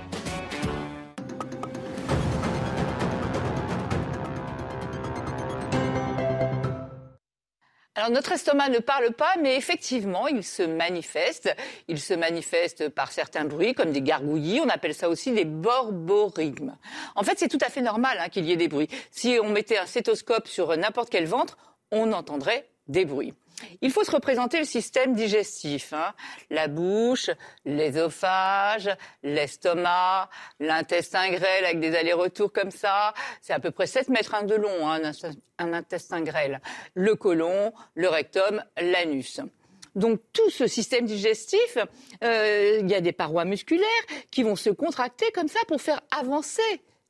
Notre 8.10 8.32
estomac 8.32 8.68
ne 8.68 8.78
parle 8.78 9.12
pas, 9.12 9.34
mais 9.40 9.56
effectivement, 9.56 10.28
il 10.28 10.44
se 10.44 10.62
manifeste. 10.62 11.54
Il 11.88 12.00
se 12.00 12.14
manifeste 12.14 12.88
par 12.88 13.12
certains 13.12 13.44
bruits, 13.44 13.74
comme 13.74 13.92
des 13.92 14.02
gargouillis. 14.02 14.60
On 14.60 14.68
appelle 14.68 14.94
ça 14.94 15.08
aussi 15.08 15.32
des 15.32 15.44
borborigmes. 15.44 16.76
En 17.14 17.22
fait, 17.22 17.38
c'est 17.38 17.48
tout 17.48 17.58
à 17.60 17.68
fait 17.68 17.82
normal 17.82 18.18
hein, 18.20 18.28
qu'il 18.28 18.44
y 18.44 18.52
ait 18.52 18.56
des 18.56 18.68
bruits. 18.68 18.88
Si 19.10 19.38
on 19.42 19.50
mettait 19.50 19.78
un 19.78 19.86
stéthoscope 19.86 20.48
sur 20.48 20.76
n'importe 20.76 21.10
quel 21.10 21.26
ventre, 21.26 21.58
on 21.90 22.12
entendrait 22.12 22.68
des 22.86 23.04
bruits. 23.04 23.34
Il 23.80 23.90
faut 23.90 24.04
se 24.04 24.10
représenter 24.10 24.58
le 24.58 24.64
système 24.64 25.14
digestif, 25.14 25.92
hein. 25.92 26.14
la 26.50 26.68
bouche, 26.68 27.30
l'ésophage, 27.64 28.90
l'estomac, 29.22 30.30
l'intestin 30.60 31.30
grêle 31.30 31.64
avec 31.64 31.80
des 31.80 31.94
allers-retours 31.96 32.52
comme 32.52 32.70
ça. 32.70 33.14
C'est 33.40 33.52
à 33.52 33.60
peu 33.60 33.70
près 33.70 33.86
7 33.86 34.08
mètres 34.08 34.44
de 34.44 34.54
long, 34.54 34.88
hein, 34.88 35.00
un, 35.58 35.72
intestin 35.72 36.20
grêle. 36.22 36.60
Le 36.94 37.14
côlon, 37.14 37.72
le 37.94 38.08
rectum, 38.08 38.62
l'anus. 38.80 39.40
Donc 39.94 40.20
tout 40.32 40.50
ce 40.50 40.66
système 40.66 41.06
digestif, 41.06 41.78
euh, 42.22 42.78
il 42.80 42.88
y 42.88 42.94
a 42.94 43.00
des 43.00 43.12
parois 43.12 43.44
musculaires 43.44 43.86
qui 44.30 44.42
vont 44.42 44.54
se 44.54 44.70
contracter 44.70 45.30
comme 45.32 45.48
ça 45.48 45.60
pour 45.66 45.80
faire 45.80 46.00
avancer 46.10 46.62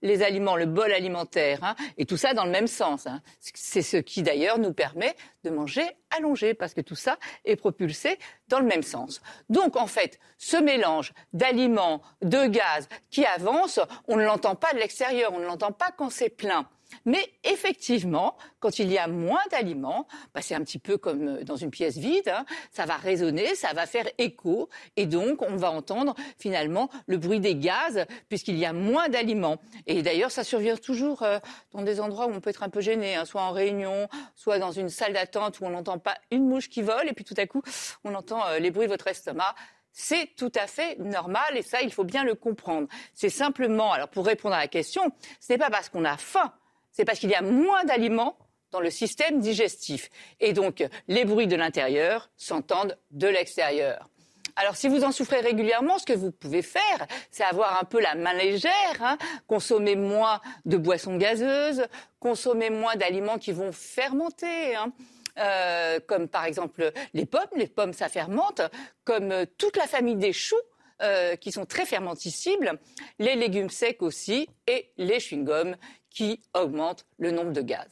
les 0.02 0.22
aliments, 0.22 0.56
le 0.56 0.66
bol 0.66 0.92
alimentaire, 0.92 1.62
hein, 1.62 1.74
et 1.96 2.06
tout 2.06 2.16
ça 2.16 2.34
dans 2.34 2.44
le 2.44 2.50
même 2.50 2.66
sens. 2.66 3.06
Hein. 3.06 3.20
C'est 3.40 3.82
ce 3.82 3.96
qui 3.96 4.22
d'ailleurs 4.22 4.58
nous 4.58 4.72
permet 4.72 5.14
de 5.44 5.50
manger 5.50 5.84
allongé, 6.16 6.54
parce 6.54 6.74
que 6.74 6.80
tout 6.80 6.94
ça 6.94 7.18
est 7.44 7.56
propulsé 7.56 8.18
dans 8.48 8.60
le 8.60 8.66
même 8.66 8.82
sens. 8.82 9.20
Donc 9.48 9.76
en 9.76 9.86
fait, 9.86 10.18
ce 10.38 10.56
mélange 10.56 11.12
d'aliments, 11.32 12.02
de 12.22 12.46
gaz 12.46 12.88
qui 13.10 13.24
avance, 13.24 13.80
on 14.06 14.16
ne 14.16 14.24
l'entend 14.24 14.54
pas 14.54 14.72
de 14.72 14.78
l'extérieur, 14.78 15.32
on 15.34 15.38
ne 15.38 15.46
l'entend 15.46 15.72
pas 15.72 15.90
quand 15.96 16.10
c'est 16.10 16.30
plein. 16.30 16.68
Mais 17.04 17.32
effectivement, 17.44 18.36
quand 18.60 18.78
il 18.78 18.90
y 18.90 18.98
a 18.98 19.08
moins 19.08 19.42
d'aliments, 19.50 20.06
bah, 20.34 20.42
c'est 20.42 20.54
un 20.54 20.62
petit 20.62 20.78
peu 20.78 20.98
comme 20.98 21.28
euh, 21.28 21.44
dans 21.44 21.56
une 21.56 21.70
pièce 21.70 21.96
vide, 21.96 22.28
hein, 22.28 22.44
ça 22.70 22.86
va 22.86 22.96
résonner, 22.96 23.54
ça 23.54 23.72
va 23.72 23.86
faire 23.86 24.08
écho, 24.18 24.68
et 24.96 25.06
donc 25.06 25.42
on 25.42 25.56
va 25.56 25.70
entendre 25.70 26.14
finalement 26.38 26.88
le 27.06 27.18
bruit 27.18 27.40
des 27.40 27.54
gaz, 27.54 28.04
puisqu'il 28.28 28.58
y 28.58 28.64
a 28.64 28.72
moins 28.72 29.08
d'aliments. 29.08 29.58
Et 29.86 30.02
d'ailleurs, 30.02 30.30
ça 30.30 30.44
survient 30.44 30.76
toujours 30.76 31.22
euh, 31.22 31.38
dans 31.72 31.82
des 31.82 32.00
endroits 32.00 32.26
où 32.26 32.32
on 32.32 32.40
peut 32.40 32.50
être 32.50 32.62
un 32.62 32.70
peu 32.70 32.80
gêné, 32.80 33.16
hein, 33.16 33.24
soit 33.24 33.42
en 33.42 33.52
réunion, 33.52 34.08
soit 34.34 34.58
dans 34.58 34.72
une 34.72 34.88
salle 34.88 35.12
d'attente 35.12 35.60
où 35.60 35.64
on 35.64 35.70
n'entend 35.70 35.98
pas 35.98 36.16
une 36.30 36.48
mouche 36.48 36.68
qui 36.68 36.82
vole, 36.82 37.08
et 37.08 37.12
puis 37.12 37.24
tout 37.24 37.34
à 37.36 37.46
coup, 37.46 37.62
on 38.04 38.14
entend 38.14 38.46
euh, 38.46 38.58
les 38.58 38.70
bruits 38.70 38.86
de 38.86 38.92
votre 38.92 39.06
estomac. 39.06 39.54
C'est 39.92 40.30
tout 40.36 40.52
à 40.54 40.68
fait 40.68 40.96
normal 40.98 41.56
et 41.56 41.62
ça, 41.62 41.82
il 41.82 41.92
faut 41.92 42.04
bien 42.04 42.22
le 42.22 42.36
comprendre. 42.36 42.86
C'est 43.14 43.30
simplement, 43.30 43.92
alors 43.92 44.08
pour 44.08 44.26
répondre 44.26 44.54
à 44.54 44.60
la 44.60 44.68
question, 44.68 45.02
ce 45.40 45.52
n'est 45.52 45.58
pas 45.58 45.70
parce 45.70 45.88
qu'on 45.88 46.04
a 46.04 46.16
faim 46.16 46.52
c'est 46.98 47.04
parce 47.04 47.20
qu'il 47.20 47.30
y 47.30 47.36
a 47.36 47.42
moins 47.42 47.84
d'aliments 47.84 48.36
dans 48.72 48.80
le 48.80 48.90
système 48.90 49.38
digestif. 49.38 50.10
Et 50.40 50.52
donc, 50.52 50.84
les 51.06 51.24
bruits 51.24 51.46
de 51.46 51.54
l'intérieur 51.54 52.28
s'entendent 52.36 52.98
de 53.12 53.28
l'extérieur. 53.28 54.10
Alors, 54.56 54.74
si 54.74 54.88
vous 54.88 55.04
en 55.04 55.12
souffrez 55.12 55.38
régulièrement, 55.38 55.98
ce 55.98 56.06
que 56.06 56.12
vous 56.12 56.32
pouvez 56.32 56.60
faire, 56.60 57.06
c'est 57.30 57.44
avoir 57.44 57.80
un 57.80 57.84
peu 57.84 58.00
la 58.00 58.16
main 58.16 58.34
légère, 58.34 58.72
hein, 59.00 59.16
consommer 59.46 59.94
moins 59.94 60.40
de 60.64 60.76
boissons 60.76 61.16
gazeuses, 61.18 61.86
consommer 62.18 62.68
moins 62.68 62.96
d'aliments 62.96 63.38
qui 63.38 63.52
vont 63.52 63.70
fermenter. 63.70 64.74
Hein. 64.74 64.92
Euh, 65.38 66.00
comme 66.04 66.26
par 66.26 66.46
exemple 66.46 66.90
les 67.14 67.26
pommes, 67.26 67.46
les 67.54 67.68
pommes 67.68 67.92
ça 67.92 68.08
fermente, 68.08 68.60
comme 69.04 69.30
euh, 69.30 69.46
toute 69.56 69.76
la 69.76 69.86
famille 69.86 70.16
des 70.16 70.32
choux, 70.32 70.56
euh, 71.00 71.36
qui 71.36 71.52
sont 71.52 71.64
très 71.64 71.86
fermenticibles, 71.86 72.72
les 73.20 73.36
légumes 73.36 73.70
secs 73.70 74.02
aussi, 74.02 74.48
et 74.66 74.90
les 74.96 75.20
chewing-gums 75.20 75.76
qui 76.18 76.40
augmente 76.52 77.06
le 77.20 77.30
nombre 77.30 77.52
de 77.52 77.60
gaz. 77.60 77.86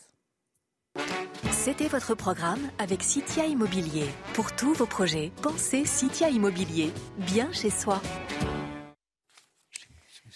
C'était 1.53 1.87
votre 1.87 2.17
programme 2.17 2.69
avec 2.77 3.05
Citia 3.05 3.47
Immobilier. 3.47 4.07
Pour 4.35 4.57
tous 4.57 4.73
vos 4.73 4.87
projets, 4.87 5.31
pensez 5.43 5.85
Citia 5.85 6.29
Immobilier, 6.31 6.91
bien 7.19 7.53
chez 7.53 7.71
soi. 7.71 8.03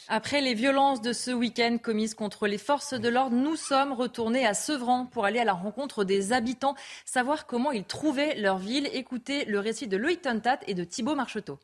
Après 0.07 0.41
les 0.41 0.55
violences 0.55 1.01
de 1.01 1.13
ce 1.13 1.33
week-end 1.33 1.79
commises 1.83 2.15
contre 2.15 2.47
les 2.47 2.59
forces 2.59 2.95
de 2.95 3.09
l'ordre, 3.09 3.35
nous 3.35 3.57
sommes 3.57 3.93
retournés 3.93 4.47
à 4.47 4.55
Sevran 4.55 5.07
pour 5.07 5.25
aller 5.25 5.41
à 5.41 5.45
la 5.45 5.53
rencontre 5.53 6.05
des 6.05 6.33
habitants, 6.33 6.77
savoir 7.05 7.45
comment 7.47 7.73
ils 7.73 7.83
trouvaient 7.83 8.37
leur 8.37 8.59
ville. 8.59 8.89
Écoutez 8.93 9.47
le 9.47 9.59
récit 9.59 9.89
de 9.89 9.97
Loïc 9.97 10.23
Tontat 10.23 10.61
et 10.69 10.75
de 10.75 10.85
Thibault 10.85 11.17
Marcheteau. 11.17 11.59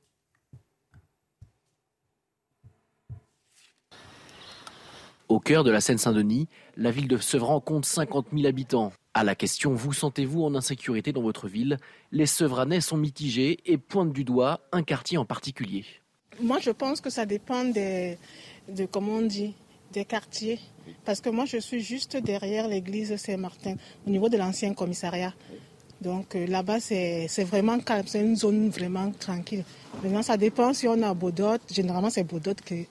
Au 5.28 5.40
cœur 5.40 5.64
de 5.64 5.72
la 5.72 5.80
Seine-Saint-Denis, 5.80 6.46
la 6.76 6.92
ville 6.92 7.08
de 7.08 7.18
Sevran 7.18 7.58
compte 7.58 7.84
50 7.84 8.26
000 8.32 8.46
habitants. 8.46 8.92
À 9.12 9.24
la 9.24 9.34
question 9.34 9.74
Vous 9.74 9.92
sentez-vous 9.92 10.44
en 10.44 10.54
insécurité 10.54 11.12
dans 11.12 11.22
votre 11.22 11.48
ville? 11.48 11.78
Les 12.12 12.26
Sevranais 12.26 12.80
sont 12.80 12.96
mitigés 12.96 13.58
et 13.66 13.76
pointent 13.76 14.12
du 14.12 14.22
doigt 14.22 14.60
un 14.70 14.84
quartier 14.84 15.18
en 15.18 15.24
particulier. 15.24 15.84
Moi, 16.40 16.60
je 16.60 16.70
pense 16.70 17.00
que 17.00 17.10
ça 17.10 17.26
dépend 17.26 17.64
des, 17.64 18.18
de 18.68 18.86
comment 18.86 19.14
on 19.14 19.22
dit, 19.22 19.54
des 19.92 20.04
quartiers. 20.04 20.60
Parce 21.04 21.20
que 21.20 21.28
moi, 21.28 21.44
je 21.44 21.56
suis 21.56 21.80
juste 21.80 22.16
derrière 22.16 22.68
l'église 22.68 23.16
Saint-Martin, 23.16 23.74
au 24.06 24.10
niveau 24.10 24.28
de 24.28 24.36
l'ancien 24.36 24.74
commissariat. 24.74 25.34
Donc 26.00 26.36
euh, 26.36 26.46
là-bas, 26.46 26.78
c'est 26.78 27.26
vraiment 27.44 27.80
calme, 27.80 28.04
c'est 28.06 28.20
une 28.20 28.36
zone 28.36 28.68
vraiment 28.68 29.10
tranquille. 29.10 29.64
Maintenant, 30.04 30.22
ça 30.22 30.36
dépend 30.36 30.72
si 30.72 30.86
on 30.86 31.02
a 31.02 31.14
Baudot. 31.14 31.58
Généralement, 31.68 32.10
c'est 32.10 32.22
Baudot 32.22 32.54
qui. 32.64 32.86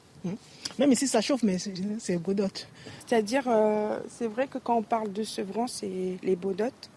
Même 0.80 0.92
ici, 0.92 1.08
ça 1.08 1.22
chauffe, 1.22 1.44
mais 1.44 1.58
c'est 2.00 2.18
Baudotte. 2.18 2.68
C'est-à-dire, 3.06 3.44
euh, 3.48 4.00
c'est 4.10 4.28
vrai 4.28 4.48
que 4.48 4.58
quand 4.58 4.78
on 4.78 4.84
parle 4.84 5.12
de 5.14 5.24
Sevran, 5.24 5.68
c'est 5.68 6.18
les 6.22 6.36
Baudottes. 6.36 6.90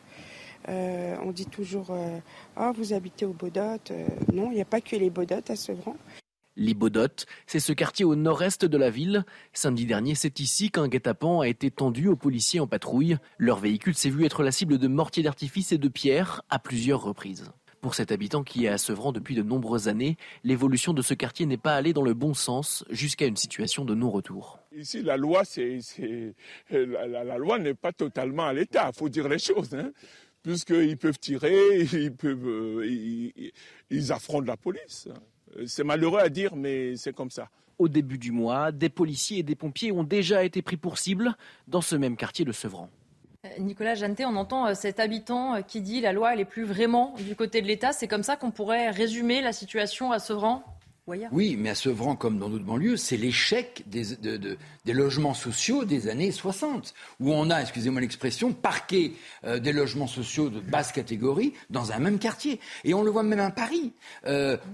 Euh, 0.69 1.17
on 1.25 1.31
dit 1.31 1.47
toujours 1.47 1.89
euh, 1.91 2.19
Ah, 2.57 2.73
vous 2.75 2.93
habitez 2.93 3.25
au 3.25 3.33
Baudotte. 3.33 3.93
non, 4.33 4.51
il 4.51 4.55
n'y 4.55 4.61
a 4.61 4.67
pas 4.67 4.81
que 4.81 4.97
les 4.97 5.11
Baudottes 5.11 5.51
à 5.51 5.57
Sevran. 5.57 5.97
Les 6.57 6.75
Baudottes, 6.75 7.27
c'est 7.47 7.61
ce 7.61 7.73
quartier 7.73 8.05
au 8.05 8.17
nord-est 8.17 8.65
de 8.65 8.77
la 8.77 8.91
ville. 8.91 9.25
Samedi 9.53 9.87
dernier, 9.87 10.17
c'est 10.17 10.41
ici 10.41 10.73
qu'un 10.73 10.89
guet-apens 10.89 11.41
a 11.41 11.47
été 11.47 11.71
tendu 11.71 12.09
aux 12.09 12.17
policiers 12.17 12.59
en 12.59 12.67
patrouille. 12.67 13.17
Leur 13.39 13.59
véhicule 13.59 13.95
s'est 13.95 14.11
vu 14.11 14.25
être 14.25 14.43
la 14.43 14.51
cible 14.51 14.77
de 14.77 14.89
mortiers 14.89 15.23
d'artifice 15.23 15.71
et 15.71 15.79
de 15.79 15.87
pierres 15.87 16.43
à 16.51 16.59
plusieurs 16.59 17.01
reprises. 17.01 17.53
Pour 17.81 17.95
cet 17.95 18.11
habitant 18.11 18.43
qui 18.43 18.65
est 18.65 18.69
à 18.69 18.79
Sevran 18.79 19.13
depuis 19.13 19.37
de 19.37 19.43
nombreuses 19.43 19.87
années, 19.87 20.17
l'évolution 20.43 20.93
de 20.93 21.03
ce 21.03 21.15
quartier 21.15 21.47
n'est 21.47 21.57
pas 21.57 21.77
allée 21.77 21.93
dans 21.93 22.03
le 22.03 22.15
bon 22.15 22.35
sens 22.35 22.85
jusqu'à 22.91 23.27
une 23.27 23.37
situation 23.37 23.85
de 23.85 23.95
non-retour. 23.95 24.59
Ici, 24.77 25.03
la 25.03 25.17
loi, 25.17 25.43
la, 26.71 27.39
loi 27.39 27.59
n'est 27.59 27.75
pas 27.75 27.93
totalement 27.93 28.47
à 28.47 28.53
l'état, 28.53 28.91
il 28.93 28.99
faut 28.99 29.09
dire 29.09 29.29
les 29.29 29.39
choses. 29.39 29.75
Hein. 29.75 29.93
Puisqu'ils 30.43 30.97
peuvent 30.97 31.19
tirer, 31.19 31.81
ils, 31.93 32.13
peuvent, 32.13 32.49
euh, 32.49 33.51
ils 33.91 34.13
affrontent 34.13 34.47
la 34.47 34.57
police. 34.57 35.09
C'est 35.67 35.85
malheureux 35.85 36.21
à 36.21 36.29
dire, 36.29 36.57
mais 36.57 36.97
c'est 36.97 37.13
comme 37.13 37.31
ça. 37.31 37.49
Au 37.79 37.89
début 37.89 38.19
du 38.19 38.33
mois, 38.33 38.73
des 38.73 38.89
policiers 38.89 39.39
et 39.39 39.43
des 39.45 39.55
pompiers 39.55 39.93
ont 39.93 40.05
déjà 40.05 40.43
été 40.43 40.63
pris 40.63 40.77
pour 40.77 40.99
cible 40.99 41.37
dans 41.69 41.81
ce 41.81 41.95
même 41.95 42.17
quartier 42.17 42.45
de 42.45 42.51
Sevran. 42.51 42.91
Euh, 43.47 43.49
Nicolas 43.61 43.95
Jeanneté, 43.95 44.25
on 44.25 44.35
entend 44.35 44.67
euh, 44.67 44.75
cet 44.75 44.99
habitant 44.99 45.55
euh, 45.55 45.61
qui 45.61 45.81
dit 45.81 46.01
la 46.01 46.13
loi 46.13 46.33
elle 46.33 46.41
est 46.41 46.45
plus 46.45 46.65
vraiment 46.65 47.15
du 47.19 47.37
côté 47.37 47.63
de 47.63 47.69
l'État. 47.69 47.93
C'est 47.93 48.09
comme 48.09 48.25
ça 48.25 48.37
qu'on 48.37 48.51
pourrait 48.51 48.91
résumer 48.91 49.41
la 49.41 49.53
situation 49.53 50.11
à 50.11 50.19
Sevran? 50.19 50.65
Oui, 51.33 51.57
mais 51.59 51.71
à 51.71 51.75
Sevran, 51.75 52.17
comme 52.17 52.39
dans 52.39 52.49
d'autres 52.49 52.65
banlieues, 52.65 52.97
c'est 52.97 53.17
l'échec 53.17 53.85
des, 53.87 54.93
logements 54.93 55.35
sociaux 55.35 55.85
des 55.85 56.09
années 56.09 56.33
60, 56.33 56.95
où 57.21 57.33
on 57.33 57.51
a, 57.51 57.61
excusez-moi 57.61 58.01
l'expression, 58.01 58.53
parqué 58.53 59.15
des 59.47 59.73
logements 59.73 60.07
sociaux 60.07 60.51
de 60.51 60.61
basse 60.61 60.93
catégorie 60.93 61.55
dans 61.71 61.93
un 61.93 61.99
même 61.99 62.19
quartier. 62.19 62.61
Et 62.85 62.95
on 62.95 63.03
le 63.03 63.11
voit 63.11 63.23
même 63.23 63.41
à 63.41 63.51
Paris. 63.51 63.93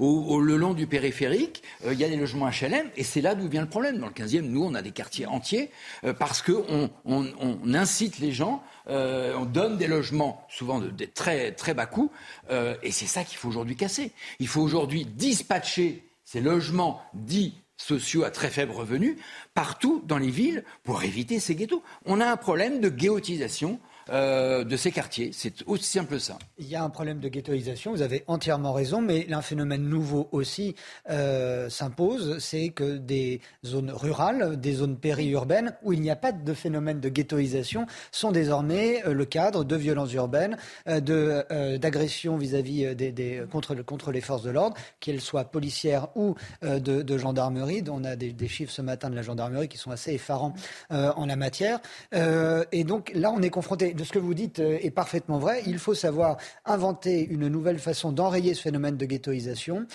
au, 0.01 0.41
le 0.41 0.57
long 0.57 0.75
du 0.75 0.87
périphérique, 0.87 1.63
il 1.87 1.99
y 1.99 2.05
a 2.05 2.09
des 2.09 2.17
logements 2.17 2.49
HLM, 2.49 2.91
et 2.97 3.05
c'est 3.05 3.21
là 3.21 3.35
d'où 3.35 3.49
vient 3.49 3.63
le 3.63 3.69
problème. 3.69 3.99
Dans 3.99 4.09
le 4.09 4.13
15e, 4.13 4.43
nous, 4.43 4.65
on 4.65 4.75
a 4.75 4.83
des 4.83 4.93
quartiers 4.93 5.27
entiers, 5.27 5.71
parce 6.19 6.43
qu'on 6.43 6.91
on, 7.05 7.75
incite 7.75 8.19
les 8.19 8.33
gens 8.33 8.63
euh, 8.89 9.35
on 9.37 9.45
donne 9.45 9.77
des 9.77 9.87
logements, 9.87 10.47
souvent 10.51 10.81
de, 10.81 11.05
très 11.05 11.75
bas 11.75 11.87
coûts, 11.87 12.11
euh, 12.51 12.75
et 12.83 12.91
c'est 12.91 13.07
ça 13.07 13.25
qu'il 13.25 13.39
faut 13.39 13.49
aujourd'hui 13.49 13.77
casser. 13.77 14.13
Il 14.41 14.49
faut 14.49 14.61
aujourd'hui 14.61 15.05
dispatcher 15.05 16.05
ces 16.25 16.41
logements 16.41 17.03
dits 17.15 17.55
sociaux 17.77 18.25
à 18.25 18.31
très 18.31 18.51
faible 18.51 18.73
revenu 18.73 19.19
partout 19.55 20.03
dans 20.07 20.19
les 20.19 20.31
villes 20.31 20.65
pour 20.85 21.03
éviter 21.03 21.41
ces 21.41 21.55
ghettos. 21.55 21.83
On 22.05 22.21
a 22.21 22.27
un 22.27 22.37
problème 22.37 22.81
de 22.81 22.89
ghettoisation 22.89 23.81
euh, 24.11 24.65
de 24.65 24.77
ces 24.77 24.91
quartiers. 24.91 25.31
C'est 25.33 25.63
aussi 25.67 25.85
simple 25.85 26.11
que 26.11 26.19
ça. 26.19 26.39
Il 26.59 26.69
y 26.69 26.77
a 26.77 26.85
un 26.85 26.91
problème 26.91 27.21
de 27.21 27.29
ghettoisation, 27.29 27.93
vous 27.93 28.03
avez 28.03 28.23
entièrement 28.27 28.75
raison, 28.75 29.01
mais 29.01 29.27
un 29.33 29.41
phénomène 29.41 29.83
nouveau 29.83 30.29
aussi 30.31 30.75
euh, 31.09 31.71
s'impose, 31.71 32.39
c'est 32.39 32.69
que 32.69 32.99
des 32.99 33.41
zones 33.65 33.91
rurales, 33.91 34.61
des 34.61 34.75
zones 34.75 34.99
périurbaines, 34.99 35.75
où 35.83 35.95
il 35.95 36.03
n'y 36.03 36.11
a 36.11 36.17
pas 36.17 36.33
de 36.33 36.55
phénomène 36.55 37.01
de 37.01 37.09
ghettoisation, 37.09 37.87
sont 38.13 38.31
désormais 38.31 39.03
euh, 39.07 39.15
le 39.15 39.25
cadre 39.25 39.65
de 39.65 39.77
violences 39.77 40.13
urbaines, 40.13 40.59
d'agressions 40.87 42.37
vis-à-vis 42.37 42.95
des, 42.95 43.43
contre, 43.51 44.13
les 44.13 44.21
forces 44.21 44.43
de 44.43 44.51
l'ordre, 44.51 44.77
qu'elles 45.01 45.23
soient 45.23 45.45
policières 45.45 46.09
ou 46.15 46.35
de, 46.63 47.19
gendarmerie. 47.19 47.83
On 47.91 48.05
a 48.05 48.17
des, 48.17 48.49
chiffres 48.49 48.73
ce 48.73 48.83
matin 48.83 49.09
de 49.09 49.17
la 49.17 49.23
gendarmerie 49.23 49.69
qui 49.69 49.79
sont 49.79 49.91
assez 49.91 50.13
effarants 50.13 50.53
en 50.91 51.27
la 51.27 51.37
matière. 51.37 51.81
et 52.13 52.85
donc 52.85 53.11
là, 53.15 53.33
on 53.33 53.41
est 53.41 53.51
confronté 53.51 53.94
de 53.95 54.05
ce 54.05 54.13
que 54.13 54.19
vous 54.19 54.35
dites 54.35 54.59
est 54.59 54.91
parfaitement 54.91 55.39
vrai. 55.39 55.63
Il 55.67 55.79
faut 55.79 55.95
savoir 55.95 56.37
inventer 56.65 57.25
une 57.25 57.49
nouvelle 57.49 57.79
façon 57.79 58.13
d'enrayer 58.13 58.55
ce 58.55 58.63
phénomène 58.63 58.97
de 58.97 59.07
ghettoisation. 59.07 59.87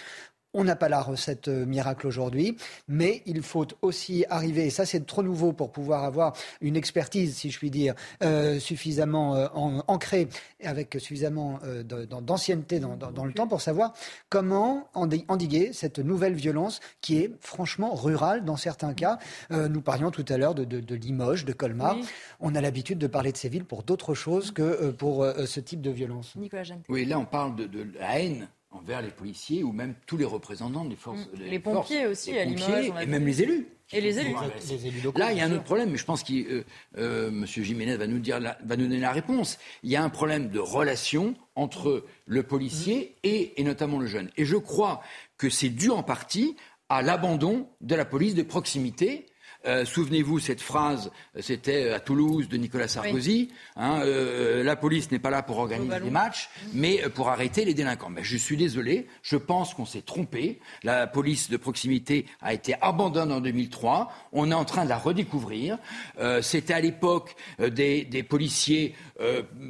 On 0.55 0.63
n'a 0.63 0.75
pas 0.75 0.89
la 0.89 1.01
recette 1.01 1.47
miracle 1.47 2.07
aujourd'hui, 2.07 2.57
mais 2.87 3.21
il 3.27 3.43
faut 3.43 3.67
aussi 3.83 4.25
arriver, 4.31 4.65
et 4.65 4.69
ça 4.71 4.83
c'est 4.83 5.05
trop 5.05 5.21
nouveau 5.21 5.53
pour 5.53 5.71
pouvoir 5.71 6.03
avoir 6.03 6.33
une 6.59 6.75
expertise, 6.75 7.37
si 7.37 7.51
je 7.51 7.59
puis 7.59 7.69
dire, 7.69 7.93
euh, 8.23 8.59
suffisamment 8.59 9.35
euh, 9.35 9.47
en, 9.53 9.83
ancrée, 9.85 10.27
avec 10.63 10.97
suffisamment 10.99 11.59
euh, 11.63 11.83
d'ancienneté 11.83 12.79
dans, 12.79 12.97
dans, 12.97 13.11
dans, 13.11 13.25
le 13.25 13.33
temps 13.33 13.47
pour 13.47 13.61
savoir 13.61 13.93
comment 14.29 14.89
endiguer 14.95 15.71
cette 15.71 15.99
nouvelle 15.99 16.33
violence 16.33 16.79
qui 16.99 17.19
est 17.19 17.31
franchement 17.41 17.93
rurale 17.93 18.43
dans 18.43 18.57
certains 18.57 18.95
cas. 18.95 19.19
nous 19.51 19.81
parlions 19.81 20.09
tout 20.09 20.25
à 20.29 20.37
l'heure 20.37 20.55
de, 20.55 20.63
de, 20.63 20.79
de, 20.79 20.95
Limoges, 20.95 21.45
de 21.45 21.53
Colmar. 21.53 21.95
Oui. 21.95 22.05
On 22.39 22.55
a 22.55 22.61
l'habitude 22.61 22.97
de 22.97 23.07
parler 23.07 23.31
de 23.31 23.37
ces 23.37 23.49
villes 23.49 23.65
pour 23.65 23.83
d'autres 23.83 24.15
choses 24.15 24.49
que 24.49 24.89
pour 24.89 25.25
ce 25.45 25.59
type 25.59 25.81
de 25.81 25.91
violence. 25.91 26.35
Nicolas 26.35 26.63
Oui, 26.87 27.05
là 27.05 27.19
on 27.19 27.25
parle 27.25 27.55
de, 27.55 27.65
de 27.67 27.85
la 27.99 28.19
haine 28.19 28.47
envers 28.71 29.01
les 29.01 29.09
policiers 29.09 29.63
ou 29.63 29.71
même 29.71 29.95
tous 30.05 30.17
les 30.17 30.25
représentants 30.25 30.85
des 30.85 30.95
forces. 30.95 31.27
Mmh. 31.33 31.39
Les, 31.39 31.49
les 31.49 31.59
pompiers 31.59 32.03
forces, 32.03 32.11
aussi, 32.11 32.31
les 32.33 32.41
à 32.41 32.45
pompiers, 32.45 32.91
Et 33.01 33.05
même 33.05 33.25
les 33.25 33.41
élus. 33.41 33.67
Et 33.91 34.01
les 34.01 34.19
élus. 34.19 34.35
Les 34.69 34.87
élus 34.87 35.01
locaux, 35.01 35.19
Là, 35.19 35.31
il 35.31 35.39
y 35.39 35.41
a 35.41 35.45
un 35.45 35.51
autre 35.51 35.63
problème, 35.63 35.89
mais 35.89 35.97
je 35.97 36.05
pense 36.05 36.23
que 36.23 36.33
euh, 36.33 36.63
euh, 36.97 37.29
M. 37.29 37.45
Jiménez 37.47 37.97
va 37.97 38.05
nous, 38.05 38.19
dire 38.19 38.39
la, 38.39 38.57
va 38.63 38.77
nous 38.77 38.83
donner 38.83 38.99
la 38.99 39.11
réponse. 39.11 39.57
Il 39.81 39.89
y 39.89 39.95
a 39.95 40.03
un 40.03 40.09
problème 40.09 40.49
de 40.49 40.59
relation 40.59 41.35
entre 41.55 42.05
le 42.25 42.43
policier 42.43 43.15
mmh. 43.23 43.27
et, 43.27 43.61
et 43.61 43.63
notamment 43.63 43.97
le 43.99 44.05
jeune. 44.05 44.29
Et 44.37 44.45
je 44.45 44.57
crois 44.57 45.01
que 45.37 45.49
c'est 45.49 45.69
dû 45.69 45.89
en 45.89 46.03
partie 46.03 46.55
à 46.89 47.01
l'abandon 47.01 47.67
de 47.81 47.95
la 47.95 48.05
police 48.05 48.35
de 48.35 48.43
proximité 48.43 49.25
euh, 49.65 49.83
Souvenez-vous, 49.83 50.39
cette 50.39 50.61
phrase, 50.61 51.11
c'était 51.39 51.89
à 51.89 51.99
Toulouse 51.99 52.47
de 52.47 52.55
Nicolas 52.55 52.87
Sarkozy. 52.87 53.49
Oui. 53.49 53.53
Hein, 53.75 54.01
euh, 54.03 54.63
la 54.63 54.75
police 54.75 55.11
n'est 55.11 55.19
pas 55.19 55.29
là 55.29 55.43
pour 55.43 55.57
organiser 55.57 55.99
des 55.99 56.09
matchs, 56.09 56.49
mais 56.73 57.01
pour 57.13 57.29
arrêter 57.29 57.65
les 57.65 57.73
délinquants. 57.73 58.09
Mais 58.09 58.23
je 58.23 58.37
suis 58.37 58.55
désolé, 58.55 59.07
je 59.21 59.35
pense 59.35 59.73
qu'on 59.73 59.85
s'est 59.85 60.01
trompé. 60.01 60.59
La 60.83 61.07
police 61.07 61.49
de 61.49 61.57
proximité 61.57 62.25
a 62.41 62.53
été 62.53 62.75
abandonnée 62.81 63.33
en 63.33 63.41
2003. 63.41 64.11
On 64.31 64.49
est 64.49 64.55
en 64.55 64.65
train 64.65 64.85
de 64.85 64.89
la 64.89 64.97
redécouvrir. 64.97 65.77
Euh, 66.19 66.41
c'était 66.41 66.73
à 66.73 66.79
l'époque 66.79 67.35
des, 67.59 68.05
des, 68.05 68.23
policiers 68.23 68.95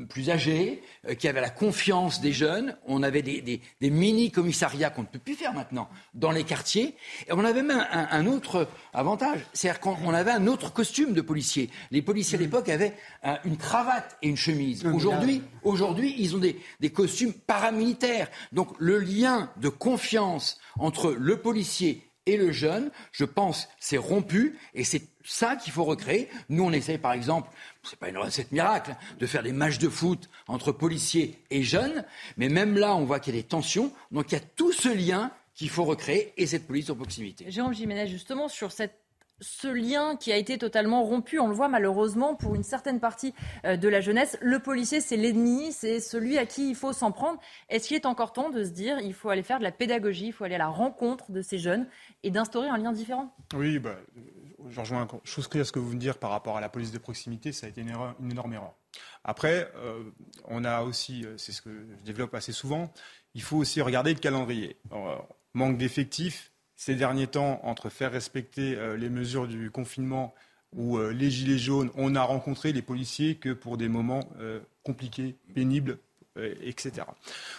plus 0.10 0.30
âgés 0.30 0.84
qui 1.18 1.28
avaient 1.28 1.42
la 1.42 1.50
confiance 1.50 2.22
des 2.22 2.34
jeunes. 2.34 2.78
On 2.86 3.02
avait 3.02 3.24
des, 3.24 3.42
des, 3.42 3.62
des 3.82 3.90
mini-commissariats 3.90 4.92
qu'on 4.92 5.02
ne 5.02 5.08
peut 5.08 5.20
plus 5.20 5.34
faire 5.34 5.54
maintenant 5.54 5.90
dans 6.14 6.32
les 6.32 6.44
quartiers. 6.44 6.96
Et 7.28 7.34
on 7.34 7.44
avait 7.44 7.64
même 7.64 7.86
un, 7.92 8.08
un 8.12 8.28
autre 8.28 8.68
avantage, 8.94 9.40
c'est-à-dire 9.80 10.04
qu'on 10.04 10.14
avait 10.14 10.32
un 10.32 10.48
autre 10.48 10.74
costume 10.74 11.14
de 11.14 11.22
policier. 11.22 11.70
Les 11.92 12.02
policiers 12.02 12.38
à 12.38 12.42
l'époque 12.42 12.70
avaient 12.70 12.94
euh, 13.26 13.36
une 13.46 13.58
cravate 13.58 14.18
et 14.22 14.28
une 14.28 14.38
chemise. 14.38 14.86
Aujourd'hui, 14.86 15.42
aujourd'hui, 15.64 16.16
ils 16.18 16.36
ont 16.36 16.40
des, 16.40 16.60
des, 16.80 16.90
costumes 16.92 17.34
paramilitaires. 17.34 18.30
Donc 18.52 18.70
le 18.80 19.00
lien 19.00 19.52
de 19.58 19.70
confiance 19.70 20.60
entre 20.78 21.12
le 21.12 21.38
policier 21.38 22.10
et 22.26 22.38
le 22.38 22.52
jeune, 22.52 22.92
je 23.12 23.26
pense, 23.26 23.70
c'est 23.80 23.98
rompu 23.98 24.58
et 24.74 24.84
c'est 24.84 25.02
ça 25.24 25.56
qu'il 25.56 25.74
faut 25.74 25.84
recréer. 25.84 26.30
Nous, 26.50 26.64
on 26.64 26.72
essaye, 26.72 26.98
par 26.98 27.14
exemple, 27.14 27.50
c'est 27.84 27.98
pas 27.98 28.10
une 28.10 28.18
recette 28.18 28.52
miracle, 28.52 28.96
de 29.20 29.26
faire 29.26 29.44
des 29.44 29.54
matchs 29.54 29.80
de 29.80 29.90
foot 29.90 30.30
entre 30.48 30.72
policiers 30.72 31.42
et 31.50 31.64
jeunes, 31.64 32.06
mais 32.38 32.50
même 32.50 32.78
là, 32.78 32.96
on 32.96 33.06
voit 33.06 33.20
qu'il 33.20 33.34
y 33.36 33.38
a 33.38 33.42
des 33.42 33.48
tensions. 33.48 33.92
Donc 34.12 34.32
il 34.32 34.36
y 34.36 34.38
a 34.38 34.42
tout 34.56 34.72
ce 34.72 34.90
lien 34.90 35.32
qu'il 35.56 35.70
faut 35.70 35.86
recréer 35.86 36.34
et 36.38 36.46
cette 36.46 36.68
police 36.68 36.86
de 36.86 36.94
proximité. 36.94 37.46
Jérôme 37.50 37.74
Jiménez, 37.74 38.08
justement, 38.08 38.48
sur 38.48 38.72
cette 38.72 38.96
ce 39.42 39.68
lien 39.68 40.16
qui 40.16 40.32
a 40.32 40.38
été 40.38 40.58
totalement 40.58 41.04
rompu, 41.04 41.40
on 41.40 41.48
le 41.48 41.54
voit 41.54 41.68
malheureusement 41.68 42.36
pour 42.36 42.56
une 42.56 42.64
certaine 42.64 43.00
partie 43.00 43.34
euh, 43.66 43.78
de 43.78 43.88
la 43.88 44.02
jeunesse. 44.02 44.38
Le 44.42 44.60
policier, 44.60 45.02
c'est 45.02 45.18
l'ennemi, 45.18 45.72
c'est 45.72 46.00
celui 46.00 46.38
à 46.38 46.46
qui 46.46 46.70
il 46.70 46.76
faut 46.76 46.94
s'en 46.94 47.12
prendre. 47.12 47.40
Est-ce 47.70 47.88
qu'il 47.88 47.96
est 47.96 48.06
encore 48.06 48.34
temps 48.34 48.50
de 48.50 48.64
se 48.64 48.70
dire 48.70 49.00
il 49.00 49.14
faut 49.14 49.30
aller 49.30 49.44
faire 49.44 49.60
de 49.60 49.64
la 49.64 49.72
pédagogie, 49.72 50.28
il 50.28 50.34
faut 50.34 50.44
aller 50.44 50.56
à 50.56 50.60
la 50.60 50.68
rencontre 50.68 51.32
de 51.32 51.42
ces 51.42 51.58
jeunes 51.58 51.88
et 52.24 52.32
d'instaurer 52.32 52.68
un 52.68 52.78
lien 52.78 52.92
différent? 52.92 53.36
Oui, 53.54 53.80
bah, 53.80 53.96
je 54.70 54.80
rejoins 54.80 55.08
chose 55.24 55.50
à 55.54 55.64
ce 55.64 55.72
que 55.72 55.80
vous 55.80 55.90
venez 55.90 56.00
de 56.00 56.02
dire 56.02 56.18
par 56.18 56.32
rapport 56.32 56.58
à 56.58 56.62
la 56.62 56.70
police 56.70 56.92
de 56.92 56.98
proximité, 56.98 57.52
ça 57.52 57.68
a 57.68 57.70
été 57.70 57.82
une, 57.82 57.90
énorme 58.32 58.54
erreur. 58.54 58.74
Après, 59.24 59.72
euh, 59.76 60.04
on 60.46 60.64
a 60.64 60.82
aussi, 60.82 61.26
c'est 61.38 61.52
ce 61.52 61.62
que 61.62 61.70
je 61.98 62.04
développe 62.04 62.34
assez 62.34 62.52
souvent, 62.52 62.92
il 63.34 63.42
faut 63.42 63.58
aussi 63.58 63.82
regarder 63.82 64.14
le 64.14 64.20
calendrier. 64.20 64.78
Manque 65.54 65.78
d'effectifs, 65.78 66.52
ces 66.80 66.96
derniers 66.96 67.28
temps, 67.28 67.60
entre 67.64 67.90
faire 67.90 68.14
respecter 68.14 68.78
euh, 68.78 68.96
les 68.96 69.10
mesures 69.10 69.50
du 69.50 69.70
confinement 69.70 70.34
ou 70.74 70.98
euh, 70.98 71.12
les 71.12 71.30
gilets 71.30 71.58
jaunes, 71.58 71.92
on 71.96 72.12
n'a 72.12 72.24
rencontré 72.24 72.72
les 72.72 72.82
policiers 72.82 73.36
que 73.36 73.52
pour 73.52 73.76
des 73.76 73.90
moments 73.90 74.22
euh, 74.40 74.62
compliqués, 74.84 75.36
pénibles, 75.54 75.98
etc. 76.62 77.06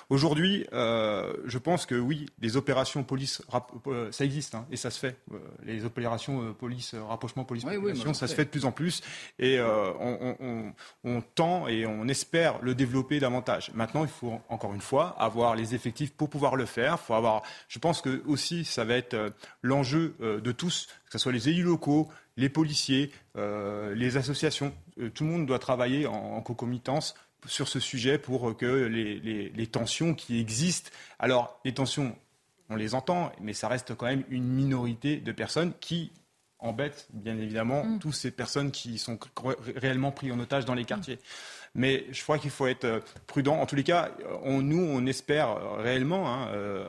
Aujourd'hui, 0.09 0.67
euh, 0.73 1.33
je 1.45 1.59
pense 1.59 1.87
que 1.87 1.95
oui, 1.95 2.27
les 2.41 2.57
opérations 2.57 3.03
police, 3.03 3.43
euh, 3.87 4.11
ça 4.13 4.25
existe 4.25 4.55
hein, 4.55 4.67
et 4.71 4.77
ça 4.77 4.91
se 4.91 4.99
fait. 4.99 5.17
les 5.65 5.85
opérations 5.85 6.55
police, 6.55 6.95
rapprochement 6.95 7.45
police-population, 7.45 7.85
oui, 7.85 8.03
oui, 8.07 8.15
ça 8.15 8.27
se 8.27 8.35
fait 8.35 8.45
de 8.45 8.51
plus 8.51 8.65
en 8.65 8.73
plus 8.73 9.03
et 9.39 9.61
on, 9.61 10.37
on, 10.41 10.73
on, 11.05 11.21
tend 11.21 11.69
et 11.69 11.87
on 11.87 12.09
espère 12.09 12.61
le 12.63 12.75
développer 12.75 13.21
davantage. 13.21 13.71
Maintenant, 13.75 14.05
il 14.05 14.11
faut 14.11 14.41
encore 14.49 14.75
une 14.75 14.81
fois 14.81 15.17
avoir 15.19 15.55
les 15.55 15.75
effectifs 15.75 16.13
pour 16.13 16.31
pouvoir 16.31 16.57
le 16.57 16.67
faire. 16.67 16.99
Faut 16.99 17.15
avoir, 17.15 17.43
je 17.69 17.79
pense 17.79 18.01
que 18.01 18.23
aussi, 18.27 18.65
ça 18.65 18.85
va 18.85 18.95
être 18.95 19.33
l'enjeu 19.63 20.15
de 20.21 20.53
tous, 20.53 20.87
que 21.07 21.13
ce 21.13 21.19
soit 21.19 21.33
les 21.33 21.49
élus 21.49 21.63
locaux, 21.63 22.09
les 22.41 22.49
policiers, 22.49 23.13
euh, 23.37 23.95
les 23.95 24.17
associations. 24.17 24.73
Euh, 24.99 25.11
tout 25.11 25.25
le 25.25 25.31
monde 25.31 25.47
doit 25.47 25.59
travailler 25.59 26.07
en, 26.07 26.15
en 26.15 26.41
concomitance 26.41 27.15
sur 27.47 27.69
ce 27.69 27.81
sujet 27.81 28.19
pour 28.19 28.57
que 28.57 28.67
les, 28.67 29.19
les, 29.21 29.49
les, 29.51 29.67
tensions 29.67 30.15
qui 30.15 30.41
existent. 30.41 30.91
Alors, 31.19 31.61
les 31.65 31.73
tensions, 31.73 32.17
on 32.69 32.77
les 32.77 32.95
entend, 32.95 33.33
mais 33.41 33.53
ça 33.53 33.69
reste 33.69 33.95
quand 33.95 34.07
même 34.07 34.25
une 34.29 34.47
minorité 34.47 35.17
de 35.17 35.33
personnes 35.33 35.73
qui 35.81 36.13
embêtent, 36.61 37.09
bien 37.13 37.37
évidemment, 37.39 37.85
mmh. 37.85 37.99
toutes 38.01 38.15
ces 38.15 38.31
personnes 38.31 38.71
qui 38.71 38.99
sont 38.99 39.19
réellement 39.77 40.13
prises 40.13 40.33
en 40.33 40.39
otage 40.39 40.65
dans 40.65 40.75
les 40.75 40.85
quartiers. 40.85 41.17
Mmh. 41.17 41.21
Mais 41.75 42.07
je 42.11 42.23
crois 42.23 42.39
qu'il 42.39 42.51
faut 42.51 42.67
être 42.67 43.03
prudent. 43.27 43.57
En 43.57 43.67
tous 43.67 43.77
les 43.77 43.85
cas, 43.85 44.11
on, 44.43 44.61
nous, 44.61 44.83
on 44.83 45.07
espère 45.07 45.77
réellement 45.77 46.29
hein, 46.29 46.49
euh, 46.53 46.89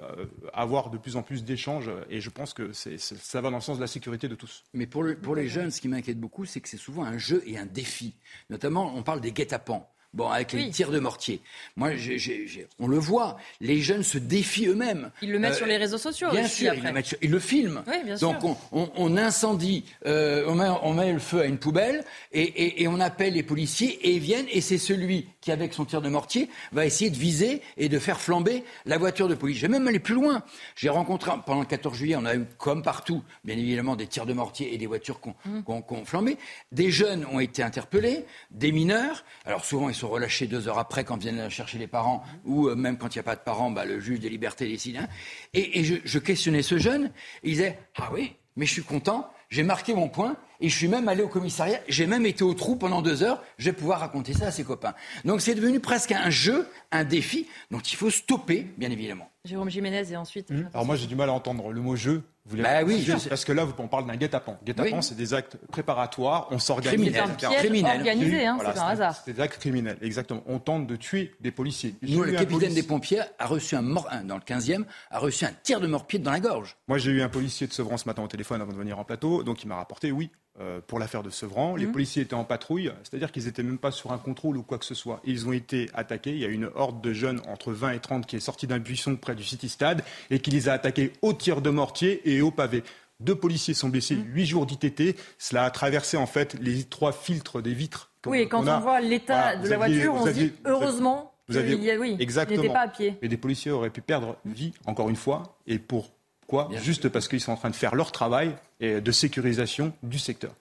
avoir 0.53 0.89
de 0.89 0.97
plus 0.97 1.15
en 1.15 1.21
plus 1.21 1.43
d'échanges 1.43 1.91
et 2.09 2.19
je 2.19 2.29
pense 2.31 2.53
que 2.53 2.71
ça 2.73 3.41
va 3.41 3.51
dans 3.51 3.57
le 3.57 3.61
sens 3.61 3.77
de 3.77 3.81
la 3.81 3.87
sécurité 3.87 4.27
de 4.27 4.35
tous. 4.35 4.63
Mais 4.73 4.87
pour, 4.87 5.03
le, 5.03 5.15
pour 5.15 5.35
les 5.35 5.47
jeunes, 5.47 5.69
ce 5.69 5.81
qui 5.81 5.87
m'inquiète 5.87 6.19
beaucoup, 6.19 6.45
c'est 6.45 6.61
que 6.61 6.69
c'est 6.69 6.77
souvent 6.77 7.03
un 7.03 7.19
jeu 7.19 7.43
et 7.45 7.59
un 7.59 7.67
défi. 7.67 8.15
Notamment, 8.49 8.93
on 8.95 9.03
parle 9.03 9.21
des 9.21 9.31
guet-apens. 9.31 9.87
Bon, 10.13 10.27
avec 10.27 10.51
oui. 10.53 10.65
les 10.65 10.71
tirs 10.71 10.91
de 10.91 10.99
mortier. 10.99 11.39
Moi, 11.77 11.95
j'ai, 11.95 12.19
j'ai, 12.19 12.45
j'ai, 12.45 12.67
on 12.79 12.87
le 12.87 12.97
voit, 12.97 13.37
les 13.61 13.79
jeunes 13.79 14.03
se 14.03 14.17
défient 14.17 14.67
eux-mêmes. 14.67 15.09
Ils 15.21 15.31
le 15.31 15.39
mettent 15.39 15.53
euh, 15.53 15.57
sur 15.57 15.65
les 15.65 15.77
réseaux 15.77 15.97
sociaux. 15.97 16.29
Bien 16.31 16.43
aussi, 16.43 16.65
sûr, 16.65 16.67
après. 16.67 16.81
ils 16.81 16.87
le, 16.87 16.93
mettent 16.93 17.05
sur, 17.05 17.17
ils 17.21 17.31
le 17.31 17.39
filment. 17.39 17.83
Oui, 17.87 17.95
bien 18.03 18.15
Donc, 18.17 18.41
sûr. 18.41 18.57
On, 18.73 18.81
on, 18.81 18.91
on, 18.97 19.17
incendie, 19.17 19.85
euh, 20.05 20.43
on, 20.47 20.55
met, 20.55 20.67
on 20.83 20.93
met 20.93 21.13
le 21.13 21.19
feu 21.19 21.39
à 21.39 21.45
une 21.45 21.57
poubelle 21.59 22.03
et, 22.33 22.41
et, 22.41 22.83
et, 22.83 22.87
on 22.89 22.99
appelle 22.99 23.33
les 23.33 23.43
policiers 23.43 24.05
et 24.05 24.15
ils 24.15 24.19
viennent 24.19 24.47
et 24.51 24.59
c'est 24.59 24.77
celui 24.77 25.27
qui, 25.39 25.51
avec 25.51 25.73
son 25.73 25.85
tir 25.85 26.01
de 26.01 26.09
mortier, 26.09 26.49
va 26.73 26.85
essayer 26.85 27.09
de 27.09 27.17
viser 27.17 27.61
et 27.77 27.87
de 27.87 27.97
faire 27.97 28.19
flamber 28.19 28.65
la 28.85 28.97
voiture 28.97 29.29
de 29.29 29.35
police. 29.35 29.57
Je 29.57 29.61
vais 29.61 29.71
même 29.71 29.87
aller 29.87 29.99
plus 29.99 30.15
loin. 30.15 30.43
J'ai 30.75 30.89
rencontré, 30.89 31.31
pendant 31.45 31.61
le 31.61 31.65
14 31.67 31.95
juillet, 31.97 32.17
on 32.17 32.25
a 32.25 32.35
eu, 32.35 32.45
comme 32.57 32.83
partout, 32.83 33.23
bien 33.45 33.57
évidemment, 33.57 33.95
des 33.95 34.07
tirs 34.07 34.25
de 34.25 34.33
mortier 34.33 34.73
et 34.73 34.77
des 34.77 34.87
voitures 34.87 35.19
ont, 35.25 35.35
mmh. 35.45 35.61
qui 35.63 35.93
ont 35.93 36.05
flambé. 36.05 36.37
Des 36.73 36.91
jeunes 36.91 37.25
ont 37.31 37.39
été 37.39 37.63
interpellés, 37.63 38.25
des 38.51 38.73
mineurs. 38.73 39.23
Alors 39.45 39.63
souvent, 39.63 39.87
ils 39.87 39.95
sont 39.95 40.00
relâchés 40.09 40.47
deux 40.47 40.67
heures 40.67 40.79
après 40.79 41.03
quand 41.03 41.17
viennent 41.17 41.49
chercher 41.49 41.77
les 41.77 41.87
parents, 41.87 42.23
ou 42.45 42.67
euh, 42.67 42.75
même 42.75 42.97
quand 42.97 43.15
il 43.15 43.17
n'y 43.17 43.21
a 43.21 43.23
pas 43.23 43.35
de 43.35 43.41
parents, 43.41 43.71
bah, 43.71 43.85
le 43.85 43.99
juge 43.99 44.19
des 44.19 44.29
libertés 44.29 44.67
décide. 44.67 44.97
Hein. 44.97 45.07
Et, 45.53 45.79
et 45.79 45.83
je, 45.83 45.95
je, 46.03 46.19
questionnais 46.19 46.61
ce 46.61 46.77
jeune, 46.77 47.11
il 47.43 47.51
disait 47.51 47.79
Ah 47.97 48.09
oui, 48.13 48.35
mais 48.55 48.65
je 48.65 48.73
suis 48.73 48.83
content, 48.83 49.31
J'ai 49.49 49.63
marqué 49.63 49.93
mon 49.93 50.07
point 50.09 50.35
et 50.59 50.69
je 50.69 50.75
suis 50.75 50.87
même 50.87 51.07
allé 51.07 51.23
au 51.23 51.27
commissariat. 51.27 51.79
J'ai 51.87 52.07
même 52.07 52.25
été 52.25 52.43
au 52.43 52.53
trou 52.53 52.75
pendant 52.75 53.01
deux 53.01 53.23
heures. 53.23 53.43
Je 53.57 53.65
vais 53.65 53.73
pouvoir 53.75 53.99
raconter 53.99 54.33
ça 54.33 54.47
à 54.47 54.51
ses 54.51 54.63
copains. 54.63 54.93
Donc 55.25 55.41
c'est 55.41 55.55
devenu 55.55 55.79
presque 55.79 56.11
un 56.11 56.29
jeu, 56.29 56.67
un 56.91 57.03
défi 57.03 57.47
dont 57.69 57.79
il 57.79 57.95
faut 57.95 58.09
stopper, 58.09 58.67
bien 58.77 58.91
évidemment. 58.91 59.29
Jérôme 59.43 59.69
Jiménez 59.69 60.11
et 60.11 60.17
ensuite. 60.17 60.51
Mmh. 60.51 60.69
Alors 60.73 60.85
moi 60.85 60.95
j'ai 60.95 61.07
du 61.07 61.15
mal 61.15 61.29
à 61.29 61.33
entendre 61.33 61.71
le 61.71 61.81
mot 61.81 61.95
jeu. 61.95 62.23
Vous 62.45 62.57
bah 62.57 62.83
oui, 62.83 63.03
je... 63.05 63.29
parce 63.29 63.45
que 63.45 63.51
là 63.51 63.67
on 63.77 63.87
parle 63.87 64.07
d'un 64.07 64.15
guet-apens. 64.15 64.57
Guet-apens 64.65 64.97
oui. 64.97 65.03
c'est 65.03 65.15
des 65.15 65.33
actes 65.33 65.57
préparatoires, 65.71 66.47
on 66.49 66.57
s'organise. 66.57 67.11
C'est 67.13 67.19
un 67.19 67.27
piège 67.29 67.57
criminel. 67.57 67.99
organisé, 67.99 68.45
hein, 68.45 68.55
voilà, 68.55 68.73
c'est 68.73 68.79
un 68.79 68.87
hasard. 68.87 69.21
C'est 69.23 69.33
des 69.33 69.41
actes 69.41 69.59
criminels, 69.59 69.97
exactement. 70.01 70.41
On 70.47 70.57
tente 70.57 70.87
de 70.87 70.95
tuer 70.95 71.35
des 71.39 71.51
policiers. 71.51 71.95
Nous, 72.01 72.23
le 72.23 72.31
capitaine 72.31 72.73
des 72.73 72.83
pompiers 72.83 73.21
a 73.37 73.45
reçu 73.45 73.75
un 73.75 73.83
mort, 73.83 74.09
dans 74.25 74.35
le 74.35 74.41
15e, 74.41 74.85
a 75.11 75.19
reçu 75.19 75.45
un 75.45 75.53
tir 75.63 75.79
de 75.79 75.87
mort-pied 75.87 76.17
dans 76.17 76.31
la 76.31 76.39
gorge. 76.39 76.77
Moi 76.87 76.97
j'ai 76.97 77.11
eu 77.11 77.21
un 77.21 77.29
policier 77.29 77.67
de 77.67 77.73
Sevran 77.73 77.97
ce 77.97 78.05
matin 78.07 78.23
au 78.23 78.27
téléphone 78.27 78.61
avant 78.61 78.71
de 78.71 78.77
venir 78.77 78.97
en 78.97 79.03
plateau, 79.03 79.43
donc 79.43 79.63
il 79.63 79.67
m'a 79.67 79.75
rapporté 79.75 80.11
oui, 80.11 80.31
pour 80.87 80.99
l'affaire 80.99 81.23
de 81.23 81.29
Sevran. 81.29 81.75
Les 81.75 81.87
mmh. 81.87 81.91
policiers 81.91 82.21
étaient 82.23 82.33
en 82.35 82.43
patrouille, 82.43 82.91
c'est-à-dire 83.03 83.31
qu'ils 83.31 83.45
n'étaient 83.45 83.63
même 83.63 83.77
pas 83.77 83.91
sur 83.91 84.11
un 84.11 84.17
contrôle 84.17 84.57
ou 84.57 84.63
quoi 84.63 84.77
que 84.77 84.85
ce 84.85 84.93
soit. 84.93 85.21
Ils 85.23 85.47
ont 85.47 85.53
été 85.53 85.89
attaqués. 85.93 86.31
Il 86.31 86.39
y 86.39 86.45
a 86.45 86.49
une 86.49 86.69
horde 86.75 87.01
de 87.01 87.13
jeunes 87.13 87.41
entre 87.47 87.71
20 87.71 87.91
et 87.91 87.99
30 87.99 88.25
qui 88.25 88.35
est 88.35 88.41
sortie 88.41 88.67
d'un 88.67 88.79
buisson 88.79 89.15
près 89.15 89.33
du 89.33 89.43
City 89.43 89.69
Stade 89.69 90.03
et 90.29 90.39
qui 90.39 90.51
les 90.51 90.69
a 90.69 90.73
attaqués 90.73 91.13
au 91.21 91.33
tir 91.33 91.61
de 91.61 91.69
mortier 91.69 92.21
et 92.29 92.41
au 92.41 92.51
pavé. 92.51 92.83
Deux 93.21 93.35
policiers 93.35 93.73
sont 93.73 93.89
blessés, 93.89 94.15
mmh. 94.15 94.25
huit 94.33 94.45
jours 94.45 94.65
d'ITT. 94.65 95.15
Cela 95.37 95.65
a 95.65 95.71
traversé 95.71 96.17
en 96.17 96.27
fait 96.27 96.55
les 96.59 96.83
trois 96.83 97.11
filtres 97.11 97.61
des 97.61 97.73
vitres. 97.73 98.11
Oui, 98.25 98.39
et 98.39 98.47
quand 98.47 98.67
on, 98.67 98.71
on 98.71 98.79
voit 98.81 98.99
l'état 98.99 99.55
voilà, 99.55 99.57
de 99.57 99.69
la 99.69 99.83
aviez, 99.83 100.03
voiture, 100.05 100.13
on 100.15 100.25
se 100.25 100.31
dit 100.31 100.51
heureusement 100.65 101.31
vous 101.51 101.57
avez, 101.57 101.73
il 101.73 101.83
y 101.83 101.91
a, 101.91 101.97
oui, 101.97 102.15
exactement. 102.19 102.71
pas 102.71 102.81
à 102.81 102.87
pied. 102.87 103.17
Mais 103.21 103.27
des 103.27 103.37
policiers 103.37 103.71
auraient 103.71 103.89
pu 103.89 104.01
perdre 104.01 104.37
vie, 104.45 104.73
encore 104.85 105.09
une 105.09 105.15
fois, 105.15 105.57
et 105.67 105.79
pour 105.79 106.11
quoi 106.47 106.69
Juste 106.81 107.09
parce 107.09 107.27
qu'ils 107.27 107.41
sont 107.41 107.51
en 107.51 107.57
train 107.57 107.69
de 107.69 107.75
faire 107.75 107.95
leur 107.95 108.11
travail 108.11 108.55
et 108.81 108.99
de 108.99 109.11
sécurisation 109.11 109.93
du 110.03 110.19
secteur. 110.19 110.53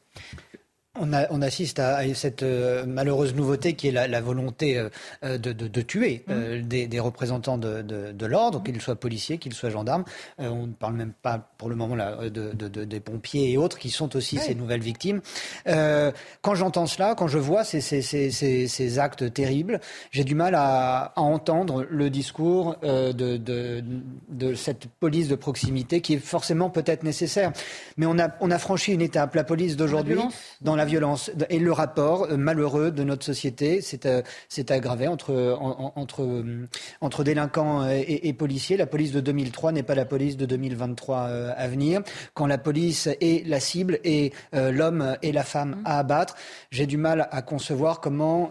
On, 0.99 1.13
a, 1.13 1.31
on, 1.31 1.41
assiste 1.41 1.79
à, 1.79 1.99
à 1.99 2.15
cette 2.15 2.43
euh, 2.43 2.85
malheureuse 2.85 3.33
nouveauté 3.33 3.75
qui 3.75 3.87
est 3.87 3.93
la, 3.93 4.09
la 4.09 4.21
volonté 4.21 4.77
euh, 4.77 5.39
de, 5.39 5.53
de, 5.53 5.69
de, 5.69 5.83
tuer 5.83 6.25
euh, 6.29 6.61
des, 6.65 6.89
des, 6.89 6.99
représentants 6.99 7.59
de, 7.59 7.81
de 7.81 8.27
l'ordre, 8.27 8.61
qu'ils 8.61 8.81
soient 8.83 8.97
policiers, 8.97 9.39
qu'ils 9.39 9.55
soient 9.55 9.71
gendarmes. 9.71 10.03
Euh, 10.41 10.49
on 10.49 10.67
ne 10.67 10.73
parle 10.73 10.95
même 10.95 11.13
pas 11.13 11.49
pour 11.59 11.69
le 11.69 11.77
moment 11.77 11.95
là, 11.95 12.19
des 12.29 12.99
pompiers 12.99 13.53
et 13.53 13.57
autres 13.57 13.79
qui 13.79 13.89
sont 13.91 14.17
aussi 14.17 14.39
ces 14.39 14.57
nouvelles 14.57 14.81
victimes. 14.81 15.21
Euh, 15.69 16.11
quand 16.43 16.57
j'entends 16.57 16.87
cela, 16.87 17.15
quand 17.15 17.29
je 17.29 17.39
vois 17.39 17.63
ces, 17.63 17.81
ces, 17.81 18.03
ces, 18.03 18.67
ces 18.67 18.99
actes 18.99 19.33
terribles, 19.33 19.81
j'ai 20.11 20.25
du 20.25 20.35
mal 20.35 20.57
à, 20.57 21.13
à, 21.15 21.21
entendre 21.21 21.87
le 21.89 22.11
discours 22.11 22.75
de, 22.83 24.55
cette 24.57 24.87
police 24.99 25.29
de 25.29 25.37
proximité 25.37 26.01
qui 26.01 26.15
est 26.15 26.19
forcément 26.19 26.69
peut-être 26.69 27.05
nécessaire. 27.05 27.53
Mais 27.97 28.07
on 28.07 28.19
a, 28.19 28.31
on 28.41 28.51
a 28.51 28.59
franchi 28.59 28.93
une 28.93 29.03
étape. 29.03 29.37
La 29.37 29.45
police 29.45 29.77
d'aujourd'hui, 29.77 30.19
dans 30.63 30.80
la 30.81 30.87
violence. 30.87 31.31
Et 31.51 31.59
le 31.59 31.73
rapport 31.73 32.25
euh, 32.25 32.39
malheureux 32.39 32.91
de 32.91 33.05
notre 33.05 33.25
société 33.25 33.83
s'est 33.83 34.07
euh, 34.07 34.23
aggravé 34.71 35.09
entre, 35.09 35.35
en, 35.61 35.93
entre, 35.95 36.23
euh, 36.23 36.69
entre 37.03 37.23
délinquants 37.23 37.87
et, 37.87 38.29
et, 38.29 38.33
policiers. 38.33 38.79
La 38.79 38.87
police 38.87 39.13
de 39.13 39.21
2003 39.21 39.73
n'est 39.73 39.83
pas 39.83 39.95
la 39.95 40.07
police 40.07 40.39
de 40.39 40.47
2023 40.47 41.19
à 41.19 41.69
venir. 41.69 42.01
Quand 42.33 42.47
la 42.47 42.57
police 42.57 43.09
est 43.21 43.47
la 43.47 43.61
cible 43.61 43.99
et 44.05 44.33
l'homme 44.53 45.17
et 45.23 45.33
la 45.33 45.43
femme 45.43 45.83
à 45.85 45.99
abattre, 45.99 46.35
j'ai 46.71 46.87
du 46.87 46.97
mal 46.97 47.29
à 47.31 47.43
concevoir 47.43 48.01
comment 48.01 48.51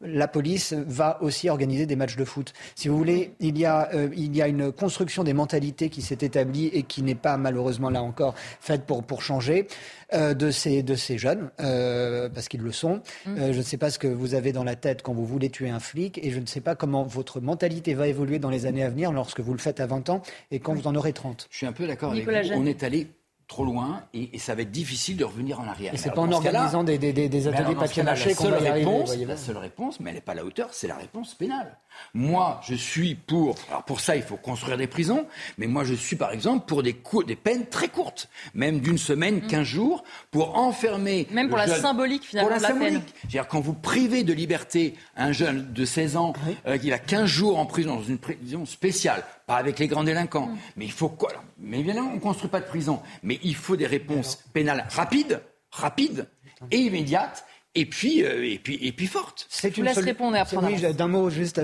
la 0.00 0.28
police 0.28 0.72
va 0.72 1.22
aussi 1.22 1.48
organiser 1.48 1.86
des 1.86 1.96
matchs 1.96 2.16
de 2.16 2.24
foot. 2.24 2.52
Si 2.74 2.88
vous 2.88 2.96
voulez, 2.96 3.32
il 3.40 3.58
y 3.58 3.64
a, 3.64 3.88
euh, 3.94 4.08
il 4.14 4.36
y 4.36 4.42
a 4.42 4.48
une 4.48 4.72
construction 4.72 5.24
des 5.24 5.32
mentalités 5.32 5.88
qui 5.88 6.02
s'est 6.02 6.18
établie 6.20 6.66
et 6.66 6.82
qui 6.82 7.02
n'est 7.02 7.14
pas 7.14 7.36
malheureusement 7.36 7.90
là 7.90 8.02
encore 8.02 8.34
faite 8.60 8.84
pour, 8.84 9.02
pour 9.02 9.22
changer 9.22 9.66
euh, 10.14 10.34
de, 10.34 10.52
ces, 10.52 10.84
de 10.84 10.94
ces 10.94 11.18
jeunes, 11.18 11.50
euh, 11.58 12.28
parce 12.28 12.46
qu'ils 12.46 12.60
le 12.60 12.70
sont. 12.70 13.00
Euh, 13.26 13.52
je 13.52 13.58
ne 13.58 13.62
sais 13.62 13.76
pas 13.76 13.90
ce 13.90 13.98
que 13.98 14.06
vous 14.06 14.34
avez 14.34 14.52
dans 14.52 14.62
la 14.62 14.76
tête 14.76 15.02
quand 15.02 15.12
vous 15.12 15.26
voulez 15.26 15.50
tuer 15.50 15.68
un 15.68 15.80
flic 15.80 16.18
et 16.22 16.30
je 16.30 16.38
ne 16.38 16.46
sais 16.46 16.60
pas 16.60 16.76
comment 16.76 17.02
votre 17.02 17.40
mentalité 17.40 17.92
va 17.94 18.06
évoluer 18.06 18.38
dans 18.38 18.50
les 18.50 18.66
années 18.66 18.84
à 18.84 18.88
venir 18.88 19.10
lorsque 19.10 19.40
vous 19.40 19.52
le 19.52 19.58
faites 19.58 19.80
à 19.80 19.86
20 19.86 20.10
ans 20.10 20.22
et 20.52 20.60
quand 20.60 20.74
oui. 20.74 20.80
vous 20.80 20.86
en 20.86 20.94
aurez 20.94 21.12
30. 21.12 21.48
Je 21.50 21.56
suis 21.56 21.66
un 21.66 21.72
peu 21.72 21.88
d'accord 21.88 22.12
avec 22.12 22.24
vous. 22.24 22.52
On 22.54 22.66
est 22.66 22.84
allé 22.84 23.08
trop 23.48 23.64
loin 23.64 24.02
et, 24.12 24.34
et, 24.34 24.38
ça 24.38 24.54
va 24.54 24.62
être 24.62 24.72
difficile 24.72 25.16
de 25.16 25.24
revenir 25.24 25.60
en 25.60 25.68
arrière. 25.68 25.94
Et 25.94 25.96
c'est 25.96 26.10
pas 26.10 26.20
en 26.20 26.32
organisant 26.32 26.82
des, 26.82 26.98
des, 26.98 27.12
des, 27.12 27.48
ateliers 27.48 27.76
papier 27.76 28.02
mâché 28.02 28.34
qu'on 28.34 28.50
va 28.50 28.60
y 28.60 28.68
réponse, 28.68 29.10
arriver. 29.10 29.24
La 29.26 29.36
seule 29.36 29.58
réponse, 29.58 30.00
mais 30.00 30.10
elle 30.10 30.16
n'est 30.16 30.20
pas 30.22 30.32
à 30.32 30.36
la 30.36 30.44
hauteur, 30.44 30.70
c'est 30.72 30.88
la 30.88 30.96
réponse 30.96 31.34
pénale. 31.34 31.78
Moi, 32.12 32.60
je 32.66 32.74
suis 32.74 33.14
pour. 33.14 33.54
Alors 33.70 33.84
pour 33.84 34.00
ça, 34.00 34.16
il 34.16 34.22
faut 34.22 34.36
construire 34.36 34.76
des 34.76 34.86
prisons, 34.86 35.26
mais 35.58 35.66
moi, 35.66 35.84
je 35.84 35.94
suis 35.94 36.16
par 36.16 36.32
exemple 36.32 36.66
pour 36.66 36.82
des, 36.82 36.94
cours, 36.94 37.24
des 37.24 37.36
peines 37.36 37.66
très 37.66 37.88
courtes, 37.88 38.28
même 38.54 38.80
d'une 38.80 38.98
semaine, 38.98 39.36
mmh. 39.36 39.46
15 39.46 39.62
jours, 39.62 40.04
pour 40.30 40.58
enfermer. 40.58 41.26
Même 41.30 41.48
pour 41.48 41.58
la 41.58 41.66
jeune, 41.66 41.80
symbolique 41.80 42.24
finalement 42.24 42.50
pour 42.50 42.54
la, 42.54 42.58
de 42.58 42.62
la 42.62 42.68
symbolique. 42.68 43.04
peine. 43.04 43.14
C'est-à-dire 43.20 43.48
quand 43.48 43.60
vous 43.60 43.74
privez 43.74 44.24
de 44.24 44.32
liberté 44.32 44.94
un 45.16 45.32
jeune 45.32 45.72
de 45.72 45.84
16 45.84 46.16
ans 46.16 46.32
oui. 46.46 46.56
euh, 46.66 46.78
qui 46.78 46.90
va 46.90 46.98
15 46.98 47.26
jours 47.26 47.58
en 47.58 47.66
prison 47.66 47.94
dans 47.96 48.02
une 48.02 48.18
prison 48.18 48.66
spéciale, 48.66 49.22
pas 49.46 49.56
avec 49.56 49.78
les 49.78 49.86
grands 49.86 50.04
délinquants, 50.04 50.46
mmh. 50.46 50.58
mais 50.76 50.84
il 50.84 50.92
faut 50.92 51.08
quoi 51.08 51.32
Mais 51.58 51.78
évidemment, 51.78 52.10
on 52.10 52.16
ne 52.16 52.20
construit 52.20 52.50
pas 52.50 52.60
de 52.60 52.66
prison, 52.66 53.00
mais 53.22 53.35
il 53.42 53.54
faut 53.54 53.76
des 53.76 53.86
réponses 53.86 54.36
pénales 54.52 54.86
rapides, 54.90 55.42
rapides 55.70 56.28
et 56.70 56.78
immédiates 56.78 57.44
et 57.76 57.84
puis, 57.84 58.24
euh, 58.24 58.42
et 58.42 58.58
puis, 58.58 58.78
et 58.80 58.90
puis 58.90 59.06
forte. 59.06 59.46
C'est 59.50 59.76
une 59.76 59.84
laisse 59.84 59.98
répondre 59.98 60.36
après. 60.36 60.56
Oui, 60.56 60.80
d'un 60.94 61.08
mot 61.08 61.28
juste. 61.30 61.60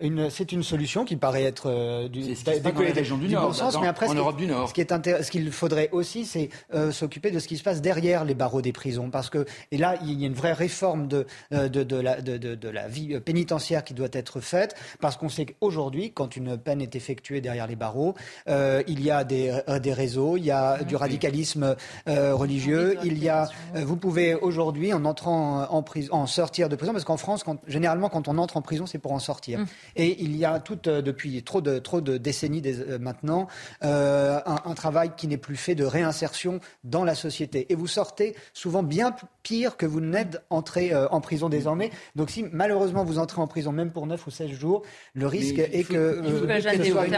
Une, 0.00 0.28
c'est 0.28 0.50
une 0.52 0.64
solution 0.64 1.04
qui 1.04 1.16
paraît 1.16 1.44
être 1.44 1.70
euh, 1.70 2.08
du, 2.08 2.34
ce 2.34 2.44
qui 2.44 2.60
dans 2.60 2.80
les 2.80 2.90
régions 2.90 3.16
du, 3.16 3.28
du 3.28 3.34
Nord, 3.34 3.48
bon 3.48 3.52
sens, 3.52 3.74
dans, 3.74 3.80
mais 3.80 3.86
après, 3.86 4.08
en 4.08 4.14
Europe 4.14 4.36
du 4.36 4.46
Nord. 4.46 4.68
Ce 4.68 4.74
qui 4.74 4.80
est 4.80 5.22
ce 5.22 5.30
qu'il 5.30 5.50
faudrait 5.52 5.88
aussi, 5.92 6.24
c'est 6.24 6.50
euh, 6.74 6.90
s'occuper 6.90 7.30
de 7.30 7.38
ce 7.38 7.46
qui 7.46 7.56
se 7.56 7.62
passe 7.62 7.80
derrière 7.80 8.24
les 8.24 8.34
barreaux 8.34 8.62
des 8.62 8.72
prisons, 8.72 9.10
parce 9.10 9.30
que 9.30 9.46
et 9.70 9.78
là, 9.78 9.94
il 10.04 10.20
y 10.20 10.24
a 10.24 10.26
une 10.26 10.34
vraie 10.34 10.52
réforme 10.52 11.06
de 11.06 11.26
de, 11.52 11.68
de, 11.68 11.96
la, 11.96 12.20
de, 12.20 12.36
de, 12.36 12.54
de 12.54 12.68
la 12.68 12.88
vie 12.88 13.20
pénitentiaire 13.20 13.84
qui 13.84 13.94
doit 13.94 14.08
être 14.12 14.40
faite, 14.40 14.74
parce 15.00 15.16
qu'on 15.16 15.28
sait 15.28 15.46
qu'aujourd'hui, 15.46 16.10
quand 16.12 16.36
une 16.36 16.58
peine 16.58 16.82
est 16.82 16.96
effectuée 16.96 17.40
derrière 17.40 17.68
les 17.68 17.76
barreaux, 17.76 18.14
euh, 18.48 18.82
il 18.88 19.02
y 19.02 19.10
a 19.10 19.22
des, 19.22 19.56
des 19.80 19.92
réseaux, 19.92 20.36
il 20.36 20.44
y 20.44 20.50
a 20.50 20.78
mmh, 20.78 20.84
du 20.84 20.96
radicalisme 20.96 21.76
religieux, 22.06 22.98
il 23.04 23.22
y 23.22 23.28
a, 23.28 23.48
vous 23.74 23.96
pouvez 23.96 24.34
aujourd'hui, 24.34 24.92
en 24.92 25.04
entrant 25.04 25.43
en 25.44 25.82
prison 25.82 26.14
en 26.14 26.26
sortir 26.26 26.68
de 26.68 26.76
prison 26.76 26.92
parce 26.92 27.04
qu'en 27.04 27.16
France, 27.16 27.44
quand, 27.44 27.58
généralement, 27.66 28.08
quand 28.08 28.28
on 28.28 28.38
entre 28.38 28.56
en 28.56 28.62
prison, 28.62 28.86
c'est 28.86 28.98
pour 28.98 29.12
en 29.12 29.18
sortir. 29.18 29.60
Mmh. 29.60 29.66
Et 29.96 30.22
il 30.22 30.36
y 30.36 30.44
a 30.44 30.60
tout, 30.60 30.78
euh, 30.86 31.02
depuis 31.02 31.42
trop 31.42 31.60
de, 31.60 31.78
trop 31.78 32.00
de 32.00 32.16
décennies 32.16 32.60
des, 32.60 32.80
euh, 32.80 32.98
maintenant, 32.98 33.46
euh, 33.82 34.40
un, 34.46 34.58
un, 34.64 34.74
travail 34.74 35.12
qui 35.16 35.28
n'est 35.28 35.36
plus 35.36 35.56
fait 35.56 35.74
de 35.74 35.84
réinsertion 35.84 36.60
dans 36.84 37.04
la 37.04 37.14
société. 37.14 37.66
Et 37.70 37.74
vous 37.74 37.86
sortez 37.86 38.34
souvent 38.52 38.82
bien 38.82 39.14
pire 39.44 39.76
que 39.76 39.86
vous 39.86 40.00
n'êtes 40.00 40.42
entré 40.50 40.92
euh, 40.92 41.06
en 41.10 41.20
prison 41.20 41.48
désormais. 41.48 41.90
Donc 42.16 42.30
si 42.30 42.44
malheureusement 42.50 43.04
vous 43.04 43.20
entrez 43.20 43.40
en 43.40 43.46
prison, 43.46 43.70
même 43.70 43.92
pour 43.92 44.06
9 44.08 44.26
ou 44.26 44.30
16 44.30 44.50
jours, 44.50 44.82
le 45.12 45.28
risque 45.28 45.56
Mais 45.58 45.70
est 45.72 45.82
faut, 45.84 45.92
que... 45.92 45.98
Euh, 45.98 46.60
que 46.60 46.84
ce 46.84 46.90
soit 46.90 47.06
une 47.06 47.14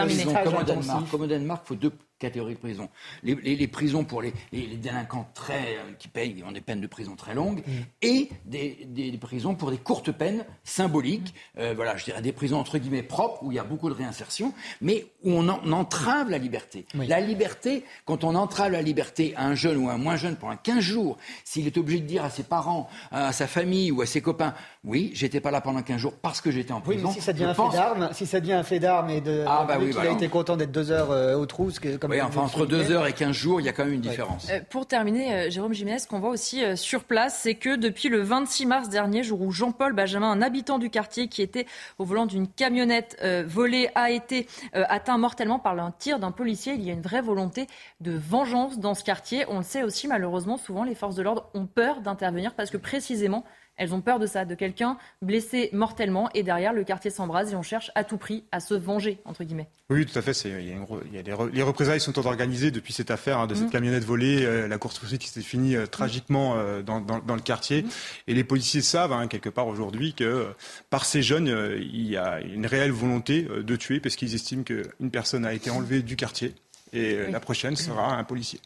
comme 1.09 1.21
au 1.21 1.27
Danemark, 1.27 1.63
il 1.65 1.67
faut 1.67 1.75
deux 1.75 1.91
catégories 2.19 2.55
de 2.55 2.59
prison. 2.59 2.89
Les, 3.23 3.35
les, 3.35 3.55
les 3.55 3.67
prisons 3.67 4.03
pour 4.03 4.21
les, 4.21 4.33
les, 4.51 4.77
délinquants 4.77 5.29
très, 5.33 5.77
euh, 5.77 5.93
qui 5.99 6.07
payent, 6.07 6.43
ont 6.43 6.51
des 6.51 6.61
peines 6.61 6.81
de 6.81 6.87
prison 6.87 7.15
très 7.15 7.33
longues, 7.33 7.59
mmh. 7.59 7.71
et 8.01 8.29
des, 8.45 8.87
des, 8.87 9.11
des, 9.11 9.17
prisons 9.17 9.55
pour 9.55 9.71
des 9.71 9.77
courtes 9.77 10.11
peines 10.11 10.45
symboliques. 10.63 11.33
Mmh. 11.55 11.59
Euh, 11.59 11.73
voilà, 11.75 11.95
je 11.97 12.05
dirais 12.05 12.21
des 12.21 12.31
prisons 12.31 12.57
entre 12.57 12.77
guillemets 12.77 13.03
propres, 13.03 13.43
où 13.43 13.51
il 13.51 13.55
y 13.55 13.59
a 13.59 13.63
beaucoup 13.63 13.89
de 13.89 13.95
réinsertion, 13.95 14.53
mais 14.81 15.05
où 15.23 15.31
on, 15.31 15.47
en, 15.47 15.59
on 15.63 15.71
entrave 15.71 16.29
la 16.29 16.37
liberté. 16.37 16.85
Oui. 16.95 17.07
La 17.07 17.19
liberté, 17.19 17.83
quand 18.05 18.23
on 18.23 18.35
entrave 18.35 18.71
la 18.71 18.81
liberté 18.81 19.33
à 19.35 19.45
un 19.45 19.55
jeune 19.55 19.77
ou 19.77 19.89
à 19.89 19.93
un 19.93 19.97
moins 19.97 20.15
jeune 20.15 20.35
pendant 20.35 20.57
15 20.57 20.79
jours, 20.79 21.17
s'il 21.43 21.67
est 21.67 21.77
obligé 21.77 21.99
de 21.99 22.07
dire 22.07 22.23
à 22.23 22.29
ses 22.29 22.43
parents, 22.43 22.89
à 23.11 23.31
sa 23.31 23.47
famille 23.47 23.91
ou 23.91 24.01
à 24.01 24.05
ses 24.05 24.21
copains, 24.21 24.53
oui, 24.87 25.11
j'étais 25.13 25.41
pas 25.41 25.51
là 25.51 25.61
pendant 25.61 25.81
15 25.81 25.97
jours 25.97 26.13
parce 26.21 26.41
que 26.41 26.49
j'étais 26.49 26.71
en 26.71 26.81
prison. 26.81 27.09
Oui, 27.09 27.13
mais 27.13 27.19
si 27.19 27.21
ça 27.21 27.33
devient 27.33 27.45
un 27.45 27.53
pense... 27.53 27.73
fait 27.73 27.77
d'armes, 27.77 28.09
si 28.13 28.25
ça 28.25 28.39
devient 28.39 28.53
un 28.53 28.63
fait 28.63 28.79
d'armes 28.79 29.09
et 29.09 29.21
de, 29.21 29.43
ah, 29.45 29.65
bah 29.67 29.75
oui, 29.77 29.85
qu'il 29.85 29.93
voilà. 29.93 30.11
a 30.11 30.13
été 30.13 30.29
content 30.29 30.55
d'être 30.55 30.71
deux 30.71 30.91
heures 30.91 31.11
euh, 31.11 31.35
aux 31.35 31.45
trousses, 31.45 31.79
comme 31.79 32.11
oui, 32.11 32.21
enfin 32.21 32.41
entre 32.41 32.65
deux 32.65 32.91
heures 32.91 33.05
et 33.05 33.13
15 33.13 33.31
jours, 33.35 33.59
il 33.59 33.65
y 33.65 33.69
a 33.69 33.73
quand 33.73 33.83
même 33.83 33.93
une 33.93 34.01
différence. 34.01 34.47
Euh, 34.49 34.59
pour 34.69 34.87
terminer, 34.87 35.33
euh, 35.33 35.49
Jérôme 35.49 35.73
Jiménez, 35.73 35.99
ce 35.99 36.07
qu'on 36.07 36.19
voit 36.19 36.29
aussi 36.29 36.63
euh, 36.63 36.75
sur 36.75 37.03
place, 37.03 37.39
c'est 37.43 37.55
que 37.55 37.75
depuis 37.75 38.09
le 38.09 38.21
26 38.21 38.65
mars 38.65 38.89
dernier, 38.89 39.23
jour 39.23 39.41
où 39.41 39.51
Jean-Paul 39.51 39.93
Benjamin, 39.93 40.31
un 40.31 40.41
habitant 40.41 40.79
du 40.79 40.89
quartier 40.89 41.27
qui 41.27 41.41
était 41.41 41.65
au 41.97 42.05
volant 42.05 42.25
d'une 42.25 42.47
camionnette 42.47 43.17
euh, 43.23 43.43
volée, 43.47 43.89
a 43.95 44.11
été 44.11 44.47
euh, 44.75 44.83
atteint 44.89 45.17
mortellement 45.17 45.59
par 45.59 45.77
un 45.77 45.91
tir 45.91 46.19
d'un 46.19 46.31
policier. 46.31 46.73
Il 46.73 46.83
y 46.83 46.89
a 46.89 46.93
une 46.93 47.01
vraie 47.01 47.21
volonté 47.21 47.67
de 48.01 48.11
vengeance 48.11 48.79
dans 48.79 48.93
ce 48.93 49.03
quartier. 49.03 49.45
On 49.49 49.57
le 49.57 49.63
sait 49.63 49.83
aussi, 49.83 50.07
malheureusement, 50.07 50.57
souvent 50.57 50.83
les 50.83 50.95
forces 50.95 51.15
de 51.15 51.23
l'ordre 51.23 51.49
ont 51.53 51.65
peur 51.65 52.01
d'intervenir 52.01 52.53
parce 52.53 52.69
que 52.69 52.77
précisément, 52.77 53.43
elles 53.77 53.93
ont 53.93 54.01
peur 54.01 54.19
de 54.19 54.25
ça, 54.25 54.45
de 54.45 54.55
quelqu'un 54.55 54.97
blessé 55.21 55.69
mortellement 55.73 56.29
et 56.33 56.43
derrière 56.43 56.73
le 56.73 56.83
quartier 56.83 57.11
s'embrase 57.11 57.53
et 57.53 57.55
on 57.55 57.61
cherche 57.61 57.91
à 57.95 58.03
tout 58.03 58.17
prix 58.17 58.43
à 58.51 58.59
se 58.59 58.73
venger, 58.73 59.19
entre 59.25 59.43
guillemets. 59.43 59.69
Oui, 59.89 60.05
tout 60.05 60.17
à 60.17 60.21
fait. 60.21 60.31
Il 60.45 60.51
y 60.51 60.71
a, 60.71 60.75
une, 60.75 60.85
il 61.05 61.15
y 61.15 61.19
a 61.19 61.23
des, 61.23 61.35
les 61.53 61.63
représailles 61.63 62.01
sont 62.01 62.25
organisées 62.27 62.71
depuis 62.71 62.91
cette 62.91 63.11
affaire 63.11 63.39
hein, 63.39 63.47
de 63.47 63.55
cette 63.55 63.67
mmh. 63.67 63.71
camionnette 63.71 64.03
volée, 64.03 64.43
euh, 64.43 64.67
la 64.67 64.77
course 64.77 64.99
poursuite 64.99 65.21
qui 65.21 65.29
s'est 65.29 65.41
finie 65.41 65.75
euh, 65.75 65.85
tragiquement 65.85 66.55
euh, 66.57 66.81
dans, 66.81 66.99
dans, 66.99 67.19
dans, 67.19 67.35
le 67.35 67.41
quartier. 67.41 67.83
Mmh. 67.83 67.89
Et 68.27 68.33
les 68.33 68.43
policiers 68.43 68.81
savent 68.81 69.13
hein, 69.13 69.27
quelque 69.27 69.49
part 69.49 69.67
aujourd'hui 69.67 70.13
que 70.13 70.47
par 70.89 71.05
ces 71.05 71.21
jeunes, 71.21 71.47
il 71.79 72.09
y 72.09 72.17
a 72.17 72.41
une 72.41 72.65
réelle 72.65 72.91
volonté 72.91 73.43
de 73.43 73.75
tuer 73.75 73.99
parce 73.99 74.15
qu'ils 74.15 74.35
estiment 74.35 74.63
qu'une 74.63 75.11
personne 75.11 75.45
a 75.45 75.53
été 75.53 75.69
enlevée 75.69 76.01
du 76.01 76.15
quartier 76.15 76.53
et 76.93 77.17
oui. 77.25 77.31
la 77.31 77.39
prochaine 77.39 77.75
sera 77.75 78.15
un 78.15 78.23
policier. 78.23 78.59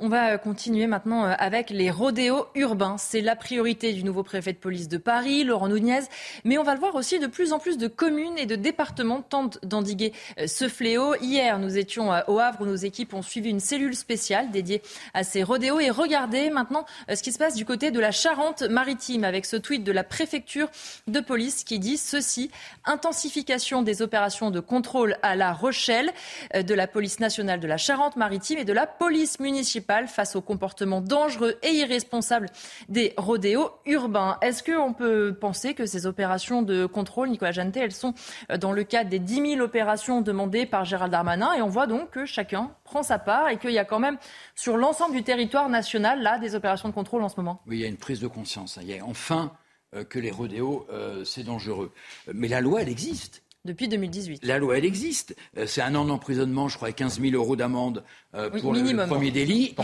On 0.00 0.08
va 0.08 0.38
continuer 0.38 0.86
maintenant 0.86 1.24
euh, 1.24 1.34
avec 1.38 1.70
les 1.70 1.90
rodéos 1.90 2.46
urbains. 2.54 2.94
C'est 2.98 3.20
la 3.20 3.34
priorité 3.34 3.92
du 3.92 4.04
nouveau 4.04 4.22
préfet 4.22 4.52
de 4.52 4.58
police 4.58 4.86
de 4.86 4.96
Paris, 4.96 5.42
Laurent 5.42 5.66
Nunez. 5.66 6.02
Mais 6.44 6.56
on 6.56 6.62
va 6.62 6.74
le 6.74 6.78
voir 6.78 6.94
aussi, 6.94 7.18
de 7.18 7.26
plus 7.26 7.52
en 7.52 7.58
plus 7.58 7.78
de 7.78 7.88
communes 7.88 8.38
et 8.38 8.46
de 8.46 8.54
départements 8.54 9.22
tentent 9.22 9.58
d'endiguer 9.64 10.12
euh, 10.38 10.46
ce 10.46 10.68
fléau. 10.68 11.16
Hier, 11.20 11.58
nous 11.58 11.76
étions 11.76 12.12
euh, 12.12 12.20
au 12.28 12.38
Havre 12.38 12.60
où 12.60 12.66
nos 12.66 12.76
équipes 12.76 13.12
ont 13.12 13.22
suivi 13.22 13.50
une 13.50 13.58
cellule 13.58 13.96
spéciale 13.96 14.52
dédiée 14.52 14.82
à 15.14 15.24
ces 15.24 15.42
rodéos. 15.42 15.80
Et 15.80 15.90
regardez 15.90 16.48
maintenant 16.50 16.86
ce 17.12 17.20
qui 17.20 17.32
se 17.32 17.38
passe 17.38 17.56
du 17.56 17.64
côté 17.64 17.90
de 17.90 17.98
la 17.98 18.12
Charente-Maritime 18.12 19.24
avec 19.24 19.46
ce 19.46 19.56
tweet 19.56 19.82
de 19.82 19.90
la 19.90 20.04
préfecture 20.04 20.68
de 21.08 21.18
police 21.18 21.64
qui 21.64 21.80
dit 21.80 21.96
ceci. 21.96 22.52
Intensification 22.84 23.82
des 23.82 24.00
opérations 24.00 24.52
de 24.52 24.60
contrôle 24.60 25.16
à 25.22 25.34
La 25.34 25.52
Rochelle 25.52 26.12
de 26.54 26.74
la 26.74 26.86
police 26.86 27.18
nationale 27.18 27.58
de 27.58 27.66
la 27.66 27.78
Charente-Maritime 27.78 28.58
et 28.58 28.64
de 28.64 28.72
la 28.72 28.86
police 28.86 29.40
municipale 29.40 29.87
face 30.06 30.36
au 30.36 30.42
comportement 30.42 31.00
dangereux 31.00 31.56
et 31.62 31.70
irresponsable 31.70 32.46
des 32.88 33.14
rodéos 33.16 33.70
urbains. 33.86 34.36
Est-ce 34.42 34.62
qu'on 34.62 34.92
peut 34.92 35.34
penser 35.38 35.74
que 35.74 35.86
ces 35.86 36.06
opérations 36.06 36.62
de 36.62 36.84
contrôle, 36.86 37.30
Nicolas 37.30 37.52
Janté, 37.52 37.80
elles 37.80 37.92
sont 37.92 38.14
euh, 38.50 38.58
dans 38.58 38.72
le 38.72 38.84
cadre 38.84 39.08
des 39.08 39.18
10 39.18 39.54
000 39.54 39.60
opérations 39.60 40.20
demandées 40.20 40.66
par 40.66 40.84
Gérald 40.84 41.10
Darmanin? 41.10 41.54
Et 41.54 41.62
on 41.62 41.68
voit 41.68 41.86
donc 41.86 42.10
que 42.10 42.26
chacun 42.26 42.70
prend 42.84 43.02
sa 43.02 43.18
part 43.18 43.48
et 43.48 43.58
qu'il 43.58 43.70
y 43.70 43.78
a 43.78 43.84
quand 43.84 43.98
même 43.98 44.18
sur 44.54 44.76
l'ensemble 44.76 45.14
du 45.14 45.22
territoire 45.22 45.68
national 45.70 46.22
là 46.22 46.38
des 46.38 46.54
opérations 46.54 46.88
de 46.88 46.94
contrôle 46.94 47.22
en 47.22 47.28
ce 47.30 47.36
moment 47.38 47.62
Oui, 47.66 47.78
il 47.78 47.80
y 47.80 47.84
a 47.84 47.88
une 47.88 47.96
prise 47.96 48.20
de 48.20 48.28
conscience. 48.28 48.78
Il 48.82 48.88
y 48.88 48.98
a 48.98 49.04
enfin 49.04 49.52
euh, 49.94 50.04
que 50.04 50.18
les 50.18 50.30
rodéos, 50.30 50.86
euh, 50.90 51.24
c'est 51.24 51.44
dangereux. 51.44 51.92
Mais 52.34 52.48
la 52.48 52.60
loi, 52.60 52.82
elle 52.82 52.90
existe. 52.90 53.42
Depuis 53.64 53.88
2018. 53.88 54.44
La 54.44 54.58
loi, 54.58 54.78
elle 54.78 54.84
existe. 54.84 55.36
C'est 55.66 55.82
un 55.82 55.94
an 55.94 56.04
d'emprisonnement, 56.04 56.68
je 56.68 56.76
crois, 56.76 56.90
et 56.90 56.92
15 56.92 57.20
000 57.20 57.34
euros 57.34 57.56
d'amende 57.56 58.04
euh, 58.34 58.50
pour 58.50 58.74
le, 58.74 59.06
premier 59.06 59.30
délit 59.30 59.74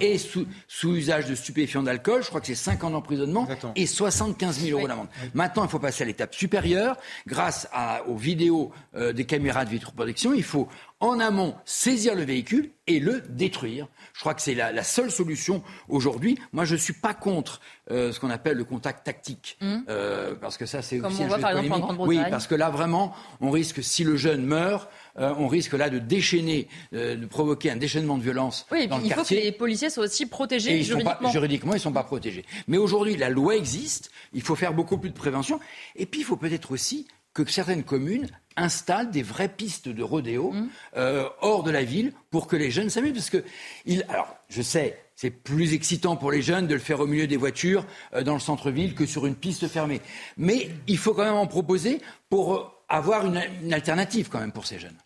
et, 0.00 0.18
sous, 0.18 0.46
usage 0.96 1.26
de 1.26 1.36
stupéfiants 1.36 1.84
d'alcool, 1.84 2.24
je 2.24 2.28
crois 2.28 2.40
que 2.40 2.48
c'est 2.48 2.56
5 2.56 2.82
ans 2.82 2.90
d'emprisonnement 2.90 3.46
et 3.76 3.86
75 3.86 4.58
000 4.58 4.76
euros 4.76 4.88
d'amende. 4.88 5.06
Maintenant, 5.34 5.62
il 5.62 5.70
faut 5.70 5.78
passer 5.78 6.02
à 6.02 6.06
l'étape 6.06 6.34
supérieure. 6.34 6.96
Grâce 7.28 7.68
aux 8.08 8.16
vidéos 8.16 8.72
euh, 8.96 9.12
des 9.12 9.24
caméras 9.24 9.64
de 9.64 9.70
vidéoprotection, 9.70 10.34
il 10.34 10.42
faut 10.42 10.66
en 11.02 11.20
amont 11.20 11.54
saisir 11.64 12.14
le 12.14 12.22
véhicule 12.22 12.70
et 12.86 13.00
le 13.00 13.20
détruire. 13.28 13.88
Je 14.14 14.20
crois 14.20 14.34
que 14.34 14.40
c'est 14.40 14.54
la, 14.54 14.82
seule 14.82 15.10
solution 15.10 15.62
aujourd'hui. 15.88 16.38
Moi, 16.52 16.64
je 16.64 16.74
ne 16.74 16.78
suis 16.78 16.94
pas 16.94 17.12
contre 17.12 17.60
euh, 17.90 18.12
ce 18.12 18.20
qu'on 18.20 18.30
appelle 18.30 18.56
le 18.56 18.64
contact 18.64 19.04
tactique, 19.04 19.58
mmh. 19.60 19.80
parce 20.40 20.56
que 20.56 20.64
ça, 20.64 20.80
c'est 20.80 21.00
aussi 21.00 21.24
un 21.24 21.26
voit, 21.26 21.38
par 21.38 21.58
exemple, 21.58 22.00
en 22.00 22.06
Oui, 22.06 22.20
parce 22.30 22.46
que 22.46 22.54
là, 22.54 22.70
vraiment, 22.70 23.14
on 23.40 23.50
risque, 23.50 23.82
si 23.82 24.04
le 24.04 24.16
jeune 24.16 24.44
meurt, 24.44 24.88
euh, 25.18 25.34
on 25.36 25.46
risque 25.46 25.74
là 25.74 25.90
de 25.90 25.98
déchaîner, 25.98 26.68
euh, 26.94 27.16
de 27.16 27.26
provoquer 27.26 27.70
un 27.70 27.76
déchaînement 27.76 28.16
de 28.16 28.22
violence 28.22 28.66
oui, 28.70 28.86
dans 28.86 28.96
le 28.96 29.04
il 29.04 29.12
faut 29.12 29.24
que 29.24 29.34
les 29.34 29.52
policiers 29.52 29.90
soient 29.90 30.04
aussi 30.04 30.24
protégés 30.24 30.82
juridiquement. 30.82 31.30
juridiquement, 31.30 31.72
ils 31.72 31.76
ne 31.76 31.80
sont 31.80 31.92
pas 31.92 32.04
protégés. 32.04 32.46
Mais 32.66 32.78
aujourd'hui, 32.78 33.16
la 33.16 33.28
loi 33.28 33.56
existe, 33.56 34.10
il 34.32 34.40
faut 34.40 34.54
faire 34.54 34.72
beaucoup 34.72 34.96
plus 34.96 35.10
de 35.10 35.14
prévention. 35.14 35.60
Et 35.96 36.06
puis, 36.06 36.20
il 36.20 36.24
faut 36.24 36.36
peut-être 36.36 36.70
aussi 36.72 37.06
que 37.34 37.50
certaines 37.50 37.84
communes 37.84 38.28
installent 38.56 39.10
des 39.10 39.22
vraies 39.22 39.48
pistes 39.48 39.88
de 39.88 40.02
rodéo 40.02 40.52
mmh. 40.52 40.68
euh, 40.96 41.28
hors 41.40 41.62
de 41.62 41.70
la 41.70 41.84
ville 41.84 42.12
pour 42.30 42.46
que 42.46 42.56
les 42.56 42.70
jeunes 42.70 42.90
s'amusent. 42.90 43.14
Parce 43.14 43.30
que, 43.30 43.44
alors, 44.08 44.36
je 44.48 44.60
sais, 44.60 44.98
c'est 45.16 45.30
plus 45.30 45.72
excitant 45.72 46.16
pour 46.16 46.30
les 46.30 46.42
jeunes 46.42 46.66
de 46.66 46.74
le 46.74 46.80
faire 46.80 47.00
au 47.00 47.06
milieu 47.06 47.26
des 47.26 47.36
voitures 47.36 47.86
dans 48.24 48.34
le 48.34 48.40
centre-ville 48.40 48.94
que 48.94 49.06
sur 49.06 49.26
une 49.26 49.36
piste 49.36 49.68
fermée. 49.68 50.00
Mais 50.36 50.68
il 50.86 50.98
faut 50.98 51.14
quand 51.14 51.24
même 51.24 51.34
en 51.34 51.46
proposer 51.46 52.00
pour 52.28 52.82
avoir 52.92 53.26
une, 53.26 53.72
alternative 53.72 54.28
quand 54.28 54.40
même 54.40 54.52
pour 54.52 54.66
ces 54.66 54.78
jeunes. 54.78 54.96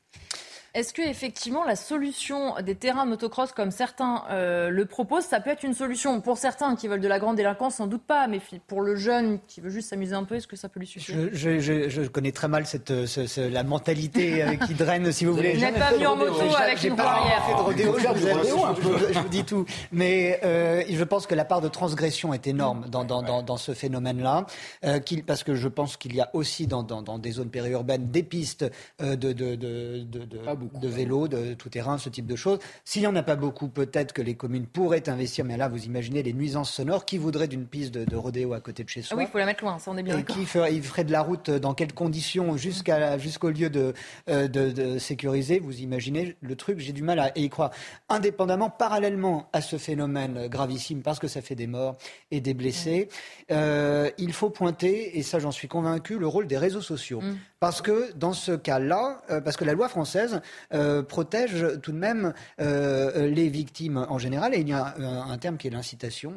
Est-ce 0.77 0.93
que 0.93 1.01
effectivement 1.01 1.65
la 1.65 1.75
solution 1.75 2.55
des 2.61 2.75
terrains 2.75 3.07
de 3.07 3.11
motocross, 3.11 3.53
comme 3.53 3.71
certains 3.71 4.25
euh, 4.29 4.69
le 4.69 4.85
proposent, 4.85 5.25
ça 5.25 5.41
peut 5.41 5.49
être 5.49 5.63
une 5.63 5.73
solution? 5.73 6.21
Pour 6.21 6.37
certains 6.37 6.77
qui 6.77 6.87
veulent 6.87 7.01
de 7.01 7.09
la 7.09 7.19
grande 7.19 7.37
délinquance, 7.37 7.77
sans 7.77 7.87
doute 7.87 8.03
pas, 8.03 8.27
mais 8.27 8.43
pour 8.67 8.83
le 8.83 8.95
jeune 8.95 9.39
qui 9.49 9.63
veut 9.63 9.71
juste 9.71 9.89
s'amuser 9.89 10.15
un 10.15 10.25
peu, 10.25 10.35
est-ce 10.35 10.47
que 10.47 10.55
ça 10.55 10.69
peut 10.69 10.79
lui 10.79 10.87
suffire? 10.87 11.31
Je, 11.33 12.07
connais 12.09 12.31
très 12.31 12.49
mal 12.49 12.67
cette, 12.67 12.93
la 13.39 13.63
mentalité 13.63 14.45
qui 14.67 14.75
draine, 14.79 15.11
si 15.13 15.25
vous 15.25 15.35
voulez. 15.35 15.55
Vous 15.55 15.61
n'êtes 15.61 15.79
pas 15.79 15.93
venu 15.93 16.07
en 16.07 16.17
moto 16.17 16.43
avec 16.55 16.85
une 16.85 16.95
pas 16.95 17.23
fait 17.47 17.55
de 17.55 17.63
rodéo, 17.63 17.99
je, 17.99 18.09
vous, 18.09 18.99
je, 18.99 19.19
vous 19.19 19.29
dis 19.31 19.45
tout. 19.45 19.65
Mais 19.93 20.39
euh, 20.45 20.83
je 20.91 21.05
pense 21.05 21.27
que 21.27 21.35
la 21.35 21.47
part 21.47 21.63
de 21.63 21.69
transgression 21.69 22.35
est 22.35 22.47
énorme 22.47 22.85
dans, 22.91 23.05
dans, 23.05 23.23
dans, 23.23 23.57
ce 23.57 23.73
phénomène-là, 23.73 24.45
euh, 24.85 25.01
parce 25.27 25.43
que 25.43 25.55
je 25.55 25.69
pense 25.69 25.97
qu'il 25.97 26.15
y 26.15 26.21
a 26.21 26.29
aussi 26.35 26.67
dans, 26.67 26.83
des 26.83 27.31
zones 27.31 27.49
périurbaines 27.49 28.11
des 28.11 28.23
pistes 28.23 28.67
de, 29.01 29.15
de, 29.15 29.33
de, 29.55 30.05
de 30.05 30.37
de 30.75 30.89
vélo, 30.89 31.29
de 31.29 31.55
tout 31.55 31.69
terrain, 31.69 31.99
ce 31.99 32.09
type 32.09 32.27
de 32.27 32.37
choses. 32.37 32.59
S'il 32.85 33.03
n'y 33.03 33.07
en 33.07 33.17
a 33.17 33.23
pas 33.23 33.37
beaucoup, 33.37 33.69
peut-être 33.69 34.13
que 34.13 34.23
les 34.23 34.35
communes 34.35 34.67
pourraient 34.67 35.09
investir, 35.09 35.45
mais 35.45 35.57
là, 35.57 35.69
vous 35.69 35.85
imaginez 35.85 36.23
les 36.23 36.33
nuisances 36.33 36.73
sonores. 36.73 37.05
Qui 37.05 37.19
voudrait 37.19 37.49
d'une 37.49 37.67
piste 37.67 37.93
de, 37.95 38.17
rodéo 38.17 38.53
à 38.53 38.61
côté 38.61 38.85
de 38.85 38.89
chez 38.89 39.03
soi 39.03 39.15
Ah 39.15 39.19
oui, 39.19 39.25
il 39.29 39.31
faut 39.31 39.39
la 39.39 39.47
mettre 39.47 39.63
loin, 39.63 39.79
ça 39.79 39.91
on 39.91 39.97
est 39.97 40.03
bien 40.03 40.19
Et 40.19 40.25
qui 40.25 40.45
ferait, 40.45 40.75
il 40.75 40.83
ferait 40.83 41.05
de 41.05 41.13
la 41.13 41.23
route 41.23 41.51
dans 41.51 41.75
quelles 41.75 41.93
conditions 41.93 42.57
jusqu'à, 42.57 43.19
jusqu'au 43.19 43.51
lieu 43.51 43.71
de, 43.71 43.95
euh, 44.29 44.49
de, 44.49 44.99
sécuriser 44.99 45.59
Vous 45.59 45.81
imaginez 45.81 46.37
le 46.41 46.57
truc, 46.57 46.79
j'ai 46.79 46.93
du 46.93 47.03
mal 47.03 47.19
à 47.19 47.37
y 47.39 47.49
croire. 47.49 47.71
Indépendamment, 48.09 48.71
parallèlement 48.71 49.49
à 49.53 49.61
ce 49.61 49.77
phénomène 49.77 50.49
gravissime, 50.49 51.03
parce 51.03 51.19
que 51.19 51.29
ça 51.29 51.43
fait 51.43 51.55
des 51.55 51.67
morts 51.67 51.97
et 52.31 52.41
des 52.41 52.55
blessés, 52.55 53.09
euh, 53.51 54.11
il 54.19 54.33
faut 54.33 54.51
pointer, 54.51 55.19
et 55.19 55.23
ça 55.23 55.39
j'en 55.39 55.53
suis 55.53 55.69
convaincu, 55.69 56.19
le 56.19 56.27
rôle 56.27 56.47
des 56.47 56.59
réseaux 56.59 56.83
sociaux. 56.83 57.21
Mm. 57.21 57.37
Parce 57.59 57.81
que 57.81 58.13
dans 58.15 58.35
ce 58.35 58.53
cas-là, 58.53 59.23
euh, 59.31 59.41
parce 59.41 59.57
que 59.57 59.65
la 59.65 59.73
loi 59.73 59.89
française 59.89 60.43
euh, 60.75 61.03
protège 61.03 61.65
tout 61.83 61.91
de 61.91 61.97
même 61.97 62.35
euh, 62.61 63.29
les 63.29 63.49
victimes 63.49 64.05
en 64.11 64.19
général, 64.19 64.55
et 64.55 64.59
il 64.59 64.69
y 64.69 64.75
a 64.75 64.95
un, 64.99 65.39
terme 65.39 65.57
qui 65.57 65.67
est 65.67 65.71
l'incitation, 65.71 66.35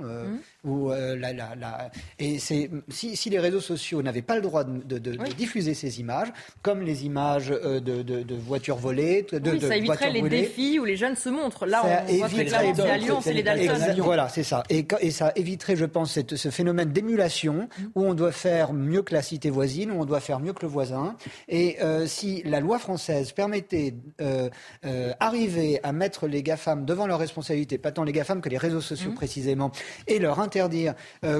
mmh. 0.63 0.93
la, 1.17 1.33
la, 1.33 1.91
et 2.19 2.39
c'est 2.39 2.69
si, 2.87 3.17
si, 3.17 3.29
les 3.29 3.39
réseaux 3.39 3.59
sociaux 3.59 4.01
n'avaient 4.01 4.21
pas 4.21 4.35
le 4.35 4.41
droit 4.41 4.63
de, 4.63 4.97
de, 4.97 5.17
diffuser 5.33 5.73
ces 5.73 5.99
images, 5.99 6.29
comme 6.61 6.83
les 6.83 7.05
images 7.05 7.49
de, 7.49 7.79
de 7.79 8.35
voitures 8.35 8.77
volées, 8.77 9.27
de, 9.29 9.51
oui, 9.51 9.59
ça 9.59 9.75
éviterait 9.75 10.11
les 10.11 10.21
défis 10.21 10.79
où 10.79 10.85
les 10.85 10.95
jeunes 10.95 11.17
se 11.17 11.27
montrent. 11.27 11.65
Là, 11.65 11.81
on 12.07 12.15
voit 12.15 12.29
clairement 12.29 12.73
c'est 12.75 12.89
à 12.89 12.97
Lyon, 12.97 13.19
c'est 13.21 13.33
les 13.33 13.43
Dalton. 13.43 13.77
Voilà, 13.97 14.29
c'est 14.29 14.43
ça. 14.43 14.63
Et, 14.69 14.87
et, 15.01 15.11
ça 15.11 15.33
éviterait, 15.35 15.75
je 15.75 15.85
pense, 15.85 16.13
cette, 16.13 16.37
ce 16.37 16.49
phénomène 16.49 16.93
d'émulation 16.93 17.67
mmh. 17.67 17.83
où 17.95 18.05
on 18.05 18.13
doit 18.13 18.31
faire 18.31 18.71
mieux 18.71 19.01
que 19.01 19.13
la 19.13 19.21
cité 19.21 19.49
voisine, 19.49 19.91
où 19.91 20.01
on 20.01 20.05
doit 20.05 20.21
faire 20.21 20.39
mieux 20.39 20.53
que 20.53 20.61
le 20.61 20.69
voisin. 20.69 21.08
Et 21.47 21.77
euh, 21.81 22.05
si 22.07 22.43
la 22.43 22.59
loi 22.59 22.79
française 22.79 23.31
permettait 23.31 23.93
euh, 24.21 24.49
euh, 24.85 25.13
arriver 25.19 25.79
à 25.83 25.91
mettre 25.91 26.27
les 26.27 26.43
GAFAM 26.43 26.85
devant 26.85 27.07
leurs 27.07 27.19
responsabilités, 27.19 27.77
pas 27.77 27.91
tant 27.91 28.03
les 28.03 28.11
GAFAM 28.11 28.41
que 28.41 28.49
les 28.49 28.57
réseaux 28.57 28.81
sociaux 28.81 29.11
mmh. 29.11 29.15
précisément, 29.15 29.71
et 30.07 30.19
leur 30.19 30.39
interdire, 30.39 30.93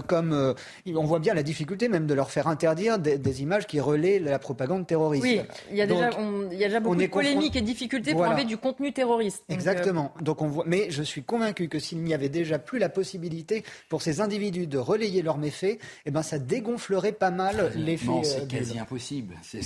comme 0.07 0.55
on 0.87 1.03
voit 1.03 1.19
bien 1.19 1.33
la 1.33 1.43
difficulté 1.43 1.89
même 1.89 2.07
de 2.07 2.13
leur 2.13 2.31
faire 2.31 2.47
interdire 2.47 2.99
des, 2.99 3.41
images 3.41 3.67
qui 3.67 3.79
relaient 3.79 4.19
la 4.19 4.39
propagande 4.39 4.87
terroriste. 4.87 5.23
Oui, 5.23 5.41
il 5.71 5.77
y 5.77 5.81
a 5.81 5.87
déjà, 5.87 6.09
il 6.51 6.57
y 6.57 6.63
a 6.63 6.67
déjà 6.67 6.79
beaucoup 6.79 6.95
de 6.95 7.07
polémiques 7.07 7.55
et 7.55 7.61
difficultés 7.61 8.13
pour 8.13 8.23
enlever 8.23 8.45
du 8.45 8.57
contenu 8.57 8.91
terroriste. 8.91 9.43
Exactement. 9.49 10.13
Donc 10.21 10.41
on 10.41 10.47
voit, 10.47 10.63
mais 10.67 10.89
je 10.89 11.03
suis 11.03 11.23
convaincu 11.23 11.69
que 11.69 11.79
s'il 11.79 11.99
n'y 11.99 12.13
avait 12.13 12.29
déjà 12.29 12.59
plus 12.59 12.79
la 12.79 12.89
possibilité 12.89 13.63
pour 13.87 14.01
ces 14.01 14.21
individus 14.21 14.67
de 14.67 14.77
relayer 14.77 15.21
leurs 15.21 15.37
méfaits, 15.37 15.79
eh 16.05 16.11
ben 16.11 16.23
ça 16.23 16.39
dégonflerait 16.39 17.11
pas 17.11 17.31
mal 17.31 17.71
l'effet. 17.75 18.07
Non, 18.07 18.23
c'est 18.23 18.47
quasi 18.47 18.79
impossible. 18.79 19.35
C'est 19.41 19.58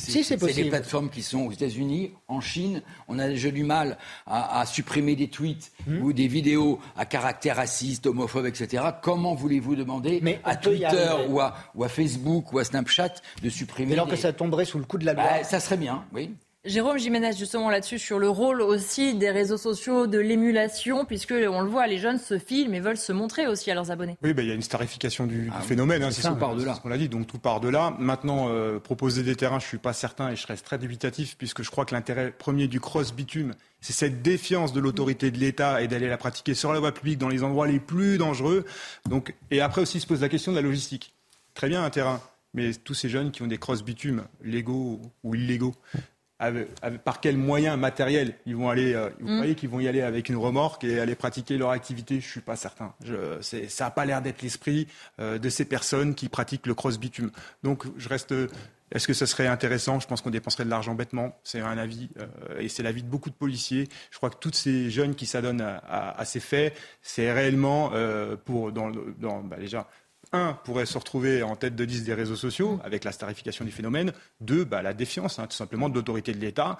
des 0.53 0.69
plateformes 0.69 1.09
qui 1.09 1.21
sont 1.21 1.41
aux 1.41 1.51
États-Unis, 1.51 2.11
en 2.27 2.41
Chine. 2.41 2.81
On 3.07 3.19
a 3.19 3.27
déjà 3.27 3.51
du 3.51 3.63
mal 3.63 3.97
à, 4.25 4.65
supprimer 4.65 5.15
des 5.15 5.27
tweets 5.27 5.71
hmm. 5.87 6.01
ou 6.01 6.13
des 6.13 6.27
vidéos 6.27 6.79
à 6.95 7.05
caractère 7.05 7.57
raciste, 7.57 8.05
homophobe, 8.05 8.45
etc. 8.45 8.83
Comment 9.01 9.35
voulez-vous 9.35 9.75
demander 9.75 10.21
à 10.43 10.55
Twitter 10.55 11.11
ou 11.29 11.39
à, 11.39 11.55
ou 11.75 11.83
à, 11.83 11.89
Facebook 11.89 12.53
ou 12.53 12.59
à 12.59 12.63
Snapchat 12.63 13.13
de 13.41 13.49
supprimer 13.49 13.93
alors 13.93 14.07
que 14.07 14.15
ça 14.15 14.33
tomberait 14.33 14.65
sous 14.65 14.79
le 14.79 14.85
coup 14.85 14.97
de 14.97 15.05
la 15.05 15.13
loi 15.13 15.23
bah, 15.23 15.43
Ça 15.43 15.59
serait 15.59 15.77
bien, 15.77 16.05
oui. 16.13 16.31
Jérôme 16.65 16.97
Jiménez, 16.97 17.33
justement 17.33 17.69
là-dessus, 17.69 17.99
sur 17.99 18.19
le 18.19 18.29
rôle 18.29 18.61
aussi 18.61 19.15
des 19.15 19.31
réseaux 19.31 19.57
sociaux, 19.57 20.07
de 20.07 20.17
l'émulation, 20.17 21.03
puisque 21.03 21.33
on 21.33 21.61
le 21.61 21.67
voit, 21.67 21.87
les 21.87 21.97
jeunes 21.97 22.19
se 22.19 22.39
filment 22.39 22.75
et 22.75 22.79
veulent 22.79 22.95
se 22.95 23.11
montrer 23.11 23.47
aussi 23.47 23.69
à 23.69 23.73
leurs 23.73 23.91
abonnés. 23.91 24.17
Oui, 24.23 24.33
bah, 24.33 24.43
il 24.43 24.47
y 24.47 24.51
a 24.51 24.53
une 24.53 24.61
starification 24.61 25.27
du, 25.27 25.51
ah 25.53 25.59
phénomène, 25.59 26.03
hein, 26.03 26.11
c'est 26.11 26.25
tout 26.25 26.35
part 26.37 26.55
de 26.55 26.63
là. 26.63 26.75
ce 26.75 26.79
qu'on 26.79 26.91
a 26.91 26.97
dit, 26.97 27.09
donc 27.09 27.27
tout 27.27 27.37
part 27.37 27.59
de 27.59 27.67
là. 27.67 27.93
Maintenant, 27.99 28.47
euh, 28.47 28.79
proposer 28.79 29.23
des 29.23 29.35
terrains, 29.35 29.59
je 29.59 29.65
suis 29.65 29.77
pas 29.77 29.91
certain 29.91 30.29
et 30.29 30.37
je 30.37 30.47
reste 30.47 30.65
très 30.65 30.77
dubitatif, 30.77 31.35
puisque 31.37 31.63
je 31.63 31.69
crois 31.69 31.83
que 31.83 31.93
l'intérêt 31.93 32.31
premier 32.31 32.69
du 32.69 32.79
cross-bitume, 32.79 33.55
c'est 33.81 33.91
cette 33.91 34.21
défiance 34.21 34.71
de 34.71 34.79
l'autorité 34.79 35.31
de 35.31 35.39
l'État 35.39 35.81
et 35.81 35.89
d'aller 35.89 36.07
la 36.07 36.17
pratiquer 36.17 36.53
sur 36.53 36.71
la 36.71 36.79
voie 36.79 36.93
publique 36.93 37.17
dans 37.17 37.27
les 37.27 37.43
endroits 37.43 37.67
les 37.67 37.81
plus 37.81 38.17
dangereux. 38.17 38.63
Donc, 39.09 39.35
et 39.51 39.59
après 39.59 39.81
aussi 39.81 39.99
se 39.99 40.07
pose 40.07 40.21
la 40.21 40.29
question 40.29 40.53
de 40.53 40.57
la 40.57 40.63
logistique. 40.63 41.13
Très 41.55 41.67
bien 41.67 41.83
un 41.83 41.89
terrain, 41.89 42.21
mais 42.53 42.73
tous 42.73 42.93
ces 42.93 43.09
jeunes 43.09 43.31
qui 43.31 43.41
ont 43.41 43.47
des 43.47 43.57
cross-bitumes, 43.57 44.23
légaux 44.41 45.01
ou 45.23 45.35
illégaux, 45.35 45.75
par 47.03 47.21
quels 47.21 47.37
moyens 47.37 47.77
matériels 47.77 48.35
ils 48.45 48.55
vont 48.55 48.69
aller 48.69 48.93
euh, 48.93 49.09
Vous 49.19 49.27
mm. 49.27 49.35
croyez 49.35 49.55
qu'ils 49.55 49.69
vont 49.69 49.79
y 49.79 49.87
aller 49.87 50.01
avec 50.01 50.29
une 50.29 50.35
remorque 50.35 50.83
et 50.83 50.99
aller 50.99 51.15
pratiquer 51.15 51.57
leur 51.57 51.71
activité? 51.71 52.19
Je 52.19 52.27
suis 52.27 52.41
pas 52.41 52.55
certain. 52.55 52.93
Je, 53.03 53.41
ça 53.41 53.85
n'a 53.85 53.91
pas 53.91 54.05
l'air 54.05 54.21
d'être 54.21 54.41
l'esprit 54.41 54.87
euh, 55.19 55.37
de 55.37 55.49
ces 55.49 55.65
personnes 55.65 56.15
qui 56.15 56.29
pratiquent 56.29 56.67
le 56.67 56.73
cross 56.73 56.97
bitume. 56.99 57.31
Donc 57.63 57.85
je 57.97 58.09
reste 58.09 58.33
Est-ce 58.91 59.07
que 59.07 59.13
ce 59.13 59.25
serait 59.25 59.47
intéressant? 59.47 59.99
Je 59.99 60.07
pense 60.07 60.21
qu'on 60.21 60.29
dépenserait 60.29 60.65
de 60.65 60.69
l'argent 60.69 60.95
bêtement. 60.95 61.37
C'est 61.43 61.61
un 61.61 61.77
avis, 61.77 62.09
euh, 62.19 62.59
et 62.59 62.69
c'est 62.69 62.83
l'avis 62.83 63.03
de 63.03 63.09
beaucoup 63.09 63.29
de 63.29 63.35
policiers. 63.35 63.87
Je 64.11 64.17
crois 64.17 64.29
que 64.29 64.37
tous 64.37 64.53
ces 64.53 64.89
jeunes 64.89 65.15
qui 65.15 65.25
s'adonnent 65.25 65.61
à, 65.61 66.25
ces 66.25 66.39
faits, 66.39 66.75
c'est 67.01 67.31
réellement 67.31 67.91
pour, 68.45 68.71
dans, 68.71 68.91
dans 69.19 69.41
bah, 69.41 69.57
déjà, 69.57 69.87
un, 70.33 70.53
pourrait 70.65 70.85
se 70.85 70.97
retrouver 70.97 71.43
en 71.43 71.55
tête 71.55 71.75
de 71.75 71.83
liste 71.83 72.03
des 72.05 72.13
réseaux 72.13 72.35
sociaux 72.35 72.79
avec 72.83 73.03
la 73.03 73.11
starification 73.11 73.63
du 73.63 73.71
phénomène. 73.71 74.11
Deux, 74.41 74.65
bah, 74.65 74.81
la 74.81 74.93
défiance, 74.93 75.39
hein, 75.39 75.47
tout 75.47 75.55
simplement, 75.55 75.89
de 75.89 75.95
l'autorité 75.95 76.33
de 76.33 76.39
l'État. 76.39 76.77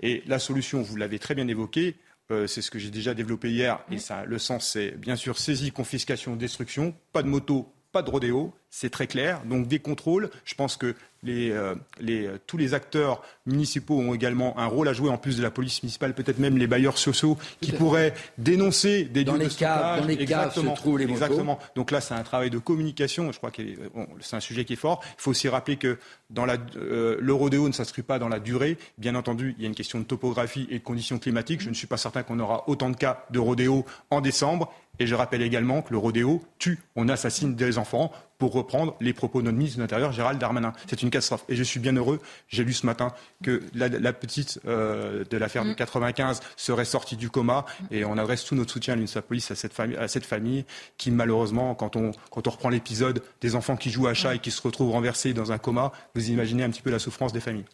Et 0.00 0.22
la 0.26 0.38
solution, 0.38 0.82
vous 0.82 0.96
l'avez 0.96 1.18
très 1.18 1.34
bien 1.34 1.48
évoqué, 1.48 1.96
euh, 2.30 2.46
c'est 2.46 2.62
ce 2.62 2.70
que 2.70 2.78
j'ai 2.78 2.90
déjà 2.90 3.14
développé 3.14 3.50
hier. 3.50 3.78
Et 3.90 3.98
ça, 3.98 4.24
le 4.24 4.38
sens, 4.38 4.68
c'est 4.72 4.92
bien 4.92 5.16
sûr 5.16 5.38
saisie, 5.38 5.70
confiscation, 5.70 6.36
destruction. 6.36 6.94
Pas 7.12 7.22
de 7.22 7.28
moto, 7.28 7.72
pas 7.92 8.02
de 8.02 8.10
rodéo. 8.10 8.52
C'est 8.68 8.90
très 8.90 9.06
clair. 9.06 9.44
Donc 9.44 9.68
des 9.68 9.78
contrôles. 9.78 10.30
Je 10.44 10.54
pense 10.54 10.76
que 10.76 10.94
euh, 11.28 11.74
euh, 12.08 12.38
tous 12.46 12.56
les 12.56 12.74
acteurs 12.74 13.22
municipaux 13.46 13.98
ont 13.98 14.14
également 14.14 14.58
un 14.58 14.66
rôle 14.66 14.88
à 14.88 14.92
jouer 14.92 15.10
en 15.10 15.18
plus 15.18 15.36
de 15.36 15.42
la 15.42 15.50
police 15.50 15.82
municipale, 15.82 16.14
peut-être 16.14 16.38
même 16.38 16.58
les 16.58 16.66
bailleurs 16.66 16.98
sociaux 16.98 17.38
qui 17.60 17.72
pourraient 17.72 18.14
dénoncer 18.38 19.04
des 19.04 19.24
dans 19.24 19.34
les 19.36 19.48
cas, 19.48 20.00
dans 20.00 20.06
les 20.06 20.24
cas 20.24 20.50
se 20.50 20.60
trouvent 20.74 20.98
les 20.98 21.06
motos. 21.06 21.24
Exactement. 21.24 21.58
Donc 21.74 21.90
là, 21.90 22.00
c'est 22.00 22.14
un 22.14 22.22
travail 22.22 22.50
de 22.50 22.58
communication. 22.58 23.32
Je 23.32 23.38
crois 23.38 23.50
que 23.50 23.62
c'est 24.20 24.36
un 24.36 24.40
sujet 24.40 24.64
qui 24.64 24.74
est 24.74 24.76
fort. 24.76 25.00
Il 25.18 25.22
faut 25.22 25.30
aussi 25.30 25.48
rappeler 25.48 25.76
que 25.76 25.98
dans 26.30 26.44
la, 26.44 26.56
euh, 26.76 27.16
le 27.20 27.34
rodéo 27.34 27.68
ne 27.68 27.72
s'inscrit 27.72 28.02
pas 28.02 28.18
dans 28.18 28.28
la 28.28 28.40
durée. 28.40 28.78
Bien 28.98 29.14
entendu, 29.14 29.54
il 29.58 29.62
y 29.62 29.66
a 29.66 29.68
une 29.68 29.74
question 29.74 29.98
de 29.98 30.04
topographie 30.04 30.66
et 30.70 30.78
de 30.78 30.84
conditions 30.84 31.18
climatiques. 31.18 31.60
Je 31.60 31.68
ne 31.68 31.74
suis 31.74 31.86
pas 31.86 31.96
certain 31.96 32.22
qu'on 32.22 32.40
aura 32.40 32.68
autant 32.68 32.90
de 32.90 32.96
cas 32.96 33.24
de 33.30 33.38
rodéo 33.38 33.84
en 34.10 34.20
décembre. 34.20 34.72
Et 34.98 35.06
je 35.06 35.14
rappelle 35.14 35.42
également 35.42 35.82
que 35.82 35.92
le 35.92 35.98
rodéo 35.98 36.42
tue, 36.58 36.78
on 36.96 37.08
assassine 37.08 37.54
des 37.54 37.78
enfants 37.78 38.12
pour 38.38 38.52
reprendre 38.52 38.96
les 39.00 39.12
propos 39.12 39.40
de 39.40 39.46
notre 39.46 39.56
ministre 39.56 39.78
de 39.78 39.82
l'Intérieur, 39.82 40.12
Gérald 40.12 40.38
Darmanin. 40.38 40.72
C'est 40.88 41.02
une 41.02 41.10
catastrophe. 41.10 41.44
Et 41.48 41.56
je 41.56 41.62
suis 41.62 41.80
bien 41.80 41.94
heureux, 41.94 42.20
j'ai 42.48 42.64
lu 42.64 42.72
ce 42.72 42.86
matin 42.86 43.12
que 43.42 43.62
la, 43.74 44.12
petite 44.12 44.60
euh, 44.66 45.24
de 45.28 45.36
l'affaire 45.36 45.64
de 45.64 45.72
95 45.72 46.40
mm. 46.40 46.42
serait 46.56 46.84
sortie 46.84 47.16
du 47.16 47.30
coma. 47.30 47.64
Et 47.90 48.04
on 48.04 48.18
adresse 48.18 48.44
tout 48.44 48.54
notre 48.54 48.72
soutien 48.72 48.94
à 48.94 48.96
l'UNSA 48.96 49.22
Police 49.22 49.50
à 49.50 49.54
cette 49.54 49.72
famille, 49.72 49.96
à 49.96 50.08
cette 50.08 50.26
famille 50.26 50.64
qui, 50.98 51.10
malheureusement, 51.10 51.74
quand 51.74 51.96
on, 51.96 52.12
quand 52.30 52.46
on 52.46 52.50
reprend 52.50 52.68
l'épisode 52.68 53.22
des 53.40 53.54
enfants 53.54 53.76
qui 53.76 53.90
jouent 53.90 54.08
à 54.08 54.14
chat 54.14 54.34
et 54.34 54.38
qui 54.38 54.50
se 54.50 54.62
retrouvent 54.62 54.92
renversés 54.92 55.34
dans 55.34 55.52
un 55.52 55.58
coma, 55.58 55.92
vous 56.14 56.30
imaginez 56.30 56.64
un 56.64 56.70
petit 56.70 56.82
peu 56.82 56.90
la 56.90 56.98
souffrance 56.98 57.32
des 57.32 57.40
familles. 57.40 57.64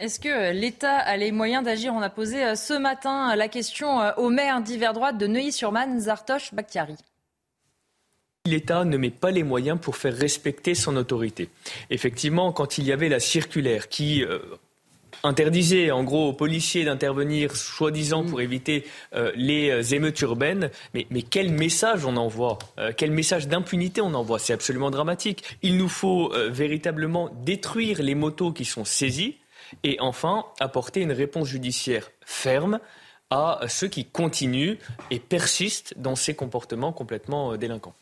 Est-ce 0.00 0.20
que 0.20 0.52
l'État 0.52 0.96
a 0.96 1.16
les 1.16 1.32
moyens 1.32 1.64
d'agir? 1.64 1.92
On 1.94 2.00
a 2.00 2.10
posé 2.10 2.44
euh, 2.44 2.54
ce 2.54 2.74
matin 2.74 3.34
la 3.36 3.48
question 3.48 4.00
euh, 4.00 4.12
au 4.16 4.30
maire 4.30 4.60
d'hiver 4.60 4.92
droite 4.92 5.18
de 5.18 5.26
Neuilly-sur-Marne, 5.26 6.00
Zartoche 6.00 6.54
Bakhtiari. 6.54 6.96
L'État 8.44 8.84
ne 8.84 8.96
met 8.96 9.10
pas 9.10 9.30
les 9.30 9.44
moyens 9.44 9.78
pour 9.80 9.96
faire 9.96 10.16
respecter 10.16 10.74
son 10.74 10.96
autorité. 10.96 11.48
Effectivement, 11.90 12.50
quand 12.50 12.76
il 12.76 12.84
y 12.84 12.90
avait 12.90 13.08
la 13.08 13.20
circulaire 13.20 13.88
qui 13.88 14.24
euh, 14.24 14.40
interdisait 15.22 15.92
en 15.92 16.02
gros 16.02 16.30
aux 16.30 16.32
policiers 16.32 16.84
d'intervenir 16.84 17.54
soi-disant 17.54 18.24
pour 18.24 18.40
éviter 18.40 18.84
euh, 19.14 19.30
les 19.36 19.70
euh, 19.70 19.94
émeutes 19.94 20.20
urbaines, 20.22 20.70
mais, 20.92 21.06
quel 21.22 21.52
message 21.52 22.04
on 22.04 22.16
envoie 22.16 22.58
Quel 22.96 23.12
message 23.12 23.46
d'impunité 23.46 24.00
on 24.00 24.12
envoie? 24.12 24.40
C'est 24.40 24.52
absolument 24.52 24.90
dramatique. 24.90 25.44
Il 25.62 25.76
nous 25.76 25.88
faut 25.88 26.32
véritablement 26.50 27.30
détruire 27.44 28.02
les 28.02 28.16
motos 28.16 28.50
qui 28.50 28.64
sont 28.64 28.84
saisies 28.84 29.36
et 29.84 29.98
enfin 30.00 30.46
apporter 30.58 31.00
une 31.00 31.12
réponse 31.12 31.46
judiciaire 31.46 32.10
ferme 32.26 32.80
à 33.30 33.60
ceux 33.68 33.86
qui 33.86 34.04
continuent 34.04 34.78
et 35.12 35.20
persistent 35.20 35.94
dans 35.96 36.16
ces 36.16 36.34
comportements 36.34 36.92
complètement 36.92 37.56
délinquants. 37.56 37.94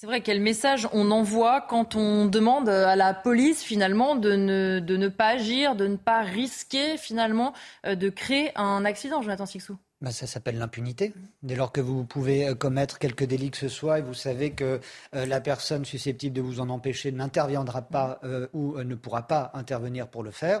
C'est 0.00 0.06
vrai, 0.06 0.20
quel 0.20 0.40
message 0.40 0.88
on 0.92 1.10
envoie 1.10 1.60
quand 1.60 1.96
on 1.96 2.26
demande 2.26 2.68
à 2.68 2.94
la 2.94 3.14
police 3.14 3.64
finalement 3.64 4.14
de 4.14 4.36
ne, 4.36 5.08
pas 5.08 5.30
agir, 5.30 5.74
de 5.74 5.88
ne 5.88 5.96
pas 5.96 6.20
risquer 6.20 6.96
finalement 6.96 7.52
euh, 7.84 7.96
de 7.96 8.08
créer 8.08 8.52
un 8.54 8.84
accident, 8.84 9.22
Jonathan 9.22 9.44
Sixou? 9.44 9.76
Bah, 10.00 10.12
ça 10.12 10.28
s'appelle 10.28 10.56
l'impunité. 10.56 11.14
Dès 11.42 11.56
lors 11.56 11.72
que 11.72 11.80
vous 11.80 12.04
pouvez 12.04 12.46
euh, 12.46 12.54
commettre 12.54 13.00
quelque 13.00 13.24
délit 13.24 13.50
que 13.50 13.56
ce 13.56 13.66
soit 13.66 13.98
et 13.98 14.02
vous 14.02 14.14
savez 14.14 14.52
que 14.52 14.78
euh, 15.16 15.26
la 15.26 15.40
personne 15.40 15.84
susceptible 15.84 16.36
de 16.36 16.42
vous 16.42 16.60
en 16.60 16.68
empêcher 16.68 17.10
n'interviendra 17.10 17.82
pas 17.82 18.20
ou 18.52 18.78
ne 18.80 18.94
pourra 18.94 19.26
pas 19.26 19.50
intervenir 19.54 20.06
pour 20.06 20.22
le 20.22 20.30
faire, 20.30 20.60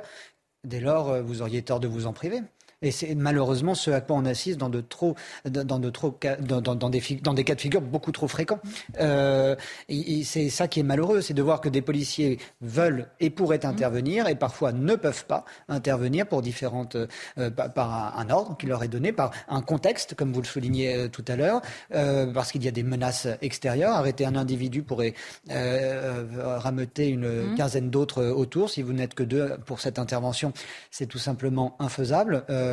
dès 0.64 0.80
lors 0.80 1.22
vous 1.22 1.42
auriez 1.42 1.62
tort 1.62 1.78
de 1.78 1.86
vous 1.86 2.06
en 2.06 2.12
priver. 2.12 2.40
Et 2.80 2.92
c'est 2.92 3.14
malheureusement 3.16 3.74
ce 3.74 3.90
à 3.90 4.00
quoi 4.00 4.14
on 4.14 4.24
assiste 4.24 4.58
dans 4.58 4.68
de 4.68 4.80
trop, 4.80 5.16
dans 5.44 5.80
de 5.80 5.90
trop, 5.90 6.16
dans, 6.40 6.60
dans, 6.60 6.76
dans, 6.76 6.90
des, 6.90 7.02
dans 7.22 7.34
des 7.34 7.42
cas 7.42 7.56
de 7.56 7.60
figure 7.60 7.80
beaucoup 7.80 8.12
trop 8.12 8.28
fréquents. 8.28 8.60
Euh, 9.00 9.56
et, 9.88 10.22
c'est 10.22 10.48
ça 10.48 10.68
qui 10.68 10.78
est 10.80 10.84
malheureux, 10.84 11.20
c'est 11.20 11.34
de 11.34 11.42
voir 11.42 11.60
que 11.60 11.68
des 11.68 11.82
policiers 11.82 12.38
veulent 12.60 13.08
et 13.18 13.30
pourraient 13.30 13.66
intervenir 13.66 14.28
et 14.28 14.36
parfois 14.36 14.72
ne 14.72 14.94
peuvent 14.94 15.24
pas 15.24 15.44
intervenir 15.68 16.26
pour 16.26 16.40
différentes, 16.40 16.96
euh, 17.38 17.50
par 17.50 18.16
un, 18.16 18.30
ordre 18.30 18.56
qui 18.56 18.66
leur 18.66 18.84
est 18.84 18.88
donné, 18.88 19.12
par 19.12 19.32
un 19.48 19.60
contexte, 19.60 20.14
comme 20.14 20.32
vous 20.32 20.40
le 20.40 20.46
soulignez 20.46 20.94
euh, 20.94 21.08
tout 21.08 21.24
à 21.26 21.34
l'heure, 21.34 21.60
euh, 21.94 22.32
parce 22.32 22.52
qu'il 22.52 22.62
y 22.62 22.68
a 22.68 22.72
des 22.72 22.84
menaces 22.84 23.26
extérieures. 23.42 23.92
Arrêter 23.92 24.24
un 24.24 24.36
individu 24.36 24.82
pourrait 24.82 25.14
rameuter 25.48 27.08
une 27.08 27.52
mmh. 27.52 27.54
quinzaine 27.56 27.90
d'autres 27.90 28.24
autour. 28.24 28.70
Si 28.70 28.82
vous 28.82 28.92
n'êtes 28.92 29.14
que 29.14 29.24
deux 29.24 29.56
pour 29.66 29.80
cette 29.80 29.98
intervention, 29.98 30.52
c'est 30.90 31.06
tout 31.06 31.18
simplement 31.18 31.74
infaisable. 31.80 32.44
Euh, 32.50 32.67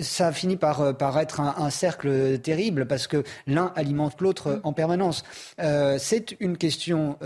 ça 0.00 0.32
finit 0.32 0.56
par, 0.56 0.80
euh, 0.80 0.92
par 0.92 1.18
être 1.18 1.40
un, 1.40 1.70
cercle 1.70 2.38
terrible 2.38 2.86
parce 2.86 3.06
que 3.06 3.24
l'un 3.46 3.72
alimente 3.74 4.20
l'autre 4.20 4.60
en 4.62 4.72
permanence. 4.72 5.24
Euh, 5.60 5.96
c'est 5.98 6.36
une 6.40 6.56
question 6.56 7.18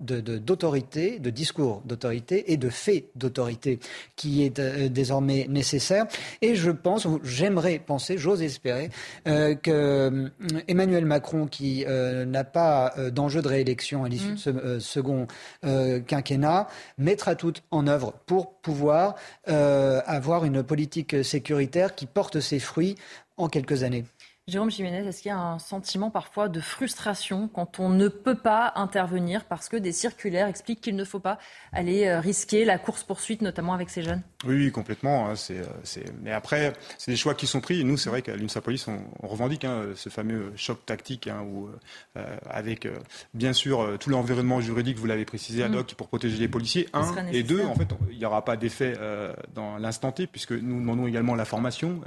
d'autorité, 0.00 1.18
de, 1.18 1.30
discours 1.30 1.82
d'autorité 1.84 2.52
et 2.52 2.56
de 2.56 2.68
fait 2.68 3.06
d'autorité 3.14 3.78
qui 4.16 4.42
est 4.42 4.60
désormais 4.90 5.46
nécessaire. 5.48 6.06
Et 6.42 6.54
je 6.54 6.70
pense, 6.70 7.06
j'aimerais 7.22 7.78
penser, 7.78 8.18
j'ose 8.18 8.42
espérer, 8.42 8.90
que 9.24 10.30
Emmanuel 10.68 11.06
Macron, 11.06 11.46
qui 11.46 11.84
n'a 11.86 12.44
pas 12.44 12.94
d'enjeu 13.12 13.42
de 13.42 13.48
réélection 13.48 14.04
à 14.04 14.08
l'issue 14.08 14.32
de 14.32 14.38
ce 14.38 14.78
second 14.80 15.26
quinquennat, 15.62 16.68
mettra 16.98 17.34
tout 17.36 17.54
en 17.70 17.86
œuvre 17.86 18.14
pour 18.26 18.53
pouvoir 18.64 19.14
avoir 19.46 20.44
une 20.44 20.62
politique 20.62 21.24
sécuritaire 21.24 21.94
qui 21.94 22.06
porte 22.06 22.40
ses 22.40 22.58
fruits 22.58 22.96
en 23.36 23.48
quelques 23.48 23.82
années. 23.82 24.04
Jérôme 24.46 24.70
Jiménez, 24.70 25.08
est-ce 25.08 25.22
qu'il 25.22 25.30
y 25.30 25.32
a 25.32 25.38
un 25.38 25.58
sentiment 25.58 26.10
parfois 26.10 26.50
de 26.50 26.60
frustration 26.60 27.48
quand 27.48 27.80
on 27.80 27.88
ne 27.88 28.08
peut 28.08 28.34
pas 28.34 28.74
intervenir 28.76 29.46
parce 29.46 29.70
que 29.70 29.78
des 29.78 29.90
circulaires 29.90 30.48
expliquent 30.48 30.82
qu'il 30.82 30.96
ne 30.96 31.04
faut 31.06 31.18
pas 31.18 31.38
aller 31.72 32.04
euh, 32.04 32.20
risquer 32.20 32.66
la 32.66 32.76
course-poursuite, 32.76 33.40
notamment 33.40 33.72
avec 33.72 33.88
ces 33.88 34.02
jeunes? 34.02 34.20
Oui, 34.44 34.70
complètement. 34.70 35.30
Hein, 35.30 35.34
euh, 35.48 35.64
mais 36.22 36.30
après, 36.30 36.74
c'est 36.98 37.10
des 37.10 37.16
choix 37.16 37.34
qui 37.34 37.46
sont 37.46 37.62
pris. 37.62 37.82
Nous, 37.84 37.96
c'est 37.96 38.10
vrai 38.10 38.20
qu'à 38.20 38.36
l'UNSA 38.36 38.60
Police, 38.60 38.86
on, 38.86 39.26
revendique 39.26 39.64
hein, 39.64 39.80
ce 39.94 40.10
fameux 40.10 40.52
choc 40.56 40.84
tactique 40.84 41.26
hein, 41.26 41.40
où, 41.40 41.70
euh, 42.18 42.36
avec, 42.50 42.86
bien 43.32 43.54
sûr, 43.54 43.96
tout 43.98 44.10
l'environnement 44.10 44.60
juridique, 44.60 44.98
vous 44.98 45.06
l'avez 45.06 45.24
précisé, 45.24 45.62
ad 45.62 45.74
hoc, 45.74 45.92
mm. 45.92 45.94
pour 45.94 46.08
protéger 46.08 46.36
les 46.36 46.48
policiers. 46.48 46.86
Un, 46.92 47.28
et 47.28 47.44
deux, 47.44 47.64
en 47.64 47.74
fait, 47.74 47.88
il 48.10 48.18
n'y 48.18 48.26
aura 48.26 48.44
pas 48.44 48.58
d'effet 48.58 48.92
dans 49.54 49.78
l'instant 49.78 50.12
T, 50.12 50.26
puisque 50.26 50.52
nous 50.52 50.80
demandons 50.80 51.06
également 51.06 51.34
la 51.34 51.46
formation 51.46 52.02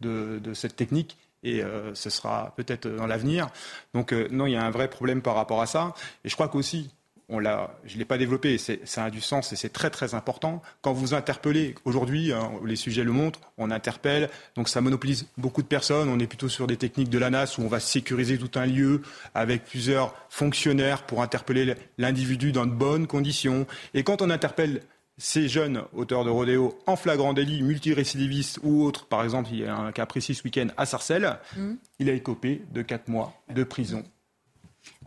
de, 0.00 0.40
de 0.42 0.54
cette 0.54 0.76
technique 0.76 1.18
et 1.44 1.62
euh, 1.62 1.94
ce 1.94 2.10
sera 2.10 2.52
peut-être 2.56 2.88
dans 2.88 3.06
l'avenir. 3.06 3.48
Donc 3.92 4.12
euh, 4.12 4.26
non, 4.30 4.46
il 4.46 4.52
y 4.52 4.56
a 4.56 4.64
un 4.64 4.70
vrai 4.70 4.88
problème 4.88 5.22
par 5.22 5.36
rapport 5.36 5.62
à 5.62 5.66
ça. 5.66 5.94
Et 6.24 6.28
je 6.28 6.34
crois 6.34 6.48
qu'aussi, 6.48 6.90
on 7.28 7.38
l'a, 7.38 7.74
je 7.84 7.94
ne 7.94 8.00
l'ai 8.00 8.04
pas 8.04 8.18
développé, 8.18 8.58
ça 8.58 9.04
a 9.04 9.10
du 9.10 9.22
sens 9.22 9.52
et 9.52 9.56
c'est 9.56 9.70
très 9.70 9.88
très 9.88 10.14
important. 10.14 10.60
Quand 10.82 10.92
vous 10.92 11.14
interpellez, 11.14 11.74
aujourd'hui, 11.86 12.32
les 12.64 12.76
sujets 12.76 13.02
le 13.02 13.12
montrent, 13.12 13.40
on 13.56 13.70
interpelle, 13.70 14.28
donc 14.56 14.68
ça 14.68 14.82
monopolise 14.82 15.26
beaucoup 15.38 15.62
de 15.62 15.66
personnes. 15.66 16.10
On 16.10 16.18
est 16.18 16.26
plutôt 16.26 16.50
sur 16.50 16.66
des 16.66 16.76
techniques 16.76 17.08
de 17.08 17.18
l'ANAS 17.18 17.56
où 17.56 17.62
on 17.62 17.68
va 17.68 17.80
sécuriser 17.80 18.36
tout 18.36 18.58
un 18.58 18.66
lieu 18.66 19.00
avec 19.34 19.64
plusieurs 19.64 20.14
fonctionnaires 20.28 21.06
pour 21.06 21.22
interpeller 21.22 21.74
l'individu 21.96 22.52
dans 22.52 22.66
de 22.66 22.72
bonnes 22.72 23.06
conditions. 23.06 23.66
Et 23.94 24.02
quand 24.02 24.20
on 24.20 24.28
interpelle 24.28 24.82
ces 25.16 25.48
jeunes 25.48 25.82
auteurs 25.92 26.24
de 26.24 26.30
rodéo 26.30 26.78
en 26.86 26.96
flagrant 26.96 27.32
délit, 27.32 27.62
multirécidivistes 27.62 28.58
ou 28.62 28.82
autres, 28.82 29.06
par 29.06 29.22
exemple, 29.22 29.50
il 29.52 29.60
y 29.60 29.64
a 29.64 29.76
un 29.76 29.92
cas 29.92 30.06
précis 30.06 30.34
ce 30.34 30.42
week-end 30.44 30.68
à 30.76 30.86
Sarcelles, 30.86 31.38
mm. 31.56 31.74
il 32.00 32.10
a 32.10 32.12
écopé 32.12 32.62
de 32.72 32.82
4 32.82 33.08
mois 33.08 33.32
de 33.52 33.64
prison. 33.64 34.02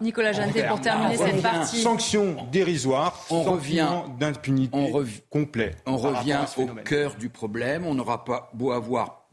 Nicolas 0.02 0.34
Janté, 0.34 0.64
pour 0.64 0.82
terminer 0.82 1.18
cette 1.18 1.42
partie. 1.42 1.82
Sanction 1.82 2.48
dérisoire, 2.52 3.26
on 3.30 3.44
revient 3.44 4.04
d'impunité 4.20 4.92
complet. 5.30 5.76
On 5.86 5.98
revient 5.98 6.46
au 6.58 6.68
cœur 6.84 7.16
du 7.16 7.30
problème. 7.30 7.86
On 7.86 7.94
n'aura 7.94 8.26
pas 8.26 8.50
beau 8.54 8.72
avoir 8.72 9.28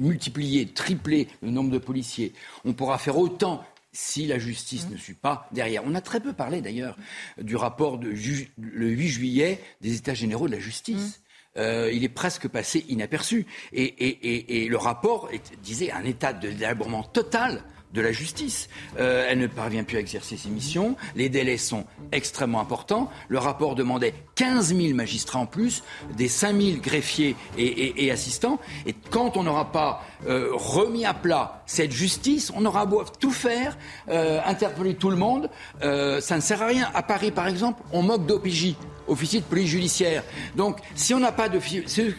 multiplié, 0.00 0.66
triplé 0.66 1.28
le 1.42 1.50
nombre 1.50 1.70
de 1.70 1.78
policiers. 1.78 2.32
On 2.64 2.72
pourra 2.72 2.98
faire 2.98 3.18
autant 3.18 3.64
si 3.98 4.26
la 4.26 4.38
justice 4.38 4.86
mmh. 4.86 4.92
ne 4.92 4.96
suit 4.96 5.14
pas 5.14 5.48
derrière. 5.50 5.82
On 5.84 5.92
a 5.96 6.00
très 6.00 6.20
peu 6.20 6.32
parlé 6.32 6.60
d'ailleurs 6.60 6.96
du 7.36 7.56
rapport 7.56 7.98
de 7.98 8.14
le 8.56 8.88
8 8.88 9.08
juillet 9.08 9.60
des 9.80 9.96
États 9.96 10.14
généraux 10.14 10.46
de 10.46 10.52
la 10.52 10.60
justice. 10.60 11.18
Mmh. 11.18 11.58
Euh, 11.58 11.90
il 11.92 12.04
est 12.04 12.08
presque 12.08 12.46
passé 12.46 12.84
inaperçu. 12.88 13.44
Et, 13.72 14.68
le 14.70 14.76
rapport 14.76 15.28
disait 15.64 15.90
un 15.90 16.04
état 16.04 16.32
de 16.32 16.48
délabrement 16.48 17.02
total 17.02 17.64
de 17.92 18.00
la 18.00 18.12
justice. 18.12 18.68
Euh, 18.98 19.26
elle 19.28 19.38
ne 19.38 19.46
parvient 19.46 19.84
plus 19.84 19.96
à 19.96 20.00
exercer 20.00 20.36
ses 20.36 20.48
missions. 20.48 20.96
Les 21.16 21.28
délais 21.28 21.56
sont 21.56 21.84
extrêmement 22.12 22.60
importants. 22.60 23.10
Le 23.28 23.38
rapport 23.38 23.74
demandait 23.74 24.14
15 24.34 24.74
000 24.74 24.94
magistrats 24.94 25.38
en 25.38 25.46
plus, 25.46 25.82
des 26.16 26.28
5 26.28 26.60
000 26.60 26.76
greffiers 26.80 27.36
et, 27.56 28.10
assistants. 28.10 28.58
Et 28.86 28.94
quand 29.10 29.36
on 29.36 29.42
n'aura 29.42 29.72
pas 29.72 30.02
euh, 30.26 30.50
remis 30.52 31.04
à 31.04 31.14
plat 31.14 31.62
cette 31.66 31.92
justice, 31.92 32.52
on 32.54 32.64
aura 32.64 32.86
beau 32.86 33.02
tout 33.20 33.30
faire, 33.30 33.76
euh, 34.08 34.40
interpeller 34.44 34.94
tout 34.94 35.10
le 35.10 35.16
monde, 35.16 35.50
ça 35.80 36.36
ne 36.36 36.40
sert 36.40 36.62
à 36.62 36.66
rien. 36.66 36.90
À 36.94 37.02
Paris, 37.02 37.30
par 37.30 37.46
exemple, 37.46 37.82
on 37.92 38.02
moque 38.02 38.26
d'OPJ, 38.26 38.74
officier 39.06 39.40
de 39.40 39.44
police 39.44 39.68
judiciaire. 39.68 40.22
Donc, 40.56 40.78
si 40.94 41.14
on 41.14 41.20
n'a 41.20 41.32
pas 41.32 41.48
de... 41.48 41.60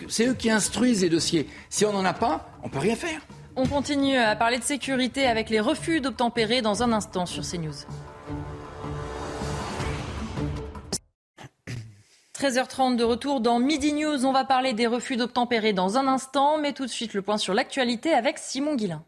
C'est 0.07 0.25
eux 0.25 0.33
qui 0.33 0.49
instruisent 0.49 1.01
les 1.01 1.09
dossiers. 1.09 1.47
Si 1.69 1.85
on 1.85 1.93
n'en 1.93 2.05
a 2.05 2.13
pas, 2.13 2.51
on 2.63 2.69
peut 2.69 2.79
rien 2.79 2.95
faire. 2.95 3.21
On 3.55 3.65
continue 3.65 4.17
à 4.17 4.35
parler 4.35 4.57
de 4.57 4.63
sécurité 4.63 5.25
avec 5.25 5.49
les 5.49 5.59
refus 5.59 6.01
d'obtempérer 6.01 6.61
dans 6.61 6.83
un 6.83 6.91
instant 6.91 7.25
sur 7.25 7.43
CNews. 7.43 7.73
13h30 12.39 12.95
de 12.95 13.03
retour 13.03 13.41
dans 13.41 13.59
Midi 13.59 13.91
News. 13.91 14.25
On 14.25 14.31
va 14.31 14.45
parler 14.45 14.71
des 14.71 14.87
refus 14.87 15.17
d'obtempérer 15.17 15.73
dans 15.73 15.97
un 15.97 16.07
instant, 16.07 16.57
mais 16.57 16.71
tout 16.71 16.85
de 16.85 16.89
suite 16.89 17.13
le 17.13 17.21
point 17.21 17.37
sur 17.37 17.53
l'actualité 17.53 18.13
avec 18.13 18.37
Simon 18.37 18.75
Guillain. 18.75 19.03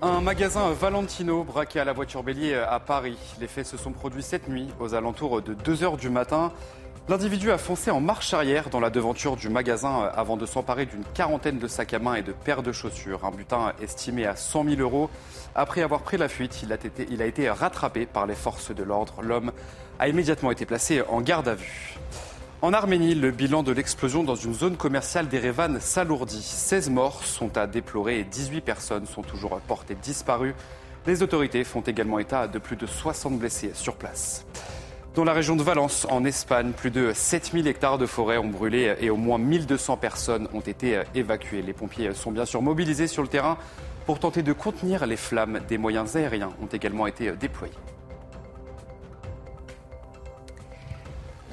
Un 0.00 0.20
magasin 0.20 0.70
Valentino 0.70 1.44
braqué 1.44 1.80
à 1.80 1.84
la 1.84 1.92
voiture 1.92 2.22
bélier 2.22 2.54
à 2.54 2.78
Paris. 2.80 3.16
Les 3.40 3.48
faits 3.48 3.66
se 3.66 3.76
sont 3.76 3.92
produits 3.92 4.22
cette 4.22 4.48
nuit 4.48 4.68
aux 4.80 4.94
alentours 4.94 5.42
de 5.42 5.54
2h 5.54 5.98
du 5.98 6.08
matin. 6.08 6.52
L'individu 7.08 7.50
a 7.50 7.56
foncé 7.56 7.90
en 7.90 8.02
marche 8.02 8.34
arrière 8.34 8.68
dans 8.68 8.80
la 8.80 8.90
devanture 8.90 9.36
du 9.36 9.48
magasin 9.48 10.10
avant 10.14 10.36
de 10.36 10.44
s'emparer 10.44 10.84
d'une 10.84 11.04
quarantaine 11.14 11.58
de 11.58 11.66
sacs 11.66 11.94
à 11.94 11.98
main 11.98 12.16
et 12.16 12.22
de 12.22 12.32
paires 12.32 12.62
de 12.62 12.70
chaussures. 12.70 13.24
Un 13.24 13.30
butin 13.30 13.72
estimé 13.80 14.26
à 14.26 14.36
100 14.36 14.64
000 14.64 14.80
euros. 14.82 15.08
Après 15.54 15.80
avoir 15.80 16.02
pris 16.02 16.18
la 16.18 16.28
fuite, 16.28 16.62
il 16.62 16.70
a 16.70 16.74
été, 16.74 17.06
il 17.10 17.22
a 17.22 17.24
été 17.24 17.48
rattrapé 17.48 18.04
par 18.04 18.26
les 18.26 18.34
forces 18.34 18.74
de 18.74 18.82
l'ordre. 18.82 19.22
L'homme 19.22 19.52
a 19.98 20.08
immédiatement 20.08 20.50
été 20.50 20.66
placé 20.66 21.00
en 21.08 21.22
garde 21.22 21.48
à 21.48 21.54
vue. 21.54 21.98
En 22.60 22.74
Arménie, 22.74 23.14
le 23.14 23.30
bilan 23.30 23.62
de 23.62 23.72
l'explosion 23.72 24.22
dans 24.22 24.34
une 24.34 24.52
zone 24.52 24.76
commerciale 24.76 25.28
d'Erevan 25.28 25.80
s'alourdit. 25.80 26.42
16 26.42 26.90
morts 26.90 27.24
sont 27.24 27.56
à 27.56 27.66
déplorer 27.66 28.18
et 28.18 28.24
18 28.24 28.60
personnes 28.60 29.06
sont 29.06 29.22
toujours 29.22 29.58
portées 29.60 29.94
disparues. 29.94 30.54
Les 31.06 31.22
autorités 31.22 31.64
font 31.64 31.80
également 31.80 32.18
état 32.18 32.48
de 32.48 32.58
plus 32.58 32.76
de 32.76 32.84
60 32.84 33.38
blessés 33.38 33.70
sur 33.72 33.96
place. 33.96 34.44
Dans 35.18 35.24
la 35.24 35.32
région 35.32 35.56
de 35.56 35.64
Valence, 35.64 36.06
en 36.10 36.24
Espagne, 36.24 36.70
plus 36.70 36.92
de 36.92 37.10
7000 37.12 37.66
hectares 37.66 37.98
de 37.98 38.06
forêt 38.06 38.38
ont 38.38 38.46
brûlé 38.46 38.94
et 39.00 39.10
au 39.10 39.16
moins 39.16 39.36
1200 39.36 39.96
personnes 39.96 40.46
ont 40.54 40.60
été 40.60 41.02
évacuées. 41.12 41.60
Les 41.60 41.72
pompiers 41.72 42.14
sont 42.14 42.30
bien 42.30 42.44
sûr 42.44 42.62
mobilisés 42.62 43.08
sur 43.08 43.22
le 43.22 43.28
terrain 43.28 43.58
pour 44.06 44.20
tenter 44.20 44.44
de 44.44 44.52
contenir 44.52 45.04
les 45.06 45.16
flammes. 45.16 45.58
Des 45.66 45.76
moyens 45.76 46.14
aériens 46.14 46.52
ont 46.62 46.68
également 46.68 47.08
été 47.08 47.32
déployés. 47.32 47.74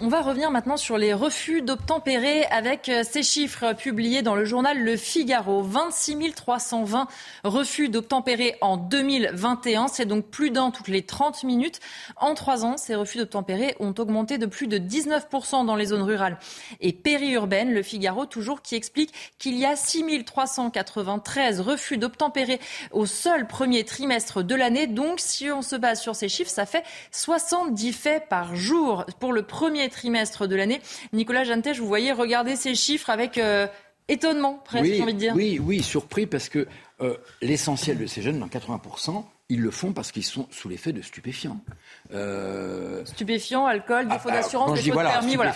On 0.02 0.10
va 0.10 0.22
revenir 0.22 0.52
maintenant 0.52 0.76
sur 0.76 0.98
les 0.98 1.14
refus 1.14 1.62
d'obtempérer 1.62 2.44
avec 2.48 2.90
euh, 2.90 3.04
ces 3.10 3.24
chiffres 3.24 3.72
publiés 3.72 4.24
dans 4.24 4.36
le 4.36 4.44
journal 4.44 4.78
Le 4.78 4.98
Figaro. 4.98 5.62
26 5.62 6.34
320 6.36 7.08
refus 7.46 7.88
d'obtempérer 7.88 8.58
en 8.60 8.76
2021. 8.76 9.88
C'est 9.88 10.06
donc 10.06 10.26
plus 10.26 10.52
d'un 10.52 10.72
toutes 10.72 10.90
les 10.90 11.04
30 11.04 11.46
minutes. 11.46 11.80
En 12.18 12.34
trois 12.34 12.66
ans, 12.66 12.76
ces 12.76 12.94
refus 12.94 13.20
d'obtempérer 13.20 13.78
ont 13.80 13.94
augmenté 13.98 14.38
de 14.38 14.46
plus 14.46 14.68
de 14.68 14.78
19% 14.78 15.66
dans 15.66 15.78
les 15.78 15.86
zones 15.86 16.02
rurales 16.02 16.40
et 16.82 16.92
périurbaines. 16.92 17.74
Le 17.74 17.82
Figaro, 17.82 18.26
toujours, 18.26 18.62
qui 18.62 18.76
explique 18.76 19.14
qu'il 19.40 19.58
y 19.58 19.66
a 19.66 19.78
6 19.78 20.26
393 20.26 21.62
refus 21.62 21.98
d'obtempérer 21.98 22.60
au 22.92 23.06
seul 23.06 23.48
premier 23.48 23.86
trimestre 23.86 24.44
de 24.44 24.56
l'année. 24.56 24.88
Donc, 24.88 25.22
si 25.22 25.50
on 25.52 25.62
se 25.62 25.78
base 25.78 26.02
sur 26.02 26.18
ces 26.18 26.28
chiffres, 26.28 26.52
ça 26.52 26.66
fait 26.66 26.84
70 27.12 27.94
faits 27.94 28.28
par 28.28 28.58
jour 28.58 29.06
pour 29.22 29.32
le 29.32 29.44
trimestre 29.90 30.48
de 30.48 30.56
l'année. 30.56 30.82
Nicolas 31.14 31.44
Jantet, 31.44 31.74
vous 31.74 31.88
voyez 31.88 32.12
regarder 32.12 32.56
ces 32.56 32.76
chiffres 32.76 33.10
avec 33.10 33.38
euh, 33.38 33.68
étonnement, 34.08 34.62
presque, 34.66 34.86
j'ai 34.86 35.02
envie 35.02 35.14
de 35.14 35.20
dire. 35.20 35.34
Oui, 35.36 35.60
oui, 35.62 35.82
surpris 35.82 36.26
parce 36.26 36.50
que 36.50 36.68
euh, 37.02 37.16
l'essentiel 37.42 37.98
de 37.98 38.06
ces 38.06 38.22
jeunes, 38.22 38.40
dans 38.40 38.48
80%, 38.48 39.24
ils 39.50 39.62
le 39.62 39.70
font 39.70 39.92
parce 39.92 40.12
qu'ils 40.12 40.24
sont 40.24 40.48
sous 40.50 40.70
l'effet 40.70 40.92
de 40.92 41.04
stupéfiants. 41.04 41.60
Euh... 42.14 43.06
Stupéfiants, 43.06 43.68
alcool, 43.68 44.08
défaut 44.08 44.30
ah, 44.32 44.36
d'assurance, 44.36 44.74
défaut 44.74 44.94
voilà, 44.94 45.10
de 45.10 45.14
permis, 45.14 45.36
voilà. 45.36 45.54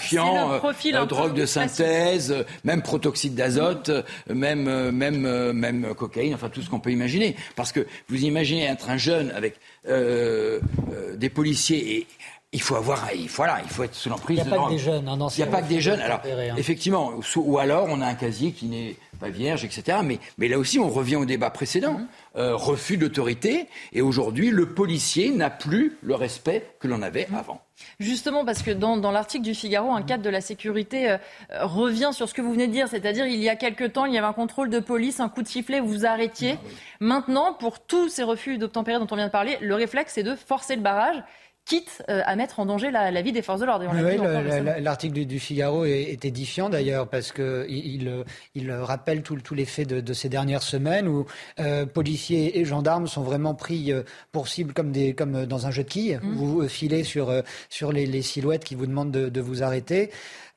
profil 0.60 0.96
euh, 0.96 1.06
drogue 1.06 1.34
de 1.34 1.48
synthèse, 1.48 2.46
même 2.64 2.84
protoxyde 2.84 3.34
d'azote, 3.34 3.90
même 4.28 4.92
même 4.92 5.52
même 5.54 5.96
cocaïne, 5.96 6.36
enfin 6.36 6.50
tout 6.50 6.62
ce 6.62 6.70
qu'on 6.70 6.80
peut 6.80 6.92
imaginer. 6.92 7.36
Parce 7.56 7.72
que 7.72 7.88
vous 8.10 8.24
imaginez 8.24 8.66
être 8.66 8.92
un 8.92 8.98
jeune 8.98 9.32
avec 9.32 9.56
des 9.88 11.30
policiers 11.30 11.96
et 11.96 12.08
il 12.52 12.62
faut 12.62 12.76
avoir, 12.76 13.14
il 13.14 13.30
faut, 13.30 13.44
voilà, 13.44 13.60
il 13.64 13.70
faut 13.70 13.84
être 13.84 13.94
sous 13.94 14.10
l'emprise. 14.10 14.40
Il 14.40 14.48
n'y 14.48 14.54
a 14.54 14.58
pas 14.58 14.66
que 14.66 14.72
des 14.72 14.80
jeunes. 14.80 15.08
Hein, 15.08 15.28
il 15.38 15.38
n'y 15.38 15.44
a 15.44 15.52
pas 15.52 15.62
que 15.62 15.70
des 15.70 15.82
jeunes. 15.82 16.00
Alors, 16.00 16.22
hein. 16.26 16.56
effectivement, 16.58 17.14
ou 17.36 17.58
alors 17.60 17.88
on 17.90 18.02
a 18.02 18.08
un 18.08 18.16
casier 18.16 18.54
qui 18.54 18.66
n'est 18.66 18.96
pas 19.20 19.30
vierge, 19.30 19.64
etc. 19.66 20.00
Mais, 20.04 20.18
mais 20.40 20.48
là 20.48 20.58
aussi, 20.58 20.80
on 20.80 20.90
revient 20.90 21.18
au 21.18 21.26
débat 21.26 21.52
précédent. 21.52 21.94
Mm-hmm. 21.94 22.38
Euh, 22.38 22.56
refus 22.56 22.98
d'autorité. 22.98 23.68
Et 23.94 24.02
aujourd'hui, 24.02 24.50
le 24.50 24.74
policier 24.74 25.30
n'a 25.30 25.52
plus 25.52 25.98
le 26.02 26.16
respect 26.16 26.76
que 26.80 26.88
l'on 26.88 27.04
avait 27.04 27.26
mm-hmm. 27.26 27.40
avant. 27.40 27.62
Justement, 28.00 28.44
parce 28.44 28.64
que 28.64 28.72
dans, 28.72 28.98
dans 28.98 29.12
l'article 29.12 29.44
du 29.44 29.54
Figaro, 29.54 29.92
un 29.92 30.02
cadre 30.02 30.24
de 30.24 30.30
la 30.30 30.42
sécurité 30.42 31.12
euh, 31.12 31.18
revient 31.62 32.10
sur 32.14 32.28
ce 32.28 32.34
que 32.34 32.42
vous 32.42 32.52
venez 32.52 32.68
de 32.68 32.72
dire, 32.72 32.88
c'est-à-dire 32.88 33.28
il 33.28 33.40
y 33.40 33.50
a 33.50 33.56
quelque 33.56 33.84
temps, 33.84 34.06
il 34.06 34.14
y 34.14 34.18
avait 34.18 34.28
un 34.28 34.34
contrôle 34.34 34.70
de 34.70 34.80
police, 34.80 35.20
un 35.20 35.30
coup 35.30 35.44
de 35.44 35.48
sifflet, 35.48 35.80
vous 35.80 35.90
vous 35.90 36.06
arrêtiez. 36.06 36.58
Ah 36.58 36.68
Maintenant, 37.00 37.54
pour 37.54 37.80
tous 37.80 38.10
ces 38.10 38.24
refus 38.24 38.58
d'obtempérer 38.58 39.00
dont 39.00 39.08
on 39.12 39.16
vient 39.16 39.28
de 39.28 39.32
parler, 39.32 39.58
le 39.62 39.76
réflexe, 39.76 40.14
c'est 40.16 40.24
de 40.24 40.36
forcer 40.36 40.76
le 40.76 40.82
barrage 40.82 41.24
quitte 41.70 42.04
euh, 42.10 42.22
à 42.26 42.36
mettre 42.36 42.60
en 42.60 42.66
danger 42.66 42.90
la, 42.90 43.22
vie 43.22 43.32
des 43.32 43.44
forces 43.44 43.62
de 43.62 43.66
l'ordre. 43.66 43.86
Oui, 43.94 44.82
l'article 44.82 45.26
du, 45.26 45.40
Figaro 45.40 45.86
est, 45.86 46.26
édifiant 46.26 46.68
d'ailleurs 46.68 47.08
parce 47.08 47.32
qu'il 47.32 47.66
il, 47.70 48.26
il, 48.56 48.72
rappelle 48.72 49.22
tous 49.22 49.54
les 49.54 49.66
faits 49.66 49.88
de, 49.88 50.14
ces 50.14 50.30
dernières 50.30 50.64
semaines 50.64 51.08
où 51.08 51.26
euh, 51.60 51.86
policiers 51.86 52.60
et 52.60 52.66
gendarmes 52.66 53.08
sont 53.08 53.22
vraiment 53.22 53.54
pris 53.54 53.94
euh, 53.94 54.02
pour 54.32 54.48
cible 54.48 54.74
comme, 54.74 54.92
des, 54.92 55.14
comme 55.14 55.46
dans 55.46 55.68
un 55.68 55.72
jeu 55.72 55.84
de 55.84 55.90
quilles. 55.90 56.20
Mmh. 56.24 56.34
Vous 56.34 56.68
filez 56.68 57.04
sur, 57.04 57.32
sur 57.70 57.92
les, 57.92 58.22
silhouettes 58.24 58.64
qui 58.64 58.74
vous 58.74 58.88
demandent 58.88 59.12
de, 59.12 59.30
de 59.30 59.42
vous 59.42 59.62
arrêter. 59.62 60.10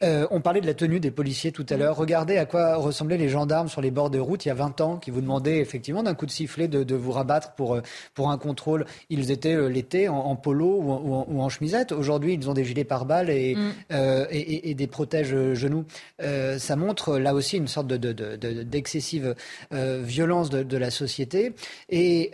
Euh, 0.02 0.26
on 0.31 0.40
parlait 0.40 0.60
de 0.60 0.66
la 0.66 0.74
tenue 0.74 1.00
des 1.00 1.10
policiers 1.10 1.52
tout 1.52 1.66
à 1.68 1.76
l'heure. 1.76 1.97
Regardez 1.97 2.36
à 2.36 2.44
quoi 2.44 2.76
ressemblaient 2.76 3.16
les 3.16 3.28
gendarmes 3.28 3.68
sur 3.68 3.81
les 3.81 3.90
bords 3.90 4.10
de 4.10 4.18
route 4.18 4.44
il 4.44 4.48
y 4.48 4.50
a 4.50 4.55
20 4.55 4.81
ans, 4.81 4.97
qui 4.97 5.10
vous 5.10 5.20
demandaient 5.20 5.58
effectivement 5.58 6.02
d'un 6.02 6.14
coup 6.14 6.26
de 6.26 6.31
sifflet 6.31 6.68
de, 6.68 6.94
vous 6.94 7.12
rabattre 7.12 7.52
pour, 7.52 7.74
euh, 7.74 7.82
pour 8.14 8.31
un 8.31 8.39
contrôle. 8.39 8.84
Ils 9.10 9.31
étaient 9.31 9.55
euh, 9.55 9.68
l'été 9.68 10.08
en, 10.08 10.36
polo 10.36 10.81
ou 10.82 11.40
en, 11.40 11.48
chemisette. 11.48 11.92
Aujourd'hui, 11.92 12.34
ils 12.34 12.50
ont 12.50 12.55
des 12.55 12.64
gilets 12.64 12.84
pare-balles 12.84 13.31
et, 13.31 13.55
mm. 13.55 14.26
et, 14.31 14.74
des 14.74 14.86
protèges 14.86 15.52
genoux. 15.52 15.84
ça 16.18 16.76
montre 16.76 17.18
là 17.18 17.34
aussi 17.34 17.58
une 17.58 17.68
sorte 17.68 17.89
d'excessive 17.89 19.34
de, 19.70 19.98
violence 19.98 20.50
de, 20.50 20.76
la 20.76 20.90
société. 20.90 21.52
Et 21.90 22.31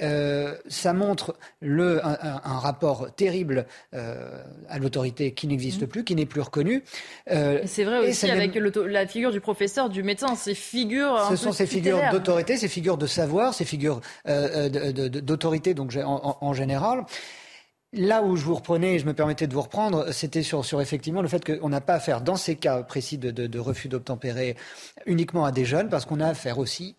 ça 0.68 0.92
montre 0.92 1.36
le, 1.60 2.04
un, 2.04 2.58
rapport 2.58 3.12
terrible 3.14 3.66
à 3.92 4.78
l'autorité 4.78 5.32
qui 5.32 5.48
n'existe 5.48 5.82
mm. 5.82 5.88
plus, 5.88 6.04
qui 6.04 6.14
n'est 6.14 6.26
plus 6.26 6.42
reconnu. 6.42 6.84
C'est 7.66 7.84
vrai 7.84 8.08
aussi 8.08 8.30
avec 8.30 8.54
la 8.54 9.06
figure 9.06 9.30
du 9.30 9.40
professeur, 9.40 9.88
du 9.88 10.02
médecin, 10.02 10.34
ces 10.34 10.54
figures. 10.54 11.18
Ce 11.30 11.36
sont 11.36 11.52
ces 11.52 11.66
figures 11.66 12.00
d'autorité, 12.10 12.56
ces 12.56 12.68
figures 12.68 12.98
de 12.98 13.06
savoir, 13.06 13.54
ces 13.54 13.64
figures 13.64 14.00
euh, 14.28 14.68
euh, 14.74 15.08
d'autorité 15.08 15.74
donc 15.74 15.96
en, 15.96 16.52
général. 16.52 17.04
Là 17.94 18.22
où 18.22 18.36
je 18.36 18.44
vous 18.44 18.54
reprenais, 18.54 18.98
je 18.98 19.06
me 19.06 19.14
permettais 19.14 19.46
de 19.46 19.54
vous 19.54 19.62
reprendre, 19.62 20.12
c'était 20.12 20.42
sur, 20.42 20.64
sur 20.64 20.82
effectivement 20.82 21.22
le 21.22 21.28
fait 21.28 21.42
qu'on 21.42 21.70
n'a 21.70 21.80
pas 21.80 21.94
affaire, 21.94 22.20
dans 22.20 22.36
ces 22.36 22.54
cas 22.54 22.82
précis 22.82 23.16
de, 23.16 23.30
de 23.30 23.58
refus 23.58 23.88
d'obtempérer, 23.88 24.56
uniquement 25.06 25.46
à 25.46 25.52
des 25.52 25.64
jeunes, 25.64 25.88
parce 25.88 26.04
qu'on 26.04 26.20
a 26.20 26.26
affaire 26.26 26.58
aussi 26.58 26.96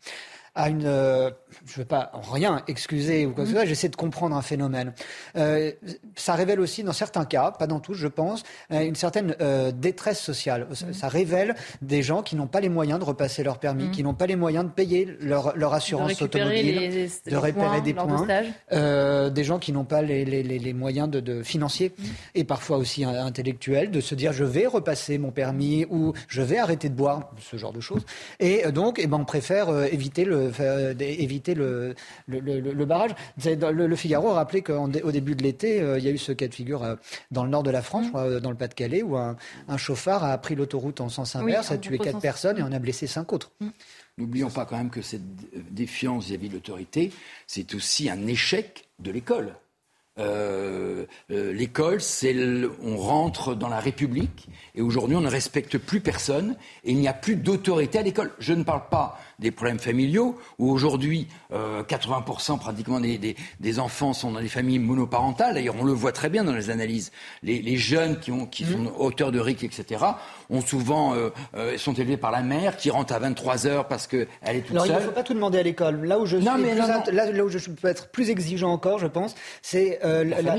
à 0.59 0.69
une. 0.69 0.85
Euh, 0.85 1.31
je 1.65 1.73
ne 1.73 1.77
veux 1.79 1.85
pas 1.85 2.11
rien 2.31 2.61
excuser 2.67 3.25
ou 3.25 3.31
quoi 3.31 3.43
que 3.43 3.49
ce 3.49 3.55
soit, 3.55 3.65
j'essaie 3.65 3.89
de 3.89 3.95
comprendre 3.95 4.35
un 4.35 4.41
phénomène. 4.41 4.93
Euh, 5.35 5.71
ça 6.15 6.35
révèle 6.35 6.59
aussi, 6.59 6.83
dans 6.83 6.93
certains 6.93 7.25
cas, 7.25 7.51
pas 7.51 7.65
dans 7.65 7.79
tous, 7.79 7.95
je 7.95 8.07
pense, 8.07 8.43
euh, 8.71 8.81
une 8.81 8.95
certaine 8.95 9.35
détresse 9.73 10.19
sociale. 10.19 10.67
Ça 10.91 11.07
révèle 11.07 11.55
des 11.81 12.03
gens 12.03 12.21
qui 12.21 12.35
n'ont 12.35 12.47
pas 12.47 12.59
les 12.59 12.69
moyens 12.69 12.99
de 12.99 13.05
repasser 13.05 13.43
leur 13.43 13.57
permis, 13.57 13.85
mm. 13.85 13.91
qui 13.91 14.03
n'ont 14.03 14.13
pas 14.13 14.27
les 14.27 14.35
moyens 14.35 14.65
de 14.65 14.69
payer 14.69 15.07
leur, 15.21 15.55
leur 15.57 15.73
assurance 15.73 16.21
automobile, 16.21 17.09
de 17.25 17.35
récupérer 17.35 17.81
des 17.81 17.93
points, 17.93 19.29
des 19.29 19.43
gens 19.43 19.59
qui 19.59 19.71
n'ont 19.71 19.85
pas 19.85 20.01
les, 20.01 20.73
moyens 20.73 21.09
de, 21.09 21.19
de 21.19 21.41
financiers 21.41 21.93
mm. 21.97 22.03
et 22.35 22.43
parfois 22.43 22.77
aussi 22.77 23.05
intellectuels, 23.05 23.91
de 23.91 24.01
se 24.01 24.13
dire 24.13 24.33
je 24.33 24.43
vais 24.43 24.67
repasser 24.67 25.17
mon 25.17 25.31
permis 25.31 25.85
ou 25.89 26.13
je 26.27 26.41
vais 26.41 26.57
arrêter 26.57 26.89
de 26.89 26.95
boire, 26.95 27.31
ce 27.39 27.57
genre 27.57 27.73
de 27.73 27.81
choses. 27.81 28.05
Et 28.39 28.69
donc, 28.71 28.99
eh 29.01 29.07
ben, 29.07 29.17
on 29.17 29.25
préfère 29.25 29.69
éviter 29.85 30.25
le 30.25 30.48
faire, 30.51 30.95
éviter 30.99 31.53
le, 31.53 31.95
le, 32.27 32.85
barrage. 32.85 33.11
Le, 33.45 33.95
Figaro 33.95 34.29
a 34.29 34.33
rappelé 34.35 34.61
qu'au 34.61 35.11
début 35.11 35.35
de 35.35 35.43
l'été, 35.43 35.77
il 35.97 36.03
y 36.03 36.07
a 36.07 36.11
eu 36.11 36.17
ce 36.17 36.31
cas 36.31 36.47
de 36.47 36.53
figure 36.53 36.97
dans 37.31 37.43
le 37.43 37.49
nord 37.49 37.63
de 37.63 37.71
la 37.71 37.81
France, 37.81 38.11
dans 38.11 38.49
le 38.49 38.57
Pas-de-Calais, 38.57 39.03
où 39.03 39.17
un, 39.17 39.37
chauffard 39.77 40.23
a 40.23 40.37
pris 40.37 40.55
l'autoroute 40.55 41.01
en 41.01 41.09
sens 41.09 41.35
inverse, 41.35 41.71
a 41.71 41.77
tué 41.77 41.97
quatre 41.97 42.19
personnes 42.19 42.57
et 42.57 42.61
en 42.61 42.71
a 42.71 42.79
blessé 42.79 43.07
cinq 43.07 43.33
autres. 43.33 43.51
N'oublions 44.17 44.49
pas 44.49 44.65
quand 44.65 44.77
même 44.77 44.89
que 44.89 45.01
cette 45.01 45.23
défiance 45.71 46.25
vis-à-vis 46.25 46.49
de 46.49 46.55
l'autorité, 46.55 47.11
c'est 47.47 47.73
aussi 47.73 48.09
un 48.09 48.27
échec 48.27 48.89
de 48.99 49.11
l'école. 49.11 49.55
Euh, 50.19 51.05
euh, 51.31 51.53
l'école, 51.53 52.01
c'est 52.01 52.35
on 52.83 52.97
rentre 52.97 53.55
dans 53.55 53.69
la 53.69 53.79
République 53.79 54.49
et 54.75 54.81
aujourd'hui 54.81 55.15
on 55.15 55.21
ne 55.21 55.29
respecte 55.29 55.77
plus 55.77 56.01
personne 56.01 56.57
et 56.83 56.91
il 56.91 56.97
n'y 56.97 57.07
a 57.07 57.13
plus 57.13 57.37
d'autorité 57.37 57.99
à 57.99 58.01
l'école. 58.01 58.31
Je 58.39 58.53
ne 58.53 58.63
parle 58.63 58.89
pas 58.89 59.17
des 59.39 59.51
problèmes 59.51 59.79
familiaux, 59.79 60.37
où 60.57 60.71
aujourd'hui, 60.71 61.27
80% 61.51 62.53
euh, 62.53 62.57
pratiquement 62.57 62.99
des, 62.99 63.35
des, 63.59 63.79
enfants 63.79 64.13
sont 64.13 64.31
dans 64.31 64.41
des 64.41 64.49
familles 64.49 64.79
monoparentales. 64.79 65.53
D'ailleurs, 65.53 65.75
on 65.79 65.83
le 65.83 65.93
voit 65.93 66.11
très 66.11 66.29
bien 66.29 66.43
dans 66.43 66.53
les 66.53 66.69
analyses. 66.69 67.11
Les, 67.43 67.61
les 67.61 67.77
jeunes 67.77 68.19
qui, 68.19 68.31
ont, 68.31 68.45
qui 68.45 68.65
sont 68.65 68.79
mmh. 68.79 68.91
auteurs 68.97 69.31
de 69.31 69.39
RIC, 69.39 69.63
etc., 69.63 70.03
ont 70.49 70.61
souvent, 70.61 71.13
euh, 71.13 71.29
euh, 71.55 71.77
sont 71.77 71.93
élevés 71.93 72.17
par 72.17 72.31
la 72.31 72.41
mère, 72.41 72.77
qui 72.77 72.89
rentre 72.89 73.13
à 73.13 73.19
23 73.19 73.67
heures 73.67 73.87
parce 73.87 74.07
qu'elle 74.07 74.27
est 74.43 74.61
toute 74.61 74.71
Alors, 74.71 74.85
seule. 74.85 74.95
il 74.95 74.99
ne 74.99 75.05
faut 75.05 75.11
pas 75.11 75.23
tout 75.23 75.33
demander 75.33 75.59
à 75.59 75.63
l'école. 75.63 76.05
Là 76.05 76.19
où 76.19 76.25
je 76.25 76.37
suis 76.37 76.45
Là, 76.45 76.57
où 77.43 77.49
je 77.49 77.69
peux 77.69 77.87
être 77.87 78.09
plus 78.09 78.29
exigeant 78.29 78.71
encore, 78.71 78.99
je 78.99 79.07
pense, 79.07 79.35
c'est 79.61 79.99
la, 80.03 80.23
la, 80.23 80.57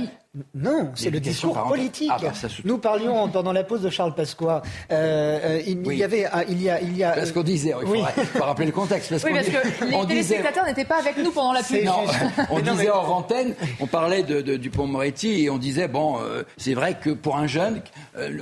non, 0.54 0.92
c'est 0.94 1.10
le 1.10 1.18
discours 1.18 1.60
politique. 1.64 2.08
Ah, 2.08 2.18
bah, 2.22 2.30
Nous 2.64 2.78
parlions 2.78 3.28
pendant 3.30 3.52
la 3.52 3.64
pause 3.64 3.82
de 3.82 3.90
Charles 3.90 4.14
Pasqua. 4.14 4.62
Euh, 4.92 5.58
euh, 5.58 5.62
il, 5.66 5.92
y 5.94 6.04
avait, 6.04 6.24
il 6.48 6.62
y 6.62 6.70
a, 6.70 6.80
il 6.80 6.96
y 6.96 7.02
a. 7.02 7.10
Parce 7.10 7.32
qu'on 7.32 7.42
disait, 7.42 7.74
il 7.82 8.04
faut, 8.04 8.44
rappeler 8.44 8.66
le 8.66 8.72
contexte. 8.72 9.10
Parce 9.10 9.24
oui, 9.24 9.32
parce 9.34 9.48
que 9.48 9.84
les 9.86 10.06
téléspectateurs 10.06 10.66
n'étaient 10.66 10.84
pas 10.84 11.00
avec 11.00 11.16
nous 11.18 11.32
pendant 11.32 11.52
la 11.52 11.64
pub. 11.64 11.84
Non, 11.84 12.04
on 12.50 12.60
disait 12.60 12.90
hors 12.90 13.12
antenne, 13.12 13.56
on 13.80 13.88
parlait 13.88 14.22
de, 14.22 14.40
de 14.40 14.56
Dupont-Moretti 14.56 15.42
et 15.42 15.50
on 15.50 15.58
disait 15.58 15.88
bon, 15.88 16.20
euh, 16.20 16.44
c'est 16.56 16.74
vrai 16.74 16.96
que 17.02 17.10
pour 17.10 17.36
un 17.36 17.48
jeune, 17.48 17.82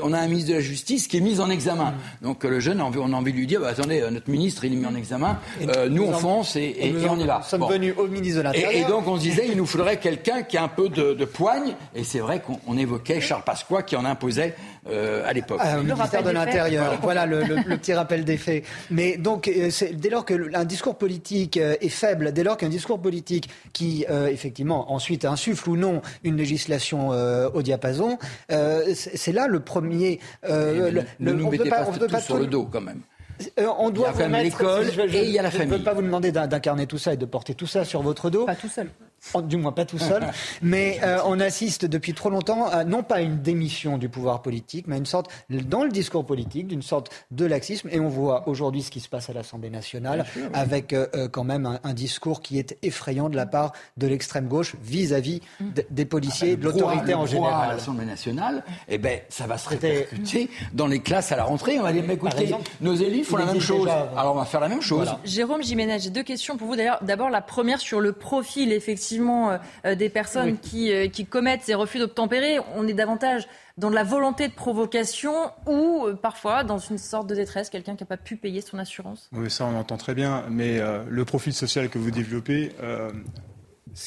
on 0.02 0.12
a 0.12 0.18
un 0.18 0.28
ministre 0.28 0.50
de 0.50 0.56
la 0.56 0.60
Justice 0.60 1.08
qui 1.08 1.16
est 1.16 1.20
mis 1.20 1.40
en 1.40 1.48
examen. 1.48 1.94
Mm. 2.20 2.24
Donc 2.26 2.44
le 2.44 2.60
jeune, 2.60 2.82
on 2.82 3.12
a 3.14 3.16
envie 3.16 3.32
de 3.32 3.38
lui 3.38 3.46
dire, 3.46 3.62
bah, 3.62 3.68
attendez, 3.68 4.06
notre 4.10 4.28
ministre, 4.28 4.62
il 4.66 4.74
est 4.74 4.76
mis 4.76 4.84
en 4.84 4.94
examen. 4.94 5.38
nous, 5.88 6.04
on 6.04 6.12
fonce 6.12 6.54
et, 6.56 6.76
et, 6.78 6.94
on 7.08 7.18
y 7.18 7.24
va. 7.24 7.38
Nous 7.38 7.44
sommes 7.44 7.70
venus 7.70 7.94
au 7.96 8.08
ministre 8.08 8.40
de 8.40 8.42
l'Intérieur. 8.42 8.72
Et, 8.72 8.84
donc 8.90 9.08
on 9.08 9.16
se 9.16 9.22
disait, 9.22 9.46
il 9.48 9.56
nous 9.56 9.64
faudrait 9.64 9.96
quelqu'un 9.96 10.42
qui 10.42 10.58
a 10.58 10.62
un 10.62 10.68
peu 10.68 10.90
de, 10.90 11.14
de 11.14 11.24
poigne 11.24 11.76
et 11.94 12.04
c'est 12.04 12.20
vrai 12.20 12.40
qu'on 12.40 12.76
évoquait 12.76 13.20
Charles 13.20 13.42
Pasqua 13.44 13.82
qui 13.82 13.96
en 13.96 14.04
imposait 14.04 14.54
euh, 14.88 15.22
à 15.26 15.32
l'époque. 15.32 15.60
le 15.64 15.82
ministère 15.82 16.22
de 16.22 16.30
l'Intérieur. 16.30 16.98
Voilà 17.02 17.26
le, 17.26 17.42
petit 17.76 17.92
rappel 17.92 18.24
des 18.24 18.36
faits. 18.36 18.64
Mais 18.90 19.16
donc, 19.16 19.48
euh, 19.48 19.70
dès 19.92 20.10
lors 20.10 20.24
qu'un 20.24 20.64
discours 20.64 20.96
politique 20.96 21.56
euh, 21.56 21.76
est 21.80 21.88
faible, 21.88 22.32
dès 22.32 22.42
lors 22.42 22.56
qu'un 22.56 22.68
discours 22.68 23.00
politique 23.00 23.48
qui, 23.72 24.04
effectivement, 24.30 24.92
ensuite 24.92 25.24
insuffle 25.24 25.70
ou 25.70 25.76
non 25.76 26.02
une 26.24 26.36
législation 26.36 27.08
au 27.08 27.62
diapason, 27.62 28.18
c'est 28.48 29.32
là 29.32 29.46
le 29.46 29.60
premier. 29.60 30.20
le, 30.42 31.02
ne 31.20 31.32
nous 31.32 31.50
mettez 31.50 31.68
pas, 31.68 31.84
pas, 31.84 32.20
sur 32.20 32.38
le 32.38 32.46
dos, 32.46 32.68
quand 32.70 32.80
même. 32.80 33.00
on 33.78 33.90
doit 33.90 34.12
il 34.14 34.20
y 34.20 34.34
a 34.34 34.42
l'école 34.42 34.86
et 35.12 35.24
il 35.24 35.30
y 35.30 35.38
a 35.38 35.42
la 35.42 35.50
famille. 35.50 35.68
Je 35.68 35.72
ne 35.74 35.78
peux 35.78 35.84
pas 35.84 35.94
vous 35.94 36.02
demander 36.02 36.32
d'incarner 36.32 36.86
tout 36.86 36.98
ça 36.98 37.12
et 37.12 37.16
de 37.16 37.26
porter 37.26 37.54
tout 37.54 37.66
ça 37.66 37.84
sur 37.84 38.02
votre 38.02 38.30
dos. 38.30 38.46
Pas 38.46 38.56
tout 38.56 38.68
seul. 38.68 38.90
Oh, 39.34 39.42
du 39.42 39.56
moins 39.56 39.72
pas 39.72 39.84
tout 39.84 39.98
seul, 39.98 40.26
mais 40.62 41.00
euh, 41.02 41.18
on 41.26 41.40
assiste 41.40 41.84
depuis 41.84 42.14
trop 42.14 42.30
longtemps 42.30 42.66
à 42.66 42.84
non 42.84 43.02
pas 43.02 43.20
une 43.20 43.40
démission 43.40 43.98
du 43.98 44.08
pouvoir 44.08 44.42
politique, 44.42 44.86
mais 44.86 44.96
à 44.96 44.98
une 44.98 45.06
sorte, 45.06 45.30
dans 45.50 45.84
le 45.84 45.90
discours 45.90 46.24
politique, 46.24 46.66
d'une 46.66 46.82
sorte 46.82 47.10
de 47.30 47.44
laxisme. 47.44 47.88
Et 47.90 48.00
on 48.00 48.08
voit 48.08 48.48
aujourd'hui 48.48 48.82
ce 48.82 48.90
qui 48.90 49.00
se 49.00 49.08
passe 49.08 49.28
à 49.30 49.32
l'Assemblée 49.32 49.70
nationale, 49.70 50.24
avec 50.52 50.92
euh, 50.92 51.06
euh, 51.14 51.28
quand 51.28 51.44
même 51.44 51.78
un, 51.82 51.94
discours 51.94 52.42
qui 52.42 52.58
est 52.58 52.76
effrayant 52.82 53.28
de 53.28 53.36
la 53.36 53.46
part 53.46 53.72
de 53.96 54.06
l'extrême 54.06 54.46
gauche 54.46 54.76
vis-à-vis 54.82 55.40
des 55.90 56.04
policiers, 56.04 56.52
et 56.52 56.56
de 56.56 56.64
l'autorité 56.64 57.14
en 57.14 57.26
général. 57.26 57.70
À 57.70 57.72
l'Assemblée 57.74 58.04
nationale, 58.04 58.62
eh 58.88 58.98
ben, 58.98 59.20
ça 59.28 59.46
va 59.46 59.58
se 59.58 59.68
répercuter 59.68 60.48
dans 60.74 60.86
les 60.86 61.00
classes 61.00 61.32
à 61.32 61.36
la 61.36 61.44
rentrée. 61.44 61.78
On 61.80 61.82
va 61.82 61.92
dire, 61.92 62.04
mais 62.06 62.14
écoutez, 62.14 62.54
nos 62.80 62.94
élus 62.94 63.24
font 63.24 63.36
la 63.36 63.46
même 63.46 63.60
chose. 63.60 63.88
Alors 64.16 64.34
on 64.34 64.38
va 64.38 64.44
faire 64.44 64.60
la 64.60 64.68
même 64.68 64.82
chose. 64.82 65.08
Jérôme 65.24 65.62
Jiménez, 65.62 65.98
j'ai 65.98 66.10
deux 66.10 66.22
questions 66.22 66.56
pour 66.56 66.68
vous. 66.68 66.76
D'ailleurs, 66.76 67.02
d'abord 67.02 67.30
la 67.30 67.42
première 67.42 67.80
sur 67.80 68.00
le 68.00 68.12
profil, 68.12 68.72
effectivement 68.72 69.17
effectivement 69.18 69.58
euh, 69.84 69.94
des 69.94 70.08
personnes 70.08 70.58
qui, 70.58 70.92
euh, 70.92 71.08
qui, 71.08 71.26
commettent 71.26 71.62
ces 71.62 71.74
refus 71.74 71.98
d'obtempérer. 71.98 72.58
On 72.76 72.86
est 72.86 72.94
davantage 72.94 73.48
dans 73.76 73.90
de 73.90 73.94
la 73.94 74.04
volonté 74.04 74.48
de 74.48 74.52
provocation 74.52 75.50
ou 75.66 76.06
euh, 76.06 76.14
parfois 76.14 76.64
dans 76.64 76.78
une 76.78 76.98
sorte 76.98 77.28
de 77.28 77.34
détresse, 77.34 77.70
quelqu'un 77.70 77.96
qui 77.96 78.02
n'a 78.02 78.06
pas 78.08 78.16
pu 78.16 78.36
payer 78.36 78.60
son 78.60 78.78
assurance 78.78 79.28
Oui, 79.32 79.50
ça 79.50 79.64
on 79.64 79.76
entend 79.76 79.96
très 79.96 80.14
bien. 80.14 80.44
Mais 80.50 80.80
le 81.08 81.24
profil 81.24 81.52
social 81.52 81.88
que 81.88 81.98
vous 81.98 82.10
développez, 82.10 82.72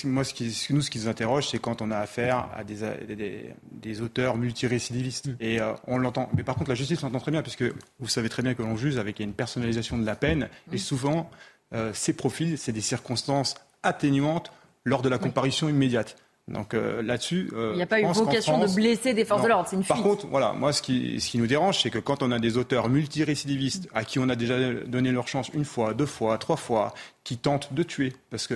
moi, 0.06 0.23
ce 0.23 0.33
qui, 0.33 0.45
nous, 0.69 0.81
ce 0.81 0.90
qui 0.90 0.99
nous 0.99 1.07
interroge, 1.07 1.49
c'est 1.49 1.59
quand 1.59 1.81
on 1.81 1.91
a 1.91 1.98
affaire 1.98 2.48
à 2.56 2.64
des, 2.64 2.77
des, 3.15 3.53
des 3.72 4.01
auteurs 4.01 4.38
multirécidivistes. 4.38 5.27
Mm. 5.27 5.35
Et 5.41 5.59
on 5.88 5.98
l'entend. 5.98 6.30
Mais 6.35 6.43
par 6.43 6.56
contre, 6.56 6.69
la 6.69 6.75
justice, 6.75 7.01
l'entend 7.01 7.19
très 7.19 7.31
bien, 7.31 7.41
puisque 7.41 7.65
vous 7.99 8.07
savez 8.07 8.30
très 8.30 8.43
bien 8.43 8.53
que 8.53 8.61
l'on 8.61 8.77
juge 8.77 8.98
avec 8.98 9.19
une 9.19 9.33
personnalisation 9.33 9.98
de 9.98 10.06
la 10.06 10.15
peine. 10.15 10.49
Et 10.72 10.75
mm. 10.75 10.80
souvent, 10.80 11.30
ces 11.93 12.14
profils, 12.14 12.57
c'est 12.57 12.72
des 12.72 12.81
circonstances 12.81 13.56
atténuantes 13.83 14.51
lors 14.84 15.01
de 15.01 15.10
la 15.10 15.18
comparution 15.18 15.69
immédiate. 15.69 16.16
Donc 16.48 16.74
euh, 16.74 17.01
là-dessus, 17.01 17.50
euh, 17.53 17.72
il 17.74 17.77
n'y 17.77 17.84
a 17.84 17.88
pas 17.88 18.01
eu 18.01 18.06
vocation 18.06 18.60
de 18.60 18.68
blesser 18.74 19.14
des 19.14 19.26
forces 19.26 19.43
de 19.43 19.48
l'ordre, 19.48 19.68
c'est 19.69 19.76
une 19.76 19.84
fuite. 19.84 19.95
Par 19.95 20.03
contre, 20.03 20.27
voilà, 20.27 20.53
moi 20.53 20.74
ce 20.74 20.82
qui, 20.82 21.19
ce 21.22 21.30
qui 21.30 21.38
nous 21.38 21.48
dérange, 21.48 21.82
c'est 21.82 21.90
que 21.90 22.00
quand 22.00 22.24
on 22.24 22.32
a 22.32 22.40
des 22.40 22.58
auteurs 22.58 22.90
multirécidivistes 22.90 23.88
à 23.93 24.03
qui 24.03 24.19
on 24.19 24.27
a 24.27 24.35
déjà 24.35 24.74
donné 24.85 25.11
leur 25.11 25.27
chance 25.27 25.50
une 25.53 25.66
fois, 25.66 25.93
deux 25.93 26.06
fois, 26.06 26.38
trois 26.38 26.58
fois, 26.58 26.93
qui 27.24 27.38
tentent 27.38 27.74
de 27.74 27.84
tuer, 27.84 28.14
parce 28.30 28.48
que 28.48 28.56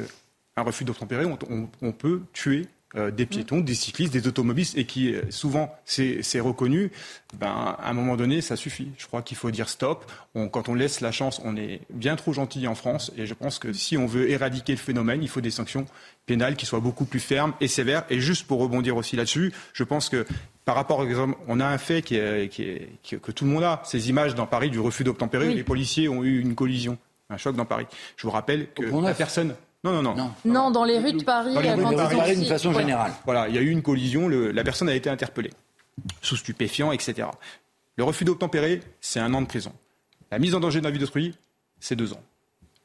un 0.58 0.64
refus 0.64 0.84
d'obtempérer, 0.84 1.26
on, 1.26 1.38
on, 1.82 1.92
peut 1.92 2.22
tuer 2.34 2.68
euh, 2.98 3.12
des 3.12 3.26
piétons, 3.26 3.60
des 3.60 3.76
cyclistes, 3.76 4.14
des 4.14 4.28
automobilistes, 4.28 4.78
et 4.78 4.86
qui 4.86 5.16
souvent 5.30 5.76
c'est 5.86 6.40
reconnu, 6.40 6.92
ben, 7.38 7.76
à 7.80 7.90
un 7.90 7.94
moment 7.94 8.16
donné, 8.16 8.42
ça 8.42 8.56
suffit. 8.56 8.90
Je 8.98 9.08
crois 9.08 9.22
qu'il 9.22 9.38
faut 9.38 9.52
dire 9.52 9.70
stop. 9.70 10.12
quand 10.52 10.70
on 10.70 10.76
laisse 10.76 11.02
la 11.02 11.12
chance, 11.12 11.42
on 11.44 11.56
est 11.56 11.82
bien 11.90 12.16
trop 12.16 12.34
gentil 12.34 12.68
en 12.68 12.76
France, 12.76 13.12
et 13.18 13.26
je 13.26 13.34
pense 13.34 13.60
que 13.60 13.74
si 13.74 13.98
on 13.98 14.06
veut 14.06 14.30
éradiquer 14.30 14.74
le 14.74 14.80
phénomène, 14.80 15.24
il 15.24 15.30
faut 15.30 15.42
des 15.42 15.52
sanctions 15.52 15.86
pénales 16.26 16.56
qui 16.56 16.66
soient 16.66 16.80
beaucoup 16.80 17.06
plus 17.06 17.20
fermes 17.20 17.54
et 17.62 17.68
sévères. 17.68 18.06
Et 18.10 18.20
juste 18.20 18.48
pour 18.48 18.60
rebondir 18.60 18.98
aussi 18.98 19.16
là-dessus, 19.16 19.54
je 19.74 19.84
pense 19.84 20.10
que 20.10 20.26
par 20.66 20.76
rapport, 20.76 21.06
on 21.48 21.60
a 21.60 21.66
un 21.66 21.78
fait 21.78 22.02
qui 22.02 22.16
est, 22.16 22.50
qui 22.50 22.80
que 23.02 23.32
tout 23.32 23.46
le 23.46 23.52
monde 23.52 23.64
a, 23.64 23.82
ces 23.86 24.10
images 24.10 24.34
dans 24.34 24.48
Paris 24.48 24.72
du 24.72 24.80
refus 24.80 25.04
d'obtempérer, 25.04 25.54
les 25.54 25.64
policiers 25.64 26.10
ont 26.10 26.24
eu 26.24 26.40
une 26.42 26.56
collision, 26.56 26.98
un 27.30 27.38
choc 27.38 27.56
dans 27.56 27.66
Paris. 27.66 27.86
Je 28.18 28.24
vous 28.24 28.32
rappelle 28.32 28.68
que 28.72 28.84
la 28.84 29.14
personne 29.14 29.54
non, 29.92 30.02
non, 30.02 30.16
non, 30.16 30.32
non. 30.46 30.72
dans 30.72 30.84
les 30.84 31.00
rues 31.00 31.14
de 31.14 31.24
Paris. 31.24 31.54
Dans 31.54 31.62
les 31.62 31.74
rues 31.74 31.86
de 31.86 31.96
Paris, 31.96 32.36
d'une 32.36 32.46
façon 32.46 32.74
générale. 32.74 33.14
Voilà, 33.26 33.48
il 33.48 33.56
y 33.56 33.58
a 33.58 33.62
eu 33.62 33.70
une 33.70 33.82
collision, 33.82 34.28
la 34.28 34.64
personne 34.64 34.90
a 34.90 34.96
été 34.96 35.10
interpellée, 35.10 35.52
sous 36.22 36.38
stupéfiant, 36.38 36.92
etc. 36.92 37.28
Le 37.96 38.04
refus 38.04 38.26
d'obtempérer, 38.26 38.82
c'est 39.00 39.20
un 39.20 39.34
an 39.34 39.42
de 39.42 39.48
prison. 39.48 39.72
La 40.32 40.40
mise 40.40 40.56
en 40.56 40.60
danger 40.60 40.80
de 40.80 40.86
la 40.86 40.92
vie 40.92 41.00
d'autrui, 41.00 41.36
c'est 41.80 41.96
deux 41.96 42.14
ans. 42.14 42.22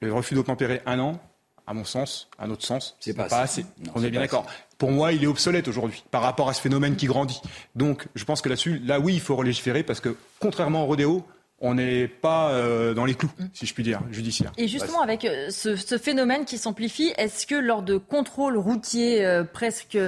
Le 0.00 0.12
refus 0.12 0.34
d'obtempérer, 0.34 0.82
un 0.86 0.98
an 1.00 1.20
à 1.66 1.74
mon 1.74 1.84
sens, 1.84 2.28
à 2.36 2.48
notre 2.48 2.64
sens, 2.64 2.96
c'est 2.98 3.14
pas, 3.14 3.26
assez. 3.26 3.64
On 3.94 4.02
est 4.02 4.10
bien 4.10 4.20
d'accord. 4.20 4.44
Pour 4.76 4.90
moi, 4.90 5.12
il 5.12 5.22
est 5.22 5.28
obsolète 5.28 5.68
aujourd'hui 5.68 6.02
par 6.10 6.20
rapport 6.20 6.48
à 6.48 6.52
ce 6.52 6.60
phénomène 6.60 6.96
qui 6.96 7.06
grandit. 7.06 7.40
Donc, 7.76 8.08
je 8.16 8.24
pense 8.24 8.42
que 8.42 8.48
là-dessus, 8.48 8.80
là 8.80 8.98
oui, 8.98 9.14
il 9.14 9.20
faut 9.20 9.40
légiférer 9.40 9.84
parce 9.84 10.00
que 10.00 10.16
contrairement 10.40 10.82
au 10.82 10.86
rodéo, 10.86 11.24
on 11.60 11.74
n'est 11.74 12.08
pas 12.08 12.50
euh, 12.50 12.94
dans 12.94 13.04
les 13.04 13.14
clous, 13.14 13.30
si 13.52 13.66
je 13.66 13.74
puis 13.74 13.82
dire, 13.82 14.00
judiciaire. 14.10 14.52
Et 14.56 14.66
justement, 14.66 15.02
avec 15.02 15.24
euh, 15.26 15.50
ce, 15.50 15.98
phénomène 15.98 16.46
qui 16.46 16.56
s'amplifie, 16.56 17.12
est-ce 17.18 17.46
que 17.46 17.54
lors 17.54 17.82
de 17.82 17.98
contrôles 17.98 18.56
routiers 18.56 19.24
euh, 19.24 19.44
presque 19.44 19.98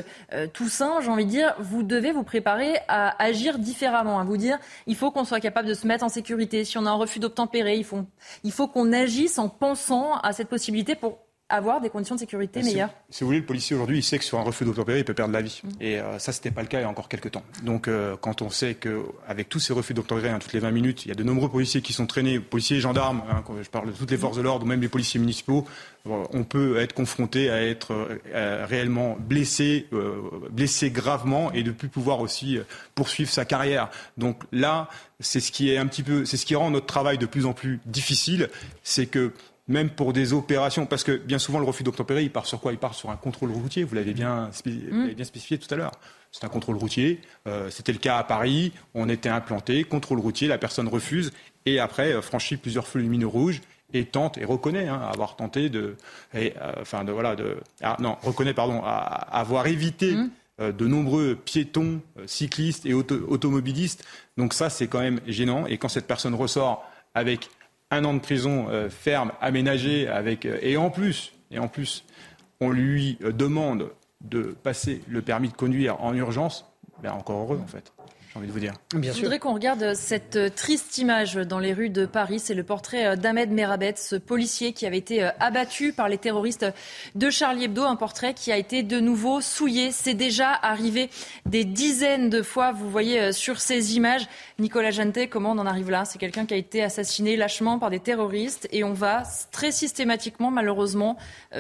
tout 0.54 0.68
sains, 0.68 1.00
j'ai 1.02 1.08
envie 1.08 1.26
de 1.26 1.30
dire, 1.30 1.54
vous 1.58 1.82
devez 1.82 2.12
vous 2.12 2.22
préparer 2.22 2.78
à 2.88 3.22
agir 3.22 3.58
différemment, 3.58 4.18
à 4.18 4.24
vous 4.24 4.38
dire, 4.38 4.58
il 4.86 4.96
faut 4.96 5.10
qu'on 5.10 5.24
soit 5.24 5.40
capable 5.40 5.68
de 5.68 5.74
se 5.74 5.86
mettre 5.86 6.04
en 6.04 6.08
sécurité. 6.08 6.64
Si 6.64 6.78
on 6.78 6.86
a 6.86 6.90
un 6.90 6.94
refus 6.94 7.18
d'obtempérer, 7.18 7.76
il 7.76 7.84
faut, 7.84 8.00
il 8.44 8.52
faut 8.52 8.68
qu'on 8.68 8.92
agisse 8.92 9.38
en 9.38 9.48
pensant 9.48 10.14
à 10.18 10.32
cette 10.32 10.48
possibilité 10.48 10.94
pour 10.94 11.18
avoir 11.52 11.82
des 11.82 11.90
conditions 11.90 12.14
de 12.14 12.20
sécurité 12.20 12.62
meilleures. 12.62 12.88
Si, 13.10 13.22
vous 13.22 13.28
voulez, 13.28 13.40
le 13.40 13.44
policier 13.44 13.76
aujourd'hui, 13.76 13.98
il 13.98 14.02
sait 14.02 14.18
que 14.18 14.24
sur 14.24 14.38
un 14.38 14.42
refus 14.42 14.64
d'obtempérer, 14.64 15.00
il 15.00 15.04
peut 15.04 15.12
perdre 15.12 15.34
la 15.34 15.42
vie. 15.42 15.60
Mm. 15.62 15.68
Et 15.82 16.00
euh, 16.00 16.18
ça, 16.18 16.32
c'était 16.32 16.50
pas 16.50 16.62
le 16.62 16.66
cas 16.66 16.78
il 16.78 16.82
y 16.82 16.84
a 16.84 16.88
encore 16.88 17.08
quelques 17.08 17.30
temps. 17.30 17.42
Donc, 17.62 17.88
euh, 17.88 18.16
quand 18.18 18.40
on 18.40 18.48
sait 18.48 18.74
qu'avec 18.74 19.50
tous 19.50 19.60
ces 19.60 19.74
refus 19.74 19.92
d'obtempérer, 19.92 20.30
hein, 20.30 20.38
toutes 20.40 20.54
les 20.54 20.60
20 20.60 20.70
minutes, 20.70 21.04
il 21.04 21.10
y 21.10 21.12
a 21.12 21.14
de 21.14 21.22
nombreux 21.22 21.50
policiers 21.50 21.82
qui 21.82 21.92
sont 21.92 22.06
traînés, 22.06 22.40
policiers 22.40 22.78
et 22.78 22.80
gendarmes, 22.80 23.22
hein, 23.30 23.42
quand 23.46 23.54
je 23.62 23.68
parle 23.68 23.88
de 23.88 23.92
toutes 23.92 24.10
les 24.10 24.16
forces 24.16 24.38
de 24.38 24.42
l'ordre, 24.42 24.64
ou 24.64 24.68
même 24.68 24.80
les 24.80 24.88
policiers 24.88 25.20
municipaux, 25.20 25.66
on 26.04 26.42
peut 26.42 26.78
être 26.78 26.94
confronté 26.94 27.48
à 27.48 27.62
être 27.62 27.92
euh, 28.34 28.66
réellement 28.68 29.16
blessé, 29.20 29.86
blessé 30.50 30.90
gravement, 30.90 31.52
et 31.52 31.62
de 31.62 31.70
plus 31.70 31.88
pouvoir 31.88 32.20
aussi 32.20 32.58
poursuivre 32.94 33.30
sa 33.30 33.44
carrière. 33.44 33.88
Donc 34.16 34.42
là, 34.50 34.88
c'est 35.20 35.38
ce 35.38 35.52
qui 35.52 35.70
est 35.70 35.78
un 35.78 35.86
petit 35.86 36.02
peu, 36.02 36.24
c'est 36.24 36.36
ce 36.36 36.46
qui 36.46 36.56
rend 36.56 36.70
notre 36.70 36.86
travail 36.86 37.18
de 37.18 37.26
plus 37.26 37.46
en 37.46 37.52
plus 37.52 37.78
difficile, 37.86 38.48
c'est 38.82 39.06
que 39.06 39.32
même 39.72 39.90
pour 39.90 40.12
des 40.12 40.32
opérations, 40.32 40.86
parce 40.86 41.02
que 41.02 41.16
bien 41.16 41.38
souvent 41.38 41.58
le 41.58 41.64
refus 41.64 41.82
d'obtempérer, 41.82 42.22
il 42.22 42.30
part 42.30 42.46
sur 42.46 42.60
quoi? 42.60 42.72
Il 42.72 42.78
part 42.78 42.94
sur 42.94 43.10
un 43.10 43.16
contrôle 43.16 43.50
routier, 43.50 43.84
vous 43.84 43.94
l'avez 43.94 44.12
bien, 44.14 44.50
mm. 44.64 45.14
bien, 45.14 45.24
spécifié 45.24 45.58
tout 45.58 45.72
à 45.74 45.76
l'heure. 45.76 45.92
C'est 46.30 46.44
un 46.44 46.48
contrôle 46.48 46.76
routier, 46.76 47.20
euh, 47.46 47.68
c'était 47.70 47.92
le 47.92 47.98
cas 47.98 48.16
à 48.16 48.24
Paris, 48.24 48.72
on 48.94 49.08
était 49.08 49.28
implanté, 49.28 49.84
contrôle 49.84 50.18
routier, 50.18 50.48
la 50.48 50.56
personne 50.56 50.88
refuse, 50.88 51.32
et 51.66 51.78
après 51.78 52.12
euh, 52.12 52.22
franchit 52.22 52.56
plusieurs 52.56 52.86
feux 52.86 53.00
lumineux 53.00 53.26
rouges, 53.26 53.60
et 53.94 54.04
tente 54.04 54.38
et 54.38 54.44
reconnaît 54.44 54.88
hein, 54.88 55.00
avoir 55.00 55.36
tenté 55.36 55.68
de, 55.68 55.96
et, 56.34 56.54
euh, 56.60 56.72
enfin 56.80 57.04
de 57.04 57.12
voilà 57.12 57.36
de, 57.36 57.56
ah, 57.82 57.96
non 58.00 58.16
reconnaît 58.22 58.54
pardon 58.54 58.82
avoir 58.84 59.66
évité 59.66 60.14
mmh. 60.14 60.30
euh, 60.60 60.72
de 60.72 60.86
nombreux 60.86 61.34
piétons, 61.36 62.00
euh, 62.18 62.26
cyclistes 62.26 62.86
et 62.86 62.94
automobilistes. 62.94 64.04
Donc 64.36 64.54
ça 64.54 64.70
c'est 64.70 64.86
quand 64.86 65.00
même 65.00 65.20
gênant 65.26 65.66
et 65.66 65.78
quand 65.78 65.88
cette 65.88 66.06
personne 66.06 66.34
ressort 66.34 66.84
avec 67.14 67.50
un 67.92 68.04
an 68.04 68.14
de 68.14 68.18
prison 68.18 68.66
ferme 68.90 69.32
aménagé 69.40 70.08
avec 70.08 70.44
et 70.46 70.76
en 70.76 70.90
plus 70.90 71.32
et 71.50 71.58
en 71.58 71.68
plus 71.68 72.04
on 72.60 72.70
lui 72.70 73.18
demande 73.20 73.90
de 74.22 74.56
passer 74.62 75.02
le 75.08 75.22
permis 75.22 75.48
de 75.48 75.56
conduire 75.56 76.02
en 76.02 76.14
urgence, 76.14 76.64
ben 77.02 77.12
encore 77.12 77.42
heureux 77.42 77.60
en 77.62 77.66
fait 77.66 77.91
envie 78.38 78.46
de 78.46 78.52
vous 78.52 78.60
dire. 78.60 78.74
Bien 78.94 79.12
Je 79.12 79.20
voudrais 79.20 79.38
qu'on 79.38 79.54
regarde 79.54 79.94
cette 79.94 80.36
euh, 80.36 80.48
triste 80.48 80.96
image 80.98 81.34
dans 81.34 81.58
les 81.58 81.72
rues 81.72 81.90
de 81.90 82.06
Paris. 82.06 82.38
C'est 82.38 82.54
le 82.54 82.62
portrait 82.62 83.06
euh, 83.06 83.16
d'Ahmed 83.16 83.50
Merabet, 83.50 83.94
ce 83.96 84.16
policier 84.16 84.72
qui 84.72 84.86
avait 84.86 84.98
été 84.98 85.22
euh, 85.22 85.30
abattu 85.38 85.92
par 85.92 86.08
les 86.08 86.18
terroristes 86.18 86.66
de 87.14 87.30
Charlie 87.30 87.64
Hebdo. 87.64 87.82
Un 87.82 87.96
portrait 87.96 88.34
qui 88.34 88.50
a 88.50 88.56
été 88.56 88.82
de 88.82 89.00
nouveau 89.00 89.40
souillé. 89.40 89.90
C'est 89.90 90.14
déjà 90.14 90.50
arrivé 90.50 91.10
des 91.46 91.64
dizaines 91.64 92.30
de 92.30 92.42
fois. 92.42 92.72
Vous 92.72 92.90
voyez 92.90 93.32
sur 93.32 93.60
ces 93.60 93.96
images, 93.96 94.26
Nicolas 94.58 94.90
Janté, 94.90 95.28
comment 95.28 95.52
on 95.52 95.58
en 95.58 95.66
arrive 95.66 95.90
là? 95.90 96.04
C'est 96.04 96.18
quelqu'un 96.18 96.46
qui 96.46 96.54
a 96.54 96.56
été 96.56 96.82
assassiné 96.82 97.36
lâchement 97.36 97.78
par 97.78 97.90
des 97.90 98.00
terroristes 98.00 98.68
et 98.70 98.84
on 98.84 98.92
va 98.92 99.22
très 99.50 99.72
systématiquement, 99.72 100.50
malheureusement, 100.50 101.16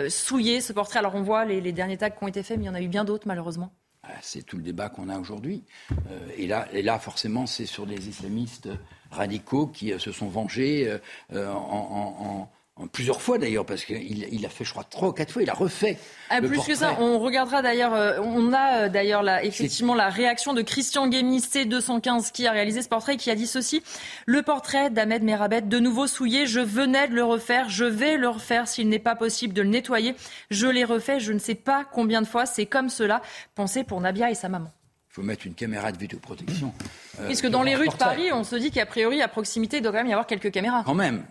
souiller 0.08 0.60
ce 0.60 0.72
portrait. 0.72 0.98
Alors 0.98 1.14
on 1.14 1.22
voit 1.22 1.44
les, 1.44 1.60
les 1.60 1.72
derniers 1.72 1.96
tags 1.96 2.10
qui 2.10 2.22
ont 2.22 2.28
été 2.28 2.42
faits, 2.42 2.58
mais 2.58 2.64
il 2.64 2.68
y 2.68 2.70
en 2.70 2.74
a 2.74 2.80
eu 2.80 2.88
bien 2.88 3.04
d'autres, 3.04 3.26
malheureusement. 3.26 3.72
Ah, 4.04 4.14
c'est 4.20 4.42
tout 4.42 4.56
le 4.56 4.64
débat 4.64 4.88
qu'on 4.88 5.08
a 5.08 5.18
aujourd'hui. 5.18 5.62
Euh, 6.10 6.66
et, 6.72 6.82
là, 6.82 6.98
forcément, 6.98 7.46
c'est 7.46 7.66
sur 7.66 7.86
des 7.86 8.08
islamistes 8.08 8.68
radicaux 9.12 9.68
qui 9.68 9.92
euh, 9.92 9.98
se 9.98 10.10
sont 10.10 10.28
vengés 10.28 10.98
euh, 11.32 11.48
en, 11.52 12.50
Plusieurs 12.92 13.20
fois 13.20 13.36
d'ailleurs, 13.36 13.66
parce 13.66 13.84
qu'il 13.84 14.26
il 14.32 14.46
a 14.46 14.48
fait, 14.48 14.64
je 14.64 14.70
crois, 14.70 14.82
trois 14.82 15.10
ou 15.10 15.12
quatre 15.12 15.30
fois, 15.30 15.42
il 15.42 15.50
a 15.50 15.54
refait. 15.54 15.98
Ah, 16.30 16.40
plus 16.40 16.58
que 16.58 16.74
ça, 16.74 16.96
on 17.00 17.18
regardera 17.18 17.60
d'ailleurs, 17.60 17.92
euh, 17.92 18.18
on 18.22 18.50
a 18.54 18.84
euh, 18.84 18.88
d'ailleurs 18.88 19.22
effectivement 19.42 19.94
la 19.94 20.08
réaction 20.08 20.54
de 20.54 20.62
Christian 20.62 21.06
Guémy, 21.06 21.40
C215, 21.40 22.32
qui 22.32 22.46
a 22.46 22.50
réalisé 22.50 22.80
ce 22.80 22.88
portrait, 22.88 23.18
qui 23.18 23.30
a 23.30 23.34
dit 23.34 23.46
ceci 23.46 23.82
Le 24.24 24.40
portrait 24.40 24.88
d'Ahmed 24.88 25.22
Merabet, 25.22 25.60
de 25.60 25.78
nouveau 25.78 26.06
souillé, 26.06 26.46
je 26.46 26.60
venais 26.60 27.08
de 27.08 27.14
le 27.14 27.22
refaire, 27.22 27.68
je 27.68 27.84
vais 27.84 28.16
le 28.16 28.30
refaire 28.30 28.66
s'il 28.66 28.88
n'est 28.88 28.98
pas 28.98 29.16
possible 29.16 29.52
de 29.52 29.60
le 29.60 29.68
nettoyer. 29.68 30.14
Je 30.50 30.66
l'ai 30.66 30.84
refait, 30.84 31.20
je 31.20 31.34
ne 31.34 31.38
sais 31.38 31.54
pas 31.54 31.84
combien 31.84 32.22
de 32.22 32.26
fois, 32.26 32.46
c'est 32.46 32.66
comme 32.66 32.88
cela. 32.88 33.20
Pensez 33.54 33.84
pour 33.84 34.00
Nabia 34.00 34.30
et 34.30 34.34
sa 34.34 34.48
maman. 34.48 34.72
Il 35.10 35.16
faut 35.16 35.22
mettre 35.22 35.46
une 35.46 35.54
caméra 35.54 35.92
de 35.92 35.98
vidéoprotection. 35.98 36.72
Euh, 37.20 37.26
Puisque 37.26 37.48
dans 37.48 37.62
les 37.62 37.74
rues 37.74 37.88
de 37.88 37.94
Paris, 37.94 38.32
on 38.32 38.44
se 38.44 38.56
dit 38.56 38.70
qu'a 38.70 38.86
priori, 38.86 39.20
à 39.20 39.28
proximité, 39.28 39.76
il 39.76 39.82
doit 39.82 39.92
quand 39.92 39.98
même 39.98 40.06
y 40.06 40.12
avoir 40.14 40.26
quelques 40.26 40.50
caméras. 40.50 40.82
Quand 40.86 40.94
même. 40.94 41.22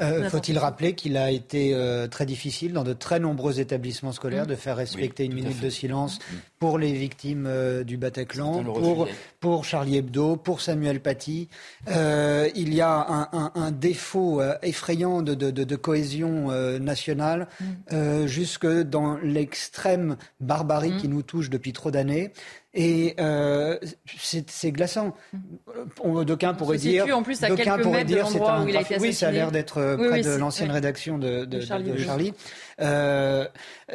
Euh, 0.00 0.28
faut-il 0.30 0.58
rappeler 0.58 0.94
qu'il 0.94 1.16
a 1.16 1.30
été 1.30 1.74
euh, 1.74 2.06
très 2.06 2.26
difficile 2.26 2.72
dans 2.72 2.84
de 2.84 2.92
très 2.92 3.20
nombreux 3.20 3.60
établissements 3.60 4.12
scolaires 4.12 4.44
mmh. 4.44 4.48
de 4.48 4.54
faire 4.54 4.76
respecter 4.76 5.24
une 5.24 5.34
minute 5.34 5.60
de 5.60 5.70
silence 5.70 6.18
mmh. 6.18 6.34
pour 6.58 6.78
les 6.78 6.92
victimes 6.92 7.46
euh, 7.46 7.84
du 7.84 7.96
Bataclan, 7.96 8.64
pour, 8.64 9.08
pour, 9.40 9.64
Charlie 9.64 9.98
Hebdo, 9.98 10.36
pour 10.36 10.60
Samuel 10.60 11.00
Paty. 11.00 11.48
il 11.86 12.74
y 12.74 12.80
a 12.80 13.28
un, 13.32 13.52
un, 13.54 13.70
défaut 13.70 14.42
effrayant 14.62 15.22
de, 15.22 15.34
de, 15.34 15.50
de, 15.50 15.76
cohésion 15.76 16.50
nationale, 16.78 17.48
mmh. 17.60 18.26
jusque 18.26 18.66
dans 18.66 19.16
l'extrême 19.18 20.16
barbarie 20.40 20.96
qui 20.96 21.08
nous 21.08 21.22
touche 21.22 21.50
depuis 21.50 21.72
trop 21.72 21.90
d'années. 21.90 22.32
Et 22.78 23.14
euh, 23.18 23.78
c'est 24.18 24.70
glaçant. 24.70 25.14
D'aucuns 26.04 26.52
pourraient 26.52 26.76
dire, 26.76 27.06
en 27.16 27.22
plus 27.22 27.42
à 27.42 27.48
quelques 27.48 28.04
dire, 28.04 28.28
c'est 28.28 28.40
un. 28.40 28.64
Où 28.64 28.68
il 28.68 28.76
a 28.76 28.82
été 28.82 28.98
oui, 29.00 29.14
ça 29.14 29.28
a 29.28 29.30
l'air 29.30 29.50
d'être 29.50 29.96
près 29.96 30.20
de 30.20 30.36
l'ancienne 30.36 30.70
rédaction 30.70 31.18
de, 31.18 31.44
de, 31.44 31.56
de 31.56 31.60
Charlie. 31.60 31.90
De 31.90 31.96
Charlie. 31.96 32.34
Euh, 32.80 33.46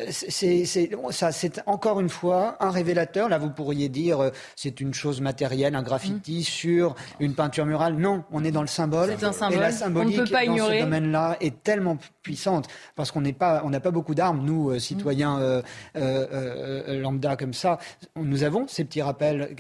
c'est 0.10 1.61
encore 1.66 2.00
une 2.00 2.10
fois 2.10 2.58
un 2.60 2.72
révélateur. 2.72 3.30
Là, 3.30 3.38
vous 3.38 3.50
pourriez 3.50 3.90
dire 3.90 4.19
euh, 4.19 4.30
c'est 4.56 4.82
une 4.82 4.93
chose 4.93 5.22
matérielle, 5.22 5.76
un 5.76 5.84
graffiti 5.84 6.40
mm. 6.40 6.43
sur 6.43 6.95
une 7.19 7.35
peinture 7.35 7.66
murale. 7.66 7.95
Non, 7.95 8.24
on 8.32 8.43
est 8.43 8.51
dans 8.51 8.61
le 8.61 8.68
symbole. 8.68 9.14
C'est 9.18 9.26
un 9.26 9.32
symbole. 9.32 9.58
Et 9.58 9.61
la 9.61 9.72
symbolique 9.72 10.19
on 10.19 10.24
peut 10.24 10.32
pas 10.32 10.45
dans 10.45 10.53
ignorer. 10.53 10.80
ce 10.80 10.84
domaine-là 10.84 11.38
est 11.42 11.61
tellement 11.64 11.98
puissante 12.24 12.68
parce 12.95 13.11
qu'on 13.11 13.22
n'est 13.22 13.34
pas, 13.34 13.61
on 13.66 13.69
n'a 13.69 13.80
pas 13.80 13.92
beaucoup 13.92 14.16
d'armes, 14.16 14.43
nous, 14.43 14.72
euh, 14.72 14.80
citoyens 14.80 15.38
mm. 15.38 15.64
euh, 15.98 17.01
lambda 17.01 17.35
comme 17.35 17.53
ça. 17.53 17.77
Nous 18.16 18.43
avons 18.43 18.68
ces 18.68 18.85
petits 18.85 19.01
rappels 19.01 19.56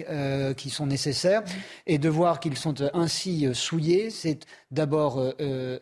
qui 0.57 0.69
sont 0.69 0.87
nécessaires 0.87 1.43
et 1.87 1.97
de 1.97 2.09
voir 2.09 2.39
qu'ils 2.39 2.57
sont 2.57 2.75
ainsi 2.93 3.47
souillés, 3.53 4.09
c'est 4.09 4.45
d'abord, 4.71 5.21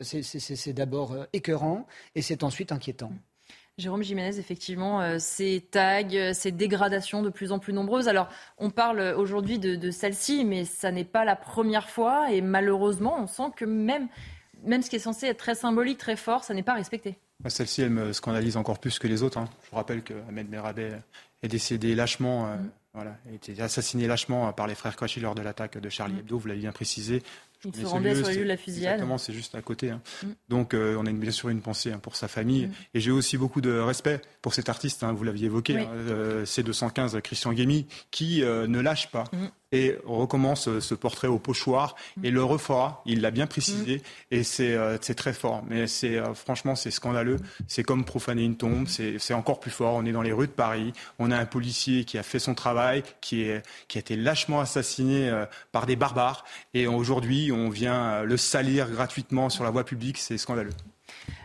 c'est 0.01 0.73
d'abord 0.73 1.15
écœurant 1.33 1.85
et 2.15 2.21
c'est 2.21 2.43
ensuite 2.43 2.71
inquiétant. 2.71 3.11
Jérôme 3.79 4.03
Jiménez, 4.03 4.37
effectivement, 4.37 5.01
euh, 5.01 5.17
ces 5.19 5.65
tags, 5.71 6.03
euh, 6.13 6.33
ces 6.33 6.51
dégradations 6.51 7.21
de 7.21 7.29
plus 7.29 7.51
en 7.51 7.59
plus 7.59 7.73
nombreuses. 7.73 8.07
Alors, 8.07 8.27
on 8.57 8.69
parle 8.69 8.99
aujourd'hui 9.17 9.59
de, 9.59 9.91
celle-ci, 9.91 10.45
mais 10.45 10.65
ça 10.65 10.91
n'est 10.91 11.03
pas 11.03 11.25
la 11.25 11.35
première 11.35 11.89
fois. 11.89 12.31
Et 12.31 12.41
malheureusement, 12.41 13.17
on 13.19 13.27
sent 13.27 13.51
que 13.55 13.65
même, 13.65 14.07
même 14.63 14.81
ce 14.81 14.89
qui 14.89 14.97
est 14.97 14.99
censé 14.99 15.27
être 15.27 15.37
très 15.37 15.55
symbolique, 15.55 15.97
très 15.97 16.15
fort, 16.15 16.43
ça 16.43 16.53
n'est 16.53 16.63
pas 16.63 16.73
respecté. 16.73 17.17
Bah, 17.41 17.49
celle-ci, 17.49 17.81
elle 17.81 17.91
me 17.91 18.13
scandalise 18.13 18.57
encore 18.57 18.79
plus 18.79 18.99
que 18.99 19.07
les 19.07 19.23
autres. 19.23 19.37
Hein. 19.37 19.47
Je 19.63 19.69
vous 19.71 19.77
rappelle 19.77 20.03
que 20.03 20.13
Ahmed 20.27 20.49
Merabet 20.49 20.91
est 21.41 21.47
décédé 21.47 21.95
lâchement. 21.95 22.47
Euh, 22.47 22.55
mm. 22.55 22.69
voilà, 22.93 23.17
a 23.29 23.33
été 23.33 23.61
assassiné 23.61 24.07
lâchement 24.07 24.51
par 24.53 24.67
les 24.67 24.75
frères 24.75 24.95
Kouachi 24.95 25.21
lors 25.21 25.35
de 25.35 25.41
l'attaque 25.41 25.77
de 25.77 25.89
Charlie 25.89 26.15
mm. 26.15 26.19
Hebdo, 26.19 26.37
vous 26.37 26.47
l'avez 26.47 26.59
bien 26.59 26.71
précisé. 26.71 27.23
Il 27.65 27.75
se 27.75 27.85
rendait 27.85 28.15
sur 28.15 28.29
lieu 28.29 28.37
de 28.37 28.43
la 28.43 28.57
fusillade. 28.57 28.93
Exactement, 28.93 29.17
c'est 29.17 29.33
juste 29.33 29.55
à 29.55 29.61
côté. 29.61 29.89
Hein. 29.89 30.01
Mm. 30.23 30.27
Donc, 30.47 30.73
euh, 30.73 30.95
on 30.97 31.05
a 31.05 31.11
bien 31.11 31.31
sûr 31.31 31.49
une 31.49 31.61
pensée 31.61 31.91
hein, 31.91 31.99
pour 31.99 32.15
sa 32.15 32.27
famille. 32.27 32.67
Mm. 32.67 32.71
Et 32.93 32.99
j'ai 32.99 33.11
aussi 33.11 33.37
beaucoup 33.37 33.61
de 33.61 33.77
respect 33.77 34.21
pour 34.41 34.53
cet 34.53 34.69
artiste, 34.69 35.03
hein, 35.03 35.11
vous 35.11 35.23
l'aviez 35.23 35.47
évoqué, 35.47 35.77
euh, 35.77 36.45
C215, 36.45 37.19
Christian 37.21 37.51
Guémy, 37.51 37.87
qui 38.11 38.43
euh, 38.43 38.67
ne 38.67 38.79
lâche 38.79 39.11
pas. 39.11 39.25
Mm 39.33 39.47
et 39.71 39.97
recommence 40.05 40.67
euh, 40.67 40.79
ce 40.79 40.95
portrait 40.95 41.27
au 41.27 41.39
pochoir 41.39 41.95
mm. 42.17 42.25
et 42.25 42.31
le 42.31 42.43
refera. 42.43 43.01
Il 43.05 43.21
l'a 43.21 43.31
bien 43.31 43.47
précisé 43.47 43.97
mm. 44.31 44.35
et 44.35 44.43
euh, 44.61 44.97
c'est 45.01 45.15
très 45.15 45.33
fort. 45.33 45.63
Mais 45.67 45.87
c'est 45.87 46.17
euh, 46.17 46.33
franchement 46.33 46.75
c'est 46.75 46.91
scandaleux. 46.91 47.37
C'est 47.67 47.83
comme 47.83 48.05
profaner 48.05 48.43
une 48.43 48.57
tombe. 48.57 48.87
C'est 48.87 49.33
encore 49.33 49.59
plus 49.59 49.71
fort. 49.71 49.95
On 49.95 50.05
est 50.05 50.11
dans 50.11 50.21
les 50.21 50.31
rues 50.31 50.47
de 50.47 50.51
Paris. 50.51 50.93
On 51.19 51.31
a 51.31 51.37
un 51.37 51.45
policier 51.45 52.03
qui 52.03 52.17
a 52.17 52.23
fait 52.23 52.39
son 52.39 52.55
travail, 52.55 53.03
qui, 53.21 53.43
est, 53.43 53.63
qui 53.87 53.97
a 53.97 54.01
été 54.01 54.15
lâchement 54.15 54.59
assassiné 54.59 55.31
par 55.71 55.85
des 55.85 55.95
barbares 55.95 56.45
et 56.73 56.87
aujourd'hui 56.87 57.51
on 57.51 57.69
vient 57.69 58.23
le 58.23 58.37
salir 58.37 58.89
gratuitement 58.89 59.49
sur 59.49 59.63
la 59.63 59.69
voie 59.69 59.83
publique. 59.83 60.17
C'est 60.17 60.37
scandaleux. 60.37 60.73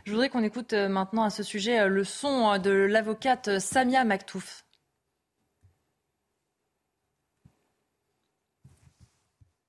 Je 0.05 0.13
voudrais 0.13 0.29
qu'on 0.29 0.43
écoute 0.43 0.73
maintenant 0.73 1.25
à 1.25 1.31
ce 1.31 1.43
sujet 1.43 1.89
le 1.89 2.05
son 2.05 2.59
de 2.59 2.71
l'avocate 2.71 3.59
Samia 3.59 4.05
Maktouf. 4.05 4.64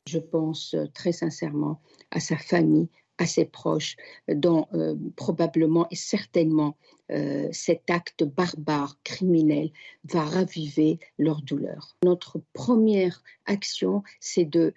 Je 0.08 0.20
pense 0.20 0.74
euh, 0.76 0.86
très 0.94 1.12
sincèrement 1.12 1.82
à 2.12 2.20
sa 2.20 2.38
famille, 2.38 2.90
à 3.18 3.26
ses 3.26 3.46
proches, 3.46 3.96
dont 4.28 4.68
euh, 4.74 4.96
probablement 5.16 5.88
et 5.90 5.96
certainement 5.96 6.78
euh, 7.12 7.48
cet 7.52 7.90
acte 7.90 8.24
barbare, 8.24 8.98
criminel, 9.04 9.72
va 10.04 10.24
raviver 10.24 11.00
leur 11.18 11.42
douleur. 11.42 11.96
Notre 12.04 12.42
première 12.54 13.24
action, 13.46 14.04
c'est 14.20 14.46
de 14.46 14.74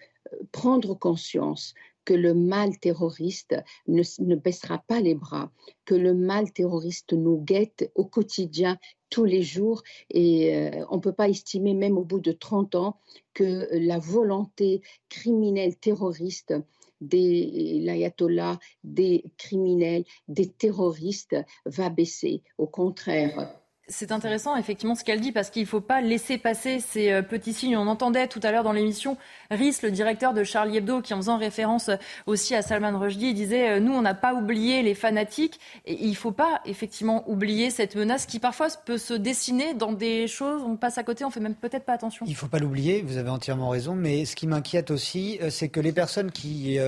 prendre 0.52 0.94
conscience 0.94 1.74
que 2.08 2.14
le 2.14 2.32
mal 2.32 2.78
terroriste 2.78 3.54
ne, 3.86 4.34
baissera 4.34 4.78
pas 4.78 4.98
les 4.98 5.14
bras, 5.14 5.52
que 5.84 5.94
le 5.94 6.14
mal 6.14 6.50
terroriste 6.54 7.12
nous 7.12 7.36
guette 7.36 7.92
au 7.96 8.06
quotidien, 8.06 8.78
tous 9.10 9.26
les 9.26 9.42
jours, 9.42 9.82
et 10.08 10.56
euh, 10.56 10.86
on 10.88 10.96
ne 10.96 11.02
peut 11.02 11.12
pas 11.12 11.28
estimer, 11.28 11.74
même 11.74 11.98
au 11.98 12.04
bout 12.04 12.20
de 12.20 12.32
30 12.32 12.76
ans, 12.76 12.96
que 13.34 13.68
la 13.72 13.98
volonté 13.98 14.80
criminelle 15.10 15.76
terroriste 15.76 16.54
des 17.02 17.80
l'ayatollah, 17.84 18.58
des 18.84 19.24
criminels, 19.36 20.04
des 20.28 20.48
terroristes 20.48 21.36
va 21.66 21.90
baisser. 21.90 22.42
Au 22.56 22.66
contraire, 22.66 23.57
c'est 23.89 24.12
intéressant, 24.12 24.57
effectivement, 24.57 24.94
ce 24.94 25.02
qu'elle 25.02 25.20
dit, 25.20 25.33
parce 25.33 25.49
qu'il 25.50 25.62
ne 25.62 25.67
faut 25.67 25.81
pas 25.81 26.00
laisser 26.00 26.36
passer 26.36 26.78
ces 26.78 27.10
euh, 27.10 27.23
petits 27.23 27.55
signes. 27.55 27.76
On 27.76 27.86
entendait 27.86 28.28
tout 28.28 28.41
à 28.42 28.52
l'heure 28.52 28.62
dans 28.62 28.73
l'émission 28.73 29.17
Rhys, 29.50 29.78
le 29.83 29.91
directeur 29.91 30.34
de 30.34 30.44
Charlie 30.44 30.76
Hebdo, 30.76 31.00
qui 31.00 31.15
en 31.15 31.17
faisant 31.17 31.39
référence 31.39 31.91
aussi 32.26 32.55
à 32.55 32.60
Salman 32.60 32.99
Rushdie, 32.99 33.33
disait 33.33 33.70
euh, 33.70 33.81
Nous, 33.81 33.92
on 33.92 34.02
n'a 34.02 34.15
pas 34.15 34.34
oublié 34.34 34.83
les 34.83 34.94
fanatiques. 34.94 35.58
Et 35.86 35.97
il 36.05 36.10
ne 36.10 36.15
faut 36.15 36.33
pas, 36.33 36.60
effectivement, 36.67 37.28
oublier 37.28 37.70
cette 37.70 37.97
menace 37.97 38.26
qui, 38.26 38.39
parfois, 38.39 38.68
peut 38.84 38.99
se 38.99 39.15
dessiner 39.15 39.73
dans 39.73 39.92
des 39.92 40.26
choses. 40.26 40.62
On 40.62 40.76
passe 40.76 40.99
à 40.99 41.02
côté, 41.02 41.25
on 41.25 41.31
fait 41.31 41.41
même 41.41 41.55
peut-être 41.55 41.84
pas 41.84 41.94
attention. 41.94 42.26
Il 42.26 42.33
ne 42.33 42.36
faut 42.36 42.47
pas 42.47 42.58
l'oublier, 42.58 43.00
vous 43.00 43.17
avez 43.17 43.31
entièrement 43.31 43.70
raison. 43.70 43.94
Mais 43.94 44.26
ce 44.26 44.36
qui 44.36 44.47
m'inquiète 44.47 44.91
aussi, 44.91 45.39
euh, 45.41 45.49
c'est 45.49 45.70
que 45.70 45.81
les 45.81 45.92
personnes 45.92 46.31
qui, 46.31 46.78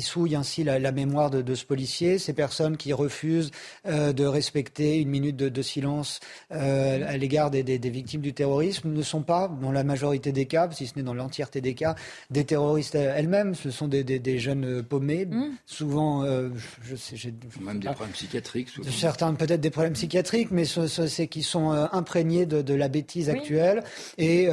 souillent 0.00 0.36
ainsi 0.36 0.62
la, 0.62 0.92
mémoire 0.92 1.30
de, 1.30 1.54
ce 1.54 1.64
policier, 1.64 2.18
ces 2.18 2.32
personnes 2.32 2.76
qui 2.76 2.92
refusent 2.92 3.50
de 3.84 4.24
respecter 4.24 5.00
une 5.00 5.08
minute 5.08 5.31
de, 5.36 5.62
silence 5.62 6.20
euh, 6.52 7.06
à 7.06 7.16
l'égard 7.16 7.50
des, 7.50 7.62
victimes 7.78 8.20
du 8.20 8.32
terrorisme 8.32 8.90
ne 8.92 9.02
sont 9.02 9.22
pas, 9.22 9.48
dans 9.60 9.72
la 9.72 9.84
majorité 9.84 10.32
des 10.32 10.46
cas, 10.46 10.68
si 10.72 10.86
ce 10.86 10.94
n'est 10.96 11.02
dans 11.02 11.14
l'entièreté 11.14 11.60
des 11.60 11.74
cas, 11.74 11.94
des 12.30 12.44
terroristes 12.44 12.94
elles-mêmes. 12.94 13.54
Ce 13.54 13.70
sont 13.70 13.88
des, 13.88 14.38
jeunes 14.38 14.82
paumés, 14.82 15.26
mmh. 15.26 15.44
souvent, 15.66 16.24
je 16.82 16.96
sais, 16.96 17.16
j'ai 17.16 17.34
même 17.60 17.80
des 17.80 17.88
problèmes 17.88 18.12
psychiatriques. 18.12 18.68
Certains 18.90 19.32
peut-être 19.34 19.60
des 19.60 19.70
problèmes 19.70 19.92
psychiatriques, 19.92 20.50
mais 20.50 20.64
c'est 20.64 21.26
qui 21.28 21.42
sont 21.42 21.70
imprégnés 21.70 22.46
de, 22.46 22.74
la 22.74 22.88
bêtise 22.88 23.28
actuelle. 23.28 23.82
Et 24.18 24.48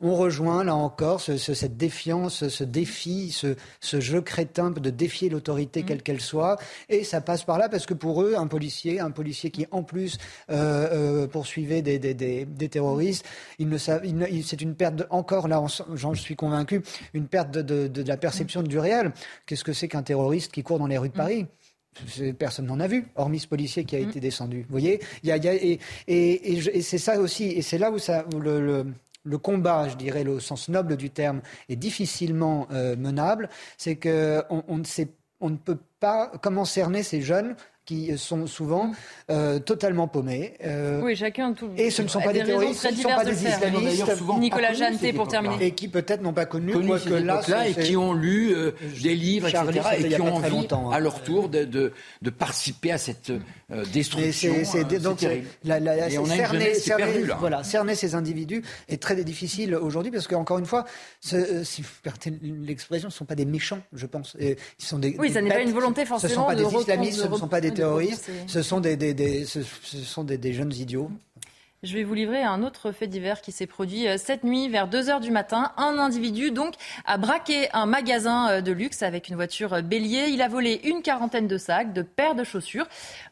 on 0.00 0.14
rejoint 0.14 0.64
là 0.64 0.74
encore 0.74 1.20
cette 1.20 1.76
défiance, 1.76 2.48
ce 2.48 2.64
défi, 2.64 3.32
ce, 3.32 4.00
jeu 4.00 4.20
crétin 4.20 4.70
de 4.70 4.90
défier 4.90 5.28
l'autorité 5.28 5.82
mmh. 5.82 5.86
quelle 5.86 6.02
qu'elle 6.02 6.20
soit. 6.20 6.56
Et 6.88 7.04
ça 7.04 7.20
passe 7.20 7.44
par 7.44 7.58
là 7.58 7.68
parce 7.68 7.86
que 7.86 7.94
pour 7.94 8.22
eux, 8.22 8.34
un 8.36 8.46
policier, 8.46 9.00
un 9.00 9.10
policier 9.10 9.50
qui 9.50 9.66
en 9.70 9.82
plus 9.82 10.15
euh, 10.50 11.24
euh, 11.24 11.26
poursuivait 11.26 11.82
des, 11.82 11.98
des, 11.98 12.14
des, 12.14 12.68
terroristes, 12.68 13.24
ne 13.58 13.78
c'est 13.78 14.60
une 14.60 14.74
perte, 14.74 15.04
encore 15.10 15.48
là, 15.48 15.64
j'en 15.94 16.14
suis 16.14 16.36
convaincu, 16.36 16.82
une 17.14 17.26
perte 17.26 17.52
de, 17.52 17.88
de, 17.88 18.02
la 18.02 18.16
perception 18.16 18.62
du 18.62 18.78
réel. 18.78 19.12
Qu'est-ce 19.46 19.64
que 19.64 19.72
c'est 19.72 19.88
qu'un 19.88 20.02
terroriste 20.02 20.52
qui 20.52 20.62
court 20.62 20.78
dans 20.78 20.86
les 20.86 20.98
rues 20.98 21.08
de. 21.08 21.14
Paris? 21.14 21.46
Personne 22.38 22.66
n'en 22.66 22.78
a 22.78 22.86
vu, 22.86 23.06
hormis 23.14 23.40
ce 23.40 23.48
policier 23.48 23.84
qui 23.84 23.96
a 23.96 24.00
mmh. 24.00 24.08
été 24.10 24.20
descendu. 24.20 24.60
Vous 24.62 24.70
voyez? 24.70 25.00
Il 25.22 25.28
y 25.28 25.32
a, 25.32 25.54
et, 25.54 25.80
et, 26.06 26.82
c'est 26.82 26.98
ça 26.98 27.18
aussi, 27.18 27.44
et 27.44 27.62
c'est 27.62 27.78
là 27.78 27.90
où 27.90 27.98
ça, 27.98 28.26
le, 28.38 28.84
le, 29.24 29.38
combat, 29.38 29.88
je 29.88 29.96
dirais, 29.96 30.22
le 30.22 30.38
sens 30.38 30.68
noble 30.68 30.96
du 30.96 31.08
terme, 31.08 31.40
est 31.70 31.76
difficilement 31.76 32.68
euh, 32.70 32.96
menable. 32.96 33.48
C'est 33.78 33.96
qu'on 33.96 34.62
on 34.68 34.76
ne 34.76 34.84
sait 34.84 35.08
on 35.40 35.50
ne 35.50 35.56
peut 35.56 35.78
pas 36.00 36.32
comment 36.42 36.64
cerner 36.64 37.02
ces 37.02 37.20
jeunes 37.20 37.56
qui 37.86 38.18
sont 38.18 38.46
souvent 38.48 38.90
euh, 39.30 39.60
totalement 39.60 40.08
paumés. 40.08 40.54
Euh, 40.64 41.00
oui, 41.02 41.14
chacun 41.14 41.52
tout. 41.52 41.70
Et 41.76 41.90
ce 41.90 42.02
ne 42.02 42.08
sont 42.08 42.20
pas 42.20 42.32
des, 42.32 42.42
terroristes, 42.42 42.82
ce 42.82 42.88
ne 42.88 42.96
sont 42.96 43.08
pas 43.08 43.24
des 43.24 43.46
islamistes. 43.46 44.04
Nicolas 44.38 44.74
Jeanneté 44.74 45.12
pour 45.12 45.28
terminer. 45.28 45.64
Et 45.64 45.70
qui 45.70 45.88
peut-être 45.88 46.20
n'ont 46.20 46.32
pas 46.32 46.46
connu, 46.46 46.72
connu 46.72 46.90
que 46.98 47.14
là, 47.14 47.40
et 47.68 47.74
qui 47.74 47.96
ont 47.96 48.12
lu 48.12 48.52
euh, 48.52 48.72
des 49.02 49.14
livres, 49.14 49.48
etc. 49.48 49.88
Et 49.98 50.08
qui 50.08 50.20
ont 50.20 50.34
envie, 50.34 50.66
hein. 50.70 50.90
à 50.92 50.98
leur 50.98 51.22
tour, 51.22 51.48
de, 51.48 51.64
de, 51.64 51.92
de 52.22 52.30
participer 52.30 52.90
à 52.90 52.98
cette 52.98 53.32
destruction. 53.92 54.52
C'est 54.64 54.84
donc 55.00 55.24
la, 55.64 55.78
la, 55.78 56.10
et 56.10 56.18
on 56.18 56.26
cerner, 56.26 56.74
cerner, 56.74 57.24
voilà, 57.38 57.62
cerner 57.62 57.94
ces 57.94 58.14
individus 58.16 58.62
est 58.88 59.00
très 59.00 59.16
difficile 59.24 59.76
aujourd'hui 59.76 60.10
parce 60.10 60.26
qu'encore 60.26 60.58
une 60.58 60.66
fois, 60.66 60.84
ce, 61.20 61.62
si 61.62 61.82
vous 61.82 61.88
permettez 62.02 62.32
l'expression, 62.42 63.10
ce 63.10 63.14
ne 63.14 63.18
sont 63.18 63.24
pas 63.24 63.34
des 63.36 63.44
méchants, 63.44 63.80
je 63.92 64.06
pense. 64.06 64.36
Ils 64.40 64.56
sont 64.78 64.98
des, 64.98 65.14
oui, 65.18 65.30
ça 65.30 65.40
n'est 65.40 65.50
pas 65.50 65.60
une 65.60 65.72
volonté 65.72 66.04
forcément. 66.04 66.28
Ce 66.28 66.34
ne 66.34 66.40
sont 66.40 66.46
pas 66.46 66.76
des 66.76 66.80
islamistes, 66.82 67.20
ce 67.22 67.28
ne 67.28 67.36
sont 67.36 67.48
pas 67.48 67.60
des 67.60 67.75
terroristes, 67.76 68.30
ce 68.46 68.62
sont 68.62 68.80
des, 68.80 68.96
des, 68.96 69.14
des 69.14 69.44
ce, 69.44 69.62
sont 69.62 70.24
des, 70.24 70.38
des 70.38 70.52
jeunes 70.52 70.72
idiots. 70.72 71.10
Je 71.82 71.92
vais 71.92 72.04
vous 72.04 72.14
livrer 72.14 72.42
un 72.42 72.62
autre 72.62 72.90
fait 72.90 73.06
divers 73.06 73.42
qui 73.42 73.52
s'est 73.52 73.66
produit 73.66 74.08
euh, 74.08 74.16
cette 74.16 74.44
nuit 74.44 74.70
vers 74.70 74.88
2 74.88 75.10
heures 75.10 75.20
du 75.20 75.30
matin. 75.30 75.72
Un 75.76 75.98
individu 75.98 76.50
donc 76.50 76.72
a 77.04 77.18
braqué 77.18 77.68
un 77.74 77.84
magasin 77.84 78.48
euh, 78.48 78.60
de 78.62 78.72
luxe 78.72 79.02
avec 79.02 79.28
une 79.28 79.34
voiture 79.34 79.74
euh, 79.74 79.82
bélier. 79.82 80.28
Il 80.30 80.40
a 80.40 80.48
volé 80.48 80.80
une 80.84 81.02
quarantaine 81.02 81.46
de 81.46 81.58
sacs, 81.58 81.92
de 81.92 82.00
paires 82.00 82.34
de 82.34 82.44
chaussures. 82.44 82.86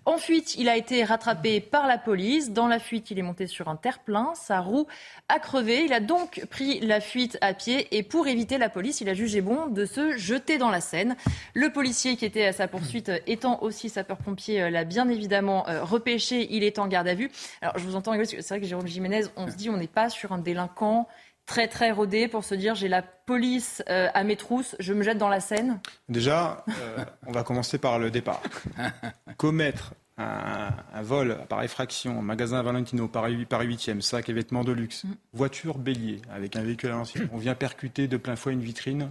En 0.05 0.18
fuite, 0.18 0.56
il 0.56 0.68
a 0.68 0.76
été 0.76 1.05
rattrapé 1.05 1.60
par 1.60 1.86
la 1.86 1.97
police. 1.97 2.52
Dans 2.52 2.68
la 2.68 2.78
fuite, 2.78 3.10
il 3.10 3.18
est 3.18 3.23
monté 3.23 3.47
sur 3.47 3.68
un 3.68 3.76
terre-plein. 3.76 4.34
Sa 4.34 4.60
roue 4.60 4.86
a 5.31 5.39
crevé. 5.39 5.84
Il 5.86 5.94
a 5.94 6.00
donc 6.00 6.44
pris 6.50 6.81
la 6.81 7.00
fuite 7.00 7.39
à 7.40 7.55
pied 7.55 7.97
et 7.97 8.02
pour 8.02 8.28
éviter 8.28 8.58
la 8.58 8.68
police, 8.68 9.00
il 9.00 9.08
a 9.08 9.14
jugé 9.14 9.40
bon 9.40 9.68
de 9.68 9.86
se 9.86 10.18
jeter 10.18 10.58
dans 10.58 10.70
la 10.70 10.82
Seine. 10.82 11.16
Le 11.55 11.70
policier 11.70 12.16
qui 12.16 12.26
était 12.26 12.44
à 12.44 12.52
sa 12.52 12.68
poursuite 12.68 13.10
étant 13.26 13.62
aussi 13.62 13.89
sapeur-pompier 13.89 14.68
l'a 14.68 14.84
bien 14.84 15.08
évidemment 15.08 15.64
repêché. 15.82 16.47
Il 16.50 16.62
est 16.62 16.78
en 16.78 16.89
garde 16.89 17.08
à 17.08 17.14
vue. 17.14 17.31
Alors 17.62 17.78
je 17.78 17.84
vous 17.84 17.97
entends 17.97 18.12
c'est 18.40 18.54
vrai 18.54 18.60
que 18.60 18.66
Jérôme 18.66 18.86
Jiménez, 18.86 19.22
on 19.36 19.50
se 19.50 19.56
dit 19.56 19.70
on 19.70 19.76
n'est 19.76 19.86
pas 19.86 20.10
sur 20.10 20.32
un 20.32 20.38
délinquant 20.38 21.08
très 21.46 21.68
très 21.68 21.90
rodé 21.90 22.28
pour 22.28 22.44
se 22.44 22.54
dire 22.54 22.74
j'ai 22.74 22.88
la 22.88 23.02
police 23.02 23.82
euh, 23.88 24.08
à 24.14 24.24
mes 24.24 24.36
trousses, 24.36 24.76
je 24.78 24.92
me 24.92 25.02
jette 25.02 25.18
dans 25.18 25.28
la 25.28 25.40
Seine 25.40 25.80
Déjà, 26.08 26.64
euh, 26.68 27.04
on 27.26 27.32
va 27.32 27.42
commencer 27.42 27.78
par 27.78 27.98
le 27.98 28.10
départ. 28.10 28.42
Commettre 29.36 29.94
un, 30.16 31.02
vol 31.02 31.38
par 31.48 31.62
effraction, 31.62 32.22
magasin 32.22 32.62
Valentino, 32.62 33.08
Paris, 33.08 33.44
Paris 33.46 33.68
8e, 33.68 34.00
sac 34.00 34.28
et 34.28 34.32
vêtements 34.32 34.64
de 34.64 34.72
luxe, 34.72 35.04
mm. 35.04 35.14
voiture 35.32 35.78
bélier 35.78 36.22
avec 36.30 36.56
un 36.56 36.62
véhicule 36.62 36.90
à 36.90 36.94
l'ancien, 36.94 37.28
on 37.32 37.38
vient 37.38 37.54
percuter 37.54 38.06
de 38.08 38.16
plein 38.16 38.36
fouet 38.36 38.52
une 38.52 38.62
vitrine 38.62 39.10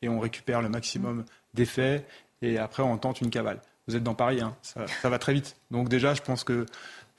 et 0.00 0.08
on 0.08 0.20
récupère 0.20 0.62
le 0.62 0.68
maximum 0.68 1.24
d'effets 1.54 2.04
et 2.40 2.58
après 2.58 2.82
on 2.82 2.96
tente 2.98 3.20
une 3.20 3.30
cavale. 3.30 3.60
Vous 3.88 3.96
êtes 3.96 4.02
dans 4.02 4.14
Paris, 4.14 4.40
hein, 4.42 4.54
ça, 4.62 4.86
ça 4.86 5.08
va 5.08 5.18
très 5.18 5.32
vite. 5.32 5.56
Donc 5.70 5.88
déjà, 5.88 6.12
je 6.12 6.20
pense 6.20 6.44
que 6.44 6.66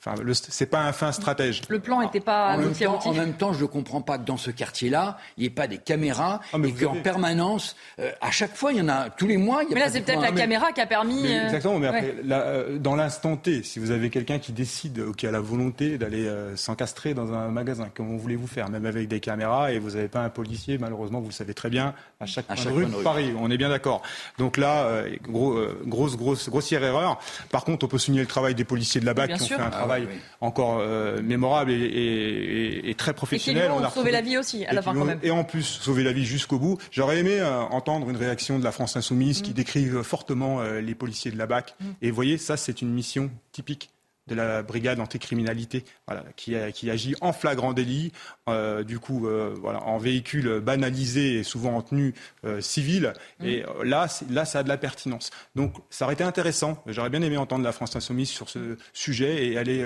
Enfin, 0.02 0.14
c'est 0.32 0.64
pas 0.64 0.80
un 0.80 0.92
fin 0.92 1.12
stratège. 1.12 1.60
Le 1.68 1.78
plan 1.78 2.00
n'était 2.00 2.20
pas 2.20 2.54
en 2.54 2.58
même, 2.58 2.72
temps, 2.72 2.98
en 3.04 3.12
même 3.12 3.34
temps, 3.34 3.52
je 3.52 3.60
ne 3.60 3.66
comprends 3.66 4.00
pas 4.00 4.16
que 4.16 4.24
dans 4.24 4.38
ce 4.38 4.50
quartier-là, 4.50 5.18
il 5.36 5.42
n'y 5.42 5.48
ait 5.48 5.50
pas 5.50 5.66
des 5.66 5.76
caméras 5.76 6.40
ah, 6.54 6.56
et 6.64 6.72
qu'en 6.72 6.94
permanence, 6.94 7.76
euh, 7.98 8.10
à 8.22 8.30
chaque 8.30 8.56
fois, 8.56 8.72
il 8.72 8.78
y 8.78 8.80
en 8.80 8.88
a 8.88 9.10
tous 9.10 9.26
les 9.26 9.36
mois. 9.36 9.60
mais 9.70 9.78
là, 9.78 9.90
c'est 9.90 10.00
peut-être 10.00 10.22
la 10.22 10.32
caméra 10.32 10.72
qui 10.72 10.80
a 10.80 10.86
permis. 10.86 11.26
Euh, 11.26 11.44
exactement. 11.44 11.78
Mais 11.78 11.88
après, 11.88 12.14
euh, 12.30 12.78
dans 12.78 12.96
l'instant 12.96 13.36
T, 13.36 13.62
si 13.62 13.78
vous 13.78 13.90
avez 13.90 14.08
quelqu'un 14.08 14.38
qui 14.38 14.52
décide 14.52 15.00
ou 15.00 15.12
qui 15.12 15.26
a 15.26 15.30
la 15.30 15.40
volonté 15.40 15.98
d'aller 15.98 16.26
s'encastrer 16.56 17.12
dans 17.12 17.34
un 17.34 17.48
magasin, 17.48 17.90
comment 17.94 18.16
voulez-vous 18.16 18.46
faire, 18.46 18.70
même 18.70 18.86
avec 18.86 19.06
des 19.06 19.20
caméras, 19.20 19.70
et 19.72 19.78
vous 19.78 19.90
n'avez 19.90 20.08
pas 20.08 20.22
un 20.22 20.30
policier, 20.30 20.78
malheureusement, 20.78 21.20
vous 21.20 21.28
le 21.28 21.34
savez 21.34 21.52
très 21.52 21.68
bien, 21.68 21.92
à 22.20 22.24
chaque, 22.24 22.46
à 22.48 22.56
chaque 22.56 22.72
rue 22.72 22.86
de 22.86 23.02
Paris. 23.02 23.34
On 23.38 23.50
est 23.50 23.58
bien 23.58 23.68
d'accord. 23.68 24.00
Donc 24.38 24.56
là, 24.56 25.02
gros, 25.22 25.60
grosse, 25.84 26.16
grosse, 26.16 26.48
grossière 26.48 26.82
erreur. 26.82 27.20
Par 27.50 27.64
contre, 27.64 27.84
on 27.84 27.88
peut 27.88 27.98
souligner 27.98 28.22
le 28.22 28.28
travail 28.28 28.54
des 28.54 28.64
policiers 28.64 29.02
de 29.02 29.06
la 29.06 29.12
BAC 29.12 29.34
qui 29.34 29.42
ont 29.42 29.46
fait 29.56 29.60
un 29.60 29.68
travail 29.68 29.89
travail 29.90 30.20
encore 30.40 30.78
euh, 30.80 31.22
mémorable 31.22 31.70
et, 31.72 32.94
très 32.96 33.14
professionnel. 33.14 33.66
Et 33.66 33.70
on 33.70 33.82
a 33.82 33.90
sauvé 33.90 34.10
la 34.10 34.20
vie 34.20 34.36
aussi, 34.36 34.64
à 34.66 34.72
la 34.72 34.82
fin 34.82 34.94
quand 34.94 35.04
même. 35.04 35.20
Et 35.22 35.30
en 35.30 35.44
plus, 35.44 35.62
sauver 35.62 36.02
la 36.02 36.12
vie 36.12 36.24
jusqu'au 36.24 36.58
bout. 36.58 36.78
J'aurais 36.90 37.18
aimé 37.18 37.38
euh, 37.38 37.60
entendre 37.60 38.10
une 38.10 38.16
réaction 38.16 38.58
de 38.58 38.64
la 38.64 38.72
France 38.72 38.96
Insoumise 38.96 39.42
qui 39.42 39.50
mm. 39.50 39.54
décrive 39.54 40.02
fortement 40.02 40.60
euh, 40.60 40.80
les 40.80 40.94
policiers 40.94 41.30
de 41.30 41.38
la 41.38 41.46
BAC. 41.46 41.74
Mm. 41.80 41.84
Et 42.02 42.10
vous 42.10 42.14
voyez, 42.14 42.38
ça, 42.38 42.56
c'est 42.56 42.82
une 42.82 42.90
mission 42.90 43.30
typique 43.52 43.90
de 44.30 44.34
la 44.36 44.62
brigade 44.62 45.00
anticriminalité, 45.00 45.84
voilà, 46.06 46.24
qui, 46.36 46.54
qui 46.72 46.90
agit 46.90 47.14
en 47.20 47.32
flagrant 47.32 47.72
délit, 47.72 48.12
euh, 48.48 48.84
du 48.84 48.98
coup, 48.98 49.26
euh, 49.26 49.54
voilà, 49.60 49.82
en 49.82 49.98
véhicule 49.98 50.60
banalisé 50.60 51.38
et 51.38 51.42
souvent 51.42 51.76
en 51.76 51.82
tenue 51.82 52.14
euh, 52.44 52.60
civile. 52.60 53.12
Mmh. 53.40 53.46
Et 53.46 53.64
là, 53.84 54.06
là, 54.30 54.44
ça 54.44 54.60
a 54.60 54.62
de 54.62 54.68
la 54.68 54.78
pertinence. 54.78 55.30
Donc, 55.56 55.74
ça 55.90 56.04
aurait 56.04 56.14
été 56.14 56.24
intéressant. 56.24 56.82
J'aurais 56.86 57.10
bien 57.10 57.22
aimé 57.22 57.36
entendre 57.36 57.64
la 57.64 57.72
France 57.72 57.96
insoumise 57.96 58.30
sur 58.30 58.48
ce 58.48 58.76
sujet 58.92 59.46
et 59.48 59.58
aller 59.58 59.84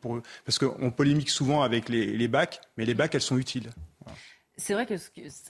pour, 0.00 0.20
parce 0.44 0.58
qu'on 0.58 0.90
polémique 0.90 1.30
souvent 1.30 1.62
avec 1.62 1.88
les, 1.88 2.06
les 2.06 2.28
bacs, 2.28 2.60
mais 2.76 2.84
les 2.84 2.94
bacs, 2.94 3.14
elles 3.14 3.20
sont 3.20 3.38
utiles. 3.38 3.70
C'est 4.58 4.72
vrai 4.72 4.86
que 4.86 4.94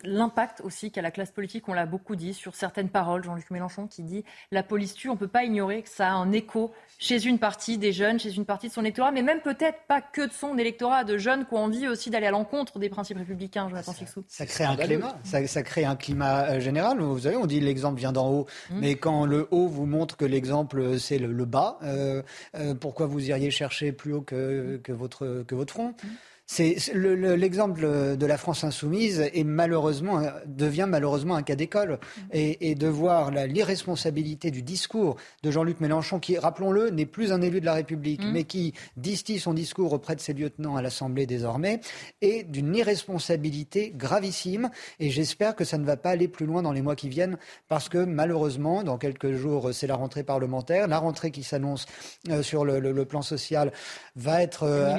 l'impact 0.02 0.60
aussi 0.62 0.90
qu'a 0.90 1.00
la 1.00 1.12
classe 1.12 1.30
politique, 1.30 1.68
on 1.68 1.72
l'a 1.72 1.86
beaucoup 1.86 2.16
dit 2.16 2.34
sur 2.34 2.56
certaines 2.56 2.88
paroles, 2.88 3.22
Jean-Luc 3.22 3.50
Mélenchon 3.52 3.86
qui 3.86 4.02
dit 4.02 4.24
la 4.50 4.64
police 4.64 4.94
tue, 4.94 5.08
on 5.08 5.14
ne 5.14 5.18
peut 5.18 5.28
pas 5.28 5.44
ignorer 5.44 5.82
que 5.82 5.88
ça 5.88 6.08
a 6.08 6.12
un 6.12 6.32
écho 6.32 6.72
chez 6.98 7.24
une 7.24 7.38
partie 7.38 7.78
des 7.78 7.92
jeunes, 7.92 8.18
chez 8.18 8.34
une 8.34 8.44
partie 8.44 8.66
de 8.66 8.72
son 8.72 8.80
électorat, 8.80 9.12
mais 9.12 9.22
même 9.22 9.40
peut-être 9.42 9.78
pas 9.86 10.00
que 10.00 10.26
de 10.26 10.32
son 10.32 10.58
électorat, 10.58 11.04
de 11.04 11.18
jeunes 11.18 11.46
qui 11.46 11.54
ont 11.54 11.58
envie 11.64 11.86
aussi 11.86 12.10
d'aller 12.10 12.26
à 12.26 12.32
l'encontre 12.32 12.80
des 12.80 12.88
principes 12.88 13.18
républicains, 13.18 13.68
Jonathan 13.68 13.92
Sixou. 13.92 14.24
Ça, 14.26 14.44
crée 14.44 14.64
un 14.64 14.74
climat, 14.76 15.16
ça, 15.22 15.62
crée 15.62 15.84
un 15.84 15.94
climat 15.94 16.58
général. 16.58 17.00
Vous 17.00 17.20
savez, 17.20 17.36
on 17.36 17.46
dit 17.46 17.60
l'exemple 17.60 18.00
vient 18.00 18.12
d'en 18.12 18.28
haut, 18.28 18.46
mmh. 18.70 18.78
mais 18.80 18.96
quand 18.96 19.24
le 19.24 19.46
haut 19.52 19.68
vous 19.68 19.86
montre 19.86 20.16
que 20.16 20.24
l'exemple 20.24 20.98
c'est 20.98 21.18
le, 21.18 21.44
bas, 21.44 21.78
euh, 21.84 22.22
euh, 22.56 22.74
pourquoi 22.74 23.06
vous 23.06 23.28
iriez 23.28 23.52
chercher 23.52 23.92
plus 23.92 24.14
haut 24.14 24.22
que, 24.22 24.80
que, 24.82 24.92
votre, 24.92 25.44
que 25.46 25.54
votre 25.54 25.72
front? 25.72 25.90
Mmh. 25.90 26.08
C'est 26.48 26.76
l'exemple 26.94 28.16
de 28.16 28.26
la 28.26 28.38
France 28.38 28.62
insoumise 28.62 29.20
est 29.20 29.44
malheureusement 29.44 30.22
devient 30.46 30.86
malheureusement 30.88 31.34
un 31.34 31.42
cas 31.42 31.56
d'école 31.56 31.98
et, 32.32 32.76
de 32.76 32.86
voir 32.86 33.32
l'irresponsabilité 33.32 34.52
du 34.52 34.62
discours 34.62 35.16
de 35.42 35.50
Jean-Luc 35.50 35.80
Mélenchon, 35.80 36.20
qui 36.20 36.38
rappelons-le 36.38 36.90
n'est 36.90 37.06
plus 37.06 37.32
un 37.32 37.42
élu 37.42 37.60
de 37.60 37.66
la 37.66 37.74
République, 37.74 38.24
mmh. 38.24 38.30
mais 38.30 38.44
qui 38.44 38.74
distille 38.96 39.40
son 39.40 39.54
discours 39.54 39.92
auprès 39.92 40.14
de 40.14 40.20
ses 40.20 40.34
lieutenants 40.34 40.76
à 40.76 40.82
l'Assemblée 40.82 41.26
désormais, 41.26 41.80
et 42.20 42.44
d'une 42.44 42.76
irresponsabilité 42.76 43.92
gravissime. 43.94 44.70
Et 45.00 45.10
j'espère 45.10 45.56
que 45.56 45.64
ça 45.64 45.78
ne 45.78 45.84
va 45.84 45.96
pas 45.96 46.10
aller 46.10 46.28
plus 46.28 46.46
loin 46.46 46.62
dans 46.62 46.72
les 46.72 46.82
mois 46.82 46.96
qui 46.96 47.08
viennent, 47.08 47.38
parce 47.68 47.88
que 47.88 47.98
malheureusement, 47.98 48.84
dans 48.84 48.98
quelques 48.98 49.32
jours, 49.32 49.70
c'est 49.72 49.86
la 49.86 49.96
rentrée 49.96 50.22
parlementaire, 50.22 50.86
la 50.86 50.98
rentrée 50.98 51.30
qui 51.32 51.42
s'annonce 51.42 51.86
euh, 52.30 52.42
sur 52.42 52.64
le, 52.64 53.04
plan 53.04 53.22
social 53.22 53.72
va 54.16 54.42
être 54.42 54.64
euh, 54.64 54.96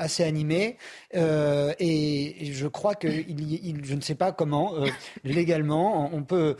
assez 0.00 0.24
animée. 0.24 0.76
Euh, 1.14 1.72
et, 1.78 2.52
je 2.52 2.66
crois 2.66 2.94
que 2.94 3.08
il, 3.08 3.84
je 3.84 3.94
ne 3.94 4.00
sais 4.00 4.14
pas 4.14 4.32
comment, 4.32 4.74
euh, 4.76 4.86
légalement, 5.24 6.10
on 6.12 6.22
peut 6.22 6.56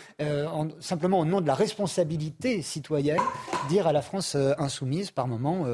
simplement 0.81 1.21
au 1.21 1.25
nom 1.25 1.41
de 1.41 1.47
la 1.47 1.55
responsabilité 1.55 2.63
citoyenne 2.63 3.21
dire 3.69 3.87
à 3.87 3.93
la 3.93 4.03
France 4.03 4.37
insoumise 4.59 5.11
par 5.11 5.27
moment 5.27 5.67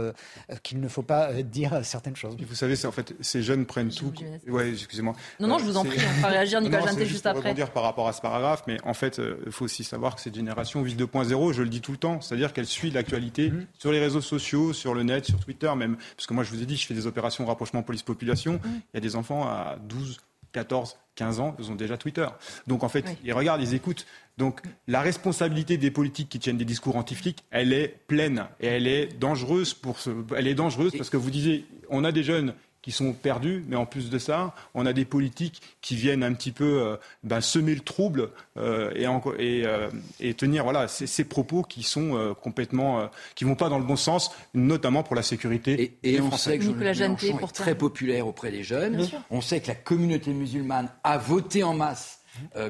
qu'il 0.62 0.80
ne 0.80 0.88
faut 0.88 1.02
pas 1.02 1.32
dire 1.42 1.84
certaines 1.84 2.16
choses. 2.16 2.36
vous 2.38 2.54
savez, 2.54 2.74
en 2.86 2.92
fait, 2.92 3.14
ces 3.20 3.42
jeunes 3.42 3.66
prennent 3.66 3.90
tout. 3.90 4.12
Ouais, 4.48 4.70
excusez-moi. 4.70 5.14
Non, 5.40 5.48
non, 5.48 5.58
je 5.58 5.64
vous 5.64 5.76
en 5.76 5.84
prie. 5.84 5.98
On 6.18 6.22
va 6.22 6.28
réagir, 6.28 6.60
Nicolas 6.60 6.86
Janté, 6.86 7.06
juste, 7.06 7.26
après. 7.26 7.54
dire 7.54 7.70
par 7.70 7.82
rapport 7.82 8.08
à 8.08 8.12
ce 8.12 8.20
paragraphe, 8.20 8.62
mais 8.66 8.78
en 8.84 8.94
fait, 8.94 9.20
il 9.46 9.52
faut 9.52 9.64
aussi 9.64 9.84
savoir 9.84 10.14
que 10.14 10.20
cette 10.20 10.34
génération 10.34 10.82
vit 10.82 10.94
2.0. 10.94 11.52
Je 11.52 11.62
le 11.62 11.68
dis 11.68 11.80
tout 11.80 11.92
le 11.92 11.98
temps, 11.98 12.20
c'est-à-dire 12.20 12.52
qu'elle 12.52 12.66
suit 12.66 12.90
l'actualité 12.90 13.50
mmh. 13.50 13.66
sur 13.78 13.92
les 13.92 14.00
réseaux 14.00 14.20
sociaux, 14.20 14.72
sur 14.72 14.94
le 14.94 15.02
net, 15.02 15.24
sur 15.26 15.38
Twitter 15.38 15.72
même. 15.74 15.96
Parce 16.16 16.26
que 16.26 16.34
moi, 16.34 16.44
je 16.44 16.50
vous 16.50 16.62
ai 16.62 16.66
dit, 16.66 16.76
je 16.76 16.86
fais 16.86 16.94
des 16.94 17.06
opérations 17.06 17.44
rapprochement 17.56 17.82
police-population. 17.82 18.60
Il 18.64 18.94
y 18.94 18.98
a 18.98 19.00
des 19.00 19.16
enfants 19.16 19.44
à 19.44 19.78
12, 19.88 20.20
14, 20.52 20.98
15 21.14 21.40
ans, 21.40 21.56
ils 21.58 21.70
ont 21.70 21.74
déjà 21.74 21.96
Twitter. 21.96 22.26
Donc 22.66 22.84
en 22.84 22.88
fait, 22.90 23.04
ils 23.24 23.32
regardent, 23.32 23.62
ils 23.62 23.74
écoutent. 23.74 24.06
Donc 24.36 24.60
la 24.86 25.00
responsabilité 25.00 25.78
des 25.78 25.90
politiques 25.90 26.28
qui 26.28 26.38
tiennent 26.38 26.58
des 26.58 26.66
discours 26.66 26.96
anti-flics, 26.96 27.44
elle 27.50 27.72
est 27.72 27.88
pleine 28.06 28.44
et 28.60 28.66
elle 28.66 28.86
est 28.86 29.18
dangereuse 29.18 29.72
pour 29.72 29.98
ce... 29.98 30.10
elle 30.36 30.46
est 30.46 30.54
dangereuse 30.54 30.92
parce 30.96 31.08
que 31.08 31.16
vous 31.16 31.30
disiez, 31.30 31.66
on 31.88 32.04
a 32.04 32.12
des 32.12 32.22
jeunes 32.22 32.52
qui 32.86 32.92
sont 32.92 33.14
perdus, 33.14 33.64
mais 33.66 33.74
en 33.74 33.84
plus 33.84 34.10
de 34.10 34.18
ça, 34.20 34.54
on 34.74 34.86
a 34.86 34.92
des 34.92 35.04
politiques 35.04 35.60
qui 35.80 35.96
viennent 35.96 36.22
un 36.22 36.32
petit 36.34 36.52
peu 36.52 36.82
euh, 36.82 36.96
ben, 37.24 37.40
semer 37.40 37.74
le 37.74 37.80
trouble 37.80 38.30
euh, 38.56 38.92
et, 38.94 39.02
et, 39.42 39.66
euh, 39.66 39.88
et, 40.20 40.34
tenir 40.34 40.62
voilà 40.62 40.86
ces, 40.86 41.08
ces 41.08 41.24
propos 41.24 41.62
qui 41.62 41.82
sont 41.82 42.36
complètement 42.40 43.10
qui 43.34 43.42
vont 43.42 43.56
pas 43.56 43.68
dans 43.68 43.80
le 43.80 43.84
bon 43.84 43.96
sens, 43.96 44.30
notamment 44.54 45.02
pour 45.02 45.16
la 45.16 45.24
sécurité. 45.24 45.98
Et, 46.04 46.14
et 46.14 46.20
on 46.20 46.30
sait 46.30 46.60
que 46.60 46.92
Jean-Luc 46.92 47.24
est 47.24 47.52
très 47.52 47.74
populaire 47.74 48.28
auprès 48.28 48.52
des 48.52 48.62
jeunes. 48.62 49.04
On 49.30 49.40
sait 49.40 49.58
que 49.58 49.66
la 49.66 49.74
communauté 49.74 50.32
musulmane 50.32 50.88
a 51.02 51.18
voté 51.18 51.64
en 51.64 51.74
masse. 51.74 52.20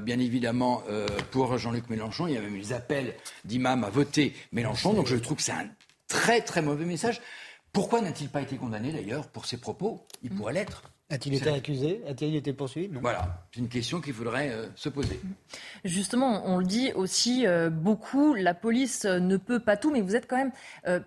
bien 0.01 0.19
évidemment, 0.19 0.83
pour 1.31 1.59
Jean-Luc 1.59 1.91
Mélenchon, 1.91 2.27
il 2.27 2.33
y 2.33 2.39
a 2.39 2.41
même 2.41 2.57
eu 2.57 2.61
des 2.61 2.73
appels 2.73 3.12
d'imams 3.45 3.85
à 3.85 3.91
voter 3.91 4.33
Mélenchon. 4.53 4.95
Donc 4.95 5.09
je 5.09 5.17
trouve 5.17 5.36
que 5.36 5.43
c'est 5.43 5.53
un 5.53 5.69
très 6.09 6.41
très 6.41 6.62
mauvais 6.62 6.86
message. 6.86 7.20
Pourquoi 7.77 8.01
n'a-t-il 8.01 8.31
pas 8.31 8.41
été 8.41 8.57
condamné 8.57 8.91
d'ailleurs 8.91 9.29
pour 9.29 9.45
ses 9.45 9.59
propos? 9.59 10.07
Il 10.23 10.31
pourrait 10.31 10.55
l'être. 10.55 10.83
A-t-il 11.09 11.35
été 11.35 11.51
accusé 11.51 12.01
A-t-il 12.09 12.35
été 12.35 12.52
poursuivi? 12.52 12.89
Voilà, 13.01 13.44
c'est 13.52 13.60
une 13.60 13.68
question 13.68 14.01
qu'il 14.01 14.12
faudrait 14.12 14.51
euh, 14.51 14.67
se 14.75 14.89
poser. 14.89 15.20
Justement, 15.85 16.43
on 16.47 16.59
le 16.59 16.65
dit 16.65 16.93
aussi 16.94 17.47
euh, 17.47 17.70
beaucoup, 17.70 18.35
la 18.35 18.55
police 18.55 19.05
euh, 19.05 19.20
ne 19.20 19.36
peut 19.36 19.60
pas 19.60 19.76
tout, 19.76 19.93
mais 19.93 20.01
vous 20.01 20.17
êtes 20.17 20.26
quand 20.26 20.36
même 20.36 20.51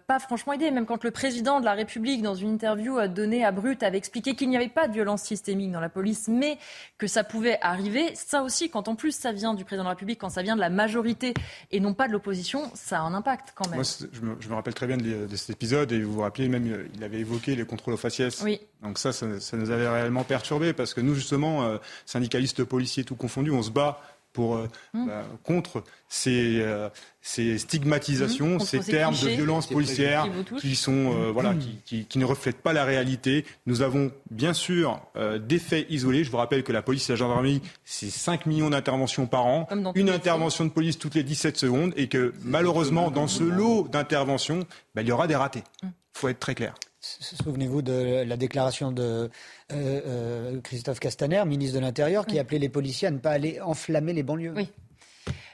pas 0.07 0.19
franchement 0.19 0.53
aidé. 0.53 0.71
Même 0.71 0.85
quand 0.85 1.03
le 1.03 1.11
président 1.11 1.59
de 1.59 1.65
la 1.65 1.73
République, 1.73 2.21
dans 2.21 2.33
une 2.33 2.53
interview 2.53 3.05
donnée 3.07 3.43
à 3.43 3.51
Brut, 3.51 3.83
avait 3.83 3.97
expliqué 3.97 4.35
qu'il 4.35 4.49
n'y 4.49 4.55
avait 4.55 4.69
pas 4.69 4.87
de 4.87 4.93
violence 4.93 5.23
systémique 5.23 5.71
dans 5.71 5.81
la 5.81 5.89
police, 5.89 6.29
mais 6.29 6.57
que 6.97 7.07
ça 7.07 7.25
pouvait 7.25 7.57
arriver, 7.61 8.15
ça 8.15 8.43
aussi, 8.43 8.69
quand 8.69 8.87
en 8.87 8.95
plus 8.95 9.11
ça 9.11 9.33
vient 9.33 9.53
du 9.53 9.65
président 9.65 9.83
de 9.83 9.89
la 9.89 9.95
République, 9.95 10.19
quand 10.19 10.29
ça 10.29 10.43
vient 10.43 10.55
de 10.55 10.61
la 10.61 10.69
majorité 10.69 11.33
et 11.71 11.81
non 11.81 11.93
pas 11.93 12.07
de 12.07 12.13
l'opposition, 12.13 12.71
ça 12.73 12.99
a 12.99 13.01
un 13.01 13.13
impact 13.13 13.53
quand 13.53 13.67
même. 13.67 13.81
Moi, 13.81 14.07
je 14.13 14.49
me, 14.49 14.55
rappelle 14.55 14.73
très 14.73 14.87
bien 14.87 14.97
de, 14.97 15.35
cet 15.35 15.49
épisode 15.49 15.91
et 15.91 16.01
vous 16.01 16.13
vous 16.13 16.21
rappelez 16.21 16.47
même, 16.47 16.87
il 16.95 17.03
avait 17.03 17.19
évoqué 17.19 17.55
les 17.55 17.65
contrôles 17.65 17.95
aux 17.95 17.97
faciès. 17.97 18.41
Oui. 18.43 18.61
Donc 18.81 18.97
ça, 18.97 19.11
ça, 19.11 19.39
ça 19.41 19.57
nous 19.57 19.71
avait 19.71 19.88
réellement 19.89 20.23
perturbé 20.23 20.73
parce 20.73 20.93
que 20.93 21.01
nous, 21.01 21.15
justement, 21.15 21.63
euh, 21.63 21.77
syndicalistes, 22.05 22.63
policiers, 22.63 23.03
tout 23.03 23.15
confondus, 23.15 23.51
on 23.51 23.63
se 23.63 23.71
bat 23.71 24.01
pour, 24.33 24.55
euh, 24.55 24.67
mmh. 24.93 25.07
bah, 25.07 25.23
contre 25.43 25.83
ces, 26.07 26.59
euh, 26.61 26.87
ces 27.21 27.57
stigmatisations, 27.57 28.57
mmh, 28.57 28.59
ces 28.59 28.79
termes 28.79 29.15
de 29.15 29.29
violence 29.29 29.67
policière 29.67 30.27
qui, 30.59 30.75
sont, 30.75 30.91
mmh. 30.91 31.29
voilà, 31.31 31.55
qui, 31.85 32.05
qui, 32.05 32.19
ne 32.19 32.25
reflètent 32.25 32.61
pas 32.61 32.73
la 32.73 32.85
réalité. 32.85 33.43
Nous 33.65 33.81
avons 33.81 34.11
bien 34.29 34.53
sûr 34.53 35.01
des 35.39 35.59
faits 35.59 35.87
isolés. 35.89 36.23
Je 36.23 36.31
vous 36.31 36.37
rappelle 36.37 36.63
que 36.63 36.71
la 36.71 36.83
police 36.83 37.09
et 37.09 37.13
la 37.13 37.17
gendarmerie, 37.17 37.61
c'est 37.85 38.11
5 38.11 38.45
millions 38.45 38.69
d'interventions 38.69 39.25
par 39.25 39.45
an, 39.47 39.67
une 39.95 40.09
intervention 40.09 40.63
de 40.65 40.69
police 40.69 40.99
toutes 40.99 41.15
les 41.15 41.23
17 41.23 41.57
secondes, 41.57 41.93
et 41.97 42.07
que 42.07 42.33
malheureusement, 42.43 43.09
dans 43.09 43.27
ce 43.27 43.43
lot 43.43 43.87
d'interventions, 43.91 44.59
bah, 44.93 45.01
il 45.01 45.07
y 45.07 45.11
aura 45.11 45.27
des 45.27 45.35
ratés. 45.35 45.63
Il 45.83 45.89
faut 46.13 46.27
être 46.27 46.39
très 46.39 46.55
clair. 46.55 46.75
Souvenez-vous 47.01 47.81
de 47.81 48.23
la 48.25 48.35
déclaration 48.35 48.91
de 48.91 49.01
euh, 49.01 49.29
euh, 49.71 50.61
Christophe 50.61 50.99
Castaner, 50.99 51.43
ministre 51.45 51.75
de 51.75 51.81
l'Intérieur, 51.81 52.25
qui 52.25 52.39
appelait 52.39 52.59
les 52.59 52.67
policiers 52.67 53.07
à 53.07 53.11
ne 53.11 53.19
pas 53.19 53.31
aller 53.31 53.61
enflammer 53.61 54.11
les 54.11 54.23
banlieues. 54.23 54.53
Oui. 54.55 54.69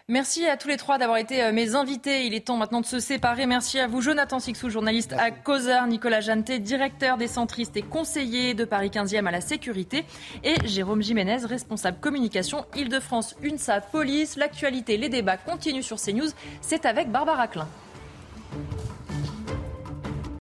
Merci 0.08 0.46
à 0.48 0.56
tous 0.56 0.68
les 0.68 0.78
trois 0.78 0.98
d'avoir 1.00 1.18
été 1.18 1.44
euh, 1.44 1.52
mes 1.52 1.74
invités. 1.76 2.26
Il 2.26 2.34
est 2.34 2.48
temps 2.48 2.58
maintenant 2.58 2.82
de 2.82 2.86
se 2.86 3.00
séparer. 3.00 3.46
Merci 3.46 3.80
à 3.80 3.88
vous, 3.88 4.02
Jonathan 4.02 4.40
Sixou, 4.40 4.70
journaliste 4.70 5.14
à 5.14 5.32
Causeur, 5.32 5.86
Nicolas 5.88 6.22
Janté, 6.22 6.60
directeur 6.60 7.18
des 7.18 7.28
centristes 7.28 7.78
et 7.78 7.82
conseiller 7.84 8.54
de 8.54 8.66
Paris 8.66 8.90
15e 8.90 9.26
à 9.26 9.32
la 9.32 9.42
sécurité, 9.42 10.06
et 10.44 10.56
Jérôme 10.66 11.02
Jiménez, 11.02 11.46
responsable 11.46 12.00
communication 12.00 12.66
Île-de-France, 12.76 13.36
UNSA, 13.44 13.82
police. 13.82 14.36
L'actualité, 14.36 14.98
les 14.98 15.10
débats 15.10 15.38
continuent 15.38 15.82
sur 15.82 15.98
CNews. 16.00 16.30
C'est 16.62 16.86
avec 16.86 17.12
Barbara 17.12 17.48
Klein. 17.48 17.68